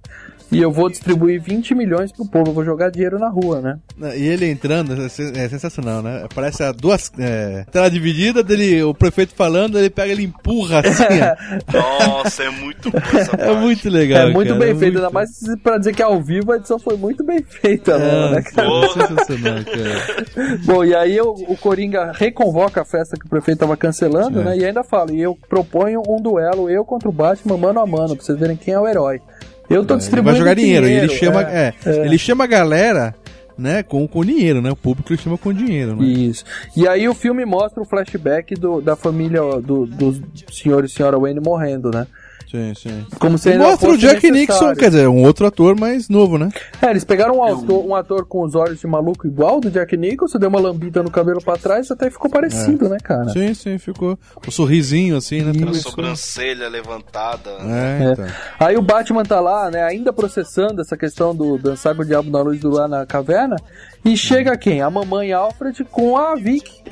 e 0.52 0.60
eu 0.60 0.70
vou 0.70 0.88
distribuir 0.88 1.40
20 1.42 1.74
milhões 1.74 2.12
pro 2.12 2.24
povo, 2.26 2.50
eu 2.50 2.54
vou 2.54 2.64
jogar 2.64 2.90
dinheiro 2.90 3.18
na 3.18 3.28
rua, 3.28 3.60
né? 3.60 3.78
E 4.16 4.26
ele 4.26 4.48
entrando, 4.50 4.92
é 4.94 5.06
é 5.44 5.48
sensacional, 5.48 6.02
né? 6.02 6.26
Parece 6.34 6.62
a 6.62 6.72
duas. 6.72 7.10
É, 7.18 7.64
tela 7.70 7.90
dividida 7.90 8.42
dele, 8.42 8.82
o 8.82 8.94
prefeito 8.94 9.34
falando, 9.34 9.78
ele 9.78 9.90
pega, 9.90 10.12
ele 10.12 10.24
empurra 10.24 10.80
assim. 10.80 11.04
Nossa, 11.72 12.42
é 12.44 12.50
muito 12.50 12.90
bom 12.90 12.98
essa 13.18 13.36
é 13.36 13.54
muito 13.54 13.88
legal. 13.88 14.28
é 14.28 14.32
muito 14.32 14.48
cara, 14.48 14.60
bem 14.60 14.70
é 14.70 14.74
feito, 14.74 14.92
muito- 14.94 14.98
ainda 15.04 15.10
mais 15.10 15.30
pra 15.62 15.78
dizer 15.78 15.94
que 15.94 16.02
ao 16.02 16.20
vivo 16.22 16.52
a 16.52 16.56
edição 16.56 16.78
foi 16.78 16.96
muito 16.96 17.24
bem 17.24 17.42
feita, 17.42 17.92
É, 17.92 17.98
né, 17.98 18.30
né, 18.36 18.42
cara? 18.42 18.68
sensacional, 18.92 19.64
cara. 19.64 20.58
Bom, 20.64 20.84
e 20.84 20.94
aí 20.94 21.20
o, 21.20 21.30
o 21.32 21.56
Coringa 21.56 22.12
reconvoca 22.14 22.82
a 22.82 22.84
festa 22.84 23.16
que 23.18 23.26
o 23.26 23.28
prefeito 23.28 23.58
tava 23.58 23.76
cancelando, 23.76 24.40
É. 24.40 24.44
né? 24.44 24.58
E 24.58 24.64
ainda 24.64 24.82
fala, 24.84 25.12
e 25.12 25.20
eu 25.20 25.36
proponho 25.48 26.02
um 26.08 26.20
duelo, 26.20 26.68
eu 26.70 26.84
contra 26.84 27.08
o 27.08 27.12
Batman, 27.12 27.56
mano 27.56 27.80
a 27.80 27.86
mano, 27.86 28.14
pra 28.16 28.24
vocês 28.24 28.38
verem 28.38 28.56
quem 28.56 28.74
é 28.74 28.80
o 28.80 28.86
herói. 28.86 29.20
Eu 29.68 29.84
tô 29.84 29.94
Ele 29.94 29.98
distribuindo 29.98 30.30
vai 30.30 30.38
jogar 30.38 30.54
dinheiro, 30.54 30.86
e 30.86 30.92
ele 30.92 31.08
dinheiro, 31.08 31.24
chama, 31.24 31.42
é, 31.42 31.74
é, 31.84 31.90
é. 31.90 32.06
ele 32.06 32.18
chama 32.18 32.44
a 32.44 32.46
galera, 32.46 33.14
né, 33.58 33.82
com, 33.82 34.06
com 34.06 34.24
dinheiro, 34.24 34.60
né? 34.60 34.70
O 34.70 34.76
público 34.76 35.12
ele 35.12 35.20
chama 35.20 35.38
com 35.38 35.52
dinheiro, 35.52 35.96
né? 35.96 36.04
Isso. 36.04 36.44
E 36.76 36.86
aí 36.86 37.08
o 37.08 37.14
filme 37.14 37.44
mostra 37.44 37.82
o 37.82 37.86
flashback 37.86 38.54
do, 38.54 38.80
da 38.80 38.94
família 38.94 39.40
do, 39.60 39.86
do 39.86 40.22
senhor 40.52 40.84
e 40.84 40.88
senhora 40.88 41.18
Wayne 41.18 41.40
morrendo, 41.40 41.90
né? 41.90 42.06
Sim, 42.50 42.72
sim. 42.74 43.06
Como 43.18 43.36
se 43.36 43.56
mostra 43.58 43.90
o 43.90 43.98
Jack 43.98 44.30
necessário. 44.30 44.68
Nixon, 44.68 44.80
quer 44.80 44.90
dizer, 44.90 45.08
um 45.08 45.22
outro 45.24 45.46
ator 45.46 45.78
mais 45.78 46.08
novo, 46.08 46.38
né? 46.38 46.48
É, 46.80 46.90
eles 46.90 47.04
pegaram 47.04 47.38
um 47.38 47.42
ator, 47.44 47.84
um 47.86 47.94
ator 47.94 48.24
com 48.26 48.44
os 48.44 48.54
olhos 48.54 48.78
de 48.80 48.86
maluco 48.86 49.26
igual 49.26 49.60
do 49.60 49.70
Jack 49.70 49.96
Nicholson, 49.96 50.38
deu 50.38 50.48
uma 50.48 50.60
lambida 50.60 51.02
no 51.02 51.10
cabelo 51.10 51.40
pra 51.42 51.56
trás, 51.56 51.90
até 51.90 52.10
ficou 52.10 52.30
parecido, 52.30 52.86
É. 52.86 52.88
né, 52.90 52.98
cara? 53.02 53.28
Sim, 53.30 53.52
sim, 53.54 53.78
ficou. 53.78 54.18
O 54.46 54.50
sorrisinho 54.50 55.16
assim, 55.16 55.42
né? 55.42 55.50
A 55.50 55.54
também. 55.54 55.74
sobrancelha 55.74 56.68
levantada. 56.68 57.50
É, 57.62 58.12
então. 58.12 58.26
Aí 58.60 58.76
o 58.76 58.82
Batman 58.82 59.24
tá 59.24 59.40
lá, 59.40 59.70
né, 59.70 59.82
ainda 59.82 60.12
processando 60.12 60.80
essa 60.80 60.96
questão 60.96 61.34
do 61.34 61.58
dançar 61.58 61.94
com 61.94 62.02
o 62.02 62.04
diabo 62.04 62.30
na 62.30 62.40
luz 62.40 62.60
do 62.60 62.68
luar 62.70 62.88
na 62.88 63.04
caverna, 63.04 63.56
e 64.04 64.16
chega 64.16 64.56
quem? 64.56 64.80
A 64.80 64.88
mamãe 64.90 65.32
Alfred 65.32 65.84
com 65.84 66.16
a 66.16 66.34
Vicky. 66.36 66.82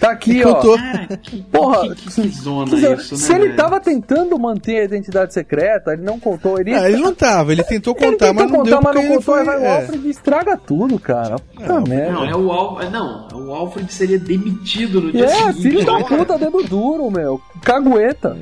Tá 0.00 0.10
aqui, 0.10 0.44
ó. 0.44 0.54
Contou. 0.54 0.76
Porra, 1.52 1.94
Que, 1.94 2.10
que 2.22 2.28
zona 2.30 2.70
quer 2.70 2.74
dizer, 2.76 2.96
isso, 2.98 3.14
né? 3.14 3.20
se 3.20 3.32
ele 3.34 3.44
velho? 3.44 3.56
tava 3.56 3.80
tentando 3.80 4.38
manter 4.38 4.80
a 4.80 4.84
identidade 4.84 5.32
secreta, 5.34 5.92
ele 5.92 6.02
não 6.02 6.18
contou, 6.20 6.58
ele... 6.60 6.74
Ah, 6.74 6.88
ele 6.88 7.00
não 7.02 7.14
tava, 7.14 7.52
ele 7.52 7.62
tentou 7.64 7.94
Ele 7.98 8.12
contar, 8.12 8.26
tentou 8.28 8.34
mas 8.34 8.50
não 8.52 8.58
contar, 8.58 8.70
deu 8.70 8.80
mas 8.82 8.92
porque 8.92 8.98
não 8.98 9.04
ele 9.04 9.14
contou, 9.18 9.34
foi... 9.34 9.44
vai 9.44 9.58
o 9.58 9.62
é. 9.64 9.76
Alfred 9.80 10.06
e 10.06 10.10
estraga 10.10 10.56
tudo, 10.56 10.98
cara. 10.98 11.36
Puta 11.38 11.80
merda. 11.80 12.12
Não, 12.12 12.24
é 12.24 12.36
o 12.36 12.52
Al... 12.52 12.90
não, 12.90 13.28
o 13.32 13.54
Alfred 13.54 13.92
seria 13.92 14.18
demitido 14.18 15.00
no 15.00 15.12
dia 15.12 15.24
É, 15.24 15.28
seguinte. 15.28 15.62
filho 15.62 15.84
da 15.84 15.98
Porra. 15.98 16.16
puta, 16.18 16.38
dedo 16.38 16.62
duro, 16.64 17.10
meu. 17.10 17.40
Cagueta. 17.62 18.36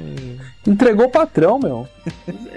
Entregou 0.66 1.06
o 1.06 1.10
patrão, 1.10 1.58
meu. 1.58 1.86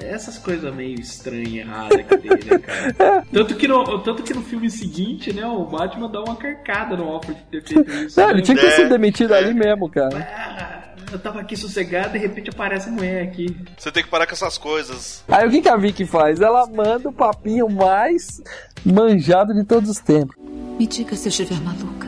Essas 0.02 0.38
coisas 0.38 0.74
meio 0.74 1.00
estranhas, 1.00 1.54
erradas 1.68 2.06
que 2.06 2.18
tem, 2.18 2.30
né, 2.30 2.60
cara? 2.60 3.26
Tanto 3.32 3.56
que, 3.56 3.68
no, 3.68 4.00
tanto 4.00 4.24
que 4.24 4.34
no 4.34 4.42
filme 4.42 4.70
seguinte, 4.70 5.34
né, 5.34 5.46
o 5.46 5.66
Batman 5.66 6.10
dá 6.10 6.22
uma 6.24 6.36
carcada 6.36 6.96
no 6.96 7.04
Alfred 7.10 7.38
ter 7.52 7.64
feito 7.64 7.92
isso. 7.92 8.20
Não, 8.20 8.28
né? 8.28 8.34
ele 8.34 8.42
tinha 8.42 8.56
que 8.56 8.64
ter 8.64 8.72
sido 8.72 8.90
demitido 8.90 9.34
ali 9.34 9.54
mesmo, 9.54 9.90
cara. 9.90 10.18
Ah, 10.20 10.84
Eu 11.12 11.20
tava 11.20 11.42
aqui 11.42 11.56
sossegado 11.58 12.16
e 12.16 12.20
de 12.20 12.26
repente 12.26 12.50
aparece 12.50 12.88
a 12.88 12.92
mulher 12.92 13.24
aqui. 13.24 13.56
Você 13.78 13.92
tem 13.92 14.04
que 14.04 14.10
parar 14.10 14.26
com 14.26 14.34
essas 14.34 14.58
coisas. 14.58 15.24
Aí 15.28 15.46
o 15.48 15.52
que, 15.52 15.62
que 15.62 15.70
a 15.70 15.76
Vicky 15.76 16.06
faz? 16.06 16.40
Ela 16.40 16.66
manda 16.68 17.10
o 17.10 17.14
papinho 17.14 17.70
mais 17.70 18.42
manjado 18.86 19.54
de 19.54 19.66
todos 19.66 19.90
os 19.90 20.00
tempos. 20.00 20.36
Me 20.80 20.88
diga 20.88 21.14
se 21.16 21.28
eu 21.28 21.30
estiver 21.30 21.60
maluca. 21.62 22.08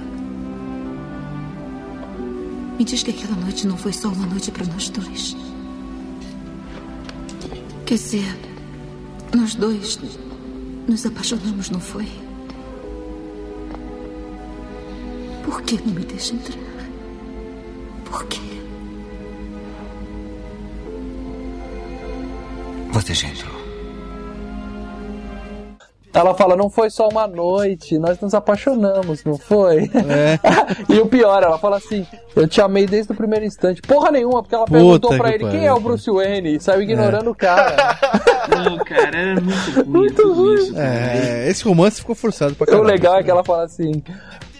Me 2.77 2.85
diz 2.85 3.03
que 3.03 3.11
aquela 3.11 3.35
noite 3.35 3.67
não 3.67 3.76
foi 3.76 3.91
só 3.91 4.07
uma 4.07 4.26
noite 4.26 4.49
para 4.51 4.65
nós 4.65 4.88
dois. 4.89 5.35
Quer 7.89 7.95
dizer, 7.95 8.37
nós 9.35 9.55
dois 9.55 9.97
nos 10.87 11.07
apaixonamos, 11.07 11.71
não 11.71 11.79
foi? 11.79 12.05
Por 15.43 15.59
que 15.63 15.81
não 15.83 15.95
me 15.95 16.05
deixa 16.05 16.35
entrar? 16.35 16.59
Por 18.05 18.27
quê? 18.27 18.61
Você 22.91 23.15
já 23.15 23.27
entrou. 23.29 23.59
Ela 26.14 26.34
fala, 26.34 26.56
não 26.56 26.69
foi 26.69 26.90
só 26.90 27.07
uma 27.07 27.27
noite, 27.27 27.99
nós 27.99 28.19
nos 28.19 28.34
apaixonamos, 28.34 29.23
não 29.23 29.38
foi? 29.38 29.90
É. 30.10 30.40
e 30.91 30.99
o 30.99 31.06
pior, 31.06 31.44
ela 31.44 31.60
fala 31.60 31.77
assim, 31.77 32.06
eu 32.36 32.48
te 32.48 32.60
amei 32.61 32.88
desde 32.88 33.11
o 33.11 33.15
primeiro 33.15 33.45
instante. 33.45 33.81
Porra 33.81 34.11
nenhuma, 34.11 34.41
porque 34.41 34.56
ela 34.56 34.65
Puta 34.65 34.77
perguntou 34.77 35.18
pra 35.18 35.30
que 35.30 35.36
ele 35.36 35.44
pariu, 35.44 35.60
quem 35.60 35.68
é 35.68 35.73
o. 35.73 35.80
Bruce 35.80 36.10
Wayne 36.10 36.56
e 36.56 36.60
saiu 36.60 36.81
ignorando 36.81 37.30
o 37.31 37.36
cara. 37.36 37.98
Não, 38.49 38.77
cara, 38.80 39.18
era 39.18 39.41
muito 39.86 40.34
ruim 40.34 40.56
isso. 40.56 40.73
cara. 40.73 40.88
É, 40.88 41.49
esse 41.49 41.64
romance 41.64 41.99
ficou 42.02 42.15
forçado 42.15 42.56
pra 42.56 42.64
o 42.64 42.68
caralho. 42.68 42.86
legal 42.86 43.19
é 43.19 43.23
que 43.23 43.31
ela 43.31 43.44
fala 43.44 43.64
assim, 43.64 44.03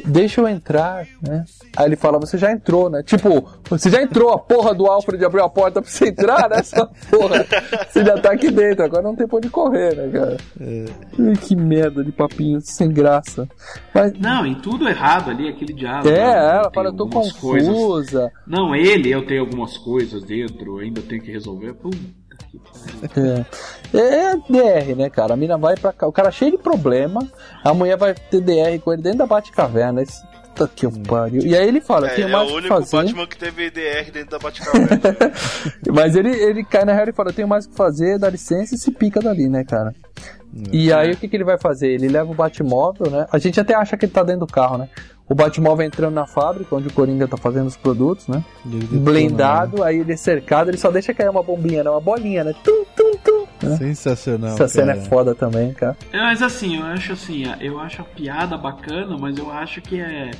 deixa 0.06 0.42
eu 0.42 0.48
entrar, 0.48 1.06
né? 1.22 1.46
Aí 1.76 1.86
ele 1.86 1.96
fala, 1.96 2.20
você 2.20 2.38
já 2.38 2.52
entrou, 2.52 2.90
né? 2.90 3.04
Tipo, 3.04 3.48
você 3.70 3.90
já 3.90 4.02
entrou, 4.02 4.32
a 4.32 4.40
porra 4.40 4.74
do 4.74 4.86
Alfred 4.86 5.24
abriu 5.24 5.44
a 5.44 5.50
porta 5.50 5.82
pra 5.82 5.90
você 5.90 6.10
entrar, 6.10 6.50
né? 6.50 6.62
Sua 6.64 6.88
porra, 7.10 7.46
você 7.90 8.04
já 8.04 8.18
tá 8.20 8.32
aqui 8.32 8.50
dentro, 8.52 8.84
agora 8.84 9.04
não 9.04 9.16
tem 9.16 9.28
pra 9.28 9.38
onde 9.38 9.50
correr, 9.50 9.96
né, 9.96 10.10
cara? 10.10 10.38
Ai, 10.62 11.36
Que 11.36 11.56
merda 11.56 12.04
de 12.04 12.12
papinho 12.12 12.60
sem 12.62 12.90
graça. 12.92 13.48
Mas, 13.94 14.14
Não, 14.14 14.46
em 14.46 14.56
tudo 14.56 14.88
errado 14.88 15.30
ali, 15.30 15.48
aquele 15.48 15.74
diálogo. 15.74 16.10
é, 16.10 16.12
né? 16.18 16.56
ela 16.58 16.72
fala, 16.74 16.90
eu 16.90 16.94
tô 16.94 17.08
confusa. 17.08 17.40
coisas. 17.40 18.32
Não, 18.46 18.76
ele, 18.76 19.10
eu 19.10 19.26
tenho 19.26 19.42
algumas 19.42 19.78
coisas 19.78 20.24
dentro, 20.24 20.80
ainda 20.80 21.02
tenho 21.02 21.22
que 21.22 21.32
resolver. 21.32 21.74
Pariu. 21.74 22.00
É. 23.16 23.98
é 23.98 24.36
DR, 24.36 24.96
né, 24.96 25.10
cara? 25.10 25.34
A 25.34 25.38
mina 25.38 25.58
vai 25.58 25.76
pra 25.76 25.94
cá, 25.94 26.08
o 26.08 26.12
cara 26.12 26.32
cheio 26.32 26.52
de 26.52 26.58
problema, 26.58 27.28
a 27.64 27.74
mulher 27.74 27.98
vai 27.98 28.14
ter 28.14 28.42
DR 28.42 28.80
com 28.84 28.94
ele 28.94 29.02
dentro 29.02 29.20
da 29.20 29.26
Batcaverna. 29.26 30.02
Esse... 30.02 30.22
Puta 30.60 30.68
que 30.76 30.86
eu 30.86 30.92
pariu. 31.08 31.42
E 31.42 31.56
aí 31.56 31.68
ele 31.68 31.80
fala, 31.80 32.08
É, 32.08 32.16
tem 32.16 32.26
é 32.26 32.28
mais 32.28 32.44
o 32.44 32.46
o 32.46 32.50
que 32.50 32.58
único 32.58 32.76
fazer. 32.76 32.98
Batman 32.98 33.28
que 33.28 33.38
teve 33.38 33.70
DR 33.70 34.12
dentro 34.12 34.32
da 34.32 34.40
Batcaverna. 34.40 34.90
Mas 35.94 36.16
ele, 36.16 36.30
ele 36.30 36.64
cai 36.64 36.84
na 36.84 36.94
real 36.94 37.08
e 37.08 37.14
fala: 37.14 37.30
Eu 37.30 37.34
tenho 37.34 37.48
mais 37.48 37.66
o 37.66 37.70
que 37.70 37.76
fazer, 37.76 38.20
dá 38.20 38.30
licença 38.30 38.76
e 38.76 38.78
se 38.78 38.92
pica 38.92 39.22
dali, 39.22 39.48
né, 39.48 39.64
cara? 39.64 39.96
E 40.72 40.92
aí 40.92 41.12
o 41.12 41.18
que, 41.18 41.28
que 41.28 41.36
ele 41.38 41.44
vai 41.44 41.58
fazer? 41.60 41.90
Ele 41.90 42.08
leva 42.10 42.32
o 42.32 42.34
Batmóvel, 42.36 43.10
né? 43.10 43.28
A 43.32 43.38
gente 43.38 43.60
até 43.60 43.76
acha 43.76 43.96
que 43.96 44.06
ele 44.06 44.12
tá 44.12 44.24
dentro 44.24 44.46
do 44.46 44.52
carro, 44.52 44.80
né? 44.80 44.90
O 45.30 45.36
Batmóvel 45.36 45.86
entrando 45.86 46.16
na 46.16 46.26
fábrica, 46.26 46.76
onde 46.76 46.88
o 46.88 46.92
Coringa 46.92 47.28
tá 47.28 47.38
fazendo 47.38 47.68
os 47.68 47.78
produtos, 47.78 48.28
né? 48.28 48.44
Blindado, 48.66 49.84
aí 49.84 50.00
ele 50.00 50.12
é 50.14 50.18
cercado, 50.18 50.72
ele 50.72 50.78
só 50.78 50.90
deixa 50.90 51.14
cair 51.14 51.30
uma 51.30 51.44
bombinha, 51.44 51.84
né? 51.84 51.90
Uma 51.92 52.02
bolinha, 52.02 52.44
né? 52.44 52.54
Tum, 52.64 52.84
tum, 52.96 53.12
tum. 53.24 53.46
né? 53.62 53.78
Sensacional. 53.78 54.54
Essa 54.54 54.68
cena 54.68 54.94
é 54.94 55.02
foda 55.02 55.36
também, 55.36 55.72
cara. 55.74 55.96
É, 56.12 56.18
Mas 56.18 56.42
assim, 56.42 56.80
eu 56.80 56.86
acho 56.86 57.14
assim, 57.14 57.44
eu 57.62 57.80
acho 57.80 58.02
a 58.02 58.06
piada 58.06 58.58
bacana, 58.58 59.18
mas 59.20 59.38
eu 59.38 59.52
acho 59.52 59.82
que 59.82 60.02
é. 60.02 60.32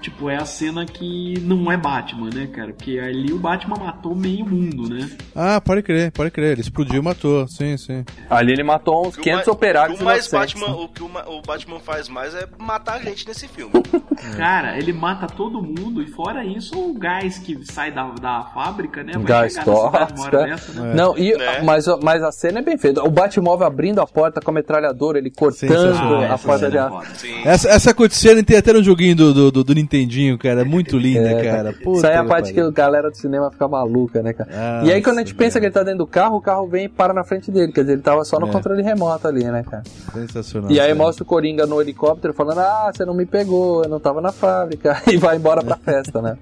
Tipo, 0.00 0.30
é 0.30 0.36
a 0.36 0.44
cena 0.46 0.86
que 0.86 1.34
não 1.42 1.70
é 1.70 1.76
Batman, 1.76 2.30
né, 2.34 2.46
cara? 2.46 2.72
Porque 2.72 2.98
ali 2.98 3.32
o 3.32 3.38
Batman 3.38 3.76
matou 3.78 4.14
meio 4.16 4.46
mundo, 4.46 4.88
né? 4.88 5.10
Ah, 5.34 5.60
pode 5.60 5.82
crer, 5.82 6.10
pode 6.10 6.30
crer. 6.30 6.52
Ele 6.52 6.62
explodiu 6.62 7.00
e 7.00 7.04
matou. 7.04 7.46
Sim, 7.48 7.76
sim. 7.76 8.04
Ali 8.30 8.52
ele 8.52 8.62
matou 8.62 9.06
uns 9.06 9.16
O 9.16 9.20
500 9.20 9.46
ma- 9.46 9.52
operários 9.52 10.00
o 10.00 10.04
mais 10.04 10.26
Batman, 10.28 10.68
né? 10.68 10.72
o 10.74 10.88
que 10.88 11.02
o, 11.02 11.08
ma- 11.08 11.24
o 11.28 11.42
Batman 11.42 11.78
faz 11.80 12.08
mais 12.08 12.34
é 12.34 12.46
matar 12.58 12.94
a 12.94 12.98
gente 13.02 13.26
nesse 13.28 13.46
filme. 13.46 13.72
Cara, 14.36 14.78
ele 14.78 14.92
mata 14.92 15.26
todo 15.26 15.62
mundo 15.62 16.02
e 16.02 16.06
fora 16.10 16.44
isso, 16.44 16.78
o 16.78 16.94
gás 16.94 17.38
que 17.38 17.58
sai 17.70 17.90
da, 17.92 18.08
da 18.10 18.44
fábrica, 18.54 19.02
né? 19.02 19.12
Vai 19.14 19.22
Gás 19.22 19.54
tóxico, 19.56 20.36
é. 20.36 20.46
né? 20.46 20.94
Não, 20.94 21.16
e, 21.16 21.34
Né? 21.36 21.60
mas, 21.62 21.86
mas 22.02 22.22
a 22.22 22.32
cena 22.32 22.58
é 22.58 22.62
bem 22.62 22.76
feita. 22.78 23.02
O 23.02 23.10
Batmóvel 23.10 23.66
abrindo 23.66 24.00
a 24.00 24.06
porta 24.06 24.40
com 24.40 24.50
a 24.50 24.54
metralhadora, 24.54 25.18
ele 25.18 25.30
cortando 25.30 25.68
Sensacional. 25.70 26.20
a 26.20 26.24
essa 26.24 26.38
porta 26.46 26.58
cena 26.58 26.70
de 26.70 26.76
é 26.76 26.80
aço. 26.80 26.90
foda. 26.90 27.14
Sim. 27.14 27.42
Essa, 27.44 27.68
essa 27.68 27.94
cutscene 27.94 28.42
tem 28.42 28.56
até 28.56 28.72
no 28.72 28.82
joguinho 28.82 29.14
do, 29.16 29.32
do, 29.34 29.50
do, 29.50 29.64
do 29.64 29.72
Nintendinho, 29.92 30.38
cara. 30.38 30.64
Muito 30.64 30.96
linda, 30.96 31.30
É, 31.30 31.42
cara. 31.50 31.72
Puta 31.72 31.98
Isso 31.98 32.06
aí 32.06 32.12
é 32.14 32.16
a 32.18 32.24
parte 32.24 32.52
que 32.52 32.60
a 32.60 32.70
galera 32.70 33.10
do 33.10 33.16
cinema 33.16 33.50
fica 33.50 33.66
maluca, 33.66 34.22
né, 34.22 34.32
cara? 34.32 34.48
Ah, 34.52 34.82
e 34.84 34.92
aí 34.92 35.02
quando 35.02 35.16
a 35.18 35.20
gente 35.20 35.34
pensa 35.34 35.58
que 35.58 35.66
ele 35.66 35.72
tá 35.72 35.82
dentro 35.82 35.98
do 35.98 36.06
carro, 36.06 36.36
o 36.36 36.40
carro 36.40 36.66
vem 36.68 36.84
e 36.84 36.88
para 36.88 37.12
na 37.12 37.24
frente 37.24 37.50
dele. 37.50 37.72
Quer 37.72 37.80
dizer, 37.80 37.94
ele 37.94 38.02
tava 38.02 38.24
só 38.24 38.38
no 38.38 38.46
É. 38.46 38.50
controle 38.52 38.82
remoto 38.82 39.26
ali, 39.26 39.42
né, 39.44 39.64
cara? 39.68 39.82
Sensacional. 40.12 40.70
E 40.70 40.78
aí 40.78 40.88
cara. 40.92 40.94
mostra 40.94 41.24
o 41.24 41.26
Coringa 41.26 41.66
no 41.66 41.80
helicóptero 41.80 42.32
falando, 42.32 42.60
ah, 42.60 42.90
você 42.94 43.04
não 43.04 43.14
me 43.14 43.26
pegou, 43.26 43.82
eu 43.82 43.88
não 43.90 43.98
tava 43.98 44.20
na 44.20 44.30
fábrica. 44.32 45.00
E 45.10 45.16
vai 45.16 45.36
embora 45.36 45.60
pra 45.62 45.76
festa, 45.76 46.22
né? 46.22 46.36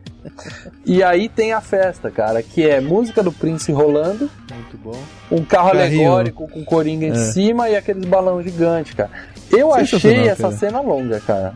E 0.84 1.02
aí 1.02 1.26
tem 1.28 1.52
a 1.54 1.60
festa, 1.60 2.10
cara, 2.10 2.42
que 2.42 2.68
é 2.68 2.80
música 2.82 3.22
do 3.22 3.32
Prince 3.32 3.72
rolando, 3.72 4.28
Muito 4.52 4.76
bom. 4.76 4.98
um 5.32 5.42
carro 5.42 5.72
Carrinho. 5.72 6.02
alegórico 6.02 6.46
com 6.48 6.64
Coringa 6.64 7.06
em 7.06 7.12
É. 7.12 7.14
cima 7.14 7.68
e 7.70 7.76
aqueles 7.76 8.04
balão 8.04 8.42
gigantes, 8.42 8.92
cara. 8.92 9.10
Eu 9.50 9.72
achei 9.72 10.28
essa 10.28 10.42
cara. 10.44 10.56
cena 10.56 10.80
longa, 10.82 11.18
cara. 11.20 11.54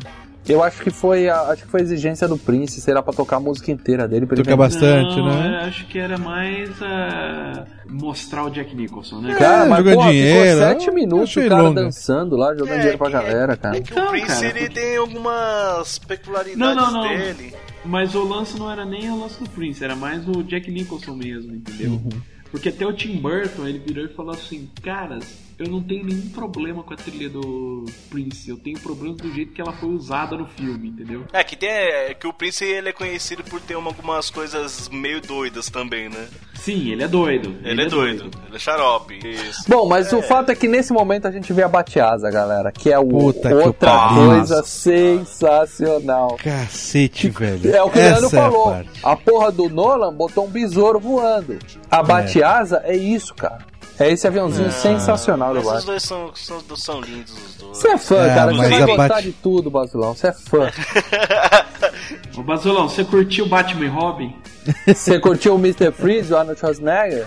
Eu 0.49 0.63
acho 0.63 0.83
que 0.83 0.91
foi 0.91 1.29
a, 1.29 1.41
acho 1.51 1.63
que 1.63 1.69
foi 1.71 1.81
a 1.81 1.83
exigência 1.85 2.27
do 2.27 2.37
Prince, 2.37 2.81
será 2.81 3.01
pra 3.03 3.13
tocar 3.13 3.37
a 3.37 3.41
música 3.41 3.71
inteira 3.71 4.09
dele. 4.09 4.27
pra 4.27 4.35
ele 4.35 4.43
Tocar 4.43 4.57
bastante, 4.57 5.17
Não, 5.17 5.27
né? 5.27 5.61
eu 5.63 5.69
acho 5.69 5.87
que 5.87 5.99
era 5.99 6.19
mais 6.19 6.71
ah, 6.83 7.65
mostrar 7.89 8.45
o 8.45 8.51
Jack 8.51 8.75
Nicholson, 8.75 9.21
né? 9.21 9.35
Cara, 9.37 9.67
mas 9.67 9.79
jogando 9.79 9.95
porra, 9.97 10.11
dinheiro, 10.11 10.51
ficou 10.51 10.69
sete 10.69 10.89
eu 10.89 10.95
minutos 10.95 11.37
o 11.37 11.49
cara 11.49 11.63
longa. 11.63 11.83
dançando 11.83 12.37
lá, 12.37 12.55
jogando 12.55 12.77
dinheiro 12.79 12.99
pra 12.99 13.09
galera, 13.11 13.57
cara. 13.57 13.77
É 13.77 13.81
que 13.81 13.93
Então, 13.93 14.07
o 14.07 14.11
Prince 14.11 14.27
cara, 14.27 14.47
ele 14.59 14.69
tem 14.69 14.97
algumas 14.97 15.99
peculiaridades 15.99 16.59
Não, 16.59 16.75
não, 16.75 16.93
não. 16.93 17.09
dele. 17.09 17.55
Mas 17.85 18.15
o 18.15 18.23
lance 18.25 18.59
não 18.59 18.71
era 18.71 18.85
nem 18.85 19.11
o 19.11 19.21
lance 19.21 19.39
do 19.43 19.49
Prince, 19.49 19.83
era 19.83 19.95
mais 19.97 20.27
o 20.29 20.43
Jack 20.43 20.71
Nicholson 20.71 21.15
mesmo, 21.15 21.55
entendeu? 21.55 21.93
Uhum. 21.93 22.11
Porque 22.51 22.69
até 22.69 22.87
o 22.87 22.93
Tim 22.93 23.17
Burton, 23.17 23.67
ele 23.67 23.79
virou 23.79 24.05
e 24.05 24.09
falou 24.09 24.33
assim, 24.35 24.69
caras, 24.83 25.25
eu 25.63 25.71
não 25.71 25.83
tenho 25.83 26.05
nenhum 26.05 26.29
problema 26.31 26.83
com 26.83 26.93
a 26.95 26.97
trilha 26.97 27.29
do 27.29 27.85
Prince, 28.11 28.49
eu 28.51 28.57
tenho 28.57 28.79
problema 28.81 29.15
do 29.17 29.33
jeito 29.33 29.53
que 29.53 29.61
ela 29.61 29.73
foi 29.73 29.91
usada 29.91 30.37
no 30.37 30.47
filme, 30.47 30.89
entendeu? 30.89 31.25
É 31.33 31.43
que 31.45 31.57
tem 31.57 31.69
é, 31.69 32.15
que 32.15 32.27
o 32.27 32.33
Prince 32.33 32.65
ele 32.65 32.89
é 32.89 32.93
conhecido 32.93 33.43
por 33.45 33.61
ter 33.61 33.77
uma- 33.77 33.91
algumas 33.93 34.31
coisas 34.31 34.89
meio 34.89 35.21
doidas 35.21 35.67
também, 35.69 36.09
né? 36.09 36.27
Sim, 36.55 36.91
ele 36.93 37.03
é 37.03 37.09
doido. 37.09 37.57
Ele, 37.65 37.83
é 37.83 37.87
doido. 37.87 38.31
ele 38.47 38.57
é 38.57 38.59
xarope. 38.59 39.19
Isso. 39.27 39.65
Bom, 39.69 39.87
mas 39.89 40.13
o 40.13 40.23
fato 40.23 40.51
é 40.51 40.55
que 40.55 40.69
nesse 40.69 40.93
momento 40.93 41.27
a 41.27 41.31
gente 41.31 41.53
vê 41.53 41.63
a 41.63 41.69
Batiasa, 41.69 42.31
galera, 42.31 42.71
que 42.73 42.91
é 42.91 42.99
o, 42.99 43.07
Puta 43.09 43.55
outra 43.55 44.09
coisa 44.15 44.63
sensacional. 44.63 46.37
Cacete, 46.43 47.29
velho. 47.31 47.75
É 47.75 47.83
o 47.83 47.91
que 47.91 47.99
o 47.99 48.03
Leandro 48.03 48.25
é 48.25 48.27
a 48.27 48.31
falou. 48.31 48.65
parte. 48.71 48.91
a 49.03 49.17
porra 49.17 49.51
do 49.53 49.69
Nolan 49.69 50.15
botou 50.15 50.47
um 50.47 50.51
besouro 50.51 51.01
voando. 51.01 51.59
A 51.91 52.03
Batiasa 52.03 52.81
é 52.85 52.97
isso, 52.97 53.35
cara. 53.35 53.72
É 53.99 54.11
esse 54.11 54.27
aviãozinho 54.27 54.71
sensacional 54.73 55.55
do 55.55 55.63
Batman. 55.63 55.81
dois 55.87 56.03
são, 56.03 56.31
são, 56.35 56.61
são 56.77 57.01
lindos, 57.01 57.33
os 57.33 57.55
dois. 57.57 57.79
Você 57.79 57.89
é 57.89 57.99
fã, 57.99 58.25
É, 58.25 58.35
cara. 58.35 58.53
Você 58.53 58.69
vai 58.69 58.81
gostar 58.87 59.09
Bat- 59.09 59.23
de 59.23 59.33
tudo, 59.33 59.71
Basilão. 59.71 60.15
Você 60.15 60.29
é 60.29 60.33
fã. 60.33 60.71
Ô 62.37 62.43
Basolão, 62.43 62.89
você 62.89 63.05
curtiu 63.05 63.47
Batman 63.47 63.85
e 63.85 63.89
Robin? 63.89 64.37
Você 64.87 65.19
curtiu 65.21 65.55
o 65.55 65.59
Mr. 65.59 65.93
Freeze, 65.93 66.33
o 66.33 66.37
Arnold 66.39 66.59
Schwarzenegger? 66.59 67.27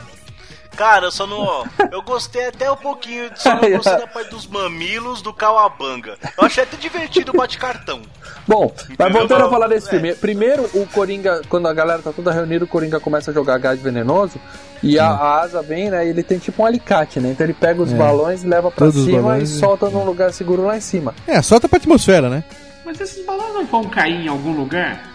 Cara, 0.75 1.05
eu 1.05 1.11
só 1.11 1.25
não. 1.25 1.39
ó, 1.39 1.65
Eu 1.91 2.01
gostei 2.01 2.47
até 2.47 2.69
um 2.71 2.75
pouquinho, 2.75 3.29
só 3.35 3.55
não 3.55 3.69
gostei 3.71 3.97
da 3.97 4.07
parte 4.07 4.29
dos 4.29 4.45
mamilos 4.47 5.21
do 5.21 5.31
Cauabanga. 5.33 6.17
Eu 6.37 6.45
achei 6.45 6.63
até 6.63 6.75
divertido 6.77 7.31
o 7.31 7.37
bate-cartão. 7.37 8.01
Bom, 8.47 8.71
mas 8.99 9.11
voltando 9.11 9.45
a 9.45 9.49
falar 9.49 9.67
desse 9.67 9.87
é. 9.87 9.89
filme. 9.91 10.13
Primeiro, 10.15 10.69
o 10.73 10.85
Coringa, 10.87 11.41
quando 11.49 11.67
a 11.67 11.73
galera 11.73 12.01
tá 12.01 12.11
toda 12.11 12.31
reunida, 12.31 12.65
o 12.65 12.67
Coringa 12.67 12.99
começa 12.99 13.31
a 13.31 13.33
jogar 13.33 13.57
gás 13.57 13.79
venenoso 13.81 14.39
e 14.83 14.99
a, 14.99 15.07
a 15.09 15.41
asa 15.41 15.61
vem, 15.63 15.89
né? 15.89 16.05
e 16.05 16.09
Ele 16.09 16.21
tem 16.21 16.37
tipo 16.37 16.61
um 16.61 16.65
alicate, 16.65 17.19
né? 17.19 17.29
Então 17.31 17.45
ele 17.45 17.53
pega 17.53 17.81
os 17.81 17.91
É. 17.91 17.95
balões, 17.95 18.43
leva 18.43 18.69
pra 18.69 18.85
Todos 18.85 18.97
os 18.97 19.05
cima 19.05 19.21
balões 19.21 19.49
e 19.49 19.55
e- 19.55 19.59
solta 19.59 19.89
num 19.89 20.03
lugar 20.05 20.31
seguro 20.31 20.63
lá 20.65 20.77
em 20.77 20.81
cima. 20.81 21.15
É, 21.25 21.41
solta 21.41 21.67
pra 21.67 21.77
atmosfera, 21.77 22.29
né? 22.29 22.43
Mas 22.85 23.01
esses 23.01 23.25
balões 23.25 23.53
não 23.53 23.65
vão 23.65 23.83
cair 23.85 24.25
em 24.25 24.27
algum 24.27 24.51
lugar? 24.51 25.14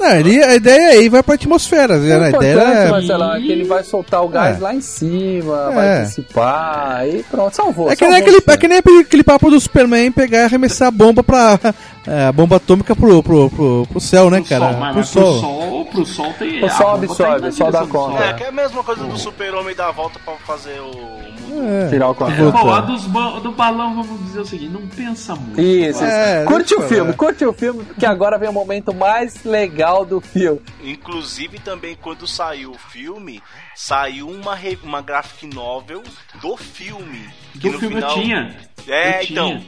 Não, 0.00 0.12
ele, 0.12 0.42
a 0.42 0.54
ideia 0.54 0.94
é 0.94 1.02
ir 1.02 1.10
vai 1.10 1.22
pra 1.22 1.34
atmosfera. 1.34 1.94
O 1.94 1.96
a 1.96 1.98
ideia 2.06 2.28
importante, 2.28 3.12
é... 3.12 3.36
É 3.36 3.40
que 3.40 3.52
ele 3.52 3.64
vai 3.64 3.84
soltar 3.84 4.24
o 4.24 4.28
gás 4.28 4.56
É. 4.56 4.60
lá 4.60 4.74
em 4.74 4.80
cima, 4.80 5.68
É. 5.70 5.74
vai 5.74 6.02
dissipar, 6.04 7.06
e 7.06 7.22
pronto, 7.24 7.54
salvou. 7.54 7.90
É 7.90 7.94
que, 7.94 7.98
salvou 8.00 8.14
nem 8.18 8.22
aquele, 8.22 8.42
é 8.46 8.56
que 8.56 8.68
nem 8.68 8.78
aquele 8.78 9.22
papo 9.22 9.50
do 9.50 9.60
Superman 9.60 10.10
pegar 10.10 10.38
e 10.38 10.44
arremessar 10.44 10.88
a 10.88 10.90
bomba 10.90 11.22
pra. 11.22 11.60
é, 12.08 12.24
a 12.28 12.32
bomba 12.32 12.56
atômica 12.56 12.96
pro, 12.96 13.22
pro, 13.22 13.50
pro, 13.50 13.86
pro 13.90 14.00
céu, 14.00 14.30
né, 14.30 14.42
cara? 14.48 14.64
Sol, 14.64 14.72
pro 14.72 14.80
mas 14.80 15.08
sol. 15.08 15.22
pro 15.22 15.40
sol, 15.40 15.69
pro 15.90 16.06
sol 16.06 16.32
tem. 16.38 16.64
O 16.64 16.68
sol 16.70 16.86
tá 16.86 16.92
absorve, 16.94 17.48
o 17.48 17.52
sol 17.52 17.70
dá 17.70 17.86
conta. 17.86 18.24
É, 18.24 18.32
que 18.34 18.42
é 18.44 18.48
a 18.48 18.52
mesma 18.52 18.82
coisa 18.84 19.04
do 19.04 19.16
super-homem 19.18 19.74
dar 19.74 19.88
a 19.88 19.92
volta 19.92 20.18
pra 20.24 20.34
fazer 20.36 20.80
o. 20.80 21.20
É, 21.52 21.88
Tirar 21.90 22.08
o 22.10 22.14
tá 22.14 22.26
controle. 22.26 22.52
Bom, 22.52 22.72
a 22.72 22.80
dos 22.80 23.04
ba- 23.06 23.38
do 23.40 23.52
balão, 23.52 24.02
vamos 24.02 24.22
dizer 24.24 24.40
o 24.40 24.46
seguinte, 24.46 24.72
não 24.72 24.86
pensa 24.86 25.34
muito. 25.34 25.60
Isso, 25.60 26.02
É, 26.04 26.44
curte 26.44 26.74
o 26.74 26.82
filme, 26.82 27.12
curte 27.12 27.44
o 27.44 27.52
filme, 27.52 27.84
porque 27.84 28.06
agora 28.06 28.38
vem 28.38 28.48
o 28.48 28.52
momento 28.52 28.94
mais 28.94 29.42
legal 29.44 30.04
do 30.04 30.20
filme. 30.20 30.60
Inclusive 30.82 31.58
também 31.58 31.96
quando 32.00 32.26
saiu 32.26 32.70
o 32.70 32.78
filme, 32.78 33.42
saiu 33.74 34.28
uma, 34.28 34.56
uma 34.84 35.02
graphic 35.02 35.46
novel 35.52 36.02
do 36.40 36.56
filme. 36.56 37.28
Que 37.52 37.58
Do 37.68 37.72
no 37.72 37.78
filme 37.80 37.94
final... 37.96 38.10
eu 38.16 38.22
tinha. 38.22 38.56
É, 38.86 39.18
Eu 39.18 39.22
então. 39.24 39.48
tinha. 39.58 39.62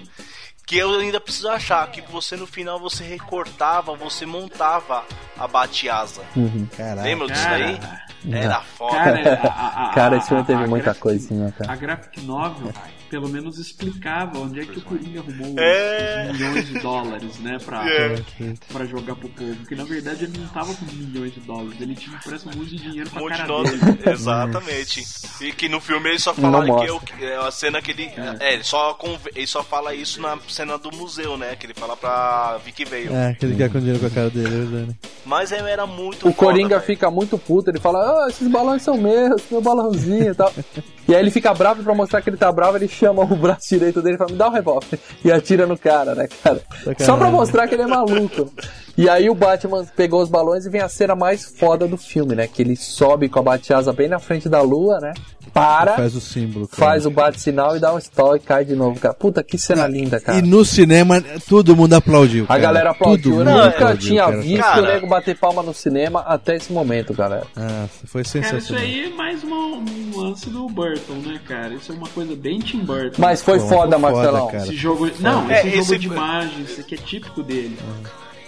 Que 0.73 0.79
eu 0.79 0.99
ainda 0.99 1.21
preciso 1.21 1.51
achar 1.51 1.87
que 1.91 2.01
você 2.11 2.35
no 2.35 2.47
final 2.47 2.81
você 2.81 3.05
recortava, 3.05 3.95
você 3.95 4.25
montava 4.25 5.05
a 5.39 5.47
bate-asa. 5.47 6.23
Caraca. 6.75 7.03
Lembra 7.03 7.27
disso 7.29 7.45
Cara, 7.45 7.59
daí? 7.59 7.81
Era 8.33 8.61
foda. 8.63 8.97
Cara, 8.97 9.19
a, 9.21 9.47
a, 9.49 9.91
a, 9.91 9.95
Cara, 9.95 10.17
a- 10.17 10.45
teve 10.45 10.65
a 10.65 10.67
muita 10.67 10.85
graphic- 10.85 11.03
coisinha, 11.03 11.53
cara. 11.59 11.73
A 11.73 11.77
graphic 11.77 12.21
novel 12.23 12.73
pelo 13.13 13.29
menos 13.29 13.59
explicava 13.59 14.39
onde 14.39 14.61
é 14.61 14.65
que 14.65 14.79
o 14.79 14.81
Coringa 14.81 15.21
arrumou 15.21 15.55
É. 15.59 16.31
os 16.33 16.39
milhões 16.39 16.67
de 16.67 16.79
dólares, 16.81 17.39
né, 17.41 17.59
pra, 17.63 17.87
É. 17.87 18.17
pra 18.73 18.87
jogar 18.87 19.15
pro 19.17 19.29
povo. 19.29 19.55
Porque 19.57 19.75
na 19.75 19.85
verdade 19.85 20.25
ele 20.25 20.39
não 20.39 20.49
tava 20.49 20.73
com 20.75 20.87
milhões 20.87 21.35
de 21.35 21.41
dólares, 21.41 21.79
ele 21.79 21.95
tinha 21.95 22.17
impresso 22.17 22.49
um 22.49 22.57
monte 22.57 22.71
de 22.71 22.79
dinheiro 22.79 23.11
Um 23.11 23.13
pra 23.13 23.21
monte 23.21 23.33
de 23.33 23.39
cara 23.39 23.49
nota. 23.53 23.71
dele. 23.71 23.99
Exatamente. 24.11 25.05
E 25.43 25.53
que 25.53 25.69
no 25.69 25.79
filme 25.79 26.09
ele 26.09 26.19
só 26.21 26.33
fala 26.33 26.65
que, 26.65 26.89
eu, 26.91 27.01
que 27.01 27.23
é 27.23 27.37
a 27.37 27.51
cena 27.51 27.83
que 27.83 27.91
ele. 27.91 28.11
É, 28.41 28.55
ele 28.55 28.65
só, 28.65 28.99
ele 29.37 29.47
só 29.47 29.63
fala 29.63 29.95
isso 29.95 30.19
na 30.19 30.39
cena 30.49 30.79
do 30.79 30.91
museu, 30.97 31.37
né? 31.37 31.55
Que 31.55 31.67
ele 31.67 31.75
fala 31.75 31.95
pra 31.95 32.59
Vicky 32.65 32.87
Vale. 32.87 33.09
É, 33.13 33.35
que 33.35 33.45
ele 33.45 33.57
quer 33.57 33.71
com 33.71 33.79
dinheiro 33.79 34.01
com 34.01 34.07
a 34.07 34.11
cara 34.11 34.31
dele, 34.31 34.47
é 34.47 34.65
verdade. 34.65 34.99
Mas 35.27 35.53
é- 35.53 35.59
era 35.71 35.87
muito 35.87 36.27
O 36.29 36.33
foda, 36.33 36.37
Coringa 36.37 36.77
velho. 36.79 36.87
fica 36.87 37.11
muito 37.11 37.37
puto, 37.37 37.69
ele 37.71 37.79
fala, 37.79 37.99
ah, 38.25 38.29
esses 38.31 38.49
balões 38.49 38.81
são 38.83 38.97
meus, 38.97 39.43
meu 39.51 39.61
balãozinho 39.61 40.31
e 40.33 40.35
tal. 40.35 40.51
e 41.09 41.15
aí 41.15 41.21
ele 41.21 41.31
fica 41.31 41.53
bravo 41.53 41.83
pra 41.83 41.95
mostrar 41.95 42.23
que 42.23 42.31
ele 42.31 42.37
tá 42.37 42.51
bravo, 42.53 42.77
ele 42.77 42.89
chama 42.89 43.23
o 43.23 43.37
braço 43.37 43.69
direito 43.69 44.01
dele 44.01 44.15
e 44.15 44.19
fala, 44.19 44.31
me 44.31 44.39
dá 44.39 44.49
o 44.49 44.53
revólver. 44.53 44.99
E 45.25 45.33
atira 45.33 45.67
no 45.67 45.77
cara, 45.77 46.15
né, 46.15 46.29
cara? 46.43 46.61
Só 46.99 47.17
pra 47.17 47.31
mostrar 47.31 47.67
que 47.67 47.75
ele 47.75 47.83
é 47.83 47.87
maluco. 47.87 48.53
E 48.97 49.09
aí 49.09 49.31
o 49.31 49.35
Batman 49.35 49.85
pegou 49.97 50.21
os 50.23 50.29
balões 50.29 50.67
e 50.67 50.71
vem 50.71 50.81
a 50.83 50.89
cena 50.89 51.15
mais 51.17 51.45
foda 51.45 51.87
do 51.89 51.97
filme, 51.97 52.35
né? 52.35 52.47
Que 52.47 52.61
ele 52.63 52.77
sobe 52.77 53.29
com 53.29 53.39
a 53.39 53.43
bate-asa 53.43 53.93
bem 53.93 54.09
na 54.09 54.19
frente 54.19 54.49
da 54.49 54.61
lua, 54.61 54.99
né? 55.01 55.15
Para, 55.53 55.97
Faz 55.97 56.15
o 56.15 56.21
símbolo, 56.21 56.67
cara. 56.69 56.79
faz 56.91 57.05
o 57.05 57.11
bate-sinal 57.11 57.77
e 57.77 57.81
dá 57.81 57.93
um 57.93 57.99
stall 57.99 58.37
e 58.37 58.41
cai 58.41 58.65
de 58.65 58.75
novo, 58.75 58.99
cara. 59.01 59.13
Puta, 59.13 59.43
que 59.43 59.59
cena 59.59 59.87
linda, 59.87 60.19
cara. 60.21 60.39
E 60.39 60.43
no 60.43 60.65
cinema, 60.65 61.23
todo 61.49 61.75
mundo 61.77 61.95
aplaudiu. 61.95 62.45
A 62.45 62.49
cara. 62.49 62.61
galera 62.61 62.91
aplaudiu. 62.91 63.33
Todo 63.37 63.45
nunca 63.45 63.67
aplaudiu, 63.67 64.09
tinha 64.11 64.25
cara. 64.25 64.41
visto 64.41 64.61
Cara. 64.63 64.81
o 64.83 64.85
nego 64.87 65.07
bater 65.07 65.37
palma 65.39 65.63
no 65.63 65.75
cinema 65.75 66.21
até 66.21 66.57
esse 66.57 66.73
momento, 66.73 67.13
galera. 67.13 67.47
Ah, 67.57 67.87
foi 68.07 68.23
Cara, 68.23 68.41
isso 68.47 68.51
sensacional. 68.51 68.83
aí 68.83 69.05
é 69.05 69.09
mais 69.11 69.43
uma, 69.43 69.57
um 69.57 70.11
lance 70.17 70.49
do 70.49 70.67
Burton, 70.69 71.15
né, 71.27 71.39
cara? 71.47 71.75
Isso 71.75 71.93
é 71.93 71.95
uma 71.95 72.09
coisa 72.09 72.35
bem 72.37 72.59
Tim 72.61 72.79
Burton. 72.81 73.17
Mas 73.21 73.43
foi 73.43 73.59
Pô, 73.59 73.67
foda, 73.69 73.99
foi 73.99 73.99
foda, 73.99 73.99
Marcelão. 73.99 74.47
cara. 74.49 74.63
Esse 74.65 74.77
jogo. 74.77 75.11
Não, 75.21 75.51
É, 75.51 75.59
esse 75.61 75.71
jogo 75.71 75.81
esse- 75.83 75.99
de 75.99 76.07
imagens, 76.07 76.71
isso 76.71 76.81
aqui 76.81 76.95
é 76.95 76.99
típico 76.99 77.43
dele. 77.43 77.77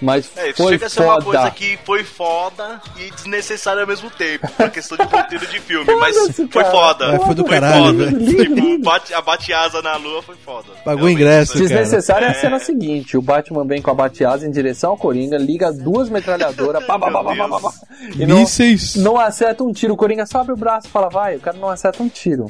Mas 0.00 0.30
É, 0.36 0.48
isso 0.50 0.62
foi 0.62 0.72
chega 0.72 0.86
a 0.86 0.90
ser 0.90 1.02
uma 1.02 1.20
coisa 1.22 1.50
que 1.50 1.78
foi 1.84 2.04
foda 2.04 2.80
e 2.98 3.10
desnecessária 3.12 3.80
ao 3.82 3.86
mesmo 3.86 4.10
tempo, 4.10 4.46
por 4.50 4.70
questão 4.70 4.98
de 4.98 5.06
conteúdo 5.06 5.46
de 5.46 5.60
filme, 5.60 5.94
mas 5.96 6.16
foi 6.34 6.46
cara. 6.48 6.70
foda. 6.70 7.04
É, 7.14 7.18
foi 7.20 7.34
do 7.34 7.44
caralho, 7.44 7.84
foda. 7.86 8.04
velho. 8.10 8.26
Tipo, 8.44 8.78
bate- 8.84 9.14
a 9.14 9.20
bate-asa 9.22 9.80
na 9.82 9.96
lua 9.96 10.22
foi 10.22 10.34
foda. 10.36 10.68
Pagou 10.84 11.08
ingresso. 11.08 11.56
Desnecessária 11.58 12.26
é 12.26 12.30
a 12.30 12.34
cena 12.34 12.58
seguinte: 12.58 13.16
o 13.16 13.22
Batman 13.22 13.64
vem 13.66 13.80
com 13.80 13.90
a 13.90 13.94
bateasa 13.94 14.46
em 14.46 14.50
direção 14.50 14.90
ao 14.90 14.96
Coringa, 14.96 15.36
liga 15.38 15.72
duas 15.72 16.08
metralhadoras, 16.08 16.84
pá, 16.84 16.98
pá, 16.98 17.10
pá, 17.10 17.24
pá, 17.24 17.34
pá, 17.36 17.48
pá, 17.48 17.60
pá, 17.60 17.72
e 18.16 18.26
não, 18.26 18.40
Mísseis. 18.40 18.96
não 18.96 19.18
acerta 19.18 19.62
um 19.64 19.72
tiro. 19.72 19.94
O 19.94 19.96
Coringa 19.96 20.26
só 20.26 20.40
abre 20.40 20.52
o 20.52 20.56
braço 20.56 20.86
e 20.88 20.90
fala, 20.90 21.08
vai, 21.08 21.36
o 21.36 21.40
cara 21.40 21.56
não 21.56 21.68
acerta 21.68 22.02
um 22.02 22.08
tiro. 22.08 22.46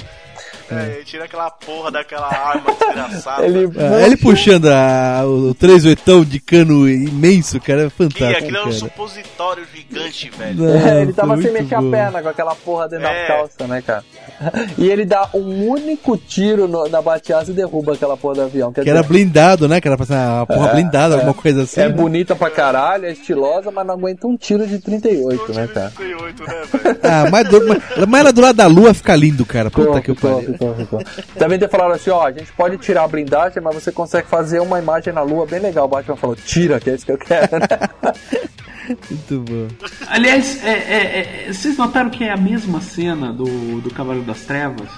É, 0.71 1.01
tira 1.05 1.25
aquela 1.25 1.49
porra 1.51 1.91
daquela 1.91 2.27
arma 2.27 2.71
desgraçada. 2.73 3.45
Ele, 3.45 3.69
É, 3.77 4.05
ele 4.05 4.17
puxando 4.17 4.67
a, 4.67 5.23
o 5.25 5.53
3 5.53 5.85
oitão 5.85 6.23
de 6.23 6.39
cano 6.39 6.89
imenso, 6.89 7.59
cara, 7.59 7.83
é 7.83 7.85
Que 7.85 7.89
fantástico, 7.91 8.43
aquilo 8.43 8.57
é 8.57 8.61
um 8.61 8.63
cara. 8.65 8.75
supositório 8.75 9.63
gigante, 9.73 10.31
velho. 10.37 10.55
Não, 10.63 10.75
É, 10.89 11.01
ele 11.01 11.13
tava 11.13 11.41
sem 11.41 11.51
mexer 11.51 11.79
bom. 11.79 11.87
a 11.87 11.91
perna 11.91 12.21
com 12.21 12.29
aquela 12.29 12.55
porra 12.55 12.87
dentro 12.89 13.05
É. 13.07 13.21
da 13.21 13.27
calça, 13.27 13.67
né, 13.67 13.81
cara? 13.85 14.03
E 14.77 14.89
ele 14.89 15.05
dá 15.05 15.29
um 15.33 15.69
único 15.69 16.17
tiro 16.17 16.67
no- 16.67 16.87
na 16.89 17.01
bateasa 17.01 17.51
e 17.51 17.53
derruba 17.53 17.93
aquela 17.93 18.17
porra 18.17 18.35
do 18.35 18.41
avião. 18.43 18.71
Quer 18.73 18.83
Que 18.83 18.89
era 18.89 19.01
dizer, 19.01 19.09
blindado, 19.13 19.67
né? 19.67 19.79
Que 19.79 19.87
era 19.87 19.95
pra 19.97 20.05
ser 20.05 20.13
uma 20.13 20.45
porra 20.45 20.67
blindada, 20.73 21.15
alguma 21.15 21.33
coisa 21.33 21.63
assim. 21.63 21.81
é 21.81 21.87
né? 21.87 21.93
bonita 21.93 22.35
pra 22.35 22.49
caralho, 22.49 23.05
é 23.05 23.11
estilosa, 23.11 23.71
mas 23.71 23.85
não 23.85 23.93
aguenta 23.93 24.27
um 24.27 24.35
tiro 24.35 24.65
de 24.67 24.79
38, 24.79 25.53
né, 25.53 25.67
cara? 25.67 25.91
38, 25.95 26.43
né, 26.43 26.61
velho? 26.73 26.99
Ah, 27.03 27.29
mas, 27.31 27.47
do, 27.49 27.67
mas, 27.67 27.81
mas 28.07 28.19
ela 28.21 28.33
do 28.33 28.41
lado 28.41 28.55
da 28.55 28.67
lua 28.67 28.93
fica 28.93 29.15
lindo, 29.15 29.45
cara. 29.45 29.69
Puta 29.71 30.01
Ficou, 30.01 30.15
que 30.15 30.21
pariu. 30.21 30.44
Ficou, 30.45 30.75
ficou. 30.75 31.03
Também 31.37 31.57
te 31.57 31.67
falaram 31.67 31.93
assim, 31.95 32.09
ó, 32.09 32.25
a 32.25 32.31
gente 32.31 32.51
pode 32.53 32.77
tirar 32.77 33.03
a 33.03 33.07
blindagem, 33.07 33.61
mas 33.61 33.75
você 33.75 33.91
consegue 33.91 34.27
fazer 34.27 34.59
uma 34.59 34.79
imagem 34.79 35.13
na 35.13 35.21
lua 35.21 35.45
bem 35.45 35.59
legal. 35.59 35.85
O 35.85 35.87
Batman 35.87 36.15
falou, 36.15 36.35
tira, 36.35 36.79
que 36.79 36.89
é 36.89 36.95
isso 36.95 37.05
que 37.05 37.11
eu 37.11 37.17
cara. 37.17 37.49
Muito 38.87 39.39
bom. 39.39 39.67
Aliás, 40.07 40.63
é, 40.63 40.69
é, 40.69 41.47
é, 41.47 41.53
vocês 41.53 41.77
notaram 41.77 42.09
que 42.09 42.23
é 42.23 42.31
a 42.31 42.37
mesma 42.37 42.79
cena 42.81 43.33
do, 43.33 43.81
do 43.81 43.89
Cavaleiro 43.89 44.25
das 44.25 44.41
Trevas? 44.41 44.89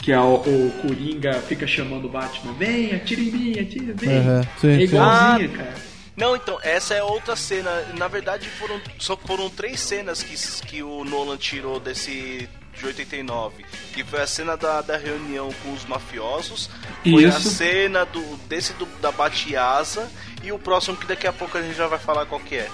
Que 0.00 0.12
é 0.12 0.20
o, 0.20 0.36
o 0.36 0.72
Coringa 0.80 1.34
fica 1.34 1.66
chamando 1.66 2.06
o 2.06 2.08
Batman, 2.08 2.52
vem, 2.52 2.94
atira 2.94 3.20
em 3.20 3.30
mim, 3.30 3.58
atira, 3.58 3.92
vem. 3.94 4.18
Aham, 4.18 4.42
sim, 4.58 4.70
é 4.70 4.76
sim. 4.76 4.82
igualzinha, 4.82 5.48
cara. 5.48 5.74
Não, 6.16 6.34
então, 6.34 6.58
essa 6.62 6.94
é 6.94 7.02
outra 7.02 7.36
cena. 7.36 7.70
Na 7.96 8.08
verdade, 8.08 8.48
foram, 8.48 8.80
só 8.98 9.16
foram 9.16 9.48
três 9.48 9.78
cenas 9.78 10.20
que, 10.20 10.34
que 10.66 10.82
o 10.82 11.04
Nolan 11.04 11.36
tirou 11.36 11.78
desse 11.78 12.48
de 12.78 12.86
89. 12.86 13.64
Que 13.92 14.04
foi 14.04 14.22
a 14.22 14.26
cena 14.26 14.56
da, 14.56 14.80
da 14.80 14.96
reunião 14.96 15.50
com 15.62 15.72
os 15.72 15.84
mafiosos, 15.84 16.70
foi 17.02 17.24
a 17.24 17.28
Isso. 17.28 17.50
cena 17.50 18.04
do, 18.04 18.20
desse 18.48 18.72
do, 18.74 18.86
da 19.00 19.10
Batiasa 19.10 20.08
e 20.42 20.52
o 20.52 20.58
próximo 20.58 20.96
que 20.96 21.06
daqui 21.06 21.26
a 21.26 21.32
pouco 21.32 21.58
a 21.58 21.62
gente 21.62 21.76
já 21.76 21.86
vai 21.86 21.98
falar 21.98 22.26
qual 22.26 22.40
que 22.40 22.56
é. 22.56 22.68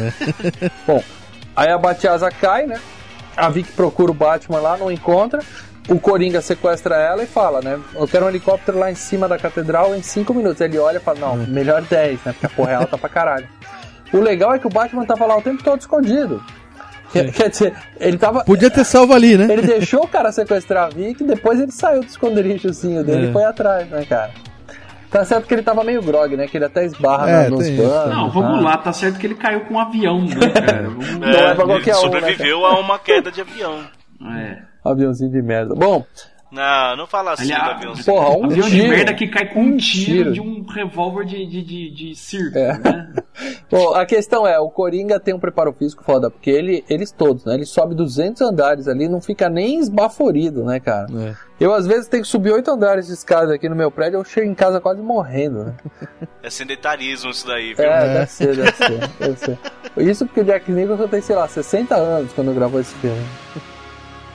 Bom, 0.86 1.02
aí 1.56 1.70
a 1.70 1.78
Batiasa 1.78 2.30
cai, 2.30 2.66
né? 2.66 2.80
A 3.36 3.48
Vic 3.48 3.72
procura 3.72 4.10
o 4.10 4.14
Batman 4.14 4.60
lá, 4.60 4.76
não 4.76 4.90
encontra. 4.90 5.40
O 5.88 5.98
Coringa 5.98 6.40
sequestra 6.40 6.96
ela 6.96 7.22
e 7.22 7.26
fala, 7.26 7.60
né? 7.60 7.80
Eu 7.94 8.06
quero 8.06 8.26
um 8.26 8.28
helicóptero 8.28 8.78
lá 8.78 8.90
em 8.90 8.94
cima 8.94 9.26
da 9.26 9.38
catedral 9.38 9.94
em 9.94 10.02
5 10.02 10.32
minutos. 10.34 10.60
Ele 10.60 10.78
olha 10.78 10.98
e 10.98 11.00
fala, 11.00 11.18
não, 11.18 11.36
melhor 11.36 11.82
10, 11.82 12.20
né? 12.24 12.32
Porque 12.32 12.46
a 12.46 12.48
porra 12.50 12.72
é 12.72 12.74
alta 12.74 12.98
pra 12.98 13.08
caralho. 13.08 13.48
O 14.12 14.18
legal 14.20 14.54
é 14.54 14.58
que 14.58 14.66
o 14.66 14.70
Batman 14.70 15.04
tava 15.04 15.26
lá 15.26 15.36
o 15.36 15.42
tempo 15.42 15.62
todo 15.62 15.80
escondido. 15.80 16.44
Quer, 17.12 17.32
quer 17.32 17.48
dizer, 17.50 17.74
ele 17.98 18.16
tava. 18.18 18.44
Podia 18.44 18.70
ter 18.70 18.84
salvo 18.84 19.12
ali, 19.12 19.36
né? 19.36 19.46
Ele 19.52 19.62
deixou 19.62 20.04
o 20.04 20.08
cara 20.08 20.30
sequestrar 20.30 20.84
a 20.86 20.88
Vic 20.88 21.22
e 21.22 21.26
depois 21.26 21.60
ele 21.60 21.72
saiu 21.72 22.00
do 22.00 22.06
esconderijozinho 22.06 23.02
dele 23.02 23.26
É. 23.26 23.30
e 23.30 23.32
foi 23.32 23.44
atrás, 23.44 23.88
né, 23.88 24.04
cara? 24.08 24.30
Tá 25.10 25.24
certo 25.24 25.46
que 25.48 25.54
ele 25.54 25.62
tava 25.62 25.82
meio 25.82 26.00
grog, 26.00 26.36
né? 26.36 26.46
Que 26.46 26.56
ele 26.56 26.66
até 26.66 26.84
esbarra 26.84 27.28
É, 27.28 27.48
nos 27.48 27.68
bancos. 27.68 28.14
Não, 28.14 28.30
vamos 28.30 28.58
tá? 28.58 28.64
lá, 28.70 28.76
tá 28.78 28.92
certo 28.92 29.18
que 29.18 29.26
ele 29.26 29.34
caiu 29.34 29.62
com 29.62 29.74
um 29.74 29.80
avião, 29.80 30.20
né, 30.24 30.36
cara? 30.54 30.82
Vamos... 30.84 31.10
Não 31.18 31.28
é 31.28 31.54
pra 31.54 31.64
qualquer 31.64 31.90
ele 31.90 31.98
um, 31.98 32.02
né, 32.02 32.20
sobreviveu 32.20 32.64
a 32.64 32.78
uma 32.78 32.96
queda 32.98 33.32
de 33.32 33.40
avião. 33.40 33.80
É. 34.38 34.58
Aviãozinho 34.84 35.30
de 35.32 35.42
merda. 35.42 35.74
Bom, 35.74 36.04
Não, 36.50 36.96
não 36.96 37.06
fala 37.06 37.32
assim 37.32 37.46
do 37.46 37.52
Aliás, 37.54 37.76
aviãozinho. 37.76 38.04
porra, 38.06 38.30
um 38.36 38.44
avião 38.46 38.68
de 38.68 38.74
tiro. 38.76 38.88
merda 38.88 39.14
que 39.14 39.28
cai 39.28 39.46
com 39.46 39.60
um 39.62 39.76
tiro, 39.76 40.06
tiro. 40.06 40.32
de 40.32 40.40
um 40.40 40.64
revólver 40.66 41.24
de, 41.24 41.46
de, 41.46 41.62
de, 41.62 41.90
de 41.90 42.14
circo, 42.16 42.58
É. 42.58 42.76
né? 42.78 43.12
Bom, 43.70 43.94
a 43.94 44.04
questão 44.04 44.44
é, 44.46 44.58
o 44.58 44.68
Coringa 44.68 45.20
tem 45.20 45.32
um 45.32 45.38
preparo 45.38 45.72
físico 45.72 46.02
foda, 46.02 46.28
porque 46.28 46.50
ele, 46.50 46.84
eles 46.90 47.12
todos, 47.12 47.44
né? 47.44 47.54
Ele 47.54 47.64
sobe 47.64 47.94
200 47.94 48.42
andares 48.42 48.88
ali, 48.88 49.08
não 49.08 49.20
fica 49.20 49.48
nem 49.48 49.78
esbaforido, 49.78 50.64
né, 50.64 50.80
cara? 50.80 51.06
É. 51.16 51.34
Eu, 51.60 51.72
às 51.72 51.86
vezes, 51.86 52.08
tenho 52.08 52.22
que 52.24 52.28
subir 52.28 52.50
8 52.52 52.68
andares 52.70 53.06
de 53.06 53.12
escada 53.12 53.54
aqui 53.54 53.68
no 53.68 53.76
meu 53.76 53.90
prédio, 53.90 54.18
eu 54.18 54.24
chego 54.24 54.48
em 54.50 54.54
casa 54.54 54.80
quase 54.80 55.00
morrendo, 55.00 55.64
né? 55.66 55.74
É 56.42 56.50
sedentarismo 56.50 57.30
isso 57.30 57.46
daí, 57.46 57.74
viu? 57.74 57.84
É, 57.84 58.12
deve 58.14 58.26
ser, 58.30 58.56
deve 58.56 58.72
ser, 58.72 59.08
deve 59.18 59.36
ser. 59.38 59.58
Isso 59.98 60.26
porque 60.26 60.40
o 60.40 60.44
Jack 60.44 60.70
Nicholson 60.72 61.06
tem, 61.06 61.20
sei 61.20 61.36
lá, 61.36 61.46
60 61.46 61.94
anos 61.94 62.32
quando 62.32 62.52
gravou 62.54 62.80
esse 62.80 62.94
filme. 62.96 63.22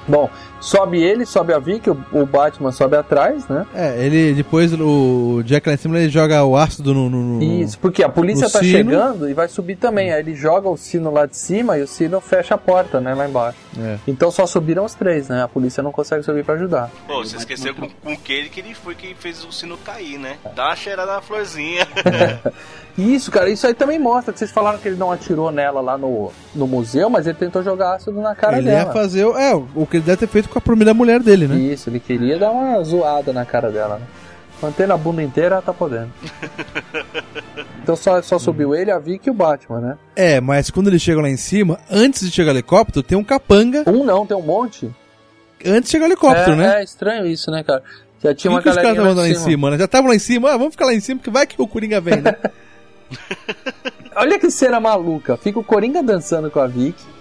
Bom, 0.08 0.30
sobe 0.66 1.02
ele, 1.02 1.26
sobe 1.26 1.54
a 1.54 1.60
Vicky, 1.60 1.90
o, 1.90 1.98
o 2.12 2.26
Batman 2.26 2.72
sobe 2.72 2.96
atrás, 2.98 3.48
né? 3.48 3.66
É, 3.74 4.04
ele 4.04 4.34
depois 4.34 4.74
o 4.74 5.42
Jack 5.46 5.68
lá 5.68 5.76
em 5.76 5.78
cima 5.78 6.00
ele 6.00 6.10
joga 6.10 6.44
o 6.44 6.58
ácido 6.58 6.94
no. 6.94 7.10
no- 7.10 7.22
no- 7.40 7.44
Isso, 7.44 7.78
porque 7.80 8.04
a 8.04 8.10
polícia 8.10 8.50
tá 8.50 8.60
sino. 8.60 8.72
chegando 8.92 9.30
e 9.30 9.34
vai 9.34 9.48
subir 9.48 9.76
também. 9.76 10.12
Aí 10.12 10.20
ele 10.20 10.36
joga 10.36 10.68
o 10.70 10.76
sino 10.76 11.12
lá 11.12 11.26
de 11.26 11.38
cima 11.38 11.78
e 11.78 11.84
o 11.84 11.88
sino 11.88 12.20
fecha 12.20 12.56
a 12.56 12.58
porta, 12.58 13.00
né, 13.00 13.14
lá 13.14 13.28
embaixo. 13.28 13.58
É. 13.80 13.98
Então 14.08 14.32
só 14.32 14.46
subiram 14.48 14.84
os 14.86 14.94
três, 14.96 15.28
né? 15.30 15.44
A 15.44 15.48
polícia 15.48 15.84
não 15.84 15.92
consegue 15.92 16.24
subir 16.24 16.44
pra 16.44 16.56
ajudar. 16.56 16.90
Pô, 17.08 17.24
você 17.24 17.38
esqueceu 17.38 17.76
com, 17.76 17.88
com 17.90 18.12
aquele 18.14 18.50
que 18.50 18.60
ele 18.60 18.74
foi 18.74 18.96
que 18.96 19.14
fez 19.16 19.44
o 19.46 19.52
sino 19.52 19.78
cair, 19.78 20.18
né? 20.18 20.38
Dá 20.56 20.68
uma 20.68 20.76
cheirada 20.76 21.14
na 21.14 21.22
florzinha. 21.22 21.86
Isso, 22.98 23.30
cara, 23.30 23.50
isso 23.50 23.68
aí 23.68 23.74
também 23.74 24.00
mostra 24.00 24.32
que 24.32 24.40
vocês 24.40 24.52
falaram 24.52 24.78
que 24.80 24.88
ele 24.88 24.96
não 24.96 25.12
atirou 25.12 25.52
nela 25.52 25.82
lá 25.82 25.98
no, 25.98 26.32
no 26.56 26.66
museu, 26.66 27.10
mas 27.10 27.28
ele 27.28 27.36
tentou 27.38 27.62
jogar 27.62 27.96
ácido 27.96 28.22
na 28.22 28.34
cara 28.34 28.58
ele 28.58 28.68
dela. 28.68 28.88
ia 28.88 28.94
fazer. 28.94 29.26
É, 29.36 29.54
o 29.54 29.86
que 29.86 29.98
ele 29.98 30.06
deve 30.06 30.20
ter 30.20 30.28
feito 30.28 30.48
com 30.56 30.60
a 30.60 30.62
primeira 30.62 30.94
mulher 30.94 31.22
dele, 31.22 31.48
né? 31.48 31.58
Isso, 31.58 31.90
ele 31.90 32.00
queria 32.00 32.40
dar 32.40 32.50
uma 32.50 32.82
zoada 32.82 33.34
na 33.34 33.46
cara 33.46 33.70
dela, 33.70 34.00
né? 34.00 34.06
Mantendo 34.62 34.94
a 34.94 34.98
bunda 34.98 35.22
inteira, 35.22 35.56
ela 35.56 35.62
tá 35.62 35.74
podendo. 35.74 36.10
então 37.84 37.94
só, 37.96 38.22
só 38.22 38.40
subiu 38.40 38.74
ele, 38.74 38.90
a 38.90 38.98
Vicky 38.98 39.28
e 39.28 39.32
o 39.32 39.34
Batman, 39.34 39.82
né? 39.82 39.98
É, 40.16 40.40
mas 40.40 40.72
quando 40.72 40.88
ele 40.88 40.98
chega 40.98 41.22
lá 41.22 41.30
em 41.30 41.36
cima, 41.36 41.78
antes 41.92 42.22
de 42.22 42.32
chegar 42.32 42.52
o 42.52 42.54
helicóptero, 42.54 43.04
tem 43.04 43.18
um 43.18 43.24
capanga. 43.24 43.84
Um 43.86 44.06
não, 44.06 44.26
tem 44.26 44.38
um 44.38 44.42
monte. 44.42 44.90
Antes 45.66 45.90
de 45.90 45.92
chegar 45.92 46.06
o 46.06 46.08
helicóptero, 46.08 46.54
é, 46.54 46.56
né? 46.56 46.80
É 46.80 46.84
estranho 46.84 47.28
isso, 47.28 47.52
né, 47.52 47.64
cara? 47.64 47.84
Já 48.24 48.34
tinha 48.34 48.50
Por 48.50 48.56
uma 48.56 48.62
que 48.64 48.70
os 48.70 48.76
caras 48.76 49.16
lá 49.16 49.28
em 49.28 49.36
cima, 49.36 49.72
né? 49.72 49.78
Já 49.78 49.86
estavam 49.86 50.10
lá 50.10 50.16
em 50.16 50.20
cima, 50.20 50.52
ah, 50.54 50.58
vamos 50.58 50.74
ficar 50.74 50.86
lá 50.86 50.94
em 50.94 51.02
cima, 51.02 51.20
porque 51.20 51.30
vai 51.30 51.46
que 51.46 51.62
o 51.62 51.68
Coringa 51.68 52.00
vem, 52.00 52.22
né? 52.22 52.34
Olha 54.16 54.40
que 54.40 54.50
cena 54.50 54.80
maluca. 54.80 55.36
Fica 55.36 55.60
o 55.60 55.64
Coringa 55.64 56.02
dançando 56.02 56.50
com 56.50 56.62
a 56.62 56.68
Vicky. 56.68 57.15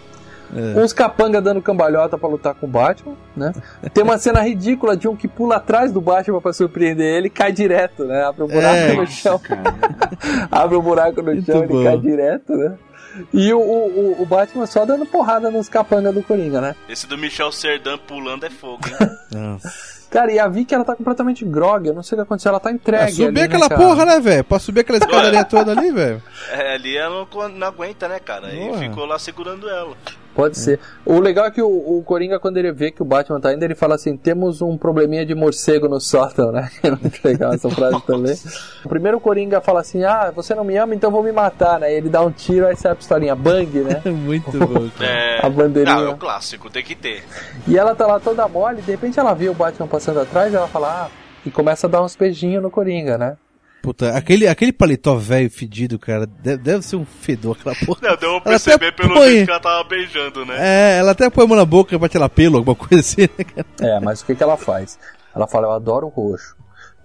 É. 0.55 0.79
Uns 0.81 0.93
capanga 0.93 1.41
dando 1.41 1.63
cambalhota 1.63 2.19
pra 2.19 2.29
lutar 2.29 2.55
com 2.55 2.67
o 2.67 2.69
Batman, 2.69 3.15
né? 3.37 3.53
Tem 3.93 4.03
uma 4.03 4.19
cena 4.19 4.41
ridícula 4.41 4.97
de 4.97 5.07
um 5.09 5.15
que 5.17 5.29
pula 5.29 5.57
atrás 5.57 5.93
do 5.93 6.01
Batman 6.01 6.41
pra 6.41 6.53
surpreender 6.53 7.07
ele 7.17 7.27
e 7.29 7.31
cai 7.31 7.53
direto, 7.53 8.05
né? 8.05 8.25
Abre 8.25 8.43
um 8.45 8.49
buraco 8.49 8.75
É, 8.77 8.93
no 8.95 9.07
chão. 9.07 9.41
Abre 10.51 10.77
um 10.77 10.83
buraco 10.83 11.23
no 11.23 11.43
chão 11.45 11.61
e 11.69 11.73
ele 11.73 11.85
cai 11.85 11.99
direto, 11.99 12.53
né? 12.57 12.75
E 13.33 13.53
o, 13.53 13.61
o, 13.61 13.89
o- 14.19 14.23
o 14.23 14.27
Batman 14.27 14.67
só 14.67 14.85
dando 14.85 15.07
porrada 15.07 15.49
nos 15.51 15.69
capanga 15.69 16.13
do 16.13 16.23
Coringa, 16.23 16.61
né? 16.61 16.75
Esse 16.89 17.07
do 17.07 17.17
Michel 17.17 17.53
Serdan 17.53 17.97
pulando 17.99 18.45
é 18.45 18.51
fogo, 18.51 18.81
hein? 18.89 19.59
Cara, 20.11 20.31
e 20.31 20.39
a 20.39 20.47
Vicky, 20.47 20.73
ela 20.73 20.85
tá 20.85 20.95
completamente 20.95 21.45
grog. 21.45 21.89
Eu 21.89 21.95
não 21.95 22.03
sei 22.03 22.15
o 22.15 22.19
que 22.21 22.23
aconteceu. 22.23 22.51
Ela 22.51 22.61
tá 22.61 22.71
entregue. 22.71 23.11
subir 23.11 23.27
ali, 23.27 23.41
aquela 23.41 23.69
cara? 23.69 23.81
porra, 23.81 24.05
né, 24.05 24.21
velho? 24.21 24.45
Pra 24.45 24.61
subir 24.61 24.81
aquela 24.83 24.99
escadaria 24.99 25.45
toda 25.45 25.73
ali, 25.73 25.91
velho. 25.91 26.23
É, 26.53 26.75
ali 26.75 26.97
ela 26.97 27.27
não, 27.33 27.49
não 27.49 27.67
aguenta, 27.67 28.07
né, 28.07 28.21
cara? 28.21 28.47
Aí 28.47 28.61
Porra. 28.69 28.79
ficou 28.79 29.07
lá 29.07 29.19
segurando 29.19 29.69
ela. 29.69 29.97
Pode 30.35 30.59
ser. 30.59 30.81
O 31.07 31.21
legal 31.21 31.47
é 31.47 31.51
que 31.51 31.63
o, 31.63 31.69
o 31.69 32.03
Coringa, 32.03 32.41
quando 32.41 32.57
ele 32.57 32.73
vê 32.73 32.91
que 32.91 33.01
o 33.01 33.05
Batman 33.05 33.41
tá 33.41 33.53
indo, 33.53 33.63
ele 33.63 33.75
fala 33.75 33.95
assim: 33.95 34.17
temos 34.17 34.61
um 34.61 34.77
probleminha 34.77 35.25
de 35.25 35.35
morcego 35.35 35.89
no 35.89 36.01
sótão, 36.01 36.51
né? 36.51 36.71
É 36.83 36.91
muito 36.91 37.21
legal 37.25 37.53
essa 37.53 37.71
frase 37.71 38.03
também. 38.03 38.37
O 38.85 38.89
primeiro 38.89 39.21
Coringa 39.21 39.61
fala 39.61 39.81
assim: 39.81 40.03
ah, 40.03 40.33
você 40.35 40.55
não 40.55 40.65
me 40.65 40.77
ama, 40.77 40.95
então 40.95 41.11
vou 41.11 41.23
me 41.23 41.33
matar, 41.33 41.79
né? 41.79 41.93
Ele 41.93 42.09
dá 42.09 42.21
um 42.21 42.31
tiro, 42.31 42.67
aí 42.67 42.77
sai 42.77 42.93
a 42.93 42.97
pistolinha 42.97 43.35
bang, 43.35 43.81
né? 43.81 44.03
Muito 44.11 44.51
bom. 44.59 44.91
É... 45.01 45.45
A 45.45 45.49
bandeirinha. 45.49 45.97
Não, 45.97 46.07
é 46.07 46.11
o 46.11 46.17
clássico, 46.17 46.69
tem 46.69 46.83
que 46.83 46.95
ter. 46.95 47.23
E 47.67 47.79
ela 47.79 47.95
tá 47.95 48.07
lá 48.07 48.19
toda 48.19 48.47
mole, 48.49 48.83
de 48.83 48.91
repente 48.91 49.19
ela 49.19 49.35
vê 49.35 49.49
o 49.49 49.55
Batman 49.55 49.87
passando 49.87 50.21
atrás 50.21 50.53
e 50.53 50.57
ela 50.57 50.69
fala: 50.69 51.05
ah, 51.05 51.11
e 51.47 51.51
começa 51.51 51.87
a 51.87 51.91
dar 51.91 52.03
uns 52.03 52.17
beijinhos 52.17 52.63
no 52.63 52.71
Coringa, 52.71 53.17
né? 53.17 53.37
Puta, 53.85 54.17
aquele, 54.17 54.49
aquele 54.49 54.73
paletó 54.73 55.15
velho 55.17 55.51
fedido, 55.51 55.99
cara, 55.99 56.25
deve, 56.27 56.57
deve 56.63 56.83
ser 56.83 56.97
um 56.97 57.05
fedor 57.05 57.55
aquela 57.61 57.77
porra. 57.85 58.01
Não, 58.03 58.17
deu 58.17 58.41
pra 58.41 58.53
perceber 58.53 58.93
pelo 58.93 59.13
põe- 59.13 59.29
jeito 59.29 59.45
que 59.45 59.51
ela 59.51 59.61
tava 59.61 59.85
beijando, 59.85 60.47
né? 60.47 60.57
É, 60.59 60.99
ela 61.01 61.11
até 61.11 61.29
põe 61.29 61.45
a 61.45 61.47
mão 61.47 61.55
na 61.57 61.67
boca 61.67 61.99
pra 61.99 62.09
tirar 62.09 62.31
pelo, 62.31 62.57
alguma 62.57 62.75
coisa 62.75 63.01
assim, 63.01 63.29
né, 63.37 63.45
cara? 63.45 63.67
É, 63.83 64.01
mas 64.01 64.23
o 64.23 64.25
que, 64.25 64.35
que 64.35 64.43
ela 64.43 64.57
faz? 64.57 64.99
Ela 65.37 65.47
fala, 65.47 65.67
eu 65.67 65.73
adoro 65.73 66.07
o 66.07 66.09
roxo. 66.09 66.57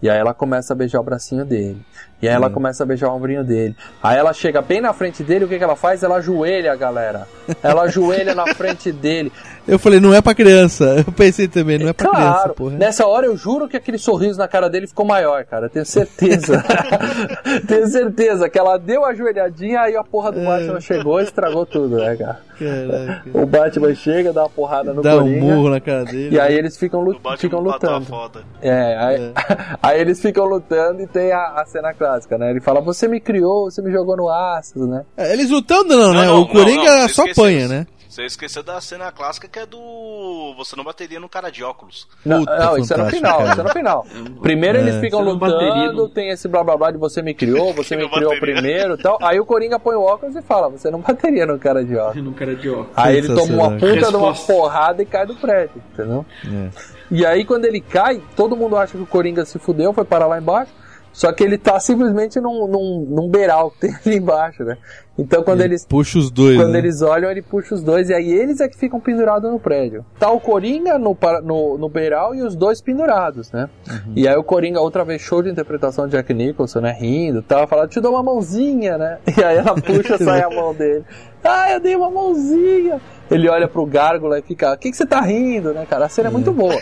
E 0.02 0.10
aí 0.10 0.18
ela 0.18 0.34
começa 0.34 0.72
a 0.72 0.76
beijar 0.78 1.02
o 1.02 1.04
bracinho 1.04 1.44
dele. 1.44 1.82
E 2.22 2.28
aí 2.28 2.34
ela 2.36 2.48
Hum. 2.48 2.52
começa 2.52 2.84
a 2.84 2.86
beijar 2.86 3.10
o 3.10 3.16
ombrinho 3.16 3.44
dele. 3.44 3.76
Aí 4.04 4.18
ela 4.18 4.34
chega 4.34 4.62
bem 4.62 4.82
na 4.82 4.92
frente 4.94 5.24
dele, 5.24 5.46
o 5.46 5.48
que, 5.48 5.58
que 5.58 5.64
ela 5.64 5.76
faz? 5.76 6.04
Ela 6.04 6.18
ajoelha, 6.18 6.76
galera. 6.76 7.28
Ela 7.64 7.84
ajoelha 7.84 8.36
na 8.36 8.46
frente 8.56 8.92
dele. 8.92 9.32
Eu 9.68 9.78
falei, 9.78 10.00
não 10.00 10.14
é 10.16 10.20
pra 10.22 10.34
criança. 10.34 10.96
Eu 11.06 11.12
pensei 11.14 11.48
também, 11.48 11.78
não 11.78 11.88
é 11.90 11.94
pra 11.94 12.10
criança, 12.10 12.32
Claro, 12.34 12.54
porra. 12.56 12.76
nessa 12.78 13.06
hora 13.06 13.28
eu 13.28 13.38
juro 13.38 13.68
que 13.68 13.78
aquele 13.78 14.00
sorriso 14.00 14.40
na 14.40 14.48
cara 14.48 14.68
dele 14.68 14.88
ficou 14.88 15.06
maior, 15.06 15.46
cara. 15.46 15.68
Eu 15.68 15.70
Tenho 15.70 15.86
certeza. 15.86 16.64
tenho 17.68 17.88
certeza 17.88 18.50
que 18.50 18.58
ela 18.58 18.78
deu 18.78 19.06
a 19.06 19.10
ajoelhadinha, 19.10 19.82
aí 19.82 19.96
a 19.96 20.04
porra 20.04 20.30
É. 20.30 20.32
do 20.32 20.44
Batman 20.46 20.82
chegou 20.82 21.20
e 21.20 21.24
estragou 21.24 21.66
tudo, 21.68 21.98
né, 21.98 22.16
cara? 22.16 22.40
Caraca. 22.60 23.24
O 23.34 23.46
Batman 23.46 23.96
chega, 23.96 24.34
dá 24.34 24.42
uma 24.44 24.50
porrada 24.50 24.92
no 24.94 25.02
Dá 25.02 25.18
um 25.18 25.40
murro 25.40 25.70
na 25.70 25.80
cara 25.80 26.04
dele. 26.04 26.36
E 26.36 26.40
aí 26.40 26.54
eles 26.56 26.76
ficam, 26.78 27.02
lu- 27.02 27.14
Batman 27.14 27.38
ficam 27.38 27.60
lutando. 27.60 28.06
foda. 28.06 28.42
É, 28.62 28.98
aí, 28.98 29.34
aí 29.82 30.02
eles 30.02 30.20
ficam 30.22 30.46
lutando 30.46 31.02
e 31.02 31.08
tem 31.08 31.32
a, 31.32 31.54
a 31.62 31.66
cena 31.66 31.94
clássica, 32.10 32.38
né? 32.38 32.50
Ele 32.52 32.60
fala, 32.62 32.82
você 32.82 33.08
me 33.08 33.20
criou, 33.20 33.70
você 33.70 33.82
me 33.82 33.92
jogou 33.92 34.18
no 34.18 34.30
ácido, 34.30 34.88
né? 34.88 35.06
É, 35.16 35.32
Eles 35.34 35.50
lutando 35.50 35.96
não, 35.98 36.14
né? 36.14 36.26
não, 36.26 36.42
o 36.42 36.48
Coringa 36.48 37.02
não, 37.02 37.10
só 37.10 37.24
apanha, 37.24 37.68
né? 37.68 37.88
Você 38.08 38.26
esqueceu 38.26 38.64
da 38.64 38.82
cena 38.82 39.12
clássica 39.12 39.48
que 39.48 39.60
é 39.60 39.68
do. 39.68 40.56
Você 40.58 40.76
não 40.76 40.84
bateria 40.84 41.20
no 41.20 41.30
cara 41.30 41.52
de 41.52 41.64
óculos. 41.64 42.08
Não, 42.26 42.40
Puta, 42.40 42.58
não, 42.58 42.78
isso 42.80 42.92
é 42.92 42.98
no 42.98 43.06
final, 43.06 43.38
cara. 43.38 43.52
isso 43.52 43.60
é 43.62 43.64
no 43.64 43.70
final. 43.70 44.06
Primeiro 44.42 44.80
É. 44.80 44.82
eles 44.82 44.96
ficam 45.00 45.24
não 45.24 45.34
lutando, 45.34 45.94
no- 45.94 46.10
tem 46.10 46.30
esse 46.30 46.48
blá 46.48 46.64
blá 46.64 46.76
blá 46.76 46.90
de 46.92 46.98
você 46.98 47.22
me 47.22 47.36
criou, 47.36 47.72
você 47.76 47.96
me 47.96 48.02
não 48.02 48.10
criou 48.10 48.32
bateria. 48.34 48.56
primeiro 48.56 48.96
e 48.96 48.98
tal. 48.98 49.20
Aí 49.22 49.40
o 49.40 49.46
Coringa 49.46 49.80
põe 49.80 49.96
o 49.96 50.02
óculos 50.02 50.36
e 50.36 50.42
fala, 50.42 50.70
você 50.70 50.90
não 50.90 51.00
bateria 51.02 51.46
no 51.46 51.60
cara 51.60 51.86
de 51.86 51.96
óculos. 51.96 52.24
No 52.26 52.34
cara 52.34 52.56
de 52.56 52.68
óculos. 52.70 52.90
Aí 52.96 53.16
ele 53.16 53.28
toma 53.28 53.54
uma 53.54 53.72
puta 53.78 54.10
de 54.10 54.16
uma 54.16 54.34
porrada 54.34 55.04
e 55.04 55.06
cai 55.06 55.28
do 55.28 55.36
prédio, 55.36 55.82
entendeu? 55.94 56.26
É. 56.46 56.70
E 57.12 57.24
aí 57.26 57.46
quando 57.46 57.66
ele 57.66 57.80
cai, 57.80 58.20
todo 58.36 58.58
mundo 58.58 58.76
acha 58.76 58.98
que 58.98 59.04
o 59.04 59.06
Coringa 59.06 59.46
se 59.46 59.60
fudeu, 59.60 59.94
foi 59.94 60.04
parar 60.04 60.26
lá 60.26 60.40
embaixo. 60.40 60.72
Só 61.20 61.34
que 61.34 61.44
ele 61.44 61.58
tá 61.58 61.78
simplesmente 61.82 62.40
num, 62.40 62.66
num, 62.66 63.06
num 63.10 63.28
beiral 63.30 63.72
que 63.72 63.80
tem 63.82 63.92
ali 64.06 64.16
embaixo, 64.16 64.64
né? 64.64 64.78
Então 65.18 65.44
quando 65.44 65.60
Ele 65.60 65.74
eles. 65.74 65.86
puxa 65.86 66.18
os 66.18 66.32
dois, 66.32 66.56
Quando 66.56 66.72
né? 66.72 66.80
eles 66.80 67.02
olham, 67.02 67.30
ele 67.30 67.42
puxa 67.42 67.76
os 67.76 67.84
dois, 67.84 68.10
e 68.10 68.14
aí 68.14 68.32
eles 68.32 68.62
é 68.62 68.70
que 68.70 68.78
ficam 68.78 69.02
pendurados 69.02 69.52
no 69.52 69.60
prédio. 69.60 70.06
Tá 70.18 70.32
o 70.32 70.40
Coringa 70.40 70.98
no, 70.98 71.18
no, 71.44 71.78
no 71.78 71.90
beiral 71.90 72.34
e 72.34 72.42
os 72.42 72.56
dois 72.56 72.82
pendurados, 72.82 73.52
né? 73.52 73.70
E 74.16 74.30
aí 74.30 74.36
o 74.38 74.44
Coringa, 74.46 74.80
outra 74.80 75.04
vez, 75.04 75.22
show 75.22 75.44
de 75.44 75.50
interpretação 75.50 76.06
de 76.06 76.14
Jack 76.14 76.34
Nicholson, 76.34 76.80
né? 76.80 76.96
Rindo, 76.98 77.42
tava 77.42 77.68
falando, 77.68 77.90
te 77.90 78.00
dou 78.00 78.14
uma 78.14 78.24
mãozinha, 78.24 78.98
né? 78.98 79.18
E 79.38 79.44
aí 79.44 79.58
ela 79.58 79.76
puxa, 79.76 80.18
sai 80.24 80.42
a 80.42 80.50
mão 80.50 80.74
dele. 80.74 81.04
Ah, 81.44 81.70
eu 81.74 81.82
dei 81.82 81.98
uma 81.98 82.10
mãozinha. 82.10 83.02
Ele 83.30 83.50
olha 83.50 83.68
pro 83.68 83.86
gárgula 83.86 84.40
e 84.40 84.42
fica, 84.42 84.72
o 84.72 84.78
que, 84.78 84.90
que 84.90 84.96
você 84.96 85.06
tá 85.06 85.20
rindo, 85.20 85.74
né, 85.74 85.86
cara? 85.86 86.06
A 86.06 86.10
cena 86.10 86.30
é 86.30 86.32
muito 86.32 86.54
boa. 86.54 86.80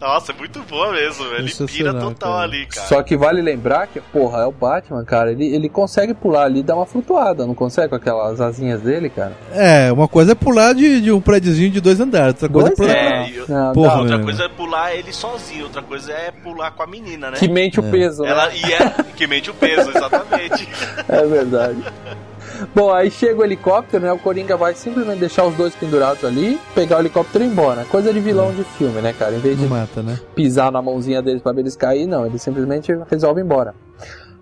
Nossa, 0.00 0.32
é 0.32 0.34
muito 0.34 0.60
boa 0.60 0.92
mesmo. 0.92 1.24
Ele 1.34 1.52
pira 1.66 1.92
total 1.94 2.32
cara. 2.32 2.42
ali, 2.44 2.66
cara. 2.66 2.86
Só 2.86 3.02
que 3.02 3.16
vale 3.16 3.42
lembrar 3.42 3.86
que, 3.86 4.00
porra, 4.00 4.42
é 4.42 4.46
o 4.46 4.52
Batman, 4.52 5.04
cara. 5.04 5.32
Ele, 5.32 5.46
ele 5.54 5.68
consegue 5.68 6.14
pular 6.14 6.44
ali 6.44 6.60
e 6.60 6.62
dar 6.62 6.76
uma 6.76 6.86
flutuada, 6.86 7.46
não 7.46 7.54
consegue 7.54 7.88
com 7.88 7.96
aquelas 7.96 8.40
asinhas 8.40 8.80
dele, 8.80 9.10
cara? 9.10 9.32
É, 9.52 9.90
uma 9.92 10.06
coisa 10.06 10.32
é 10.32 10.34
pular 10.34 10.72
de, 10.74 11.00
de 11.00 11.10
um 11.12 11.20
prédiozinho 11.20 11.70
de 11.70 11.80
dois 11.80 12.00
andares, 12.00 12.34
outra 12.34 12.48
coisa 12.48 12.74
Dois 12.76 12.90
é 12.90 12.94
pular. 12.94 12.96
É, 12.96 13.32
Não, 13.48 13.72
Porra, 13.72 13.94
não. 13.94 14.00
outra 14.02 14.16
meu. 14.16 14.24
coisa 14.26 14.44
é 14.44 14.48
pular 14.48 14.94
ele 14.94 15.12
sozinho, 15.12 15.64
outra 15.64 15.82
coisa 15.82 16.12
é 16.12 16.30
pular 16.30 16.70
com 16.70 16.82
a 16.82 16.86
menina, 16.86 17.30
né? 17.30 17.36
Que 17.38 17.48
mente 17.48 17.80
o 17.80 17.82
peso, 17.82 18.22
né? 18.22 18.30
Ela, 18.30 18.54
e 18.54 18.72
é 18.72 18.90
que 19.16 19.26
mente 19.26 19.50
o 19.50 19.54
peso, 19.54 19.90
exatamente. 19.90 20.68
É 21.08 21.26
verdade. 21.26 21.82
Bom, 22.74 22.92
aí 22.92 23.10
chega 23.10 23.40
o 23.40 23.44
helicóptero, 23.44 24.04
né? 24.04 24.12
O 24.12 24.18
Coringa 24.18 24.56
vai 24.56 24.74
simplesmente 24.74 25.18
deixar 25.18 25.44
os 25.44 25.54
dois 25.54 25.74
pendurados 25.74 26.24
ali, 26.24 26.60
pegar 26.74 26.96
o 26.96 27.00
helicóptero 27.00 27.44
e 27.44 27.46
ir 27.46 27.50
embora. 27.50 27.84
Coisa 27.84 28.12
de 28.12 28.20
vilão 28.20 28.52
de 28.52 28.64
filme, 28.64 29.00
né, 29.00 29.12
cara? 29.12 29.34
Em 29.34 29.38
vez 29.38 29.58
de 29.58 29.66
mata, 29.66 30.02
né? 30.02 30.18
pisar 30.34 30.70
na 30.72 30.82
mãozinha 30.82 31.22
deles 31.22 31.42
pra 31.42 31.52
ver 31.52 31.60
eles 31.60 31.76
cair, 31.76 32.06
não. 32.06 32.26
Ele 32.26 32.38
simplesmente 32.38 32.92
resolve 33.10 33.40
ir 33.40 33.44
embora. 33.44 33.74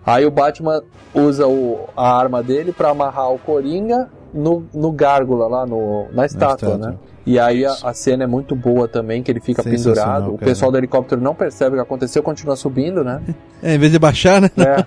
Aí 0.04 0.24
o 0.24 0.30
Batman 0.30 0.82
usa 1.12 1.48
o, 1.48 1.88
a 1.96 2.16
arma 2.16 2.42
dele 2.42 2.72
pra 2.72 2.90
amarrar 2.90 3.32
o 3.32 3.38
Coringa 3.38 4.08
no, 4.32 4.66
no 4.74 4.92
gárgula 4.92 5.46
lá, 5.46 5.66
no, 5.66 6.06
na 6.12 6.26
estátua, 6.26 6.68
estátua. 6.74 6.78
né? 6.90 6.94
E 7.24 7.40
aí 7.40 7.66
a, 7.66 7.72
a 7.82 7.92
cena 7.92 8.22
é 8.22 8.26
muito 8.26 8.54
boa 8.54 8.86
também, 8.86 9.20
que 9.20 9.32
ele 9.32 9.40
fica 9.40 9.60
pendurado. 9.60 10.28
O 10.28 10.38
cara. 10.38 10.48
pessoal 10.48 10.70
do 10.70 10.78
helicóptero 10.78 11.20
não 11.20 11.34
percebe 11.34 11.74
o 11.74 11.78
que 11.78 11.82
aconteceu, 11.82 12.22
continua 12.22 12.54
subindo, 12.54 13.02
né? 13.02 13.20
É, 13.60 13.74
em 13.74 13.78
vez 13.78 13.90
de 13.90 13.98
baixar, 13.98 14.40
né? 14.40 14.48
É. 14.56 14.84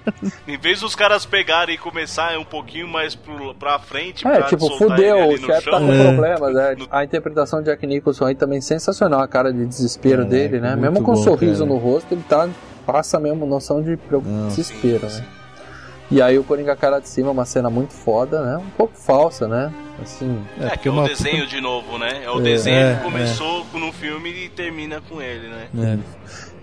Em 0.47 0.57
vez 0.57 0.79
dos 0.79 0.95
caras 0.95 1.25
pegarem 1.25 1.75
e 1.75 1.77
começar 1.77 2.37
um 2.39 2.45
pouquinho 2.45 2.87
mais 2.87 3.13
pro, 3.13 3.53
pra 3.55 3.77
frente, 3.77 4.25
É, 4.25 4.37
pra 4.37 4.43
tipo, 4.43 4.69
fudeu, 4.77 5.17
ele 5.17 5.33
ali 5.33 5.35
o 5.35 5.45
chefe 5.45 5.69
tá 5.69 5.79
com 5.79 5.91
É. 5.91 6.03
problemas, 6.03 6.53
né? 6.53 6.75
A 6.89 7.03
interpretação 7.03 7.59
de 7.59 7.65
Jack 7.65 7.85
Nicholson 7.85 8.25
aí 8.25 8.35
também 8.35 8.61
sensacional, 8.61 9.19
a 9.19 9.27
cara 9.27 9.51
de 9.51 9.65
desespero 9.65 10.19
Caraca, 10.23 10.29
dele, 10.29 10.59
né? 10.61 10.77
Mesmo 10.77 11.01
com 11.03 11.11
um 11.11 11.15
sorriso 11.17 11.65
cara. 11.65 11.75
no 11.75 11.77
rosto, 11.77 12.13
ele 12.13 12.23
tá 12.29 12.47
passa 12.85 13.19
mesmo 13.19 13.45
noção 13.45 13.81
de 13.83 13.99
Não, 14.09 14.47
desespero, 14.47 15.05
né? 15.07 15.25
E 16.11 16.21
aí 16.21 16.39
o 16.39 16.43
Coringa 16.43 16.75
cara 16.75 16.99
de 16.99 17.07
cima, 17.07 17.29
uma 17.29 17.45
cena 17.45 17.69
muito 17.69 17.93
foda, 17.93 18.41
né? 18.43 18.57
Um 18.57 18.69
pouco 18.71 18.93
falsa, 18.97 19.47
né? 19.47 19.71
Assim, 20.01 20.41
É, 20.59 20.75
que 20.75 20.87
é 20.87 20.91
o 20.91 21.03
desenho 21.03 21.45
de 21.45 21.61
novo, 21.61 21.97
né? 21.99 22.23
É 22.23 22.31
o 22.31 22.39
É, 22.39 22.43
desenho 22.43 22.77
é, 22.77 22.95
que 22.95 23.03
começou 23.03 23.65
no 23.73 23.91
filme 23.91 24.29
e 24.45 24.49
termina 24.49 25.01
com 25.07 25.21
ele, 25.21 25.47
né? 25.47 25.99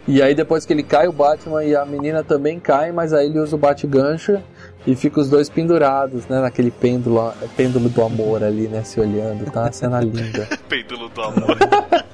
E 0.09 0.23
aí 0.23 0.35
depois 0.35 0.64
que 0.64 0.73
ele 0.73 0.82
cai, 0.82 1.06
o 1.06 1.12
Batman 1.12 1.64
e 1.64 1.77
a 1.77 1.85
menina 1.85 2.24
também 2.24 2.59
caem, 2.59 2.93
mas 2.93 3.12
aí 3.12 3.27
ele 3.27 3.39
usa 3.39 3.55
o 3.56 3.59
bate-gancho 3.59 4.40
e 4.86 4.94
fica 4.97 5.20
os 5.20 5.28
dois 5.28 5.48
pendurados, 5.48 6.27
né? 6.27 6.40
Naquele 6.40 6.70
pêndulo, 6.70 7.32
pêndulo 7.56 7.89
do 7.89 8.02
amor 8.02 8.43
ali, 8.43 8.66
né? 8.68 8.82
Se 8.85 9.01
olhando, 9.01 9.51
tá? 9.51 9.62
Uma 9.62 9.73
cena 9.73 10.01
linda. 10.01 10.48
Pêndulo 10.68 11.09
do 11.09 11.23
amor. 11.23 11.56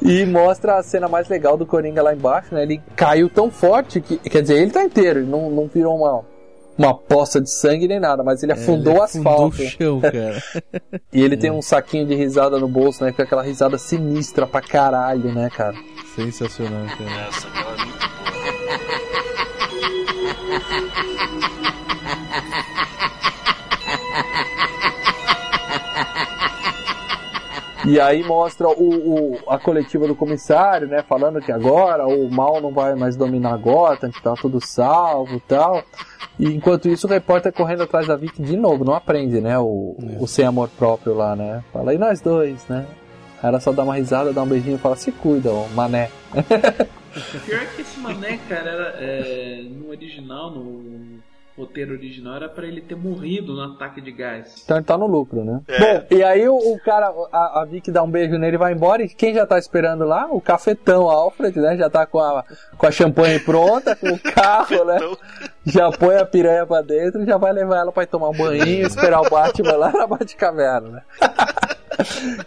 E 0.00 0.24
mostra 0.24 0.76
a 0.76 0.82
cena 0.84 1.08
mais 1.08 1.28
legal 1.28 1.56
do 1.56 1.66
Coringa 1.66 2.00
lá 2.02 2.14
embaixo, 2.14 2.54
né? 2.54 2.62
Ele 2.62 2.80
caiu 2.94 3.28
tão 3.28 3.50
forte 3.50 4.00
que. 4.00 4.16
Quer 4.18 4.42
dizer, 4.42 4.62
ele 4.62 4.70
tá 4.70 4.84
inteiro, 4.84 5.20
ele 5.20 5.28
não, 5.28 5.50
não 5.50 5.66
virou 5.66 5.96
uma, 5.96 6.24
uma 6.78 6.94
poça 6.94 7.40
de 7.40 7.50
sangue 7.50 7.88
nem 7.88 7.98
nada, 7.98 8.22
mas 8.22 8.42
ele 8.42 8.52
afundou 8.52 8.92
ele 8.92 9.00
o 9.00 9.02
afundou 9.02 9.32
asfalto. 9.32 9.62
o 9.62 9.66
chão, 9.66 10.00
cara. 10.00 10.42
e 11.12 11.22
ele 11.22 11.36
tem 11.36 11.50
um 11.50 11.62
saquinho 11.62 12.06
de 12.06 12.14
risada 12.14 12.58
no 12.58 12.68
bolso, 12.68 13.04
né? 13.04 13.12
Com 13.12 13.22
aquela 13.22 13.42
risada 13.42 13.78
sinistra 13.78 14.46
pra 14.46 14.60
caralho, 14.60 15.32
né, 15.32 15.48
cara? 15.50 15.76
Sensacional, 16.14 16.86
cara. 16.96 17.28
Essa 17.28 17.48
aquela 17.48 17.72
é 17.72 17.86
muito 17.86 18.05
E 27.86 28.00
aí 28.00 28.22
mostra 28.24 28.68
o, 28.68 29.34
o- 29.34 29.38
a 29.48 29.58
coletiva 29.58 30.06
do 30.08 30.14
comissário, 30.14 30.88
né? 30.88 31.02
Falando 31.08 31.40
que 31.40 31.52
agora 31.52 32.06
o 32.06 32.28
mal 32.30 32.60
não 32.60 32.72
vai 32.72 32.94
mais 32.94 33.14
dominar 33.16 33.56
Gotham, 33.58 34.10
que 34.10 34.20
tá 34.22 34.34
tudo 34.34 34.60
salvo 34.60 35.36
e 35.36 35.40
tal. 35.40 35.82
E 36.38 36.46
enquanto 36.52 36.88
isso 36.88 37.06
o 37.06 37.10
repórter 37.10 37.52
correndo 37.52 37.84
atrás 37.84 38.06
da 38.06 38.16
Vicky 38.16 38.42
de 38.42 38.56
novo, 38.56 38.84
não 38.84 38.94
aprende, 38.94 39.40
né? 39.40 39.58
O, 39.58 39.96
o 40.20 40.26
sem 40.26 40.44
amor 40.44 40.68
próprio 40.76 41.14
lá, 41.14 41.36
né? 41.36 41.62
Fala, 41.72 41.94
e 41.94 41.98
nós 41.98 42.20
dois, 42.20 42.66
né? 42.68 42.84
Aí 43.42 43.48
ela 43.48 43.60
só 43.60 43.70
dá 43.72 43.82
uma 43.84 43.94
risada, 43.94 44.32
dá 44.32 44.42
um 44.42 44.46
beijinho 44.46 44.76
e 44.76 44.78
fala, 44.78 44.96
se 44.96 45.12
cuida, 45.12 45.52
ô 45.52 45.66
mané. 45.74 46.10
O 46.34 47.40
pior 47.46 47.62
é 47.62 47.66
que 47.74 47.82
esse 47.82 47.98
mané, 48.00 48.38
cara, 48.48 48.68
era, 48.70 48.94
é, 48.98 49.62
no 49.70 49.88
original, 49.90 50.50
no 50.50 51.18
roteiro 51.56 51.92
original, 51.92 52.36
era 52.36 52.48
pra 52.48 52.66
ele 52.66 52.80
ter 52.80 52.94
morrido 52.94 53.54
no 53.54 53.62
ataque 53.74 54.00
de 54.00 54.12
gás. 54.12 54.62
Então 54.62 54.76
ele 54.76 54.84
tá 54.84 54.98
no 54.98 55.06
lucro, 55.06 55.44
né? 55.44 55.60
É. 55.68 56.00
Bom, 56.00 56.06
e 56.10 56.22
aí 56.22 56.48
o, 56.48 56.56
o 56.56 56.78
cara, 56.80 57.12
a, 57.32 57.62
a 57.62 57.64
Vicky 57.64 57.90
dá 57.90 58.02
um 58.02 58.10
beijo 58.10 58.36
nele 58.36 58.56
e 58.56 58.58
vai 58.58 58.72
embora. 58.72 59.02
E 59.02 59.08
quem 59.08 59.34
já 59.34 59.46
tá 59.46 59.58
esperando 59.58 60.04
lá? 60.04 60.26
O 60.30 60.40
cafetão 60.40 61.08
Alfred, 61.08 61.58
né? 61.58 61.76
Já 61.76 61.88
tá 61.88 62.04
com 62.06 62.18
a, 62.18 62.44
com 62.76 62.86
a 62.86 62.90
champanhe 62.90 63.38
pronta, 63.38 63.96
com 63.96 64.08
o 64.08 64.18
carro, 64.18 64.84
né? 64.84 64.98
Já 65.64 65.90
põe 65.90 66.16
a 66.16 66.26
piranha 66.26 66.66
pra 66.66 66.82
dentro 66.82 67.22
e 67.22 67.26
já 67.26 67.36
vai 67.36 67.52
levar 67.52 67.78
ela 67.78 67.92
pra 67.92 68.02
ir 68.02 68.06
tomar 68.06 68.28
um 68.28 68.36
banho, 68.36 68.86
esperar 68.86 69.20
o 69.20 69.30
Batman 69.30 69.76
lá 69.76 69.92
na 69.92 70.06
Batcaverna, 70.06 70.88
né? 70.90 71.02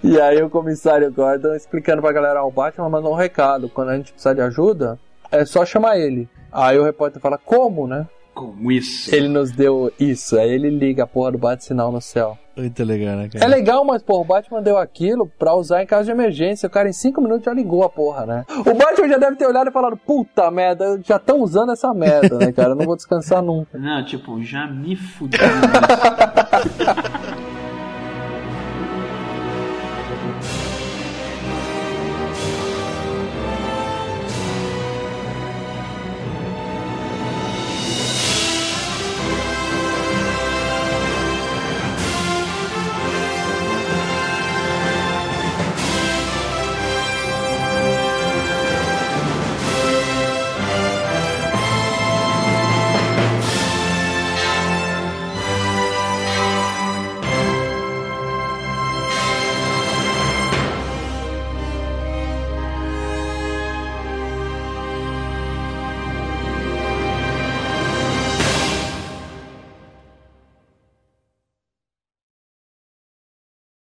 E 0.03 0.21
aí 0.21 0.41
o 0.43 0.49
comissário 0.49 1.11
Gordon 1.11 1.55
explicando 1.55 2.03
pra 2.03 2.11
galera, 2.11 2.43
o 2.43 2.51
Batman 2.51 2.87
mandou 2.87 3.11
um 3.11 3.15
recado, 3.15 3.67
quando 3.67 3.89
a 3.89 3.95
gente 3.95 4.11
precisar 4.11 4.33
de 4.33 4.41
ajuda, 4.41 4.99
é 5.31 5.43
só 5.43 5.65
chamar 5.65 5.97
ele. 5.97 6.29
Aí 6.51 6.77
o 6.77 6.83
repórter 6.83 7.21
fala, 7.21 7.37
como, 7.37 7.87
né? 7.87 8.07
Como 8.33 8.71
isso? 8.71 9.13
Ele 9.13 9.27
nos 9.27 9.51
deu 9.51 9.91
isso, 9.99 10.37
aí 10.37 10.49
ele 10.49 10.69
liga 10.69 11.03
a 11.03 11.07
porra 11.07 11.31
do 11.31 11.37
bate-sinal 11.37 11.91
no 11.91 12.01
céu. 12.01 12.37
Muito 12.55 12.83
legal, 12.83 13.15
né, 13.15 13.29
cara? 13.31 13.45
É 13.45 13.47
legal, 13.47 13.85
mas 13.85 14.03
pô, 14.03 14.19
o 14.19 14.25
Batman 14.25 14.61
deu 14.61 14.77
aquilo 14.77 15.31
pra 15.39 15.55
usar 15.55 15.81
em 15.81 15.85
caso 15.85 16.05
de 16.05 16.11
emergência. 16.11 16.67
O 16.67 16.69
cara 16.69 16.89
em 16.89 16.93
5 16.93 17.21
minutos 17.21 17.45
já 17.45 17.53
ligou 17.53 17.83
a 17.83 17.89
porra, 17.89 18.25
né? 18.25 18.45
O 18.49 18.73
Batman 18.73 19.07
já 19.07 19.17
deve 19.17 19.37
ter 19.37 19.45
olhado 19.45 19.69
e 19.69 19.73
falado, 19.73 19.95
puta 19.95 20.51
merda, 20.51 20.99
já 21.03 21.15
estão 21.15 21.41
usando 21.41 21.71
essa 21.71 21.93
merda, 21.93 22.37
né, 22.37 22.51
cara? 22.51 22.71
Eu 22.71 22.75
não 22.75 22.85
vou 22.85 22.97
descansar 22.97 23.41
nunca. 23.41 23.77
Não, 23.77 24.03
tipo, 24.03 24.41
já 24.43 24.67
me 24.67 24.95
fudeu. 24.95 25.39